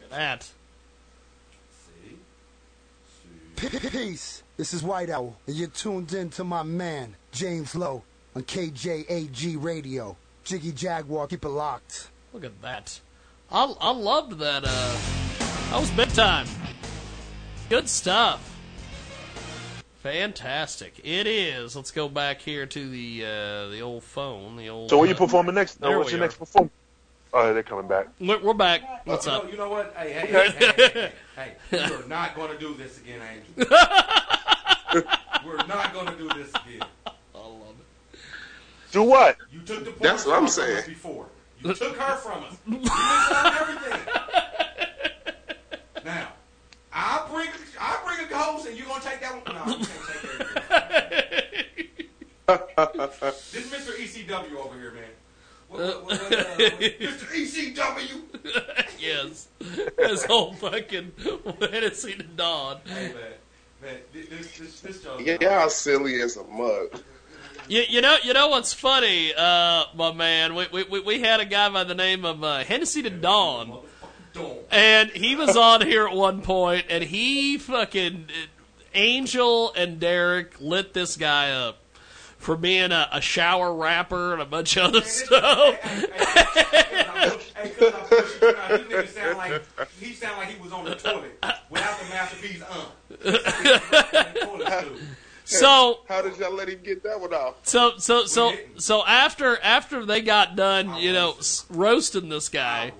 Look 0.00 0.08
at 0.08 0.10
that. 0.10 0.61
Peace. 3.56 4.42
This 4.56 4.74
is 4.74 4.82
White 4.82 5.10
Owl, 5.10 5.36
and 5.46 5.56
you're 5.56 5.68
tuned 5.68 6.12
in 6.12 6.30
to 6.30 6.44
my 6.44 6.62
man, 6.62 7.16
James 7.30 7.74
Lowe, 7.74 8.02
on 8.34 8.42
KJAG 8.42 9.62
Radio. 9.62 10.16
Jiggy 10.44 10.72
Jaguar, 10.72 11.26
keep 11.26 11.44
it 11.44 11.48
locked. 11.48 12.10
Look 12.32 12.44
at 12.44 12.60
that. 12.62 13.00
I, 13.50 13.72
I 13.80 13.90
loved 13.92 14.38
that. 14.38 14.64
Uh, 14.66 14.96
that 15.70 15.80
was 15.80 15.90
big 15.90 16.08
time. 16.10 16.46
Good 17.68 17.88
stuff. 17.88 18.48
Fantastic. 20.02 21.00
It 21.04 21.26
is. 21.26 21.76
Let's 21.76 21.92
go 21.92 22.08
back 22.08 22.40
here 22.40 22.66
to 22.66 22.88
the 22.88 23.24
uh, 23.24 23.68
the 23.68 23.80
old 23.80 24.02
phone. 24.02 24.56
The 24.56 24.68
old. 24.68 24.90
So 24.90 24.98
when 24.98 25.08
you 25.08 25.14
uh, 25.14 25.18
performing 25.18 25.54
next? 25.54 25.80
No, 25.80 25.88
there 25.88 25.98
what's 25.98 26.10
we 26.10 26.14
your 26.16 26.22
are. 26.22 26.26
next 26.26 26.38
performance? 26.38 26.72
Oh, 27.34 27.54
they're 27.54 27.62
coming 27.62 27.88
back. 27.88 28.08
We're, 28.20 28.38
we're 28.40 28.52
back. 28.54 28.82
What's 29.06 29.26
Uh, 29.26 29.38
up? 29.38 29.50
you 29.50 29.56
know 29.56 29.70
what? 29.70 29.94
Hey, 29.96 30.12
hey, 30.12 30.26
hey, 30.26 30.50
hey, 30.50 30.72
hey, 30.76 31.12
hey, 31.36 31.52
hey. 31.70 31.86
We're 31.90 32.06
not 32.06 32.34
going 32.36 32.50
to 32.52 32.58
do 32.58 32.74
this 32.74 32.98
again, 32.98 33.20
Angel. 33.22 33.66
We're 35.46 35.56
not 35.66 35.94
going 35.94 36.06
to 36.08 36.16
do 36.16 36.28
this 36.28 36.50
again. 36.50 36.82
I 37.06 37.10
love 37.38 37.74
it. 38.12 38.18
Do 38.92 39.02
what? 39.04 39.38
You 39.50 39.60
took 39.60 39.84
the 39.84 39.92
That's 40.00 40.26
what 40.26 40.32
I'm 40.34 40.40
from 40.40 40.46
us 40.46 40.54
saying. 40.54 40.84
Before 40.86 41.26
you 41.62 41.72
took 41.74 41.96
her 41.96 42.16
from 42.16 42.44
us. 42.44 42.56
You 42.66 42.78
missed 42.78 42.92
out 42.92 43.60
everything. 43.62 44.00
Now, 46.04 46.28
I'll 46.92 47.28
bring 47.32 47.48
I'll 47.80 48.04
bring 48.04 48.26
a 48.26 48.28
ghost, 48.30 48.66
and 48.66 48.76
you're 48.76 48.86
gonna 48.86 49.02
take 49.02 49.20
that 49.20 49.32
one. 49.32 49.54
No, 49.54 49.64
you 49.78 49.86
can't 49.86 49.88
take 50.06 50.24
everything. 50.40 51.88
this 53.52 53.64
is 53.64 53.72
Mr. 53.72 53.92
ECW 53.96 54.56
over 54.56 54.78
here, 54.78 54.90
man. 54.92 55.01
Mr. 55.76 57.26
ECW. 57.74 58.20
yes. 58.98 59.48
His 59.98 60.24
whole 60.24 60.52
fucking 60.52 61.12
Hennessy 61.60 62.14
to 62.14 62.22
Dawn. 62.22 62.80
Hey 62.84 63.12
man, 63.12 63.16
man, 63.80 63.96
this 64.12 64.58
this 64.58 64.80
this 64.80 65.02
joke. 65.02 65.20
Yeah, 65.24 65.38
y'all 65.40 65.70
silly 65.70 66.20
as 66.20 66.36
a 66.36 66.44
mug. 66.44 67.02
You, 67.68 67.84
you 67.88 68.00
know, 68.00 68.16
you 68.22 68.32
know 68.34 68.48
what's 68.48 68.74
funny, 68.74 69.32
uh, 69.34 69.84
my 69.94 70.12
man. 70.12 70.54
We, 70.54 70.84
we 70.90 71.00
we 71.00 71.20
had 71.20 71.40
a 71.40 71.44
guy 71.46 71.68
by 71.68 71.84
the 71.84 71.94
name 71.94 72.24
of 72.24 72.42
uh, 72.44 72.64
Hennessy 72.64 73.02
to 73.02 73.10
Dawn, 73.10 73.78
and 74.70 75.10
he 75.10 75.36
was 75.36 75.56
on 75.56 75.80
here 75.80 76.06
at 76.06 76.14
one 76.14 76.42
point, 76.42 76.86
and 76.90 77.04
he 77.04 77.58
fucking 77.58 78.28
Angel 78.94 79.72
and 79.74 80.00
Derek 80.00 80.60
lit 80.60 80.92
this 80.92 81.16
guy 81.16 81.50
up 81.50 81.81
for 82.42 82.56
being 82.56 82.90
a, 82.90 83.08
a 83.12 83.20
shower 83.20 83.72
rapper 83.72 84.32
and 84.32 84.42
a 84.42 84.44
bunch 84.44 84.76
of 84.76 84.86
other 84.86 85.00
stuff. 85.02 85.76
Hey, 85.76 87.70
cuz 87.70 87.94
I 87.94 88.00
pushed 88.08 88.42
you 88.42 88.48
out. 88.48 89.08
Sound 89.08 89.38
like 89.38 89.62
he 90.00 90.12
sound 90.12 90.38
like 90.38 90.48
he 90.48 90.60
was 90.60 90.72
on 90.72 90.84
the 90.84 90.96
toilet 90.96 91.38
without 91.70 91.98
the 92.00 92.06
masterpiece 92.08 92.62
on. 92.62 92.86
So 95.44 96.00
how 96.08 96.22
did 96.22 96.36
y'all 96.38 96.52
let 96.52 96.68
him 96.68 96.80
get 96.82 97.02
that 97.04 97.20
one 97.20 97.32
off? 97.32 97.56
So 97.62 97.98
so 97.98 98.26
so 98.26 98.54
so 98.76 99.06
after 99.06 99.58
after 99.62 100.04
they 100.04 100.20
got 100.20 100.56
done, 100.56 100.96
you 100.96 101.12
know, 101.12 101.36
roasting 101.70 102.28
this 102.28 102.48
guy. 102.48 102.86
Li- 102.86 102.92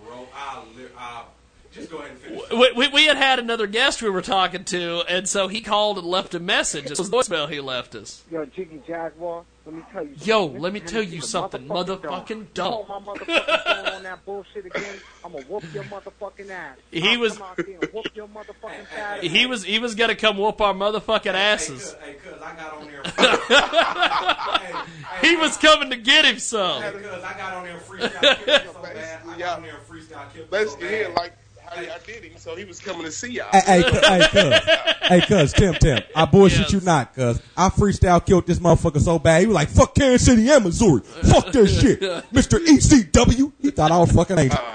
I'll, 0.96 1.31
just 1.72 1.90
go 1.90 1.98
ahead 1.98 2.10
and 2.10 2.18
finish. 2.20 2.42
We, 2.50 2.72
we, 2.72 2.88
we 2.88 3.04
had 3.06 3.16
had 3.16 3.38
another 3.38 3.66
guest 3.66 4.02
we 4.02 4.10
were 4.10 4.22
talking 4.22 4.64
to, 4.64 5.02
and 5.08 5.28
so 5.28 5.48
he 5.48 5.60
called 5.60 5.98
and 5.98 6.06
left 6.06 6.34
a 6.34 6.40
message. 6.40 6.86
It 6.90 6.98
was 6.98 7.08
the 7.10 7.16
voicemail 7.16 7.48
he 7.48 7.60
left 7.60 7.94
us. 7.94 8.22
Yo, 8.30 8.44
Jiggy 8.44 8.82
Jaguar, 8.86 9.44
let 9.64 9.74
me 9.74 9.82
tell 9.92 10.02
you. 10.04 10.14
Yo, 10.22 10.42
something. 10.46 10.60
let 10.60 10.72
me 10.72 10.80
tell 10.80 11.02
you 11.02 11.20
something, 11.20 11.66
motherfucking 11.66 12.54
Call 12.54 12.84
dumb. 12.84 13.04
my 13.04 13.12
motherfucking 13.14 13.94
on 13.96 14.02
that 14.02 14.24
bullshit 14.24 14.66
again. 14.66 14.96
I'm 15.24 15.32
gonna 15.32 15.44
whoop 15.46 15.64
your 15.72 15.84
motherfucking 15.84 16.50
ass. 16.50 16.76
He 16.90 17.12
I'll 17.14 17.20
was- 17.20 17.38
come 17.38 17.42
out 17.48 17.56
there 17.56 17.78
and 17.80 17.92
whoop 17.92 18.06
your 18.14 18.26
motherfucking 18.28 18.86
fat 18.94 19.22
He 19.22 19.46
was 19.46 19.62
he 19.64 19.78
was 19.78 19.94
gonna 19.94 20.14
come 20.16 20.36
whoop 20.36 20.60
our 20.60 20.74
motherfucking 20.74 21.32
asses. 21.34 21.94
Hey, 22.04 22.14
cuz 22.14 22.40
I 22.42 22.54
got 22.56 22.74
on 22.74 22.86
there. 22.86 23.02
He 25.22 25.36
was 25.36 25.56
coming 25.56 25.90
to 25.90 25.96
get 25.96 26.24
him 26.24 26.38
some. 26.38 26.82
Hey, 26.82 26.90
cuz 26.90 27.04
I 27.22 27.34
got 27.38 27.54
on 27.54 27.64
there 27.64 27.76
freestyle 27.78 28.72
so 28.72 28.82
bad. 28.82 29.20
I 29.28 29.38
got 29.38 29.56
on 29.58 29.62
there 29.62 29.76
freestyle 29.88 30.32
killed 30.34 30.48
Let's 30.50 30.72
so 30.72 31.12
like 31.16 31.32
how 31.74 31.80
y'all 31.80 31.98
did 32.06 32.24
him, 32.24 32.32
so 32.38 32.56
he 32.56 32.64
was 32.64 32.80
coming 32.80 33.04
to 33.04 33.12
see 33.12 33.32
y'all. 33.32 33.48
Hey, 33.52 33.82
hey, 33.82 33.84
cuz, 33.90 34.06
hey, 34.06 34.20
cuz, 34.30 34.54
hey, 35.02 35.20
cuz, 35.20 35.52
Tim, 35.52 35.74
Tim, 35.74 36.02
I 36.14 36.24
bullshit 36.24 36.72
you 36.72 36.80
not, 36.80 37.14
cuz 37.14 37.40
I 37.56 37.68
freestyle 37.68 38.24
killed 38.24 38.46
this 38.46 38.58
motherfucker 38.58 39.00
so 39.00 39.18
bad. 39.18 39.40
He 39.40 39.46
was 39.46 39.54
like, 39.54 39.68
"Fuck 39.68 39.94
Kansas 39.94 40.26
City 40.26 40.48
and 40.50 40.64
Missouri, 40.64 41.00
fuck 41.00 41.52
that 41.52 41.66
shit, 41.68 42.00
Mister 42.32 42.58
ECW." 42.58 43.52
He 43.60 43.70
thought 43.70 43.90
I 43.90 43.98
was 43.98 44.12
fucking 44.12 44.38
angel. 44.38 44.58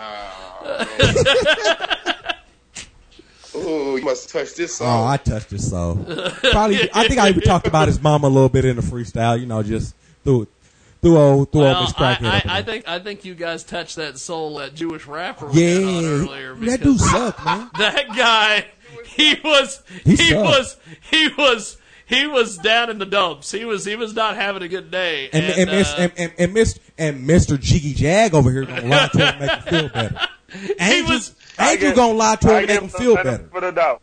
Oh, 3.59 3.95
you 3.95 4.03
must 4.05 4.31
have 4.31 4.43
touched 4.43 4.57
this 4.57 4.79
Oh. 4.81 4.85
I 5.05 5.17
touched 5.17 5.49
his 5.49 5.67
soul. 5.67 5.95
Probably, 6.51 6.89
I 6.93 7.07
think 7.07 7.19
I 7.19 7.29
even 7.29 7.41
talked 7.41 7.65
about 7.65 7.87
his 7.87 7.99
mom 7.99 8.23
a 8.23 8.27
little 8.29 8.49
bit 8.49 8.65
in 8.65 8.75
the 8.75 8.83
freestyle. 8.83 9.39
You 9.39 9.47
know, 9.47 9.63
just 9.63 9.95
through, 10.23 10.47
through 11.07 11.17
old, 11.17 11.51
through 11.51 11.61
old 11.61 11.71
Well, 11.73 11.81
Miss 11.83 11.93
Crackhead. 11.93 12.25
I, 12.25 12.55
I, 12.55 12.57
I 12.59 12.61
think 12.63 12.87
I 12.87 12.99
think 12.99 13.25
you 13.25 13.33
guys 13.35 13.63
touched 13.63 13.95
that 13.95 14.17
soul 14.17 14.57
that 14.57 14.75
Jewish 14.75 15.05
rapper 15.05 15.47
we 15.47 15.61
had 15.61 15.83
on 15.83 16.03
yeah, 16.03 16.09
earlier. 16.09 16.55
that 16.55 16.81
dude 16.81 16.99
sucked, 16.99 17.43
man. 17.45 17.69
That 17.77 18.07
guy, 18.15 18.65
he 19.05 19.35
was 19.43 19.81
He 20.03 20.15
he, 20.15 20.33
was 20.33 20.77
he 21.09 21.29
was 21.37 21.77
he 22.05 22.25
was 22.27 22.57
down 22.57 22.89
in 22.89 22.99
the 22.99 23.05
dumps. 23.05 23.51
He 23.51 23.65
was 23.65 23.83
he 23.85 23.95
was 23.95 24.13
not 24.13 24.35
having 24.35 24.61
a 24.63 24.67
good 24.67 24.91
day. 24.91 25.29
And 25.33 25.45
and, 25.45 25.69
Miss, 25.71 25.91
uh, 25.93 25.95
and, 25.99 26.11
and, 26.17 26.33
and 26.39 26.53
Miss 26.53 26.79
and 26.97 27.27
Mr. 27.29 27.59
Jiggy 27.59 27.93
Jag 27.93 28.33
over 28.33 28.51
here 28.51 28.65
gonna 28.65 28.85
lie 28.87 29.07
to 29.09 29.17
him 29.17 29.27
and 29.27 29.39
make 29.39 29.51
him 29.51 29.61
feel 29.63 29.89
better. 29.89 30.19
Angel, 30.79 31.19
I 31.59 31.71
Angel 31.73 31.87
gave- 31.89 31.95
gonna 31.95 32.13
lie 32.13 32.35
to 32.37 32.47
him 32.47 32.55
I 32.55 32.61
make 32.61 32.69
him 32.69 32.83
the 32.87 32.89
feel 32.97 33.15
benefit 33.15 33.51
better. 33.53 33.67
of 33.67 33.75
the 33.75 33.81
doubt. 33.81 34.01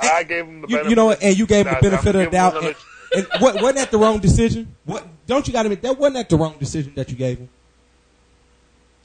I 0.00 0.22
gave 0.24 0.46
him 0.46 0.62
the 0.62 0.68
You, 0.68 0.76
benefit. 0.76 0.90
you 0.90 0.96
know 0.96 1.04
what? 1.06 1.22
And 1.22 1.38
you 1.38 1.46
gave 1.46 1.66
him 1.66 1.74
the 1.74 1.80
benefit 1.90 2.16
of 2.16 2.24
the 2.24 2.30
doubt. 2.30 2.74
Another- 3.14 3.28
And, 3.28 3.32
and 3.34 3.42
what, 3.42 3.54
wasn't 3.56 3.76
that 3.76 3.90
the 3.90 3.98
wrong 3.98 4.18
decision? 4.20 4.74
What? 4.84 5.06
Don't 5.26 5.46
you 5.46 5.52
got 5.52 5.62
to 5.62 5.66
admit 5.68 5.82
that 5.82 5.98
wasn't 5.98 6.14
that 6.16 6.28
the 6.28 6.36
wrong 6.36 6.56
decision 6.58 6.92
that 6.96 7.10
you 7.10 7.16
gave 7.16 7.38
him? 7.38 7.48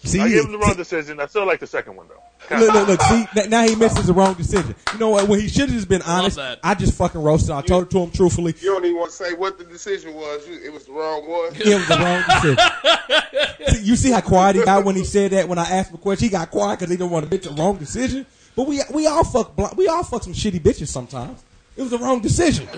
See, 0.04 0.20
I 0.22 0.30
gave 0.30 0.46
him 0.46 0.52
the 0.52 0.60
wrong 0.60 0.76
decision. 0.76 1.20
I 1.20 1.26
still 1.26 1.46
like 1.48 1.60
the 1.60 1.66
second 1.68 1.96
one 1.96 2.08
though. 2.08 2.22
Look, 2.60 2.72
look, 2.74 2.88
look. 2.88 3.02
See, 3.02 3.26
now 3.50 3.68
he 3.68 3.76
misses 3.76 4.06
the 4.06 4.14
wrong 4.14 4.36
decision. 4.36 4.76
You 4.94 5.00
know 5.00 5.10
what? 5.10 5.28
When 5.28 5.40
he 5.40 5.48
should 5.48 5.62
have 5.70 5.72
just 5.72 5.90
been 5.90 6.04
honest, 6.04 6.36
that. 6.36 6.60
I 6.64 6.76
just 6.76 6.94
fucking 6.96 7.22
roasted. 7.22 7.50
him. 7.50 7.58
I 7.58 7.62
told 7.64 7.86
it 7.86 7.90
to 7.92 8.00
him 8.00 8.12
truthfully. 8.12 8.54
You 8.62 8.74
don't 8.74 8.86
even 8.86 8.98
want 8.98 9.10
to 9.10 9.16
say 9.18 9.34
what 9.34 9.58
the 9.58 9.64
decision 9.64 10.14
was. 10.14 10.48
You, 10.48 10.60
it 10.64 10.72
was 10.72 10.86
the 10.86 10.92
wrong 10.92 11.28
one. 11.28 11.52
It 11.56 11.66
was 11.66 11.88
the 11.88 11.98
wrong 11.98 12.24
decision. 12.30 13.74
See, 13.82 13.84
you 13.90 13.96
see 13.96 14.12
how 14.12 14.22
quiet 14.22 14.56
he 14.56 14.64
got 14.64 14.86
when 14.86 14.96
he 14.96 15.04
said 15.04 15.32
that. 15.32 15.50
When 15.50 15.58
I 15.58 15.64
asked 15.68 15.90
him 15.90 15.96
a 15.96 15.98
question, 16.00 16.26
he 16.26 16.30
got 16.32 16.52
quiet 16.52 16.78
because 16.80 16.92
he 16.92 16.98
didn't 16.98 17.10
want 17.12 17.30
to 17.30 17.36
bitch 17.38 17.44
the 17.44 17.50
wrong 17.62 17.78
decision. 17.78 18.26
But 18.56 18.68
we 18.68 18.82
we 18.94 19.08
all 19.08 19.24
fuck 19.24 19.56
bl- 19.56 19.66
we 19.76 19.88
all 19.88 20.04
fuck 20.04 20.24
some 20.24 20.34
shitty 20.34 20.60
bitches 20.62 20.88
sometimes. 20.90 21.44
It 21.78 21.82
was 21.82 21.92
the 21.92 21.98
wrong 22.00 22.20
decision. 22.22 22.68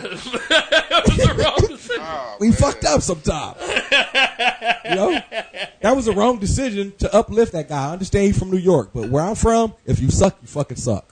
It 1.00 1.18
was 1.18 1.28
the 1.28 1.34
wrong 1.44 1.56
decision. 1.68 2.02
Oh, 2.06 2.36
we 2.40 2.52
fucked 2.52 2.84
up 2.84 3.02
sometimes. 3.02 3.58
You 3.62 4.96
know, 4.96 5.22
that 5.82 5.96
was 5.96 6.06
the 6.06 6.14
wrong 6.14 6.40
decision 6.40 6.92
to 6.98 7.16
uplift 7.16 7.54
that 7.54 7.70
guy. 7.70 7.90
I 7.90 7.94
understand 7.94 8.26
he's 8.26 8.38
from 8.38 8.52
New 8.52 8.58
York, 8.58 8.90
but 8.94 9.10
where 9.10 9.24
I'm 9.24 9.36
from, 9.36 9.74
if 9.86 10.00
you 10.02 10.12
suck, 10.12 10.38
you 10.42 10.48
fucking 10.48 10.76
suck. 10.78 11.06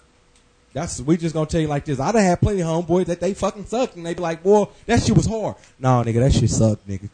That's 0.73 0.99
we 1.01 1.15
just 1.17 1.33
gonna 1.33 1.45
tell 1.45 1.61
you 1.61 1.67
like 1.67 1.85
this. 1.85 1.99
I 1.99 2.11
done 2.11 2.21
had 2.21 2.41
plenty 2.41 2.61
of 2.61 2.67
homeboys 2.67 3.05
that 3.05 3.21
they 3.21 3.33
fucking 3.33 3.65
suck, 3.65 3.95
and 3.95 4.05
they 4.05 4.13
be 4.13 4.21
like, 4.21 4.43
"Boy, 4.43 4.65
that 4.87 5.01
shit 5.01 5.15
was 5.15 5.25
hard." 5.25 5.55
No, 5.79 6.03
nigga, 6.03 6.19
that 6.19 6.33
shit 6.33 6.49
sucked, 6.49 6.87
nigga. 6.87 7.09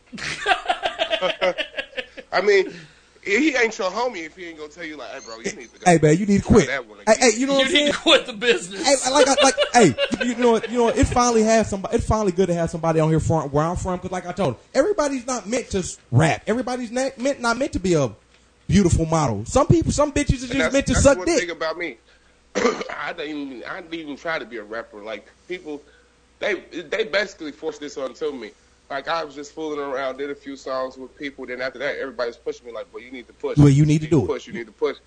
I 2.32 2.42
mean, 2.42 2.74
he 3.26 3.56
ain't 3.56 3.78
your 3.78 3.90
homie 3.90 4.26
if 4.26 4.36
he 4.36 4.46
ain't 4.46 4.58
gonna 4.58 4.70
tell 4.70 4.84
you 4.86 4.98
like, 4.98 5.10
"Hey, 5.12 5.20
bro, 5.26 5.38
you 5.40 5.44
need 5.54 5.72
to 5.74 5.80
go." 5.80 5.86
Hey, 5.92 6.00
man, 6.02 6.18
you 6.18 6.26
need 6.26 6.42
to 6.42 6.48
quit. 6.48 6.68
That 6.68 6.88
one 6.88 7.00
Hey, 7.08 7.16
hey, 7.20 7.32
you 7.38 7.48
know 7.48 7.54
what 7.54 7.68
I'm 7.68 7.72
you 7.72 7.74
need 7.74 7.80
saying? 7.86 7.94
to 7.94 8.00
quit 8.00 8.26
the 8.26 8.34
business. 8.34 8.86
Hey, 8.86 9.12
like, 9.12 9.28
I- 9.28 9.36
like, 9.44 9.56
hey, 9.74 9.96
you 10.26 10.36
know, 10.36 10.52
what- 10.54 10.70
you 10.70 10.78
know, 10.78 10.84
what? 10.86 10.98
it 10.98 11.08
finally 11.08 11.44
has 11.44 11.70
somebody. 11.70 11.96
It's 11.98 12.06
finally 12.08 12.32
good 12.32 12.48
to 12.48 12.54
have 12.54 12.70
somebody 12.70 13.00
on 13.00 13.10
here 13.10 13.20
from 13.20 13.50
where 13.52 13.66
I'm 13.66 13.76
from. 13.76 13.98
Because, 13.98 14.12
like 14.12 14.26
I 14.26 14.32
told, 14.32 14.56
him, 14.56 14.60
everybody's 14.74 15.26
not 15.28 15.48
meant 15.48 15.70
to 15.72 15.84
rap. 16.12 16.44
Everybody's 16.48 16.92
not 16.92 17.18
meant 17.18 17.40
not 17.40 17.58
meant 17.58 17.74
to 17.74 17.80
be 17.80 17.94
a 17.94 18.12
beautiful 18.68 19.06
model. 19.06 19.46
Some 19.46 19.68
people, 19.68 19.92
some 19.92 20.12
bitches 20.12 20.36
are 20.36 20.48
just 20.48 20.52
And 20.52 20.62
that's, 20.62 20.74
meant 20.74 20.88
to 20.88 20.94
that's 20.94 21.04
suck 21.04 21.18
one 21.18 21.28
dick. 21.28 21.40
thing 21.40 21.50
about 21.52 21.78
me. 21.78 21.98
I 22.56 23.14
didn't 23.14 23.38
even 23.38 23.64
I 23.70 23.82
didn't 23.82 23.94
even 23.96 24.16
try 24.18 24.40
to 24.40 24.46
be 24.46 24.58
a 24.58 24.64
rapper. 24.64 25.02
Like 25.04 25.28
people, 25.48 25.82
they 26.40 26.56
they 26.90 27.04
basically 27.06 27.52
forced 27.52 27.80
this 27.80 27.98
onto 27.98 28.32
me. 28.32 28.52
Like 28.90 29.08
I 29.08 29.24
was 29.24 29.34
just 29.34 29.54
fooling 29.54 29.80
around, 29.80 30.18
did 30.18 30.30
a 30.30 30.36
few 30.36 30.56
songs 30.56 30.98
with 30.98 31.18
people. 31.18 31.46
Then 31.46 31.62
after 31.62 31.80
that, 31.80 31.98
everybody's 31.98 32.36
pushing 32.38 32.68
me 32.68 32.74
like, 32.74 32.88
"Well, 32.94 33.02
you 33.02 33.12
need 33.12 33.28
to 33.28 33.34
push. 33.34 33.58
Well, 33.58 33.70
you 33.70 33.86
need 33.86 34.02
to 34.02 34.08
do 34.08 34.24
it." 34.24 34.28
push. 34.28 34.46
You 34.48 34.54
need 34.54 34.66
to 34.68 34.72
push." 34.72 34.98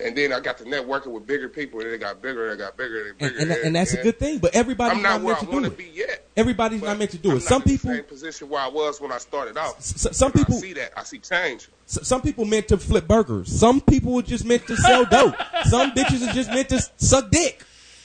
And 0.00 0.16
then 0.16 0.32
I 0.32 0.40
got 0.40 0.58
to 0.58 0.64
networking 0.64 1.12
with 1.12 1.24
bigger 1.24 1.48
people, 1.48 1.78
and 1.80 1.88
it 1.88 1.98
got 1.98 2.20
bigger, 2.20 2.50
and 2.50 2.60
it 2.60 2.64
got 2.64 2.76
bigger, 2.76 2.98
and 3.02 3.08
And, 3.10 3.18
bigger. 3.18 3.38
and, 3.38 3.50
that- 3.52 3.62
and 3.62 3.76
that's 3.76 3.92
a 3.94 4.02
good 4.02 4.18
thing. 4.18 4.38
But 4.38 4.54
everybody's 4.56 4.96
I'm 4.96 5.02
not, 5.02 5.20
not, 5.20 5.22
where 5.22 5.34
meant 5.36 5.42
I 5.44 5.46
to 5.46 5.52
do 5.52 5.60
to 5.60 5.66
it. 5.68 5.78
be 5.78 5.90
yet. 5.94 6.26
Everybody's 6.36 6.82
not 6.82 6.98
meant 6.98 7.12
to 7.12 7.18
do 7.18 7.30
I'm 7.30 7.36
it. 7.36 7.40
Some 7.42 7.62
people, 7.62 7.90
the 7.90 7.96
same 7.98 8.04
position 8.04 8.48
where 8.48 8.60
I 8.60 8.66
was 8.66 9.00
when 9.00 9.12
I 9.12 9.18
started 9.18 9.56
out. 9.56 9.76
s- 9.76 10.08
some 10.10 10.32
And 10.32 10.40
people- 10.40 10.56
I 10.56 10.60
see 10.60 10.72
that. 10.72 10.92
I 10.96 11.04
see 11.04 11.18
change. 11.20 11.68
s- 11.88 12.00
some 12.06 12.20
people 12.22 12.44
meant 12.44 12.66
to 12.68 12.76
flip 12.76 13.06
burgers. 13.06 13.48
Some 13.56 13.80
people 13.80 14.18
are 14.18 14.22
just 14.22 14.44
meant 14.44 14.66
to 14.66 14.76
sell 14.76 15.04
dope. 15.04 15.36
Some 15.70 15.92
bitches 15.92 16.28
are 16.28 16.32
just 16.32 16.50
meant 16.50 16.68
to 16.70 16.80
suck 16.96 17.30
dick. 17.30 17.62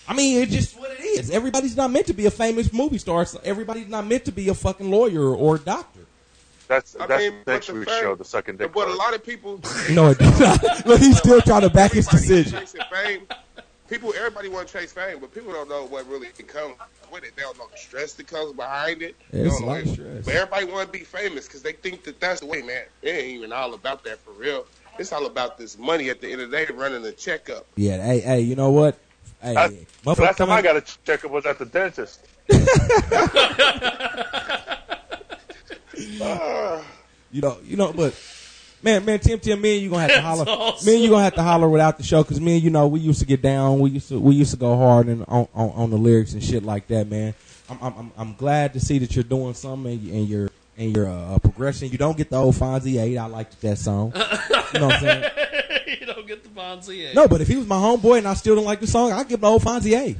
I 0.09 0.13
mean, 0.13 0.41
it's 0.41 0.51
just 0.51 0.79
what 0.79 0.89
it 0.91 0.99
is. 1.01 1.29
Everybody's 1.29 1.77
not 1.77 1.91
meant 1.91 2.07
to 2.07 2.13
be 2.13 2.25
a 2.25 2.31
famous 2.31 2.73
movie 2.73 2.97
star. 2.97 3.25
So 3.25 3.39
everybody's 3.43 3.87
not 3.87 4.07
meant 4.07 4.25
to 4.25 4.31
be 4.31 4.49
a 4.49 4.55
fucking 4.55 4.89
lawyer 4.89 5.33
or 5.35 5.55
a 5.57 5.59
doctor. 5.59 5.99
That's 6.67 6.95
I 6.99 7.05
that's 7.07 7.21
mean, 7.23 7.33
but 7.45 7.51
next 7.53 7.67
the 7.67 7.73
week's 7.75 7.91
fact- 7.91 8.01
show, 8.03 8.15
the 8.15 8.25
second 8.25 8.57
day. 8.59 8.67
But 8.67 8.87
a 8.87 8.93
lot 8.93 9.13
of 9.13 9.23
people, 9.23 9.61
No, 9.91 10.13
it 10.15 10.19
Look, 10.87 10.99
he's 10.99 11.17
still 11.17 11.41
trying 11.41 11.61
to 11.61 11.69
back 11.69 11.91
his 11.93 12.07
decision. 12.07 12.59
chasing 12.59 12.81
fame. 12.91 13.21
People, 13.87 14.13
everybody 14.15 14.49
want 14.49 14.67
to 14.67 14.77
chase 14.79 14.91
fame, 14.93 15.17
but 15.19 15.33
people 15.33 15.51
don't 15.51 15.67
know 15.69 15.85
what 15.85 16.07
really 16.07 16.27
comes 16.27 16.75
with 17.11 17.23
it. 17.23 17.35
They 17.35 17.41
don't 17.41 17.57
know 17.57 17.65
the 17.71 17.77
stress 17.77 18.13
that 18.13 18.27
comes 18.27 18.53
behind 18.53 19.01
it. 19.01 19.15
They 19.31 19.39
It's 19.41 19.55
don't 19.59 19.63
a 19.67 19.71
lot 19.71 19.81
of 19.81 19.89
stress. 19.89 20.25
But 20.25 20.35
everybody 20.35 20.65
want 20.65 20.91
to 20.91 20.99
be 20.99 21.03
famous 21.03 21.47
because 21.47 21.63
they 21.63 21.71
think 21.73 22.03
that 22.03 22.19
that's 22.19 22.41
the 22.41 22.45
way, 22.45 22.61
man. 22.61 22.83
It 23.01 23.09
ain't 23.09 23.37
even 23.37 23.51
all 23.51 23.73
about 23.73 24.03
that 24.03 24.19
for 24.19 24.31
real. 24.33 24.67
It's 24.99 25.11
all 25.11 25.25
about 25.25 25.57
this 25.57 25.75
money 25.77 26.09
at 26.11 26.21
the 26.21 26.31
end 26.31 26.41
of 26.41 26.51
the 26.51 26.57
day, 26.57 26.71
running 26.71 27.01
the 27.01 27.13
checkup. 27.13 27.65
Yeah, 27.77 28.03
hey, 28.05 28.19
hey, 28.19 28.41
you 28.41 28.55
know 28.55 28.69
what? 28.69 28.99
Hey, 29.41 29.53
Last, 29.53 29.73
last 30.19 30.37
time 30.37 30.49
I 30.51 30.61
coming- 30.61 30.63
got 30.63 30.75
a 30.77 30.81
checkup 31.05 31.31
was 31.31 31.45
at 31.45 31.59
the 31.59 31.65
dentist. 31.65 32.19
You 37.31 37.41
know, 37.41 37.57
you 37.63 37.77
know, 37.77 37.93
but 37.93 38.15
man, 38.81 39.05
man, 39.05 39.19
Tim, 39.19 39.39
Tim, 39.39 39.61
me 39.61 39.75
and 39.75 39.83
you 39.83 39.89
gonna 39.91 40.01
have 40.03 40.11
to 40.13 40.21
holler. 40.21 40.45
awesome. 40.47 40.85
Me 40.87 40.95
and 40.95 41.03
you 41.03 41.09
gonna 41.11 41.23
have 41.25 41.35
to 41.35 41.43
holler 41.43 41.69
without 41.69 41.97
the 41.97 42.03
show 42.03 42.23
because 42.23 42.41
me 42.41 42.55
and 42.55 42.63
you 42.63 42.71
know 42.71 42.87
we 42.87 42.99
used 43.01 43.19
to 43.19 43.25
get 43.27 43.41
down. 43.43 43.79
We 43.79 43.91
used 43.91 44.09
to 44.09 44.19
we 44.19 44.33
used 44.35 44.49
to 44.51 44.57
go 44.57 44.75
hard 44.75 45.05
and 45.07 45.23
on, 45.27 45.47
on 45.53 45.69
on 45.71 45.89
the 45.91 45.97
lyrics 45.97 46.33
and 46.33 46.43
shit 46.43 46.63
like 46.63 46.87
that, 46.87 47.07
man. 47.07 47.35
I'm 47.69 47.77
I'm 47.81 47.93
I'm, 47.97 48.11
I'm 48.17 48.33
glad 48.35 48.73
to 48.73 48.79
see 48.79 48.97
that 48.99 49.15
you're 49.15 49.23
doing 49.23 49.53
something 49.53 49.91
and, 49.91 50.01
you- 50.01 50.13
and 50.13 50.27
your 50.27 50.49
and 50.77 50.95
your 50.95 51.07
uh, 51.07 51.37
progression. 51.39 51.89
You 51.89 51.97
don't 51.99 52.17
get 52.17 52.31
the 52.31 52.37
old 52.37 52.55
Fonzie 52.55 52.99
eight. 52.99 53.17
I 53.17 53.27
liked 53.27 53.61
that 53.61 53.77
song. 53.77 54.11
You 54.15 54.79
know 54.79 54.87
what 54.87 54.95
I'm 54.95 54.99
saying? 55.01 55.31
you 55.99 56.05
don't 56.05 56.27
get 56.27 56.43
the 56.43 56.49
Fonzie. 56.49 57.13
No, 57.13 57.27
but 57.27 57.41
if 57.41 57.47
he 57.47 57.55
was 57.55 57.67
my 57.67 57.77
homeboy 57.77 58.19
and 58.19 58.27
I 58.27 58.33
still 58.33 58.55
don't 58.55 58.65
like 58.65 58.79
the 58.79 58.87
song, 58.87 59.11
I'd 59.11 59.27
give 59.27 59.37
him 59.37 59.41
the 59.41 59.47
old 59.47 59.63
Fonzie 59.63 59.93
A. 59.93 60.15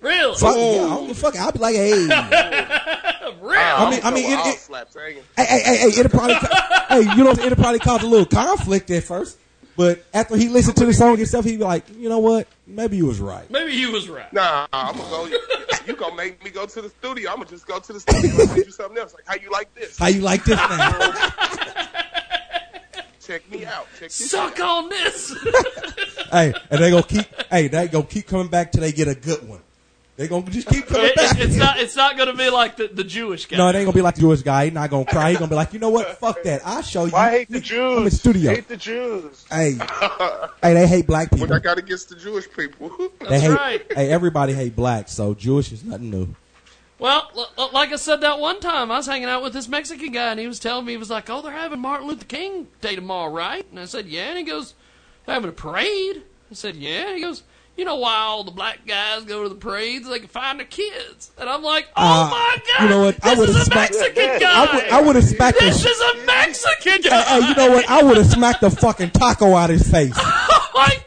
Really? 0.00 0.36
So 0.36 0.46
I, 0.46 0.50
yeah, 0.50 0.56
I 0.56 0.60
oh. 0.60 0.88
don't 0.88 1.06
give 1.08 1.16
a 1.16 1.20
fuck. 1.20 1.38
I'd 1.38 1.54
be 1.54 1.58
like, 1.58 1.74
hey, 1.74 1.92
really? 1.96 2.08
Oh, 2.08 3.86
I 3.86 3.90
mean, 3.90 4.00
I 4.04 4.10
mean, 4.10 4.24
it, 4.26 4.46
it, 4.46 4.58
slap 4.58 4.90
Sagan. 4.90 5.22
hey, 5.36 5.44
hey, 5.44 5.62
hey, 5.64 5.76
hey, 5.76 6.00
it'll 6.00 6.10
probably, 6.10 6.34
hey, 6.88 7.16
you 7.16 7.24
know, 7.24 7.30
it'll 7.30 7.56
probably 7.56 7.78
cause 7.78 8.02
a 8.02 8.06
little 8.06 8.26
conflict 8.26 8.90
at 8.90 9.04
first, 9.04 9.38
but 9.76 10.04
after 10.12 10.36
he 10.36 10.48
listened 10.48 10.76
to 10.76 10.86
the 10.86 10.92
song 10.92 11.16
himself, 11.16 11.44
he'd 11.44 11.58
be 11.58 11.64
like, 11.64 11.84
you 11.96 12.08
know 12.08 12.18
what? 12.18 12.46
Maybe 12.66 12.98
you 12.98 13.06
was 13.06 13.20
right. 13.20 13.50
Maybe 13.50 13.72
he 13.72 13.86
was 13.86 14.08
right. 14.08 14.30
Nah, 14.32 14.66
I'm 14.72 14.96
gonna 14.96 15.30
go. 15.30 15.38
You 15.86 15.94
gonna 15.94 16.16
make 16.16 16.42
me 16.44 16.50
go 16.50 16.66
to 16.66 16.82
the 16.82 16.88
studio? 16.88 17.30
I'm 17.30 17.36
gonna 17.36 17.50
just 17.50 17.66
go 17.66 17.78
to 17.78 17.92
the 17.92 18.00
studio 18.00 18.52
and 18.52 18.64
do 18.64 18.70
something 18.70 18.98
else. 18.98 19.14
Like, 19.14 19.24
how 19.26 19.36
you 19.36 19.50
like 19.50 19.72
this? 19.74 19.96
How 19.96 20.08
you 20.08 20.20
like 20.20 20.44
this 20.44 20.56
now? 20.56 21.85
Check 23.26 23.50
me 23.50 23.64
out. 23.64 23.86
Check 23.98 24.08
this 24.10 24.30
Suck 24.30 24.60
out. 24.60 24.84
on 24.84 24.88
this. 24.88 25.36
hey, 26.30 26.54
and 26.70 26.80
they 26.82 26.90
gonna 26.90 27.02
keep, 27.02 27.26
hey, 27.50 27.68
they 27.68 27.88
gonna 27.88 28.04
keep 28.04 28.26
coming 28.26 28.48
back 28.48 28.70
till 28.72 28.82
they 28.82 28.92
get 28.92 29.08
a 29.08 29.14
good 29.14 29.48
one. 29.48 29.60
They 30.16 30.28
gonna 30.28 30.48
just 30.50 30.68
keep 30.68 30.86
coming 30.86 31.06
It- 31.06 31.16
back. 31.16 31.38
it's 31.38 31.56
not. 31.56 31.78
It's 31.78 31.94
not 31.96 32.16
going 32.16 32.28
to 32.30 32.36
be 32.36 32.48
like 32.48 32.76
the, 32.76 32.88
the 32.88 33.04
Jewish 33.04 33.44
guy. 33.46 33.58
No, 33.58 33.68
it 33.68 33.74
ain't 33.74 33.84
gonna 33.84 33.94
be 33.94 34.00
like 34.00 34.14
the 34.14 34.22
Jewish 34.22 34.40
guy. 34.42 34.64
He's 34.66 34.72
not 34.74 34.88
gonna 34.90 35.04
cry. 35.04 35.30
He's 35.30 35.38
gonna 35.38 35.50
be 35.50 35.56
like, 35.56 35.72
you 35.74 35.78
know 35.78 35.90
what? 35.90 36.18
Fuck 36.18 36.42
that. 36.44 36.62
I'll 36.64 36.80
show 36.82 37.04
you. 37.04 37.14
I 37.14 37.30
hate 37.30 37.50
the 37.50 37.60
Jews. 37.60 37.78
I'm 37.78 37.88
Jews? 37.88 37.98
in 37.98 38.04
the 38.04 38.10
studio. 38.10 38.54
Hate 38.54 38.68
the 38.68 38.76
Jews. 38.78 39.44
Hey, 39.50 39.72
hey, 40.62 40.72
they 40.74 40.86
hate 40.86 41.06
black 41.06 41.30
people. 41.30 41.46
What 41.48 41.54
I 41.54 41.58
got 41.58 41.76
against 41.78 42.08
the 42.08 42.16
Jewish 42.16 42.50
people? 42.50 42.90
They 43.28 43.40
hate, 43.40 43.92
Hey, 43.92 44.08
everybody 44.10 44.52
hate 44.54 44.74
blacks, 44.76 45.12
so 45.12 45.34
Jewish 45.34 45.72
is 45.72 45.82
nothing 45.84 46.10
new. 46.10 46.28
Well, 46.98 47.30
l- 47.36 47.50
l- 47.58 47.70
like 47.72 47.92
I 47.92 47.96
said 47.96 48.22
that 48.22 48.38
one 48.38 48.58
time, 48.60 48.90
I 48.90 48.96
was 48.96 49.06
hanging 49.06 49.28
out 49.28 49.42
with 49.42 49.52
this 49.52 49.68
Mexican 49.68 50.12
guy, 50.12 50.30
and 50.30 50.40
he 50.40 50.46
was 50.46 50.58
telling 50.58 50.86
me, 50.86 50.92
he 50.92 50.96
was 50.96 51.10
like, 51.10 51.28
"Oh, 51.28 51.42
they're 51.42 51.52
having 51.52 51.80
Martin 51.80 52.06
Luther 52.08 52.24
King 52.24 52.68
Day 52.80 52.94
tomorrow, 52.94 53.30
right?" 53.30 53.66
And 53.70 53.78
I 53.78 53.84
said, 53.84 54.06
"Yeah." 54.06 54.28
And 54.30 54.38
he 54.38 54.44
goes, 54.44 54.72
"They're 55.26 55.34
having 55.34 55.50
a 55.50 55.52
parade." 55.52 56.22
I 56.50 56.54
said, 56.54 56.74
"Yeah." 56.76 57.08
And 57.08 57.16
he 57.16 57.20
goes, 57.22 57.42
"You 57.76 57.84
know 57.84 57.96
why 57.96 58.14
all 58.16 58.44
the 58.44 58.50
black 58.50 58.86
guys 58.86 59.24
go 59.24 59.42
to 59.42 59.48
the 59.50 59.54
parades? 59.56 60.08
They 60.08 60.20
can 60.20 60.28
find 60.28 60.58
their 60.58 60.66
kids." 60.66 61.32
And 61.38 61.50
I'm 61.50 61.62
like, 61.62 61.86
"Oh 61.96 62.02
Uh, 62.02 62.30
my 62.30 62.56
god, 62.78 62.82
you 62.84 62.88
know 62.88 63.00
what? 63.04 63.16
I 63.22 63.30
this 63.30 63.38
would've 63.40 63.56
is 63.56 63.60
a 63.62 63.64
smacked- 63.66 63.94
Mexican 63.94 64.38
guy. 64.40 64.64
I 64.64 64.74
would, 64.74 64.84
I 64.84 65.00
would 65.02 65.16
have 65.16 65.24
smacked 65.26 65.58
this 65.60 65.82
the. 65.82 65.88
is 65.90 66.00
a 66.00 66.24
Mexican 66.24 67.02
guy. 67.02 67.22
hey, 67.22 67.48
you 67.48 67.54
know 67.56 67.70
what? 67.72 67.90
I 67.90 68.02
would 68.02 68.16
have 68.16 68.26
smacked 68.26 68.62
the 68.62 68.70
fucking 68.70 69.10
taco 69.10 69.54
out 69.54 69.68
of 69.70 69.78
his 69.78 69.90
face. 69.90 70.16
Oh 70.78 70.78
my 70.78 70.98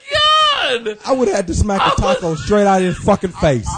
god! 0.84 0.98
I 1.06 1.12
would 1.14 1.28
have 1.28 1.38
had 1.38 1.48
to 1.48 1.54
smack 1.54 1.96
the 1.96 2.02
taco 2.02 2.34
straight 2.36 2.66
out 2.66 2.82
of 2.82 2.88
his 2.88 2.98
fucking 2.98 3.32
face. 3.34 3.70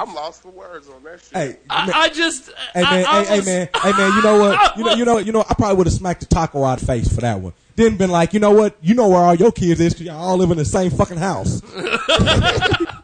I'm 0.00 0.14
lost 0.14 0.42
for 0.42 0.50
words 0.50 0.88
on 0.88 1.02
that 1.04 1.20
shit. 1.20 1.32
Hey, 1.32 1.56
I, 1.68 1.92
I 1.94 2.08
just, 2.08 2.50
Hey 2.74 2.82
man, 2.82 3.04
I, 3.06 3.18
I 3.18 3.24
hey, 3.24 3.40
hey 3.40 3.44
man, 3.44 3.68
hey 3.82 3.92
man, 3.92 4.16
you 4.16 4.22
know 4.22 4.38
what? 4.40 4.76
You 4.78 4.84
know, 4.84 4.94
you 4.94 5.04
know, 5.04 5.18
you 5.18 5.32
know. 5.32 5.44
I 5.48 5.54
probably 5.54 5.76
would 5.76 5.86
have 5.88 5.94
smacked 5.94 6.20
the 6.20 6.26
taco 6.26 6.64
out 6.64 6.80
face 6.80 7.12
for 7.12 7.20
that 7.20 7.40
one. 7.40 7.52
Then 7.76 7.96
been 7.96 8.10
like, 8.10 8.32
you 8.32 8.40
know 8.40 8.52
what? 8.52 8.76
You 8.80 8.94
know 8.94 9.08
where 9.08 9.18
all 9.18 9.34
your 9.34 9.52
kids 9.52 9.80
is? 9.80 9.92
'cause 9.94 10.02
y'all 10.02 10.16
all 10.16 10.36
live 10.38 10.50
in 10.50 10.56
the 10.58 10.64
same 10.64 10.90
fucking 10.90 11.18
house. 11.18 11.60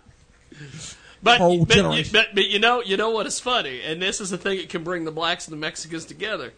But, 1.23 1.39
whole 1.39 1.65
but, 1.65 1.77
you, 1.77 2.05
but, 2.13 2.29
but 2.35 2.47
you 2.47 2.61
know, 2.61 2.83
you 2.83 2.97
know 2.97 3.11
what 3.11 3.27
is 3.27 3.41
funny, 3.41 3.81
and 3.83 4.01
this 4.01 4.21
is 4.21 4.31
the 4.31 4.39
thing 4.39 4.59
that 4.59 4.69
can 4.69 4.85
bring 4.85 5.05
the 5.05 5.11
blacks 5.11 5.49
and 5.49 5.53
the 5.53 5.57
Mexicans 5.61 6.05
together. 6.05 6.53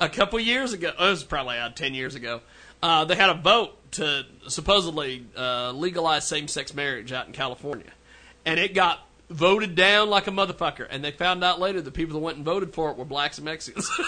A 0.00 0.08
couple 0.08 0.38
years 0.38 0.72
ago, 0.72 0.92
oh, 0.96 1.08
it 1.08 1.10
was 1.10 1.24
probably 1.24 1.58
uh, 1.58 1.70
ten 1.70 1.92
years 1.92 2.14
ago, 2.14 2.40
uh, 2.84 3.04
they 3.04 3.16
had 3.16 3.30
a 3.30 3.34
vote 3.34 3.72
to 3.92 4.24
supposedly 4.46 5.26
uh, 5.36 5.72
legalize 5.72 6.24
same-sex 6.26 6.72
marriage 6.72 7.10
out 7.12 7.26
in 7.26 7.32
California, 7.32 7.90
and 8.46 8.60
it 8.60 8.74
got 8.74 9.00
voted 9.32 9.74
down 9.74 10.08
like 10.10 10.26
a 10.26 10.30
motherfucker. 10.30 10.86
And 10.88 11.02
they 11.04 11.10
found 11.10 11.42
out 11.42 11.58
later 11.60 11.80
the 11.80 11.90
people 11.90 12.14
that 12.14 12.20
went 12.20 12.36
and 12.36 12.44
voted 12.44 12.72
for 12.74 12.90
it 12.90 12.96
were 12.96 13.04
blacks 13.04 13.38
and 13.38 13.44
Mexicans. 13.44 13.88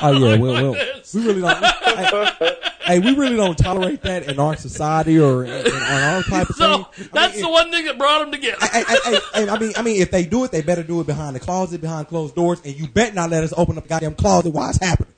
Oh 0.00 0.12
yeah, 0.12 0.28
Like 0.28 0.40
well, 0.40 0.52
well, 0.52 0.72
this. 0.74 1.12
we 1.12 1.26
really 1.26 1.40
don't. 1.40 1.64
hey, 1.64 2.56
hey, 2.84 2.98
we 3.00 3.16
really 3.16 3.34
don't 3.34 3.58
tolerate 3.58 4.02
that 4.02 4.28
in 4.28 4.38
our 4.38 4.54
society 4.56 5.18
or 5.18 5.42
in, 5.44 5.50
in 5.66 5.72
our 5.74 6.22
type 6.22 6.48
of 6.50 6.54
so 6.56 6.84
thing. 6.84 7.08
that's 7.12 7.40
the 7.40 7.48
one 7.48 7.72
thing 7.72 7.84
that 7.86 7.98
brought 7.98 8.20
them 8.20 8.30
together. 8.30 8.58
Hey, 8.60 8.84
hey, 8.86 8.96
hey, 9.04 9.18
hey, 9.34 9.48
I 9.48 9.58
mean, 9.58 9.72
I 9.76 9.82
mean, 9.82 10.00
if 10.00 10.12
they 10.12 10.24
do 10.24 10.44
it, 10.44 10.52
they 10.52 10.62
better 10.62 10.84
do 10.84 11.00
it 11.00 11.08
behind 11.08 11.34
the 11.34 11.40
closet, 11.40 11.80
behind 11.80 12.06
closed 12.06 12.36
doors, 12.36 12.60
and 12.64 12.72
you 12.78 12.86
bet 12.86 13.12
not 13.12 13.30
let 13.30 13.42
us 13.42 13.52
open 13.56 13.76
up 13.76 13.82
the 13.84 13.88
goddamn 13.88 14.14
closet 14.14 14.50
while 14.50 14.68
it's 14.68 14.78
happening. 14.78 15.12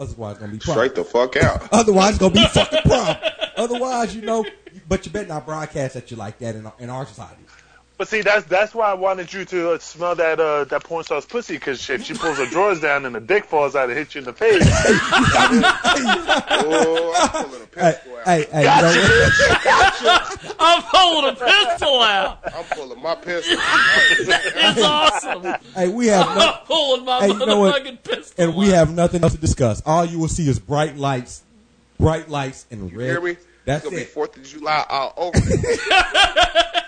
Otherwise, 0.00 0.32
it's 0.32 0.40
gonna 0.40 0.52
be 0.52 0.58
problem. 0.58 0.84
Straight 0.88 0.94
the 0.96 1.04
fuck 1.04 1.36
out. 1.36 1.68
Otherwise, 1.70 2.10
it's 2.10 2.18
gonna 2.18 2.34
be 2.34 2.44
fucking 2.46 2.82
problem. 2.82 3.16
Otherwise, 3.56 4.16
you 4.16 4.22
know, 4.22 4.44
but 4.88 5.06
you 5.06 5.12
better 5.12 5.28
not 5.28 5.46
broadcast 5.46 5.94
that 5.94 6.10
you 6.10 6.16
like 6.16 6.40
that 6.40 6.56
in 6.56 6.66
our, 6.66 6.74
in 6.80 6.90
our 6.90 7.06
society. 7.06 7.42
But 7.96 8.08
see, 8.08 8.22
that's 8.22 8.44
that's 8.46 8.74
why 8.74 8.90
I 8.90 8.94
wanted 8.94 9.32
you 9.32 9.44
to 9.44 9.70
uh, 9.70 9.78
smell 9.78 10.16
that 10.16 10.40
uh, 10.40 10.64
that 10.64 10.82
porn 10.82 11.04
star's 11.04 11.26
pussy 11.26 11.54
because 11.54 11.88
if 11.88 12.02
she 12.04 12.14
pulls 12.14 12.38
her 12.38 12.46
drawers 12.46 12.80
down 12.80 13.04
and 13.06 13.14
the 13.14 13.20
dick 13.20 13.44
falls 13.44 13.76
out 13.76 13.88
and 13.88 13.96
hits 13.96 14.16
you 14.16 14.18
in 14.20 14.24
the 14.24 14.32
face. 14.32 14.62
oh, 16.50 17.14
I'm 17.16 17.28
pulling 17.44 17.62
a 17.62 17.64
Hey, 17.76 17.92
pistol 17.92 18.16
out. 18.16 18.26
hey, 18.26 18.46
hey, 18.52 18.62
you 18.62 18.82
know? 18.82 20.18
I'm 20.58 20.82
pulling 20.82 21.30
a 21.30 21.34
pistol 21.36 22.00
out. 22.00 22.38
I'm 22.54 22.64
pulling 22.64 23.00
my 23.02 23.14
pistol. 23.14 23.58
It's 23.60 24.82
awesome. 24.82 25.54
Hey, 25.74 25.88
we 25.88 26.06
have 26.08 26.26
no, 26.36 26.50
I'm 26.52 26.66
pulling 26.66 27.04
my 27.04 27.20
hey, 27.20 27.28
you 27.28 27.46
know 27.46 27.60
what? 27.60 28.02
pistol. 28.04 28.44
and 28.44 28.56
we 28.56 28.68
have 28.70 28.92
nothing 28.94 29.22
else 29.22 29.34
to 29.34 29.38
discuss. 29.40 29.82
All 29.86 30.04
you 30.04 30.18
will 30.18 30.28
see 30.28 30.48
is 30.48 30.58
bright 30.58 30.96
lights, 30.96 31.42
bright 31.98 32.28
lights, 32.28 32.66
and 32.70 32.90
You 32.90 32.98
red. 32.98 33.06
hear 33.10 33.20
me? 33.20 33.36
That's 33.66 33.84
it's 33.84 33.90
gonna 33.90 34.02
it. 34.02 34.06
be 34.06 34.12
Fourth 34.12 34.36
of 34.36 34.42
July 34.44 34.84
all 34.88 35.14
over. 35.16 35.38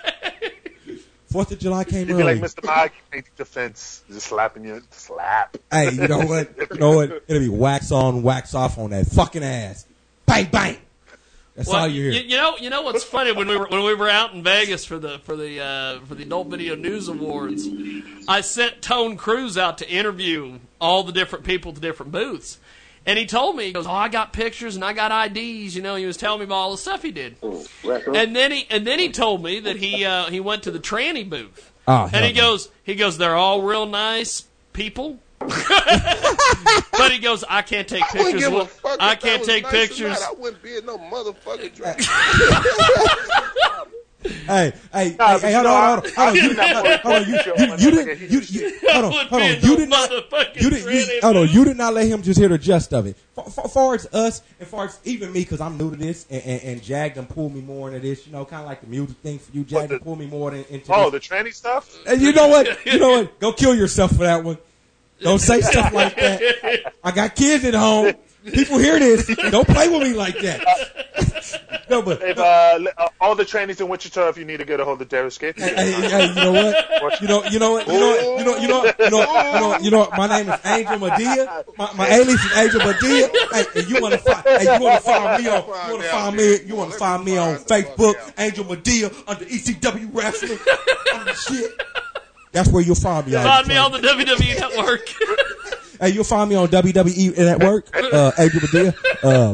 it. 1.27 1.31
Fourth 1.33 1.51
of 1.51 1.59
July 1.59 1.83
came 1.83 2.07
You'd 2.07 2.17
be 2.17 2.23
early. 2.23 2.35
like 2.39 2.41
Mr. 2.41 2.63
Mike, 2.65 2.93
take 3.11 3.35
the 3.35 3.45
fence, 3.45 4.03
just 4.09 4.27
slapping 4.27 4.63
you, 4.65 4.81
slap. 4.91 5.57
Hey, 5.71 5.91
you 5.91 6.07
know 6.07 6.19
what? 6.25 6.49
You 6.71 6.77
know 6.79 6.95
what? 6.95 7.23
It'll 7.27 7.41
be 7.41 7.49
wax 7.49 7.91
on, 7.91 8.23
wax 8.23 8.53
off 8.55 8.77
on 8.77 8.89
that 8.91 9.07
fucking 9.07 9.43
ass. 9.43 9.85
Bang, 10.25 10.45
bang. 10.51 10.77
That's 11.55 11.69
Well, 11.69 11.77
all 11.79 11.87
you 11.87 12.11
hear. 12.11 12.21
You, 12.21 12.29
you 12.29 12.37
know, 12.37 12.57
you 12.57 12.69
know 12.69 12.83
what's 12.83 13.03
funny 13.03 13.31
when 13.31 13.47
we 13.47 13.57
were 13.57 13.65
when 13.67 13.83
we 13.83 13.95
were 13.95 14.09
out 14.09 14.31
in 14.33 14.43
Vegas 14.43 14.85
for 14.85 14.99
the 14.99 15.17
for 15.19 15.35
the 15.35 15.59
uh, 15.59 15.99
for 16.05 16.13
the 16.13 16.21
Adult 16.23 16.47
Video 16.49 16.75
News 16.75 17.07
Awards, 17.07 17.67
I 18.27 18.41
sent 18.41 18.83
Tone 18.83 19.17
Cruz 19.17 19.57
out 19.57 19.79
to 19.79 19.89
interview 19.89 20.59
all 20.79 21.01
the 21.03 21.11
different 21.11 21.45
people 21.45 21.69
at 21.69 21.75
the 21.75 21.81
different 21.81 22.11
booths, 22.11 22.59
and 23.07 23.17
he 23.17 23.25
told 23.25 23.55
me 23.55 23.63
he 23.65 23.71
goes, 23.73 23.87
"Oh, 23.87 23.91
I 23.91 24.07
got 24.09 24.33
pictures 24.33 24.75
and 24.75 24.85
I 24.85 24.93
got 24.93 25.11
IDs." 25.35 25.75
You 25.75 25.81
know, 25.81 25.95
he 25.95 26.05
was 26.05 26.17
telling 26.17 26.39
me 26.39 26.45
about 26.45 26.55
all 26.55 26.71
the 26.71 26.77
stuff 26.77 27.01
he 27.01 27.11
did, 27.11 27.37
and 27.83 28.35
then 28.35 28.51
he 28.51 28.67
and 28.69 28.85
then 28.85 28.99
he 28.99 29.09
told 29.09 29.41
me 29.43 29.59
that 29.61 29.77
he 29.77 30.05
uh, 30.05 30.25
he 30.25 30.39
went 30.39 30.61
to 30.63 30.71
the 30.71 30.79
tranny 30.79 31.27
booth, 31.27 31.71
Oh, 31.87 32.07
and 32.13 32.23
he 32.25 32.33
no. 32.33 32.41
goes 32.41 32.69
he 32.83 32.93
goes 32.95 33.17
they're 33.17 33.35
all 33.35 33.63
real 33.63 33.85
nice 33.87 34.43
people. 34.73 35.17
but 35.39 37.11
he 37.11 37.19
goes, 37.19 37.43
I 37.47 37.61
can't 37.61 37.87
take 37.87 38.01
I 38.03 38.07
pictures. 38.11 38.41
give 38.41 38.53
a 38.53 38.57
with- 38.57 38.69
fuck. 38.69 38.97
I 38.99 39.15
can't 39.15 39.43
take 39.43 39.63
nice 39.63 39.71
pictures. 39.71 40.19
I 40.21 40.31
wouldn't 40.33 40.61
be 40.63 40.75
in 40.77 40.85
no 40.85 40.97
motherfucking 40.97 41.75
drag. 41.75 42.01
Hey, 44.23 44.33
hey, 44.47 44.49
Nah, 44.49 44.69
hey, 44.93 45.15
but 45.17 45.41
hey, 45.41 45.49
you 45.51 45.55
hold 45.55 45.67
on, 45.67 46.01
hold 46.15 46.17
on, 46.17 46.37
hold 46.37 46.59
on, 46.59 46.99
hold 46.99 47.15
on, 47.15 47.27
you, 47.29 47.35
you, 47.35 47.75
you 47.77 47.91
didn't, 47.91 48.31
you, 48.31 48.39
you, 48.39 48.79
hold 48.89 49.05
on, 49.05 49.11
hold 49.27 49.41
on, 49.43 49.49
you 49.61 49.75
did 49.77 49.89
not, 49.89 50.09
you 50.59 50.69
did, 50.71 50.83
you, 50.85 51.19
hold 51.21 51.37
on, 51.37 51.47
you 51.49 51.63
did 51.63 51.77
not 51.77 51.93
let 51.93 52.07
him 52.07 52.23
just 52.23 52.39
hear 52.39 52.49
the 52.49 52.57
gist 52.57 52.93
of 52.93 53.05
it. 53.05 53.15
For, 53.35 53.43
for, 53.43 53.67
far 53.69 53.93
as 53.95 54.07
us, 54.13 54.41
and 54.59 54.67
far 54.67 54.85
as 54.85 54.99
even 55.05 55.31
me, 55.31 55.41
because 55.41 55.61
I'm 55.61 55.77
new 55.77 55.91
to 55.91 55.95
this, 55.95 56.25
and, 56.31 56.41
and, 56.43 56.63
and 56.63 56.83
Jag 56.83 57.13
done 57.13 57.27
pulled 57.27 57.53
me 57.53 57.61
more 57.61 57.89
into 57.89 57.99
this, 57.99 58.25
you 58.25 58.33
know, 58.33 58.43
kind 58.43 58.63
of 58.63 58.67
like 58.67 58.81
the 58.81 58.87
music 58.87 59.17
thing 59.17 59.37
for 59.37 59.51
you, 59.55 59.63
Jag 59.63 59.89
done 59.89 59.99
pulled 59.99 60.17
me 60.19 60.25
more 60.25 60.53
in, 60.53 60.65
into 60.65 60.91
Oh, 60.93 61.11
this. 61.11 61.27
the 61.27 61.35
tranny 61.35 61.53
stuff? 61.53 61.95
And 62.07 62.19
you 62.19 62.33
know 62.33 62.47
what? 62.47 62.67
You 62.85 62.99
know 62.99 63.09
what? 63.11 63.39
Go 63.39 63.53
kill 63.53 63.75
yourself 63.75 64.11
for 64.11 64.23
that 64.23 64.43
one. 64.43 64.57
Don't 65.21 65.39
say 65.39 65.61
stuff 65.61 65.93
like 65.93 66.15
that. 66.15 66.93
I 67.03 67.11
got 67.11 67.35
kids 67.35 67.63
at 67.65 67.73
home. 67.75 68.13
People 68.53 68.77
hear 68.77 68.99
this. 68.99 69.27
Don't 69.51 69.67
play 69.67 69.89
with 69.89 70.01
me 70.01 70.13
like 70.13 70.39
that. 70.39 70.63
no, 71.89 72.01
but 72.01 72.21
If 72.21 72.37
uh, 72.37 72.79
uh, 72.97 73.09
all 73.19 73.35
the 73.35 73.43
trannies 73.43 73.79
in 73.81 73.87
Wichita, 73.87 74.29
if 74.29 74.37
you 74.37 74.45
need 74.45 74.57
to 74.57 74.65
get 74.65 74.79
a 74.79 74.85
hold 74.85 75.01
of 75.01 75.09
Derek 75.09 75.31
Skate. 75.31 75.57
hey, 75.57 75.73
hey, 75.75 75.91
hey, 75.91 76.27
you 76.29 76.35
know 76.35 76.51
what? 76.51 77.21
You 77.21 77.27
know, 77.27 77.43
you 77.45 77.59
know 77.59 77.71
what? 77.73 77.87
You 77.87 77.93
know 77.93 78.07
what? 78.09 78.39
You 78.39 78.45
know, 78.45 78.57
you 78.57 78.67
know, 78.67 78.83
you 78.99 79.09
know, 79.09 79.17
what? 79.19 79.53
you 79.53 79.59
know, 79.59 79.77
you 79.79 79.91
know. 79.91 79.99
what? 79.99 80.17
My 80.17 80.27
name 80.27 80.49
is 80.49 80.59
Angel 80.65 80.99
Medina. 80.99 81.63
My, 81.77 81.93
my 81.93 82.07
alias 82.07 82.43
is 82.43 82.57
Angel 82.57 82.79
Medina. 82.79 83.29
Hey, 83.51 83.65
and 83.75 83.89
you 83.89 84.01
want 84.01 84.13
to 84.13 84.19
find? 84.19 84.43
Hey, 84.45 84.75
you 84.75 84.83
want 84.83 85.03
to 85.03 85.09
find 85.09 85.43
me 85.43 85.49
on? 85.49 85.63
You 85.63 85.93
want 85.93 86.03
to 86.03 86.09
find 86.09 86.35
me? 86.35 86.59
You 86.65 86.75
want 86.75 86.91
to 86.91 86.97
find 86.97 87.25
me 87.25 87.37
on 87.37 87.55
Facebook? 87.57 88.15
Angel 88.37 88.65
Medina 88.65 89.11
under 89.27 89.45
ECW 89.45 90.09
Wrestling. 90.13 90.59
I'm 91.13 91.25
the 91.25 91.33
shit. 91.33 91.81
That's 92.51 92.69
where 92.69 92.81
you'll 92.81 92.95
find 92.95 93.27
me. 93.27 93.33
Find 93.33 93.67
me 93.67 93.77
on 93.77 93.91
the 93.91 93.99
WWE 93.99 94.59
Network. 94.59 95.07
Hey, 95.99 96.09
you'll 96.09 96.23
find 96.23 96.49
me 96.49 96.55
on 96.55 96.67
WWE 96.67 97.37
Network, 97.37 97.89
uh, 97.95 98.31
Adrian 98.37 98.67
Medina. 98.71 98.93
Uh, 99.23 99.53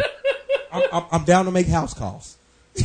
I'm, 0.72 0.83
I'm, 0.91 1.05
I'm 1.11 1.23
down 1.25 1.45
to 1.45 1.51
make 1.51 1.67
house 1.67 1.93
calls. 1.93 2.38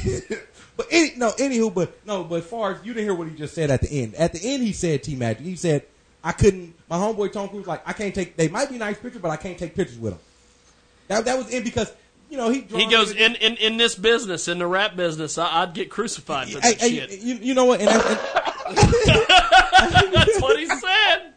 but 0.77 0.87
any, 0.91 1.12
no, 1.17 1.31
anywho, 1.33 1.73
but 1.73 2.07
no, 2.07 2.23
but 2.25 2.45
far 2.45 2.73
as 2.75 2.85
you 2.85 2.93
didn't 2.95 3.07
hear 3.07 3.15
what 3.15 3.28
he 3.28 3.35
just 3.35 3.55
said 3.55 3.70
at 3.70 3.81
the 3.81 3.91
end. 3.91 4.15
At 4.15 4.33
the 4.33 4.41
end, 4.43 4.62
he 4.62 4.73
said 4.73 5.03
T 5.03 5.17
Magic. 5.17 5.43
He 5.43 5.57
said 5.57 5.85
I 6.23 6.33
couldn't. 6.33 6.75
My 6.89 6.97
homeboy 6.97 7.33
Tone 7.33 7.49
Cruz 7.49 7.67
like 7.67 7.83
I 7.89 7.93
can't 7.93 8.15
take. 8.15 8.37
They 8.37 8.49
might 8.49 8.69
be 8.69 8.78
nice 8.78 8.99
pictures, 8.99 9.23
but 9.23 9.31
I 9.31 9.37
can't 9.37 9.59
take 9.59 9.75
pictures 9.75 9.99
with 9.99 10.12
them. 10.12 10.20
That 11.09 11.25
that 11.25 11.39
was 11.39 11.51
in 11.51 11.65
because 11.65 11.91
you 12.28 12.37
know 12.37 12.51
he 12.51 12.61
He 12.61 12.87
goes 12.87 13.12
in, 13.12 13.35
in 13.37 13.57
in 13.57 13.77
this 13.78 13.95
business, 13.95 14.47
in 14.47 14.59
the 14.59 14.67
rap 14.67 14.95
business. 14.95 15.39
I, 15.39 15.62
I'd 15.62 15.73
get 15.75 15.91
crucified 15.91 16.49
for 16.49 16.61
Hey, 16.61 16.75
that 16.75 16.81
hey, 16.81 16.91
shit. 16.97 17.20
you, 17.20 17.35
you 17.37 17.55
know 17.55 17.65
what? 17.65 17.81
And, 17.81 17.89
and, 17.89 18.03
That's 20.12 20.41
what 20.41 20.59
he 20.59 20.67
said. 20.67 21.33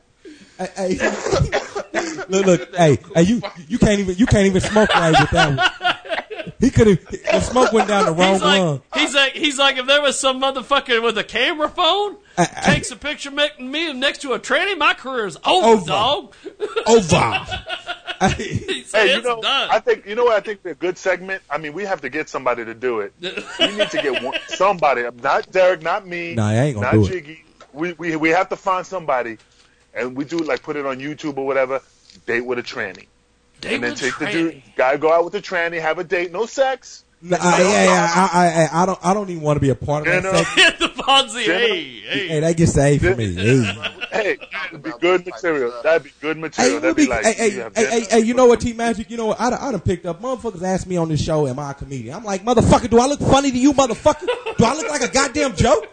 Hey, 0.76 0.94
hey, 0.96 1.10
look, 2.30 2.46
look, 2.46 2.76
hey, 2.76 2.98
hey, 3.16 3.22
you, 3.24 3.42
you 3.68 3.78
can't 3.80 4.00
even, 4.00 4.16
you 4.16 4.26
can't 4.26 4.46
even 4.46 4.62
smoke 4.62 4.94
right 4.94 5.12
with 5.20 5.30
that 5.32 5.58
one. 5.58 6.52
He 6.60 6.70
could 6.70 6.88
have, 6.88 7.06
the 7.08 7.40
smoke 7.42 7.72
went 7.72 7.88
down 7.88 8.06
the 8.06 8.12
wrong 8.14 8.34
He's 8.34 8.42
like, 8.42 8.60
lung. 8.60 8.82
he's 8.94 9.16
like, 9.16 9.34
he's 9.34 9.58
like, 9.60 9.78
if 9.78 9.86
there 9.88 10.02
was 10.02 10.20
some 10.20 10.42
motherfucker 10.42 11.02
with 11.02 11.18
a 11.18 11.24
camera 11.24 11.70
phone, 11.70 12.18
takes 12.64 12.92
a 12.92 12.96
picture 12.96 13.30
of 13.30 13.60
me 13.60 13.94
next 13.94 14.20
to 14.22 14.34
a 14.34 14.40
tranny, 14.40 14.78
my 14.78 14.94
career 14.94 15.26
is 15.28 15.38
over, 15.46 15.68
Over. 15.68 15.86
dog. 15.86 16.36
Over. 16.88 17.46
Hey, 18.22 19.16
you 19.16 19.22
know, 19.24 19.42
done. 19.42 19.70
I 19.72 19.80
think 19.80 20.06
you 20.06 20.14
know 20.14 20.26
what 20.26 20.36
I 20.36 20.42
think 20.42 20.64
a 20.66 20.76
good 20.76 20.96
segment. 20.96 21.42
I 21.50 21.58
mean, 21.58 21.74
we 21.74 21.86
have 21.86 22.02
to 22.02 22.10
get 22.10 22.30
somebody 22.30 22.64
to 22.64 22.76
do 22.76 23.00
it. 23.00 23.14
we 23.20 23.76
need 23.76 23.90
to 23.90 24.00
get 24.00 24.22
one, 24.24 24.38
somebody, 24.48 25.04
not 25.24 25.52
Derek, 25.52 25.82
not 25.82 26.06
me, 26.06 26.36
Nah, 26.36 26.50
I 26.50 26.54
ain't 26.56 26.76
gonna 26.76 26.86
not 26.86 26.94
do 26.94 27.06
it. 27.06 27.10
Jiggy. 27.10 27.44
We, 27.74 27.94
we 27.94 28.16
we 28.18 28.30
have 28.30 28.48
to 28.50 28.56
find 28.56 28.86
somebody, 28.86 29.40
and 29.94 30.16
we 30.16 30.26
do 30.26 30.38
like 30.38 30.64
put 30.64 30.76
it 30.76 30.86
on 30.86 31.00
YouTube 31.00 31.38
or 31.38 31.46
whatever. 31.46 31.82
Date 32.26 32.42
with 32.42 32.60
a 32.60 32.64
tranny, 32.64 33.08
Date 33.62 33.76
and 33.76 33.84
then 33.84 33.92
with 33.92 34.00
take 34.00 34.18
the 34.20 34.26
dude, 34.26 34.62
guy 34.76 34.98
go 34.98 35.14
out 35.14 35.24
with 35.24 35.34
the 35.34 35.42
tranny, 35.42 35.80
have 35.80 35.98
a 35.98 36.04
date, 36.04 36.32
no 36.32 36.46
sex. 36.46 37.04
Nah, 37.24 37.38
I, 37.40 37.62
yeah, 37.62 37.84
yeah, 37.86 38.12
I, 38.16 38.30
I, 38.34 38.48
I, 38.80 38.84
I 38.84 38.86
don't, 38.88 39.00
I 39.06 39.14
don't 39.14 39.30
even 39.30 39.44
want 39.44 39.58
to 39.58 39.62
be 39.62 39.70
a 39.70 39.76
part 39.76 40.08
of 40.08 40.24
that. 40.24 40.24
You 40.24 40.32
know? 40.32 40.88
the 40.88 41.02
Fonzie, 41.04 41.44
hey, 41.46 41.84
hey. 42.02 42.28
Hey, 42.28 42.40
that 42.40 42.58
gets 42.58 42.74
the 42.74 42.82
A 42.84 42.98
for 42.98 43.16
me. 43.16 43.34
Hey. 43.36 43.64
Hey, 44.12 44.38
that'd 44.52 44.82
be 44.84 44.92
good 45.00 45.26
material. 45.26 45.72
That'd 45.84 46.04
be 46.04 46.12
good 46.20 46.38
material. 46.40 46.78
it 46.78 46.82
That'd 46.82 46.96
be 46.98 47.04
be, 47.04 47.10
like, 47.10 47.24
hey, 47.24 47.34
hey, 47.34 47.50
hey, 47.52 47.70
hey, 47.76 48.06
hey, 48.10 48.20
you 48.22 48.34
know 48.34 48.48
what, 48.48 48.60
T 48.60 48.74
Magic? 48.74 49.10
You 49.12 49.18
know 49.18 49.28
what? 49.28 49.40
I, 49.40 49.52
done- 49.52 49.60
I 49.62 49.72
done 49.72 49.82
picked 49.82 50.08
up. 50.08 50.20
Motherfuckers 50.20 50.64
ask 50.64 50.88
me 50.88 50.98
on 50.98 51.10
this 51.10 51.24
show, 51.24 51.48
am 51.48 51.60
I 51.60 51.72
a 51.72 51.74
comedian? 51.76 52.16
I'm 52.16 52.24
like, 52.24 52.44
motherfucker, 52.44 52.90
do 52.90 53.00
I 53.00 53.06
look 53.06 53.20
funny 53.20 53.52
to 53.52 53.58
you, 53.58 53.72
motherfucker? 53.74 54.26
Do 54.58 54.66
I 54.66 54.74
look 54.74 54.90
like 54.90 55.02
a 55.04 55.08
goddamn 55.14 55.56
joke? 55.56 55.88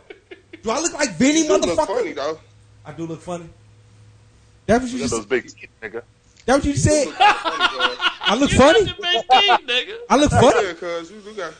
Do 0.62 0.70
I 0.70 0.80
look 0.80 0.94
like 0.94 1.10
Vinny, 1.16 1.42
You 1.42 1.44
do 1.48 1.52
look 1.52 1.62
motherfucker? 1.78 1.86
funny 1.86 2.12
though. 2.14 2.38
I 2.86 2.92
do 2.92 3.04
look 3.06 3.20
funny. 3.20 3.48
That's 4.68 4.82
what 4.84 4.92
you 4.92 4.98
Look 4.98 5.06
at 5.06 5.10
just 5.10 5.12
those 5.14 5.26
big 5.26 5.44
teeth, 5.44 5.70
nigga. 5.82 6.02
That 6.44 6.54
what 6.56 6.64
you 6.66 6.76
said? 6.76 7.08
I 7.18 8.36
look 8.38 8.52
You 8.52 8.58
funny. 8.58 8.84
got 8.84 8.96
the 8.96 9.02
big 9.02 9.24
teeth, 9.30 9.88
nigga. 9.88 9.96
I 10.10 10.16
look 10.16 10.30
funny. 10.30 10.66
Yeah, 10.66 10.72
cuz 10.74 11.10
you 11.10 11.20
do 11.20 11.32
got, 11.34 11.54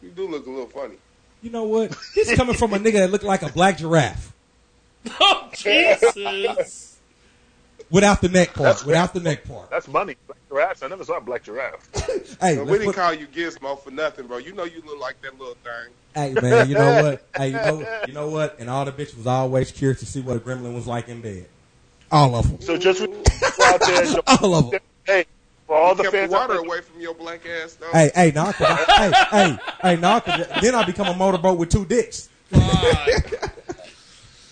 you 0.00 0.10
do 0.10 0.28
look 0.28 0.46
a 0.46 0.50
little 0.50 0.66
funny. 0.68 0.94
You 1.42 1.50
know 1.50 1.64
what? 1.64 1.90
This 2.14 2.30
is 2.30 2.36
coming 2.36 2.54
from 2.54 2.72
a 2.72 2.78
nigga 2.78 2.94
that 2.94 3.10
looked 3.10 3.24
like 3.24 3.42
a 3.42 3.48
black 3.48 3.76
giraffe 3.78 4.32
Oh, 5.20 5.50
Jesus. 5.52 6.98
without 7.90 8.20
the 8.22 8.28
neck 8.28 8.54
part. 8.54 8.86
Without 8.86 9.12
the 9.14 9.20
neck 9.20 9.44
part. 9.46 9.68
That's 9.70 9.88
money. 9.88 10.16
Black 10.26 10.38
giraffes. 10.48 10.82
I 10.84 10.88
never 10.88 11.04
saw 11.04 11.18
a 11.18 11.20
black 11.20 11.42
giraffe. 11.42 11.88
Hey, 12.40 12.56
But 12.56 12.66
we 12.66 12.72
didn't 12.78 12.86
put- 12.86 12.94
call 12.96 13.12
you 13.14 13.26
Gizmo 13.26 13.78
for 13.82 13.90
nothing, 13.90 14.26
bro. 14.28 14.38
You 14.38 14.52
know 14.54 14.64
you 14.64 14.80
look 14.86 15.00
like 15.00 15.20
that 15.22 15.38
little 15.38 15.56
thing. 15.64 15.92
Hey 16.14 16.32
man, 16.40 16.68
you 16.68 16.74
know 16.76 17.02
what? 17.02 17.26
Hey, 17.36 17.48
you 17.48 17.54
know, 17.54 18.00
you 18.06 18.12
know 18.12 18.28
what? 18.28 18.58
And 18.60 18.70
all 18.70 18.84
the 18.84 18.92
bitch 18.92 19.16
was 19.16 19.26
always 19.26 19.70
curious 19.72 19.98
to 20.00 20.06
see 20.06 20.20
what 20.20 20.36
a 20.36 20.40
gremlin 20.40 20.72
was 20.74 20.86
like 20.86 21.08
in 21.08 21.20
bed. 21.20 21.46
All 22.14 22.36
of 22.36 22.48
them. 22.48 22.60
So 22.60 22.76
just 22.76 23.00
go 23.00 23.06
out 23.64 23.80
there. 23.80 24.06
All 24.40 24.54
of 24.54 24.70
them. 24.70 24.80
Hey, 25.04 25.26
for 25.66 25.76
all 25.76 25.90
You 25.90 25.96
the 25.96 26.02
kept 26.04 26.14
fans 26.14 26.30
the 26.30 26.36
out 26.36 26.48
water 26.48 26.60
away 26.60 26.80
from 26.80 27.00
your 27.00 27.12
black 27.12 27.44
ass, 27.44 27.74
though. 27.74 27.90
Hey, 27.92 28.10
hey, 28.14 28.30
nah, 28.32 28.52
'cause 28.52 28.66
I, 28.70 29.10
hey, 29.30 29.48
hey, 29.48 29.58
hey, 29.82 29.96
nah, 29.96 30.20
'cause 30.20 30.46
then 30.62 30.74
I 30.76 30.84
become 30.84 31.08
a 31.08 31.14
motorboat 31.14 31.58
with 31.58 31.70
two 31.70 31.84
dicks. 31.84 32.28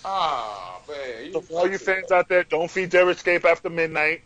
Ah, 0.04 0.80
man. 0.88 1.32
so 1.32 1.40
for 1.40 1.60
all 1.60 1.70
you 1.70 1.78
fans 1.78 2.10
out 2.10 2.28
there, 2.28 2.42
don't 2.42 2.68
feed 2.68 2.90
their 2.90 3.08
escape 3.10 3.44
after 3.44 3.70
midnight. 3.70 4.22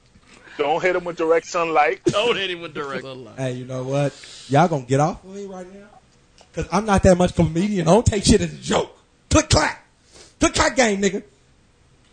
Don't 0.57 0.81
hit 0.83 0.97
him 0.97 1.05
with 1.05 1.17
direct 1.19 1.47
sunlight. 1.47 2.01
Don't 2.07 2.35
hit 2.35 2.51
him 2.51 2.63
with 2.63 2.73
direct 2.73 3.03
sunlight. 3.03 3.39
Hey, 3.39 3.53
you 3.53 3.67
know 3.67 3.83
what? 3.83 4.15
Y'all 4.49 4.69
gonna 4.69 4.85
get 4.85 5.01
off 5.01 5.23
of 5.23 5.35
me 5.35 5.45
right 5.45 5.71
now? 5.75 5.89
Cause 6.55 6.67
I'm 6.73 6.87
not 6.87 7.03
that 7.03 7.19
much 7.19 7.35
comedian. 7.35 7.87
I 7.89 7.91
don't 7.93 8.07
take 8.07 8.25
shit 8.25 8.41
as 8.41 8.55
a 8.55 8.57
joke. 8.57 8.97
Click 9.29 9.51
clack, 9.51 9.85
click 10.41 10.55
clack 10.55 10.77
game, 10.77 11.03
nigga. 11.03 11.23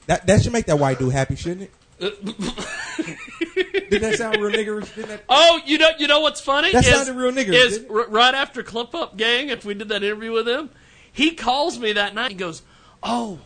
That 0.08 0.28
that 0.28 0.44
should 0.44 0.54
make 0.54 0.66
that 0.66 0.80
white 0.80 1.00
dude 1.00 1.14
happy, 1.14 1.36
shouldn't 1.36 1.70
it? 1.70 1.72
Didn't 3.90 4.02
that 4.10 4.16
sound 4.18 4.38
real 4.42 4.52
niggerish? 4.52 4.94
Didn't 4.96 5.10
that? 5.10 5.24
Oh, 5.30 5.62
you 5.66 5.78
know, 5.78 5.90
you 6.00 6.08
know 6.08 6.20
what's 6.22 6.42
funny? 6.42 6.72
That 6.72 6.86
is, 6.86 6.94
sounded 6.94 7.16
real 7.16 7.32
nigger, 7.32 7.54
Is 7.54 7.78
didn't 7.80 7.92
it? 7.92 7.94
r- 7.94 8.08
right 8.10 8.34
after 8.34 8.64
Clip 8.64 8.94
Up 8.96 9.16
Gang, 9.16 9.50
if 9.50 9.64
we 9.64 9.74
did 9.74 9.90
that 9.90 10.04
interview 10.04 10.32
with 10.32 10.48
him, 10.48 10.70
he 11.12 11.32
calls 11.32 11.78
me 11.80 11.94
that 11.94 12.14
night 12.16 12.32
and 12.32 12.40
goes, 12.40 12.64
"Oh, 13.04 13.40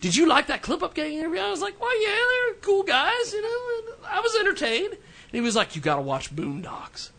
did 0.00 0.16
you 0.16 0.26
like 0.26 0.48
that 0.48 0.62
Clip 0.62 0.82
Up 0.82 0.94
Gang 0.94 1.14
interview?" 1.14 1.40
I 1.40 1.50
was 1.50 1.60
like, 1.60 1.80
"Well, 1.80 2.02
yeah, 2.02 2.14
they're 2.16 2.54
cool 2.60 2.82
guys, 2.82 3.32
you 3.32 3.40
know." 3.42 3.88
and 3.88 4.06
I 4.06 4.20
was 4.20 4.34
entertained. 4.38 4.92
And 4.92 4.98
he 5.32 5.40
was 5.40 5.56
like, 5.56 5.74
"You 5.76 5.80
got 5.82 5.96
to 5.96 6.02
watch 6.02 6.34
Boondocks." 6.34 7.10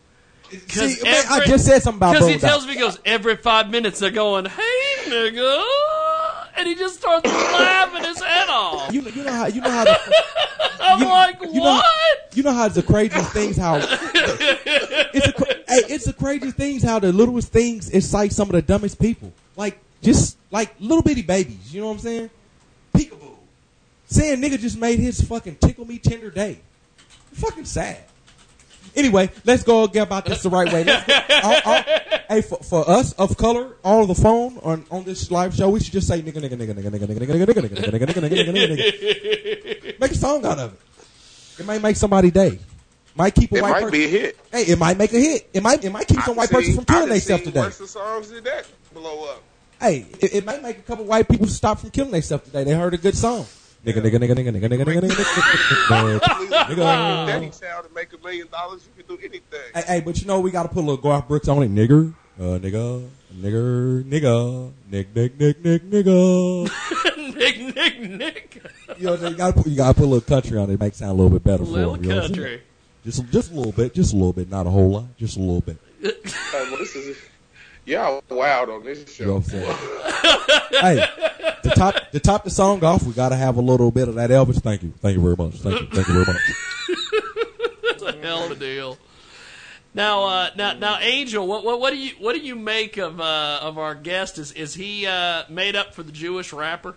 See, 0.68 1.02
man, 1.02 1.24
I 1.28 1.44
just 1.46 1.64
said 1.66 1.82
something 1.82 1.98
about 1.98 2.12
Because 2.12 2.28
he 2.28 2.38
tells 2.38 2.66
me, 2.66 2.74
he 2.74 2.78
goes, 2.78 2.98
every 3.04 3.36
five 3.36 3.70
minutes 3.70 3.98
they're 3.98 4.10
going, 4.10 4.44
hey, 4.44 4.94
nigga. 5.06 5.64
And 6.56 6.68
he 6.68 6.74
just 6.74 6.98
starts 6.98 7.26
laughing 7.26 8.04
his 8.04 8.20
head 8.22 8.48
off. 8.48 8.92
You 8.92 9.02
know, 9.02 9.08
you 9.08 9.24
know 9.24 9.32
how 9.32 9.46
you 9.46 9.60
know 9.60 9.70
how 9.70 9.84
the, 9.84 9.98
I'm 10.80 11.00
like, 11.00 11.40
you 11.42 11.52
know, 11.54 11.60
what? 11.60 11.86
you 12.34 12.42
know 12.42 12.52
how 12.52 12.68
the 12.68 12.82
craziest 12.82 13.32
things 13.32 13.56
how 13.56 13.76
it's 13.82 15.26
a, 15.26 15.44
hey, 15.46 15.94
it's 15.94 16.04
the 16.04 16.14
craziest 16.14 16.56
things 16.56 16.82
how 16.82 16.98
the 16.98 17.12
littlest 17.12 17.52
things 17.52 17.90
excite 17.90 18.32
some 18.32 18.48
of 18.48 18.52
the 18.52 18.62
dumbest 18.62 18.98
people. 18.98 19.32
Like 19.56 19.78
just 20.02 20.38
like 20.50 20.74
little 20.80 21.02
bitty 21.02 21.22
babies. 21.22 21.74
You 21.74 21.82
know 21.82 21.88
what 21.88 21.94
I'm 21.94 21.98
saying? 22.00 22.30
Peekaboo. 22.94 23.36
Saying 24.06 24.40
nigga 24.40 24.58
just 24.58 24.78
made 24.78 24.98
his 24.98 25.20
fucking 25.20 25.56
tickle 25.56 25.84
me 25.84 25.98
tender 25.98 26.30
day. 26.30 26.60
Fucking 27.32 27.66
sad. 27.66 27.98
Anyway, 28.96 29.30
let's 29.44 29.62
go 29.62 29.86
get 29.86 30.04
about 30.04 30.24
this 30.24 30.42
the 30.42 30.48
right 30.50 30.72
way. 30.72 30.82
Let's 30.84 31.06
go- 31.06 31.38
all- 31.42 31.60
all- 31.74 31.82
hey, 32.28 32.40
for, 32.42 32.58
for 32.58 32.88
us 32.88 33.12
of 33.14 33.36
color 33.36 33.76
on 33.84 34.08
the 34.08 34.14
phone 34.14 34.58
on, 34.62 34.84
on 34.90 35.04
this 35.04 35.30
live 35.30 35.54
show, 35.54 35.68
we 35.70 35.80
should 35.80 35.92
just 35.92 36.08
say 36.08 36.22
nigga, 36.22 36.38
nigga, 36.42 36.56
nigga, 36.56 36.72
nigga, 36.74 36.88
nigga, 36.90 37.06
nigga, 37.06 37.18
nigga, 37.18 37.36
nigga, 37.36 37.44
nigga, 37.46 37.68
nigga, 37.68 37.90
nigga, 37.92 37.92
nigga, 37.92 38.30
nigga, 38.30 38.30
nigga, 38.30 38.54
nigga, 38.56 38.76
nigga. 39.92 40.00
Make 40.00 40.10
a 40.10 40.14
song 40.14 40.44
out 40.46 40.58
of 40.58 40.72
it. 40.72 41.60
It 41.60 41.66
might 41.66 41.82
make 41.82 41.96
somebody 41.96 42.30
day. 42.30 42.58
Might 43.14 43.34
keep 43.34 43.50
a 43.52 43.56
It 43.56 43.62
white 43.62 43.70
might 43.70 43.80
person. 43.80 43.92
be 43.92 44.04
a 44.04 44.08
hit. 44.08 44.38
Hey, 44.52 44.62
it 44.64 44.78
might 44.78 44.98
make 44.98 45.12
a 45.12 45.18
hit. 45.18 45.48
It 45.52 45.62
might 45.62 45.82
it 45.84 45.90
might 45.90 46.06
keep 46.06 46.18
I 46.18 46.22
some 46.22 46.32
done 46.34 46.36
white 46.36 46.50
person 46.50 46.64
seen- 46.64 46.74
from 46.76 46.82
I 46.82 46.92
killing 46.92 47.00
done 47.00 47.08
themselves 47.16 47.42
seen 47.44 47.52
today. 47.52 47.60
Worse 47.64 47.90
songs 47.90 48.30
than 48.30 48.44
that 48.44 48.66
blow 48.92 49.24
up. 49.30 49.42
Hey, 49.80 50.06
it, 50.20 50.34
it 50.36 50.44
might 50.44 50.62
make 50.62 50.78
a 50.78 50.82
couple 50.82 51.04
white 51.04 51.28
people 51.28 51.46
stop 51.46 51.80
from 51.80 51.90
killing 51.90 52.10
themselves 52.12 52.44
today. 52.44 52.64
They 52.64 52.72
heard 52.72 52.92
a 52.94 52.98
good 52.98 53.16
song. 53.16 53.46
Nigga, 53.86 54.02
nigga, 54.02 54.18
nigga, 54.18 54.34
nigga, 54.34 54.50
nigga, 54.50 54.66
nigga, 54.68 54.84
nigga, 54.84 55.00
nigga, 55.00 55.06
nigga, 55.06 56.20
nigga, 56.20 56.20
Daddy 57.26 57.46
nigga. 57.46 57.60
child 57.60 57.86
to 57.88 57.94
make 57.94 58.12
a 58.12 58.18
million 58.18 58.48
dollars, 58.50 58.84
you 58.96 59.04
can 59.04 59.16
do 59.16 59.22
anything. 59.24 59.60
Hey, 59.74 59.82
hey, 59.86 60.00
but 60.00 60.20
you 60.20 60.26
know 60.26 60.40
we 60.40 60.50
got 60.50 60.64
to 60.64 60.68
put 60.68 60.78
a 60.78 60.86
little 60.86 60.96
Garth 60.96 61.28
Brooks 61.28 61.46
on 61.46 61.62
it, 61.62 61.72
nigger, 61.72 62.12
uh, 62.40 62.58
nigga, 62.58 63.08
nigger, 63.32 64.02
nigga, 64.02 64.72
nick, 64.90 65.14
nick, 65.14 65.38
nick, 65.38 65.64
nick, 65.64 65.82
nigga. 65.84 66.68
Nick, 67.36 67.58
Nick, 67.76 68.00
Nick. 68.00 68.62
You 68.98 69.06
know, 69.06 69.14
you 69.28 69.36
got 69.36 69.54
to 69.54 69.62
put 69.62 69.66
you 69.70 69.76
got 69.76 69.88
to 69.88 69.94
put 69.94 70.04
a 70.04 70.06
little 70.06 70.20
country 70.26 70.56
on 70.56 70.70
it. 70.70 70.74
It 70.74 70.80
makes 70.80 70.96
it 70.96 71.00
sound 71.00 71.10
a 71.10 71.14
little 71.22 71.28
bit 71.38 71.44
better 71.44 71.64
for 71.66 71.70
Little 71.70 71.92
them. 71.96 72.04
You 72.04 72.08
know 72.10 72.16
what 72.16 72.24
I'm 72.24 72.30
country. 72.30 72.44
saying? 72.44 72.60
Just 73.04 73.30
just 73.30 73.52
a 73.52 73.54
little 73.54 73.72
bit, 73.72 73.92
just 73.92 74.14
a 74.14 74.16
little 74.16 74.32
bit, 74.32 74.48
not 74.48 74.66
a 74.66 74.70
whole 74.70 74.88
lot, 74.90 75.16
just 75.18 75.36
a 75.36 75.40
little 75.40 75.60
bit. 75.60 75.76
Hey, 76.02 76.68
well, 76.70 76.78
this 76.78 76.96
is 76.96 77.18
y'all 77.86 78.22
wild 78.28 78.68
on 78.68 78.84
this 78.84 79.12
show. 79.14 79.24
You 79.24 79.30
know 79.30 79.40
what 79.40 80.70
hey, 80.82 81.06
to 81.62 81.70
top 81.70 82.10
to 82.10 82.20
top 82.20 82.44
the 82.44 82.50
song 82.50 82.84
off, 82.84 83.02
we 83.04 83.12
got 83.12 83.30
to 83.30 83.36
have 83.36 83.56
a 83.56 83.60
little 83.62 83.90
bit 83.90 84.08
of 84.08 84.16
that 84.16 84.30
Elvis. 84.30 84.60
Thank 84.60 84.82
you, 84.82 84.92
thank 85.00 85.16
you 85.16 85.22
very 85.22 85.36
much. 85.36 85.54
Thank 85.60 85.80
you, 85.80 85.86
thank 85.92 86.08
you 86.08 86.14
very 86.14 86.26
much. 86.26 86.40
That's 87.82 88.02
a 88.02 88.12
hell 88.20 88.44
of 88.44 88.50
a 88.50 88.54
deal. 88.56 88.98
Now, 89.94 90.24
uh, 90.24 90.50
now, 90.56 90.74
now, 90.74 90.98
Angel, 91.00 91.46
what, 91.46 91.64
what, 91.64 91.80
what 91.80 91.90
do 91.90 91.96
you, 91.96 92.10
what 92.20 92.34
do 92.34 92.40
you 92.40 92.54
make 92.54 92.98
of, 92.98 93.18
uh, 93.18 93.60
of 93.62 93.78
our 93.78 93.94
guest? 93.94 94.36
Is, 94.38 94.52
is 94.52 94.74
he 94.74 95.06
uh, 95.06 95.44
made 95.48 95.74
up 95.74 95.94
for 95.94 96.02
the 96.02 96.12
Jewish 96.12 96.52
rapper? 96.52 96.94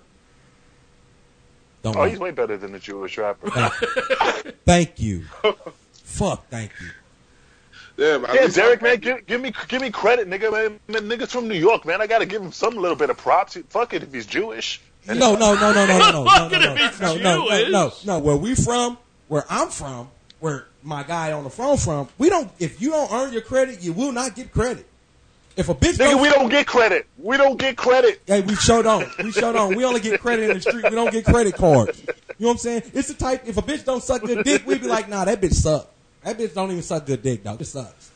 Don't 1.82 1.96
Oh, 1.96 2.00
lie. 2.00 2.10
he's 2.10 2.20
way 2.20 2.32
better 2.32 2.58
than 2.58 2.74
the 2.74 2.80
Jewish 2.80 3.18
rapper. 3.18 3.50
Thank 4.66 5.00
you. 5.00 5.24
Fuck, 5.94 6.50
thank 6.50 6.72
you. 6.82 6.90
Yeah, 8.00 8.34
Yeah, 8.34 8.48
Derek, 8.48 8.82
I- 8.82 8.86
man, 8.86 8.98
give, 9.00 9.26
give 9.28 9.42
me 9.42 9.54
give 9.68 9.82
me 9.82 9.92
credit, 9.92 10.30
nigga. 10.30 10.52
Man, 10.52 10.80
man, 10.88 11.10
niggas 11.10 11.30
from 11.32 11.48
New 11.50 11.56
York, 11.56 11.86
man. 11.86 12.02
I 12.02 12.08
gotta 12.08 12.26
give 12.26 12.42
him 12.42 12.52
some 12.54 12.78
little 12.78 12.96
bit 12.96 13.10
of 13.10 13.18
props. 13.18 13.58
Fuck 13.70 13.94
it 13.94 14.04
if 14.04 14.14
he's 14.14 14.26
Jewish. 14.26 14.80
No, 15.08 15.36
no, 15.36 15.36
no, 15.36 15.56
no, 15.56 15.74
no, 15.74 15.86
no, 15.86 15.98
no, 15.98 16.24
no, 16.24 16.24
no, 16.24 16.50
no, 16.50 16.76
no, 16.76 17.16
no, 17.18 17.18
no, 17.18 17.70
no, 17.70 17.94
no. 18.06 18.20
Where 18.20 18.36
we 18.38 18.56
from, 18.56 18.98
where 19.28 19.44
I'm 19.50 19.70
from, 19.70 20.10
where 20.40 20.68
my 20.84 21.04
guy 21.04 21.34
on 21.34 21.44
the 21.44 21.50
phone 21.50 21.78
from, 21.78 22.08
we 22.18 22.30
don't. 22.30 22.50
If 22.60 22.82
you 22.82 22.92
don't 22.92 23.12
earn 23.12 23.34
your 23.34 23.42
credit, 23.42 23.82
you 23.82 23.92
will 23.92 24.12
not 24.14 24.36
get 24.36 24.52
credit. 24.52 24.86
If 25.58 25.68
a 25.68 25.76
bitch 25.76 25.98
Nigga, 25.98 26.22
we 26.22 26.30
don't 26.30 26.48
get 26.48 26.68
credit. 26.68 27.06
We 27.18 27.36
don't 27.36 27.60
get 27.60 27.76
credit. 27.76 28.22
Hey, 28.26 28.40
we 28.40 28.56
sure 28.56 28.82
don't. 28.82 29.06
We 29.18 29.34
sure 29.34 29.52
don't. 29.52 29.76
We 29.76 29.84
only 29.84 30.00
get 30.00 30.22
credit 30.22 30.50
in 30.50 30.56
the 30.56 30.62
street. 30.62 30.86
We 30.86 30.92
don't 30.92 31.12
get 31.12 31.26
credit 31.26 31.56
cards. 31.56 32.02
You 32.02 32.14
know 32.46 32.48
what 32.48 32.52
I'm 32.52 32.58
saying? 32.60 32.84
It's 32.94 33.10
the 33.10 33.14
type. 33.16 33.42
If 33.46 33.58
a 33.58 33.62
bitch 33.62 33.84
don't 33.84 34.02
suck 34.02 34.22
good 34.22 34.46
dick, 34.46 34.66
we 34.66 34.78
be 34.78 34.88
like, 34.88 35.10
nah, 35.10 35.26
that 35.26 35.42
bitch 35.42 35.56
suck. 35.56 35.92
That 36.24 36.38
bitch 36.38 36.54
don't 36.54 36.70
even 36.72 36.84
suck 36.84 37.06
good 37.06 37.22
dick, 37.22 37.44
dog. 37.44 37.62
It 37.62 37.66
sucks. 37.66 38.12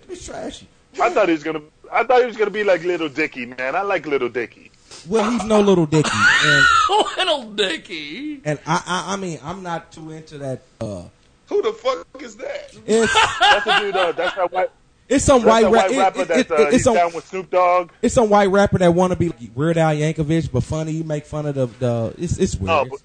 That 0.00 0.14
bitch 0.14 0.24
trashy. 0.26 0.68
I 1.00 1.10
thought 1.10 1.28
he 1.28 1.32
was 1.34 1.42
gonna. 1.42 1.62
I 1.92 2.04
thought 2.04 2.20
he 2.20 2.26
was 2.26 2.36
gonna 2.36 2.50
be 2.50 2.64
like 2.64 2.82
Lil 2.84 3.08
Dicky, 3.08 3.46
man. 3.46 3.74
I 3.76 3.82
like 3.82 4.06
Lil 4.06 4.28
Dicky. 4.28 4.70
Well, 5.08 5.30
he's 5.30 5.44
no 5.44 5.60
little 5.60 5.86
dicky, 5.86 6.08
and 6.12 6.64
Lil 7.18 7.50
Dicky. 7.52 8.40
and 8.44 8.58
I, 8.66 8.82
I, 8.86 9.12
I 9.14 9.16
mean, 9.16 9.38
I'm 9.42 9.62
not 9.62 9.92
too 9.92 10.10
into 10.10 10.38
that. 10.38 10.62
uh 10.80 11.02
Who 11.48 11.62
the 11.62 11.72
fuck 11.72 12.06
is 12.22 12.36
that? 12.36 12.72
It's 12.86 13.12
That's 13.40 13.64
the 13.64 13.78
dude. 13.80 13.96
Uh, 13.96 14.12
that's 14.12 14.34
that 14.36 14.50
white. 14.52 14.70
it's 15.08 15.24
some 15.24 15.42
That's 15.42 15.48
white, 15.48 15.62
that 15.62 15.70
ra- 15.70 15.82
white 15.82 15.90
it- 15.92 15.98
rapper 15.98 16.22
it- 16.22 16.28
that 16.28 16.38
it- 16.38 16.50
uh, 16.50 16.54
it's 16.62 16.72
he's 16.72 16.84
some 16.84 16.94
down 16.94 17.12
with 17.12 17.26
Snoop 17.26 17.50
Dogg. 17.50 17.90
it's 18.02 18.14
some 18.14 18.30
white 18.30 18.50
rapper 18.50 18.78
that 18.78 18.92
want 18.94 19.12
to 19.12 19.18
be 19.18 19.28
like 19.28 19.50
Weird 19.54 19.76
Al 19.76 19.94
Yankovic, 19.94 20.50
but 20.52 20.62
funny. 20.62 20.92
He 20.92 21.02
make 21.02 21.26
fun 21.26 21.46
of 21.46 21.54
the 21.54 21.66
the. 21.66 22.14
It's 22.18 22.38
it's 22.38 22.56
weird. 22.56 22.70
Oh, 22.70 22.82
It's 22.82 22.90
but- 22.90 23.00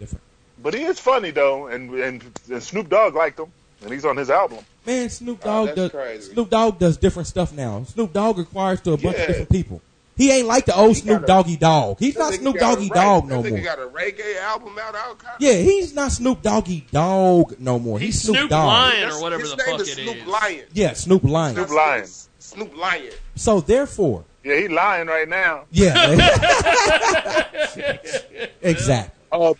different. 0.00 0.22
But 0.62 0.74
he 0.74 0.82
is 0.84 0.98
funny 0.98 1.30
though, 1.30 1.66
and 1.68 1.92
and, 1.94 2.24
and 2.50 2.62
Snoop 2.62 2.88
Dogg 2.88 3.14
liked 3.14 3.38
him, 3.38 3.52
and 3.82 3.92
he's 3.92 4.04
on 4.04 4.16
his 4.16 4.30
album. 4.30 4.58
Man, 4.86 5.10
Snoop 5.10 5.40
Oh, 5.44 5.46
Dogg 5.46 5.66
that's 5.66 5.76
does 5.76 5.90
crazy. 5.90 6.32
Snoop 6.32 6.50
Dogg 6.50 6.78
does 6.78 6.96
different 6.96 7.26
stuff 7.28 7.52
now. 7.52 7.84
Snoop 7.84 8.12
Dogg 8.12 8.38
requires 8.38 8.80
to 8.82 8.92
a 8.92 8.96
bunch 8.96 9.16
Yeah. 9.16 9.22
of 9.22 9.26
different 9.28 9.50
people. 9.50 9.82
He 10.16 10.32
ain't 10.32 10.48
like 10.48 10.64
the 10.66 10.74
old 10.74 10.96
Snoop 10.96 11.26
Doggy 11.26 11.56
Dogg. 11.56 12.00
He's 12.00 12.18
not 12.18 12.34
Snoop 12.34 12.58
got 12.58 12.74
Doggy 12.74 12.88
Dogg 12.88 13.28
no 13.28 13.36
more. 13.36 13.44
nigga 13.44 13.62
got 13.62 13.78
a 13.78 13.86
reggae 13.86 14.36
album 14.40 14.76
out. 14.80 14.96
All 14.96 15.14
kind 15.14 15.36
Yeah, 15.38 15.52
he's 15.52 15.94
not 15.94 16.10
Snoop 16.10 16.42
Doggy 16.42 16.86
Dogg 16.90 17.54
no 17.60 17.78
more. 17.78 18.00
He's, 18.00 18.14
He's 18.14 18.22
Snoop, 18.22 18.36
Snoop 18.36 18.50
Dogg. 18.50 18.66
Lion 18.66 19.10
or 19.10 19.22
whatever 19.22 19.42
His 19.42 19.50
the 19.52 19.56
name 19.58 19.66
fuck 19.66 19.80
is 19.80 19.88
it 19.90 19.94
Snoop 20.02 20.16
is. 20.16 20.26
Lion. 20.26 20.64
Yeah, 20.72 20.92
Snoop 20.94 21.22
Lion. 21.22 21.54
Snoop 21.54 21.70
Lion. 21.70 22.06
Snoop 22.40 22.76
Lion. 22.76 23.12
So 23.36 23.60
therefore, 23.60 24.24
Yeah, 24.42 24.56
he 24.56 24.66
lying 24.66 25.06
right 25.06 25.28
now. 25.28 25.66
yeah, 25.70 25.94
exactly. 28.62 29.14
Uh, 29.30 29.54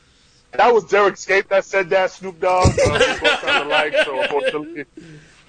that 0.53 0.73
was 0.75 0.85
Derek 0.85 1.17
Scape 1.17 1.49
that 1.49 1.65
said 1.65 1.91
that. 1.91 2.11
Snoop 2.11 2.41
Dogg. 2.41 2.67
Uh, 2.69 2.73
we 2.75 3.21
both 3.21 3.41
sound 3.41 3.67
alike, 3.67 3.95
so 4.05 4.21
unfortunately, 4.23 4.85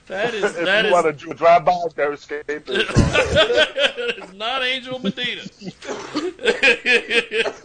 That 0.08 0.34
is 0.34 0.44
if 0.56 0.66
that 0.66 0.82
you 0.84 0.88
is 0.90 0.94
want 0.94 1.06
to 1.20 1.26
do 1.26 1.32
a 1.32 1.34
drive 1.36 1.66
by, 1.66 1.78
Derek 1.96 2.20
Scape. 2.20 2.44
is 2.50 2.60
wrong. 4.28 4.38
not 4.38 4.64
Angel 4.64 5.00
Medina. 5.00 5.42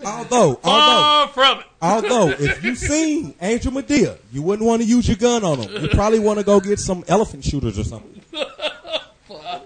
Although, 0.04 0.60
although, 0.62 0.62
Far 0.62 1.28
from 1.28 1.58
it. 1.60 1.66
although, 1.82 2.28
if 2.30 2.62
you 2.62 2.74
seen 2.90 3.34
Angel 3.40 3.72
Medina, 3.72 4.16
you 4.32 4.42
wouldn't 4.42 4.66
want 4.66 4.82
to 4.82 4.88
use 4.88 5.08
your 5.08 5.16
gun 5.16 5.42
on 5.44 5.58
him. 5.60 5.82
You 5.82 5.88
probably 5.88 6.18
want 6.20 6.38
to 6.38 6.44
go 6.44 6.60
get 6.60 6.78
some 6.78 7.04
elephant 7.08 7.44
shooters 7.44 7.78
or 7.78 7.84
something. 7.84 8.20
Fuck. 8.30 9.62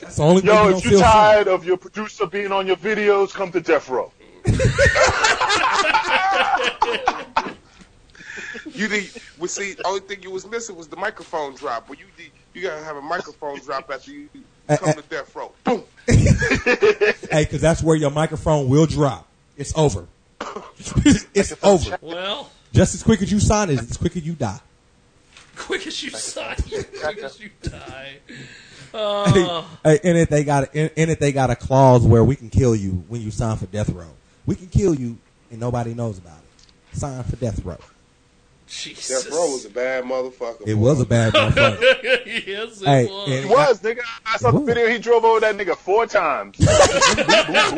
That's 0.00 0.16
the 0.16 0.22
only 0.22 0.42
Yo, 0.42 0.68
if 0.76 0.82
you're 0.84 0.90
feel 0.92 0.98
safe. 1.00 1.06
tired 1.08 1.48
of 1.48 1.64
your 1.64 1.76
producer 1.76 2.26
being 2.26 2.52
on 2.52 2.66
your 2.66 2.76
videos, 2.76 3.32
come 3.32 3.52
to 3.52 3.60
Death 3.60 3.88
Row. 3.88 4.10
You 8.74 8.88
need. 8.88 9.10
Well, 9.38 9.48
see, 9.48 9.74
only 9.84 10.00
thing 10.00 10.22
you 10.22 10.30
was 10.30 10.46
missing 10.46 10.76
was 10.76 10.88
the 10.88 10.96
microphone 10.96 11.54
drop. 11.54 11.88
But 11.88 11.98
you 11.98 12.06
need, 12.18 12.30
you 12.54 12.62
gotta 12.62 12.82
have 12.82 12.96
a 12.96 13.02
microphone 13.02 13.58
drop 13.60 13.90
after 13.92 14.10
you 14.10 14.28
Uh, 14.68 14.76
come 14.76 14.88
uh, 14.90 14.92
to 14.94 15.02
death 15.02 15.34
row. 15.36 15.52
Boom. 15.64 15.82
Hey, 17.30 17.44
because 17.44 17.60
that's 17.60 17.82
where 17.82 17.96
your 17.96 18.10
microphone 18.10 18.68
will 18.68 18.86
drop. 18.86 19.26
It's 19.56 19.76
over. 19.76 20.06
it's 21.34 21.54
over. 21.62 21.98
Well, 22.00 22.50
Just 22.72 22.94
as 22.94 23.02
quick 23.02 23.22
as 23.22 23.30
you 23.32 23.40
sign 23.40 23.70
it, 23.70 23.78
as 23.78 23.96
quick 23.96 24.16
as 24.16 24.24
you 24.24 24.32
die. 24.34 24.60
quick 25.56 25.86
as 25.86 26.02
you 26.02 26.10
sign, 26.10 26.56
quick 26.56 27.18
as 27.22 27.40
you 27.40 27.50
die. 27.62 28.16
Uh, 28.94 29.64
Hey, 29.84 29.98
in 30.04 30.16
it 30.16 30.28
they 30.30 30.44
got 30.44 30.74
in, 30.74 30.90
in 30.96 31.08
it 31.10 31.20
they 31.20 31.32
got 31.32 31.50
a 31.50 31.56
clause 31.56 32.02
where 32.06 32.22
we 32.24 32.36
can 32.36 32.50
kill 32.50 32.74
you 32.76 33.04
when 33.08 33.20
you 33.22 33.30
sign 33.30 33.56
for 33.56 33.66
death 33.66 33.88
row. 33.90 34.10
We 34.46 34.54
can 34.54 34.66
kill 34.68 34.94
you 34.94 35.16
and 35.50 35.58
nobody 35.60 35.94
knows 35.94 36.18
about 36.18 36.38
it. 36.38 36.41
Sign 36.92 37.22
for 37.24 37.36
death 37.36 37.64
row. 37.64 37.78
Jesus. 38.68 39.24
Death 39.24 39.32
row 39.32 39.50
was 39.52 39.64
a 39.66 39.70
bad 39.70 40.04
motherfucker. 40.04 40.66
It 40.66 40.74
was 40.74 41.00
a 41.00 41.04
bad 41.04 41.32
motherfucker. 41.34 42.46
yes, 42.46 42.80
it 42.80 42.86
Hey, 42.86 43.06
was. 43.06 43.28
and- 43.30 43.44
He 43.44 43.50
was, 43.50 43.80
nigga. 43.82 44.00
I 44.24 44.36
saw 44.38 44.50
the 44.50 44.60
video. 44.60 44.88
He 44.88 44.98
drove 44.98 45.24
over 45.24 45.40
that 45.40 45.56
nigga 45.56 45.76
four 45.76 46.06
times. 46.06 46.56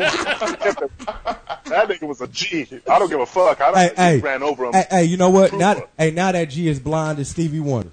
that 0.05 1.87
nigga 1.89 2.07
was 2.07 2.21
a 2.21 2.27
G. 2.27 2.67
I 2.89 2.99
don't 2.99 3.09
give 3.09 3.19
a 3.19 3.25
fuck. 3.25 3.59
I 3.61 3.71
don't 3.71 3.77
Hey, 3.77 3.91
hey, 4.15 4.19
ran 4.19 4.43
over 4.43 4.65
him. 4.65 4.73
hey, 4.73 4.85
hey, 4.89 5.03
you 5.05 5.17
know 5.17 5.29
what? 5.29 5.49
Prove 5.49 5.59
Now, 5.59 5.83
hey, 5.97 6.11
now 6.11 6.31
that 6.31 6.45
G 6.49 6.67
is 6.67 6.79
blind 6.79 7.19
as 7.19 7.29
Stevie 7.29 7.59
Wonder. 7.59 7.91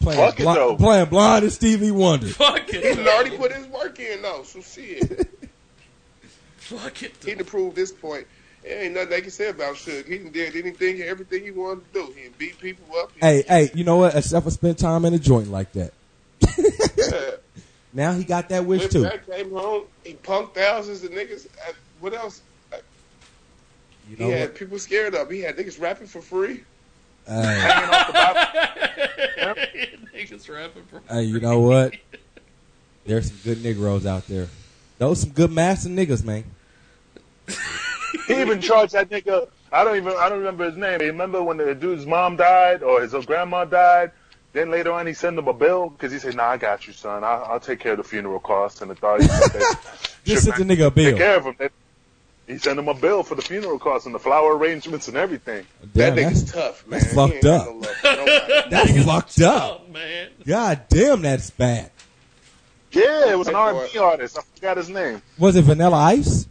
Playing, 0.00 0.18
Fuck 0.20 0.40
it, 0.40 0.44
bli- 0.44 0.54
though. 0.54 0.76
playing 0.76 1.06
blind 1.08 1.44
as 1.46 1.54
Stevie 1.54 1.90
Wonder. 1.90 2.26
Fuck 2.26 2.68
it. 2.74 2.96
done 2.96 3.08
already 3.08 3.36
put 3.36 3.52
his 3.52 3.66
work 3.68 3.98
in 3.98 4.20
though, 4.22 4.42
so 4.44 4.60
shit. 4.60 5.28
Fuck 6.58 7.02
it. 7.02 7.14
he 7.24 7.34
done 7.34 7.44
proved 7.46 7.76
this 7.76 7.92
point. 7.92 8.26
There 8.66 8.82
ain't 8.82 8.94
nothing 8.94 9.10
they 9.10 9.20
can 9.20 9.30
say 9.30 9.48
about 9.50 9.76
Suge. 9.76 10.06
He 10.06 10.18
did 10.18 10.56
anything, 10.56 11.00
everything 11.02 11.44
he 11.44 11.52
wanted 11.52 11.84
to 11.92 12.00
do. 12.06 12.12
He 12.16 12.28
beat 12.36 12.58
people 12.58 12.84
up. 12.96 13.12
He 13.14 13.20
Hey, 13.20 13.44
hey, 13.46 13.70
you 13.74 13.84
know 13.84 13.96
what? 13.96 14.14
Except 14.16 14.42
for 14.44 14.50
spend 14.50 14.76
time 14.78 15.04
in 15.04 15.14
a 15.14 15.18
joint 15.18 15.50
like 15.52 15.72
that. 15.74 15.92
now 17.92 18.12
he 18.12 18.24
got 18.24 18.48
that 18.48 18.64
wish 18.64 18.80
went 18.80 18.92
too. 18.92 19.04
back, 19.04 19.24
came 19.30 19.50
home. 19.52 19.84
He 20.04 20.14
punked 20.14 20.54
thousands 20.54 21.04
of 21.04 21.12
niggas. 21.12 21.46
Uh, 21.68 21.72
What 22.00 22.12
else? 22.14 22.42
Uh, 22.72 22.78
You 24.10 24.16
he 24.16 24.24
know 24.24 24.30
had 24.30 24.40
what? 24.50 24.54
people 24.56 24.78
scared 24.80 25.14
of. 25.14 25.28
him. 25.28 25.34
He 25.36 25.42
had 25.42 25.56
niggas 25.56 25.80
rapping 25.80 26.08
for 26.08 26.20
free. 26.20 26.64
Hey, 27.26 27.32
Hanging 27.42 27.94
off 27.94 28.06
the 28.08 28.12
Bible. 28.12 29.62
Niggas 30.16 30.48
rapping 30.54 30.84
for 30.84 31.02
hey, 31.08 31.22
you 31.22 31.38
know 31.40 31.60
what? 31.60 31.94
There's 33.04 33.28
some 33.28 33.38
good 33.44 33.62
Negroes 33.62 34.06
out 34.06 34.26
there. 34.26 34.48
Those 34.98 35.20
some 35.20 35.30
good 35.30 35.52
master 35.52 35.88
niggas, 35.88 36.24
man. 36.24 36.44
He 38.26 38.40
even 38.40 38.60
charged 38.60 38.92
that 38.92 39.08
nigga. 39.10 39.48
I 39.72 39.84
don't 39.84 39.96
even. 39.96 40.14
I 40.16 40.28
don't 40.28 40.38
remember 40.38 40.64
his 40.64 40.76
name. 40.76 41.00
Remember 41.00 41.42
when 41.42 41.56
the 41.56 41.74
dude's 41.74 42.06
mom 42.06 42.36
died 42.36 42.82
or 42.82 43.02
his 43.02 43.12
grandma 43.26 43.64
died? 43.64 44.12
Then 44.52 44.70
later 44.70 44.92
on, 44.92 45.06
he 45.06 45.12
sent 45.12 45.38
him 45.38 45.48
a 45.48 45.52
bill 45.52 45.90
because 45.90 46.12
he 46.12 46.18
said, 46.18 46.34
"Nah, 46.34 46.50
I 46.50 46.56
got 46.56 46.86
you, 46.86 46.92
son. 46.92 47.24
I'll, 47.24 47.44
I'll 47.44 47.60
take 47.60 47.80
care 47.80 47.92
of 47.92 47.98
the 47.98 48.04
funeral 48.04 48.40
costs 48.40 48.80
and 48.80 48.90
the 48.90 48.94
authorities." 48.94 49.28
Just 50.24 50.44
sent 50.44 50.56
the 50.56 50.64
nigga 50.64 50.86
a 50.86 50.90
bill. 50.90 51.10
Take 51.10 51.18
care 51.18 51.36
of 51.36 51.44
him. 51.44 51.56
Then 51.58 51.70
He 52.46 52.58
sent 52.58 52.78
him 52.78 52.88
a 52.88 52.94
bill 52.94 53.22
for 53.22 53.34
the 53.34 53.42
funeral 53.42 53.78
costs 53.78 54.06
and 54.06 54.14
the 54.14 54.18
flower 54.18 54.56
arrangements 54.56 55.08
and 55.08 55.16
everything. 55.16 55.66
Damn, 55.94 56.14
that 56.14 56.22
that's, 56.22 56.42
nigga's 56.42 56.52
tough, 56.52 56.86
man. 56.86 57.00
that's 57.00 57.10
He 57.10 57.16
fucked 57.16 57.44
up. 57.44 57.66
no 57.66 57.72
love 57.74 57.96
for. 57.96 58.70
That's 58.70 59.04
fucked 59.04 59.40
up. 59.42 59.90
Man. 59.90 60.30
God 60.46 60.82
damn, 60.88 61.22
that's 61.22 61.50
bad. 61.50 61.90
Yeah, 62.92 63.32
it 63.32 63.38
was 63.38 63.48
an 63.48 63.56
R&B 63.56 63.98
artist. 63.98 64.38
I 64.38 64.42
forgot 64.54 64.76
his 64.78 64.88
name. 64.88 65.20
Was 65.38 65.54
it 65.56 65.62
Vanilla 65.62 65.96
Ice? 65.96 66.48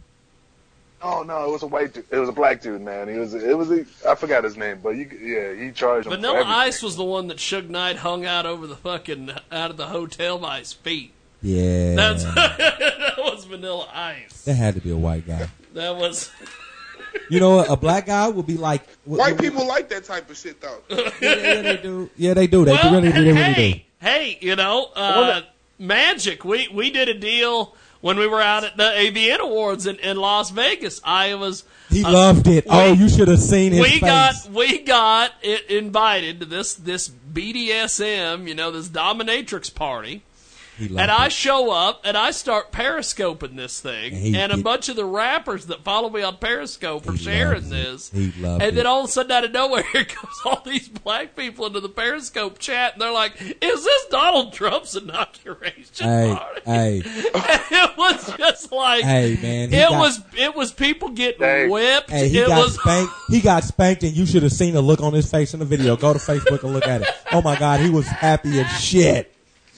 Oh 1.06 1.22
no, 1.22 1.48
it 1.48 1.52
was 1.52 1.62
a 1.62 1.66
white 1.66 1.94
dude. 1.94 2.04
It 2.10 2.18
was 2.18 2.28
a 2.28 2.32
black 2.32 2.60
dude, 2.60 2.80
man. 2.80 3.08
He 3.08 3.18
was. 3.18 3.34
It 3.34 3.56
was. 3.56 3.70
A, 3.70 3.86
I 4.08 4.14
forgot 4.14 4.44
his 4.44 4.56
name, 4.56 4.80
but 4.82 4.90
you, 4.90 5.08
yeah, 5.20 5.54
he 5.54 5.70
charged 5.70 6.06
him. 6.06 6.12
for 6.12 6.16
Vanilla. 6.16 6.42
Ice 6.44 6.82
was 6.82 6.96
the 6.96 7.04
one 7.04 7.28
that 7.28 7.38
Suge 7.38 7.68
Knight 7.68 7.96
hung 7.96 8.24
out 8.24 8.44
over 8.44 8.66
the 8.66 8.76
fucking 8.76 9.30
out 9.52 9.70
of 9.70 9.76
the 9.76 9.86
hotel 9.86 10.38
by 10.38 10.58
his 10.58 10.72
feet. 10.72 11.12
Yeah. 11.42 11.94
That's 11.94 12.24
that 12.34 13.14
was 13.18 13.44
Vanilla 13.44 13.88
Ice. 13.94 14.42
that 14.42 14.54
had 14.54 14.74
to 14.74 14.80
be 14.80 14.90
a 14.90 14.96
white 14.96 15.26
guy. 15.26 15.48
That 15.74 15.96
was 15.96 16.32
You 17.30 17.40
know 17.40 17.56
what? 17.56 17.70
A 17.70 17.76
black 17.76 18.06
guy 18.06 18.28
would 18.28 18.46
be 18.46 18.56
like. 18.56 18.82
White 19.04 19.38
people 19.38 19.66
like 19.66 19.88
that 19.90 20.04
type 20.04 20.28
of 20.30 20.36
shit, 20.36 20.60
though. 20.60 20.80
Yeah, 20.90 21.10
yeah, 21.20 21.62
they 21.62 21.76
do. 21.76 22.10
Yeah, 22.16 22.34
they 22.34 22.46
do. 22.46 22.64
They 22.64 22.72
well, 22.72 22.92
really 22.92 23.12
do. 23.12 23.24
They 23.24 23.32
really 23.32 23.54
do. 23.54 23.62
hey, 23.62 23.86
hey, 24.00 24.38
you 24.40 24.56
know, 24.56 24.90
uh, 24.94 25.42
Magic. 25.78 26.44
We 26.44 26.68
we 26.68 26.90
did 26.90 27.08
a 27.08 27.14
deal 27.14 27.74
when 28.06 28.18
we 28.18 28.26
were 28.28 28.40
out 28.40 28.62
at 28.62 28.76
the 28.76 28.84
AVN 28.84 29.40
Awards 29.40 29.84
in, 29.86 29.96
in 29.96 30.16
Las 30.16 30.50
Vegas. 30.50 31.00
I 31.04 31.34
was 31.34 31.64
He 31.90 32.04
uh, 32.04 32.12
loved 32.12 32.46
it. 32.46 32.64
we- 32.64 32.70
oh, 32.70 32.92
you 32.92 33.08
should 33.08 33.26
have 33.28 33.40
seen 33.40 33.72
his 33.72 33.80
we 33.80 33.88
face. 33.98 34.00
got 34.00 34.34
we 34.52 34.78
got 34.78 35.32
it 35.42 35.68
invited 35.68 36.38
to 36.40 36.46
this 36.46 36.74
this 36.74 37.08
BDSM, 37.10 38.46
you 38.48 38.54
know, 38.54 38.70
this 38.70 38.88
dominatrix 38.88 39.74
party. 39.74 40.22
He 40.78 40.88
loved 40.88 41.00
And 41.00 41.10
I 41.10 41.28
show 41.28 41.70
up 41.70 42.02
and 42.04 42.16
I 42.16 42.30
start 42.32 42.70
periscoping 42.72 43.56
this 43.56 43.80
thing, 43.80 44.12
And 44.12 44.22
he 44.22 44.36
and 44.36 44.52
a 44.52 44.56
did- 44.56 44.64
bunch 44.64 44.88
of 44.88 44.96
the 44.96 45.04
rappers 45.04 45.66
that 45.66 45.82
follow 45.84 46.10
me 46.10 46.22
on 46.22 46.36
Periscope 46.36 47.08
are 47.08 47.12
He 47.12 47.18
sharing 47.18 47.62
loves 47.62 47.66
it. 47.66 47.70
this. 47.70 48.10
He 48.10 48.42
loved 48.42 48.62
and 48.62 48.76
then 48.76 48.86
all 48.86 49.00
of 49.04 49.08
a 49.08 49.12
sudden, 49.12 49.32
out 49.32 49.44
of 49.44 49.52
nowhere, 49.52 49.82
here 49.92 50.04
comes 50.04 50.34
all 50.44 50.62
these 50.64 50.88
black 50.88 51.34
people 51.36 51.66
into 51.66 51.80
the 51.80 51.88
Periscope 51.88 52.58
chat, 52.58 52.92
and 52.94 53.02
they're 53.02 53.12
like, 53.12 53.40
"Is 53.40 53.84
this 53.84 54.04
Donald 54.10 54.52
Trump's 54.52 54.94
inauguration 54.94 56.06
Hey, 56.06 56.34
party?" 56.36 56.60
hey, 56.64 57.02
it 57.04 57.96
was 57.96 58.36
just 58.36 58.70
like, 58.72 59.02
Hey, 59.04 59.38
man, 59.40 59.70
he 59.70 59.76
it 59.76 59.88
got- 59.88 59.98
was 60.00 60.20
it 60.36 60.54
was 60.54 60.72
people 60.72 61.08
getting 61.10 61.40
Hey. 61.40 61.68
whipped. 61.68 62.10
hey, 62.10 62.28
he 62.28 62.38
it 62.40 62.48
got 62.48 62.58
was 62.64 62.74
spanked. 62.80 63.12
He 63.30 63.40
got 63.40 63.64
spanked, 63.64 64.02
and 64.02 64.12
you 64.16 64.26
should 64.26 64.42
have 64.42 64.52
seen 64.52 64.74
the 64.74 64.82
look 64.82 65.00
on 65.00 65.12
his 65.12 65.30
face 65.30 65.54
in 65.54 65.60
the 65.60 65.66
video. 65.66 65.96
Go 65.96 66.12
to 66.12 66.18
Facebook 66.18 66.62
and 66.62 66.72
look 66.72 66.86
at 66.86 67.02
it. 67.02 67.08
Oh 67.32 67.40
my 67.42 67.56
God, 67.58 67.80
he 67.80 67.90
was 67.90 68.06
happy 68.06 68.60
as 68.60 68.66
shit. 68.80 69.32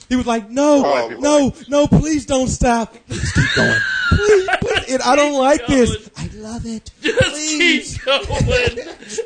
He 0.09 0.15
was 0.15 0.25
like, 0.25 0.49
"No, 0.49 0.83
Oh, 0.85 1.09
no, 1.19 1.53
no! 1.67 1.87
Please 1.87 2.25
don't 2.25 2.47
stop. 2.47 2.95
Please 3.07 3.31
keep 3.31 3.45
going. 3.55 3.79
Please, 4.09 4.49
please. 4.61 4.93
It, 4.95 5.01
I 5.05 5.15
don't 5.15 5.33
like 5.39 5.65
this. 5.67 6.09
I 6.17 6.27
love 6.33 6.65
it. 6.65 6.89
just 7.01 7.19
Please." 7.29 7.93
keep 7.93 8.03
going. 8.05 8.79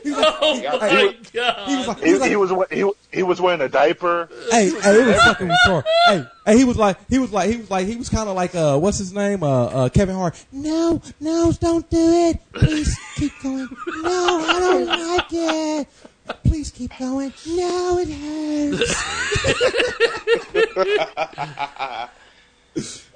oh 0.07 0.61
my 0.79 1.15
god! 1.33 1.69
He 1.69 1.75
was 1.77 1.87
like, 1.87 1.99
he 1.99 2.05
He, 2.07 2.11
was 2.13 2.19
like, 2.21 2.29
he 2.29 2.35
was. 2.35 2.51
wa- 2.51 2.65
He, 2.69 2.91
he 3.13 3.23
was 3.23 3.39
wearing 3.39 3.61
a 3.61 3.69
diaper. 3.69 4.27
hey, 4.51 4.69
hey, 4.71 5.01
it 5.01 5.07
was 5.07 5.21
fucking 5.23 5.47
retarded. 5.47 5.83
Hey, 6.07 6.25
hey, 6.45 6.57
he 6.57 6.63
was 6.65 6.77
like, 6.77 6.97
he 7.09 7.17
was 7.19 7.31
like, 7.31 7.49
he 7.49 7.57
was 7.57 7.71
like, 7.71 7.87
he 7.87 7.95
was 7.95 8.09
kind 8.09 8.27
of 8.27 8.35
like, 8.35 8.53
uh, 8.53 8.77
what's 8.77 8.97
his 8.97 9.13
name? 9.13 9.41
Uh, 9.43 9.65
uh, 9.65 9.89
Kevin 9.89 10.15
Hart. 10.15 10.43
No, 10.51 11.01
no, 11.21 11.51
don't 11.53 11.89
do 11.89 11.97
it. 12.29 12.39
Please 12.53 12.97
keep 13.15 13.31
going. 13.41 13.69
No, 14.01 14.45
I 14.49 14.59
don't 14.59 14.85
like 14.85 15.27
it. 15.31 15.87
Please 16.53 16.69
keep 16.69 16.95
going. 16.99 17.33
No, 17.47 17.97
it 17.99 18.09
hurts. 18.13 18.93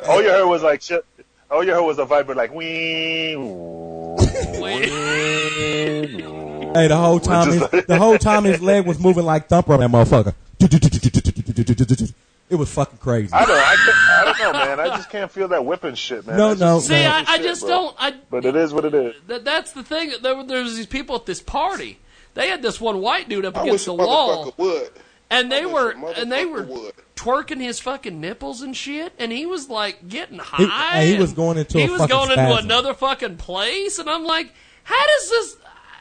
All 0.08 0.24
you 0.24 0.30
heard 0.30 0.48
was 0.48 0.64
like 0.64 0.82
shit. 0.82 1.06
All 1.52 1.64
you 1.64 1.72
heard 1.72 1.84
was 1.84 2.00
a 2.00 2.06
viper 2.06 2.34
like 2.34 2.52
wee. 2.52 3.36
Hey, 6.74 6.88
the 6.88 6.98
whole 6.98 7.20
time, 7.20 7.52
his, 7.52 7.60
the 7.86 8.00
whole 8.00 8.18
time 8.18 8.44
his 8.44 8.60
leg 8.60 8.88
was 8.88 9.00
moving 9.00 9.24
like 9.24 9.48
Thumper, 9.50 9.78
that 9.78 9.92
motherfucker. 9.92 10.34
It 12.50 12.56
was 12.56 12.74
fucking 12.74 12.98
crazy. 12.98 13.32
I 13.34 13.46
don't. 13.46 13.56
I, 13.56 13.76
can't, 13.76 13.98
I 13.98 14.24
don't 14.26 14.40
know, 14.42 14.54
man. 14.66 14.80
I 14.80 14.88
just 14.98 15.12
can't 15.12 15.30
feel 15.30 15.50
that 15.50 15.64
whipping 15.64 15.94
shit, 15.94 16.26
man. 16.26 16.38
No, 16.38 16.56
That's 16.56 16.60
no, 16.60 16.80
See, 16.80 17.04
no. 17.04 17.10
I, 17.12 17.24
I 17.28 17.38
just 17.38 17.62
bro. 17.62 17.70
don't. 17.70 17.96
I 18.00 18.16
But 18.32 18.46
it 18.46 18.56
is 18.56 18.74
what 18.74 18.86
it 18.86 18.96
is. 18.96 19.14
that, 19.28 19.46
that's 19.46 19.74
the 19.74 19.84
thing. 19.84 20.14
There, 20.24 20.36
were- 20.36 20.44
there 20.44 20.64
was 20.64 20.76
these 20.76 20.88
people 20.88 21.16
at 21.18 21.28
this 21.28 21.40
party. 21.40 22.00
They 22.38 22.48
had 22.50 22.62
this 22.62 22.80
one 22.80 23.02
white 23.02 23.28
dude 23.28 23.46
up 23.46 23.58
I 23.58 23.64
against 23.64 23.88
wish 23.88 23.94
a 23.94 23.98
the 23.98 24.06
wall, 24.06 24.54
would. 24.58 24.90
and 25.30 25.52
they 25.52 25.66
wish 25.66 25.74
were 25.74 25.92
a 25.92 26.06
and 26.22 26.32
they 26.32 26.46
were 26.46 26.64
would. 26.64 26.94
twerking 27.16 27.60
his 27.60 27.80
fucking 27.80 28.22
nipples 28.22 28.62
and 28.62 28.78
shit, 28.78 29.12
and 29.18 29.32
he 29.32 29.46
was 29.46 29.70
like 29.70 30.08
getting 30.08 30.36
He- 30.36 30.42
uh, 30.66 30.68
high. 30.68 31.06
he 31.06 31.18
was 31.18 31.34
going 31.34 31.58
into 31.58 31.80
he 31.80 31.86
a 31.86 31.92
was 31.92 32.02
fucking 32.02 32.16
going 32.16 32.32
into 32.32 32.56
another 32.58 32.94
fucking 32.94 33.38
place, 33.38 33.98
and 34.00 34.08
I'm 34.10 34.24
like, 34.24 34.54
how 34.84 35.06
does 35.08 35.30
this? 35.30 35.58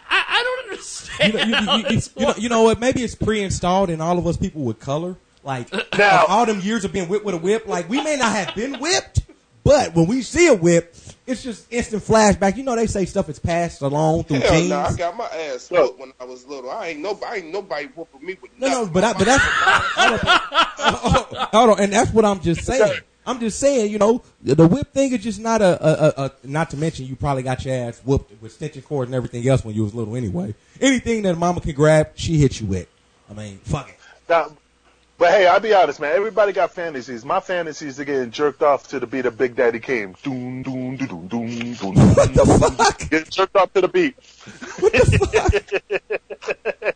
I, 0.08 0.24
I 0.28 0.42
don't 0.44 0.70
understand. 0.70 1.32
you, 1.32 1.38
know, 1.38 1.46
you, 1.46 1.54
how 1.54 1.76
you, 1.78 1.84
you, 1.96 2.00
you 2.16 2.26
know, 2.26 2.34
you 2.36 2.48
know 2.48 2.62
what? 2.62 2.78
Maybe 2.78 3.02
it's 3.02 3.14
pre-installed 3.16 3.90
and 3.90 4.00
all 4.00 4.18
of 4.18 4.26
us 4.26 4.36
people 4.36 4.62
with 4.62 4.78
color. 4.78 5.16
Like 5.42 5.72
Now- 5.96 6.26
all 6.28 6.44
them 6.46 6.60
years 6.60 6.84
of 6.84 6.92
being 6.92 7.08
whipped 7.08 7.24
with 7.24 7.34
a 7.34 7.38
whip, 7.38 7.66
like 7.66 7.88
we 7.88 8.02
may 8.02 8.16
not 8.16 8.30
have 8.36 8.54
been 8.54 8.78
whipped, 8.78 9.22
but 9.64 9.94
when 9.94 10.06
we 10.06 10.20
see 10.22 10.46
a 10.48 10.54
whip, 10.54 10.94
it's 11.26 11.42
just 11.42 11.72
instant 11.72 12.02
flashback. 12.02 12.56
You 12.56 12.62
know, 12.62 12.76
they 12.76 12.86
say 12.86 13.04
stuff 13.04 13.28
is 13.28 13.38
passed 13.38 13.82
along 13.82 14.24
through 14.24 14.40
Hell 14.40 14.52
genes. 14.52 14.70
no, 14.70 14.78
I 14.78 14.94
got 14.94 15.16
my 15.16 15.26
ass 15.26 15.70
whooped 15.70 15.98
when 15.98 16.12
I 16.20 16.24
was 16.24 16.46
little. 16.46 16.70
I 16.70 16.88
ain't 16.88 17.00
nobody, 17.00 17.40
ain't 17.40 17.52
nobody 17.52 17.86
whooping 17.86 18.24
me 18.24 18.36
with 18.40 18.52
No, 18.58 18.68
no, 18.68 18.86
but 18.86 19.04
I, 19.04 19.12
but 19.12 19.24
that's 19.24 19.44
hold 19.44 21.36
on, 21.36 21.48
hold 21.52 21.70
on, 21.70 21.80
and 21.80 21.92
that's 21.92 22.12
what 22.12 22.24
I'm 22.24 22.40
just 22.40 22.64
saying. 22.64 23.00
I'm 23.28 23.40
just 23.40 23.58
saying, 23.58 23.90
you 23.90 23.98
know, 23.98 24.22
the 24.40 24.68
whip 24.68 24.92
thing 24.92 25.12
is 25.12 25.20
just 25.24 25.40
not 25.40 25.60
a, 25.60 25.84
a, 25.84 26.08
a, 26.08 26.24
a 26.26 26.32
not 26.44 26.70
to 26.70 26.76
mention 26.76 27.06
you 27.06 27.16
probably 27.16 27.42
got 27.42 27.64
your 27.64 27.74
ass 27.74 28.00
whooped 28.04 28.30
with 28.40 28.52
extension 28.52 28.82
cords 28.82 29.08
and 29.08 29.16
everything 29.16 29.46
else 29.48 29.64
when 29.64 29.74
you 29.74 29.82
was 29.82 29.94
little 29.94 30.14
anyway. 30.14 30.54
Anything 30.80 31.22
that 31.22 31.36
mama 31.36 31.60
can 31.60 31.72
grab, 31.74 32.10
she 32.14 32.36
hit 32.38 32.60
you 32.60 32.68
with. 32.68 32.88
I 33.28 33.34
mean, 33.34 33.58
fuck 33.64 33.88
it. 33.88 33.96
Now, 34.28 34.52
but 35.18 35.30
hey, 35.30 35.46
I'll 35.46 35.60
be 35.60 35.72
honest, 35.72 36.00
man. 36.00 36.14
Everybody 36.14 36.52
got 36.52 36.72
fantasies. 36.72 37.24
My 37.24 37.40
fantasies 37.40 37.98
are 37.98 38.04
getting 38.04 38.30
jerked 38.30 38.62
off 38.62 38.88
to 38.88 39.00
the 39.00 39.06
beat 39.06 39.26
of 39.26 39.38
Big 39.38 39.56
Daddy 39.56 39.80
Kane. 39.80 40.14
Doom, 40.22 40.62
doom, 40.62 40.96
doom, 40.96 41.28
doom, 41.28 41.28
doom. 41.28 41.74
doom. 41.74 41.94
What 42.14 42.34
the 42.34 42.76
fuck? 42.76 43.10
Get 43.10 43.30
jerked 43.30 43.56
off 43.56 43.72
to 43.74 43.80
the 43.80 43.88
beat. 43.88 44.14
What 44.78 44.92
the 44.92 45.72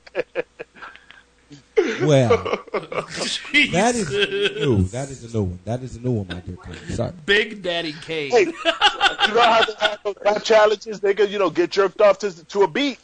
fuck? 0.07 0.47
Well, 2.03 2.29
that 2.29 3.93
is 3.95 4.11
new. 4.11 4.83
That 4.85 5.11
is 5.11 5.25
a 5.25 5.37
new 5.37 5.43
one. 5.43 5.59
That 5.65 5.83
is 5.83 5.97
a 5.97 6.01
new 6.01 6.13
one, 6.13 6.29
my 6.29 6.41
dear 6.41 6.57
Cody. 6.57 6.79
Sorry. 6.95 7.13
Big 7.27 7.63
Daddy 7.63 7.95
Kane. 8.03 8.31
Hey, 8.31 8.45
you 8.47 8.53
know 8.53 9.41
how 9.41 9.65
they 9.65 9.75
have 9.81 9.99
those 10.05 10.15
rap 10.25 10.43
challenges? 10.43 11.01
They 11.01 11.15
could, 11.15 11.31
you 11.31 11.39
know, 11.39 11.51
get 11.51 11.71
jerked 11.71 12.01
off 12.01 12.19
to 12.21 12.47
to 12.47 12.63
a 12.63 12.69
beat. 12.69 12.99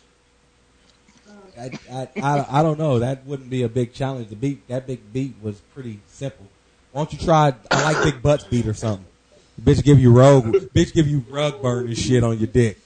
I, 1.58 1.78
I, 1.90 2.08
I, 2.22 2.46
I 2.60 2.62
don't 2.62 2.78
know. 2.78 2.98
That 2.98 3.24
wouldn't 3.26 3.50
be 3.50 3.62
a 3.62 3.68
big 3.68 3.92
challenge. 3.92 4.28
The 4.28 4.36
beat, 4.36 4.66
that 4.68 4.86
big 4.86 5.12
beat 5.12 5.34
was 5.42 5.60
pretty 5.74 6.00
simple. 6.08 6.46
Why 6.92 7.00
don't 7.00 7.12
you 7.12 7.18
try? 7.18 7.54
I 7.70 7.92
like 7.92 8.02
big 8.02 8.22
butts 8.22 8.44
beat 8.44 8.66
or 8.66 8.74
something. 8.74 9.06
Bitch 9.60 9.82
give 9.82 9.98
you 9.98 10.12
rogue. 10.12 10.46
bitch 10.74 10.92
give 10.92 11.08
you 11.08 11.24
rug 11.30 11.62
burn 11.62 11.86
and 11.86 11.96
shit 11.96 12.22
on 12.22 12.38
your 12.38 12.46
dick. 12.46 12.78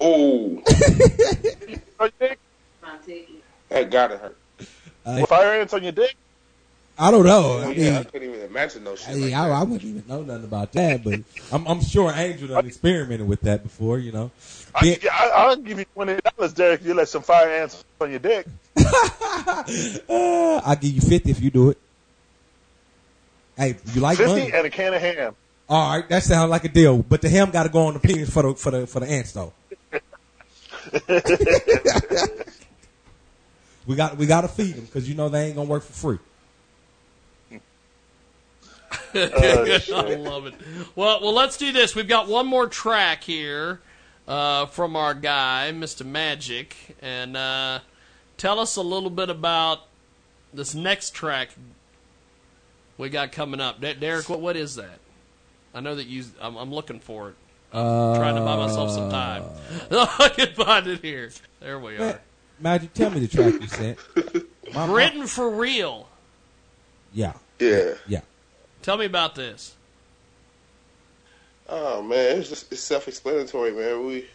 Oh, 0.00 0.62
that 3.68 3.90
gotta 3.90 4.18
hurt. 4.18 4.36
Uh, 5.04 5.24
Fire 5.26 5.60
ants 5.60 5.72
on 5.72 5.82
your 5.82 5.92
dick? 5.92 6.14
I 6.98 7.10
don't 7.10 7.24
know. 7.24 7.60
I 7.60 7.68
mean, 7.68 7.78
yeah, 7.80 8.00
I 8.00 8.04
couldn't 8.04 8.28
even 8.28 8.40
imagine 8.42 8.84
no 8.84 8.96
shit. 8.96 9.08
I, 9.08 9.14
like 9.14 9.32
I. 9.34 9.48
I 9.50 9.62
wouldn't 9.62 9.84
even 9.84 10.04
know 10.08 10.22
nothing 10.22 10.44
about 10.44 10.72
that, 10.72 11.04
but 11.04 11.20
I'm, 11.52 11.66
I'm 11.66 11.82
sure 11.82 12.12
Angel 12.14 12.48
done 12.48 12.66
experimented 12.66 13.28
with 13.28 13.42
that 13.42 13.62
before. 13.62 13.98
You 13.98 14.12
know. 14.12 14.30
I, 14.76 14.98
I, 15.10 15.28
I'll 15.34 15.56
give 15.56 15.78
you 15.78 15.86
twenty 15.94 16.18
dollars, 16.20 16.52
Derek. 16.52 16.84
You 16.84 16.92
let 16.94 17.08
some 17.08 17.22
fire 17.22 17.48
ants 17.48 17.84
on 18.00 18.10
your 18.10 18.20
dick. 18.20 18.46
Uh, 20.08 20.60
I'll 20.64 20.76
give 20.76 20.92
you 20.92 21.00
fifty 21.00 21.30
if 21.30 21.40
you 21.40 21.50
do 21.50 21.70
it. 21.70 21.78
Hey, 23.56 23.76
you 23.92 24.00
like 24.00 24.16
Fifty 24.18 24.32
money? 24.32 24.52
and 24.52 24.66
a 24.66 24.70
can 24.70 24.94
of 24.94 25.00
ham. 25.00 25.34
All 25.68 25.96
right, 25.96 26.08
that 26.08 26.22
sounds 26.22 26.50
like 26.50 26.64
a 26.64 26.68
deal. 26.68 26.98
But 27.02 27.20
the 27.20 27.28
ham 27.28 27.50
got 27.50 27.64
to 27.64 27.68
go 27.68 27.86
on 27.86 27.94
the 27.94 28.00
penis 28.00 28.30
for 28.30 28.42
the 28.42 28.54
for 28.54 28.70
the 28.70 28.86
for 28.86 29.00
the 29.00 29.06
ants 29.06 29.32
though. 29.32 29.52
we 33.86 33.96
got 33.96 34.16
we 34.16 34.26
got 34.26 34.42
to 34.42 34.48
feed 34.48 34.76
them 34.76 34.84
because 34.84 35.08
you 35.08 35.14
know 35.14 35.28
they 35.28 35.46
ain't 35.46 35.56
gonna 35.56 35.68
work 35.68 35.82
for 35.82 35.92
free. 35.92 36.18
I 39.14 40.14
love 40.16 40.46
it. 40.46 40.54
Well, 40.94 41.20
well, 41.22 41.32
let's 41.34 41.56
do 41.56 41.72
this. 41.72 41.94
We've 41.94 42.08
got 42.08 42.28
one 42.28 42.46
more 42.46 42.68
track 42.68 43.24
here 43.24 43.80
uh, 44.28 44.66
from 44.66 44.96
our 44.96 45.14
guy, 45.14 45.70
Mr. 45.74 46.04
Magic, 46.04 46.96
and 47.02 47.36
uh, 47.36 47.80
tell 48.36 48.58
us 48.58 48.76
a 48.76 48.82
little 48.82 49.10
bit 49.10 49.30
about 49.30 49.80
this 50.52 50.74
next 50.74 51.14
track 51.14 51.50
we 52.98 53.08
got 53.10 53.30
coming 53.32 53.60
up. 53.60 53.80
De- 53.80 53.94
Derek, 53.94 54.28
what 54.28 54.40
what 54.40 54.56
is 54.56 54.76
that? 54.76 54.98
I 55.74 55.80
know 55.80 55.94
that 55.94 56.06
you. 56.06 56.24
I'm, 56.40 56.56
I'm 56.56 56.72
looking 56.72 57.00
for 57.00 57.30
it. 57.30 57.34
I'm 57.72 58.16
trying 58.16 58.36
to 58.36 58.40
buy 58.40 58.56
myself 58.56 58.90
some 58.92 59.10
time. 59.10 59.44
I 59.90 60.30
can 60.34 60.54
find 60.54 60.86
it 60.86 61.02
here. 61.02 61.30
There 61.60 61.78
we 61.78 61.96
are. 61.98 62.20
Magic, 62.58 62.94
tell 62.94 63.10
me 63.10 63.20
the 63.20 63.28
track 63.28 63.60
you 63.60 63.66
sent. 63.66 63.98
My- 64.72 64.86
my- 64.86 64.92
Written 64.94 65.26
for 65.26 65.50
real. 65.50 66.08
yeah, 67.12 67.34
Yeah. 67.58 67.94
yeah. 68.08 68.20
Tell 68.82 68.96
me 68.96 69.04
about 69.04 69.34
this. 69.34 69.75
Oh 71.68 72.00
man, 72.02 72.38
it's 72.38 72.48
just 72.48 72.70
it's 72.72 72.82
self-explanatory, 72.82 73.72
man. 73.72 74.06
We 74.06 74.26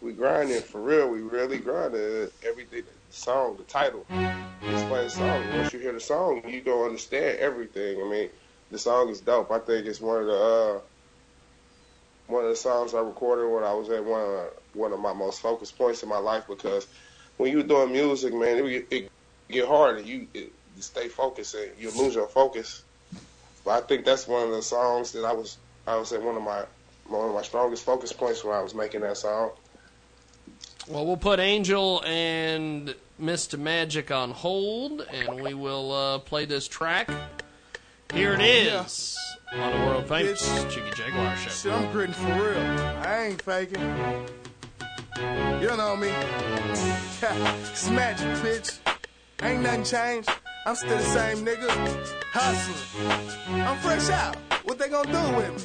we 0.00 0.12
grinding 0.12 0.62
for 0.62 0.80
real. 0.80 1.08
We 1.08 1.20
really 1.20 1.58
grinding 1.58 2.28
everything. 2.44 2.82
The 2.82 3.14
song, 3.14 3.56
the 3.56 3.64
title, 3.64 4.04
explain 4.10 5.04
the 5.04 5.10
song. 5.10 5.44
Once 5.56 5.72
you 5.72 5.78
hear 5.78 5.92
the 5.92 6.00
song, 6.00 6.42
you 6.48 6.60
gonna 6.60 6.82
understand 6.82 7.38
everything. 7.38 8.02
I 8.02 8.08
mean, 8.08 8.30
the 8.70 8.78
song 8.78 9.10
is 9.10 9.20
dope. 9.20 9.52
I 9.52 9.60
think 9.60 9.86
it's 9.86 10.00
one 10.00 10.22
of 10.22 10.26
the 10.26 10.32
uh, 10.32 10.80
one 12.26 12.44
of 12.44 12.50
the 12.50 12.56
songs 12.56 12.94
I 12.94 13.00
recorded 13.00 13.52
when 13.52 13.62
I 13.62 13.74
was 13.74 13.88
at 13.90 14.04
one 14.04 14.20
of, 14.20 14.50
one 14.74 14.92
of 14.92 14.98
my 14.98 15.12
most 15.12 15.40
focused 15.40 15.78
points 15.78 16.02
in 16.02 16.08
my 16.08 16.18
life 16.18 16.44
because 16.48 16.88
when 17.36 17.52
you're 17.52 17.62
doing 17.62 17.92
music, 17.92 18.34
man, 18.34 18.66
it, 18.66 18.86
it 18.90 19.08
get 19.48 19.68
hard 19.68 19.98
and 19.98 20.06
you, 20.06 20.26
it, 20.34 20.52
you 20.74 20.82
stay 20.82 21.08
focused 21.08 21.54
and 21.54 21.70
you 21.78 21.90
lose 21.96 22.14
your 22.14 22.28
focus. 22.28 22.82
But 23.64 23.82
I 23.82 23.86
think 23.86 24.04
that's 24.04 24.26
one 24.26 24.48
of 24.48 24.50
the 24.50 24.62
songs 24.62 25.12
that 25.12 25.24
I 25.24 25.32
was 25.32 25.58
I 25.86 25.96
would 25.96 26.06
say 26.06 26.18
one 26.18 26.36
of 26.36 26.42
my 26.42 26.64
one 27.06 27.28
of 27.28 27.34
my 27.34 27.42
strongest 27.42 27.84
focus 27.84 28.12
points 28.12 28.44
when 28.44 28.54
I 28.54 28.62
was 28.62 28.74
making 28.74 29.00
that 29.02 29.16
song. 29.16 29.50
Well, 30.88 31.06
we'll 31.06 31.16
put 31.16 31.38
Angel 31.38 32.02
and 32.04 32.94
Mr. 33.20 33.58
Magic 33.58 34.10
on 34.10 34.30
hold, 34.30 35.02
and 35.12 35.40
we 35.40 35.54
will 35.54 35.92
uh, 35.92 36.18
play 36.18 36.44
this 36.44 36.66
track. 36.66 37.08
Here 38.12 38.34
it 38.34 38.40
is 38.40 39.16
on 39.52 39.72
the 39.72 39.86
world 39.86 40.08
famous 40.08 40.64
Jiggy 40.74 40.90
Jaguar 40.90 41.36
show. 41.36 41.50
Shit, 41.50 41.72
I'm 41.72 41.90
gritting 41.92 42.14
for 42.14 42.26
real. 42.26 42.58
I 42.58 43.28
ain't 43.28 43.42
faking. 43.42 43.80
You 45.60 45.76
know 45.76 45.96
me. 45.96 46.08
it's 47.70 47.88
magic, 47.90 48.28
bitch. 48.42 48.78
Ain't 49.42 49.62
nothing 49.62 49.84
changed. 49.84 50.30
I'm 50.66 50.74
still 50.74 50.96
the 50.96 51.02
same 51.04 51.44
nigga. 51.44 51.68
Hustling. 52.32 53.62
I'm 53.62 53.78
fresh 53.78 54.10
out. 54.10 54.36
What 54.64 54.78
they 54.78 54.88
gonna 54.88 55.10
do 55.10 55.36
with 55.36 55.50
me? 55.50 55.62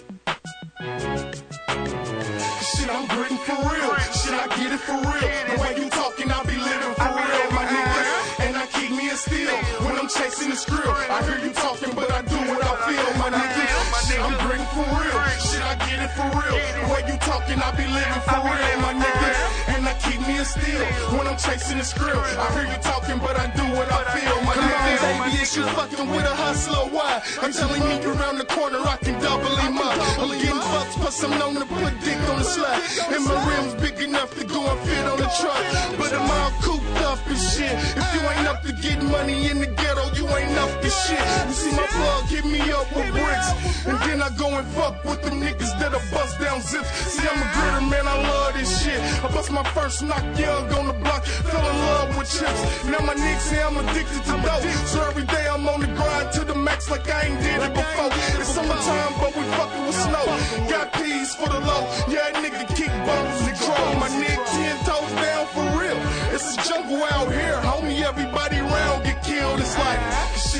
Shit, 2.65 2.89
I'm 2.89 3.07
gritting 3.07 3.37
for 3.37 3.55
real. 3.55 3.93
Shit, 4.17 4.33
I 4.33 4.47
get 4.57 4.71
it 4.73 4.79
for 4.79 4.97
real. 4.97 5.21
The 5.21 5.61
way 5.61 5.75
you 5.77 5.89
talking, 5.89 6.31
I 6.31 6.43
be 6.43 6.57
living 6.57 6.95
for 6.97 7.11
real, 7.13 7.51
my 7.51 7.65
nigga. 7.65 8.45
And 8.45 8.57
I 8.57 8.65
keep 8.67 8.91
me 8.91 9.09
a 9.09 9.15
steal 9.15 9.55
when 9.85 9.97
I'm 9.97 10.07
chasing 10.07 10.49
the 10.49 10.55
skrill. 10.55 10.91
I 11.09 11.23
hear 11.23 11.37
you 11.45 11.53
talking, 11.53 11.93
but 11.93 12.11
I 12.11 12.21
do 12.23 12.37
what 12.49 12.63
I 12.63 12.75
feel, 12.87 13.09
my 13.21 13.29
niggas. 13.29 14.07
Shit, 14.07 14.19
I'm 14.19 14.35
gritting 14.47 14.65
for 14.73 14.83
real. 14.83 15.46
Get 15.87 16.03
it 16.03 16.11
for 16.11 16.27
real. 16.27 16.59
The 16.75 16.83
way 16.91 17.01
you 17.07 17.17
talking, 17.23 17.59
I 17.63 17.71
be 17.71 17.87
living 17.87 18.23
for 18.27 18.39
real, 18.43 18.77
my 18.83 18.91
nigga. 18.91 19.31
And 19.73 19.87
I 19.87 19.93
keep 20.03 20.19
me 20.27 20.37
a 20.37 20.45
steal 20.45 20.83
when 21.15 21.27
I'm 21.27 21.37
chasing 21.37 21.77
the 21.77 21.83
skrill. 21.83 22.19
I 22.19 22.45
hear 22.55 22.67
you 22.67 22.79
talking, 22.83 23.19
but 23.19 23.39
I 23.39 23.47
do 23.55 23.63
what 23.71 23.87
I 23.91 24.03
feel, 24.11 24.35
my 24.43 24.53
nigga. 24.53 24.97
Come 24.99 25.21
on, 25.21 25.31
baby, 25.31 25.41
is 25.41 25.55
you 25.55 25.63
fucking 25.63 26.09
with 26.11 26.25
a 26.25 26.35
hustler? 26.35 26.91
Why? 26.91 27.23
I'm 27.41 27.53
telling 27.53 27.81
you, 27.81 28.03
you 28.03 28.11
around 28.19 28.37
the 28.37 28.45
corner, 28.45 28.79
I 28.83 28.97
can 28.97 29.15
double 29.21 29.55
him 29.63 29.77
up. 29.77 29.95
I'm 30.19 30.29
getting 30.35 30.59
fucked, 30.59 30.91
plus 30.99 31.23
I'm 31.23 31.31
known 31.39 31.55
to 31.55 31.65
put 31.65 31.93
dick 32.03 32.19
on 32.29 32.39
the 32.39 32.47
slut. 32.47 32.83
And 33.15 33.23
my 33.23 33.37
rims 33.47 33.73
big 33.79 33.97
enough 34.03 34.35
to 34.35 34.43
go 34.43 34.67
and 34.67 34.79
fit 34.83 35.05
on 35.07 35.17
the 35.17 35.31
truck. 35.39 35.63
But 35.97 36.11
I'm 36.11 36.29
all 36.29 36.51
cooped 36.59 36.99
up 37.07 37.19
and 37.27 37.39
shit. 37.39 37.71
If 37.95 38.07
you 38.13 38.21
ain't 38.27 38.47
up 38.47 38.61
to 38.63 38.73
get 38.73 39.01
money 39.03 39.49
in 39.49 39.59
the 39.59 39.67
ghetto, 39.67 40.03
you 40.19 40.27
ain't 40.35 40.57
up 40.57 40.81
to 40.81 40.89
shit. 40.89 41.23
You 41.47 41.53
see 41.53 41.71
my 41.71 41.87
plug 41.95 42.25
hit 42.27 42.45
me 42.45 42.59
up 42.71 42.91
with 42.91 43.11
bricks. 43.15 43.49
And 43.87 43.97
then 44.03 44.21
I 44.21 44.29
go 44.35 44.47
and 44.57 44.67
fuck 44.75 45.03
with 45.05 45.21
them 45.23 45.39
niggas 45.39 45.76
that'll 45.79 46.01
bust 46.11 46.39
down 46.39 46.61
zips. 46.61 46.89
See, 47.13 47.27
I'm 47.27 47.41
a 47.41 47.47
gritter, 47.55 47.89
man, 47.89 48.07
I 48.07 48.15
love 48.29 48.53
this 48.53 48.69
shit. 48.83 48.99
I 49.23 49.27
bust 49.31 49.51
my 49.51 49.63
first 49.75 50.03
knock 50.03 50.23
young 50.37 50.71
on 50.73 50.87
the 50.87 50.93
block. 50.93 51.23
Fell 51.25 51.65
in 51.69 51.77
love 51.89 52.17
with 52.17 52.29
chips. 52.29 52.61
Now 52.85 52.99
my 52.99 53.15
niggas 53.15 53.47
say 53.49 53.61
I'm 53.61 53.77
addicted 53.77 54.23
to 54.29 54.35
dope. 54.45 54.63
So 54.91 55.01
every 55.07 55.25
day 55.25 55.47
I'm 55.47 55.67
on 55.67 55.81
the 55.81 55.87
grind 55.87 56.31
to 56.33 56.43
the 56.43 56.55
max 56.55 56.89
like 56.89 57.09
I 57.09 57.27
ain't 57.27 57.41
did 57.41 57.61
it 57.61 57.73
before. 57.73 58.11
It's 58.39 58.49
summertime, 58.49 59.13
but 59.19 59.35
we 59.35 59.43
fucking 59.57 59.85
with 59.85 59.95
snow. 59.95 60.25
Got 60.69 60.93
peas 60.93 61.35
for 61.35 61.49
the 61.49 61.59
low. 61.59 61.83
Yeah, 62.07 62.31
nigga 62.41 62.67
kick 62.75 62.93
bumps 63.05 63.41
and 63.47 63.57
crow. 63.57 63.87
My 63.99 64.09
nigga 64.09 64.45
ten 64.55 64.75
toes 64.85 65.11
down 65.21 65.45
for 65.53 65.65
real. 65.79 65.99
It's 66.33 66.55
a 66.55 66.69
jungle 66.69 67.03
out 67.03 67.31
here, 67.31 67.59
homie. 67.61 68.01
Everybody 68.01 68.57
around 68.57 69.03
get 69.03 69.23
killed. 69.23 69.59
It's 69.59 69.77
like 69.77 69.99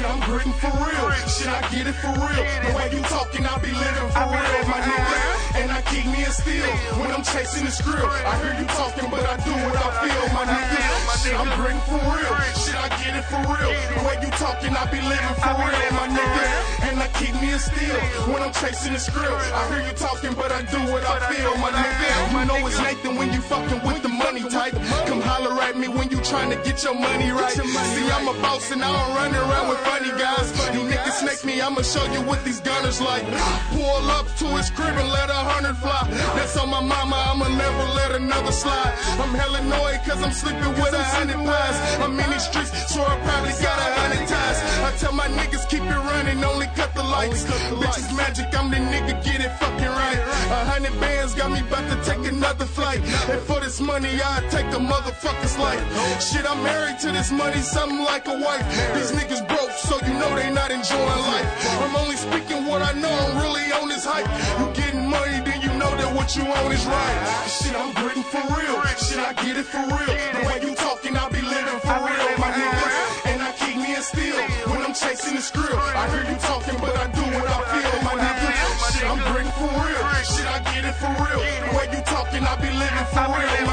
I'm 0.07 0.19
gritting 0.23 0.53
for 0.53 0.71
real. 0.71 1.05
Shit, 1.27 1.47
I 1.47 1.61
get 1.69 1.87
it 1.87 1.97
for 1.99 2.13
real. 2.15 2.43
The 2.63 2.71
way 2.77 2.87
you 2.95 3.01
talking, 3.11 3.45
I 3.45 3.57
be 3.59 3.71
living 3.71 4.09
for 4.15 4.27
real, 4.31 4.61
my 4.71 4.79
nigga. 4.79 5.19
and 5.61 5.71
I 5.71 5.81
keep 5.91 6.05
me 6.05 6.23
a 6.23 6.31
steal 6.31 6.71
when 6.99 7.11
I'm 7.11 7.23
chasing 7.23 7.65
the 7.65 7.71
script. 7.71 8.03
I 8.03 8.33
hear 8.41 8.55
you 8.59 8.67
talking, 8.79 9.09
but 9.11 9.23
I 9.25 9.35
do 9.43 9.51
what 9.67 9.75
I 9.75 9.89
feel, 10.01 10.23
my 10.33 10.45
nigga. 10.47 10.79
Shit, 11.21 11.35
I'm 11.35 11.51
gritting 11.59 11.83
for 11.89 11.99
real. 11.99 12.33
Shit, 12.55 12.77
I 12.79 12.87
get 13.03 13.13
it 13.19 13.25
for 13.27 13.41
real. 13.43 13.71
The 13.93 13.99
way 14.07 14.15
you 14.23 14.31
talking, 14.39 14.73
I 14.75 14.85
be 14.91 15.01
living 15.03 15.37
for 15.43 15.53
real, 15.59 15.91
my 15.99 16.07
nigga. 16.07 16.45
And 16.87 16.95
I 17.03 17.07
keep 17.19 17.33
me 17.41 17.51
a 17.51 17.59
steal 17.59 17.99
when 18.31 18.41
I'm 18.43 18.53
chasing 18.53 18.93
the 18.93 18.99
script. 18.99 19.33
I 19.33 19.61
hear 19.69 19.83
you 19.87 19.93
talking, 19.93 20.33
but 20.33 20.51
I 20.51 20.61
do 20.71 20.79
what 20.91 21.03
I 21.03 21.19
feel, 21.31 21.51
my 21.57 21.71
nigga. 21.71 22.31
You 22.31 22.45
know 22.47 22.67
it's 22.67 22.79
Nathan 22.79 23.15
when 23.17 23.33
you 23.33 23.41
fucking 23.41 23.81
with 23.83 24.01
the 24.03 24.09
money 24.09 24.41
type. 24.47 24.73
Come 25.07 25.21
holler 25.21 25.59
at 25.61 25.75
me 25.77 25.87
when 25.87 26.09
you 26.09 26.21
trying 26.21 26.49
to 26.51 26.57
get 26.63 26.83
your 26.83 26.95
money 26.95 27.29
right. 27.31 27.51
See, 27.51 28.09
I'm 28.11 28.27
a 28.27 28.33
boss 28.41 28.71
and 28.71 28.83
I 28.83 28.87
don't 28.87 29.15
run 29.15 29.35
around 29.35 29.69
with 29.69 29.83
funny 29.97 30.19
guys. 30.19 30.51
You 30.73 30.81
niggas 30.81 31.19
snake 31.21 31.45
me, 31.45 31.61
I'ma 31.61 31.81
show 31.81 32.03
you 32.13 32.21
what 32.21 32.43
these 32.43 32.59
gunners 32.59 33.01
like. 33.01 33.23
Pull 33.71 34.11
up 34.11 34.27
to 34.37 34.45
his 34.57 34.69
crib 34.69 34.95
and 34.95 35.09
let 35.09 35.29
a 35.29 35.41
hundred 35.51 35.77
fly. 35.77 36.07
That's 36.35 36.57
on 36.57 36.69
my 36.69 36.81
mama, 36.81 37.15
I'ma 37.15 37.47
never 37.47 37.85
let 37.95 38.11
another 38.11 38.51
slide. 38.51 38.93
I'm 39.21 39.33
hella 39.33 39.59
annoyed 39.59 39.99
cause 40.05 40.21
I'm 40.21 40.31
sleeping 40.31 40.73
with 40.81 40.93
a 40.93 41.03
hundred 41.15 41.37
pies. 41.37 41.77
I'm 42.01 42.19
in 42.19 42.29
these 42.29 42.45
streets, 42.45 42.71
so 42.93 43.01
I 43.01 43.17
probably 43.25 43.53
got 43.61 43.77
a 43.79 43.89
hundred 43.99 44.27
ties. 44.27 44.57
I 44.87 44.91
tell 44.97 45.13
my 45.13 45.27
niggas 45.27 45.67
keep 45.69 45.83
it 45.83 46.01
running, 46.11 46.43
only 46.43 46.67
cut 46.75 46.93
the 46.93 47.03
lights. 47.03 47.45
Bitches 47.45 48.15
magic, 48.15 48.47
I'm 48.57 48.69
the 48.69 48.77
nigga, 48.77 49.23
get 49.23 49.41
it 49.41 49.51
fucking 49.59 49.93
right. 50.01 50.19
A 50.49 50.65
hundred 50.65 50.99
bands 50.99 51.33
got 51.33 51.51
me 51.51 51.59
about 51.59 51.85
to 51.89 51.97
take 52.09 52.23
another 52.31 52.65
flight. 52.65 53.01
And 53.29 53.41
for 53.41 53.59
this 53.59 53.79
money, 53.81 54.13
I 54.23 54.41
take 54.49 54.67
a 54.67 54.79
motherfucker's 54.79 55.57
life. 55.57 55.81
Shit, 56.21 56.45
I'm 56.49 56.61
married 56.63 56.99
to 56.99 57.11
this 57.11 57.31
money, 57.31 57.61
something 57.61 58.03
like 58.03 58.27
a 58.27 58.37
wife. 58.39 58.65
These 58.95 59.11
niggas 59.11 59.47
broke, 59.47 59.71
so 59.87 59.95
you 60.05 60.13
know 60.19 60.35
they 60.35 60.51
not 60.51 60.69
enjoying 60.69 61.23
life. 61.31 61.47
I'm 61.79 61.95
only 61.95 62.17
speaking 62.17 62.67
what 62.67 62.81
I 62.81 62.91
know, 62.91 63.07
I'm 63.07 63.39
really 63.39 63.71
on 63.71 63.87
this 63.87 64.03
hype. 64.03 64.27
You 64.59 64.67
getting 64.75 65.07
money, 65.07 65.39
then 65.47 65.61
you 65.63 65.71
know 65.79 65.91
that 65.95 66.11
what 66.13 66.35
you 66.35 66.43
own 66.43 66.71
is 66.75 66.85
right. 66.85 67.17
Shit, 67.47 67.71
I'm 67.71 67.95
gritting 67.95 68.27
for 68.27 68.43
real. 68.51 68.75
Shit, 68.99 69.19
I 69.23 69.31
get 69.43 69.55
it 69.55 69.63
for 69.63 69.83
real. 69.87 70.13
The 70.35 70.41
way 70.43 70.59
you 70.59 70.75
talking, 70.75 71.15
I 71.15 71.29
be 71.29 71.39
living 71.39 71.79
for 71.87 71.99
real, 72.03 72.27
my 72.43 72.51
nigga. 72.51 72.85
And 73.31 73.39
I 73.41 73.51
keep 73.55 73.77
me 73.79 73.95
a 73.95 74.03
steal 74.03 74.35
when 74.67 74.83
I'm 74.83 74.93
chasing 74.93 75.35
the 75.39 75.43
skrill. 75.49 75.79
I 75.79 76.03
hear 76.11 76.25
you 76.31 76.37
talking, 76.43 76.77
but 76.83 76.91
I 77.03 77.07
do 77.07 77.23
what 77.31 77.47
I 77.47 77.59
feel, 77.71 77.95
my 78.03 78.15
nigga. 78.19 78.49
Shit, 78.91 79.07
I'm 79.07 79.21
gritting 79.31 79.55
for 79.55 79.71
real. 79.71 80.03
Shit, 80.27 80.47
I 80.51 80.59
get 80.75 80.83
it 80.83 80.95
for 80.99 81.11
real. 81.15 81.39
The 81.39 81.71
way 81.79 81.87
you 81.95 82.01
talking, 82.03 82.43
I 82.43 82.53
be 82.59 82.71
living 82.75 83.07
for 83.15 83.27
real, 83.31 83.66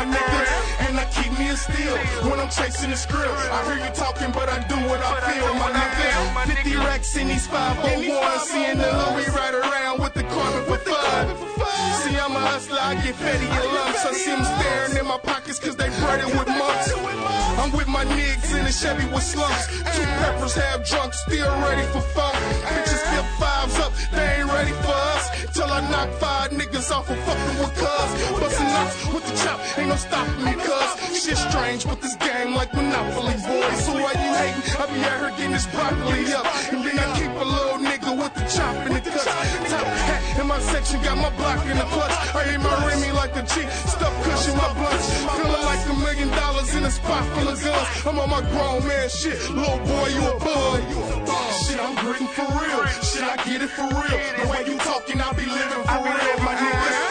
I 1.55 1.57
keep 1.57 1.79
me 1.79 1.85
a 1.85 2.07
steal 2.07 2.31
when 2.31 2.41
I'm 2.41 2.51
chasing 2.51 2.91
the 2.91 2.97
script. 2.97 3.31
I 3.31 3.65
hear 3.65 3.87
you 3.87 3.95
talking, 3.95 4.33
but 4.33 4.49
I 4.49 4.59
do 4.67 4.75
what 4.89 5.01
I 5.01 5.21
feel, 5.33 5.55
my 5.55 5.71
nigga. 5.71 6.55
50 6.55 6.77
racks 6.77 7.17
in 7.17 7.29
these 7.29 7.47
501. 7.47 8.41
Seeing 8.41 8.79
the 8.79 8.85
Louis 8.85 9.29
right 9.31 9.55
around 9.55 10.01
with 10.01 10.15
the 10.15 10.25
corner 10.25 10.63
for 10.63 10.79
five. 10.79 11.54
I'm 12.25 12.33
a 12.33 12.41
hustler, 12.41 12.81
I 12.81 12.95
get 13.05 13.21
petty 13.21 13.45
in 13.45 13.67
lumps. 13.77 14.01
I 14.01 14.13
see 14.17 14.33
them 14.33 14.41
staring 14.49 14.97
in 14.97 15.05
my 15.05 15.19
pockets 15.19 15.61
cause 15.61 15.77
they 15.77 15.93
breaded 16.01 16.33
with 16.33 16.49
months. 16.49 16.89
I'm 17.61 17.71
with 17.77 17.87
my 17.87 18.01
niggas 18.17 18.57
in 18.57 18.65
a 18.65 18.73
Chevy 18.73 19.05
with 19.13 19.23
slumps. 19.23 19.69
Two 19.93 20.09
peppers, 20.25 20.55
half 20.57 20.89
drunk, 20.89 21.13
still 21.13 21.53
ready 21.61 21.85
for 21.93 22.01
fun. 22.17 22.33
Bitches 22.65 23.05
flip 23.13 23.29
fives 23.37 23.77
up, 23.77 23.93
they 24.09 24.41
ain't 24.41 24.49
ready 24.49 24.73
for 24.81 24.97
us. 25.13 25.53
Till 25.53 25.69
I 25.69 25.85
knock 25.93 26.09
five 26.17 26.51
niggas 26.53 26.91
off 26.91 27.11
of 27.11 27.19
fucking 27.29 27.59
with 27.61 27.77
cuz. 27.77 28.11
Bustin' 28.41 28.73
nuts 28.73 28.97
with 29.13 29.25
the 29.29 29.35
chop, 29.45 29.61
ain't 29.77 29.89
no 29.93 29.97
stopping 29.97 30.45
me 30.49 30.55
cuz. 30.65 30.91
Shit 31.13 31.37
strange 31.37 31.85
with 31.85 32.01
this 32.01 32.17
game 32.17 32.55
like 32.55 32.73
Monopoly 32.73 33.37
boys. 33.45 33.85
So 33.85 33.93
why 34.01 34.17
you 34.17 34.33
hating? 34.33 34.65
I 34.81 34.85
be 34.89 35.05
out 35.05 35.21
here 35.21 35.31
getting 35.37 35.53
this 35.53 35.67
broccoli 35.69 36.33
up. 36.33 36.49
And 36.73 36.81
then 36.89 36.99
I 36.99 37.07
keep 37.21 37.33
a 37.37 37.45
little 37.45 37.79
nigga 37.85 38.17
with 38.17 38.33
the 38.33 38.49
chop 38.49 38.75
in 38.87 38.95
the 38.95 39.01
cuts. 39.05 39.29
Top 39.69 40.14
in 40.39 40.47
my 40.47 40.59
section, 40.61 41.01
got 41.03 41.17
my 41.19 41.31
block 41.37 41.65
in 41.67 41.77
the 41.77 41.85
clutch. 41.85 42.13
I 42.35 42.43
hit 42.45 42.61
my 42.61 42.75
Remy 42.87 43.13
like 43.13 43.35
a 43.37 43.43
G, 43.43 43.67
stuff 43.95 44.15
cushion 44.25 44.57
my 44.57 44.73
blunts. 44.75 45.07
Feeling 45.37 45.65
like 45.71 45.85
a 45.89 45.95
million 45.95 46.29
dollars 46.29 46.75
in 46.75 46.85
a 46.85 46.91
spot 46.91 47.25
full 47.35 47.49
of 47.49 47.63
guns. 47.63 47.89
I'm 48.07 48.19
on 48.19 48.31
my 48.31 48.43
grown 48.51 48.87
man 48.87 49.09
shit, 49.09 49.39
little 49.51 49.79
boy, 49.79 50.09
you 50.09 50.23
a 50.27 50.39
bug. 50.39 50.81
Shit, 51.65 51.81
I'm 51.81 51.95
gritting 51.97 52.29
for 52.29 52.47
real. 52.47 52.87
Shit, 53.03 53.23
I 53.23 53.37
get 53.45 53.63
it 53.63 53.71
for 53.71 53.89
real. 53.89 54.19
The 54.39 54.45
way 54.51 54.65
you 54.67 54.79
talking, 54.79 55.21
I'll 55.21 55.35
be 55.35 55.47
living 55.47 55.85
for 55.85 56.01
real, 56.03 56.37
my 56.45 56.55
nigga. 56.55 57.04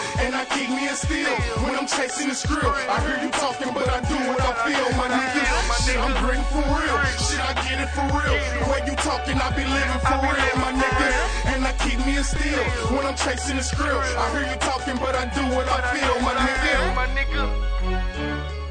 Keep 0.54 0.70
me 0.70 0.88
a 0.88 0.96
steal 0.96 1.34
when 1.66 1.76
I'm 1.76 1.88
chasing 1.88 2.28
the 2.30 2.36
skrill. 2.36 2.70
I 2.70 3.02
hear 3.02 3.18
you 3.26 3.32
talking, 3.32 3.74
but 3.74 3.90
I 3.90 4.00
do 4.06 4.16
what 4.30 4.42
I 4.42 4.54
feel, 4.66 4.88
my 4.98 5.08
nigga. 5.10 5.44
Shit, 5.84 5.98
I'm 5.98 6.14
gritting 6.24 6.46
for 6.54 6.62
real. 6.62 6.98
Shit, 7.18 7.42
I 7.42 7.54
get 7.66 7.82
it 7.82 7.90
for 7.90 8.06
real. 8.06 8.38
The 8.62 8.66
way 8.72 8.82
you 8.86 8.96
talking, 8.98 9.38
I 9.42 9.50
be 9.56 9.66
living 9.66 10.02
for 10.06 10.20
real, 10.22 10.56
my 10.62 10.72
nigga. 10.72 11.10
And 11.54 11.66
I 11.66 11.74
keep 11.84 12.00
me 12.06 12.18
a 12.18 12.24
steal 12.24 12.64
when 12.96 13.06
I'm 13.06 13.16
chasing 13.16 13.58
the 13.58 13.64
skrill. 13.64 13.98
I 13.98 14.32
hear 14.32 14.54
you 14.54 14.60
talking, 14.60 14.98
but 14.98 15.16
I 15.16 15.26
do 15.34 15.44
what 15.56 15.68
I 15.68 15.82
feel, 15.92 16.22
my 16.22 16.34
nigga. 16.34 16.96
My 16.96 17.08
nigga. 17.08 18.63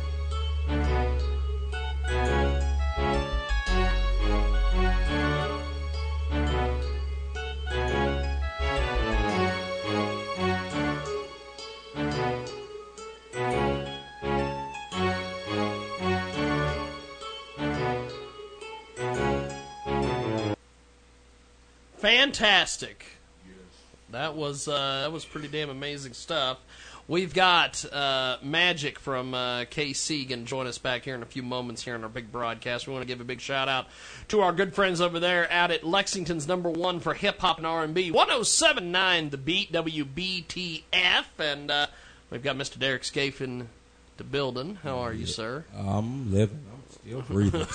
Fantastic. 22.02 23.06
Yes. 23.46 23.56
That 24.10 24.34
was 24.34 24.66
uh, 24.66 25.02
that 25.02 25.12
was 25.12 25.24
pretty 25.24 25.46
damn 25.46 25.70
amazing 25.70 26.14
stuff. 26.14 26.58
We've 27.06 27.32
got 27.32 27.84
uh, 27.92 28.38
Magic 28.42 28.98
from 28.98 29.34
uh, 29.34 29.64
KC 29.64 30.28
going 30.28 30.40
to 30.40 30.46
join 30.46 30.66
us 30.66 30.78
back 30.78 31.04
here 31.04 31.14
in 31.14 31.22
a 31.22 31.26
few 31.26 31.42
moments 31.44 31.82
here 31.82 31.94
on 31.94 32.02
our 32.02 32.08
big 32.08 32.32
broadcast. 32.32 32.88
We 32.88 32.92
want 32.92 33.02
to 33.02 33.06
give 33.06 33.20
a 33.20 33.24
big 33.24 33.40
shout 33.40 33.68
out 33.68 33.86
to 34.28 34.40
our 34.40 34.52
good 34.52 34.74
friends 34.74 35.00
over 35.00 35.20
there 35.20 35.50
out 35.50 35.70
at 35.70 35.84
Lexington's 35.84 36.48
number 36.48 36.70
one 36.70 36.98
for 36.98 37.14
hip 37.14 37.38
hop 37.38 37.58
and 37.58 37.66
R 37.66 37.84
and 37.84 37.94
B, 37.94 38.10
107.9 38.10 39.30
The 39.30 39.36
Beat 39.36 39.72
WBTF, 39.72 41.24
and 41.38 41.70
uh, 41.70 41.86
we've 42.30 42.42
got 42.42 42.56
Mr. 42.56 42.78
Derek 42.80 43.04
Scaife 43.04 43.40
in 43.40 43.68
the 44.16 44.24
building. 44.24 44.78
How 44.82 44.98
are 44.98 45.12
you, 45.12 45.26
sir? 45.26 45.64
I'm 45.76 46.32
living. 46.32 46.71
I'm 47.04 47.08
still 47.08 47.22
breathing. 47.22 47.66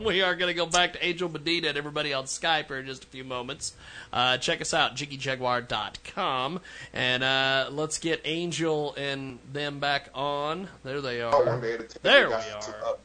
we 0.00 0.22
are 0.22 0.34
going 0.34 0.48
to 0.48 0.54
go 0.54 0.66
back 0.66 0.92
to 0.94 1.04
Angel 1.04 1.28
Medina 1.28 1.68
and 1.68 1.78
everybody 1.78 2.12
on 2.12 2.24
Skype 2.24 2.66
here 2.68 2.78
in 2.78 2.86
just 2.86 3.04
a 3.04 3.06
few 3.06 3.24
moments. 3.24 3.74
Uh, 4.12 4.36
check 4.38 4.60
us 4.60 4.74
out, 4.74 4.96
JiggyJaguar.com. 4.96 6.60
And 6.92 7.24
uh, 7.24 7.68
let's 7.70 7.98
get 7.98 8.20
Angel 8.24 8.94
and 8.96 9.38
them 9.52 9.80
back 9.80 10.10
on. 10.14 10.68
There 10.82 11.00
they 11.00 11.22
are. 11.22 11.44
one 11.44 11.60
day 11.60 11.76
to 11.76 11.84
take 11.84 12.02
There 12.02 12.24
you 12.24 12.28
we 12.28 12.34
are. 12.34 12.96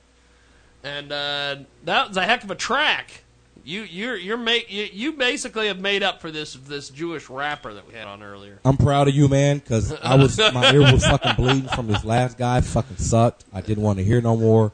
And 0.83 1.11
uh, 1.11 1.55
that 1.83 2.09
was 2.09 2.17
a 2.17 2.23
heck 2.23 2.43
of 2.43 2.51
a 2.51 2.55
track. 2.55 3.23
You 3.65 3.81
you're 3.81 4.15
you're 4.15 4.37
make 4.37 4.71
you, 4.71 4.87
you 4.91 5.13
basically 5.13 5.67
have 5.67 5.79
made 5.79 6.01
up 6.01 6.21
for 6.21 6.31
this 6.31 6.53
this 6.53 6.89
Jewish 6.89 7.29
rapper 7.29 7.73
that 7.73 7.85
we 7.85 7.93
had 7.93 8.07
on 8.07 8.23
earlier. 8.23 8.59
I'm 8.63 8.77
proud 8.77 9.09
of 9.09 9.13
you, 9.13 9.27
man, 9.27 9.57
because 9.57 9.91
I 9.91 10.15
was 10.15 10.37
my 10.37 10.71
ear 10.73 10.79
was 10.79 11.05
fucking 11.07 11.35
bleeding 11.35 11.69
from 11.69 11.87
this 11.87 12.05
last 12.05 12.37
guy. 12.37 12.61
Fucking 12.61 12.95
sucked. 12.95 13.43
I 13.51 13.59
didn't 13.59 13.83
want 13.83 13.99
to 13.99 14.05
hear 14.05 14.21
no 14.21 14.37
more. 14.37 14.71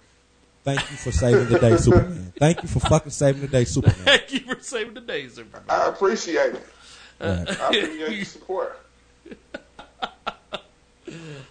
Thank 0.65 0.79
you 0.89 0.97
for 0.97 1.11
saving 1.11 1.47
the 1.47 1.59
day, 1.59 1.77
Superman. 1.77 2.33
Thank 2.39 2.63
you 2.63 2.67
for 2.67 2.79
fucking 2.79 3.11
saving 3.11 3.41
the 3.41 3.47
day, 3.47 3.65
Superman. 3.65 3.97
Thank 4.03 4.33
you 4.33 4.39
for 4.39 4.59
saving 4.59 4.95
the 4.95 5.01
day, 5.01 5.27
Superman. 5.27 5.63
I 5.69 5.89
appreciate 5.89 6.55
it. 6.55 6.65
Uh, 7.21 7.45
I 7.47 7.51
appreciate 7.67 8.15
your 8.15 8.25
support. 8.25 8.79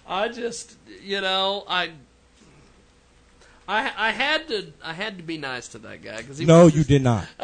I 0.09 0.28
just, 0.28 0.75
you 1.01 1.20
know, 1.20 1.62
I, 1.68 1.91
I, 3.68 3.93
I 3.97 4.10
had 4.10 4.49
to, 4.49 4.73
I 4.83 4.93
had 4.93 5.17
to 5.18 5.23
be 5.23 5.39
nice 5.39 5.68
to 5.68 5.78
that 5.78 6.02
guy 6.02 6.17
because 6.17 6.39
he 6.39 6.44
No, 6.44 6.65
was 6.65 6.76
you 6.76 6.83
did 6.83 7.02
not. 7.02 7.28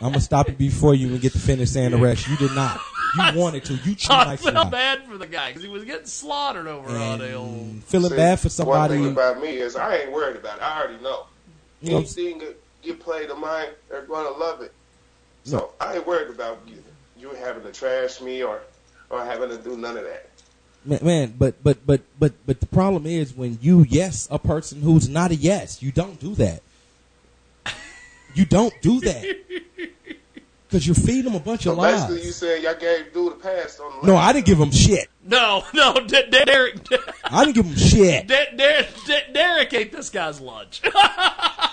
I'm 0.00 0.12
gonna 0.12 0.20
stop 0.20 0.46
you 0.48 0.54
before 0.54 0.94
you 0.94 1.08
even 1.08 1.18
get 1.18 1.32
to 1.32 1.40
finish 1.40 1.70
saying 1.70 1.90
the 1.90 1.96
rest. 1.96 2.28
You 2.28 2.36
did 2.36 2.54
not. 2.54 2.80
You 3.14 3.22
wanted 3.40 3.64
to. 3.66 3.74
You 3.74 3.94
too 3.94 4.12
I 4.12 4.36
felt 4.36 4.54
not. 4.54 4.70
bad 4.70 5.04
for 5.04 5.16
the 5.18 5.26
guy 5.26 5.48
because 5.48 5.62
he 5.62 5.68
was 5.68 5.84
getting 5.84 6.06
slaughtered 6.06 6.66
over 6.66 6.88
on 6.90 7.18
the 7.20 7.32
old. 7.34 7.82
Feeling 7.84 8.10
See, 8.10 8.16
bad 8.16 8.40
for 8.40 8.48
somebody. 8.48 8.96
One 8.98 9.04
somebody. 9.04 9.04
thing 9.04 9.12
about 9.12 9.42
me 9.42 9.58
is 9.58 9.76
I 9.76 9.96
ain't 9.98 10.12
worried 10.12 10.36
about 10.36 10.58
it. 10.58 10.62
I 10.62 10.80
already 10.82 11.02
know. 11.02 11.26
You 11.80 11.90
know, 11.92 11.96
Anything 11.98 12.38
that 12.40 12.60
get 12.82 13.00
played 13.00 13.30
of 13.30 13.38
mine, 13.38 13.68
they're 13.88 14.02
gonna 14.02 14.36
love 14.36 14.62
it. 14.62 14.72
So 15.44 15.70
I 15.80 15.96
ain't 15.96 16.06
worried 16.06 16.30
about 16.30 16.58
you, 16.66 16.82
you 17.18 17.30
having 17.30 17.62
to 17.62 17.72
trash 17.72 18.20
me 18.20 18.42
or 18.42 18.60
or 19.10 19.24
having 19.24 19.48
to 19.50 19.58
do 19.58 19.76
none 19.76 19.96
of 19.96 20.04
that. 20.04 20.28
Man, 20.84 20.98
man, 21.02 21.34
but 21.38 21.62
but 21.62 21.86
but 21.86 22.02
but 22.18 22.32
but 22.46 22.60
the 22.60 22.66
problem 22.66 23.06
is 23.06 23.34
when 23.34 23.58
you 23.60 23.84
yes 23.88 24.28
a 24.30 24.38
person 24.38 24.82
who's 24.82 25.08
not 25.08 25.30
a 25.30 25.34
yes, 25.34 25.82
you 25.82 25.92
don't 25.92 26.20
do 26.20 26.34
that. 26.34 26.62
You 28.34 28.44
don't 28.44 28.74
do 28.82 29.00
that 29.00 29.36
because 30.68 30.86
you 30.86 30.92
feed 30.94 31.24
them 31.24 31.34
a 31.34 31.40
bunch 31.40 31.62
So 31.64 31.72
of 31.72 31.78
basically, 31.78 32.16
lies. 32.16 32.26
you 32.26 32.32
said 32.32 32.62
y'all 32.62 32.74
gave 32.74 33.12
dude 33.12 33.32
a 33.32 33.36
pass 33.36 33.80
on 33.80 34.00
the 34.02 34.06
No, 34.06 34.16
I 34.16 34.32
didn't 34.32 34.46
give 34.46 34.58
him 34.58 34.70
shit. 34.70 35.08
No, 35.24 35.64
no, 35.74 35.94
D- 35.94 36.22
D- 36.30 36.44
Derek, 36.44 36.76
I 37.24 37.44
didn't 37.44 37.56
give 37.56 37.66
him 37.66 37.76
shit. 37.76 38.26
D- 38.28 38.44
Derek, 38.56 38.86
D- 39.06 39.18
Derek 39.32 39.72
ate 39.74 39.92
this 39.92 40.10
guy's 40.10 40.40
lunch. 40.40 40.80
I 40.84 41.70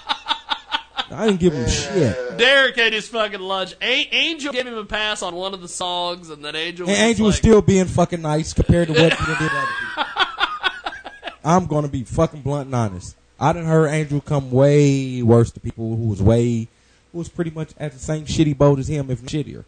I 1.12 1.28
didn't 1.28 1.40
give 1.40 1.54
him 1.54 1.70
shit. 1.70 2.38
Derek 2.38 2.78
ate 2.78 2.94
his 2.94 3.08
fucking 3.08 3.40
lunch. 3.40 3.76
A- 3.82 4.10
Angel 4.16 4.52
gave 4.52 4.66
him 4.66 4.74
a 4.78 4.86
pass 4.86 5.22
on 5.22 5.36
one 5.36 5.54
of 5.54 5.62
the 5.62 5.68
songs, 5.68 6.30
and 6.30 6.44
then 6.44 6.56
Angel. 6.56 6.88
And 6.88 6.92
was 6.98 7.00
Angel 7.00 7.26
was 7.28 7.36
still 7.36 7.62
being 7.62 7.86
fucking 7.86 8.22
nice 8.22 8.54
compared 8.54 8.88
to 8.88 8.94
what 8.94 9.14
he 9.14 9.26
did 9.26 9.38
to 9.38 9.46
other 9.46 9.68
people. 9.80 10.04
I'm 11.44 11.68
gonna 11.68 11.88
be 11.90 12.04
fucking 12.04 12.42
blunt 12.42 12.68
and 12.68 12.76
honest. 12.76 13.16
I 13.40 13.54
didn't 13.54 13.68
heard 13.68 13.90
Angel 13.90 14.20
come 14.22 14.50
way 14.50 15.22
worse 15.22 15.52
to 15.52 15.60
people 15.60 15.96
who 15.96 16.08
was 16.08 16.22
way, 16.24 16.62
who 16.62 16.68
was 17.16 17.30
pretty 17.30 17.52
much 17.52 17.72
at 17.80 17.94
the 17.94 18.00
same 18.00 18.26
shitty 18.26 18.58
boat 18.58 18.80
as 18.80 18.88
him, 18.88 19.10
if 19.10 19.22
not 19.22 19.32
shittier. 19.32 19.64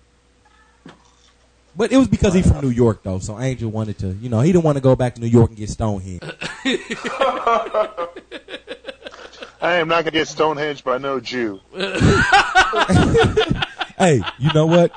But 1.75 1.91
it 1.91 1.97
was 1.97 2.07
because 2.07 2.33
he's 2.33 2.51
from 2.51 2.61
New 2.61 2.71
York, 2.71 3.03
though. 3.03 3.19
So 3.19 3.39
Angel 3.39 3.69
wanted 3.69 3.99
to, 3.99 4.07
you 4.13 4.29
know, 4.29 4.41
he 4.41 4.51
didn't 4.51 4.63
want 4.63 4.77
to 4.77 4.81
go 4.81 4.95
back 4.95 5.13
to 5.15 5.21
New 5.21 5.27
York 5.27 5.49
and 5.49 5.57
get 5.57 5.69
Stonehenge. 5.69 6.21
I 9.59 9.75
am 9.75 9.87
not 9.87 10.03
gonna 10.03 10.11
get 10.11 10.27
Stonehenge 10.27 10.83
by 10.83 10.97
no 10.97 11.19
Jew. 11.19 11.59
hey, 13.97 14.21
you 14.39 14.53
know 14.53 14.65
what? 14.65 14.91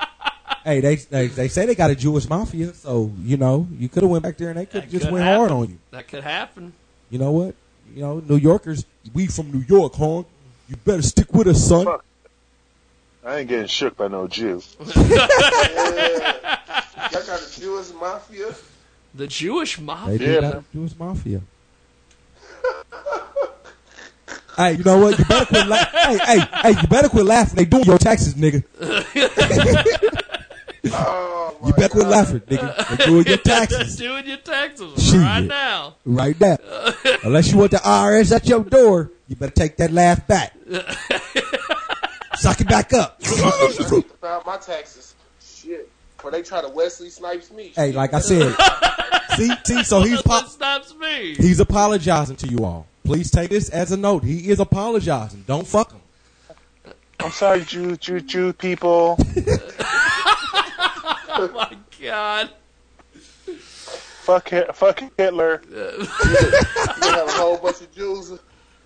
Hey, 0.63 0.79
they, 0.79 0.95
they 0.95 1.27
they 1.27 1.47
say 1.47 1.65
they 1.65 1.75
got 1.75 1.89
a 1.89 1.95
Jewish 1.95 2.29
mafia, 2.29 2.73
so 2.73 3.11
you 3.23 3.37
know 3.37 3.67
you 3.77 3.89
could 3.89 4.03
have 4.03 4.11
went 4.11 4.23
back 4.23 4.37
there 4.37 4.49
and 4.49 4.59
they 4.59 4.65
could 4.65 4.89
just 4.89 5.05
could 5.05 5.13
went 5.13 5.25
happen. 5.25 5.39
hard 5.39 5.51
on 5.51 5.69
you. 5.69 5.79
That 5.91 6.07
could 6.07 6.23
happen. 6.23 6.73
You 7.09 7.19
know 7.19 7.31
what? 7.31 7.55
You 7.93 8.01
know, 8.01 8.19
New 8.19 8.37
Yorkers, 8.37 8.85
we 9.13 9.27
from 9.27 9.51
New 9.51 9.63
York, 9.67 9.93
huh? 9.95 10.23
You 10.69 10.75
better 10.85 11.01
stick 11.01 11.33
with 11.33 11.47
us, 11.47 11.67
son. 11.67 11.87
I 13.23 13.37
ain't 13.39 13.49
getting 13.49 13.67
shook 13.67 13.95
by 13.97 14.07
no 14.07 14.27
Jew. 14.27 14.61
Y'all 14.79 14.95
got 17.25 17.41
a 17.41 17.59
Jewish 17.59 17.91
mafia? 17.99 18.53
The 19.13 19.27
Jewish 19.27 19.77
They 19.77 19.83
mafia. 19.83 20.17
do 20.17 20.41
got 20.41 20.55
a 20.55 20.63
Jewish 20.73 20.95
mafia. 20.97 21.41
hey, 24.57 24.73
you 24.73 24.83
know 24.83 24.97
what? 24.99 25.19
You 25.19 25.25
better 25.25 25.45
quit. 25.45 25.67
laughing. 25.67 25.99
hey, 25.99 26.17
hey, 26.39 26.39
hey! 26.73 26.81
You 26.81 26.87
better 26.87 27.09
quit 27.09 27.25
laughing. 27.25 27.55
They 27.57 27.65
doing 27.65 27.83
your 27.83 27.97
taxes, 27.97 28.33
nigga. 28.35 28.63
you 30.83 31.73
better 31.73 31.89
quit 31.89 32.07
laughing, 32.07 32.39
nigga. 32.41 32.97
They 32.97 33.05
doing 33.05 33.25
your 33.27 33.37
taxes 33.37 33.95
Doing 33.97 34.25
your 34.27 34.37
taxes 34.37 35.03
Shit. 35.03 35.19
right 35.21 35.41
now. 35.41 35.95
right 36.05 36.39
now. 36.39 36.57
Unless 37.23 37.51
you 37.51 37.57
want 37.59 37.71
the 37.71 37.77
IRS 37.77 38.31
at 38.35 38.47
your 38.47 38.63
door, 38.63 39.11
you 39.27 39.35
better 39.35 39.51
take 39.53 39.77
that 39.77 39.91
laugh 39.91 40.25
back. 40.27 40.53
Suck 42.41 42.59
it 42.59 42.67
back 42.67 42.91
up. 42.93 43.21
About 44.19 44.45
my 44.47 44.57
taxes. 44.57 45.13
Shit. 45.39 45.89
Or 46.23 46.31
they 46.31 46.41
try 46.41 46.61
to 46.61 46.69
Wesley 46.69 47.09
Snipes 47.09 47.51
me. 47.51 47.71
hey, 47.75 47.91
like 47.91 48.13
I 48.13 48.19
said, 48.19 48.55
see, 49.35 49.51
see. 49.63 49.83
So 49.83 50.01
he's 50.01 50.21
po- 50.21 50.41
stops 50.45 50.95
me. 50.95 51.35
he's 51.35 51.59
apologizing 51.59 52.35
to 52.37 52.47
you 52.47 52.65
all. 52.65 52.87
Please 53.03 53.29
take 53.31 53.49
this 53.49 53.69
as 53.69 53.91
a 53.91 53.97
note. 53.97 54.23
He 54.23 54.49
is 54.49 54.59
apologizing. 54.59 55.43
Don't 55.47 55.67
fuck 55.67 55.91
him. 55.91 56.01
I'm 57.19 57.31
sorry, 57.31 57.61
Jew, 57.61 57.95
Jew, 57.97 58.19
Jew 58.21 58.53
people. 58.53 59.17
Oh 61.33 61.47
my 61.53 61.75
god. 62.01 62.49
fuck, 63.55 64.49
Hit- 64.49 64.75
fuck 64.75 65.01
Hitler. 65.17 65.61
You 65.71 65.77
have 65.77 67.27
a 67.27 67.31
whole 67.31 67.57
bunch 67.57 67.79
of 67.81 67.91
Jews 67.95 68.33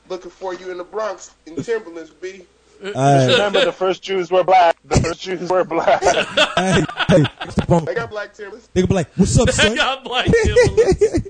looking 0.08 0.30
for 0.32 0.54
you 0.54 0.70
in 0.72 0.78
the 0.78 0.84
Bronx 0.84 1.34
in 1.48 1.56
Timberlands, 1.62 2.12
B. 2.12 2.46
Hey. 2.82 3.28
Remember, 3.32 3.66
the 3.66 3.72
first 3.72 4.04
Jews 4.04 4.32
were 4.32 4.44
black. 4.44 4.78
The 4.86 5.00
first 5.00 5.22
Jews 5.22 5.50
were 5.50 5.64
black. 5.64 6.02
hey, 6.04 6.84
hey, 7.10 7.26
step 7.50 7.70
on. 7.72 7.86
They 7.86 7.96
got 7.96 8.10
black 8.10 8.34
Timberlands. 8.34 8.70
They 8.74 8.82
gonna 8.82 8.88
be 8.88 8.94
like, 8.96 9.12
"What's 9.16 9.40
up, 9.40 9.50
son? 9.50 9.72
They 9.72 9.76
got 9.78 10.04
black 10.04 10.26
Timberlands. 10.26 11.30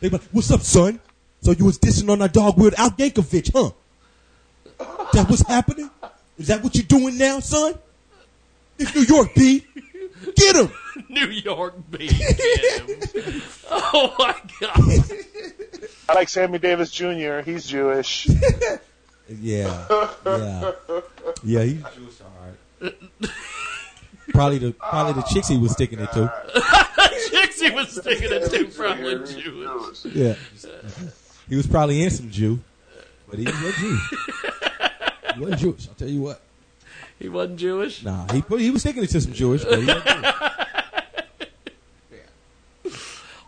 They 0.00 0.08
be 0.08 0.10
like, 0.10 0.22
"What's 0.32 0.50
up, 0.50 0.60
son?" 0.60 1.00
So 1.40 1.52
you 1.52 1.64
was 1.64 1.78
dissing 1.78 2.10
on 2.10 2.22
our 2.22 2.28
dog 2.28 2.58
with 2.58 2.78
Al 2.78 2.90
Yankovic, 2.90 3.52
huh? 3.52 3.70
That 5.12 5.28
was 5.28 5.40
happening? 5.42 5.90
Is 6.38 6.48
that 6.48 6.62
what 6.62 6.74
you're 6.74 6.84
doing 6.84 7.16
now, 7.18 7.40
son? 7.40 7.74
It's 8.78 8.94
New 8.94 9.02
York, 9.02 9.34
B. 9.34 9.64
Get 10.34 10.56
him. 10.56 10.70
New 11.08 11.26
York 11.28 11.74
beat 11.90 12.12
him. 12.12 13.42
Oh 13.70 14.14
my 14.18 14.34
god. 14.60 14.78
I 16.08 16.14
like 16.14 16.28
Sammy 16.28 16.58
Davis 16.58 16.90
Jr. 16.90 17.40
He's 17.40 17.66
Jewish. 17.66 18.28
Yeah, 19.28 19.86
yeah, 20.24 20.72
yeah. 21.42 21.62
He's 21.62 21.82
Jewish. 21.94 22.92
Probably 24.28 24.58
the 24.58 24.72
probably 24.72 25.14
the 25.14 25.22
chicks 25.22 25.48
he 25.48 25.58
was 25.58 25.72
sticking 25.72 25.98
it 25.98 26.12
to. 26.12 26.32
Chicks 27.30 27.60
he 27.60 27.70
was 27.70 27.90
sticking 27.90 28.30
it 28.30 28.50
to 28.50 28.66
probably 28.66 29.14
Jewish. 29.42 30.04
Yeah, 30.04 30.34
he 31.48 31.56
was 31.56 31.66
probably 31.66 32.02
in 32.02 32.10
some 32.10 32.30
Jew, 32.30 32.60
but 33.28 33.38
he 33.38 33.46
was 33.46 33.54
a 33.54 33.72
Jew. 33.72 33.98
He 35.34 35.40
wasn't 35.40 35.60
Jewish. 35.60 35.88
I'll 35.88 35.94
tell 35.94 36.08
you 36.08 36.20
what. 36.20 36.40
He 37.18 37.28
wasn't 37.28 37.58
Jewish. 37.58 38.04
Nah, 38.04 38.26
he 38.32 38.44
he 38.58 38.70
was 38.70 38.82
sticking 38.82 39.02
it 39.02 39.10
to 39.10 39.20
some 39.20 39.32
Jewish, 39.32 39.64
but 39.64 39.78
he 39.78 39.86
wasn't 39.86 40.04
Jewish. 40.04 40.34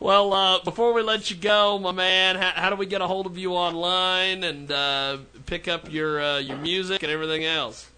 Well, 0.00 0.32
uh, 0.32 0.62
before 0.62 0.92
we 0.92 1.02
let 1.02 1.28
you 1.28 1.36
go, 1.36 1.78
my 1.78 1.90
man, 1.90 2.36
how, 2.36 2.52
how 2.54 2.70
do 2.70 2.76
we 2.76 2.86
get 2.86 3.00
a 3.00 3.06
hold 3.06 3.26
of 3.26 3.36
you 3.36 3.54
online 3.54 4.44
and 4.44 4.70
uh, 4.70 5.18
pick 5.46 5.66
up 5.66 5.92
your 5.92 6.22
uh, 6.22 6.38
your 6.38 6.56
music 6.58 7.02
and 7.02 7.10
everything 7.10 7.44
else? 7.44 7.90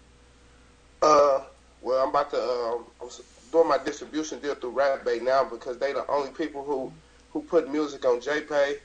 Uh, 1.01 1.41
well, 1.81 2.03
I'm 2.03 2.09
about 2.09 2.31
to. 2.31 2.41
Um, 2.41 2.85
I'm 3.01 3.09
doing 3.51 3.67
my 3.67 3.77
distribution 3.77 4.39
deal 4.39 4.55
through 4.55 4.73
RapBay 4.73 5.21
now 5.21 5.43
because 5.43 5.77
they 5.77 5.93
the 5.93 6.09
only 6.09 6.31
people 6.31 6.63
who 6.63 6.91
who 7.33 7.41
put 7.43 7.71
music 7.71 8.03
on 8.03 8.19
JPay 8.19 8.77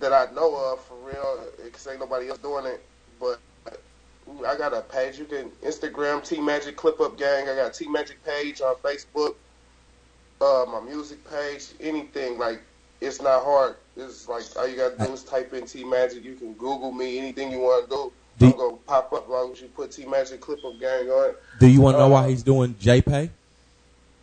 that 0.00 0.12
I 0.12 0.30
know 0.34 0.72
of 0.72 0.84
for 0.84 0.96
real. 1.06 1.42
Because 1.64 1.86
ain't 1.86 2.00
nobody 2.00 2.28
else 2.28 2.38
doing 2.38 2.66
it. 2.66 2.84
But 3.18 3.40
I 4.46 4.58
got 4.58 4.74
a 4.74 4.82
page. 4.82 5.18
You 5.18 5.24
can 5.24 5.50
Instagram 5.64 6.22
T 6.22 6.38
Magic 6.38 6.76
Clip 6.76 7.00
Up 7.00 7.16
Gang. 7.16 7.48
I 7.48 7.54
got 7.54 7.72
T 7.72 7.88
Magic 7.88 8.22
page 8.26 8.60
on 8.60 8.74
Facebook. 8.76 9.36
Uh, 10.40 10.66
my 10.68 10.80
music 10.80 11.18
page, 11.30 11.68
anything 11.80 12.38
like 12.38 12.60
it's 13.00 13.20
not 13.22 13.42
hard. 13.42 13.76
It's 13.96 14.28
like 14.28 14.44
all 14.56 14.68
you 14.68 14.76
gotta 14.76 14.96
do 14.98 15.12
is 15.12 15.22
type 15.22 15.52
in 15.54 15.66
T 15.66 15.84
Magic. 15.84 16.24
You 16.24 16.34
can 16.34 16.52
Google 16.54 16.92
me, 16.92 17.18
anything 17.18 17.50
you 17.50 17.60
want 17.60 17.88
to 17.88 17.96
do. 17.96 18.12
Do- 18.38 18.46
I'm 18.52 18.58
gonna 18.58 18.76
pop 18.86 19.12
up 19.14 19.24
as 19.24 19.28
long 19.30 19.52
as 19.52 19.60
you 19.62 19.68
put 19.68 19.92
T 19.92 20.04
Magic 20.04 20.40
Clip 20.40 20.62
Up 20.64 20.78
Gang 20.78 21.08
on. 21.08 21.34
Do 21.58 21.66
you 21.66 21.80
want 21.80 21.94
to 21.94 22.00
know 22.00 22.06
Uh, 22.06 22.10
why 22.10 22.28
he's 22.28 22.42
doing 22.42 22.74
JPay? 22.74 23.30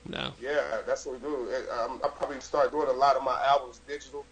No. 0.07 0.31
Yeah, 0.41 0.81
that's 0.85 1.05
what 1.05 1.19
we 1.19 1.27
do. 1.27 1.49
Um, 1.81 1.99
I 2.03 2.09
probably 2.09 2.39
start 2.41 2.71
doing 2.71 2.89
a 2.89 2.93
lot 2.93 3.15
of 3.15 3.23
my 3.23 3.41
albums 3.47 3.79
digital 3.87 4.25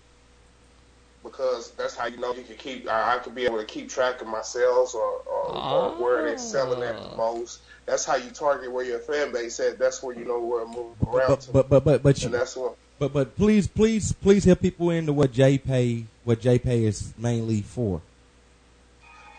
because 1.24 1.72
that's 1.72 1.96
how 1.96 2.08
you 2.08 2.18
know 2.18 2.34
you 2.34 2.44
can 2.44 2.58
keep. 2.58 2.88
I, 2.88 3.16
I 3.16 3.20
can 3.20 3.34
be 3.34 3.46
able 3.46 3.58
to 3.58 3.66
keep 3.66 3.90
track 3.90 4.22
of 4.22 4.28
my 4.28 4.42
sales 4.42 4.94
or, 4.94 5.22
or, 5.26 5.56
or 5.56 5.90
where 6.02 6.26
they're 6.26 6.38
selling 6.38 6.84
at 6.84 6.96
the 7.02 7.16
most. 7.16 7.62
That's 7.86 8.06
how 8.06 8.16
you 8.16 8.30
target 8.30 8.72
where 8.72 8.86
your 8.86 9.00
fan 9.00 9.32
base 9.34 9.60
at. 9.60 9.78
That's 9.80 10.02
where 10.04 10.16
you 10.16 10.24
know 10.26 10.40
where 10.40 10.64
to 10.66 10.68
move 10.72 10.96
around 11.08 11.28
But 11.30 11.42
to. 11.42 11.52
but 11.52 11.70
but 11.70 11.84
but 11.84 12.04
but 12.04 12.22
you, 12.24 12.30
that's 12.30 12.56
what. 12.56 12.76
but 13.00 13.12
but 13.12 13.36
please 13.36 13.68
please 13.68 14.14
please 14.14 14.44
help 14.46 14.62
people 14.62 14.92
into 14.92 15.14
what 15.14 15.32
JPay 15.32 16.06
what 16.24 16.40
JPay 16.42 16.84
is 16.84 17.14
mainly 17.18 17.62
for. 17.62 18.02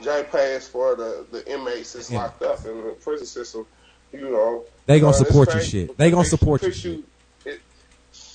J 0.02 0.24
Pay 0.30 0.54
is 0.54 0.66
for 0.66 0.96
the 0.96 1.24
the 1.30 1.48
inmates 1.52 1.92
that's 1.92 2.10
Yeah. 2.10 2.22
locked 2.24 2.42
up 2.42 2.64
in 2.66 2.76
the 2.84 2.90
prison 3.00 3.26
system. 3.26 3.66
You 4.12 4.28
know, 4.28 4.64
They 4.86 4.98
gonna 5.00 5.10
Uh, 5.16 5.24
support 5.24 5.54
your 5.54 5.62
shit. 5.62 5.96
They 5.96 6.10
gonna 6.10 6.24
support 6.24 6.60
your 6.62 6.72
shit. 6.72 6.92
you- 6.98 7.04
it- 7.46 7.60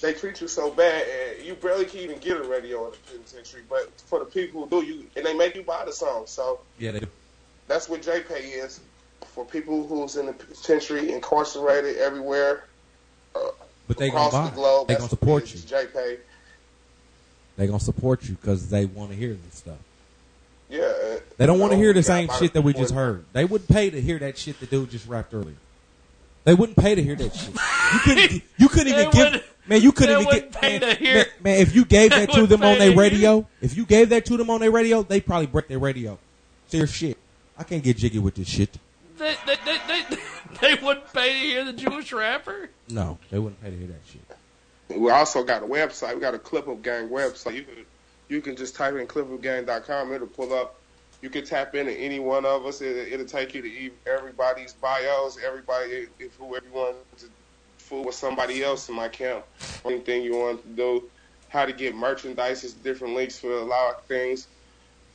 They 0.01 0.13
treat 0.13 0.39
you 0.41 0.47
so 0.47 0.71
bad, 0.71 1.05
and 1.37 1.45
you 1.45 1.53
barely 1.55 1.85
can 1.85 1.99
even 1.99 2.17
get 2.19 2.37
a 2.37 2.43
radio 2.43 2.85
in 2.85 2.91
the 2.91 2.97
penitentiary. 3.11 3.63
But 3.69 3.89
for 4.07 4.19
the 4.19 4.25
people 4.25 4.65
who 4.65 4.81
do, 4.81 4.87
you 4.87 5.05
and 5.15 5.25
they 5.25 5.33
make 5.33 5.55
you 5.55 5.63
buy 5.63 5.83
the 5.85 5.91
song. 5.91 6.23
So 6.25 6.61
Yeah, 6.79 6.91
they 6.91 7.01
do. 7.01 7.07
that's 7.67 7.89
what 7.89 8.01
JPay 8.01 8.63
is 8.63 8.79
for 9.25 9.45
people 9.45 9.85
who's 9.87 10.15
in 10.15 10.25
the 10.27 10.33
penitentiary, 10.33 11.11
incarcerated 11.11 11.97
everywhere 11.97 12.63
But 13.87 13.97
they 13.97 14.07
across 14.07 14.31
gonna 14.31 14.49
the 14.49 14.55
globe. 14.55 14.87
They 14.87 14.93
that's 14.95 15.01
gonna 15.01 15.09
support 15.09 15.47
you. 15.53 15.55
is, 15.55 15.65
JPay. 15.65 16.17
They 17.57 17.67
gonna 17.67 17.79
support 17.79 18.23
you 18.23 18.35
because 18.35 18.69
they 18.69 18.85
want 18.85 19.11
to 19.11 19.15
hear 19.15 19.29
this 19.33 19.55
stuff. 19.55 19.77
Yeah. 20.69 20.81
uh, 20.81 21.19
They 21.37 21.45
don't 21.45 21.59
want 21.59 21.71
to 21.71 21.77
hear 21.77 21.93
the 21.93 22.03
same 22.03 22.29
shit 22.37 22.53
that 22.53 22.61
we 22.61 22.73
just 22.73 22.93
heard. 22.93 23.25
They 23.33 23.45
wouldn't 23.45 23.69
pay 23.69 23.89
to 23.89 24.01
hear 24.01 24.19
that 24.19 24.37
shit 24.37 24.59
the 24.59 24.65
dude 24.65 24.89
just 24.91 25.07
rapped 25.07 25.33
earlier. 25.33 25.55
They 26.43 26.53
wouldn't 26.53 26.77
pay 26.77 26.95
to 26.95 27.03
hear 27.03 27.15
that 27.15 27.35
shit. 27.35 27.53
You 27.93 27.99
couldn't. 28.03 28.43
You 28.59 28.69
couldn't 28.69 28.87
even 28.93 29.09
give. 29.11 29.23
wouldn't- 29.23 29.43
Man, 29.67 29.81
you 29.81 29.91
couldn't 29.91 30.21
even 30.21 30.33
get. 30.33 30.51
pay 30.53 30.79
Man, 30.79 30.81
to 30.89 30.95
hear- 30.95 31.13
man, 31.15 31.25
man, 31.43 31.59
if 31.61 31.75
you 31.75 31.83
gave 31.85 32.09
that 32.17 32.31
to 32.31 32.47
them 32.47 32.61
on 32.63 32.75
pay 32.75 32.79
their 32.79 32.87
to 32.87 32.93
hear- 32.93 33.01
radio, 33.01 33.47
if 33.61 33.75
you 33.77 33.85
gave 33.85 34.09
that 34.09 34.25
to 34.25 34.37
them 34.37 34.49
on 34.49 34.61
their 34.61 34.71
radio, 34.71 35.03
they 35.03 35.19
probably 35.21 35.45
break 35.47 35.67
their 35.67 35.77
radio. 35.79 36.17
Serious 36.69 36.91
shit. 36.91 37.17
I 37.57 37.63
can't 37.63 37.83
get 37.83 37.97
jiggy 37.97 38.19
with 38.19 38.35
this 38.35 38.47
shit. 38.47 38.77
They, 39.17 39.35
they, 39.45 39.55
they, 39.65 39.77
they, 39.87 40.17
they 40.75 40.83
wouldn't 40.83 41.11
pay 41.13 41.33
to 41.33 41.39
hear 41.39 41.65
the 41.65 41.73
Jewish 41.73 42.13
rapper? 42.13 42.69
No, 42.89 43.17
they 43.29 43.39
wouldn't 43.39 43.61
pay 43.61 43.71
to 43.71 43.77
hear 43.77 43.87
that 43.87 44.01
shit. 44.05 44.99
We 44.99 45.11
also 45.11 45.43
got 45.43 45.63
a 45.63 45.65
website. 45.65 46.15
We 46.15 46.21
got 46.21 46.33
a 46.33 46.39
Clip 46.39 46.67
Up 46.67 46.81
Gang 46.81 47.09
website. 47.09 47.55
You 47.55 47.63
can 47.63 47.85
you 48.29 48.41
can 48.41 48.55
just 48.55 48.75
type 48.75 48.95
in 48.95 49.07
clipupgang.com. 49.07 50.13
It'll 50.13 50.27
pull 50.27 50.53
up. 50.53 50.75
You 51.21 51.29
can 51.29 51.45
tap 51.45 51.75
into 51.75 51.93
any 51.93 52.19
one 52.19 52.45
of 52.45 52.65
us. 52.65 52.81
It, 52.81 53.11
it'll 53.11 53.25
take 53.25 53.53
you 53.53 53.61
to 53.61 53.67
e- 53.67 53.91
everybody's 54.05 54.73
bios. 54.73 55.37
Everybody, 55.43 56.07
if 56.19 56.35
whoever 56.35 56.65
you 56.65 56.71
want 56.71 56.95
to 57.17 57.25
fool 57.87 58.03
with 58.03 58.15
somebody 58.15 58.63
else 58.63 58.89
in 58.89 58.95
my 58.95 59.07
camp. 59.07 59.45
Anything 59.85 60.23
you 60.23 60.35
want 60.35 60.61
to 60.61 60.69
do, 60.69 61.09
how 61.49 61.65
to 61.65 61.73
get 61.73 61.95
merchandise, 61.95 62.63
is 62.63 62.73
different 62.73 63.15
links 63.15 63.39
for 63.39 63.51
a 63.51 63.63
lot 63.63 63.95
of 63.95 64.03
things, 64.03 64.47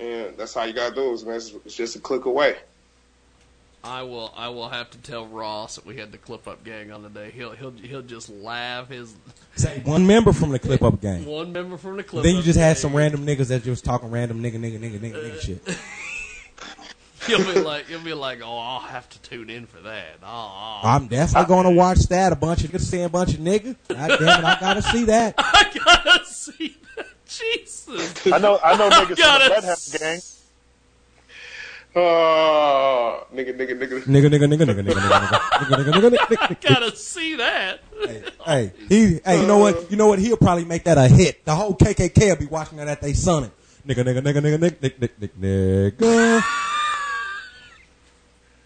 and 0.01 0.37
that's 0.37 0.55
how 0.55 0.65
you 0.65 0.73
gotta 0.73 0.95
do 0.95 1.13
it. 1.13 1.27
Man, 1.27 1.37
it's, 1.37 1.53
it's 1.67 1.75
just 1.75 1.97
a 1.97 1.99
click 2.01 2.25
away. 2.25 2.57
I 3.85 4.02
will. 4.02 4.33
I 4.36 4.49
will 4.49 4.69
have 4.69 4.91
to 4.91 4.99
tell 4.99 5.27
Ross 5.27 5.77
that 5.77 5.85
we 5.85 5.97
had 5.97 6.12
the 6.12 6.19
clip 6.19 6.47
up 6.47 6.62
gang 6.62 6.93
on 6.93 7.02
today. 7.02 7.33
He'll 7.35 7.51
he'll 7.51 7.73
he'll 7.73 8.02
just 8.02 8.28
laugh 8.28 8.89
his 8.89 9.15
Say 9.57 9.81
one 9.85 10.07
member 10.07 10.33
from 10.33 10.51
the 10.51 10.59
clip 10.59 10.83
up 10.83 11.01
gang. 11.01 11.25
one 11.25 11.52
member 11.52 11.77
from 11.77 11.97
the 11.97 12.05
clip. 12.05 12.23
Then 12.23 12.35
you 12.35 12.41
up 12.41 12.44
just 12.44 12.59
had 12.59 12.78
some 12.78 12.94
random 12.94 13.27
niggas 13.27 13.49
that 13.49 13.65
just 13.65 13.85
talking 13.85 14.11
random 14.11 14.43
nigga 14.43 14.55
nigga 14.55 14.78
nigga 14.78 15.01
nigga 15.01 15.15
nigga 15.15 15.41
shit. 15.41 15.78
He'll 17.27 17.39
be 17.39 17.61
like, 17.61 17.86
he'll 17.86 18.01
be 18.01 18.15
like, 18.15 18.41
oh, 18.43 18.59
I'll 18.59 18.81
have 18.81 19.09
to 19.11 19.23
tune 19.23 19.49
in 19.49 19.67
for 19.67 19.81
that. 19.83 20.17
Oh, 20.25 20.27
oh. 20.27 20.81
I'm 20.83 21.07
definitely 21.07 21.47
going 21.47 21.67
to 21.67 21.70
watch 21.70 22.01
that. 22.09 22.33
A 22.33 22.36
bunch 22.36 22.65
of 22.65 22.73
niggas 22.73 22.81
saying 22.81 23.05
a 23.05 23.09
bunch 23.09 23.35
of 23.35 23.41
niggas. 23.41 23.77
God 23.89 24.09
damn 24.19 24.41
it, 24.41 24.44
I 24.44 24.57
gotta 24.59 24.83
see 24.83 25.05
that. 25.05 25.35
I 25.39 25.70
gotta 25.73 26.25
see 26.25 26.77
that. 26.97 27.07
Jesus. 27.28 28.27
I 28.27 28.39
know, 28.39 28.59
I 28.62 28.77
know 28.77 28.91
niggas 28.91 29.07
from 29.07 29.17
the 29.17 29.51
Red 29.51 29.65
Hat 29.65 29.99
gang. 30.01 30.20
Oh, 31.95 33.27
nigga, 33.35 33.53
nigga, 33.55 33.79
nigga. 33.79 34.03
Nigga 34.05 34.29
nigga 34.31 34.47
nigga 34.49 34.65
nigga 34.65 34.81
nigga 34.81 34.93
nigga 34.93 35.03
nigga 35.03 35.37
nigga 35.61 35.77
nigga 35.77 35.93
nigga 35.93 36.11
nigga 36.11 36.37
nigga. 36.37 36.61
gotta 36.62 36.97
see 36.97 37.37
that. 37.37 37.81
Hey, 38.47 38.73
he, 38.89 39.21
hey, 39.25 39.41
you 39.43 39.47
know 39.47 39.59
what? 39.59 39.91
You 39.91 39.99
know 39.99 40.07
what? 40.07 40.19
He'll 40.19 40.39
probably 40.39 40.65
make 40.65 40.85
that 40.85 40.97
a 40.97 41.07
hit. 41.07 41.45
The 41.45 41.55
whole 41.55 41.75
KKK 41.75 42.31
will 42.31 42.37
be 42.37 42.47
watching 42.47 42.79
that 42.79 42.89
at 42.89 43.03
they 43.03 43.12
son. 43.12 43.51
Nigga, 43.87 44.05
nigga, 44.05 44.21
nigga, 44.21 44.39
nigga, 44.39 44.59
nigga, 44.59 44.71
nigga, 44.71 44.99
nigga, 44.99 45.31
nigga, 45.41 45.93
nigga. 45.93 46.43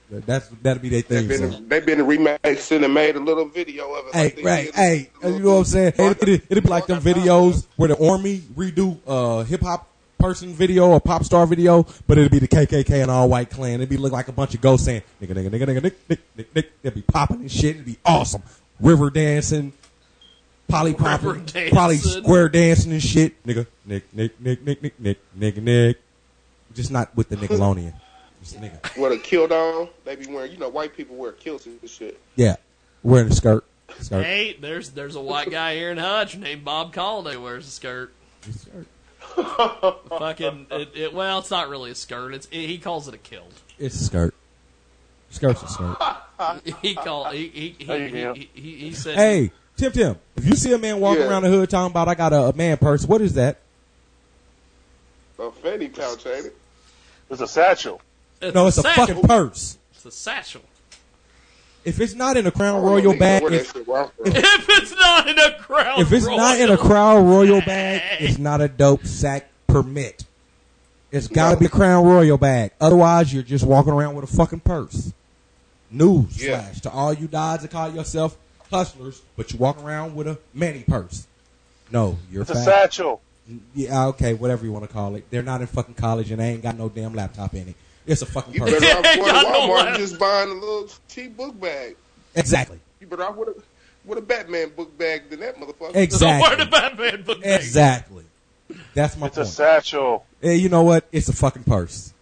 That's 0.08 0.48
that'll 0.62 0.80
be 0.80 0.88
their 0.88 1.02
thing. 1.02 1.26
They 1.26 1.36
thing. 1.36 1.48
been 1.48 1.52
song. 1.52 1.68
they 1.68 1.80
been 1.80 1.98
remixing 1.98 2.84
and 2.84 2.94
made 2.94 3.16
a 3.16 3.20
little 3.20 3.46
video 3.48 3.92
of 3.92 4.06
it. 4.06 4.14
Hey, 4.14 4.34
like 4.36 4.44
right, 4.44 4.74
hey, 4.74 5.10
you 5.24 5.40
know 5.40 5.55
what 5.55 5.58
I'm 5.58 5.64
saying? 5.64 5.92
Hey, 5.96 6.10
it'll, 6.10 6.34
it'll 6.34 6.60
be 6.60 6.68
like 6.68 6.86
them 6.86 7.02
videos 7.02 7.66
where 7.74 7.88
the 7.88 8.08
army 8.08 8.38
redo 8.55 8.98
uh 9.05 9.42
hip 9.42 9.62
hop 9.62 9.88
person 10.26 10.52
video 10.52 10.88
or 10.88 11.00
pop 11.00 11.22
star 11.22 11.46
video, 11.46 11.86
but 12.08 12.18
it'll 12.18 12.30
be 12.30 12.40
the 12.40 12.48
KKK 12.48 13.02
and 13.02 13.10
all 13.10 13.28
white 13.28 13.48
clan. 13.48 13.80
It'll 13.80 13.88
be 13.88 13.96
look 13.96 14.12
like 14.12 14.26
a 14.26 14.32
bunch 14.32 14.55
of 14.55 14.60
ghosts 14.60 14.86
saying 14.86 15.02
nigga, 15.22 15.34
nigga, 15.34 15.50
nigga, 15.50 15.66
nigga, 15.66 15.80
nigga, 15.80 15.92
nigga, 16.08 16.18
nigga, 16.36 16.46
nigga. 16.52 16.66
They'll 16.82 16.92
be 16.92 17.02
popping 17.02 17.40
and 17.42 17.50
shit. 17.50 17.76
It'll 17.76 17.86
be 17.86 17.98
awesome. 18.05 18.42
River 18.80 19.10
dancing, 19.10 19.72
poly 20.66 20.94
popping, 20.94 21.28
River 21.28 21.70
probably 21.70 21.96
dancing. 21.96 22.22
square 22.24 22.48
dancing 22.48 22.92
and 22.92 23.02
shit. 23.02 23.46
Nigga, 23.46 23.68
nick, 23.84 24.12
nick, 24.12 24.40
nick, 24.40 24.66
nick, 24.66 24.82
nick, 24.82 25.00
nick, 25.00 25.18
nick, 25.34 25.56
nick. 25.62 26.00
Just 26.74 26.90
not 26.90 27.16
with 27.16 27.28
the 27.28 27.36
Nickelodeon. 27.36 27.94
Just 28.42 28.60
nigga. 28.60 28.98
What 28.98 29.12
a 29.12 29.18
kilt 29.18 29.52
on? 29.52 29.88
They 30.05 30.16
be 30.16 30.26
wearing, 30.26 30.50
you 30.50 30.58
know, 30.58 30.68
white 30.68 30.96
people 30.96 31.14
wear 31.14 31.32
kilts 31.32 31.66
and 31.66 31.78
shit. 31.88 32.20
Yeah, 32.34 32.56
wearing 33.05 33.30
a 33.30 33.34
skirt. 33.34 33.64
Skirt. 34.00 34.24
Hey, 34.24 34.56
there's 34.60 34.90
there's 34.90 35.14
a 35.14 35.20
white 35.20 35.52
guy 35.52 35.76
here 35.76 35.92
in 35.92 35.98
Hutch 35.98 36.36
named 36.36 36.64
Bob 36.64 36.92
Colliday 36.92 37.40
wears 37.40 37.68
a 37.68 37.70
skirt. 37.70 38.12
Fucking 40.18 40.66
it, 40.70 40.89
it, 40.94 41.15
well, 41.15 41.39
it's 41.40 41.50
not 41.50 41.68
really 41.68 41.90
a 41.90 41.94
skirt. 41.94 42.34
It's 42.34 42.47
it, 42.47 42.66
he 42.66 42.78
calls 42.78 43.06
it 43.08 43.15
a 43.15 43.18
kilt. 43.18 43.52
It's 43.78 43.94
a 44.00 44.05
skirt. 44.05 44.34
Skirt's 45.31 45.62
a 45.62 45.68
skirt. 45.68 45.97
he 46.82 46.94
call 46.94 47.31
he 47.31 47.48
he 47.48 47.68
he, 47.78 48.08
he, 48.08 48.08
he, 48.08 48.50
he, 48.55 48.76
he 48.76 48.92
said 48.92 49.16
Hey, 49.16 49.50
Tim 49.76 49.92
Tim, 49.92 50.16
if 50.36 50.47
you 50.47 50.55
see 50.55 50.73
a 50.73 50.78
man 50.78 51.00
walking 51.00 51.23
Yeah. 51.23 51.28
around 51.31 51.42
the 51.42 51.50
hood 51.50 51.68
talking 51.68 51.90
about 51.90 52.08
I 52.08 52.15
got 52.15 52.32
a, 52.32 52.44
a 52.44 52.52
man 52.55 52.76
purse, 52.78 53.05
what 53.06 53.20
is 53.20 53.34
that? 53.34 53.58
A 55.39 55.50
fanny 55.50 55.89
pouch, 55.89 56.24
ain't 56.26 56.47
it? 56.47 56.56
It's 57.28 57.40
a 57.42 57.47
satchel. 57.47 58.00
no, 58.40 58.66
it's 58.68 58.78
a 58.78 58.82
satchel. 58.82 59.06
fucking 59.06 59.23
purse. 59.23 59.76
It's 59.92 60.05
a 60.06 60.10
satchel. 60.10 60.62
If 61.86 62.00
it's 62.00 62.15
not 62.15 62.36
in 62.36 62.47
a 62.47 62.50
Crown 62.50 62.82
Royal 62.82 63.16
bag, 63.16 63.42
where 63.44 63.52
if, 63.52 63.73
shit 63.73 63.86
wrong 63.86 64.10
from. 64.16 64.26
If 64.26 64.68
it's 64.68 64.94
not 64.97 65.28
in 65.28 65.39
a 65.39 65.52
crown, 65.56 66.00
if 66.00 66.12
it's 66.12 66.26
not 66.26 66.58
in 66.58 66.68
a 66.68 66.76
Crown 66.76 67.24
Royal 67.26 67.60
bag, 67.60 68.02
it's 68.20 68.39
not 68.39 68.60
a 68.60 68.66
dope 68.68 69.06
sack 69.06 69.48
permit. 69.68 70.24
It's 71.12 71.28
got 71.28 71.52
to 71.52 71.56
be 71.56 71.66
a 71.66 71.68
Crown 71.68 72.05
Royal 72.05 72.36
bag. 72.36 72.73
Otherwise, 72.81 73.32
you're 73.32 73.44
just 73.44 73.65
walking 73.65 73.92
around 73.92 74.16
with 74.16 74.24
a 74.24 74.36
fucking 74.36 74.60
purse. 74.60 75.12
News 75.89 76.42
Yeah. 76.42 76.60
flash 76.60 76.81
to 76.81 76.90
all 76.90 77.12
you 77.12 77.28
guys 77.28 77.62
that 77.62 77.70
call 77.70 77.90
yourself 77.90 78.36
hustlers, 78.70 79.23
but 79.36 79.52
you 79.52 79.58
walk 79.58 79.81
around 79.82 80.16
with 80.16 80.26
a 80.26 80.39
mani 80.52 80.82
purse. 80.82 81.28
No, 81.92 82.18
you're 82.32 82.42
It's 82.42 82.50
a 82.50 82.56
satchel. 82.56 83.20
Yeah, 83.76 84.06
okay, 84.08 84.34
whatever 84.34 84.65
you 84.65 84.73
want 84.73 84.84
to 84.86 84.92
call 84.92 85.15
it. 85.15 85.24
They're 85.31 85.44
not 85.44 85.60
in 85.60 85.68
fucking 85.68 85.94
college 85.94 86.32
and 86.32 86.40
they 86.40 86.48
ain't 86.50 86.62
got 86.65 86.76
no 86.76 86.89
damn 86.89 87.15
laptop 87.15 87.55
in 87.55 87.68
it. 87.68 87.76
It's 88.06 88.22
a 88.22 88.26
fucking 88.26 88.54
You 88.54 88.60
purse. 88.60 88.80
better 88.80 88.98
off 88.98 89.02
going 89.16 89.34
to 89.34 89.50
Walmart 89.50 89.86
and 89.88 89.96
just 89.98 90.18
buying 90.18 90.50
a 90.50 90.54
little 90.54 90.88
cheap 91.08 91.36
book 91.36 91.58
bag. 91.60 91.96
Exactly. 92.34 92.78
You 93.00 93.06
better 93.06 93.24
off 93.24 93.36
with 93.36 93.48
a 93.48 93.62
with 94.04 94.18
a 94.18 94.22
Batman 94.22 94.68
book 94.76 94.96
bag 94.96 95.28
than 95.30 95.40
that 95.40 95.56
motherfucker. 95.56 95.78
Don't 95.80 95.94
wear 95.94 96.02
Exactly. 96.04 96.64
the 96.64 96.70
Batman 96.70 97.22
book. 97.22 97.42
bag. 97.42 97.60
Exactly. 97.60 98.24
That's 98.94 99.16
my 99.16 99.26
It's 99.26 99.36
a 99.38 99.44
satchel. 99.46 100.24
Hey, 100.40 100.56
you 100.56 100.68
know 100.68 100.82
what? 100.82 101.06
It's 101.12 101.28
a 101.28 101.32
fucking 101.32 101.64
purse. 101.64 102.12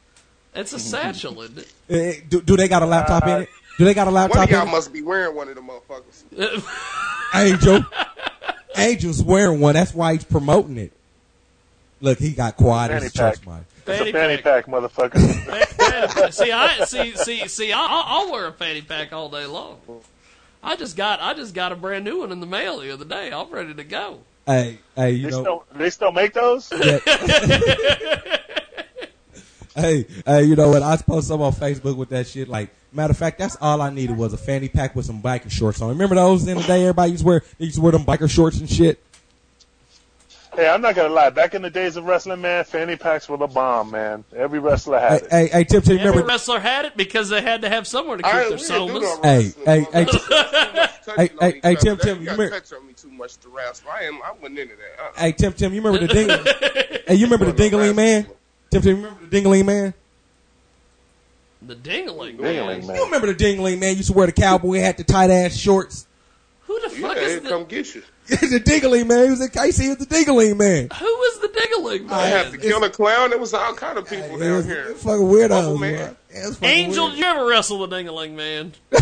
It's 0.55 0.73
a 0.73 0.79
satchel, 0.79 1.43
isn't 1.43 1.59
it? 1.59 1.73
Eh, 1.91 2.21
do, 2.29 2.41
do 2.41 2.57
they 2.57 2.69
got 2.69 2.83
a 2.83 2.87
laptop 2.87 3.27
in 3.27 3.43
it? 3.43 3.49
Do 3.77 3.85
they 3.85 3.93
got 3.93 4.05
a 4.07 4.11
One 4.11 4.15
laptop 4.15 4.45
of 4.45 4.51
y'all 4.51 4.63
in 4.63 4.69
it? 4.69 4.71
must 4.71 4.93
be 4.93 5.03
wearing 5.03 5.35
one 5.35 5.49
of 5.49 5.57
them 5.57 5.69
motherfuckers. 5.69 6.65
Angel. 7.35 7.85
Angel's 8.77 9.23
wearing 9.23 9.61
one. 9.61 9.75
That's 9.75 9.93
why 9.95 10.13
he's 10.15 10.25
promoting 10.25 10.79
it. 10.79 10.93
Look, 12.01 12.19
he 12.19 12.31
got 12.33 12.57
quiet 12.57 12.93
as 12.93 13.05
a 13.07 13.11
church 13.11 13.43
pack. 13.43 13.63
Mic. 13.87 13.89
It's 13.89 13.99
Fanny 13.99 14.11
a 14.11 14.13
fanny 14.13 14.37
pack. 14.43 14.67
pack, 14.67 14.73
motherfucker. 14.73 16.33
see, 16.33 16.53
I 16.53 16.85
see, 16.85 17.17
see, 17.17 17.49
see. 17.49 17.73
I, 17.73 17.79
I'll 17.87 18.31
wear 18.33 18.47
a 18.49 18.53
fanny 18.53 18.83
pack 18.83 19.13
all 19.13 19.29
day 19.29 19.47
long. 19.47 19.81
I 20.63 20.77
just 20.77 20.97
got, 20.97 21.21
I 21.21 21.35
just 21.35 21.55
got 21.55 21.73
a 21.73 21.77
brand 21.77 22.05
new 22.05 22.21
one 22.21 22.33
in 22.33 22.41
the 22.41 22.47
mail 22.47 22.79
the 22.81 22.91
other 22.93 23.05
day. 23.05 23.31
I'm 23.31 23.51
ready 23.51 23.75
to 23.75 23.85
go. 23.85 24.21
Hey, 24.47 24.79
hey, 24.97 25.11
you 25.13 25.25
they 25.25 25.31
know. 25.31 25.41
still 25.43 25.65
they 25.75 25.91
still 25.91 26.13
make 26.13 26.33
those? 26.35 26.73
Hey, 29.77 30.07
hey, 30.25 30.45
you 30.45 30.55
know 30.55 30.69
what? 30.69 30.85
I 30.85 30.97
posted 30.99 31.25
something 31.31 31.47
on 31.47 31.53
Facebook 31.53 31.97
with 31.97 32.11
that 32.11 32.29
shit. 32.29 32.47
Like, 32.49 32.71
matter 32.93 33.11
of 33.11 33.17
fact, 33.19 33.39
that's 33.41 33.57
all 33.61 33.83
I 33.83 33.91
needed 33.91 34.17
was 34.17 34.33
a 34.33 34.37
fanny 34.37 34.69
pack 34.69 34.95
with 34.95 35.05
some 35.05 35.21
biker 35.21 35.51
shorts 35.51 35.83
on. 35.83 35.89
Remember 35.89 36.15
those 36.15 36.47
in 36.47 36.57
the 36.57 36.63
day? 36.63 36.83
Everybody 36.83 37.11
used 37.11 37.23
to 37.25 37.27
wear, 37.27 37.43
used 37.59 37.75
to 37.75 37.81
wear 37.81 37.91
them 37.91 38.05
biker 38.05 38.31
shorts 38.31 38.61
and 38.61 38.71
shit. 38.71 39.03
Hey, 40.57 40.69
I'm 40.69 40.81
not 40.81 40.95
gonna 40.95 41.13
lie. 41.13 41.31
Back 41.31 41.55
in 41.55 41.63
the 41.63 41.71
days 41.71 41.97
of 41.97 42.05
wrestling, 42.05 42.41
man, 42.41 42.65
fanny 42.65 42.95
packs 42.97 43.29
were 43.29 43.37
the 43.37 43.47
bomb, 43.49 43.91
man. 43.91 44.25
Every 44.37 44.61
wrestler 44.61 44.99
Hey, 45.01 45.09
had 45.09 45.23
it. 45.23 45.31
hey, 45.31 45.49
hey, 45.49 45.65
Tim, 45.65 45.83
Tim, 45.83 45.91
remember? 45.97 46.01
Every 46.01 46.11
remember? 46.11 46.29
wrestler 46.29 46.61
had 46.61 46.85
it 46.85 46.97
because 46.97 47.29
they 47.29 47.41
had 47.43 47.63
to 47.63 47.69
have 47.69 47.87
somewhere 47.87 48.17
to 48.19 48.23
keep 48.23 48.33
I 48.33 48.49
their 48.49 48.53
ain't 48.53 48.61
we 48.61 48.75
ain't 48.77 48.93
do 48.93 48.99
somas. 49.01 49.03
no 49.03 49.23
Hey, 49.23 49.53
hey, 49.65 49.87
hey, 49.93 50.05
Too 50.05 50.13
much 50.13 51.05
touching 51.05 51.15
hey, 51.17 51.51
hey, 51.53 51.61
hey. 51.63 51.75
Tim, 51.75 51.97
Tim, 51.97 52.17
you 52.19 52.25
you 52.25 52.31
remember- 52.31 52.51
touch 52.51 52.73
on 52.73 52.87
me 52.87 52.93
too 52.93 53.11
much 53.11 53.37
to 53.39 53.49
wrestle. 53.49 53.89
I 53.91 54.05
am. 54.05 54.15
I 54.25 54.31
wasn't 54.41 54.59
into 54.61 54.75
that. 54.77 55.03
Uh-uh. 55.05 55.21
Hey, 55.21 55.33
Tim, 55.33 55.53
Tim, 55.55 55.75
you 55.75 55.83
remember 55.83 56.07
the 56.07 56.15
ding? 56.15 56.29
hey, 57.09 57.15
you 57.17 57.27
remember 57.27 57.51
the 57.51 57.53
Dingaling 57.63 57.97
Man? 57.97 58.27
Tim, 58.71 58.83
Tim, 58.83 58.97
you 58.97 59.03
remember 59.05 59.27
the 59.27 59.41
Dingaling 59.41 59.65
Man? 59.67 59.95
The 61.63 61.75
dingling. 61.77 62.37
Dingling, 62.37 62.83
You 62.83 62.87
man. 62.89 63.01
remember 63.05 63.33
the 63.33 63.35
Dingaling 63.35 63.79
Man? 63.81 63.97
Used 63.97 64.11
to 64.11 64.13
wear 64.17 64.27
the 64.27 64.33
cowboy 64.33 64.81
hat, 64.81 64.99
the 64.99 65.05
tight 65.05 65.31
ass 65.31 65.57
shorts. 65.57 66.07
Who 66.67 66.79
the 66.81 66.91
fuck 66.91 67.15
they 67.17 67.25
is 67.25 67.43
the? 67.43 67.49
come 67.49 67.65
get 67.65 67.95
you. 67.95 68.03
The 68.27 68.61
Dingaling 68.65 69.07
Man. 69.07 69.25
He 69.25 69.31
was 69.31 69.41
in 69.43 69.49
KC. 69.49 69.89
Is 69.91 69.97
the 69.99 70.07
Dingaling 70.07 70.57
Man. 70.57 70.89
Who 70.99 71.05
was 71.05 71.41
the 71.41 71.49
Diggling 71.49 72.07
Man? 72.07 72.15
I 72.15 72.27
have 72.29 72.51
to 72.53 72.59
kill 72.59 72.83
a 72.83 72.89
clown. 72.91 73.33
It 73.33 73.41
was 73.41 73.53
all 73.53 73.75
kind 73.75 73.99
of 73.99 74.09
people 74.09 74.37
It 74.37 74.39
down 74.45 74.57
was, 74.57 74.67
here. 74.67 74.85
it 74.87 74.93
was 74.95 75.03
fucking 75.03 75.27
weirdos. 75.27 75.49
Bubble 75.51 75.79
man. 75.79 75.93
Man. 76.33 76.53
Fucking 76.53 76.69
Angel, 76.69 77.05
weird. 77.05 77.17
did 77.17 77.21
you 77.25 77.31
ever 77.31 77.47
wrestle 77.47 77.87
the 77.87 77.95
dingling 77.97 78.35
man? 78.35 78.73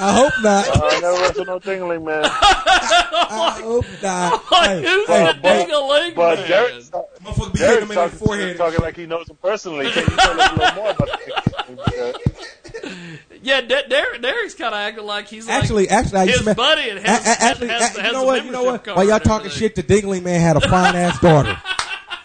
I 0.00 0.12
hope 0.12 0.32
not. 0.44 0.68
Uh, 0.68 0.80
I 0.86 1.00
never 1.00 1.20
wrestled 1.20 1.46
no 1.48 1.58
dingling, 1.58 2.04
man. 2.04 2.22
I 2.30 3.60
hope 3.62 3.84
not. 4.02 4.50
Like, 4.52 4.70
Hey, 4.70 4.82
who's 4.82 5.06
hey, 5.08 5.26
the 5.26 5.32
dingling 5.48 6.14
But 6.14 6.38
man? 6.40 6.48
Derek, 6.48 6.74
Motherfucker 6.74 7.52
be 7.52 7.58
hitting 7.58 7.66
Derek 7.66 7.76
him 7.76 7.82
in 7.82 7.88
the 7.88 7.94
talking, 7.94 8.18
forehead. 8.18 8.56
talking 8.58 8.80
like 8.80 8.96
he 8.96 9.06
knows 9.06 9.28
him 9.28 9.36
personally. 9.42 9.90
Can 9.90 10.04
you 10.04 10.16
tell 10.16 10.40
us 10.40 10.50
a 10.50 10.54
little 10.54 10.74
more 10.74 10.90
about 10.90 11.08
that? 11.08 11.47
Yeah, 13.42 13.60
De- 13.60 13.88
Derek, 13.88 14.20
Derek's 14.20 14.54
kind 14.54 14.74
of 14.74 14.78
acting 14.80 15.04
like 15.06 15.28
he's 15.28 15.46
like 15.46 15.62
Actually, 15.62 15.88
actually, 15.88 16.26
his 16.26 16.42
to 16.42 16.54
buddy 16.54 16.90
and 16.90 16.98
A- 16.98 17.02
has, 17.02 17.26
a- 17.26 17.42
actually, 17.42 17.68
has, 17.68 17.96
a- 17.96 18.00
has 18.02 18.06
you 18.08 18.12
know 18.12 18.24
what? 18.24 18.44
You 18.44 18.50
know 18.50 18.64
what? 18.64 18.84
card 18.84 18.96
While 18.96 19.06
y'all 19.06 19.20
talking 19.20 19.50
shit, 19.50 19.74
the 19.76 19.82
Dingley 19.82 20.20
man 20.20 20.40
had 20.40 20.56
a 20.56 20.60
fine 20.68 20.96
ass 20.96 21.18
daughter. 21.20 21.56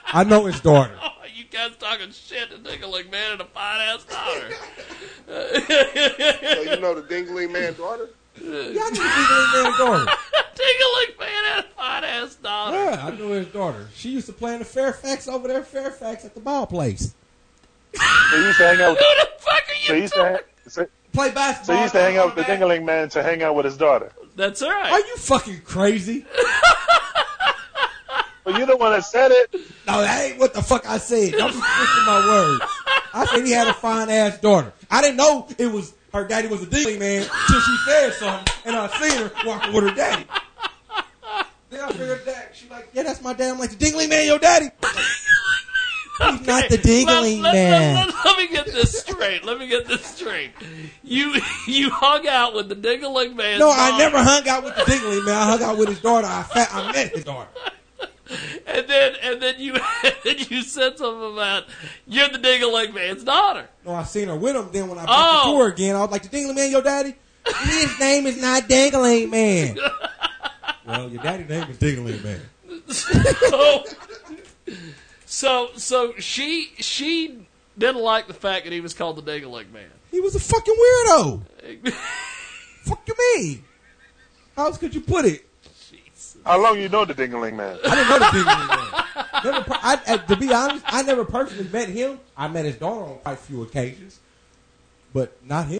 I 0.08 0.24
know 0.24 0.46
his 0.46 0.60
daughter. 0.60 0.98
Oh, 1.26 1.26
you 1.36 1.46
guys 1.46 1.72
talking 1.80 2.12
shit 2.12 2.50
to 2.52 2.58
Dingley 2.58 3.04
man 3.04 3.34
and 3.34 3.42
a 3.42 3.46
fine 3.46 3.82
ass 3.82 4.04
daughter. 4.06 4.50
So 5.28 6.62
you 6.62 6.80
know 6.82 6.96
the 6.96 7.06
Dingley 7.08 7.48
Man 7.48 7.74
daughter? 7.76 8.10
Y'all 8.42 8.50
know 8.52 8.72
the 8.72 9.00
Dingling 9.00 9.64
man 9.64 9.78
daughter. 9.78 10.12
dingling 10.56 11.20
man 11.20 11.44
and 11.58 11.66
a 11.66 11.70
fine 11.76 12.04
ass 12.04 12.36
daughter. 12.36 12.78
Yeah, 12.78 13.06
I 13.06 13.12
know 13.16 13.30
his 13.30 13.48
daughter. 13.48 13.88
She 13.96 14.10
used 14.10 14.26
to 14.28 14.34
play 14.34 14.54
in 14.54 14.60
the 14.60 14.66
Fairfax 14.66 15.28
over 15.28 15.48
there, 15.48 15.64
Fairfax 15.64 16.26
at 16.26 16.34
the 16.34 16.40
ball 16.42 16.66
place. 16.66 17.14
So 17.96 18.38
you 18.38 18.46
used 18.46 18.58
to 18.58 18.68
hang 18.68 18.82
out. 18.82 18.98
Who 18.98 19.04
the 19.04 19.30
fuck 19.40 19.54
are 19.54 19.88
you? 19.88 19.96
you 19.96 20.02
used 20.02 20.14
to 20.14 20.24
hang, 20.24 20.38
so, 20.68 20.88
Play 21.12 21.30
so 21.30 21.36
basketball. 21.36 21.76
you 21.76 21.82
used 21.84 21.94
to 21.94 22.02
hang 22.02 22.18
out 22.18 22.26
with 22.28 22.36
the 22.36 22.42
back. 22.42 22.60
dingling 22.60 22.86
man 22.86 23.10
to 23.10 23.22
hang 23.24 23.44
out 23.44 23.56
with 23.56 23.66
his 23.66 23.78
daughter. 23.78 24.12
That's 24.36 24.62
all 24.62 24.72
Are 24.72 25.00
you 25.00 25.18
fucking 25.18 25.62
crazy? 25.62 26.26
But 28.44 28.58
you're 28.58 28.68
the 28.68 28.76
one 28.76 28.92
that 28.92 29.06
said 29.06 29.32
it. 29.32 29.56
No, 29.88 30.02
that 30.02 30.22
ain't 30.32 30.38
what 30.40 30.54
the 30.54 30.62
fuck 30.62 30.86
I 30.86 30.98
said. 30.98 31.32
Don't 31.32 31.54
be 31.54 31.60
twisting 31.60 32.06
my 32.06 32.28
words. 32.28 32.66
I 33.14 33.26
said 33.26 33.46
he 33.46 33.52
had 33.52 33.68
a 33.68 33.74
fine 33.74 34.10
ass 34.10 34.38
daughter. 34.40 34.74
I 34.92 35.02
didn't 35.02 35.16
know 35.16 35.48
it 35.58 35.68
was 35.68 35.94
her 36.14 36.28
daddy 36.28 36.48
was 36.48 36.62
a 36.62 36.66
Dingling 36.66 37.00
man 37.00 37.26
till 37.48 37.60
she 37.62 37.78
said 37.86 38.12
something, 38.12 38.54
and 38.66 38.76
I 38.76 38.88
seen 39.00 39.18
her 39.18 39.32
walking 39.46 39.74
with 39.74 39.86
her 39.86 39.96
daddy. 39.96 40.26
Then 41.70 41.80
I 41.86 41.92
figured 41.94 42.26
that 42.26 42.52
she 42.54 42.68
like, 42.70 42.90
yeah, 42.94 43.04
that's 43.04 43.22
my 43.22 43.34
dad. 43.34 43.52
I'm 43.52 43.60
like, 43.60 43.72
the 43.72 43.78
Dingling 43.86 44.10
man, 44.10 44.26
your 44.28 44.40
daddy. 44.40 44.68
He's 46.20 46.46
not 46.46 46.70
the 46.70 46.78
dingling 46.78 47.42
let, 47.42 47.54
man. 47.56 47.96
Let, 47.96 48.08
let, 48.08 48.26
let 48.26 48.38
me 48.38 48.48
get 48.56 48.66
this 48.68 49.00
straight. 49.00 49.44
Let 49.44 49.58
me 49.58 49.68
get 49.68 49.88
this 49.88 50.06
straight. 50.06 50.52
You 51.04 51.34
you 51.68 51.90
hung 51.90 52.28
out 52.28 52.54
with 52.54 52.70
the 52.70 52.76
Dingling 52.76 53.36
man. 53.36 53.60
No, 53.60 53.72
I 53.72 53.98
never 53.98 54.22
hung 54.22 54.48
out 54.48 54.64
with 54.64 54.76
the 54.76 54.84
dingling 54.84 55.26
man. 55.26 55.36
I 55.36 55.46
hung 55.46 55.64
out 55.64 55.78
with 55.78 55.90
his 55.90 56.00
daughter. 56.02 56.28
I, 56.30 56.44
fa- 56.44 56.68
I 56.72 56.92
met 56.92 57.16
his 57.16 57.24
daughter. 57.24 57.50
And 58.66 58.88
then 58.88 59.14
and 59.22 59.42
then 59.42 59.56
you 59.60 59.74
and 60.04 60.16
then 60.24 60.38
you 60.50 60.62
said 60.64 60.98
something 60.98 61.34
about 61.34 61.66
you're 62.08 62.30
the 62.30 62.38
Dingling 62.40 62.94
man's 62.94 63.24
daughter. 63.24 63.68
No, 63.86 63.94
I 63.96 64.04
seen 64.04 64.30
her 64.30 64.36
with 64.36 64.56
him. 64.56 64.70
Then 64.72 64.88
when 64.88 64.98
I 64.98 65.06
Oh. 65.08 65.52
to 65.58 65.60
her 65.64 65.70
again, 65.72 65.96
I 65.98 66.00
was 66.02 66.10
like, 66.10 66.24
"The 66.24 66.30
dingling 66.30 66.56
man, 66.56 66.72
your 66.72 66.82
daddy? 66.82 67.16
His 67.46 68.00
name 68.00 68.26
is 68.26 68.42
not 68.42 68.64
dingling 68.70 69.30
man." 69.30 69.78
well, 70.88 71.10
your 71.10 71.22
daddy's 71.22 71.50
name 71.50 71.64
is 71.70 71.78
dingling 71.78 72.24
man. 72.24 72.42
so, 72.90 73.84
so 75.34 75.70
so 75.76 76.14
she 76.20 76.72
she 76.78 77.48
didn't 77.76 78.02
like 78.02 78.28
the 78.28 78.36
fact 78.36 78.66
that 78.66 78.72
he 78.72 78.82
was 78.82 78.94
called 78.94 79.16
the 79.16 79.24
Dingling 79.24 79.72
man. 79.72 79.90
He 80.12 80.20
was 80.20 80.36
a 80.36 80.40
fucking 80.40 80.76
weirdo. 80.76 81.42
Fuck 82.84 83.02
you 83.08 83.16
mean? 83.36 83.64
How 84.56 84.68
else 84.68 84.78
could 84.78 84.94
you 84.94 85.02
put 85.02 85.26
it? 85.26 85.44
How 86.46 86.62
long 86.62 86.80
you 86.80 86.88
know 86.88 87.04
the 87.06 87.16
Dingaling 87.16 87.56
Man? 87.56 87.80
I 87.84 87.96
didn't 87.96 88.10
know 88.10 88.20
the 88.20 88.26
dingling 88.26 88.68
man. 88.68 89.44
Never, 89.44 89.64
per- 89.64 89.80
I, 89.82 90.02
I, 90.08 90.18
to 90.18 90.36
be 90.36 90.54
honest, 90.54 90.84
I 90.88 91.02
never 91.02 91.24
personally 91.24 91.70
met 91.70 91.88
him. 91.88 92.20
I 92.36 92.48
met 92.50 92.66
his 92.66 92.76
daughter 92.76 93.06
on 93.06 93.18
quite 93.20 93.34
a 93.34 93.38
few 93.38 93.64
occasions, 93.64 94.20
but 95.14 95.38
not 95.46 95.68
him. 95.68 95.80